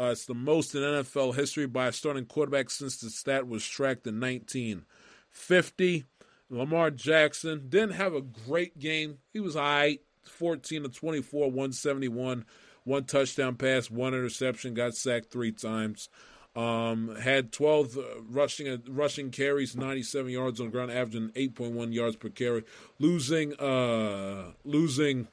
Uh, 0.01 0.13
it's 0.13 0.25
the 0.25 0.33
most 0.35 0.75
in 0.75 0.81
NFL 0.81 1.35
history 1.35 1.67
by 1.67 1.89
a 1.89 1.93
starting 1.93 2.25
quarterback 2.25 2.71
since 2.71 2.97
the 2.97 3.11
stat 3.11 3.47
was 3.47 3.67
tracked 3.67 4.07
in 4.07 4.19
1950. 4.19 6.07
Lamar 6.49 6.91
Jackson 6.91 7.67
didn't 7.69 7.93
have 7.93 8.15
a 8.15 8.23
great 8.23 8.79
game. 8.79 9.19
He 9.31 9.41
was 9.41 9.57
high, 9.57 9.99
14 10.25 10.85
to 10.85 10.89
24, 10.89 11.49
171, 11.49 12.47
one 12.85 13.05
touchdown 13.05 13.57
pass, 13.57 13.91
one 13.91 14.15
interception, 14.15 14.73
got 14.73 14.95
sacked 14.95 15.31
three 15.31 15.53
times. 15.53 16.09
Um, 16.57 17.15
had 17.17 17.53
12 17.53 17.99
uh, 17.99 18.03
rushing 18.27 18.69
uh, 18.69 18.79
rushing 18.89 19.31
carries, 19.31 19.77
97 19.77 20.31
yards 20.33 20.61
on 20.61 20.67
the 20.67 20.73
ground, 20.73 20.91
averaging 20.91 21.29
8.1 21.31 21.93
yards 21.93 22.17
per 22.17 22.31
carry. 22.31 22.65
Losing 22.99 23.55
uh, 23.57 24.53
losing 24.65 25.29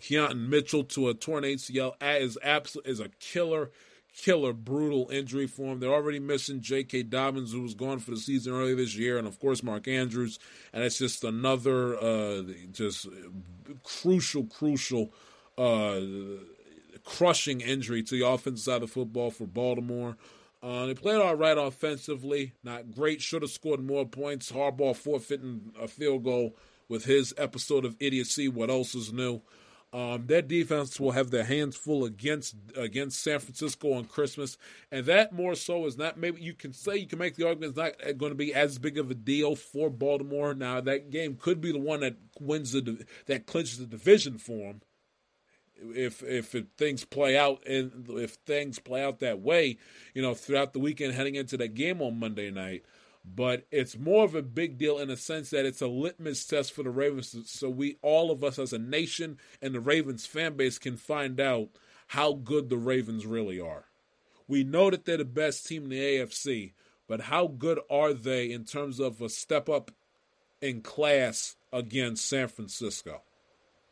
Keaton 0.00 0.48
Mitchell 0.50 0.84
to 0.84 1.08
a 1.08 1.14
torn 1.14 1.44
ACL 1.44 1.94
is 2.02 2.38
absolute 2.42 2.86
is 2.86 3.00
a 3.00 3.08
killer 3.20 3.70
killer, 4.16 4.52
brutal 4.52 5.08
injury 5.10 5.46
for 5.46 5.72
him. 5.72 5.80
They're 5.80 5.92
already 5.92 6.18
missing 6.18 6.60
J.K. 6.60 7.04
Dobbins, 7.04 7.52
who 7.52 7.62
was 7.62 7.74
gone 7.74 7.98
for 7.98 8.12
the 8.12 8.16
season 8.16 8.52
earlier 8.54 8.74
this 8.74 8.96
year, 8.96 9.18
and 9.18 9.26
of 9.28 9.38
course 9.38 9.62
Mark 9.62 9.86
Andrews. 9.86 10.38
And 10.72 10.82
it's 10.82 10.98
just 10.98 11.22
another 11.22 11.96
uh, 11.96 12.42
just 12.72 13.06
crucial, 13.82 14.44
crucial, 14.44 15.12
uh, 15.58 16.00
crushing 17.04 17.60
injury 17.60 18.02
to 18.02 18.18
the 18.18 18.26
offensive 18.26 18.64
side 18.64 18.82
of 18.82 18.90
football 18.90 19.30
for 19.30 19.46
Baltimore. 19.46 20.16
Uh, 20.62 20.86
they 20.86 20.94
played 20.94 21.20
all 21.20 21.34
right 21.34 21.58
offensively, 21.58 22.54
not 22.64 22.90
great. 22.90 23.20
Should 23.20 23.42
have 23.42 23.50
scored 23.50 23.84
more 23.84 24.06
points. 24.06 24.50
Harbaugh 24.50 24.96
forfeiting 24.96 25.72
a 25.80 25.86
field 25.86 26.24
goal 26.24 26.56
with 26.88 27.04
his 27.04 27.34
episode 27.36 27.84
of 27.84 27.96
idiocy. 28.00 28.48
What 28.48 28.70
else 28.70 28.94
is 28.94 29.12
new? 29.12 29.42
Um, 29.96 30.26
their 30.26 30.42
defense 30.42 31.00
will 31.00 31.12
have 31.12 31.30
their 31.30 31.44
hands 31.44 31.74
full 31.74 32.04
against 32.04 32.54
against 32.76 33.22
San 33.22 33.38
Francisco 33.38 33.94
on 33.94 34.04
Christmas, 34.04 34.58
and 34.92 35.06
that 35.06 35.32
more 35.32 35.54
so 35.54 35.86
is 35.86 35.96
not. 35.96 36.18
Maybe 36.18 36.42
you 36.42 36.52
can 36.52 36.74
say 36.74 36.98
you 36.98 37.06
can 37.06 37.18
make 37.18 37.36
the 37.36 37.46
argument 37.46 37.70
it's 37.70 37.78
not 37.78 38.18
going 38.18 38.30
to 38.30 38.36
be 38.36 38.52
as 38.52 38.78
big 38.78 38.98
of 38.98 39.10
a 39.10 39.14
deal 39.14 39.56
for 39.56 39.88
Baltimore. 39.88 40.52
Now 40.52 40.82
that 40.82 41.08
game 41.08 41.38
could 41.40 41.62
be 41.62 41.72
the 41.72 41.78
one 41.78 42.00
that 42.00 42.16
wins 42.38 42.72
the 42.72 43.06
that 43.24 43.46
clinches 43.46 43.78
the 43.78 43.86
division 43.86 44.36
for 44.36 44.58
them. 44.58 44.82
If 45.78 46.22
if 46.22 46.54
things 46.76 47.06
play 47.06 47.38
out 47.38 47.66
and 47.66 48.06
if 48.10 48.32
things 48.44 48.78
play 48.78 49.02
out 49.02 49.20
that 49.20 49.40
way, 49.40 49.78
you 50.12 50.20
know, 50.20 50.34
throughout 50.34 50.74
the 50.74 50.78
weekend 50.78 51.14
heading 51.14 51.36
into 51.36 51.56
that 51.56 51.72
game 51.72 52.02
on 52.02 52.20
Monday 52.20 52.50
night 52.50 52.84
but 53.34 53.66
it's 53.70 53.98
more 53.98 54.24
of 54.24 54.34
a 54.34 54.42
big 54.42 54.78
deal 54.78 54.98
in 54.98 55.08
the 55.08 55.16
sense 55.16 55.50
that 55.50 55.66
it's 55.66 55.82
a 55.82 55.88
litmus 55.88 56.46
test 56.46 56.72
for 56.72 56.82
the 56.82 56.90
Ravens. 56.90 57.34
So 57.50 57.68
we, 57.68 57.98
all 58.02 58.30
of 58.30 58.44
us 58.44 58.58
as 58.58 58.72
a 58.72 58.78
nation 58.78 59.38
and 59.60 59.74
the 59.74 59.80
Ravens 59.80 60.26
fan 60.26 60.56
base, 60.56 60.78
can 60.78 60.96
find 60.96 61.40
out 61.40 61.70
how 62.08 62.34
good 62.34 62.70
the 62.70 62.76
Ravens 62.76 63.26
really 63.26 63.60
are. 63.60 63.86
We 64.46 64.62
know 64.62 64.90
that 64.90 65.04
they're 65.04 65.16
the 65.16 65.24
best 65.24 65.66
team 65.66 65.84
in 65.84 65.88
the 65.90 65.98
AFC, 65.98 66.74
but 67.08 67.22
how 67.22 67.48
good 67.48 67.80
are 67.90 68.12
they 68.12 68.50
in 68.50 68.64
terms 68.64 69.00
of 69.00 69.20
a 69.20 69.28
step 69.28 69.68
up 69.68 69.90
in 70.60 70.82
class 70.82 71.56
against 71.72 72.28
San 72.28 72.46
Francisco? 72.46 73.22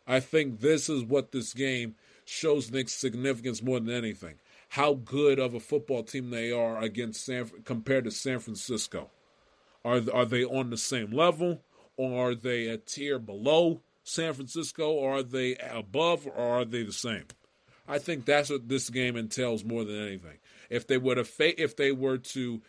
I 0.06 0.20
think 0.20 0.60
this 0.60 0.88
is 0.88 1.02
what 1.02 1.32
this 1.32 1.54
game 1.54 1.96
shows 2.24 2.70
Nick's 2.70 2.92
significance 2.92 3.62
more 3.62 3.80
than 3.80 3.90
anything. 3.94 4.34
How 4.70 4.94
good 4.94 5.38
of 5.38 5.54
a 5.54 5.60
football 5.60 6.02
team 6.04 6.30
they 6.30 6.52
are 6.52 6.78
against 6.78 7.24
San 7.24 7.50
compared 7.64 8.04
to 8.04 8.10
San 8.10 8.38
Francisco. 8.38 9.10
Are 9.84 10.00
are 10.12 10.24
they 10.24 10.44
on 10.44 10.70
the 10.70 10.76
same 10.76 11.10
level, 11.10 11.62
or 11.96 12.30
are 12.30 12.34
they 12.34 12.68
a 12.68 12.78
tier 12.78 13.18
below 13.18 13.80
San 14.04 14.34
Francisco, 14.34 15.02
are 15.02 15.22
they 15.22 15.56
above, 15.56 16.26
or 16.26 16.60
are 16.60 16.64
they 16.64 16.82
the 16.82 16.92
same? 16.92 17.24
I 17.88 17.98
think 17.98 18.24
that's 18.24 18.50
what 18.50 18.68
this 18.68 18.90
game 18.90 19.16
entails 19.16 19.64
more 19.64 19.84
than 19.84 20.00
anything. 20.00 20.38
If 20.70 20.86
they 20.86 20.98
were 20.98 21.16
to 21.16 21.24
fa- 21.24 21.60
if 21.60 21.76
they 21.76 21.92
were 21.92 22.18
to 22.18 22.62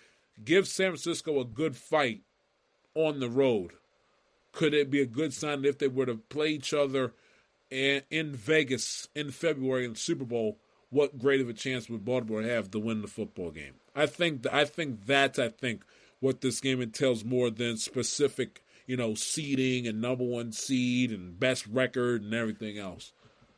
give 0.44 0.68
San 0.68 0.92
Francisco 0.92 1.40
a 1.40 1.46
good 1.46 1.76
fight 1.76 2.22
on 2.96 3.20
the 3.20 3.30
road, 3.30 3.72
could 4.52 4.74
it 4.74 4.90
be 4.90 5.02
a 5.02 5.06
good 5.06 5.34
sign 5.34 5.64
if 5.66 5.78
they 5.78 5.88
were 5.88 6.06
to 6.06 6.16
play 6.16 6.50
each 6.50 6.74
other 6.74 7.14
in, 7.70 8.02
in 8.10 8.34
Vegas 8.34 9.10
in 9.16 9.32
February 9.32 9.86
in 9.86 9.94
the 9.94 10.00
Super 10.00 10.26
Bowl? 10.26 10.58
What 10.90 11.20
great 11.20 11.42
of 11.42 11.50
a 11.50 11.54
chance 11.54 11.90
would 11.90 12.06
Baltimore 12.06 12.42
have 12.42 12.72
to 12.72 12.80
win 12.80 13.02
the 13.02 13.08
football 13.08 13.52
game? 13.52 13.76
I 13.96 14.06
think 14.06 14.46
I 14.52 14.66
think 14.66 15.06
that's 15.06 15.40
I 15.40 15.50
think 15.50 15.84
what 16.20 16.42
this 16.42 16.60
game 16.60 16.82
entails 16.82 17.24
more 17.24 17.50
than 17.50 17.78
specific, 17.78 18.64
you 18.88 18.98
know, 18.98 19.16
seeding 19.16 19.88
and 19.88 20.02
number 20.02 20.24
one 20.24 20.52
seed 20.52 21.12
and 21.12 21.40
best 21.40 21.68
record 21.68 22.22
and 22.24 22.34
everything 22.34 22.78
else. 22.78 23.14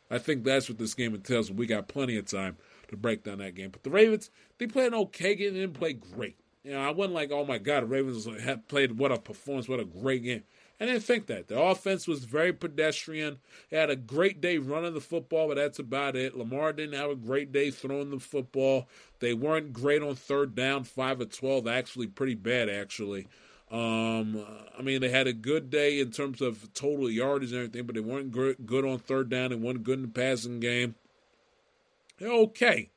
I 0.09 0.17
think 0.17 0.43
that's 0.43 0.69
what 0.69 0.77
this 0.77 0.93
game 0.93 1.13
entails, 1.13 1.51
we 1.51 1.67
got 1.67 1.87
plenty 1.87 2.17
of 2.17 2.25
time 2.25 2.57
to 2.87 2.97
break 2.97 3.23
down 3.23 3.39
that 3.39 3.55
game. 3.55 3.69
But 3.69 3.83
the 3.83 3.89
Ravens, 3.89 4.29
they 4.57 4.67
played 4.67 4.93
okay, 4.93 5.35
they 5.35 5.49
didn't 5.49 5.73
play 5.73 5.93
great. 5.93 6.37
You 6.63 6.73
know, 6.73 6.81
I 6.81 6.91
wasn't 6.91 7.15
like, 7.15 7.31
oh 7.31 7.45
my 7.45 7.57
God, 7.57 7.83
the 7.83 7.87
Ravens 7.87 8.27
have 8.41 8.67
played 8.67 8.97
what 8.97 9.11
a 9.11 9.17
performance, 9.17 9.67
what 9.67 9.79
a 9.79 9.85
great 9.85 10.23
game. 10.23 10.43
I 10.79 10.85
didn't 10.85 11.03
think 11.03 11.25
that. 11.27 11.47
The 11.47 11.59
offense 11.59 12.07
was 12.07 12.25
very 12.25 12.53
pedestrian. 12.53 13.39
They 13.69 13.77
had 13.77 13.89
a 13.89 13.95
great 13.95 14.41
day 14.41 14.59
running 14.59 14.93
the 14.93 15.01
football, 15.01 15.47
but 15.47 15.55
that's 15.55 15.79
about 15.79 16.15
it. 16.15 16.37
Lamar 16.37 16.71
didn't 16.71 16.99
have 16.99 17.09
a 17.09 17.15
great 17.15 17.51
day 17.51 17.71
throwing 17.71 18.11
the 18.11 18.19
football. 18.19 18.87
They 19.19 19.33
weren't 19.33 19.73
great 19.73 20.03
on 20.03 20.15
third 20.15 20.53
down, 20.53 20.83
five 20.83 21.19
of 21.19 21.35
twelve, 21.35 21.67
actually 21.67 22.07
pretty 22.07 22.35
bad 22.35 22.69
actually. 22.69 23.27
Um, 23.71 24.45
I 24.77 24.81
mean, 24.81 25.01
they 25.01 25.09
had 25.09 25.27
a 25.27 25.33
good 25.33 25.69
day 25.69 25.99
in 25.99 26.11
terms 26.11 26.41
of 26.41 26.73
total 26.73 27.09
yardage 27.09 27.51
and 27.51 27.59
everything, 27.59 27.85
but 27.85 27.95
they 27.95 28.01
weren't 28.01 28.31
good 28.31 28.85
on 28.85 28.99
third 28.99 29.29
down. 29.29 29.49
They 29.49 29.57
weren't 29.57 29.83
good 29.83 29.99
in 29.99 30.03
the 30.03 30.07
passing 30.07 30.59
game. 30.59 30.95
They're 32.17 32.31
okay. 32.31 32.91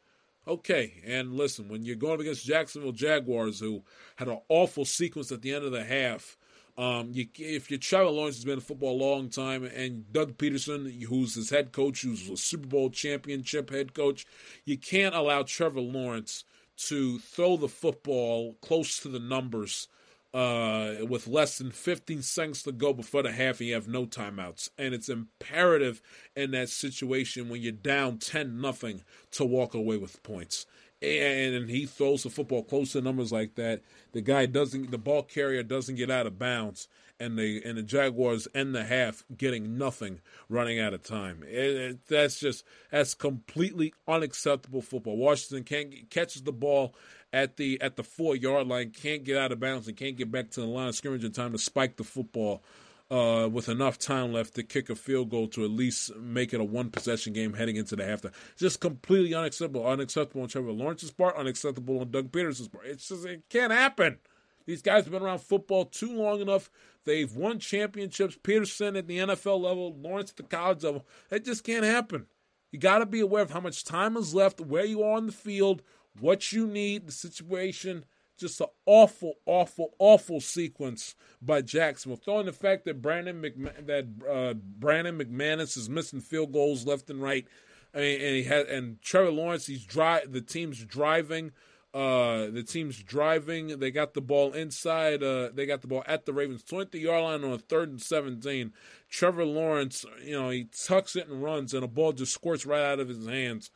Okay, 0.46 0.94
and 1.06 1.34
listen, 1.34 1.68
when 1.68 1.84
you're 1.84 1.96
going 1.96 2.20
against 2.20 2.46
Jacksonville 2.46 2.92
Jaguars, 2.92 3.60
who 3.60 3.82
had 4.16 4.28
an 4.28 4.40
awful 4.48 4.84
sequence 4.84 5.30
at 5.30 5.42
the 5.42 5.52
end 5.52 5.64
of 5.64 5.72
the 5.72 5.84
half, 5.84 6.36
um, 6.76 7.10
you, 7.12 7.26
if 7.36 7.70
you're 7.70 7.78
Trevor 7.78 8.10
Lawrence 8.10 8.36
has 8.36 8.44
been 8.44 8.54
in 8.54 8.60
football 8.60 8.96
a 8.96 9.02
long 9.02 9.28
time, 9.28 9.64
and 9.64 10.10
Doug 10.12 10.36
Pederson, 10.38 11.02
who's 11.04 11.34
his 11.34 11.50
head 11.50 11.72
coach, 11.72 12.02
who's 12.02 12.28
a 12.28 12.36
Super 12.36 12.66
Bowl 12.66 12.90
championship 12.90 13.70
head 13.70 13.94
coach, 13.94 14.26
you 14.64 14.78
can't 14.78 15.14
allow 15.14 15.42
Trevor 15.42 15.80
Lawrence 15.80 16.44
to 16.88 17.18
throw 17.18 17.56
the 17.56 17.68
football 17.68 18.56
close 18.62 18.98
to 19.00 19.08
the 19.08 19.18
numbers 19.18 19.88
uh, 20.32 20.94
with 21.08 21.26
less 21.26 21.58
than 21.58 21.70
15 21.70 22.22
seconds 22.22 22.62
to 22.62 22.72
go 22.72 22.92
before 22.92 23.22
the 23.22 23.32
half, 23.32 23.58
and 23.60 23.68
you 23.68 23.74
have 23.74 23.88
no 23.88 24.06
timeouts. 24.06 24.70
And 24.78 24.94
it's 24.94 25.08
imperative 25.08 26.00
in 26.36 26.52
that 26.52 26.68
situation 26.68 27.48
when 27.48 27.60
you're 27.60 27.72
down 27.72 28.18
10 28.18 28.60
nothing 28.60 29.02
to 29.32 29.44
walk 29.44 29.74
away 29.74 29.96
with 29.96 30.22
points 30.22 30.66
and 31.02 31.70
he 31.70 31.86
throws 31.86 32.22
the 32.22 32.30
football 32.30 32.62
close 32.62 32.92
to 32.92 33.00
numbers 33.00 33.32
like 33.32 33.54
that, 33.54 33.80
the 34.12 34.20
guy 34.20 34.46
doesn't, 34.46 34.90
the 34.90 34.98
ball 34.98 35.22
carrier 35.22 35.62
doesn't 35.62 35.94
get 35.94 36.10
out 36.10 36.26
of 36.26 36.38
bounds, 36.38 36.88
and 37.18 37.38
the 37.38 37.62
and 37.64 37.76
the 37.76 37.82
Jaguars 37.82 38.48
end 38.54 38.74
the 38.74 38.84
half 38.84 39.24
getting 39.36 39.76
nothing, 39.76 40.20
running 40.48 40.80
out 40.80 40.94
of 40.94 41.02
time. 41.02 41.42
It, 41.46 41.76
it, 41.76 42.06
that's 42.06 42.40
just 42.40 42.64
that's 42.90 43.14
completely 43.14 43.94
unacceptable 44.08 44.82
football. 44.82 45.16
Washington 45.16 45.64
can't 45.64 46.10
catches 46.10 46.42
the 46.42 46.52
ball 46.52 46.94
at 47.32 47.56
the 47.56 47.80
at 47.80 47.96
the 47.96 48.02
four 48.02 48.36
yard 48.36 48.66
line, 48.66 48.90
can't 48.90 49.24
get 49.24 49.36
out 49.36 49.52
of 49.52 49.60
bounds, 49.60 49.86
and 49.86 49.96
can't 49.96 50.16
get 50.16 50.32
back 50.32 50.50
to 50.52 50.60
the 50.60 50.66
line 50.66 50.88
of 50.88 50.94
scrimmage 50.94 51.24
in 51.24 51.32
time 51.32 51.52
to 51.52 51.58
spike 51.58 51.96
the 51.96 52.04
football 52.04 52.62
uh, 53.10 53.48
with 53.50 53.68
enough 53.68 53.98
time 53.98 54.32
left 54.32 54.54
to 54.54 54.62
kick 54.62 54.88
a 54.88 54.94
field 54.94 55.30
goal 55.30 55.48
to 55.48 55.64
at 55.64 55.70
least 55.70 56.14
make 56.16 56.54
it 56.54 56.60
a 56.60 56.64
one 56.64 56.90
possession 56.90 57.32
game 57.32 57.54
heading 57.54 57.76
into 57.76 57.96
the 57.96 58.04
halftime. 58.04 58.32
Just 58.56 58.80
completely 58.80 59.34
unacceptable. 59.34 59.86
Unacceptable 59.86 60.42
on 60.42 60.48
Trevor 60.48 60.72
Lawrence's 60.72 61.10
part, 61.10 61.36
unacceptable 61.36 62.00
on 62.00 62.10
Doug 62.10 62.30
Pederson's 62.30 62.68
part. 62.68 62.86
It's 62.86 63.08
just, 63.08 63.26
it 63.26 63.42
can't 63.48 63.72
happen. 63.72 64.18
These 64.66 64.82
guys 64.82 65.04
have 65.04 65.12
been 65.12 65.22
around 65.22 65.40
football 65.40 65.86
too 65.86 66.12
long 66.12 66.40
enough. 66.40 66.70
They've 67.04 67.34
won 67.34 67.58
championships. 67.58 68.36
Pederson 68.36 68.96
at 68.96 69.08
the 69.08 69.18
NFL 69.18 69.60
level, 69.60 69.96
Lawrence 69.98 70.30
at 70.30 70.36
the 70.36 70.42
college 70.44 70.84
level. 70.84 71.06
That 71.30 71.44
just 71.44 71.64
can't 71.64 71.84
happen. 71.84 72.26
You 72.70 72.78
got 72.78 72.98
to 72.98 73.06
be 73.06 73.20
aware 73.20 73.42
of 73.42 73.50
how 73.50 73.60
much 73.60 73.84
time 73.84 74.16
is 74.16 74.34
left, 74.34 74.60
where 74.60 74.84
you 74.84 75.02
are 75.02 75.16
on 75.16 75.26
the 75.26 75.32
field, 75.32 75.82
what 76.20 76.52
you 76.52 76.66
need, 76.68 77.06
the 77.06 77.12
situation 77.12 78.04
just 78.40 78.60
an 78.60 78.66
awful, 78.86 79.34
awful, 79.46 79.94
awful 79.98 80.40
sequence 80.40 81.14
by 81.40 81.62
Jacksonville. 81.62 82.16
Throwing 82.16 82.46
the 82.46 82.52
fact 82.52 82.84
that 82.86 83.02
Brandon 83.02 83.40
that 83.86 84.06
uh, 84.28 84.54
Brandon 84.54 85.18
McManus 85.18 85.76
is 85.76 85.88
missing 85.88 86.20
field 86.20 86.52
goals 86.52 86.86
left 86.86 87.10
and 87.10 87.22
right, 87.22 87.46
and, 87.94 88.04
and 88.04 88.36
he 88.36 88.44
had 88.44 88.66
and 88.66 89.00
Trevor 89.02 89.30
Lawrence, 89.30 89.66
he's 89.66 89.84
dri- 89.84 90.26
the 90.26 90.40
team's 90.40 90.84
driving. 90.84 91.52
Uh, 91.92 92.46
the 92.50 92.62
team's 92.62 93.02
driving. 93.02 93.80
They 93.80 93.90
got 93.90 94.14
the 94.14 94.20
ball 94.20 94.52
inside. 94.52 95.24
Uh, 95.24 95.50
they 95.52 95.66
got 95.66 95.80
the 95.80 95.88
ball 95.88 96.04
at 96.06 96.24
the 96.24 96.32
Ravens 96.32 96.62
20 96.62 96.98
yard 96.98 97.24
line 97.24 97.44
on 97.44 97.52
a 97.52 97.58
third 97.58 97.88
and 97.88 98.00
17. 98.00 98.72
Trevor 99.08 99.44
Lawrence, 99.44 100.04
you 100.24 100.40
know, 100.40 100.50
he 100.50 100.68
tucks 100.86 101.16
it 101.16 101.26
and 101.26 101.42
runs, 101.42 101.74
and 101.74 101.82
a 101.82 101.88
ball 101.88 102.12
just 102.12 102.32
squirts 102.32 102.64
right 102.64 102.80
out 102.82 103.00
of 103.00 103.08
his 103.08 103.26
hands. 103.26 103.70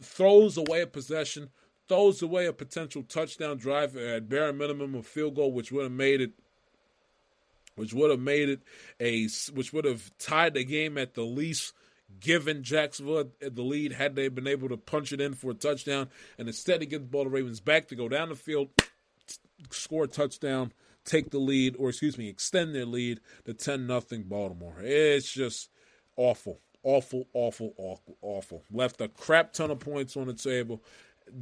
Throws 0.00 0.56
away 0.56 0.82
a 0.82 0.86
possession 0.86 1.50
throws 1.88 2.22
away 2.22 2.46
a 2.46 2.52
potential 2.52 3.02
touchdown 3.02 3.58
drive 3.58 3.96
at 3.96 4.28
bare 4.28 4.52
minimum 4.52 4.94
a 4.94 5.02
field 5.02 5.36
goal, 5.36 5.52
which 5.52 5.70
would 5.72 5.84
have 5.84 5.92
made 5.92 6.20
it, 6.20 6.32
which 7.76 7.92
would 7.92 8.10
have 8.10 8.20
made 8.20 8.48
it 8.48 8.60
a, 9.00 9.28
which 9.52 9.72
would 9.72 9.84
have 9.84 10.10
tied 10.18 10.54
the 10.54 10.64
game 10.64 10.98
at 10.98 11.14
the 11.14 11.22
least. 11.22 11.74
Given 12.20 12.62
Jacksonville 12.62 13.30
the 13.40 13.62
lead, 13.62 13.92
had 13.92 14.14
they 14.14 14.28
been 14.28 14.46
able 14.46 14.68
to 14.68 14.76
punch 14.76 15.12
it 15.12 15.20
in 15.20 15.34
for 15.34 15.50
a 15.50 15.54
touchdown, 15.54 16.10
and 16.38 16.46
instead 16.46 16.80
he 16.80 16.86
gets 16.86 17.02
the 17.02 17.08
ball 17.08 17.24
to 17.24 17.30
Ravens 17.30 17.60
back 17.60 17.88
to 17.88 17.96
go 17.96 18.08
down 18.08 18.28
the 18.28 18.36
field, 18.36 18.68
score 19.70 20.04
a 20.04 20.06
touchdown, 20.06 20.72
take 21.04 21.30
the 21.30 21.38
lead, 21.38 21.74
or 21.76 21.88
excuse 21.88 22.16
me, 22.16 22.28
extend 22.28 22.72
their 22.72 22.84
lead 22.84 23.20
to 23.46 23.54
ten 23.54 23.86
nothing 23.88 24.24
Baltimore. 24.24 24.76
It's 24.80 25.32
just 25.32 25.70
awful, 26.16 26.60
awful, 26.84 27.26
awful, 27.32 27.74
awful, 27.78 28.16
awful. 28.22 28.62
Left 28.70 29.00
a 29.00 29.08
crap 29.08 29.52
ton 29.52 29.72
of 29.72 29.80
points 29.80 30.16
on 30.16 30.28
the 30.28 30.34
table 30.34 30.82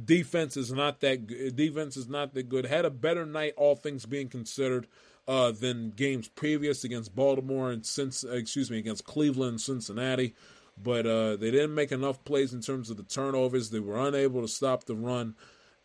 defense 0.05 0.57
is 0.57 0.71
not 0.71 0.99
that 1.01 1.27
good. 1.27 1.55
defense 1.55 1.97
is 1.97 2.07
not 2.07 2.33
that 2.33 2.49
good. 2.49 2.65
Had 2.65 2.85
a 2.85 2.89
better 2.89 3.25
night, 3.25 3.53
all 3.57 3.75
things 3.75 4.05
being 4.05 4.29
considered, 4.29 4.87
uh, 5.27 5.51
than 5.51 5.91
games 5.91 6.27
previous 6.27 6.83
against 6.83 7.15
Baltimore 7.15 7.71
and 7.71 7.85
since 7.85 8.23
excuse 8.23 8.69
me 8.69 8.77
against 8.77 9.05
Cleveland 9.05 9.51
and 9.51 9.61
Cincinnati. 9.61 10.35
but 10.81 11.05
uh, 11.05 11.35
they 11.35 11.51
didn't 11.51 11.75
make 11.75 11.91
enough 11.91 12.23
plays 12.23 12.53
in 12.53 12.61
terms 12.61 12.89
of 12.89 12.97
the 12.97 13.03
turnovers. 13.03 13.69
They 13.69 13.79
were 13.79 13.99
unable 13.99 14.41
to 14.41 14.47
stop 14.47 14.85
the 14.85 14.95
run. 14.95 15.35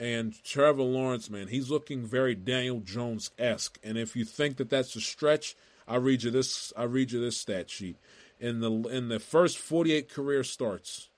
And 0.00 0.42
Trevor 0.44 0.82
Lawrence, 0.82 1.28
man, 1.28 1.48
he's 1.48 1.70
looking 1.70 2.06
very 2.06 2.34
Daniel 2.34 2.80
Jones 2.80 3.30
esque. 3.38 3.78
And 3.82 3.98
if 3.98 4.14
you 4.14 4.24
think 4.24 4.56
that 4.56 4.70
that's 4.70 4.94
a 4.96 5.00
stretch, 5.00 5.56
I 5.86 5.96
read 5.96 6.22
you 6.22 6.30
this. 6.30 6.72
I 6.76 6.84
read 6.84 7.12
you 7.12 7.20
this 7.20 7.36
stat 7.36 7.68
sheet. 7.68 7.96
In 8.40 8.60
the 8.60 8.70
in 8.88 9.08
the 9.08 9.18
first 9.18 9.58
48 9.58 10.08
career 10.08 10.44
starts, 10.44 11.08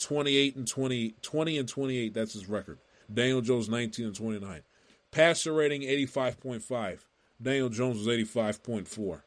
28 0.00 0.56
and 0.56 0.66
20, 0.66 1.14
20 1.22 1.58
and 1.58 1.68
28. 1.68 2.14
That's 2.14 2.32
his 2.32 2.48
record. 2.48 2.78
Daniel 3.12 3.40
Jones 3.40 3.68
19 3.68 4.06
and 4.06 4.14
29. 4.14 4.62
Passer 5.10 5.52
rating 5.52 5.82
85.5. 5.82 7.00
Daniel 7.42 7.68
Jones 7.68 7.98
was 7.98 8.06
85.4. 8.06 9.22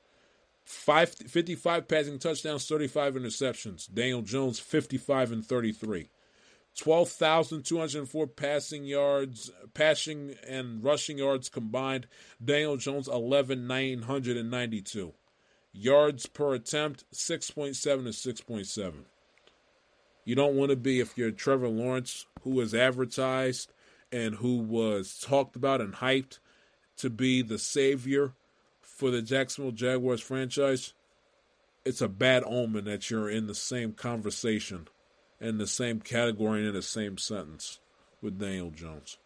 Five, 0.65 1.09
55 1.09 1.87
passing 1.87 2.19
touchdowns, 2.19 2.67
35 2.67 3.15
interceptions. 3.15 3.93
Daniel 3.93 4.21
Jones 4.21 4.59
55 4.59 5.33
and 5.33 5.45
33. 5.45 6.09
12,204 6.75 8.27
passing 8.27 8.85
yards, 8.85 9.51
passing 9.73 10.35
and 10.47 10.81
rushing 10.83 11.19
yards 11.19 11.49
combined. 11.49 12.07
Daniel 12.43 12.77
Jones 12.77 13.07
11,992. 13.07 15.13
Yards 15.71 16.25
per 16.27 16.53
attempt 16.53 17.05
6.7 17.13 17.81
to 17.81 18.43
6.7. 18.43 18.93
You 20.25 20.35
don't 20.35 20.55
want 20.55 20.69
to 20.69 20.75
be 20.75 20.99
if 20.99 21.17
you're 21.17 21.31
Trevor 21.31 21.67
Lawrence, 21.67 22.25
who 22.41 22.51
was 22.51 22.73
advertised 22.73 23.71
and 24.11 24.35
who 24.35 24.57
was 24.57 25.19
talked 25.19 25.55
about 25.55 25.81
and 25.81 25.95
hyped 25.95 26.39
to 26.97 27.09
be 27.09 27.41
the 27.41 27.57
savior 27.57 28.33
for 28.81 29.11
the 29.11 29.21
Jacksonville 29.21 29.71
Jaguars 29.71 30.21
franchise. 30.21 30.93
It's 31.83 32.01
a 32.01 32.07
bad 32.07 32.43
omen 32.45 32.85
that 32.85 33.09
you're 33.09 33.29
in 33.29 33.47
the 33.47 33.55
same 33.55 33.91
conversation 33.93 34.87
in 35.43 35.57
the 35.57 35.67
same 35.67 35.99
category 35.99 36.59
and 36.59 36.69
in 36.69 36.73
the 36.73 36.81
same 36.81 37.17
sentence 37.17 37.79
with 38.21 38.39
Daniel 38.39 38.71
Jones. 38.71 39.17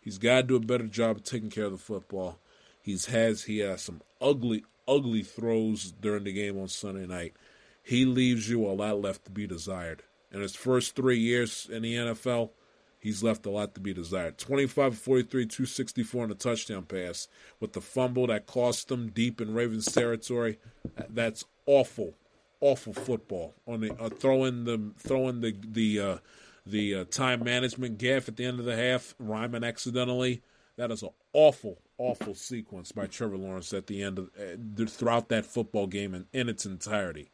He's 0.00 0.18
got 0.18 0.36
to 0.36 0.42
do 0.44 0.56
a 0.56 0.60
better 0.60 0.86
job 0.86 1.16
of 1.16 1.24
taking 1.24 1.50
care 1.50 1.64
of 1.64 1.72
the 1.72 1.78
football. 1.78 2.38
He's 2.80 3.06
has 3.06 3.44
he 3.44 3.58
has 3.58 3.82
some 3.82 4.02
ugly, 4.20 4.64
ugly 4.86 5.22
throws 5.22 5.92
during 5.92 6.24
the 6.24 6.32
game 6.32 6.58
on 6.60 6.68
Sunday 6.68 7.06
night. 7.06 7.34
He 7.82 8.04
leaves 8.04 8.48
you 8.48 8.64
a 8.64 8.70
lot 8.70 9.00
left 9.00 9.24
to 9.24 9.30
be 9.32 9.46
desired. 9.48 10.04
In 10.32 10.40
his 10.40 10.54
first 10.54 10.96
three 10.96 11.18
years 11.18 11.68
in 11.70 11.82
the 11.82 11.94
NFL, 11.94 12.50
he's 12.98 13.22
left 13.22 13.46
a 13.46 13.50
lot 13.50 13.74
to 13.74 13.80
be 13.80 13.92
desired. 13.92 14.38
25 14.38 14.96
43, 14.98 15.46
264 15.46 16.24
on 16.24 16.30
a 16.30 16.34
touchdown 16.34 16.84
pass 16.84 17.28
with 17.60 17.74
the 17.74 17.80
fumble 17.80 18.26
that 18.28 18.46
cost 18.46 18.90
him 18.90 19.08
deep 19.08 19.40
in 19.40 19.54
Ravens 19.54 19.92
territory. 19.92 20.58
That's 21.08 21.44
awful 21.66 22.14
awful 22.62 22.94
football 22.94 23.52
on 23.66 23.80
the 23.80 23.92
uh, 24.00 24.08
throwing 24.08 24.64
the 24.64 24.92
throwing 24.96 25.42
the 25.42 25.54
the 25.62 26.00
uh, 26.00 26.18
the 26.64 26.94
uh, 26.94 27.04
time 27.10 27.44
management 27.44 27.98
gaff 27.98 28.28
at 28.28 28.36
the 28.36 28.46
end 28.46 28.58
of 28.58 28.64
the 28.64 28.76
half, 28.76 29.14
rhyming 29.18 29.64
accidentally. 29.64 30.40
That 30.76 30.90
is 30.90 31.02
an 31.02 31.10
awful, 31.34 31.78
awful 31.98 32.34
sequence 32.34 32.92
by 32.92 33.06
Trevor 33.06 33.36
Lawrence 33.36 33.74
at 33.74 33.88
the 33.88 34.02
end 34.02 34.18
of 34.18 34.30
uh, 34.38 34.86
throughout 34.86 35.28
that 35.28 35.44
football 35.44 35.86
game 35.86 36.14
in, 36.14 36.26
in 36.32 36.48
its 36.48 36.64
entirety. 36.64 37.30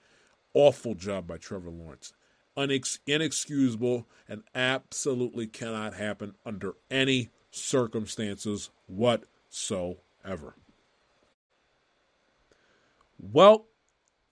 Awful 0.54 0.94
job 0.94 1.28
by 1.28 1.36
Trevor 1.36 1.70
Lawrence. 1.70 2.12
Unex- 2.58 2.98
inexcusable 3.06 4.08
and 4.28 4.42
absolutely 4.52 5.46
cannot 5.46 5.94
happen 5.94 6.34
under 6.44 6.74
any 6.90 7.30
circumstances 7.52 8.70
whatsoever. 8.88 10.56
Well, 13.20 13.66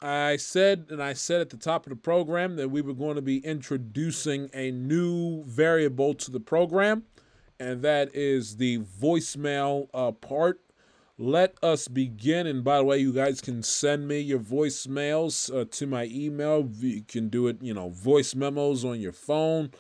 I 0.01 0.37
said, 0.37 0.87
and 0.91 1.03
I 1.03 1.13
said 1.13 1.41
at 1.41 1.51
the 1.51 1.57
top 1.57 1.87
of 1.87 1.91
the 1.91 1.97
program 1.97 2.57
that 2.57 2.69
we 2.69 2.83
were 2.83 2.95
going 2.95 3.15
to 3.15 3.23
be 3.23 3.39
introducing 3.39 4.51
a 4.53 4.71
new 4.73 5.45
variable 5.45 6.15
to 6.15 6.31
the 6.31 6.41
program, 6.41 7.05
and 7.61 7.81
that 7.83 8.15
is 8.15 8.57
the 8.57 8.79
voicemail 8.81 9.89
uh, 9.95 10.11
part. 10.11 10.61
Let 11.19 11.57
us 11.63 11.89
begin. 11.89 12.47
And 12.47 12.63
by 12.63 12.79
the 12.79 12.85
way, 12.85 12.99
you 12.99 13.13
guys 13.13 13.41
can 13.41 13.63
send 13.63 14.07
me 14.07 14.21
your 14.21 14.39
voicemails 14.39 15.55
uh, 15.55 15.65
to 15.73 15.87
my 15.87 16.05
email. 16.13 16.69
You 16.79 17.03
can 17.03 17.29
do 17.29 17.47
it, 17.47 17.57
you 17.63 17.73
know, 17.73 17.89
voice 17.89 18.35
memos 18.35 18.85
on 18.85 19.01
your 19.01 19.13
phone 19.13 19.71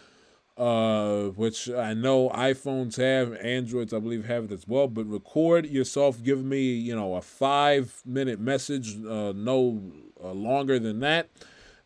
uh, 0.56 1.24
which 1.30 1.68
I 1.68 1.92
know 1.92 2.30
iPhones 2.30 2.96
have, 2.96 3.34
Androids 3.34 3.92
I 3.92 3.98
believe 3.98 4.24
have 4.26 4.44
it 4.44 4.52
as 4.52 4.66
well. 4.66 4.88
But 4.88 5.06
record 5.06 5.66
yourself, 5.66 6.22
give 6.22 6.42
me 6.42 6.72
you 6.72 6.96
know 6.96 7.14
a 7.14 7.22
five 7.22 8.00
minute 8.04 8.40
message, 8.40 8.96
uh, 9.04 9.32
no 9.34 9.82
uh, 10.22 10.32
longer 10.32 10.78
than 10.78 11.00
that. 11.00 11.28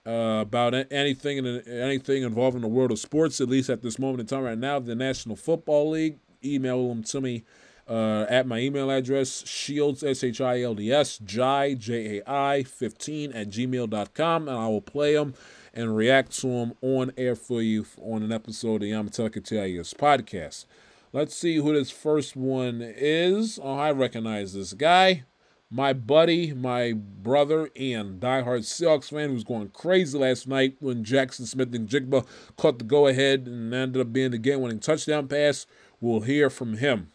Uh, 0.06 0.40
about 0.40 0.74
anything 0.90 1.36
in 1.38 1.46
anything 1.68 2.22
involving 2.22 2.62
the 2.62 2.68
world 2.68 2.90
of 2.90 2.98
sports, 2.98 3.40
at 3.40 3.48
least 3.48 3.68
at 3.68 3.82
this 3.82 3.98
moment 3.98 4.20
in 4.20 4.26
time 4.26 4.42
right 4.42 4.58
now, 4.58 4.78
the 4.78 4.94
National 4.94 5.36
Football 5.36 5.90
League. 5.90 6.18
Email 6.42 6.88
them 6.88 7.02
to 7.02 7.20
me 7.20 7.44
uh, 7.90 8.24
at 8.28 8.46
my 8.46 8.60
email 8.60 8.88
address, 8.88 9.44
shields, 9.48 10.04
S 10.04 10.22
H 10.22 10.40
I 10.40 10.62
L 10.62 10.76
D 10.76 10.92
S, 10.92 11.18
Jai, 11.18 11.74
J 11.74 12.18
A 12.18 12.30
I, 12.30 12.62
15 12.62 13.32
at 13.32 13.50
gmail.com, 13.50 14.48
and 14.48 14.56
I 14.56 14.68
will 14.68 14.80
play 14.80 15.14
them 15.14 15.34
and 15.74 15.96
react 15.96 16.30
to 16.40 16.46
them 16.46 16.74
on 16.82 17.10
air 17.16 17.34
for 17.34 17.60
you 17.60 17.84
on 18.00 18.22
an 18.22 18.30
episode 18.30 18.76
of 18.76 18.80
the 18.82 18.92
Imma 18.92 19.10
Tell 19.10 19.26
It 19.26 19.36
Like 19.36 19.36
It 19.38 19.44
TIS 19.44 19.94
podcast. 19.94 20.66
Let's 21.12 21.34
see 21.34 21.56
who 21.56 21.72
this 21.72 21.90
first 21.90 22.36
one 22.36 22.80
is. 22.80 23.58
Oh, 23.60 23.76
I 23.76 23.90
recognize 23.90 24.54
this 24.54 24.72
guy. 24.72 25.24
My 25.68 25.92
buddy, 25.92 26.52
my 26.52 26.92
brother, 26.92 27.70
and 27.74 28.20
diehard 28.20 28.60
Seahawks 28.60 29.10
fan 29.10 29.30
who's 29.30 29.44
going 29.44 29.70
crazy 29.70 30.16
last 30.16 30.46
night 30.46 30.76
when 30.78 31.04
Jaxon 31.04 31.46
Smith-Njigba 31.46 32.24
caught 32.56 32.78
the 32.78 32.84
go 32.84 33.08
ahead 33.08 33.46
and 33.48 33.74
ended 33.74 34.00
up 34.00 34.12
being 34.12 34.30
the 34.30 34.38
game 34.38 34.60
winning 34.60 34.78
touchdown 34.78 35.26
pass. 35.26 35.66
We'll 36.00 36.20
hear 36.20 36.50
from 36.50 36.76
him 36.76 37.10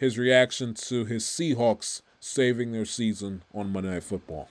his 0.00 0.16
reaction 0.16 0.72
to 0.72 1.04
his 1.04 1.24
Seahawks 1.24 2.00
saving 2.20 2.72
their 2.72 2.86
season 2.86 3.42
on 3.52 3.70
Monday 3.70 3.90
Night 3.90 4.02
Football. 4.02 4.48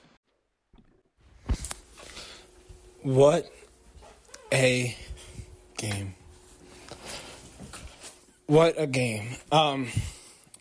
What 3.02 3.50
a 4.52 4.96
game. 5.76 6.14
What 8.46 8.80
a 8.80 8.86
game. 8.86 9.30
Um, 9.50 9.88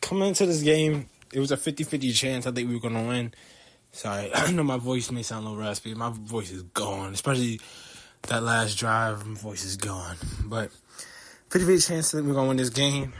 coming 0.02 0.30
into 0.30 0.48
this 0.48 0.64
game, 0.64 1.08
it 1.32 1.40
was 1.40 1.52
a 1.52 1.58
50 1.58 1.84
50 1.84 2.12
chance 2.12 2.48
I 2.48 2.52
think 2.52 2.68
we 2.68 2.74
were 2.74 2.82
going 2.82 2.96
to 2.96 3.08
win. 3.08 3.34
Sorry, 3.92 4.32
I 4.34 4.52
know 4.52 4.64
my 4.64 4.78
voice 4.78 5.12
may 5.12 5.22
sound 5.22 5.46
a 5.46 5.50
little 5.50 5.64
raspy. 5.64 5.94
My 5.94 6.10
voice 6.10 6.50
is 6.50 6.64
gone, 6.64 7.14
especially 7.14 7.62
that 8.24 8.42
last 8.42 8.76
drive. 8.80 9.24
My 9.28 9.40
voice 9.40 9.64
is 9.64 9.78
gone. 9.78 10.16
But 10.46 10.72
50 11.52 11.68
50 11.68 11.78
chance 11.94 12.12
that 12.12 12.26
we're 12.26 12.34
going 12.34 12.46
to 12.46 12.50
win 12.50 12.58
this 12.58 12.72
game. 12.72 13.14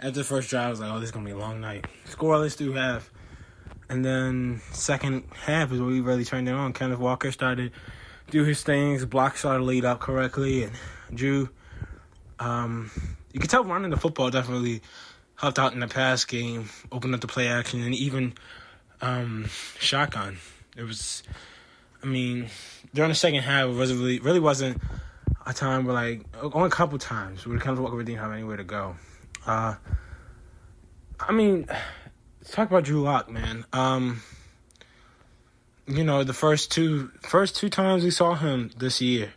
After 0.00 0.10
the 0.12 0.24
first 0.24 0.48
drive, 0.50 0.66
I 0.66 0.70
was 0.70 0.80
like, 0.80 0.90
oh, 0.90 1.00
this 1.00 1.08
is 1.08 1.12
going 1.12 1.26
to 1.26 1.32
be 1.32 1.36
a 1.36 1.40
long 1.40 1.60
night. 1.60 1.86
Scoreless 2.06 2.54
through 2.54 2.74
half. 2.74 3.10
And 3.88 4.04
then 4.04 4.60
second 4.72 5.24
half 5.34 5.72
is 5.72 5.80
where 5.80 5.88
we 5.88 6.00
really 6.00 6.24
turned 6.24 6.48
it 6.48 6.52
on. 6.52 6.72
Kenneth 6.72 6.98
Walker 6.98 7.32
started 7.32 7.72
do 8.30 8.44
his 8.44 8.62
things. 8.62 9.04
Blocks 9.04 9.40
started 9.40 9.64
laid 9.64 9.84
out 9.84 10.00
correctly, 10.00 10.64
and 10.64 10.72
Drew. 11.12 11.48
Um, 12.38 12.90
you 13.32 13.40
could 13.40 13.50
tell 13.50 13.64
running 13.64 13.90
the 13.90 13.96
football 13.96 14.30
definitely 14.30 14.82
helped 15.34 15.58
out 15.58 15.72
in 15.72 15.80
the 15.80 15.88
pass 15.88 16.24
game, 16.24 16.68
opened 16.92 17.14
up 17.14 17.20
the 17.20 17.26
play 17.26 17.48
action, 17.48 17.82
and 17.82 17.94
even 17.94 18.34
um, 19.00 19.46
shotgun. 19.78 20.38
It 20.76 20.82
was, 20.82 21.22
I 22.02 22.06
mean, 22.06 22.48
during 22.94 23.08
the 23.08 23.14
second 23.14 23.40
half, 23.42 23.68
it 23.68 23.72
was 23.72 23.92
really 23.92 24.20
really 24.20 24.40
wasn't 24.40 24.80
a 25.46 25.52
time 25.52 25.84
where 25.84 25.94
like 25.94 26.22
only 26.42 26.68
a 26.68 26.70
couple 26.70 26.98
times 26.98 27.46
where 27.46 27.58
kind 27.58 27.76
of 27.76 27.82
walk 27.82 27.96
didn't 27.98 28.18
have 28.18 28.32
anywhere 28.32 28.56
to 28.56 28.64
go. 28.64 28.96
Uh, 29.48 29.74
I 31.18 31.32
mean, 31.32 31.66
let's 32.40 32.50
talk 32.52 32.68
about 32.68 32.84
Drew 32.84 33.00
Lock, 33.00 33.30
man. 33.30 33.64
Um, 33.72 34.22
you 35.86 36.04
know, 36.04 36.22
the 36.22 36.34
first 36.34 36.70
two 36.70 37.10
first 37.22 37.56
two 37.56 37.70
times 37.70 38.04
we 38.04 38.10
saw 38.10 38.34
him 38.34 38.70
this 38.76 39.00
year, 39.00 39.32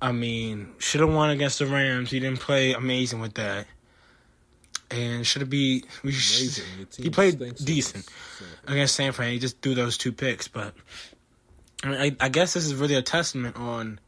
I 0.00 0.12
mean, 0.12 0.74
should 0.78 1.00
have 1.00 1.12
won 1.12 1.30
against 1.30 1.58
the 1.58 1.66
Rams. 1.66 2.10
He 2.10 2.20
didn't 2.20 2.40
play 2.40 2.74
amazing 2.74 3.20
with 3.20 3.34
that, 3.34 3.66
and 4.90 5.26
should 5.26 5.40
have 5.40 5.48
be 5.48 5.84
we 6.02 6.12
he 6.12 7.08
played 7.08 7.38
decent 7.64 8.06
against 8.66 8.94
San 8.94 9.12
Fran. 9.12 9.32
He 9.32 9.38
just 9.38 9.62
threw 9.62 9.74
those 9.74 9.96
two 9.96 10.12
picks, 10.12 10.48
but 10.48 10.74
I, 11.82 11.88
mean, 11.88 11.98
I, 11.98 12.26
I 12.26 12.28
guess 12.28 12.52
this 12.52 12.66
is 12.66 12.74
really 12.74 12.94
a 12.94 13.02
testament 13.02 13.56
on 13.56 14.00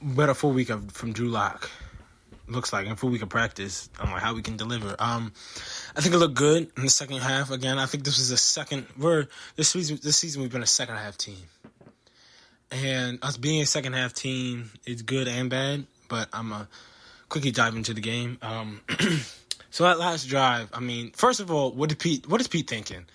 what 0.00 0.28
a 0.28 0.34
full 0.34 0.52
week 0.52 0.68
of 0.68 0.92
from 0.92 1.14
Drew 1.14 1.30
Lock 1.30 1.70
looks 2.46 2.72
like 2.72 2.86
and 2.86 3.00
week 3.02 3.22
of 3.22 3.28
practice 3.28 3.88
on 4.00 4.10
like 4.10 4.22
how 4.22 4.34
we 4.34 4.42
can 4.42 4.56
deliver. 4.56 4.94
Um, 4.98 5.32
I 5.96 6.00
think 6.00 6.14
it 6.14 6.18
looked 6.18 6.34
good 6.34 6.70
in 6.76 6.82
the 6.82 6.90
second 6.90 7.18
half. 7.18 7.50
Again, 7.50 7.78
I 7.78 7.86
think 7.86 8.04
this 8.04 8.18
was 8.18 8.30
a 8.30 8.36
second. 8.36 8.86
We're 8.98 9.26
this 9.56 9.68
season. 9.70 9.98
This 10.02 10.16
season 10.16 10.42
we've 10.42 10.52
been 10.52 10.62
a 10.62 10.66
second 10.66 10.96
half 10.96 11.16
team, 11.16 11.38
and 12.70 13.18
us 13.22 13.36
being 13.36 13.62
a 13.62 13.66
second 13.66 13.94
half 13.94 14.12
team 14.12 14.70
is 14.86 15.02
good 15.02 15.28
and 15.28 15.48
bad. 15.50 15.86
But 16.08 16.28
I'm 16.32 16.52
a 16.52 16.68
quickly 17.28 17.50
dive 17.50 17.76
into 17.76 17.94
the 17.94 18.00
game. 18.00 18.38
Um, 18.42 18.80
so 19.70 19.84
that 19.84 19.98
last 19.98 20.28
drive, 20.28 20.68
I 20.72 20.80
mean, 20.80 21.12
first 21.12 21.40
of 21.40 21.50
all, 21.50 21.72
what 21.72 21.88
did 21.88 21.98
Pete? 21.98 22.28
What 22.28 22.40
is 22.40 22.48
Pete 22.48 22.68
thinking? 22.68 23.06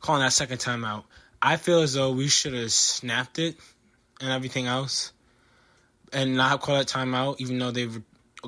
Calling 0.00 0.22
that 0.22 0.32
second 0.32 0.58
timeout. 0.58 1.04
I 1.40 1.56
feel 1.56 1.80
as 1.80 1.94
though 1.94 2.12
we 2.12 2.28
should 2.28 2.54
have 2.54 2.72
snapped 2.72 3.38
it 3.38 3.56
and 4.20 4.30
everything 4.30 4.66
else, 4.66 5.12
and 6.12 6.36
not 6.36 6.60
call 6.60 6.76
that 6.76 6.86
timeout, 6.86 7.40
even 7.40 7.58
though 7.58 7.70
they 7.70 7.88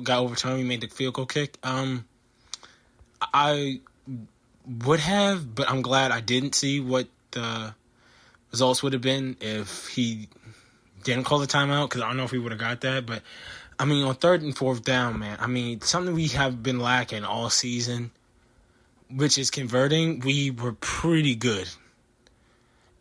got 0.03 0.19
overturned, 0.19 0.57
we 0.57 0.63
made 0.63 0.81
the 0.81 0.87
field 0.87 1.13
goal 1.13 1.25
kick. 1.25 1.57
Um, 1.63 2.05
I 3.21 3.79
would 4.85 4.99
have, 4.99 5.55
but 5.55 5.69
I'm 5.69 5.81
glad 5.81 6.11
I 6.11 6.21
didn't 6.21 6.55
see 6.55 6.79
what 6.79 7.07
the 7.31 7.73
results 8.51 8.83
would 8.83 8.93
have 8.93 9.01
been 9.01 9.37
if 9.41 9.87
he 9.87 10.27
didn't 11.03 11.25
call 11.25 11.39
the 11.39 11.47
timeout 11.47 11.89
because 11.89 12.01
I 12.01 12.07
don't 12.07 12.17
know 12.17 12.23
if 12.23 12.31
we 12.31 12.39
would 12.39 12.51
have 12.51 12.59
got 12.59 12.81
that. 12.81 13.05
But 13.05 13.21
I 13.79 13.85
mean, 13.85 14.05
on 14.05 14.15
third 14.15 14.41
and 14.41 14.55
fourth 14.55 14.83
down, 14.83 15.19
man, 15.19 15.37
I 15.39 15.47
mean, 15.47 15.81
something 15.81 16.13
we 16.13 16.27
have 16.29 16.63
been 16.63 16.79
lacking 16.79 17.23
all 17.23 17.49
season, 17.49 18.11
which 19.09 19.37
is 19.37 19.51
converting. 19.51 20.19
We 20.19 20.51
were 20.51 20.73
pretty 20.73 21.35
good, 21.35 21.69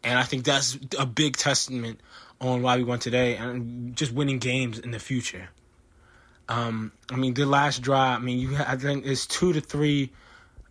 and 0.03 0.19
I 0.19 0.23
think 0.25 0.45
that's 0.45 0.79
a 0.99 1.07
big 1.07 1.37
testament 1.37 2.01
on 2.41 2.63
why 2.63 2.77
we 2.77 2.85
won 2.85 2.99
today 2.99 3.37
and 3.37 3.97
just 3.97 4.13
winning 4.13 4.39
games 4.39 4.79
in 4.79 4.91
the 4.91 4.99
future. 4.99 5.49
Um, 6.49 6.93
I 7.11 7.17
mean, 7.17 7.35
the 7.35 7.47
last 7.47 7.83
drive. 7.83 8.21
I 8.21 8.23
mean, 8.23 8.39
you. 8.39 8.57
I 8.57 8.77
think 8.77 9.07
it's 9.07 9.27
two 9.27 9.53
to 9.53 9.61
three 9.61 10.13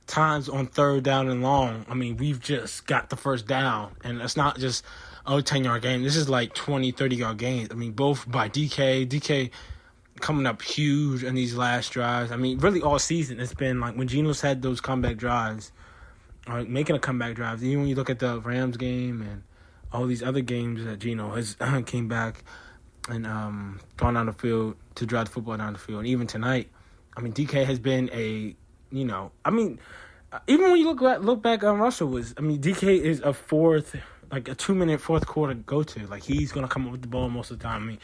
times 0.07 0.49
on 0.49 0.67
third 0.67 1.03
down 1.03 1.29
and 1.29 1.41
long. 1.41 1.85
I 1.89 1.93
mean, 1.93 2.17
we've 2.17 2.39
just 2.39 2.85
got 2.85 3.09
the 3.09 3.15
first 3.15 3.47
down, 3.47 3.95
and 4.03 4.21
it's 4.21 4.37
not 4.37 4.57
just 4.59 4.83
oh 5.25 5.41
10 5.41 5.63
yard 5.63 5.81
game. 5.81 6.03
This 6.03 6.15
is 6.15 6.29
like 6.29 6.53
20, 6.53 6.91
30 6.91 7.15
yard 7.15 7.37
games. 7.37 7.69
I 7.71 7.75
mean, 7.75 7.91
both 7.91 8.29
by 8.29 8.49
DK. 8.49 9.07
DK 9.07 9.49
coming 10.19 10.45
up 10.45 10.61
huge 10.61 11.23
in 11.23 11.35
these 11.35 11.55
last 11.55 11.91
drives. 11.91 12.31
I 12.31 12.37
mean, 12.37 12.59
really 12.59 12.81
all 12.81 12.99
season 12.99 13.39
it's 13.39 13.53
been 13.53 13.79
like 13.79 13.95
when 13.95 14.07
Geno's 14.07 14.41
had 14.41 14.61
those 14.61 14.79
comeback 14.79 15.17
drives, 15.17 15.71
or 16.47 16.63
making 16.63 16.95
a 16.95 16.99
comeback 16.99 17.35
drive. 17.35 17.63
Even 17.63 17.81
when 17.81 17.89
you 17.89 17.95
look 17.95 18.09
at 18.09 18.19
the 18.19 18.39
Rams 18.41 18.77
game 18.77 19.21
and 19.21 19.43
all 19.91 20.05
these 20.05 20.23
other 20.23 20.41
games 20.41 20.83
that 20.85 20.99
Geno 20.99 21.31
has 21.31 21.55
came 21.85 22.07
back 22.07 22.43
and 23.09 23.27
um, 23.27 23.79
gone 23.97 24.13
down 24.13 24.27
the 24.27 24.33
field 24.33 24.75
to 24.95 25.05
drive 25.05 25.25
the 25.25 25.31
football 25.31 25.57
down 25.57 25.73
the 25.73 25.79
field. 25.79 25.99
And 25.99 26.07
even 26.07 26.27
tonight, 26.27 26.69
I 27.15 27.21
mean, 27.21 27.33
DK 27.33 27.65
has 27.65 27.79
been 27.79 28.09
a, 28.13 28.55
you 28.91 29.05
know, 29.05 29.31
I 29.45 29.51
mean, 29.51 29.79
even 30.47 30.71
when 30.71 30.79
you 30.79 30.85
look 30.85 31.01
at, 31.01 31.23
look 31.23 31.41
back 31.41 31.63
on 31.63 31.79
Russell 31.79 32.07
was, 32.07 32.33
I 32.37 32.41
mean, 32.41 32.59
DK 32.61 33.01
is 33.01 33.19
a 33.21 33.33
fourth, 33.33 33.95
like 34.31 34.47
a 34.47 34.55
two 34.55 34.73
minute 34.73 34.99
fourth 34.99 35.27
quarter 35.27 35.53
go 35.53 35.83
to. 35.83 36.07
Like 36.07 36.23
he's 36.23 36.51
gonna 36.51 36.67
come 36.67 36.85
up 36.85 36.91
with 36.91 37.01
the 37.01 37.07
ball 37.07 37.29
most 37.29 37.51
of 37.51 37.59
the 37.59 37.63
time. 37.63 37.83
I 37.83 37.85
mean, 37.85 37.99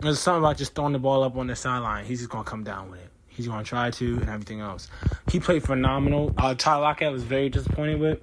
there's 0.00 0.20
something 0.20 0.42
about 0.42 0.56
just 0.56 0.74
throwing 0.74 0.92
the 0.92 0.98
ball 0.98 1.22
up 1.24 1.36
on 1.36 1.46
the 1.46 1.56
sideline. 1.56 2.04
He's 2.04 2.20
just 2.20 2.30
gonna 2.30 2.44
come 2.44 2.64
down 2.64 2.90
with 2.90 3.00
it. 3.00 3.10
He's 3.26 3.48
gonna 3.48 3.64
try 3.64 3.90
to 3.90 4.14
and 4.18 4.28
everything 4.28 4.60
else. 4.60 4.88
He 5.30 5.40
played 5.40 5.64
phenomenal. 5.64 6.32
Uh, 6.38 6.54
Tyler 6.54 6.82
Lockett 6.82 7.12
was 7.12 7.24
very 7.24 7.48
disappointed 7.48 7.98
with 7.98 8.20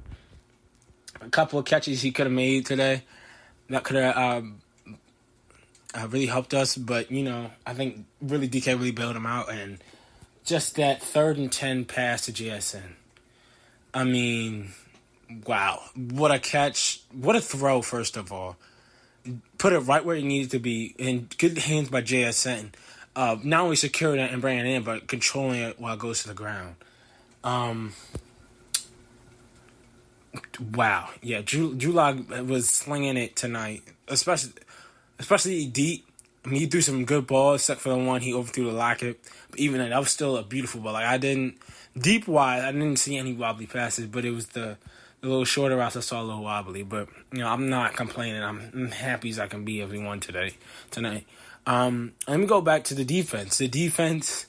a 1.19 1.29
couple 1.29 1.59
of 1.59 1.65
catches 1.65 2.01
he 2.01 2.11
could 2.11 2.27
have 2.27 2.33
made 2.33 2.65
today. 2.65 3.03
That 3.69 3.83
could 3.83 3.97
have 3.97 4.17
um, 4.17 4.60
uh, 5.93 6.07
really 6.07 6.27
helped 6.27 6.53
us, 6.53 6.75
but 6.75 7.11
you 7.11 7.23
know, 7.23 7.51
I 7.65 7.73
think 7.73 8.05
really 8.21 8.47
DK 8.47 8.67
really 8.67 8.91
bailed 8.91 9.15
him 9.15 9.25
out, 9.25 9.51
and 9.51 9.79
just 10.43 10.75
that 10.75 11.01
third 11.01 11.37
and 11.37 11.51
ten 11.51 11.85
pass 11.85 12.25
to 12.25 12.31
JSN. 12.31 12.93
I 13.93 14.03
mean, 14.03 14.71
wow, 15.45 15.81
what 15.95 16.31
a 16.31 16.39
catch! 16.39 17.01
What 17.11 17.35
a 17.35 17.41
throw! 17.41 17.81
First 17.81 18.15
of 18.15 18.31
all, 18.31 18.55
put 19.57 19.73
it 19.73 19.79
right 19.79 20.03
where 20.03 20.15
it 20.15 20.23
needed 20.23 20.51
to 20.51 20.59
be 20.59 20.95
and 20.97 21.35
good 21.37 21.57
hands 21.57 21.89
by 21.89 22.01
JSN. 22.01 22.73
Uh, 23.13 23.35
not 23.43 23.63
only 23.63 23.75
securing 23.75 24.21
it 24.21 24.31
and 24.31 24.41
bringing 24.41 24.65
it 24.65 24.73
in, 24.73 24.83
but 24.83 25.07
controlling 25.07 25.59
it 25.59 25.79
while 25.79 25.95
it 25.95 25.99
goes 25.99 26.21
to 26.21 26.29
the 26.29 26.33
ground. 26.33 26.75
Um, 27.43 27.91
wow, 30.73 31.09
yeah, 31.21 31.41
Drew, 31.43 31.75
Drew 31.75 31.93
was 31.93 32.69
slinging 32.69 33.17
it 33.17 33.35
tonight, 33.35 33.83
especially 34.07 34.53
especially 35.21 35.65
deep. 35.67 36.05
I 36.43 36.49
mean, 36.49 36.59
he 36.59 36.65
threw 36.65 36.81
some 36.81 37.05
good 37.05 37.27
balls, 37.27 37.61
except 37.61 37.81
for 37.81 37.89
the 37.89 37.97
one 37.97 38.21
he 38.21 38.33
overthrew 38.33 38.65
the 38.65 38.71
Lockett. 38.71 39.21
But 39.51 39.59
even 39.59 39.79
then, 39.79 39.91
that 39.91 39.99
was 39.99 40.09
still 40.09 40.37
a 40.37 40.43
beautiful 40.43 40.81
ball. 40.81 40.93
Like 40.93 41.05
I 41.05 41.17
didn't 41.17 41.59
deep 41.97 42.27
wide, 42.27 42.63
I 42.63 42.71
didn't 42.71 42.97
see 42.97 43.17
any 43.17 43.33
wobbly 43.33 43.67
passes, 43.67 44.07
but 44.07 44.25
it 44.25 44.31
was 44.31 44.47
the 44.47 44.77
the 45.21 45.27
little 45.27 45.45
shorter 45.45 45.77
routes 45.77 45.95
I 45.95 45.99
saw 45.99 46.21
a 46.21 46.23
little 46.23 46.43
wobbly. 46.43 46.83
But 46.83 47.09
you 47.31 47.39
know, 47.39 47.47
I'm 47.47 47.69
not 47.69 47.95
complaining. 47.95 48.41
I'm, 48.41 48.71
I'm 48.73 48.91
happy 48.91 49.29
as 49.29 49.39
I 49.39 49.47
can 49.47 49.63
be 49.63 49.83
won 49.83 50.19
today 50.19 50.55
tonight. 50.89 51.25
Um, 51.67 52.13
let 52.27 52.39
me 52.39 52.47
go 52.47 52.59
back 52.59 52.83
to 52.85 52.95
the 52.95 53.05
defense. 53.05 53.59
The 53.59 53.67
defense 53.67 54.47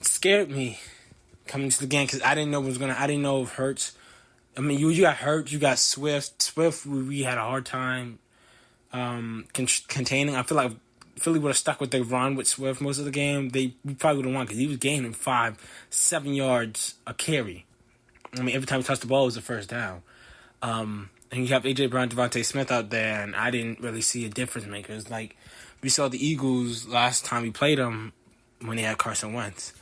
scared 0.00 0.50
me 0.50 0.80
coming 1.46 1.70
to 1.70 1.78
the 1.78 1.86
game 1.86 2.06
because 2.06 2.22
I 2.22 2.34
didn't 2.34 2.50
know 2.50 2.60
what 2.60 2.66
was 2.66 2.78
gonna. 2.78 2.96
I 2.98 3.06
didn't 3.06 3.22
know 3.22 3.42
if 3.42 3.50
Hurts. 3.50 3.92
I 4.56 4.60
mean, 4.60 4.80
you 4.80 4.88
you 4.88 5.02
got 5.02 5.16
hurt. 5.16 5.52
You 5.52 5.60
got 5.60 5.78
Swift. 5.78 6.42
Swift, 6.42 6.86
we, 6.86 7.02
we 7.02 7.22
had 7.22 7.38
a 7.38 7.42
hard 7.42 7.66
time 7.66 8.18
um, 8.94 9.46
con- 9.52 9.66
containing. 9.88 10.36
I 10.36 10.42
feel 10.44 10.56
like 10.56 10.72
Philly 11.16 11.38
would 11.38 11.50
have 11.50 11.58
stuck 11.58 11.80
with 11.80 11.90
the 11.90 12.02
run 12.02 12.36
with 12.36 12.46
Swift 12.46 12.80
most 12.80 12.98
of 12.98 13.04
the 13.04 13.10
game. 13.10 13.50
They 13.50 13.74
probably 13.98 14.18
would 14.18 14.26
have 14.26 14.34
won 14.34 14.46
because 14.46 14.58
he 14.58 14.66
was 14.66 14.78
gaining 14.78 15.12
five, 15.12 15.58
seven 15.90 16.32
yards 16.32 16.94
a 17.06 17.12
carry. 17.12 17.66
I 18.32 18.40
mean, 18.40 18.54
every 18.54 18.66
time 18.66 18.80
he 18.80 18.84
touched 18.84 19.02
the 19.02 19.06
ball, 19.06 19.24
it 19.24 19.26
was 19.26 19.36
a 19.36 19.42
first 19.42 19.68
down. 19.68 20.02
Um, 20.62 21.10
and 21.30 21.42
you 21.46 21.52
have 21.54 21.64
AJ 21.64 21.90
Brown, 21.90 22.08
DeVonta 22.08 22.44
Smith 22.44 22.72
out 22.72 22.90
there, 22.90 23.22
and 23.22 23.36
I 23.36 23.50
didn't 23.50 23.80
really 23.80 24.00
see 24.00 24.24
a 24.24 24.28
difference 24.28 24.66
maker. 24.66 24.92
It's 24.92 25.10
like 25.10 25.36
we 25.82 25.88
saw 25.88 26.08
the 26.08 26.24
Eagles 26.24 26.86
last 26.86 27.24
time 27.24 27.42
we 27.42 27.50
played 27.50 27.78
them 27.78 28.12
when 28.62 28.76
they 28.76 28.84
had 28.84 28.98
Carson 28.98 29.32
Wentz. 29.32 29.72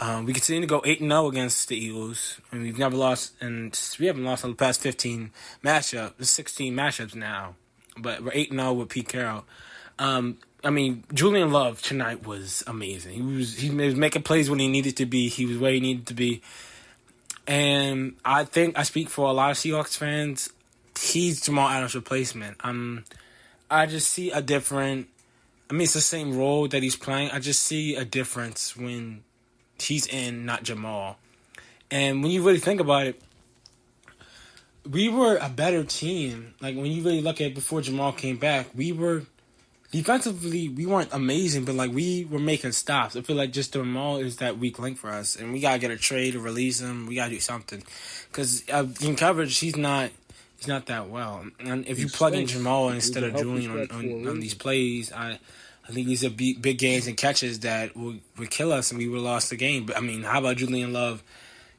Um, 0.00 0.24
we 0.24 0.32
continue 0.32 0.62
to 0.62 0.66
go 0.66 0.82
eight 0.84 1.00
and 1.00 1.10
zero 1.10 1.28
against 1.28 1.68
the 1.68 1.76
Eagles, 1.76 2.40
and 2.50 2.62
we've 2.62 2.78
never 2.78 2.96
lost, 2.96 3.34
and 3.40 3.78
we 4.00 4.06
haven't 4.06 4.24
lost 4.24 4.44
in 4.44 4.50
the 4.50 4.56
past 4.56 4.80
fifteen 4.80 5.30
matchups, 5.62 6.24
sixteen 6.24 6.74
matchups 6.74 7.14
now. 7.14 7.54
But 7.96 8.22
we're 8.22 8.32
eight 8.34 8.50
and 8.50 8.60
zero 8.60 8.72
with 8.72 8.88
Pete 8.88 9.08
Carroll. 9.08 9.44
Um, 9.98 10.38
I 10.64 10.70
mean, 10.70 11.04
Julian 11.12 11.52
Love 11.52 11.82
tonight 11.82 12.26
was 12.26 12.64
amazing. 12.66 13.12
He 13.12 13.22
was 13.22 13.58
he 13.58 13.70
was 13.70 13.94
making 13.94 14.22
plays 14.22 14.48
when 14.48 14.58
he 14.58 14.68
needed 14.68 14.96
to 14.96 15.06
be. 15.06 15.28
He 15.28 15.46
was 15.46 15.58
where 15.58 15.72
he 15.72 15.80
needed 15.80 16.06
to 16.06 16.14
be. 16.14 16.42
And 17.46 18.16
I 18.24 18.44
think 18.44 18.78
I 18.78 18.84
speak 18.84 19.10
for 19.10 19.28
a 19.28 19.32
lot 19.32 19.50
of 19.50 19.56
Seahawks 19.58 19.96
fans. 19.96 20.48
He's 20.98 21.42
Jamal 21.42 21.68
Adams' 21.68 21.94
replacement. 21.94 22.56
Um, 22.64 23.04
I 23.70 23.86
just 23.86 24.08
see 24.08 24.30
a 24.30 24.40
different. 24.40 25.08
I 25.68 25.74
mean, 25.74 25.82
it's 25.82 25.94
the 25.94 26.00
same 26.00 26.36
role 26.36 26.68
that 26.68 26.82
he's 26.82 26.96
playing. 26.96 27.30
I 27.30 27.40
just 27.40 27.62
see 27.62 27.96
a 27.96 28.04
difference 28.04 28.76
when 28.76 29.22
he's 29.78 30.06
in, 30.06 30.46
not 30.46 30.62
Jamal. 30.62 31.18
And 31.90 32.22
when 32.22 32.32
you 32.32 32.42
really 32.42 32.58
think 32.58 32.80
about 32.80 33.06
it, 33.06 33.20
we 34.88 35.08
were 35.08 35.36
a 35.36 35.48
better 35.48 35.84
team. 35.84 36.54
Like 36.60 36.76
when 36.76 36.86
you 36.86 37.02
really 37.02 37.20
look 37.20 37.40
at 37.40 37.48
it 37.48 37.54
before 37.54 37.80
Jamal 37.80 38.12
came 38.12 38.36
back, 38.36 38.68
we 38.74 38.92
were 38.92 39.22
defensively 39.90 40.68
we 40.68 40.86
weren't 40.86 41.10
amazing, 41.12 41.64
but 41.64 41.74
like 41.74 41.92
we 41.92 42.24
were 42.24 42.38
making 42.38 42.72
stops. 42.72 43.16
I 43.16 43.22
feel 43.22 43.36
like 43.36 43.52
just 43.52 43.72
Jamal 43.72 44.18
is 44.18 44.36
that 44.38 44.58
weak 44.58 44.78
link 44.78 44.98
for 44.98 45.10
us, 45.10 45.36
and 45.36 45.52
we 45.52 45.60
gotta 45.60 45.78
get 45.78 45.90
a 45.90 45.96
trade 45.96 46.34
or 46.34 46.40
release 46.40 46.80
him. 46.80 47.06
We 47.06 47.14
gotta 47.14 47.30
do 47.30 47.40
something 47.40 47.82
because 48.30 48.64
uh, 48.70 48.86
in 49.00 49.16
coverage 49.16 49.58
he's 49.58 49.76
not 49.76 50.10
he's 50.58 50.68
not 50.68 50.86
that 50.86 51.08
well. 51.08 51.46
And 51.60 51.86
if 51.86 51.98
you 51.98 52.08
plug 52.08 52.34
in 52.34 52.46
Jamal 52.46 52.90
instead 52.90 53.22
of 53.24 53.36
Julian 53.36 53.70
on, 53.70 53.90
on, 53.90 54.28
on, 54.28 54.40
these 54.40 54.54
plays, 54.54 55.12
I. 55.12 55.38
I 55.86 55.92
think 55.92 56.06
these 56.06 56.24
are 56.24 56.30
big, 56.30 56.62
big 56.62 56.78
gains 56.78 57.06
and 57.06 57.14
catches 57.14 57.60
that 57.60 57.94
would, 57.94 58.22
would 58.38 58.50
kill 58.50 58.72
us, 58.72 58.90
and 58.90 58.96
we 58.96 59.06
would 59.06 59.16
have 59.16 59.24
lost 59.24 59.50
the 59.50 59.56
game. 59.56 59.84
But 59.84 59.98
I 59.98 60.00
mean, 60.00 60.22
how 60.22 60.38
about 60.38 60.56
Julian 60.56 60.94
Love 60.94 61.22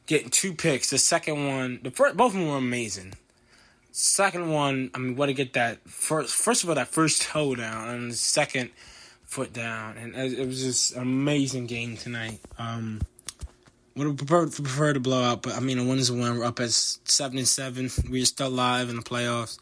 getting 0.05 0.29
two 0.29 0.53
picks? 0.53 0.89
The 0.89 0.97
second 0.97 1.47
one, 1.47 1.79
the 1.83 1.91
first, 1.91 2.17
both 2.17 2.33
of 2.33 2.39
them 2.39 2.49
were 2.49 2.57
amazing. 2.57 3.13
Second 3.91 4.49
one, 4.49 4.91
I 4.93 4.97
mean, 4.97 5.15
what 5.15 5.27
to 5.27 5.33
get 5.33 5.53
that 5.53 5.87
first? 5.89 6.35
First 6.35 6.63
of 6.63 6.69
all, 6.69 6.75
that 6.75 6.89
first 6.89 7.21
toe 7.21 7.55
down, 7.55 7.89
and 7.89 8.11
the 8.11 8.15
second 8.15 8.71
foot 9.23 9.53
down, 9.53 9.97
and 9.97 10.15
it 10.15 10.45
was 10.45 10.61
just 10.61 10.95
an 10.95 11.01
amazing 11.01 11.65
game 11.65 11.95
tonight. 11.95 12.39
Um, 12.57 13.01
would 13.95 14.07
have 14.07 14.17
preferred 14.17 14.51
prefer 14.51 14.93
to 14.93 14.99
blow 14.99 15.23
out, 15.23 15.41
but 15.41 15.53
I 15.53 15.61
mean, 15.61 15.79
a 15.79 15.83
win 15.85 15.99
is 15.99 16.09
a 16.09 16.13
win. 16.13 16.37
We're 16.37 16.45
up 16.45 16.59
at 16.59 16.71
seven 16.71 17.37
and 17.37 17.47
seven. 17.47 17.89
We're 18.09 18.25
still 18.25 18.47
alive 18.47 18.89
in 18.89 18.97
the 18.97 19.01
playoffs. 19.01 19.57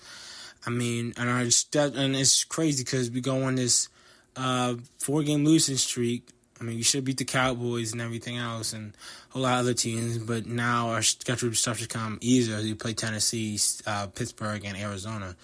I 0.65 0.71
mean, 0.71 1.13
and 1.17 1.29
I 1.29 1.43
just 1.43 1.75
and 1.75 2.15
it's 2.15 2.43
crazy 2.43 2.83
because 2.83 3.11
we 3.11 3.21
go 3.21 3.43
on 3.43 3.55
this 3.55 3.89
uh, 4.35 4.75
four 4.97 5.21
game 5.21 5.45
losing 5.45 5.77
streak 5.77 6.27
I 6.59 6.63
mean, 6.63 6.77
we 6.77 6.83
should 6.83 7.03
beat 7.03 7.17
the 7.17 7.25
Cowboys 7.25 7.91
and 7.91 8.01
everything 8.01 8.37
else 8.37 8.73
and 8.73 8.95
a 9.33 9.39
lot 9.39 9.55
of 9.55 9.59
other 9.61 9.73
teams, 9.73 10.17
but 10.17 10.45
now 10.45 10.89
our 10.89 11.01
schedule 11.01 11.53
starts 11.53 11.81
to 11.81 11.87
come 11.87 12.19
easier 12.21 12.55
as 12.55 12.63
we 12.63 12.73
play 12.73 12.93
Tennessee, 12.93 13.59
uh, 13.85 14.07
Pittsburgh, 14.07 14.63
and 14.63 14.77
Arizona. 14.77 15.35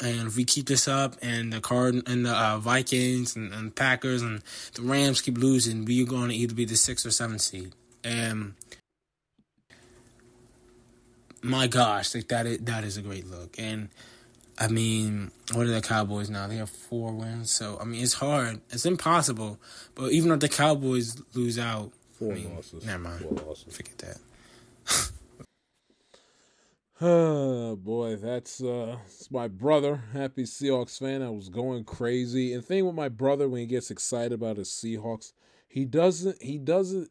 And 0.00 0.28
if 0.28 0.36
we 0.36 0.44
keep 0.44 0.66
this 0.66 0.86
up, 0.86 1.16
and 1.22 1.52
the 1.52 1.60
card 1.60 1.96
and 2.06 2.24
the 2.24 2.32
uh, 2.32 2.58
Vikings 2.58 3.34
and, 3.34 3.52
and 3.52 3.74
Packers 3.74 4.22
and 4.22 4.42
the 4.74 4.82
Rams 4.82 5.20
keep 5.20 5.36
losing, 5.36 5.84
we're 5.84 6.06
going 6.06 6.28
to 6.28 6.34
either 6.34 6.54
be 6.54 6.64
the 6.64 6.76
sixth 6.76 7.04
or 7.04 7.10
seventh 7.10 7.40
seed. 7.40 7.72
And 8.04 8.54
my 11.42 11.66
gosh, 11.66 12.14
like 12.14 12.28
that 12.28 12.46
is 12.46 12.58
that 12.58 12.84
is 12.84 12.96
a 12.96 13.02
great 13.02 13.26
look. 13.26 13.56
And 13.58 13.88
I 14.58 14.68
mean, 14.68 15.30
what 15.52 15.66
are 15.66 15.70
the 15.70 15.80
Cowboys 15.80 16.28
now? 16.28 16.48
They 16.48 16.56
have 16.56 16.70
four 16.70 17.12
wins. 17.12 17.50
So, 17.50 17.78
I 17.80 17.84
mean, 17.84 18.02
it's 18.02 18.14
hard. 18.14 18.60
It's 18.70 18.84
impossible. 18.84 19.60
But 19.94 20.12
even 20.12 20.32
if 20.32 20.40
the 20.40 20.48
Cowboys 20.48 21.22
lose 21.34 21.58
out, 21.58 21.92
four 22.12 22.32
I 22.32 22.36
mean, 22.36 22.56
losses. 22.56 22.84
Never 22.84 22.98
mind. 22.98 23.20
Four 23.20 23.32
losses. 23.46 23.76
Forget 23.76 23.98
that. 23.98 25.10
Oh 27.00 27.76
boy, 27.76 28.16
that's 28.16 28.60
uh 28.60 28.96
it's 29.06 29.30
my 29.30 29.46
brother. 29.46 30.02
Happy 30.12 30.42
Seahawks 30.42 30.98
fan. 30.98 31.22
I 31.22 31.30
was 31.30 31.48
going 31.48 31.84
crazy. 31.84 32.52
And 32.52 32.64
thing 32.64 32.84
with 32.86 32.96
my 32.96 33.08
brother 33.08 33.48
when 33.48 33.60
he 33.60 33.66
gets 33.66 33.92
excited 33.92 34.32
about 34.32 34.56
his 34.56 34.68
Seahawks, 34.68 35.32
he 35.68 35.84
doesn't 35.84 36.42
he 36.42 36.58
doesn't 36.58 37.08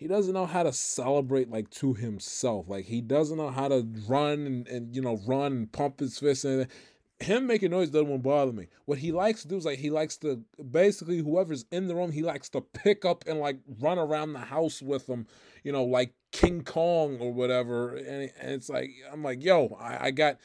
he 0.00 0.08
doesn't 0.08 0.32
know 0.32 0.46
how 0.46 0.62
to 0.62 0.72
celebrate 0.72 1.50
like 1.50 1.68
to 1.68 1.92
himself. 1.92 2.70
Like 2.70 2.86
he 2.86 3.02
doesn't 3.02 3.36
know 3.36 3.50
how 3.50 3.68
to 3.68 3.86
run 4.08 4.46
and, 4.46 4.66
and 4.66 4.96
you 4.96 5.02
know 5.02 5.20
run 5.26 5.52
and 5.52 5.70
pump 5.70 6.00
his 6.00 6.18
fist 6.18 6.46
and 6.46 6.68
him 7.18 7.46
making 7.46 7.70
noise 7.70 7.90
doesn't 7.90 8.22
bother 8.22 8.50
me. 8.50 8.68
What 8.86 8.96
he 8.96 9.12
likes 9.12 9.42
to 9.42 9.48
do 9.48 9.58
is 9.58 9.66
like 9.66 9.78
he 9.78 9.90
likes 9.90 10.16
to 10.18 10.42
basically 10.70 11.18
whoever's 11.18 11.66
in 11.70 11.86
the 11.86 11.94
room, 11.94 12.12
he 12.12 12.22
likes 12.22 12.48
to 12.48 12.62
pick 12.62 13.04
up 13.04 13.24
and 13.26 13.40
like 13.40 13.58
run 13.78 13.98
around 13.98 14.32
the 14.32 14.38
house 14.38 14.80
with 14.80 15.06
them, 15.06 15.26
you 15.64 15.70
know, 15.70 15.84
like 15.84 16.14
King 16.32 16.62
Kong 16.62 17.18
or 17.20 17.30
whatever. 17.34 17.94
And, 17.94 18.32
it's 18.40 18.70
like 18.70 18.92
I'm 19.12 19.22
like, 19.22 19.44
yo, 19.44 19.76
I, 19.78 20.06
I 20.06 20.10
got, 20.12 20.38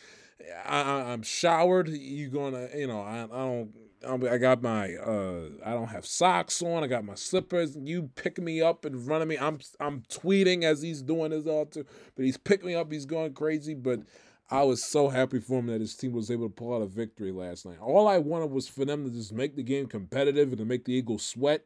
I, 0.66 1.14
am 1.14 1.22
showered. 1.22 1.88
You 1.88 2.28
gonna, 2.28 2.68
you 2.76 2.88
know, 2.88 3.00
I, 3.00 3.24
I 3.24 3.28
don't. 3.28 3.72
I 4.06 4.38
got 4.38 4.62
my 4.62 4.96
uh 4.96 5.50
I 5.66 5.72
don't 5.72 5.90
have 5.90 6.06
socks 6.06 6.62
on. 6.62 6.84
I 6.84 6.88
got 6.88 7.06
my 7.06 7.16
slippers. 7.16 7.76
You 7.76 8.10
pick 8.16 8.38
me 8.40 8.62
up 8.62 8.86
and 8.86 9.06
running 9.08 9.28
me. 9.28 9.38
I'm 9.38 9.60
I'm 9.80 10.02
tweeting 10.10 10.64
as 10.64 10.82
he's 10.82 11.02
doing 11.02 11.32
his 11.32 11.48
all 11.48 11.66
too, 11.66 11.86
but 12.16 12.26
he's 12.26 12.38
picking 12.38 12.68
me 12.68 12.76
up. 12.76 12.92
He's 12.92 13.06
going 13.06 13.34
crazy. 13.34 13.74
But 13.74 14.02
I 14.50 14.64
was 14.64 14.84
so 14.84 15.10
happy 15.10 15.40
for 15.40 15.60
him 15.60 15.68
that 15.68 15.82
his 15.82 15.96
team 15.96 16.12
was 16.12 16.30
able 16.30 16.48
to 16.48 16.54
pull 16.54 16.76
out 16.76 16.82
a 16.82 16.88
victory 16.88 17.32
last 17.32 17.66
night. 17.66 17.80
All 17.82 18.08
I 18.08 18.20
wanted 18.20 18.52
was 18.52 18.68
for 18.68 18.86
them 18.86 19.04
to 19.04 19.10
just 19.10 19.34
make 19.34 19.56
the 19.56 19.64
game 19.64 19.88
competitive 19.88 20.50
and 20.50 20.58
to 20.60 20.66
make 20.66 20.86
the 20.86 20.94
Eagles 20.94 21.26
sweat. 21.26 21.66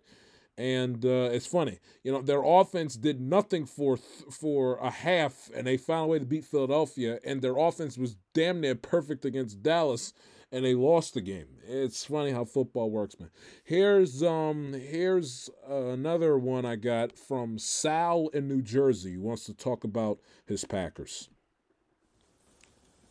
And 0.57 1.05
uh, 1.05 1.29
it's 1.31 1.45
funny, 1.45 1.79
you 2.03 2.11
know, 2.11 2.21
their 2.21 2.43
offense 2.43 2.95
did 2.95 3.21
nothing 3.21 3.65
for 3.65 3.95
th- 3.95 4.29
for 4.29 4.75
a 4.79 4.89
half, 4.89 5.49
and 5.55 5.65
they 5.65 5.77
found 5.77 6.03
a 6.03 6.07
way 6.07 6.19
to 6.19 6.25
beat 6.25 6.43
Philadelphia. 6.43 7.17
And 7.23 7.41
their 7.41 7.57
offense 7.57 7.97
was 7.97 8.17
damn 8.33 8.59
near 8.59 8.75
perfect 8.75 9.23
against 9.23 9.63
Dallas, 9.63 10.11
and 10.51 10.65
they 10.65 10.73
lost 10.73 11.13
the 11.13 11.21
game. 11.21 11.47
It's 11.67 12.05
funny 12.05 12.31
how 12.31 12.45
football 12.45 12.89
works, 12.89 13.19
man. 13.19 13.29
Here's 13.63 14.23
um 14.23 14.73
here's 14.73 15.49
uh, 15.69 15.87
another 15.87 16.37
one 16.37 16.65
I 16.65 16.75
got 16.75 17.17
from 17.17 17.59
Sal 17.59 18.29
in 18.33 18.47
New 18.47 18.61
Jersey. 18.61 19.11
He 19.11 19.17
wants 19.17 19.45
to 19.45 19.53
talk 19.53 19.83
about 19.83 20.19
his 20.45 20.65
Packers. 20.65 21.29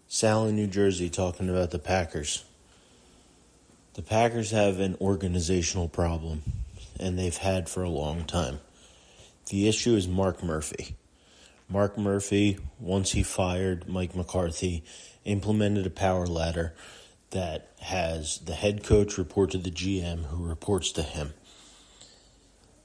Sal 0.07 0.47
in 0.47 0.57
New 0.57 0.67
Jersey 0.67 1.10
talking 1.10 1.49
about 1.49 1.70
the 1.70 1.78
Packers. 1.78 2.44
The 3.94 4.02
Packers 4.02 4.52
have 4.52 4.78
an 4.78 4.97
organizational 5.00 5.89
problem, 5.89 6.42
and 6.99 7.18
they've 7.18 7.36
had 7.36 7.68
for 7.68 7.83
a 7.83 7.91
long 7.91 8.25
time. 8.25 8.60
The 9.50 9.68
issue 9.68 9.97
is 9.97 10.07
Mark 10.07 10.42
Murphy. 10.42 10.94
Mark 11.68 11.99
Murphy, 11.99 12.58
once 12.78 13.12
he 13.12 13.23
fired 13.23 13.89
Mike 13.89 14.15
McCarthy, 14.15 14.83
implemented 15.25 15.86
a 15.86 15.91
power 15.91 16.26
ladder 16.26 16.75
that 17.31 17.73
has 17.81 18.39
the 18.39 18.55
head 18.55 18.84
coach 18.84 19.18
report 19.18 19.50
to 19.50 19.58
the 19.58 19.70
GM, 19.70 20.26
who 20.26 20.44
reports 20.44 20.92
to 20.92 21.02
him. 21.02 21.34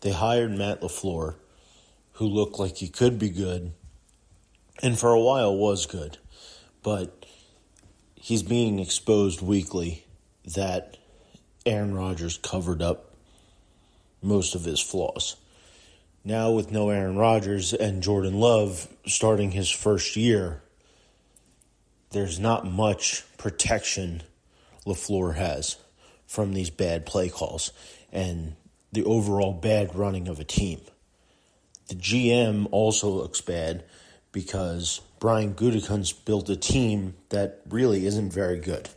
They 0.02 0.12
hired 0.12 0.52
Matt 0.52 0.82
LaFleur, 0.82 1.36
who 2.14 2.26
looked 2.26 2.60
like 2.60 2.78
he 2.78 2.90
could 2.90 3.18
be 3.18 3.30
good, 3.30 3.74
and 4.82 5.00
for 5.00 5.12
a 5.14 5.20
while 5.20 5.56
was 5.56 5.86
good 5.86 6.18
but 6.84 7.26
he's 8.16 8.44
being 8.44 8.78
exposed 8.78 9.42
weekly 9.42 10.06
that 10.54 10.98
Aaron 11.66 11.96
Rodgers 11.96 12.38
covered 12.38 12.82
up 12.82 13.16
most 14.22 14.54
of 14.54 14.66
his 14.66 14.80
flaws. 14.80 15.38
Now, 16.26 16.52
with 16.52 16.72
no 16.72 16.90
Aaron 16.90 17.18
Rodgers 17.18 17.74
and 17.74 18.04
Jordan 18.04 18.40
Love 18.40 18.88
starting 19.06 19.52
his 19.52 19.70
first 19.70 20.16
year, 20.16 20.62
there's 22.12 22.40
not 22.40 22.66
much 22.66 23.24
protection 23.38 24.24
LaFleur 24.86 25.36
has 25.36 25.78
from 26.28 26.54
these 26.54 26.70
bad 26.70 27.06
play 27.06 27.30
calls 27.30 27.72
and 28.12 28.56
the 28.92 29.04
overall 29.04 29.54
bad 29.54 29.96
running 29.96 30.28
of 30.28 30.40
a 30.40 30.44
team. 30.44 30.82
The 31.88 31.96
GM 31.96 32.68
also 32.72 33.10
looks 33.10 33.42
bad 33.42 33.84
because 34.32 35.02
Brian 35.20 35.54
Gutekunst 35.54 36.26
built 36.26 36.50
a 36.50 36.56
team 36.56 37.16
that 37.30 37.62
really 37.70 38.06
isn't 38.06 38.34
very 38.34 38.60
good. 38.60 38.90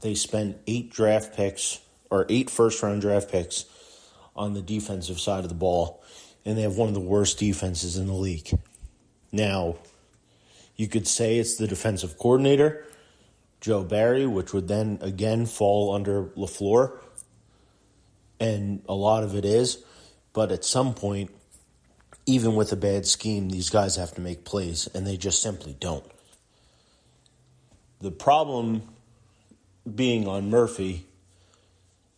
They 0.00 0.14
spent 0.14 0.58
eight 0.66 0.90
draft 0.90 1.34
picks 1.34 1.80
or 2.10 2.26
eight 2.28 2.50
first 2.50 2.82
round 2.82 3.00
draft 3.00 3.30
picks 3.30 3.64
on 4.34 4.54
the 4.54 4.62
defensive 4.62 5.20
side 5.20 5.44
of 5.44 5.48
the 5.48 5.54
ball, 5.54 6.02
and 6.44 6.56
they 6.56 6.62
have 6.62 6.76
one 6.76 6.88
of 6.88 6.94
the 6.94 7.00
worst 7.00 7.38
defenses 7.38 7.96
in 7.96 8.06
the 8.06 8.12
league. 8.12 8.50
Now, 9.30 9.76
you 10.76 10.88
could 10.88 11.06
say 11.06 11.38
it's 11.38 11.56
the 11.56 11.68
defensive 11.68 12.18
coordinator, 12.18 12.84
Joe 13.62 13.84
Barry, 13.84 14.26
which 14.26 14.52
would 14.52 14.68
then 14.68 14.98
again 15.00 15.46
fall 15.46 15.94
under 15.94 16.24
LaFleur, 16.36 16.98
and 18.40 18.82
a 18.88 18.94
lot 18.94 19.22
of 19.22 19.36
it 19.36 19.44
is, 19.44 19.82
but 20.32 20.50
at 20.50 20.64
some 20.64 20.94
point, 20.94 21.30
even 22.26 22.56
with 22.56 22.72
a 22.72 22.76
bad 22.76 23.06
scheme, 23.06 23.48
these 23.48 23.70
guys 23.70 23.96
have 23.96 24.12
to 24.16 24.20
make 24.20 24.44
plays, 24.44 24.88
and 24.88 25.06
they 25.06 25.16
just 25.16 25.40
simply 25.40 25.76
don't. 25.78 26.04
The 28.00 28.10
problem 28.10 28.82
being 29.94 30.26
on 30.26 30.50
Murphy 30.50 31.06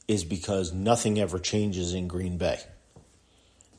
is 0.08 0.24
because 0.24 0.72
nothing 0.72 1.20
ever 1.20 1.38
changes 1.38 1.92
in 1.92 2.08
Green 2.08 2.38
Bay. 2.38 2.58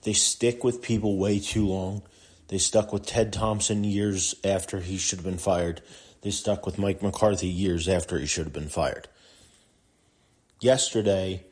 They 0.03 0.13
stick 0.13 0.63
with 0.63 0.83
people 0.83 1.17
way 1.17 1.39
too 1.39 1.65
long. 1.65 2.03
They 2.49 2.59
stuck 2.59 2.93
with 2.93 3.07
Ted 3.07 3.33
Thompson 3.33 3.83
years 3.83 4.35
after 4.43 4.79
he 4.79 4.97
should 4.97 5.17
have 5.17 5.25
been 5.25 5.39
fired. 5.39 5.81
They 6.25 6.31
stuck 6.31 6.65
with 6.65 6.79
Mike 6.79 7.03
McCarthy 7.03 7.45
years 7.45 7.87
after 7.87 8.17
he 8.17 8.25
should 8.25 8.45
have 8.45 8.51
been 8.51 8.67
fired. 8.67 9.07
Yesterday, 10.59 11.45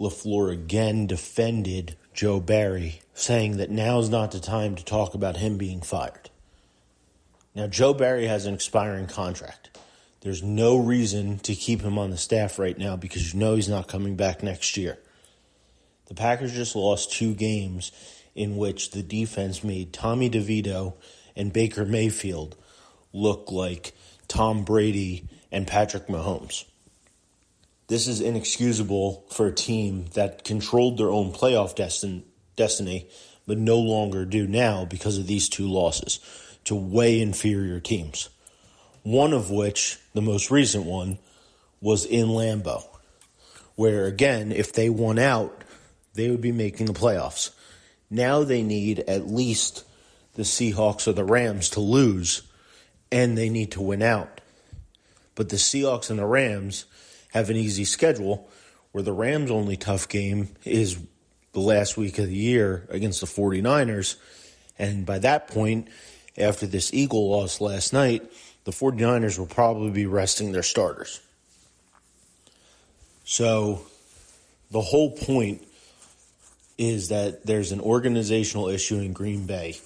LaFleur 0.00 0.50
again 0.50 1.06
defended 1.06 1.98
Joe 2.14 2.40
Barry, 2.40 3.02
saying 3.12 3.58
that 3.58 3.70
now's 3.70 4.08
not 4.08 4.30
the 4.30 4.40
time 4.40 4.74
to 4.76 4.82
talk 4.82 5.12
about 5.12 5.36
him 5.36 5.58
being 5.58 5.82
fired. 5.82 6.30
Now, 7.54 7.66
Joe 7.66 7.92
Barry 7.92 8.26
has 8.26 8.46
an 8.46 8.54
expiring 8.54 9.06
contract. 9.06 9.78
There's 10.22 10.42
no 10.42 10.78
reason 10.78 11.38
to 11.40 11.54
keep 11.54 11.82
him 11.82 11.98
on 11.98 12.08
the 12.08 12.16
staff 12.16 12.58
right 12.58 12.78
now 12.78 12.96
because 12.96 13.34
you 13.34 13.38
know 13.38 13.56
he's 13.56 13.68
not 13.68 13.86
coming 13.86 14.16
back 14.16 14.42
next 14.42 14.78
year. 14.78 14.98
The 16.06 16.14
Packers 16.14 16.54
just 16.54 16.74
lost 16.74 17.12
two 17.12 17.34
games 17.34 17.92
in 18.34 18.56
which 18.56 18.92
the 18.92 19.02
defense 19.02 19.62
made 19.62 19.92
Tommy 19.92 20.30
DeVito 20.30 20.94
and 21.36 21.52
Baker 21.52 21.84
Mayfield 21.84 22.56
look 23.12 23.50
like 23.50 23.92
Tom 24.28 24.64
Brady 24.64 25.28
and 25.50 25.66
Patrick 25.66 26.06
Mahomes. 26.06 26.64
This 27.88 28.06
is 28.06 28.20
inexcusable 28.20 29.24
for 29.30 29.48
a 29.48 29.52
team 29.52 30.06
that 30.14 30.44
controlled 30.44 30.96
their 30.96 31.10
own 31.10 31.32
playoff 31.32 31.74
destin- 31.74 32.22
destiny, 32.54 33.08
but 33.46 33.58
no 33.58 33.78
longer 33.78 34.24
do 34.24 34.46
now 34.46 34.84
because 34.84 35.18
of 35.18 35.26
these 35.26 35.48
two 35.48 35.68
losses 35.68 36.20
to 36.64 36.74
way 36.74 37.20
inferior 37.20 37.80
teams. 37.80 38.28
One 39.02 39.32
of 39.32 39.50
which, 39.50 39.98
the 40.14 40.22
most 40.22 40.50
recent 40.50 40.84
one, 40.84 41.18
was 41.80 42.04
in 42.04 42.28
Lambeau, 42.28 42.84
where 43.74 44.06
again, 44.06 44.52
if 44.52 44.72
they 44.72 44.90
won 44.90 45.18
out, 45.18 45.64
they 46.14 46.30
would 46.30 46.40
be 46.40 46.52
making 46.52 46.86
the 46.86 46.92
playoffs. 46.92 47.50
Now 48.10 48.44
they 48.44 48.62
need 48.62 49.00
at 49.00 49.26
least 49.26 49.84
the 50.34 50.42
Seahawks 50.42 51.08
or 51.08 51.12
the 51.12 51.24
Rams 51.24 51.70
to 51.70 51.80
lose, 51.80 52.42
and 53.12 53.36
they 53.36 53.48
need 53.48 53.72
to 53.72 53.80
win 53.80 54.02
out. 54.02 54.40
But 55.34 55.48
the 55.48 55.56
Seahawks 55.56 56.10
and 56.10 56.18
the 56.18 56.26
Rams 56.26 56.84
have 57.32 57.50
an 57.50 57.56
easy 57.56 57.84
schedule 57.84 58.48
where 58.92 59.02
the 59.02 59.12
Rams' 59.12 59.50
only 59.50 59.76
tough 59.76 60.08
game 60.08 60.48
is 60.64 60.98
the 61.52 61.60
last 61.60 61.96
week 61.96 62.18
of 62.18 62.26
the 62.26 62.34
year 62.34 62.86
against 62.90 63.20
the 63.20 63.26
49ers. 63.26 64.16
And 64.78 65.06
by 65.06 65.18
that 65.20 65.48
point, 65.48 65.88
after 66.36 66.66
this 66.66 66.92
Eagle 66.92 67.30
loss 67.30 67.60
last 67.60 67.92
night, 67.92 68.30
the 68.64 68.72
49ers 68.72 69.38
will 69.38 69.46
probably 69.46 69.90
be 69.90 70.06
resting 70.06 70.52
their 70.52 70.62
starters. 70.62 71.20
So 73.24 73.82
the 74.70 74.80
whole 74.80 75.12
point 75.12 75.66
is 76.78 77.08
that 77.08 77.46
there's 77.46 77.72
an 77.72 77.80
organizational 77.80 78.68
issue 78.68 78.98
in 78.98 79.12
Green 79.12 79.46
Bay 79.46 79.78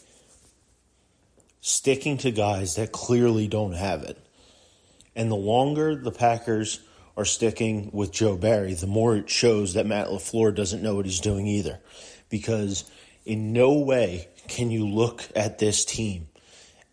sticking 1.67 2.19
to 2.19 2.31
guys 2.31 2.75
that 2.75 2.93
clearly 2.93 3.49
don't 3.49 3.73
have 3.73 4.03
it. 4.03 4.19
And 5.17 5.31
the 5.31 5.35
longer 5.35 5.97
the 5.97 6.11
Packers 6.11 6.79
are 7.17 7.25
sticking 7.25 7.89
with 7.91 8.13
Joe 8.13 8.37
Barry, 8.37 8.75
the 8.75 8.87
more 8.87 9.17
it 9.17 9.31
shows 9.31 9.73
that 9.73 9.87
Matt 9.87 10.09
LaFleur 10.09 10.55
doesn't 10.55 10.83
know 10.83 10.95
what 10.95 11.07
he's 11.07 11.21
doing 11.21 11.47
either. 11.47 11.81
Because 12.29 12.85
in 13.25 13.55
no 13.55 13.79
way 13.79 14.29
can 14.47 14.71
you 14.71 14.87
look 14.87 15.27
at 15.35 15.59
this 15.59 15.87
team 15.87 16.29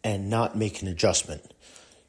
and 0.05 0.29
not 0.29 0.55
make 0.55 0.81
an 0.81 0.87
adjustment. 0.87 1.53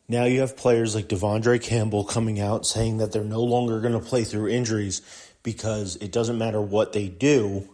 Now 0.06 0.26
you 0.26 0.38
have 0.38 0.56
players 0.56 0.94
like 0.94 1.08
De'Vondre 1.08 1.60
Campbell 1.60 2.04
coming 2.04 2.38
out 2.38 2.64
saying 2.64 2.98
that 2.98 3.10
they're 3.10 3.24
no 3.24 3.42
longer 3.42 3.80
going 3.80 3.94
to 3.94 3.98
play 3.98 4.22
through 4.22 4.50
injuries 4.50 5.02
because 5.42 5.96
it 5.96 6.12
doesn't 6.12 6.38
matter 6.38 6.60
what 6.60 6.92
they 6.92 7.08
do 7.08 7.68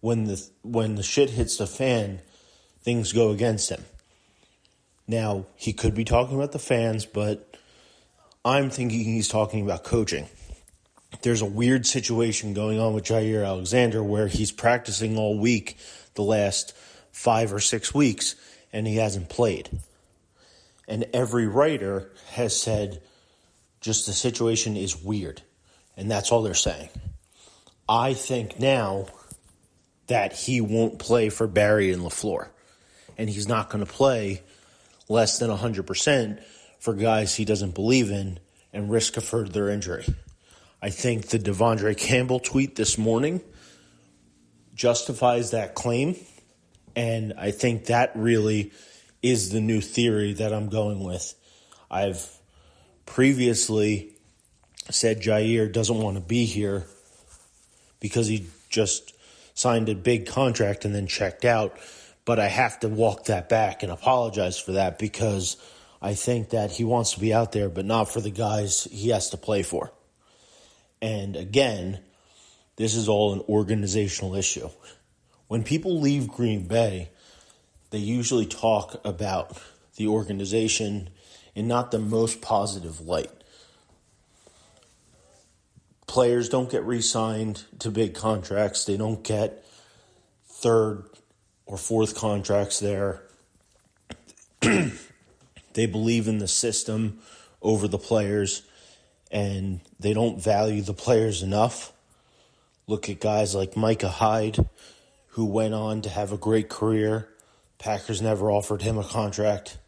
when 0.00 0.24
the 0.24 0.44
when 0.62 0.96
the 0.96 1.04
shit 1.04 1.30
hits 1.30 1.58
the 1.58 1.66
fan, 1.68 2.20
things 2.84 3.12
go 3.12 3.30
against 3.30 3.70
him. 3.70 3.84
Now, 5.08 5.46
he 5.56 5.72
could 5.72 5.94
be 5.94 6.04
talking 6.04 6.36
about 6.36 6.52
the 6.52 6.58
fans, 6.58 7.04
but 7.04 7.56
I'm 8.44 8.70
thinking 8.70 9.00
he's 9.00 9.28
talking 9.28 9.62
about 9.62 9.84
coaching. 9.84 10.28
There's 11.22 11.42
a 11.42 11.46
weird 11.46 11.86
situation 11.86 12.54
going 12.54 12.78
on 12.78 12.94
with 12.94 13.04
Jaire 13.04 13.46
Alexander 13.46 14.02
where 14.02 14.28
he's 14.28 14.52
practicing 14.52 15.16
all 15.16 15.38
week 15.38 15.78
the 16.14 16.22
last 16.22 16.76
five 17.12 17.52
or 17.52 17.60
six 17.60 17.94
weeks 17.94 18.34
and 18.72 18.86
he 18.86 18.96
hasn't 18.96 19.28
played. 19.28 19.70
And 20.86 21.06
every 21.12 21.46
writer 21.46 22.10
has 22.32 22.60
said 22.60 23.00
just 23.80 24.06
the 24.06 24.12
situation 24.12 24.76
is 24.76 24.96
weird. 24.96 25.42
And 25.96 26.10
that's 26.10 26.32
all 26.32 26.42
they're 26.42 26.54
saying. 26.54 26.88
I 27.88 28.14
think 28.14 28.58
now 28.58 29.06
that 30.08 30.32
he 30.32 30.60
won't 30.60 30.98
play 30.98 31.28
for 31.28 31.46
Barry 31.46 31.92
and 31.92 32.02
LaFleur. 32.02 32.48
And 33.16 33.30
he's 33.30 33.48
not 33.48 33.70
going 33.70 33.84
to 33.84 33.90
play 33.90 34.42
less 35.08 35.38
than 35.38 35.50
100% 35.50 36.42
for 36.78 36.94
guys 36.94 37.34
he 37.34 37.44
doesn't 37.44 37.74
believe 37.74 38.10
in 38.10 38.38
and 38.72 38.90
risk 38.90 39.16
a 39.16 39.20
further 39.20 39.68
injury. 39.68 40.04
I 40.82 40.90
think 40.90 41.28
the 41.28 41.38
De'Vondre 41.38 41.96
Campbell 41.96 42.40
tweet 42.40 42.76
this 42.76 42.98
morning 42.98 43.40
justifies 44.74 45.52
that 45.52 45.74
claim. 45.74 46.16
And 46.96 47.34
I 47.38 47.52
think 47.52 47.86
that 47.86 48.12
really 48.14 48.72
is 49.22 49.50
the 49.50 49.60
new 49.60 49.80
theory 49.80 50.34
that 50.34 50.52
I'm 50.52 50.68
going 50.68 51.02
with. 51.02 51.34
I've 51.90 52.28
previously 53.06 54.12
said 54.90 55.22
Jaire 55.22 55.72
doesn't 55.72 55.98
want 55.98 56.16
to 56.16 56.20
be 56.20 56.44
here 56.44 56.84
because 58.00 58.26
he 58.26 58.46
just 58.68 59.14
signed 59.54 59.88
a 59.88 59.94
big 59.94 60.26
contract 60.26 60.84
and 60.84 60.94
then 60.94 61.06
checked 61.06 61.44
out. 61.44 61.78
But 62.24 62.38
I 62.38 62.48
have 62.48 62.80
to 62.80 62.88
walk 62.88 63.26
that 63.26 63.48
back 63.48 63.82
and 63.82 63.92
apologize 63.92 64.58
for 64.58 64.72
that 64.72 64.98
because 64.98 65.56
I 66.00 66.14
think 66.14 66.50
that 66.50 66.70
he 66.70 66.84
wants 66.84 67.12
to 67.14 67.20
be 67.20 67.34
out 67.34 67.52
there, 67.52 67.68
but 67.68 67.84
not 67.84 68.12
for 68.12 68.20
the 68.20 68.30
guys 68.30 68.84
he 68.90 69.10
has 69.10 69.30
to 69.30 69.36
play 69.36 69.62
for. 69.62 69.92
And 71.02 71.36
again, 71.36 72.00
this 72.76 72.94
is 72.94 73.08
all 73.08 73.32
an 73.32 73.42
organizational 73.48 74.34
issue. 74.34 74.68
When 75.48 75.62
people 75.62 76.00
leave 76.00 76.28
Green 76.28 76.66
Bay, 76.66 77.10
they 77.90 77.98
usually 77.98 78.46
talk 78.46 79.00
about 79.04 79.60
the 79.96 80.08
organization 80.08 81.10
in 81.54 81.68
not 81.68 81.90
the 81.90 81.98
most 81.98 82.40
positive 82.40 83.00
light. 83.00 83.30
Players 86.06 86.48
don't 86.48 86.70
get 86.70 86.84
re 86.84 87.00
signed 87.00 87.64
to 87.80 87.90
big 87.90 88.14
contracts, 88.14 88.84
they 88.84 88.96
don't 88.96 89.22
get 89.22 89.64
third 90.46 91.04
or 91.66 91.76
fourth 91.76 92.14
contracts 92.14 92.80
there. 92.80 93.22
they 94.60 95.86
believe 95.86 96.28
in 96.28 96.38
the 96.38 96.48
system 96.48 97.18
over 97.62 97.88
the 97.88 97.98
players 97.98 98.62
and 99.30 99.80
they 99.98 100.14
don't 100.14 100.40
value 100.40 100.82
the 100.82 100.94
players 100.94 101.42
enough. 101.42 101.92
Look 102.86 103.08
at 103.08 103.20
guys 103.20 103.54
like 103.54 103.76
Micah 103.76 104.08
Hyde, 104.08 104.68
who 105.30 105.46
went 105.46 105.74
on 105.74 106.02
to 106.02 106.08
have 106.08 106.32
a 106.32 106.36
great 106.36 106.68
career. 106.68 107.28
Packers 107.78 108.22
never 108.22 108.50
offered 108.50 108.82
him 108.82 108.98
a 108.98 109.04
contract. 109.04 109.78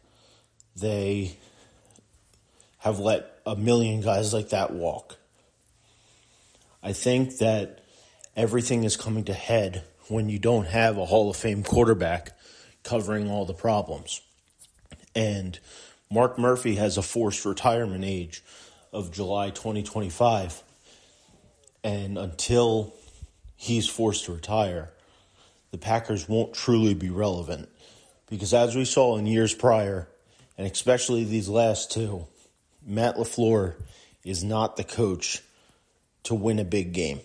They 0.75 1.37
have 2.79 2.99
let 2.99 3.39
a 3.45 3.55
million 3.55 4.01
guys 4.01 4.33
like 4.33 4.49
that 4.49 4.73
walk. 4.73 5.17
I 6.83 6.93
think 6.93 7.37
that 7.37 7.85
everything 8.35 8.83
is 8.83 8.97
coming 8.97 9.23
to 9.25 9.33
head 9.33 9.83
when 10.09 10.29
you 10.29 10.39
don't 10.39 10.67
have 10.67 10.97
a 10.97 11.05
Hall 11.05 11.29
of 11.29 11.35
Fame 11.35 11.63
quarterback 11.63 12.37
covering 12.83 13.29
all 13.29 13.45
the 13.45 13.53
problems. 13.53 14.21
And 15.15 15.59
Mark 16.09 16.39
Murphy 16.39 16.75
has 16.75 16.97
a 16.97 17.01
forced 17.01 17.45
retirement 17.45 18.03
age 18.05 18.43
of 18.93 19.11
July 19.11 19.49
2025. 19.49 20.63
And 21.83 22.17
until 22.17 22.93
he's 23.55 23.87
forced 23.87 24.25
to 24.25 24.33
retire, 24.33 24.89
the 25.71 25.77
Packers 25.77 26.29
won't 26.29 26.53
truly 26.53 26.93
be 26.93 27.09
relevant. 27.09 27.69
Because 28.29 28.53
as 28.53 28.75
we 28.75 28.85
saw 28.85 29.17
in 29.17 29.25
years 29.25 29.53
prior, 29.53 30.07
and 30.57 30.69
especially 30.69 31.23
these 31.23 31.49
last 31.49 31.91
two, 31.91 32.25
Matt 32.85 33.15
LaFleur 33.15 33.75
is 34.23 34.43
not 34.43 34.75
the 34.75 34.83
coach 34.83 35.41
to 36.23 36.35
win 36.35 36.59
a 36.59 36.65
big 36.65 36.93
game. 36.93 37.19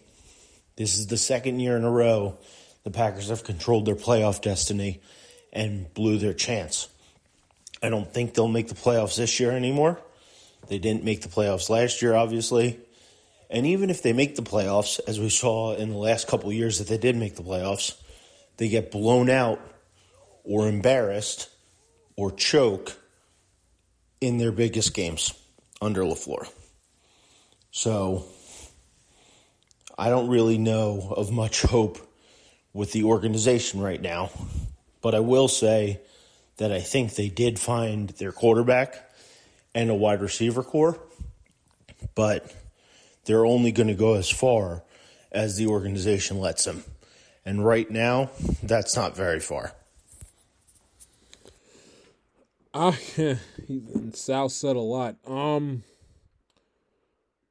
This 0.77 0.99
is 0.99 1.07
the 1.07 1.17
second 1.17 1.61
year 1.61 1.77
in 1.77 1.85
a 1.85 1.91
row 1.91 2.39
the 2.85 2.91
Packers 2.91 3.28
have 3.28 3.44
controlled 3.44 3.86
their 3.86 3.94
playoff 3.94 4.41
destiny 4.41 5.01
and 5.52 5.93
blew 5.94 6.19
their 6.19 6.35
chance. 6.35 6.89
I 7.83 7.89
don't 7.89 8.12
think 8.12 8.35
they'll 8.35 8.49
make 8.49 8.69
the 8.69 8.75
playoffs 8.75 9.17
this 9.17 9.41
year 9.41 9.52
anymore. 9.52 10.01
They 10.69 10.78
didn't 10.78 11.05
make 11.05 11.23
the 11.23 11.28
playoffs 11.28 11.69
last 11.69 12.02
year, 12.02 12.15
obviously. 12.15 12.81
And 13.51 13.67
even 13.67 13.91
if 13.91 14.02
they 14.02 14.12
make 14.12 14.36
the 14.36 14.43
playoffs, 14.43 15.01
as 15.07 15.20
we 15.20 15.28
saw 15.28 15.75
in 15.75 15.91
the 15.91 15.97
last 15.97 16.28
couple 16.28 16.52
years 16.52 16.78
that 16.78 16.89
they 16.89 16.99
did 16.99 17.17
make 17.17 17.36
the 17.36 17.43
playoffs, 17.43 18.01
they 18.57 18.69
get 18.69 18.91
blown 18.91 19.28
out 19.28 19.61
or 20.44 20.69
embarrassed 20.69 21.51
or 22.17 22.31
choke 22.31 22.97
in 24.20 24.39
their 24.39 24.52
biggest 24.52 24.94
games 24.94 25.35
under 25.81 26.02
LaFleur. 26.02 26.49
So 27.73 28.25
I 29.99 30.09
don't 30.09 30.28
really 30.28 30.59
know 30.59 31.12
of 31.17 31.31
much 31.31 31.62
hope 31.62 31.99
with 32.73 32.92
the 32.92 33.05
organization 33.05 33.81
right 33.81 34.01
now. 34.01 34.31
But 35.01 35.15
I 35.15 35.20
will 35.20 35.49
say 35.49 36.01
that 36.57 36.73
I 36.73 36.81
think 36.81 37.15
they 37.15 37.28
did 37.28 37.59
find 37.59 38.10
their 38.10 38.33
quarterback 38.33 39.10
and 39.75 39.91
a 39.91 39.94
wide 39.94 40.20
receiver 40.20 40.62
core, 40.62 40.99
but 42.15 42.55
they're 43.25 43.47
only 43.47 43.73
going 43.73 43.89
to 43.89 43.94
go 43.94 44.15
as 44.15 44.31
far 44.31 44.83
as 45.31 45.57
the 45.57 45.67
organization 45.67 46.39
lets 46.39 46.65
them. 46.65 46.84
And 47.44 47.65
right 47.65 47.91
now, 47.91 48.31
that's 48.62 48.94
not 48.94 49.17
very 49.17 49.41
far. 49.41 49.73
I 52.75 52.97
Sal 54.12 54.49
said 54.49 54.76
a 54.76 54.81
lot. 54.81 55.17
Um, 55.26 55.83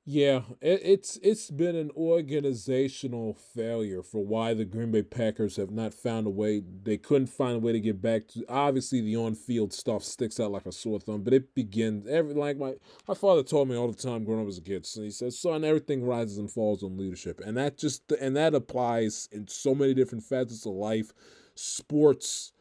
yeah, 0.04 0.42
it, 0.62 0.82
it's 0.84 1.18
it's 1.22 1.52
been 1.52 1.76
an 1.76 1.92
organizational 1.96 3.36
failure 3.56 4.02
for 4.02 4.26
why 4.26 4.56
the 4.56 4.66
Green 4.66 4.92
Bay 4.92 5.04
Packers 5.04 5.58
have 5.58 5.70
not 5.70 5.94
found 5.94 6.26
a 6.26 6.30
way. 6.32 6.64
They 6.84 6.98
couldn't 6.98 7.28
find 7.28 7.58
a 7.58 7.60
way 7.60 7.72
to 7.72 7.80
get 7.80 8.02
back 8.02 8.28
to. 8.30 8.44
Obviously, 8.50 9.02
the 9.02 9.16
on-field 9.16 9.72
stuff 9.72 10.04
sticks 10.04 10.40
out 10.40 10.52
like 10.52 10.66
a 10.66 10.72
sore 10.72 11.00
thumb, 11.00 11.22
but 11.22 11.34
it 11.34 11.54
begins 11.54 12.08
every 12.08 12.34
like 12.34 12.58
my 12.58 12.74
my 13.08 13.14
father 13.14 13.44
told 13.44 13.70
me 13.70 13.76
all 13.76 13.88
the 13.88 13.94
time 13.94 14.24
growing 14.24 14.42
up 14.42 14.48
as 14.48 14.58
a 14.58 14.62
kid. 14.62 14.88
So 14.88 15.04
he 15.04 15.12
says, 15.12 15.38
"Son, 15.38 15.64
everything 15.64 16.04
rises 16.04 16.40
and 16.40 16.50
falls 16.50 16.82
on 16.82 16.98
leadership," 16.98 17.40
and 17.46 17.56
that 17.58 17.78
just 17.78 18.12
and 18.14 18.36
that 18.36 18.56
applies 18.56 19.30
in 19.32 19.48
so 19.48 19.76
many 19.76 19.94
different 19.94 20.24
facets 20.24 20.66
of 20.66 20.74
life, 20.74 21.14
sports, 21.54 22.54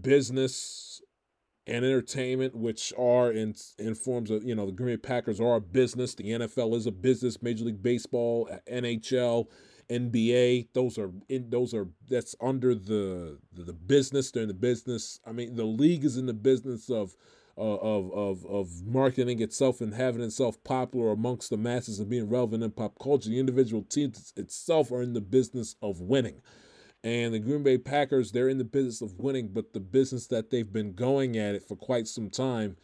business 0.00 1.02
and 1.68 1.84
entertainment, 1.84 2.56
which 2.56 2.92
are 2.98 3.30
in 3.30 3.54
in 3.78 3.94
forms 3.94 4.30
of 4.30 4.42
you 4.42 4.54
know 4.54 4.66
the 4.66 4.72
Green 4.72 4.96
Bay 4.96 4.96
Packers 4.96 5.40
are 5.40 5.56
a 5.56 5.60
business. 5.60 6.14
The 6.14 6.24
NFL 6.24 6.74
is 6.76 6.86
a 6.86 6.92
business. 6.92 7.42
Major 7.42 7.64
League 7.64 7.82
Baseball, 7.82 8.48
NHL, 8.70 9.46
NBA. 9.90 10.68
Those 10.72 10.98
are 10.98 11.12
in 11.28 11.50
those 11.50 11.74
are 11.74 11.88
that's 12.08 12.34
under 12.40 12.74
the 12.74 13.38
the, 13.52 13.64
the 13.64 13.72
business. 13.74 14.30
They're 14.30 14.42
in 14.42 14.48
the 14.48 14.54
business. 14.54 15.20
I 15.26 15.32
mean, 15.32 15.56
the 15.56 15.64
league 15.64 16.04
is 16.04 16.16
in 16.16 16.26
the 16.26 16.34
business 16.34 16.90
of. 16.90 17.14
Uh, 17.60 17.74
of, 17.74 18.12
of 18.12 18.46
of 18.46 18.86
marketing 18.86 19.42
itself 19.42 19.80
and 19.80 19.92
having 19.92 20.22
itself 20.22 20.62
popular 20.62 21.10
amongst 21.10 21.50
the 21.50 21.56
masses 21.56 21.98
and 21.98 22.08
being 22.08 22.28
relevant 22.28 22.62
in 22.62 22.70
pop 22.70 22.96
culture. 23.02 23.30
The 23.30 23.40
individual 23.40 23.82
teams 23.82 24.32
itself 24.36 24.92
are 24.92 25.02
in 25.02 25.12
the 25.12 25.20
business 25.20 25.74
of 25.82 26.00
winning. 26.00 26.40
And 27.08 27.32
the 27.32 27.38
Green 27.38 27.62
Bay 27.62 27.78
Packers, 27.78 28.32
they're 28.32 28.50
in 28.50 28.58
the 28.58 28.64
business 28.64 29.00
of 29.00 29.18
winning, 29.18 29.48
but 29.48 29.72
the 29.72 29.80
business 29.80 30.26
that 30.26 30.50
they've 30.50 30.70
been 30.70 30.92
going 30.92 31.38
at 31.38 31.54
it 31.54 31.66
for 31.66 31.74
quite 31.74 32.06
some 32.06 32.28
time 32.28 32.76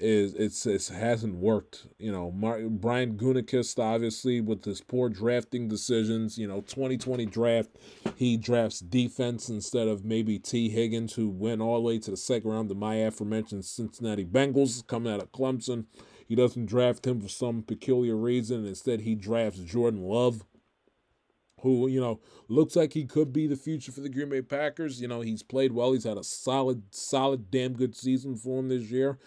is 0.00 0.34
it's 0.34 0.66
it 0.66 0.88
hasn't 0.88 1.36
worked. 1.36 1.86
You 1.96 2.10
know, 2.10 2.32
Mark, 2.32 2.60
Brian 2.70 3.16
Gutekunst 3.16 3.78
obviously 3.78 4.40
with 4.40 4.64
his 4.64 4.80
poor 4.80 5.08
drafting 5.08 5.68
decisions. 5.68 6.36
You 6.36 6.48
know, 6.48 6.60
2020 6.62 7.26
draft, 7.26 7.70
he 8.16 8.36
drafts 8.36 8.80
defense 8.80 9.48
instead 9.48 9.86
of 9.86 10.04
maybe 10.04 10.40
Tee 10.40 10.70
Higgins, 10.70 11.14
who 11.14 11.30
went 11.30 11.60
all 11.60 11.76
the 11.76 11.82
way 11.82 12.00
to 12.00 12.10
the 12.10 12.16
second 12.16 12.50
round 12.50 12.70
to 12.70 12.74
my 12.74 12.96
aforementioned 12.96 13.64
Cincinnati 13.64 14.24
Bengals 14.24 14.84
coming 14.88 15.12
out 15.12 15.22
of 15.22 15.30
Clemson. 15.30 15.84
He 16.26 16.34
doesn't 16.34 16.66
draft 16.66 17.06
him 17.06 17.20
for 17.20 17.28
some 17.28 17.62
peculiar 17.62 18.16
reason. 18.16 18.66
Instead, 18.66 19.02
he 19.02 19.14
drafts 19.14 19.60
Jordan 19.60 20.02
Love 20.02 20.42
who, 21.62 21.88
you 21.88 22.00
know, 22.00 22.20
looks 22.48 22.76
like 22.76 22.92
he 22.92 23.04
could 23.04 23.32
be 23.32 23.46
the 23.46 23.56
future 23.56 23.92
for 23.92 24.00
the 24.00 24.08
Green 24.08 24.28
Bay 24.28 24.42
Packers. 24.42 25.00
You 25.00 25.08
know, 25.08 25.20
he's 25.20 25.42
played 25.42 25.72
well. 25.72 25.92
He's 25.92 26.04
had 26.04 26.16
a 26.16 26.24
solid, 26.24 26.82
solid, 26.90 27.50
damn 27.50 27.74
good 27.74 27.96
season 27.96 28.36
for 28.36 28.60
him 28.60 28.68
this 28.68 28.90
year 28.90 29.18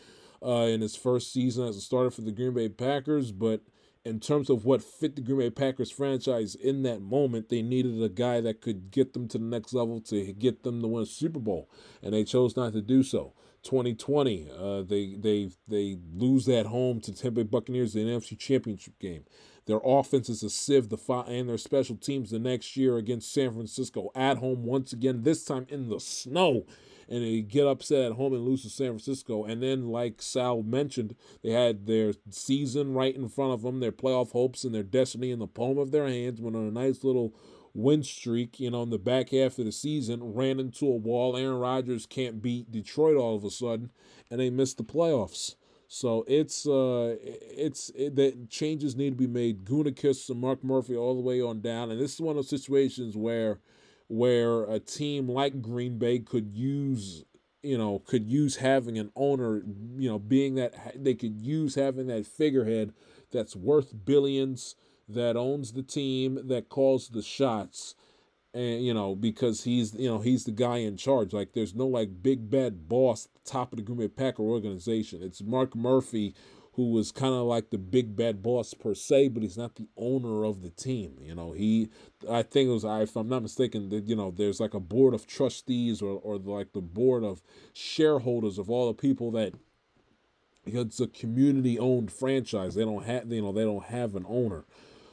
uh, 0.45 0.67
in 0.67 0.81
his 0.81 0.95
first 0.95 1.31
season 1.31 1.67
as 1.67 1.77
a 1.77 1.81
starter 1.81 2.11
for 2.11 2.21
the 2.21 2.31
Green 2.31 2.53
Bay 2.53 2.69
Packers. 2.69 3.31
But 3.31 3.61
in 4.03 4.19
terms 4.19 4.49
of 4.49 4.65
what 4.65 4.83
fit 4.83 5.15
the 5.15 5.21
Green 5.21 5.39
Bay 5.39 5.49
Packers 5.49 5.91
franchise 5.91 6.55
in 6.55 6.83
that 6.83 7.01
moment, 7.01 7.49
they 7.49 7.61
needed 7.61 8.01
a 8.01 8.09
guy 8.09 8.41
that 8.41 8.61
could 8.61 8.91
get 8.91 9.13
them 9.13 9.27
to 9.29 9.37
the 9.37 9.43
next 9.43 9.73
level 9.73 10.01
to 10.01 10.33
get 10.33 10.63
them 10.63 10.81
to 10.81 10.87
win 10.87 11.03
a 11.03 11.05
Super 11.05 11.39
Bowl, 11.39 11.69
and 12.01 12.13
they 12.13 12.23
chose 12.23 12.55
not 12.55 12.73
to 12.73 12.81
do 12.81 13.03
so. 13.03 13.33
2020, 13.63 14.49
uh, 14.57 14.81
they 14.81 15.15
they 15.19 15.51
they 15.67 15.97
lose 16.15 16.49
at 16.49 16.65
home 16.65 16.99
to 17.01 17.13
Tampa 17.13 17.43
Bay 17.43 17.43
Buccaneers 17.43 17.95
in 17.95 18.07
the 18.07 18.13
NFC 18.13 18.37
Championship 18.37 18.97
game. 18.99 19.23
Their 19.71 19.79
offense 19.85 20.27
is 20.27 20.43
a 20.43 20.49
sieve 20.49 20.89
the 20.89 20.97
fi- 20.97 21.21
and 21.21 21.47
their 21.47 21.57
special 21.57 21.95
teams 21.95 22.31
the 22.31 22.39
next 22.39 22.75
year 22.75 22.97
against 22.97 23.33
San 23.33 23.53
Francisco 23.53 24.11
at 24.13 24.39
home 24.39 24.65
once 24.65 24.91
again. 24.91 25.23
This 25.23 25.45
time 25.45 25.65
in 25.69 25.87
the 25.87 26.01
snow 26.01 26.65
and 27.07 27.23
they 27.23 27.39
get 27.39 27.67
upset 27.67 28.03
at 28.03 28.17
home 28.17 28.33
and 28.33 28.43
lose 28.43 28.63
to 28.63 28.69
San 28.69 28.87
Francisco. 28.87 29.45
And 29.45 29.63
then, 29.63 29.87
like 29.87 30.21
Sal 30.21 30.61
mentioned, 30.61 31.15
they 31.41 31.51
had 31.51 31.87
their 31.87 32.11
season 32.29 32.93
right 32.93 33.15
in 33.15 33.29
front 33.29 33.53
of 33.53 33.61
them, 33.61 33.79
their 33.79 33.93
playoff 33.93 34.31
hopes 34.31 34.65
and 34.65 34.75
their 34.75 34.83
destiny 34.83 35.31
in 35.31 35.39
the 35.39 35.47
palm 35.47 35.77
of 35.77 35.91
their 35.91 36.07
hands. 36.09 36.41
Went 36.41 36.57
on 36.57 36.67
a 36.67 36.71
nice 36.71 37.05
little 37.05 37.33
win 37.73 38.03
streak, 38.03 38.59
you 38.59 38.71
know, 38.71 38.83
in 38.83 38.89
the 38.89 38.99
back 38.99 39.29
half 39.29 39.57
of 39.57 39.63
the 39.63 39.71
season, 39.71 40.33
ran 40.33 40.59
into 40.59 40.85
a 40.85 40.97
wall. 40.97 41.37
Aaron 41.37 41.59
Rodgers 41.59 42.05
can't 42.05 42.41
beat 42.41 42.73
Detroit 42.73 43.15
all 43.15 43.37
of 43.37 43.45
a 43.45 43.49
sudden, 43.49 43.91
and 44.29 44.41
they 44.41 44.49
missed 44.49 44.77
the 44.77 44.83
playoffs. 44.83 45.55
So 45.93 46.23
it's 46.25 46.65
uh 46.65 47.17
it's 47.21 47.89
it, 47.89 48.15
that 48.15 48.49
changes 48.49 48.95
need 48.95 49.09
to 49.09 49.15
be 49.17 49.27
made. 49.27 49.65
Gutekunst 49.65 50.29
and 50.29 50.39
Mark 50.39 50.63
Murphy 50.63 50.95
all 50.95 51.15
the 51.15 51.21
way 51.21 51.41
on 51.41 51.59
down, 51.59 51.91
and 51.91 51.99
this 51.99 52.13
is 52.13 52.21
one 52.21 52.31
of 52.31 52.37
those 52.37 52.49
situations 52.49 53.17
where 53.17 53.59
where 54.07 54.63
a 54.63 54.79
team 54.79 55.27
like 55.27 55.61
Green 55.61 55.97
Bay 55.97 56.19
could 56.19 56.55
use 56.55 57.25
you 57.61 57.77
know 57.77 57.99
could 57.99 58.31
use 58.31 58.55
having 58.55 58.97
an 58.97 59.11
owner 59.17 59.63
you 59.97 60.07
know 60.07 60.17
being 60.17 60.55
that 60.55 60.95
they 60.95 61.13
could 61.13 61.41
use 61.41 61.75
having 61.75 62.07
that 62.07 62.25
figurehead 62.25 62.93
that's 63.29 63.57
worth 63.57 63.93
billions 64.05 64.75
that 65.09 65.35
owns 65.35 65.73
the 65.73 65.83
team 65.83 66.39
that 66.47 66.69
calls 66.69 67.09
the 67.09 67.21
shots. 67.21 67.95
And 68.53 68.85
you 68.85 68.93
know 68.93 69.13
because 69.13 69.65
he's 69.65 69.93
you 69.93 70.07
know 70.07 70.19
he's 70.19 70.45
the 70.45 70.51
guy 70.51 70.77
in 70.77 70.95
charge. 70.95 71.33
Like 71.33 71.51
there's 71.51 71.75
no 71.75 71.87
like 71.87 72.23
big 72.23 72.49
bad 72.49 72.87
boss 72.87 73.27
top 73.45 73.73
of 73.73 73.77
the 73.77 73.83
Green 73.83 73.99
Bay 73.99 74.07
Packer 74.07 74.43
organization 74.43 75.21
it's 75.21 75.41
Mark 75.41 75.75
Murphy 75.75 76.33
who 76.73 76.91
was 76.91 77.11
kind 77.11 77.33
of 77.33 77.41
like 77.41 77.69
the 77.69 77.77
big 77.77 78.15
bad 78.15 78.41
boss 78.41 78.73
per 78.73 78.95
se, 78.95 79.27
but 79.29 79.43
he's 79.43 79.57
not 79.57 79.75
the 79.75 79.89
owner 79.97 80.45
of 80.45 80.61
the 80.61 80.69
team. 80.69 81.17
You 81.19 81.35
know, 81.35 81.51
he, 81.51 81.89
I 82.29 82.43
think 82.43 82.69
it 82.69 82.71
was, 82.71 82.85
if 82.85 83.15
I'm 83.17 83.27
not 83.27 83.41
mistaken, 83.41 83.89
that 83.89 84.07
you 84.07 84.15
know, 84.15 84.31
there's 84.31 84.61
like 84.61 84.73
a 84.73 84.79
board 84.79 85.13
of 85.13 85.27
trustees 85.27 86.01
or 86.01 86.19
or 86.23 86.37
like 86.37 86.71
the 86.71 86.81
board 86.81 87.23
of 87.23 87.41
shareholders 87.73 88.57
of 88.57 88.69
all 88.69 88.87
the 88.87 88.93
people 88.93 89.31
that. 89.31 89.53
It's 90.63 90.99
a 90.99 91.07
community-owned 91.07 92.11
franchise. 92.11 92.75
They 92.75 92.85
don't 92.85 93.03
have, 93.03 93.31
you 93.31 93.41
know, 93.41 93.51
they 93.51 93.63
don't 93.63 93.85
have 93.85 94.15
an 94.15 94.27
owner, 94.29 94.65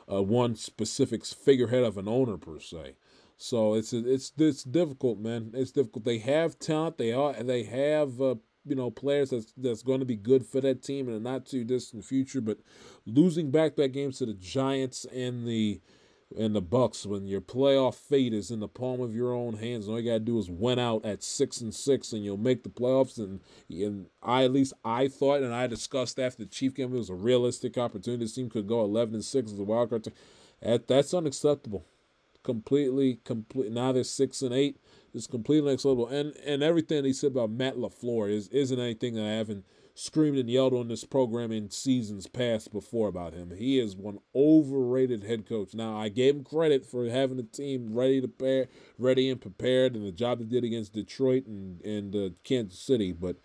uh, 0.06 0.22
one 0.22 0.54
specific 0.56 1.24
figurehead 1.24 1.84
of 1.84 1.96
an 1.96 2.06
owner 2.06 2.36
per 2.36 2.60
se. 2.60 2.96
So 3.38 3.74
it's 3.74 3.92
it's 3.92 4.32
it's 4.36 4.64
difficult, 4.64 5.20
man. 5.20 5.52
It's 5.54 5.70
difficult. 5.70 6.04
They 6.04 6.18
have 6.18 6.58
talent. 6.58 6.98
They 6.98 7.12
are 7.12 7.32
they 7.34 7.62
have 7.62 8.20
uh, 8.20 8.34
you 8.66 8.74
know 8.74 8.90
players 8.90 9.30
that's 9.30 9.52
that's 9.56 9.82
going 9.84 10.00
to 10.00 10.06
be 10.06 10.16
good 10.16 10.44
for 10.44 10.60
that 10.60 10.82
team 10.82 11.08
in 11.08 11.14
a 11.14 11.20
not 11.20 11.46
too 11.46 11.62
distant 11.62 12.04
future. 12.04 12.40
But 12.40 12.58
losing 13.06 13.52
back 13.52 13.76
back 13.76 13.92
games 13.92 14.18
to 14.18 14.26
the 14.26 14.34
Giants 14.34 15.06
and 15.06 15.46
the 15.46 15.80
and 16.36 16.52
the 16.54 16.60
Bucs 16.60 17.06
when 17.06 17.28
your 17.28 17.40
playoff 17.40 17.94
fate 17.94 18.34
is 18.34 18.50
in 18.50 18.58
the 18.58 18.66
palm 18.66 19.00
of 19.00 19.14
your 19.14 19.32
own 19.32 19.54
hands, 19.54 19.86
and 19.86 19.94
all 19.94 20.00
you 20.00 20.10
gotta 20.10 20.18
do 20.18 20.36
is 20.40 20.50
win 20.50 20.80
out 20.80 21.04
at 21.04 21.22
six 21.22 21.60
and 21.60 21.72
six, 21.72 22.12
and 22.12 22.24
you'll 22.24 22.36
make 22.38 22.64
the 22.64 22.68
playoffs. 22.68 23.18
And 23.18 23.40
and 23.70 24.06
I 24.20 24.42
at 24.42 24.52
least 24.52 24.72
I 24.84 25.06
thought, 25.06 25.42
and 25.42 25.54
I 25.54 25.68
discussed 25.68 26.18
after 26.18 26.42
the 26.42 26.50
Chief 26.50 26.74
game, 26.74 26.92
it 26.92 26.98
was 26.98 27.08
a 27.08 27.14
realistic 27.14 27.78
opportunity. 27.78 28.24
This 28.24 28.34
team 28.34 28.50
could 28.50 28.66
go 28.66 28.82
eleven 28.82 29.14
and 29.14 29.24
six 29.24 29.52
as 29.52 29.60
a 29.60 29.62
wild 29.62 29.90
card. 29.90 30.12
That 30.60 30.88
that's 30.88 31.14
unacceptable. 31.14 31.84
Completely, 32.48 33.20
complete. 33.24 33.70
Now 33.72 33.92
they're 33.92 34.04
six 34.04 34.40
and 34.40 34.54
eight 34.54 34.78
It's 35.12 35.26
completely 35.26 35.68
unacceptable. 35.68 36.08
And 36.08 36.34
and 36.46 36.62
everything 36.62 37.04
he 37.04 37.12
said 37.12 37.32
about 37.32 37.50
Matt 37.50 37.76
LaFleur 37.76 38.30
is 38.30 38.48
isn't 38.48 38.80
anything 38.80 39.16
that 39.16 39.24
I 39.26 39.32
haven't 39.32 39.66
screamed 39.94 40.38
and 40.38 40.48
yelled 40.48 40.72
on 40.72 40.88
this 40.88 41.04
program 41.04 41.52
in 41.52 41.70
seasons 41.70 42.26
past 42.26 42.72
before 42.72 43.08
about 43.08 43.34
him. 43.34 43.52
He 43.54 43.78
is 43.78 43.96
one 43.96 44.20
overrated 44.34 45.24
head 45.24 45.46
coach. 45.46 45.74
Now 45.74 45.98
I 45.98 46.08
gave 46.08 46.36
him 46.36 46.44
credit 46.44 46.86
for 46.86 47.04
having 47.10 47.38
a 47.38 47.42
team 47.42 47.92
ready 47.92 48.22
to 48.22 48.28
pair, 48.28 48.68
ready 48.98 49.28
and 49.28 49.40
prepared, 49.40 49.94
and 49.94 50.06
the 50.06 50.12
job 50.12 50.38
they 50.38 50.46
did 50.46 50.64
against 50.64 50.94
Detroit 50.94 51.46
and 51.46 51.82
and 51.82 52.16
uh, 52.16 52.30
Kansas 52.44 52.80
City. 52.80 53.12
But 53.12 53.36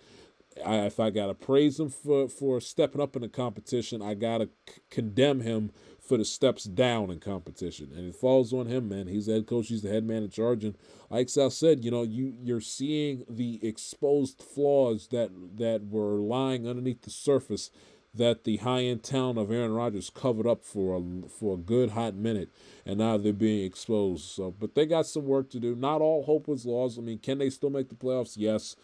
I, 0.65 0.85
if 0.85 0.99
I 0.99 1.09
gotta 1.09 1.33
praise 1.33 1.79
him 1.79 1.89
for 1.89 2.29
for 2.29 2.61
stepping 2.61 3.01
up 3.01 3.15
in 3.15 3.21
the 3.23 3.29
competition, 3.29 4.01
I 4.01 4.13
gotta 4.13 4.49
c- 4.69 4.81
condemn 4.89 5.41
him 5.41 5.71
for 6.05 6.17
the 6.17 6.25
steps 6.25 6.65
down 6.65 7.09
in 7.09 7.19
competition. 7.19 7.91
And 7.95 8.09
it 8.09 8.15
falls 8.15 8.53
on 8.53 8.67
him, 8.67 8.89
man. 8.89 9.07
He's 9.07 9.27
the 9.27 9.33
head 9.33 9.47
coach, 9.47 9.67
he's 9.69 9.81
the 9.83 9.89
head 9.89 10.03
man 10.03 10.23
in 10.23 10.29
charge. 10.29 10.63
And 10.63 10.75
like 11.09 11.29
Sal 11.29 11.49
said, 11.49 11.85
you 11.85 11.91
know, 11.91 12.03
you 12.03 12.33
you're 12.41 12.61
seeing 12.61 13.25
the 13.29 13.65
exposed 13.65 14.41
flaws 14.41 15.07
that 15.11 15.31
that 15.57 15.85
were 15.87 16.17
lying 16.17 16.67
underneath 16.67 17.01
the 17.03 17.09
surface 17.09 17.71
that 18.15 18.43
the 18.43 18.57
high 18.57 18.83
end 18.83 19.01
talent 19.03 19.39
of 19.39 19.51
Aaron 19.51 19.73
Rodgers 19.73 20.09
covered 20.09 20.45
up 20.45 20.63
for 20.63 20.97
a 20.97 21.29
for 21.29 21.55
a 21.55 21.57
good 21.57 21.91
hot 21.91 22.13
minute, 22.15 22.49
and 22.85 22.99
now 22.99 23.17
they're 23.17 23.33
being 23.33 23.65
exposed. 23.65 24.25
So, 24.25 24.51
but 24.51 24.75
they 24.75 24.85
got 24.85 25.07
some 25.07 25.25
work 25.25 25.49
to 25.51 25.59
do. 25.59 25.75
Not 25.75 26.01
all 26.01 26.23
hope 26.23 26.47
was 26.47 26.65
lost. 26.65 26.99
I 26.99 27.01
mean, 27.01 27.19
can 27.19 27.37
they 27.39 27.49
still 27.49 27.69
make 27.69 27.89
the 27.89 27.95
playoffs? 27.95 28.33
Yes. 28.37 28.75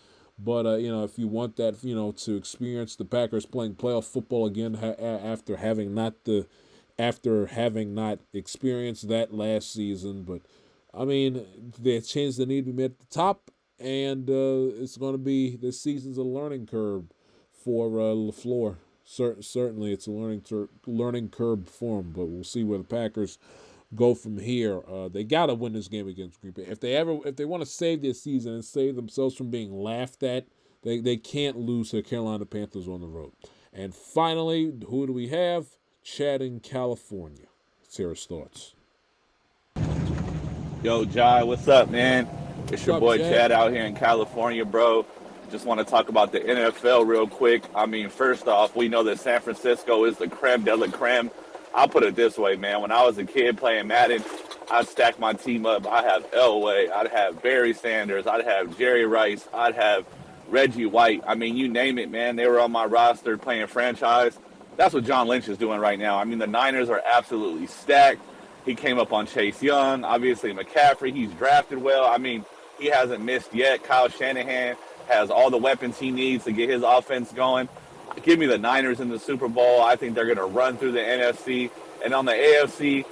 But 0.41 0.65
uh, 0.65 0.75
you 0.75 0.89
know, 0.89 1.03
if 1.03 1.19
you 1.19 1.27
want 1.27 1.57
that, 1.57 1.83
you 1.83 1.93
know, 1.93 2.13
to 2.13 2.37
experience 2.37 2.95
the 2.95 3.03
Packers 3.03 3.45
playing 3.45 3.75
playoff 3.75 4.05
football 4.05 4.45
again 4.45 4.75
ha- 4.75 4.95
after 4.97 5.57
having 5.57 5.93
not 5.93 6.23
the 6.23 6.47
after 6.99 7.47
having 7.47 7.95
not 7.95 8.19
experienced 8.33 9.07
that 9.07 9.33
last 9.33 9.71
season. 9.71 10.23
But 10.23 10.41
I 10.93 11.05
mean, 11.05 11.45
there's 11.79 12.07
changes 12.07 12.37
that 12.37 12.49
need 12.49 12.65
to 12.65 12.73
be 12.73 12.83
at 12.83 12.99
the 12.99 13.05
top, 13.05 13.49
and 13.79 14.29
uh, 14.29 14.75
it's 14.81 14.97
going 14.97 15.13
to 15.13 15.17
be 15.17 15.55
this 15.55 15.81
season's 15.81 16.17
a 16.17 16.23
learning 16.23 16.67
curve 16.67 17.05
for 17.51 17.87
uh, 17.99 18.13
LaFleur. 18.13 18.75
Cer- 19.05 19.41
certainly, 19.41 19.93
it's 19.93 20.07
a 20.07 20.11
learning 20.11 20.41
ter- 20.41 20.69
learning 20.85 21.29
curve 21.29 21.67
for 21.67 22.01
him. 22.01 22.11
But 22.11 22.25
we'll 22.25 22.43
see 22.43 22.63
where 22.63 22.77
the 22.77 22.83
Packers 22.83 23.39
go 23.95 24.13
from 24.13 24.37
here. 24.37 24.81
Uh, 24.87 25.07
they 25.07 25.23
got 25.23 25.47
to 25.47 25.55
win 25.55 25.73
this 25.73 25.87
game 25.87 26.07
against 26.07 26.41
Green 26.41 26.53
Bay. 26.53 26.65
If 26.67 26.81
they 26.81 26.95
ever, 26.95 27.17
if 27.25 27.37
they 27.37 27.45
want 27.45 27.61
to 27.61 27.69
save 27.69 28.01
their 28.01 28.13
season 28.13 28.53
and 28.53 28.65
save 28.65 28.95
themselves 28.95 29.35
from 29.35 29.49
being 29.49 29.71
laughed 29.71 30.21
at, 30.21 30.47
they 30.83 30.99
they 30.99 31.17
can't 31.17 31.57
lose 31.57 31.91
to 31.91 31.97
the 31.97 32.03
Carolina 32.03 32.45
Panthers 32.45 32.87
on 32.87 33.01
the 33.01 33.07
road. 33.07 33.31
And 33.71 33.95
finally, 33.95 34.73
who 34.87 35.07
do 35.07 35.13
we 35.13 35.29
have? 35.29 35.67
Chad 36.03 36.41
in 36.41 36.59
California. 36.59 37.45
His 37.95 38.25
thoughts. 38.25 38.75
Yo, 40.83 41.05
Jai, 41.05 41.43
what's 41.43 41.67
up, 41.67 41.89
man? 41.89 42.27
It's 42.63 42.71
What's 42.71 42.85
your 42.85 42.95
up, 42.95 43.01
boy 43.01 43.17
Chad? 43.17 43.31
Chad 43.31 43.51
out 43.51 43.71
here 43.71 43.83
in 43.83 43.95
California, 43.95 44.63
bro. 44.63 45.05
Just 45.51 45.65
want 45.65 45.79
to 45.79 45.85
talk 45.85 46.09
about 46.09 46.31
the 46.31 46.39
NFL 46.39 47.07
real 47.07 47.27
quick. 47.27 47.63
I 47.75 47.85
mean, 47.85 48.09
first 48.09 48.47
off, 48.47 48.75
we 48.75 48.87
know 48.87 49.03
that 49.03 49.19
San 49.19 49.41
Francisco 49.41 50.05
is 50.05 50.17
the 50.17 50.27
creme 50.27 50.63
de 50.63 50.75
la 50.75 50.87
creme. 50.87 51.31
I'll 51.73 51.87
put 51.87 52.03
it 52.03 52.15
this 52.15 52.37
way, 52.37 52.55
man. 52.55 52.81
When 52.81 52.91
I 52.91 53.03
was 53.03 53.17
a 53.17 53.25
kid 53.25 53.57
playing 53.57 53.87
Madden, 53.87 54.23
I'd 54.71 54.87
stack 54.87 55.19
my 55.19 55.33
team 55.33 55.65
up. 55.65 55.87
I'd 55.87 56.05
have 56.05 56.29
Elway, 56.31 56.91
I'd 56.91 57.07
have 57.07 57.41
Barry 57.41 57.73
Sanders, 57.73 58.27
I'd 58.27 58.45
have 58.45 58.77
Jerry 58.77 59.05
Rice, 59.05 59.47
I'd 59.53 59.75
have 59.75 60.05
Reggie 60.47 60.85
White. 60.85 61.23
I 61.27 61.35
mean, 61.35 61.57
you 61.57 61.67
name 61.67 61.97
it, 61.97 62.09
man. 62.09 62.35
They 62.35 62.47
were 62.47 62.59
on 62.59 62.71
my 62.71 62.85
roster 62.85 63.37
playing 63.37 63.67
franchise. 63.67 64.37
That's 64.79 64.93
what 64.93 65.03
John 65.03 65.27
Lynch 65.27 65.49
is 65.49 65.57
doing 65.57 65.81
right 65.81 65.99
now. 65.99 66.17
I 66.17 66.23
mean, 66.23 66.39
the 66.39 66.47
Niners 66.47 66.89
are 66.89 67.03
absolutely 67.05 67.67
stacked. 67.67 68.21
He 68.63 68.75
came 68.75 68.97
up 68.97 69.11
on 69.11 69.27
Chase 69.27 69.61
Young. 69.61 70.05
Obviously, 70.05 70.53
McCaffrey, 70.53 71.13
he's 71.13 71.29
drafted 71.31 71.79
well. 71.79 72.05
I 72.05 72.17
mean, 72.17 72.45
he 72.79 72.85
hasn't 72.85 73.21
missed 73.21 73.53
yet. 73.53 73.83
Kyle 73.83 74.07
Shanahan 74.07 74.77
has 75.09 75.29
all 75.29 75.49
the 75.49 75.57
weapons 75.57 75.99
he 75.99 76.11
needs 76.11 76.45
to 76.45 76.53
get 76.53 76.69
his 76.69 76.81
offense 76.81 77.33
going. 77.33 77.67
Give 78.23 78.39
me 78.39 78.45
the 78.45 78.57
Niners 78.57 79.01
in 79.01 79.09
the 79.09 79.19
Super 79.19 79.49
Bowl. 79.49 79.81
I 79.81 79.97
think 79.97 80.15
they're 80.15 80.23
going 80.23 80.37
to 80.37 80.45
run 80.45 80.77
through 80.77 80.93
the 80.93 80.99
NFC. 80.99 81.71
And 82.05 82.13
on 82.13 82.23
the 82.23 82.31
AFC, 82.31 83.03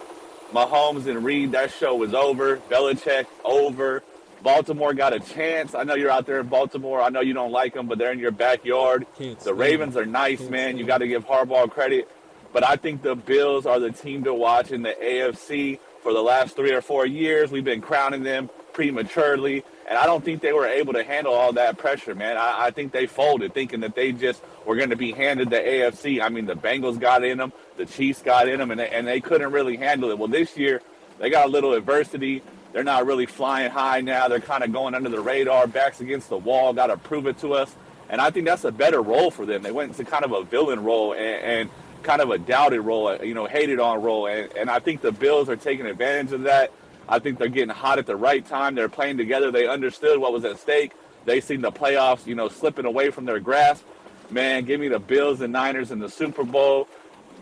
Mahomes 0.54 1.06
and 1.08 1.22
Reid, 1.22 1.52
that 1.52 1.74
show 1.74 1.98
was 1.98 2.14
over. 2.14 2.60
Belichick, 2.70 3.26
over. 3.44 4.04
Baltimore 4.44 4.94
got 4.94 5.14
a 5.14 5.20
chance. 5.20 5.76
I 5.76 5.84
know 5.84 5.96
you're 5.96 6.12
out 6.12 6.26
there 6.26 6.40
in 6.40 6.48
Baltimore. 6.48 7.02
I 7.02 7.10
know 7.10 7.22
you 7.22 7.34
don't 7.34 7.52
like 7.52 7.74
them, 7.74 7.88
but 7.88 7.98
they're 7.98 8.12
in 8.12 8.20
your 8.20 8.32
backyard. 8.32 9.06
Can't 9.18 9.40
the 9.40 9.54
Ravens 9.54 9.96
them. 9.96 10.04
are 10.04 10.06
nice, 10.06 10.40
Can't 10.40 10.52
man. 10.52 10.78
You 10.78 10.86
got 10.86 11.00
to 11.00 11.08
give 11.08 11.26
Harbaugh 11.26 11.70
credit. 11.70 12.10
But 12.54 12.64
I 12.64 12.76
think 12.76 13.02
the 13.02 13.16
Bills 13.16 13.66
are 13.66 13.80
the 13.80 13.92
team 13.92 14.24
to 14.24 14.34
watch 14.34 14.72
in 14.72 14.82
the 14.82 14.94
AFC 14.94 15.80
for 16.02 16.14
the 16.14 16.22
last 16.22 16.56
three 16.56 16.72
or 16.72 16.82
four 16.82 17.06
years. 17.06 17.52
We've 17.52 17.64
been 17.64 17.82
crowning 17.82 18.24
them 18.24 18.50
prematurely, 18.74 19.64
and 19.90 19.98
I 19.98 20.06
don't 20.06 20.24
think 20.24 20.42
they 20.42 20.54
were 20.54 20.68
able 20.68 20.94
to 20.94 21.04
handle 21.04 21.34
all 21.34 21.52
that 21.54 21.78
pressure, 21.78 22.16
man. 22.16 22.38
I, 22.38 22.68
I 22.68 22.72
think 22.72 22.92
they 22.92 23.08
folded, 23.08 23.54
thinking 23.54 23.82
that 23.82 23.96
they 23.96 24.12
just 24.12 24.42
were 24.66 24.76
going 24.76 24.92
to 24.92 24.96
be 24.96 25.12
handed 25.12 25.50
the 25.50 25.58
AFC. 25.58 26.22
I 26.22 26.30
mean, 26.30 26.46
the 26.46 26.56
Bengals 26.56 27.00
got 27.00 27.24
in 27.24 27.40
them, 27.40 27.52
the 27.76 27.86
Chiefs 27.86 28.22
got 28.22 28.48
in 28.48 28.60
them, 28.60 28.72
and 28.72 28.80
they, 28.80 28.90
and 28.90 29.06
they 29.08 29.20
couldn't 29.20 29.52
really 29.52 29.78
handle 29.78 30.12
it. 30.12 30.18
Well, 30.18 30.28
this 30.28 30.56
year 30.56 30.82
they 31.20 31.30
got 31.30 31.48
a 31.48 31.50
little 31.50 31.74
adversity. 31.74 32.44
They're 32.78 32.84
not 32.84 33.08
really 33.08 33.26
flying 33.26 33.72
high 33.72 34.02
now. 34.02 34.28
They're 34.28 34.40
kind 34.40 34.64
of 34.64 34.72
going 34.72 34.94
under 34.94 35.10
the 35.10 35.20
radar, 35.20 35.66
backs 35.66 36.00
against 36.00 36.30
the 36.30 36.38
wall. 36.38 36.74
Got 36.74 36.88
to 36.88 36.98
prove 36.98 37.26
it 37.26 37.40
to 37.40 37.56
us. 37.56 37.76
And 38.08 38.22
I 38.22 38.30
think 38.30 38.46
that's 38.46 38.66
a 38.66 38.72
better 38.72 39.02
role 39.02 39.32
for 39.32 39.48
them. 39.48 39.64
They 39.64 39.72
went 39.72 39.98
into 39.98 40.06
kind 40.06 40.24
of 40.24 40.32
a 40.32 40.44
villain 40.44 40.84
role, 40.84 41.14
and, 41.14 41.22
and 41.22 41.70
kind 42.04 42.22
of 42.22 42.30
a 42.30 42.38
doubted 42.38 42.82
role, 42.82 43.16
you 43.16 43.34
know, 43.34 43.48
hated 43.48 43.80
on 43.80 44.04
role. 44.04 44.28
And, 44.28 44.56
and 44.56 44.70
I 44.70 44.78
think 44.78 45.02
the 45.02 45.12
Bills 45.12 45.50
are 45.50 45.56
taking 45.56 45.88
advantage 45.88 46.34
of 46.34 46.44
that. 46.44 46.72
I 47.10 47.18
think 47.18 47.40
they're 47.40 47.48
getting 47.48 47.74
hot 47.74 47.98
at 47.98 48.06
the 48.06 48.16
right 48.16 48.46
time. 48.46 48.76
They're 48.76 48.90
playing 48.90 49.18
together. 49.18 49.50
They 49.50 49.68
understood 49.68 50.20
what 50.20 50.32
was 50.32 50.46
at 50.46 50.60
stake. 50.60 50.92
They 51.26 51.42
seen 51.42 51.62
the 51.62 51.72
playoffs, 51.72 52.28
you 52.28 52.36
know, 52.36 52.48
slipping 52.48 52.86
away 52.86 53.10
from 53.10 53.26
their 53.26 53.40
grasp. 53.40 53.86
Man, 54.30 54.66
give 54.66 54.80
me 54.80 54.88
the 54.88 55.00
Bills 55.00 55.42
and 55.42 55.52
Niners 55.52 55.90
in 55.90 55.98
the 55.98 56.10
Super 56.12 56.44
Bowl. 56.44 56.88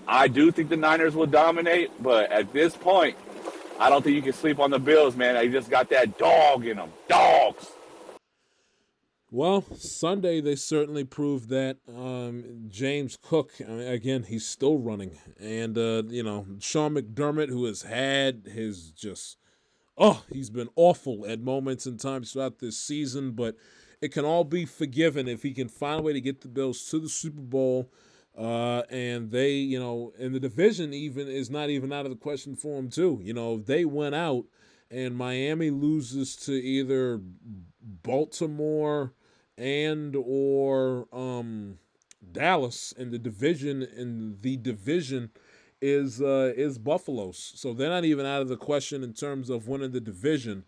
I 0.07 0.29
do 0.29 0.49
think 0.49 0.69
the 0.69 0.77
Niners 0.77 1.13
will 1.13 1.25
dominate, 1.25 1.91
but 2.01 2.31
at 2.31 2.53
this 2.53 2.73
point, 2.73 3.17
I 3.79 3.89
don't 3.89 4.03
think 4.03 4.15
you 4.15 4.21
can 4.21 4.33
sleep 4.33 4.59
on 4.59 4.71
the 4.71 4.79
Bills, 4.79 5.15
man. 5.15 5.35
They 5.35 5.49
just 5.49 5.69
got 5.69 5.89
that 5.89 6.17
dog 6.17 6.65
in 6.65 6.77
them. 6.77 6.91
Dogs. 7.07 7.71
Well, 9.31 9.65
Sunday 9.75 10.39
they 10.39 10.55
certainly 10.55 11.03
proved 11.03 11.49
that. 11.49 11.77
Um, 11.89 12.67
James 12.69 13.17
Cook, 13.21 13.51
I 13.59 13.69
mean, 13.71 13.87
again, 13.87 14.23
he's 14.23 14.45
still 14.45 14.77
running, 14.77 15.19
and 15.37 15.77
uh, 15.77 16.03
you 16.07 16.23
know 16.23 16.45
Sean 16.59 16.95
McDermott, 16.95 17.49
who 17.49 17.65
has 17.65 17.81
had 17.81 18.43
his 18.53 18.91
just, 18.91 19.37
oh, 19.97 20.23
he's 20.31 20.49
been 20.49 20.69
awful 20.77 21.25
at 21.27 21.41
moments 21.41 21.85
and 21.85 21.99
times 21.99 22.31
throughout 22.31 22.59
this 22.59 22.79
season, 22.79 23.31
but 23.31 23.57
it 24.01 24.13
can 24.13 24.23
all 24.23 24.45
be 24.45 24.65
forgiven 24.65 25.27
if 25.27 25.43
he 25.43 25.53
can 25.53 25.67
find 25.67 25.99
a 25.99 26.03
way 26.03 26.13
to 26.13 26.21
get 26.21 26.39
the 26.39 26.47
Bills 26.47 26.87
to 26.91 26.99
the 26.99 27.09
Super 27.09 27.41
Bowl. 27.41 27.91
Uh, 28.37 28.81
and 28.89 29.31
they, 29.31 29.53
you 29.53 29.79
know, 29.79 30.11
and 30.19 30.35
the 30.35 30.39
division 30.39 30.93
even 30.93 31.27
is 31.27 31.49
not 31.49 31.69
even 31.69 31.93
out 31.93 32.05
of 32.05 32.11
the 32.11 32.17
question 32.17 32.55
for 32.55 32.75
them 32.75 32.89
too. 32.89 33.19
You 33.23 33.33
know, 33.33 33.57
they 33.57 33.85
went 33.85 34.15
out 34.15 34.45
and 34.91 35.15
Miami 35.15 35.69
loses 35.69 36.35
to 36.37 36.53
either 36.53 37.21
Baltimore 37.81 39.13
and 39.57 40.15
or 40.17 41.07
um, 41.13 41.79
Dallas 42.31 42.93
and 42.97 43.11
the 43.11 43.17
division 43.17 43.83
in 43.83 44.37
the 44.41 44.57
division 44.57 45.31
is 45.81 46.21
uh, 46.21 46.53
is 46.55 46.77
Buffalo's. 46.77 47.53
So 47.55 47.73
they're 47.73 47.89
not 47.89 48.05
even 48.05 48.25
out 48.25 48.41
of 48.41 48.49
the 48.49 48.57
question 48.57 49.03
in 49.03 49.13
terms 49.13 49.49
of 49.49 49.67
winning 49.67 49.91
the 49.91 50.01
division, 50.01 50.65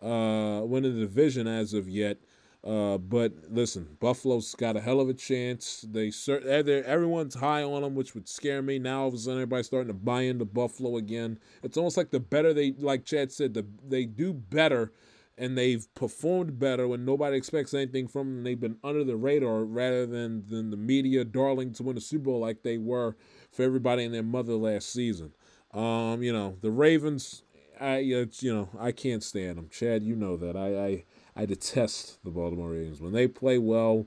uh, 0.00 0.62
winning 0.64 0.94
the 0.94 1.00
division 1.00 1.46
as 1.46 1.74
of 1.74 1.88
yet. 1.88 2.18
Uh, 2.62 2.98
but 2.98 3.32
listen, 3.48 3.96
Buffalo's 4.00 4.54
got 4.54 4.76
a 4.76 4.80
hell 4.80 5.00
of 5.00 5.08
a 5.08 5.14
chance. 5.14 5.84
They 5.88 6.12
everyone's 6.28 7.34
high 7.34 7.62
on 7.62 7.82
them, 7.82 7.94
which 7.94 8.14
would 8.14 8.28
scare 8.28 8.60
me. 8.60 8.78
Now 8.78 9.02
all 9.02 9.08
of 9.08 9.14
a 9.14 9.18
sudden, 9.18 9.38
everybody's 9.38 9.66
starting 9.66 9.88
to 9.88 9.94
buy 9.94 10.22
into 10.22 10.44
Buffalo 10.44 10.96
again. 10.96 11.38
It's 11.62 11.78
almost 11.78 11.96
like 11.96 12.10
the 12.10 12.20
better 12.20 12.52
they, 12.52 12.72
like 12.72 13.06
Chad 13.06 13.32
said, 13.32 13.54
the 13.54 13.66
they 13.88 14.04
do 14.04 14.34
better 14.34 14.92
and 15.40 15.56
they've 15.56 15.92
performed 15.94 16.58
better 16.58 16.86
when 16.86 17.06
nobody 17.06 17.34
expects 17.34 17.72
anything 17.72 18.06
from 18.06 18.28
them. 18.28 18.44
They've 18.44 18.60
been 18.60 18.76
under 18.84 19.04
the 19.04 19.16
radar 19.16 19.64
rather 19.64 20.06
than 20.06 20.46
than 20.46 20.70
the 20.70 20.76
media 20.76 21.24
darling 21.24 21.72
to 21.74 21.82
win 21.82 21.94
the 21.94 22.00
Super 22.00 22.24
Bowl 22.24 22.40
like 22.40 22.62
they 22.62 22.76
were 22.76 23.16
for 23.50 23.62
everybody 23.62 24.04
and 24.04 24.14
their 24.14 24.22
mother 24.22 24.52
last 24.52 24.92
season. 24.92 25.32
Um, 25.72 26.22
you 26.22 26.32
know 26.32 26.58
the 26.60 26.70
Ravens. 26.70 27.42
I 27.80 27.98
you 27.98 28.28
know 28.42 28.68
I 28.78 28.92
can't 28.92 29.22
stand 29.22 29.56
them. 29.56 29.68
Chad, 29.70 30.02
you 30.02 30.14
know 30.14 30.36
that 30.36 30.56
I 30.56 30.84
I, 30.84 31.04
I 31.40 31.46
detest 31.46 32.22
the 32.24 32.30
Baltimore 32.30 32.70
Ravens 32.70 33.00
when 33.00 33.12
they 33.12 33.26
play 33.26 33.58
well. 33.58 34.06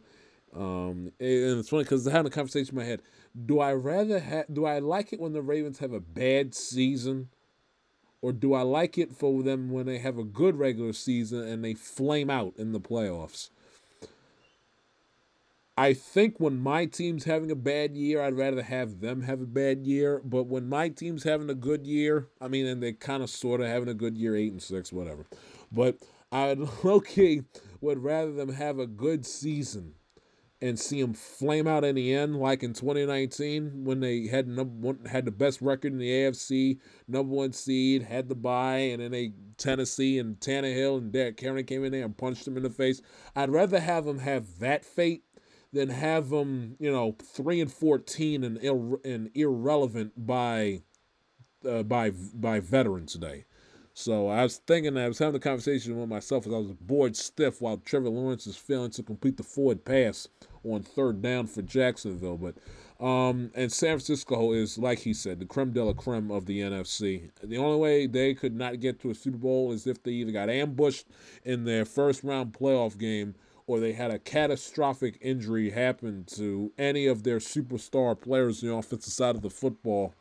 Um, 0.56 1.12
and 1.20 1.60
it's 1.60 1.70
funny 1.70 1.84
because 1.84 2.08
I 2.08 2.12
had 2.12 2.26
a 2.26 2.30
conversation 2.30 2.76
in 2.76 2.84
my 2.84 2.88
head. 2.88 3.02
Do 3.46 3.60
I 3.60 3.74
rather? 3.74 4.46
Do 4.52 4.66
I 4.66 4.80
like 4.80 5.14
it 5.14 5.20
when 5.20 5.34
the 5.34 5.42
Ravens 5.42 5.80
have 5.80 5.94
a 5.94 6.00
bad 6.00 6.54
season? 6.54 7.30
or 8.24 8.32
do 8.32 8.54
I 8.54 8.62
like 8.62 8.98
it 8.98 9.14
for 9.14 9.44
them 9.44 9.70
when 9.70 9.86
they 9.86 9.98
have 9.98 10.18
a 10.18 10.24
good 10.24 10.56
regular 10.56 10.94
season 10.94 11.46
and 11.46 11.62
they 11.62 11.74
flame 11.74 12.30
out 12.30 12.54
in 12.58 12.72
the 12.72 12.80
playoffs? 12.80 13.50
I 15.78 15.94
think 15.94 16.40
when 16.40 16.58
my 16.58 16.86
team's 16.86 17.26
having 17.26 17.52
a 17.52 17.56
bad 17.56 17.98
year, 17.98 18.22
I'd 18.22 18.38
rather 18.38 18.64
have 18.64 19.02
them 19.02 19.24
have 19.24 19.42
a 19.42 19.46
bad 19.46 19.86
year. 19.86 20.22
But 20.24 20.46
when 20.46 20.70
my 20.70 20.88
team's 20.88 21.26
having 21.26 21.50
a 21.50 21.54
good 21.54 21.86
year, 21.86 22.30
I 22.40 22.48
mean, 22.48 22.66
and 22.66 22.82
they're 22.82 22.94
kind 22.94 23.24
of 23.24 23.30
sort 23.30 23.60
of 23.60 23.68
having 23.68 23.90
a 23.90 23.94
good 23.94 24.18
year, 24.18 24.38
eight 24.38 24.54
and 24.54 24.62
six, 24.62 24.94
whatever. 24.94 25.26
But 25.70 25.98
I'd 26.34 26.60
okay 26.84 27.44
would 27.80 28.00
rather 28.00 28.32
them 28.32 28.54
have 28.54 28.80
a 28.80 28.88
good 28.88 29.26
season 29.26 29.94
and 30.62 30.80
see 30.80 31.02
them 31.02 31.14
flame 31.14 31.68
out 31.68 31.84
in 31.84 31.96
the 31.96 32.14
end, 32.16 32.38
like 32.40 32.64
in 32.64 32.74
2019 32.74 33.84
when 33.84 34.00
they 34.00 34.28
had 34.28 34.48
number 34.48 34.88
one, 34.88 35.06
had 35.06 35.26
the 35.26 35.32
best 35.32 35.62
record 35.62 35.92
in 35.92 36.00
the 36.00 36.10
AFC, 36.10 36.80
number 37.08 37.36
one 37.36 37.52
seed, 37.52 38.02
had 38.04 38.30
the 38.30 38.36
bye, 38.36 38.78
and 38.78 39.02
then 39.02 39.12
they 39.12 39.34
Tennessee 39.58 40.18
and 40.18 40.40
Tannehill 40.40 40.98
and 40.98 41.12
Derrick 41.12 41.40
Henry 41.40 41.64
came 41.66 41.84
in 41.84 41.92
there 41.92 42.06
and 42.06 42.18
punched 42.18 42.46
them 42.46 42.56
in 42.56 42.64
the 42.64 42.70
face. 42.70 43.02
I'd 43.36 43.50
rather 43.50 43.80
have 43.80 44.06
them 44.06 44.20
have 44.20 44.60
that 44.60 44.86
fate 44.86 45.24
than 45.74 45.90
have 45.90 46.30
them, 46.30 46.78
you 46.80 46.92
know, 46.92 47.18
three 47.22 47.60
and 47.60 47.72
14 47.72 48.44
and, 48.44 48.58
ir- 48.64 49.02
and 49.04 49.30
irrelevant 49.36 50.14
by 50.16 50.82
uh, 51.68 51.84
by 51.84 52.12
by 52.12 52.60
Veterans 52.60 53.16
Day. 53.16 53.46
So 53.94 54.28
I 54.28 54.42
was 54.44 54.58
thinking, 54.58 54.98
I 54.98 55.08
was 55.08 55.20
having 55.20 55.36
a 55.36 55.40
conversation 55.40 56.00
with 56.00 56.10
myself 56.10 56.48
as 56.48 56.54
I 56.54 56.58
was 56.58 56.72
bored 56.82 57.16
stiff 57.16 57.62
while 57.62 57.78
Trevor 57.78 58.10
Lawrence 58.10 58.48
is 58.48 58.58
failing 58.58 58.90
to 58.92 59.04
complete 59.04 59.38
the 59.38 59.44
forward 59.44 59.86
pass 59.86 60.28
on 60.64 60.82
third 60.82 61.22
down 61.22 61.46
for 61.46 61.62
Jacksonville. 61.62 62.38
But 62.38 62.56
um, 63.06 63.52
and 63.54 63.72
San 63.72 63.98
Francisco 63.98 64.54
is, 64.54 64.78
like 64.78 65.00
he 65.00 65.14
said, 65.14 65.40
the 65.40 65.46
creme 65.46 65.74
de 65.74 65.84
la 65.84 65.94
creme 65.94 66.32
of 66.32 66.46
the 66.46 66.62
NFC. 66.62 67.30
The 67.44 67.58
only 67.58 67.78
way 67.78 68.08
they 68.08 68.34
could 68.34 68.56
not 68.56 68.80
get 68.80 69.00
to 69.02 69.12
a 69.12 69.16
Super 69.16 69.38
Bowl 69.38 69.72
is 69.72 69.86
if 69.86 70.02
they 70.02 70.12
either 70.12 70.32
got 70.32 70.50
ambushed 70.50 71.08
in 71.44 71.66
their 71.66 71.86
first 71.86 72.24
round 72.24 72.54
playoff 72.54 72.98
game 72.98 73.36
or 73.68 73.80
they 73.80 73.94
had 73.94 74.12
a 74.12 74.20
catastrophic 74.20 75.18
injury 75.22 75.70
happen 75.70 76.24
to 76.26 76.72
any 76.78 77.06
of 77.06 77.24
their 77.24 77.38
superstar 77.38 78.20
players 78.20 78.64
on 78.64 78.70
the 78.70 78.76
offensive 78.76 79.14
side 79.14 79.36
of 79.36 79.42
the 79.42 79.50
football 79.50 80.14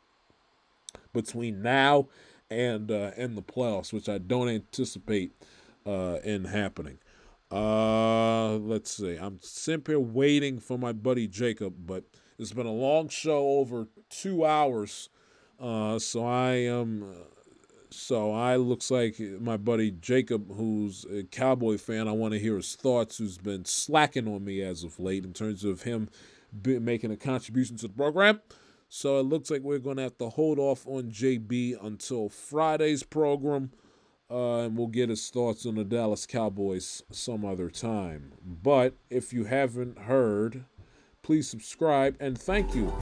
between 1.12 1.62
now 1.62 2.06
and 2.52 2.90
uh, 2.90 3.10
and 3.16 3.36
the 3.36 3.42
playoffs, 3.42 3.92
which 3.92 4.08
I 4.08 4.18
don't 4.18 4.48
anticipate 4.48 5.32
uh, 5.86 6.18
in 6.24 6.44
happening. 6.44 6.98
Uh, 7.50 8.56
let's 8.56 8.90
see. 8.90 9.16
I'm 9.16 9.38
simply 9.42 9.96
waiting 9.96 10.58
for 10.58 10.78
my 10.78 10.92
buddy 10.92 11.26
Jacob, 11.26 11.74
but 11.86 12.04
it's 12.38 12.52
been 12.52 12.66
a 12.66 12.72
long 12.72 13.08
show, 13.08 13.46
over 13.58 13.88
two 14.08 14.44
hours. 14.44 15.08
Uh, 15.60 15.98
so 15.98 16.24
I 16.24 16.52
am. 16.52 17.02
Um, 17.02 17.14
so 17.90 18.32
I 18.32 18.56
looks 18.56 18.90
like 18.90 19.20
my 19.20 19.58
buddy 19.58 19.90
Jacob, 19.90 20.56
who's 20.56 21.04
a 21.04 21.24
Cowboy 21.24 21.76
fan. 21.76 22.08
I 22.08 22.12
want 22.12 22.32
to 22.32 22.40
hear 22.40 22.56
his 22.56 22.74
thoughts. 22.74 23.18
Who's 23.18 23.36
been 23.36 23.66
slacking 23.66 24.26
on 24.26 24.44
me 24.44 24.62
as 24.62 24.82
of 24.82 24.98
late 24.98 25.24
in 25.24 25.34
terms 25.34 25.62
of 25.62 25.82
him 25.82 26.08
making 26.64 27.10
a 27.10 27.16
contribution 27.16 27.76
to 27.76 27.88
the 27.88 27.92
program. 27.92 28.40
So 28.94 29.18
it 29.18 29.22
looks 29.22 29.50
like 29.50 29.62
we're 29.62 29.78
going 29.78 29.96
to 29.96 30.02
have 30.02 30.18
to 30.18 30.28
hold 30.28 30.58
off 30.58 30.86
on 30.86 31.04
JB 31.04 31.82
until 31.82 32.28
Friday's 32.28 33.02
program 33.02 33.70
uh, 34.30 34.58
and 34.58 34.76
we'll 34.76 34.86
get 34.86 35.08
his 35.08 35.30
thoughts 35.30 35.64
on 35.64 35.76
the 35.76 35.84
Dallas 35.84 36.26
Cowboys 36.26 37.02
some 37.10 37.42
other 37.42 37.70
time. 37.70 38.34
But 38.44 38.92
if 39.08 39.32
you 39.32 39.44
haven't 39.44 40.00
heard, 40.00 40.66
please 41.22 41.48
subscribe 41.48 42.16
and 42.20 42.38
thank 42.38 42.74
you 42.74 42.92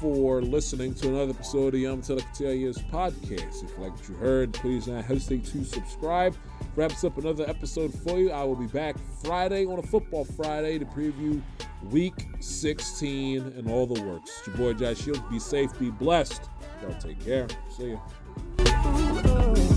for 0.00 0.42
listening 0.42 0.92
to 0.94 1.08
another 1.08 1.30
episode 1.30 1.66
of 1.66 1.72
the 1.74 1.78
Young 1.78 2.02
Years 2.02 2.78
podcast. 2.78 3.62
If 3.62 3.70
you 3.78 3.84
like 3.84 3.92
what 3.92 4.08
you 4.08 4.16
heard, 4.16 4.52
please 4.54 4.86
don't 4.86 5.04
hesitate 5.04 5.44
to 5.52 5.64
subscribe. 5.64 6.36
Wraps 6.74 7.04
up 7.04 7.16
another 7.16 7.48
episode 7.48 7.94
for 7.94 8.18
you. 8.18 8.32
I 8.32 8.42
will 8.42 8.56
be 8.56 8.66
back 8.66 8.96
Friday 9.22 9.66
on 9.66 9.78
a 9.78 9.82
football 9.82 10.24
Friday 10.24 10.80
to 10.80 10.84
preview 10.84 11.40
week 11.90 12.28
16 12.40 13.40
and 13.40 13.70
all 13.70 13.86
the 13.86 14.02
works. 14.02 14.38
It's 14.38 14.46
your 14.46 14.56
boy 14.56 14.72
Josh 14.74 14.98
Shields. 14.98 15.20
Be 15.30 15.38
safe, 15.38 15.76
be 15.78 15.90
blessed. 15.90 16.42
Y'all 16.82 17.00
take 17.00 17.24
care. 17.24 17.46
See 17.76 17.92
ya. 17.92 19.71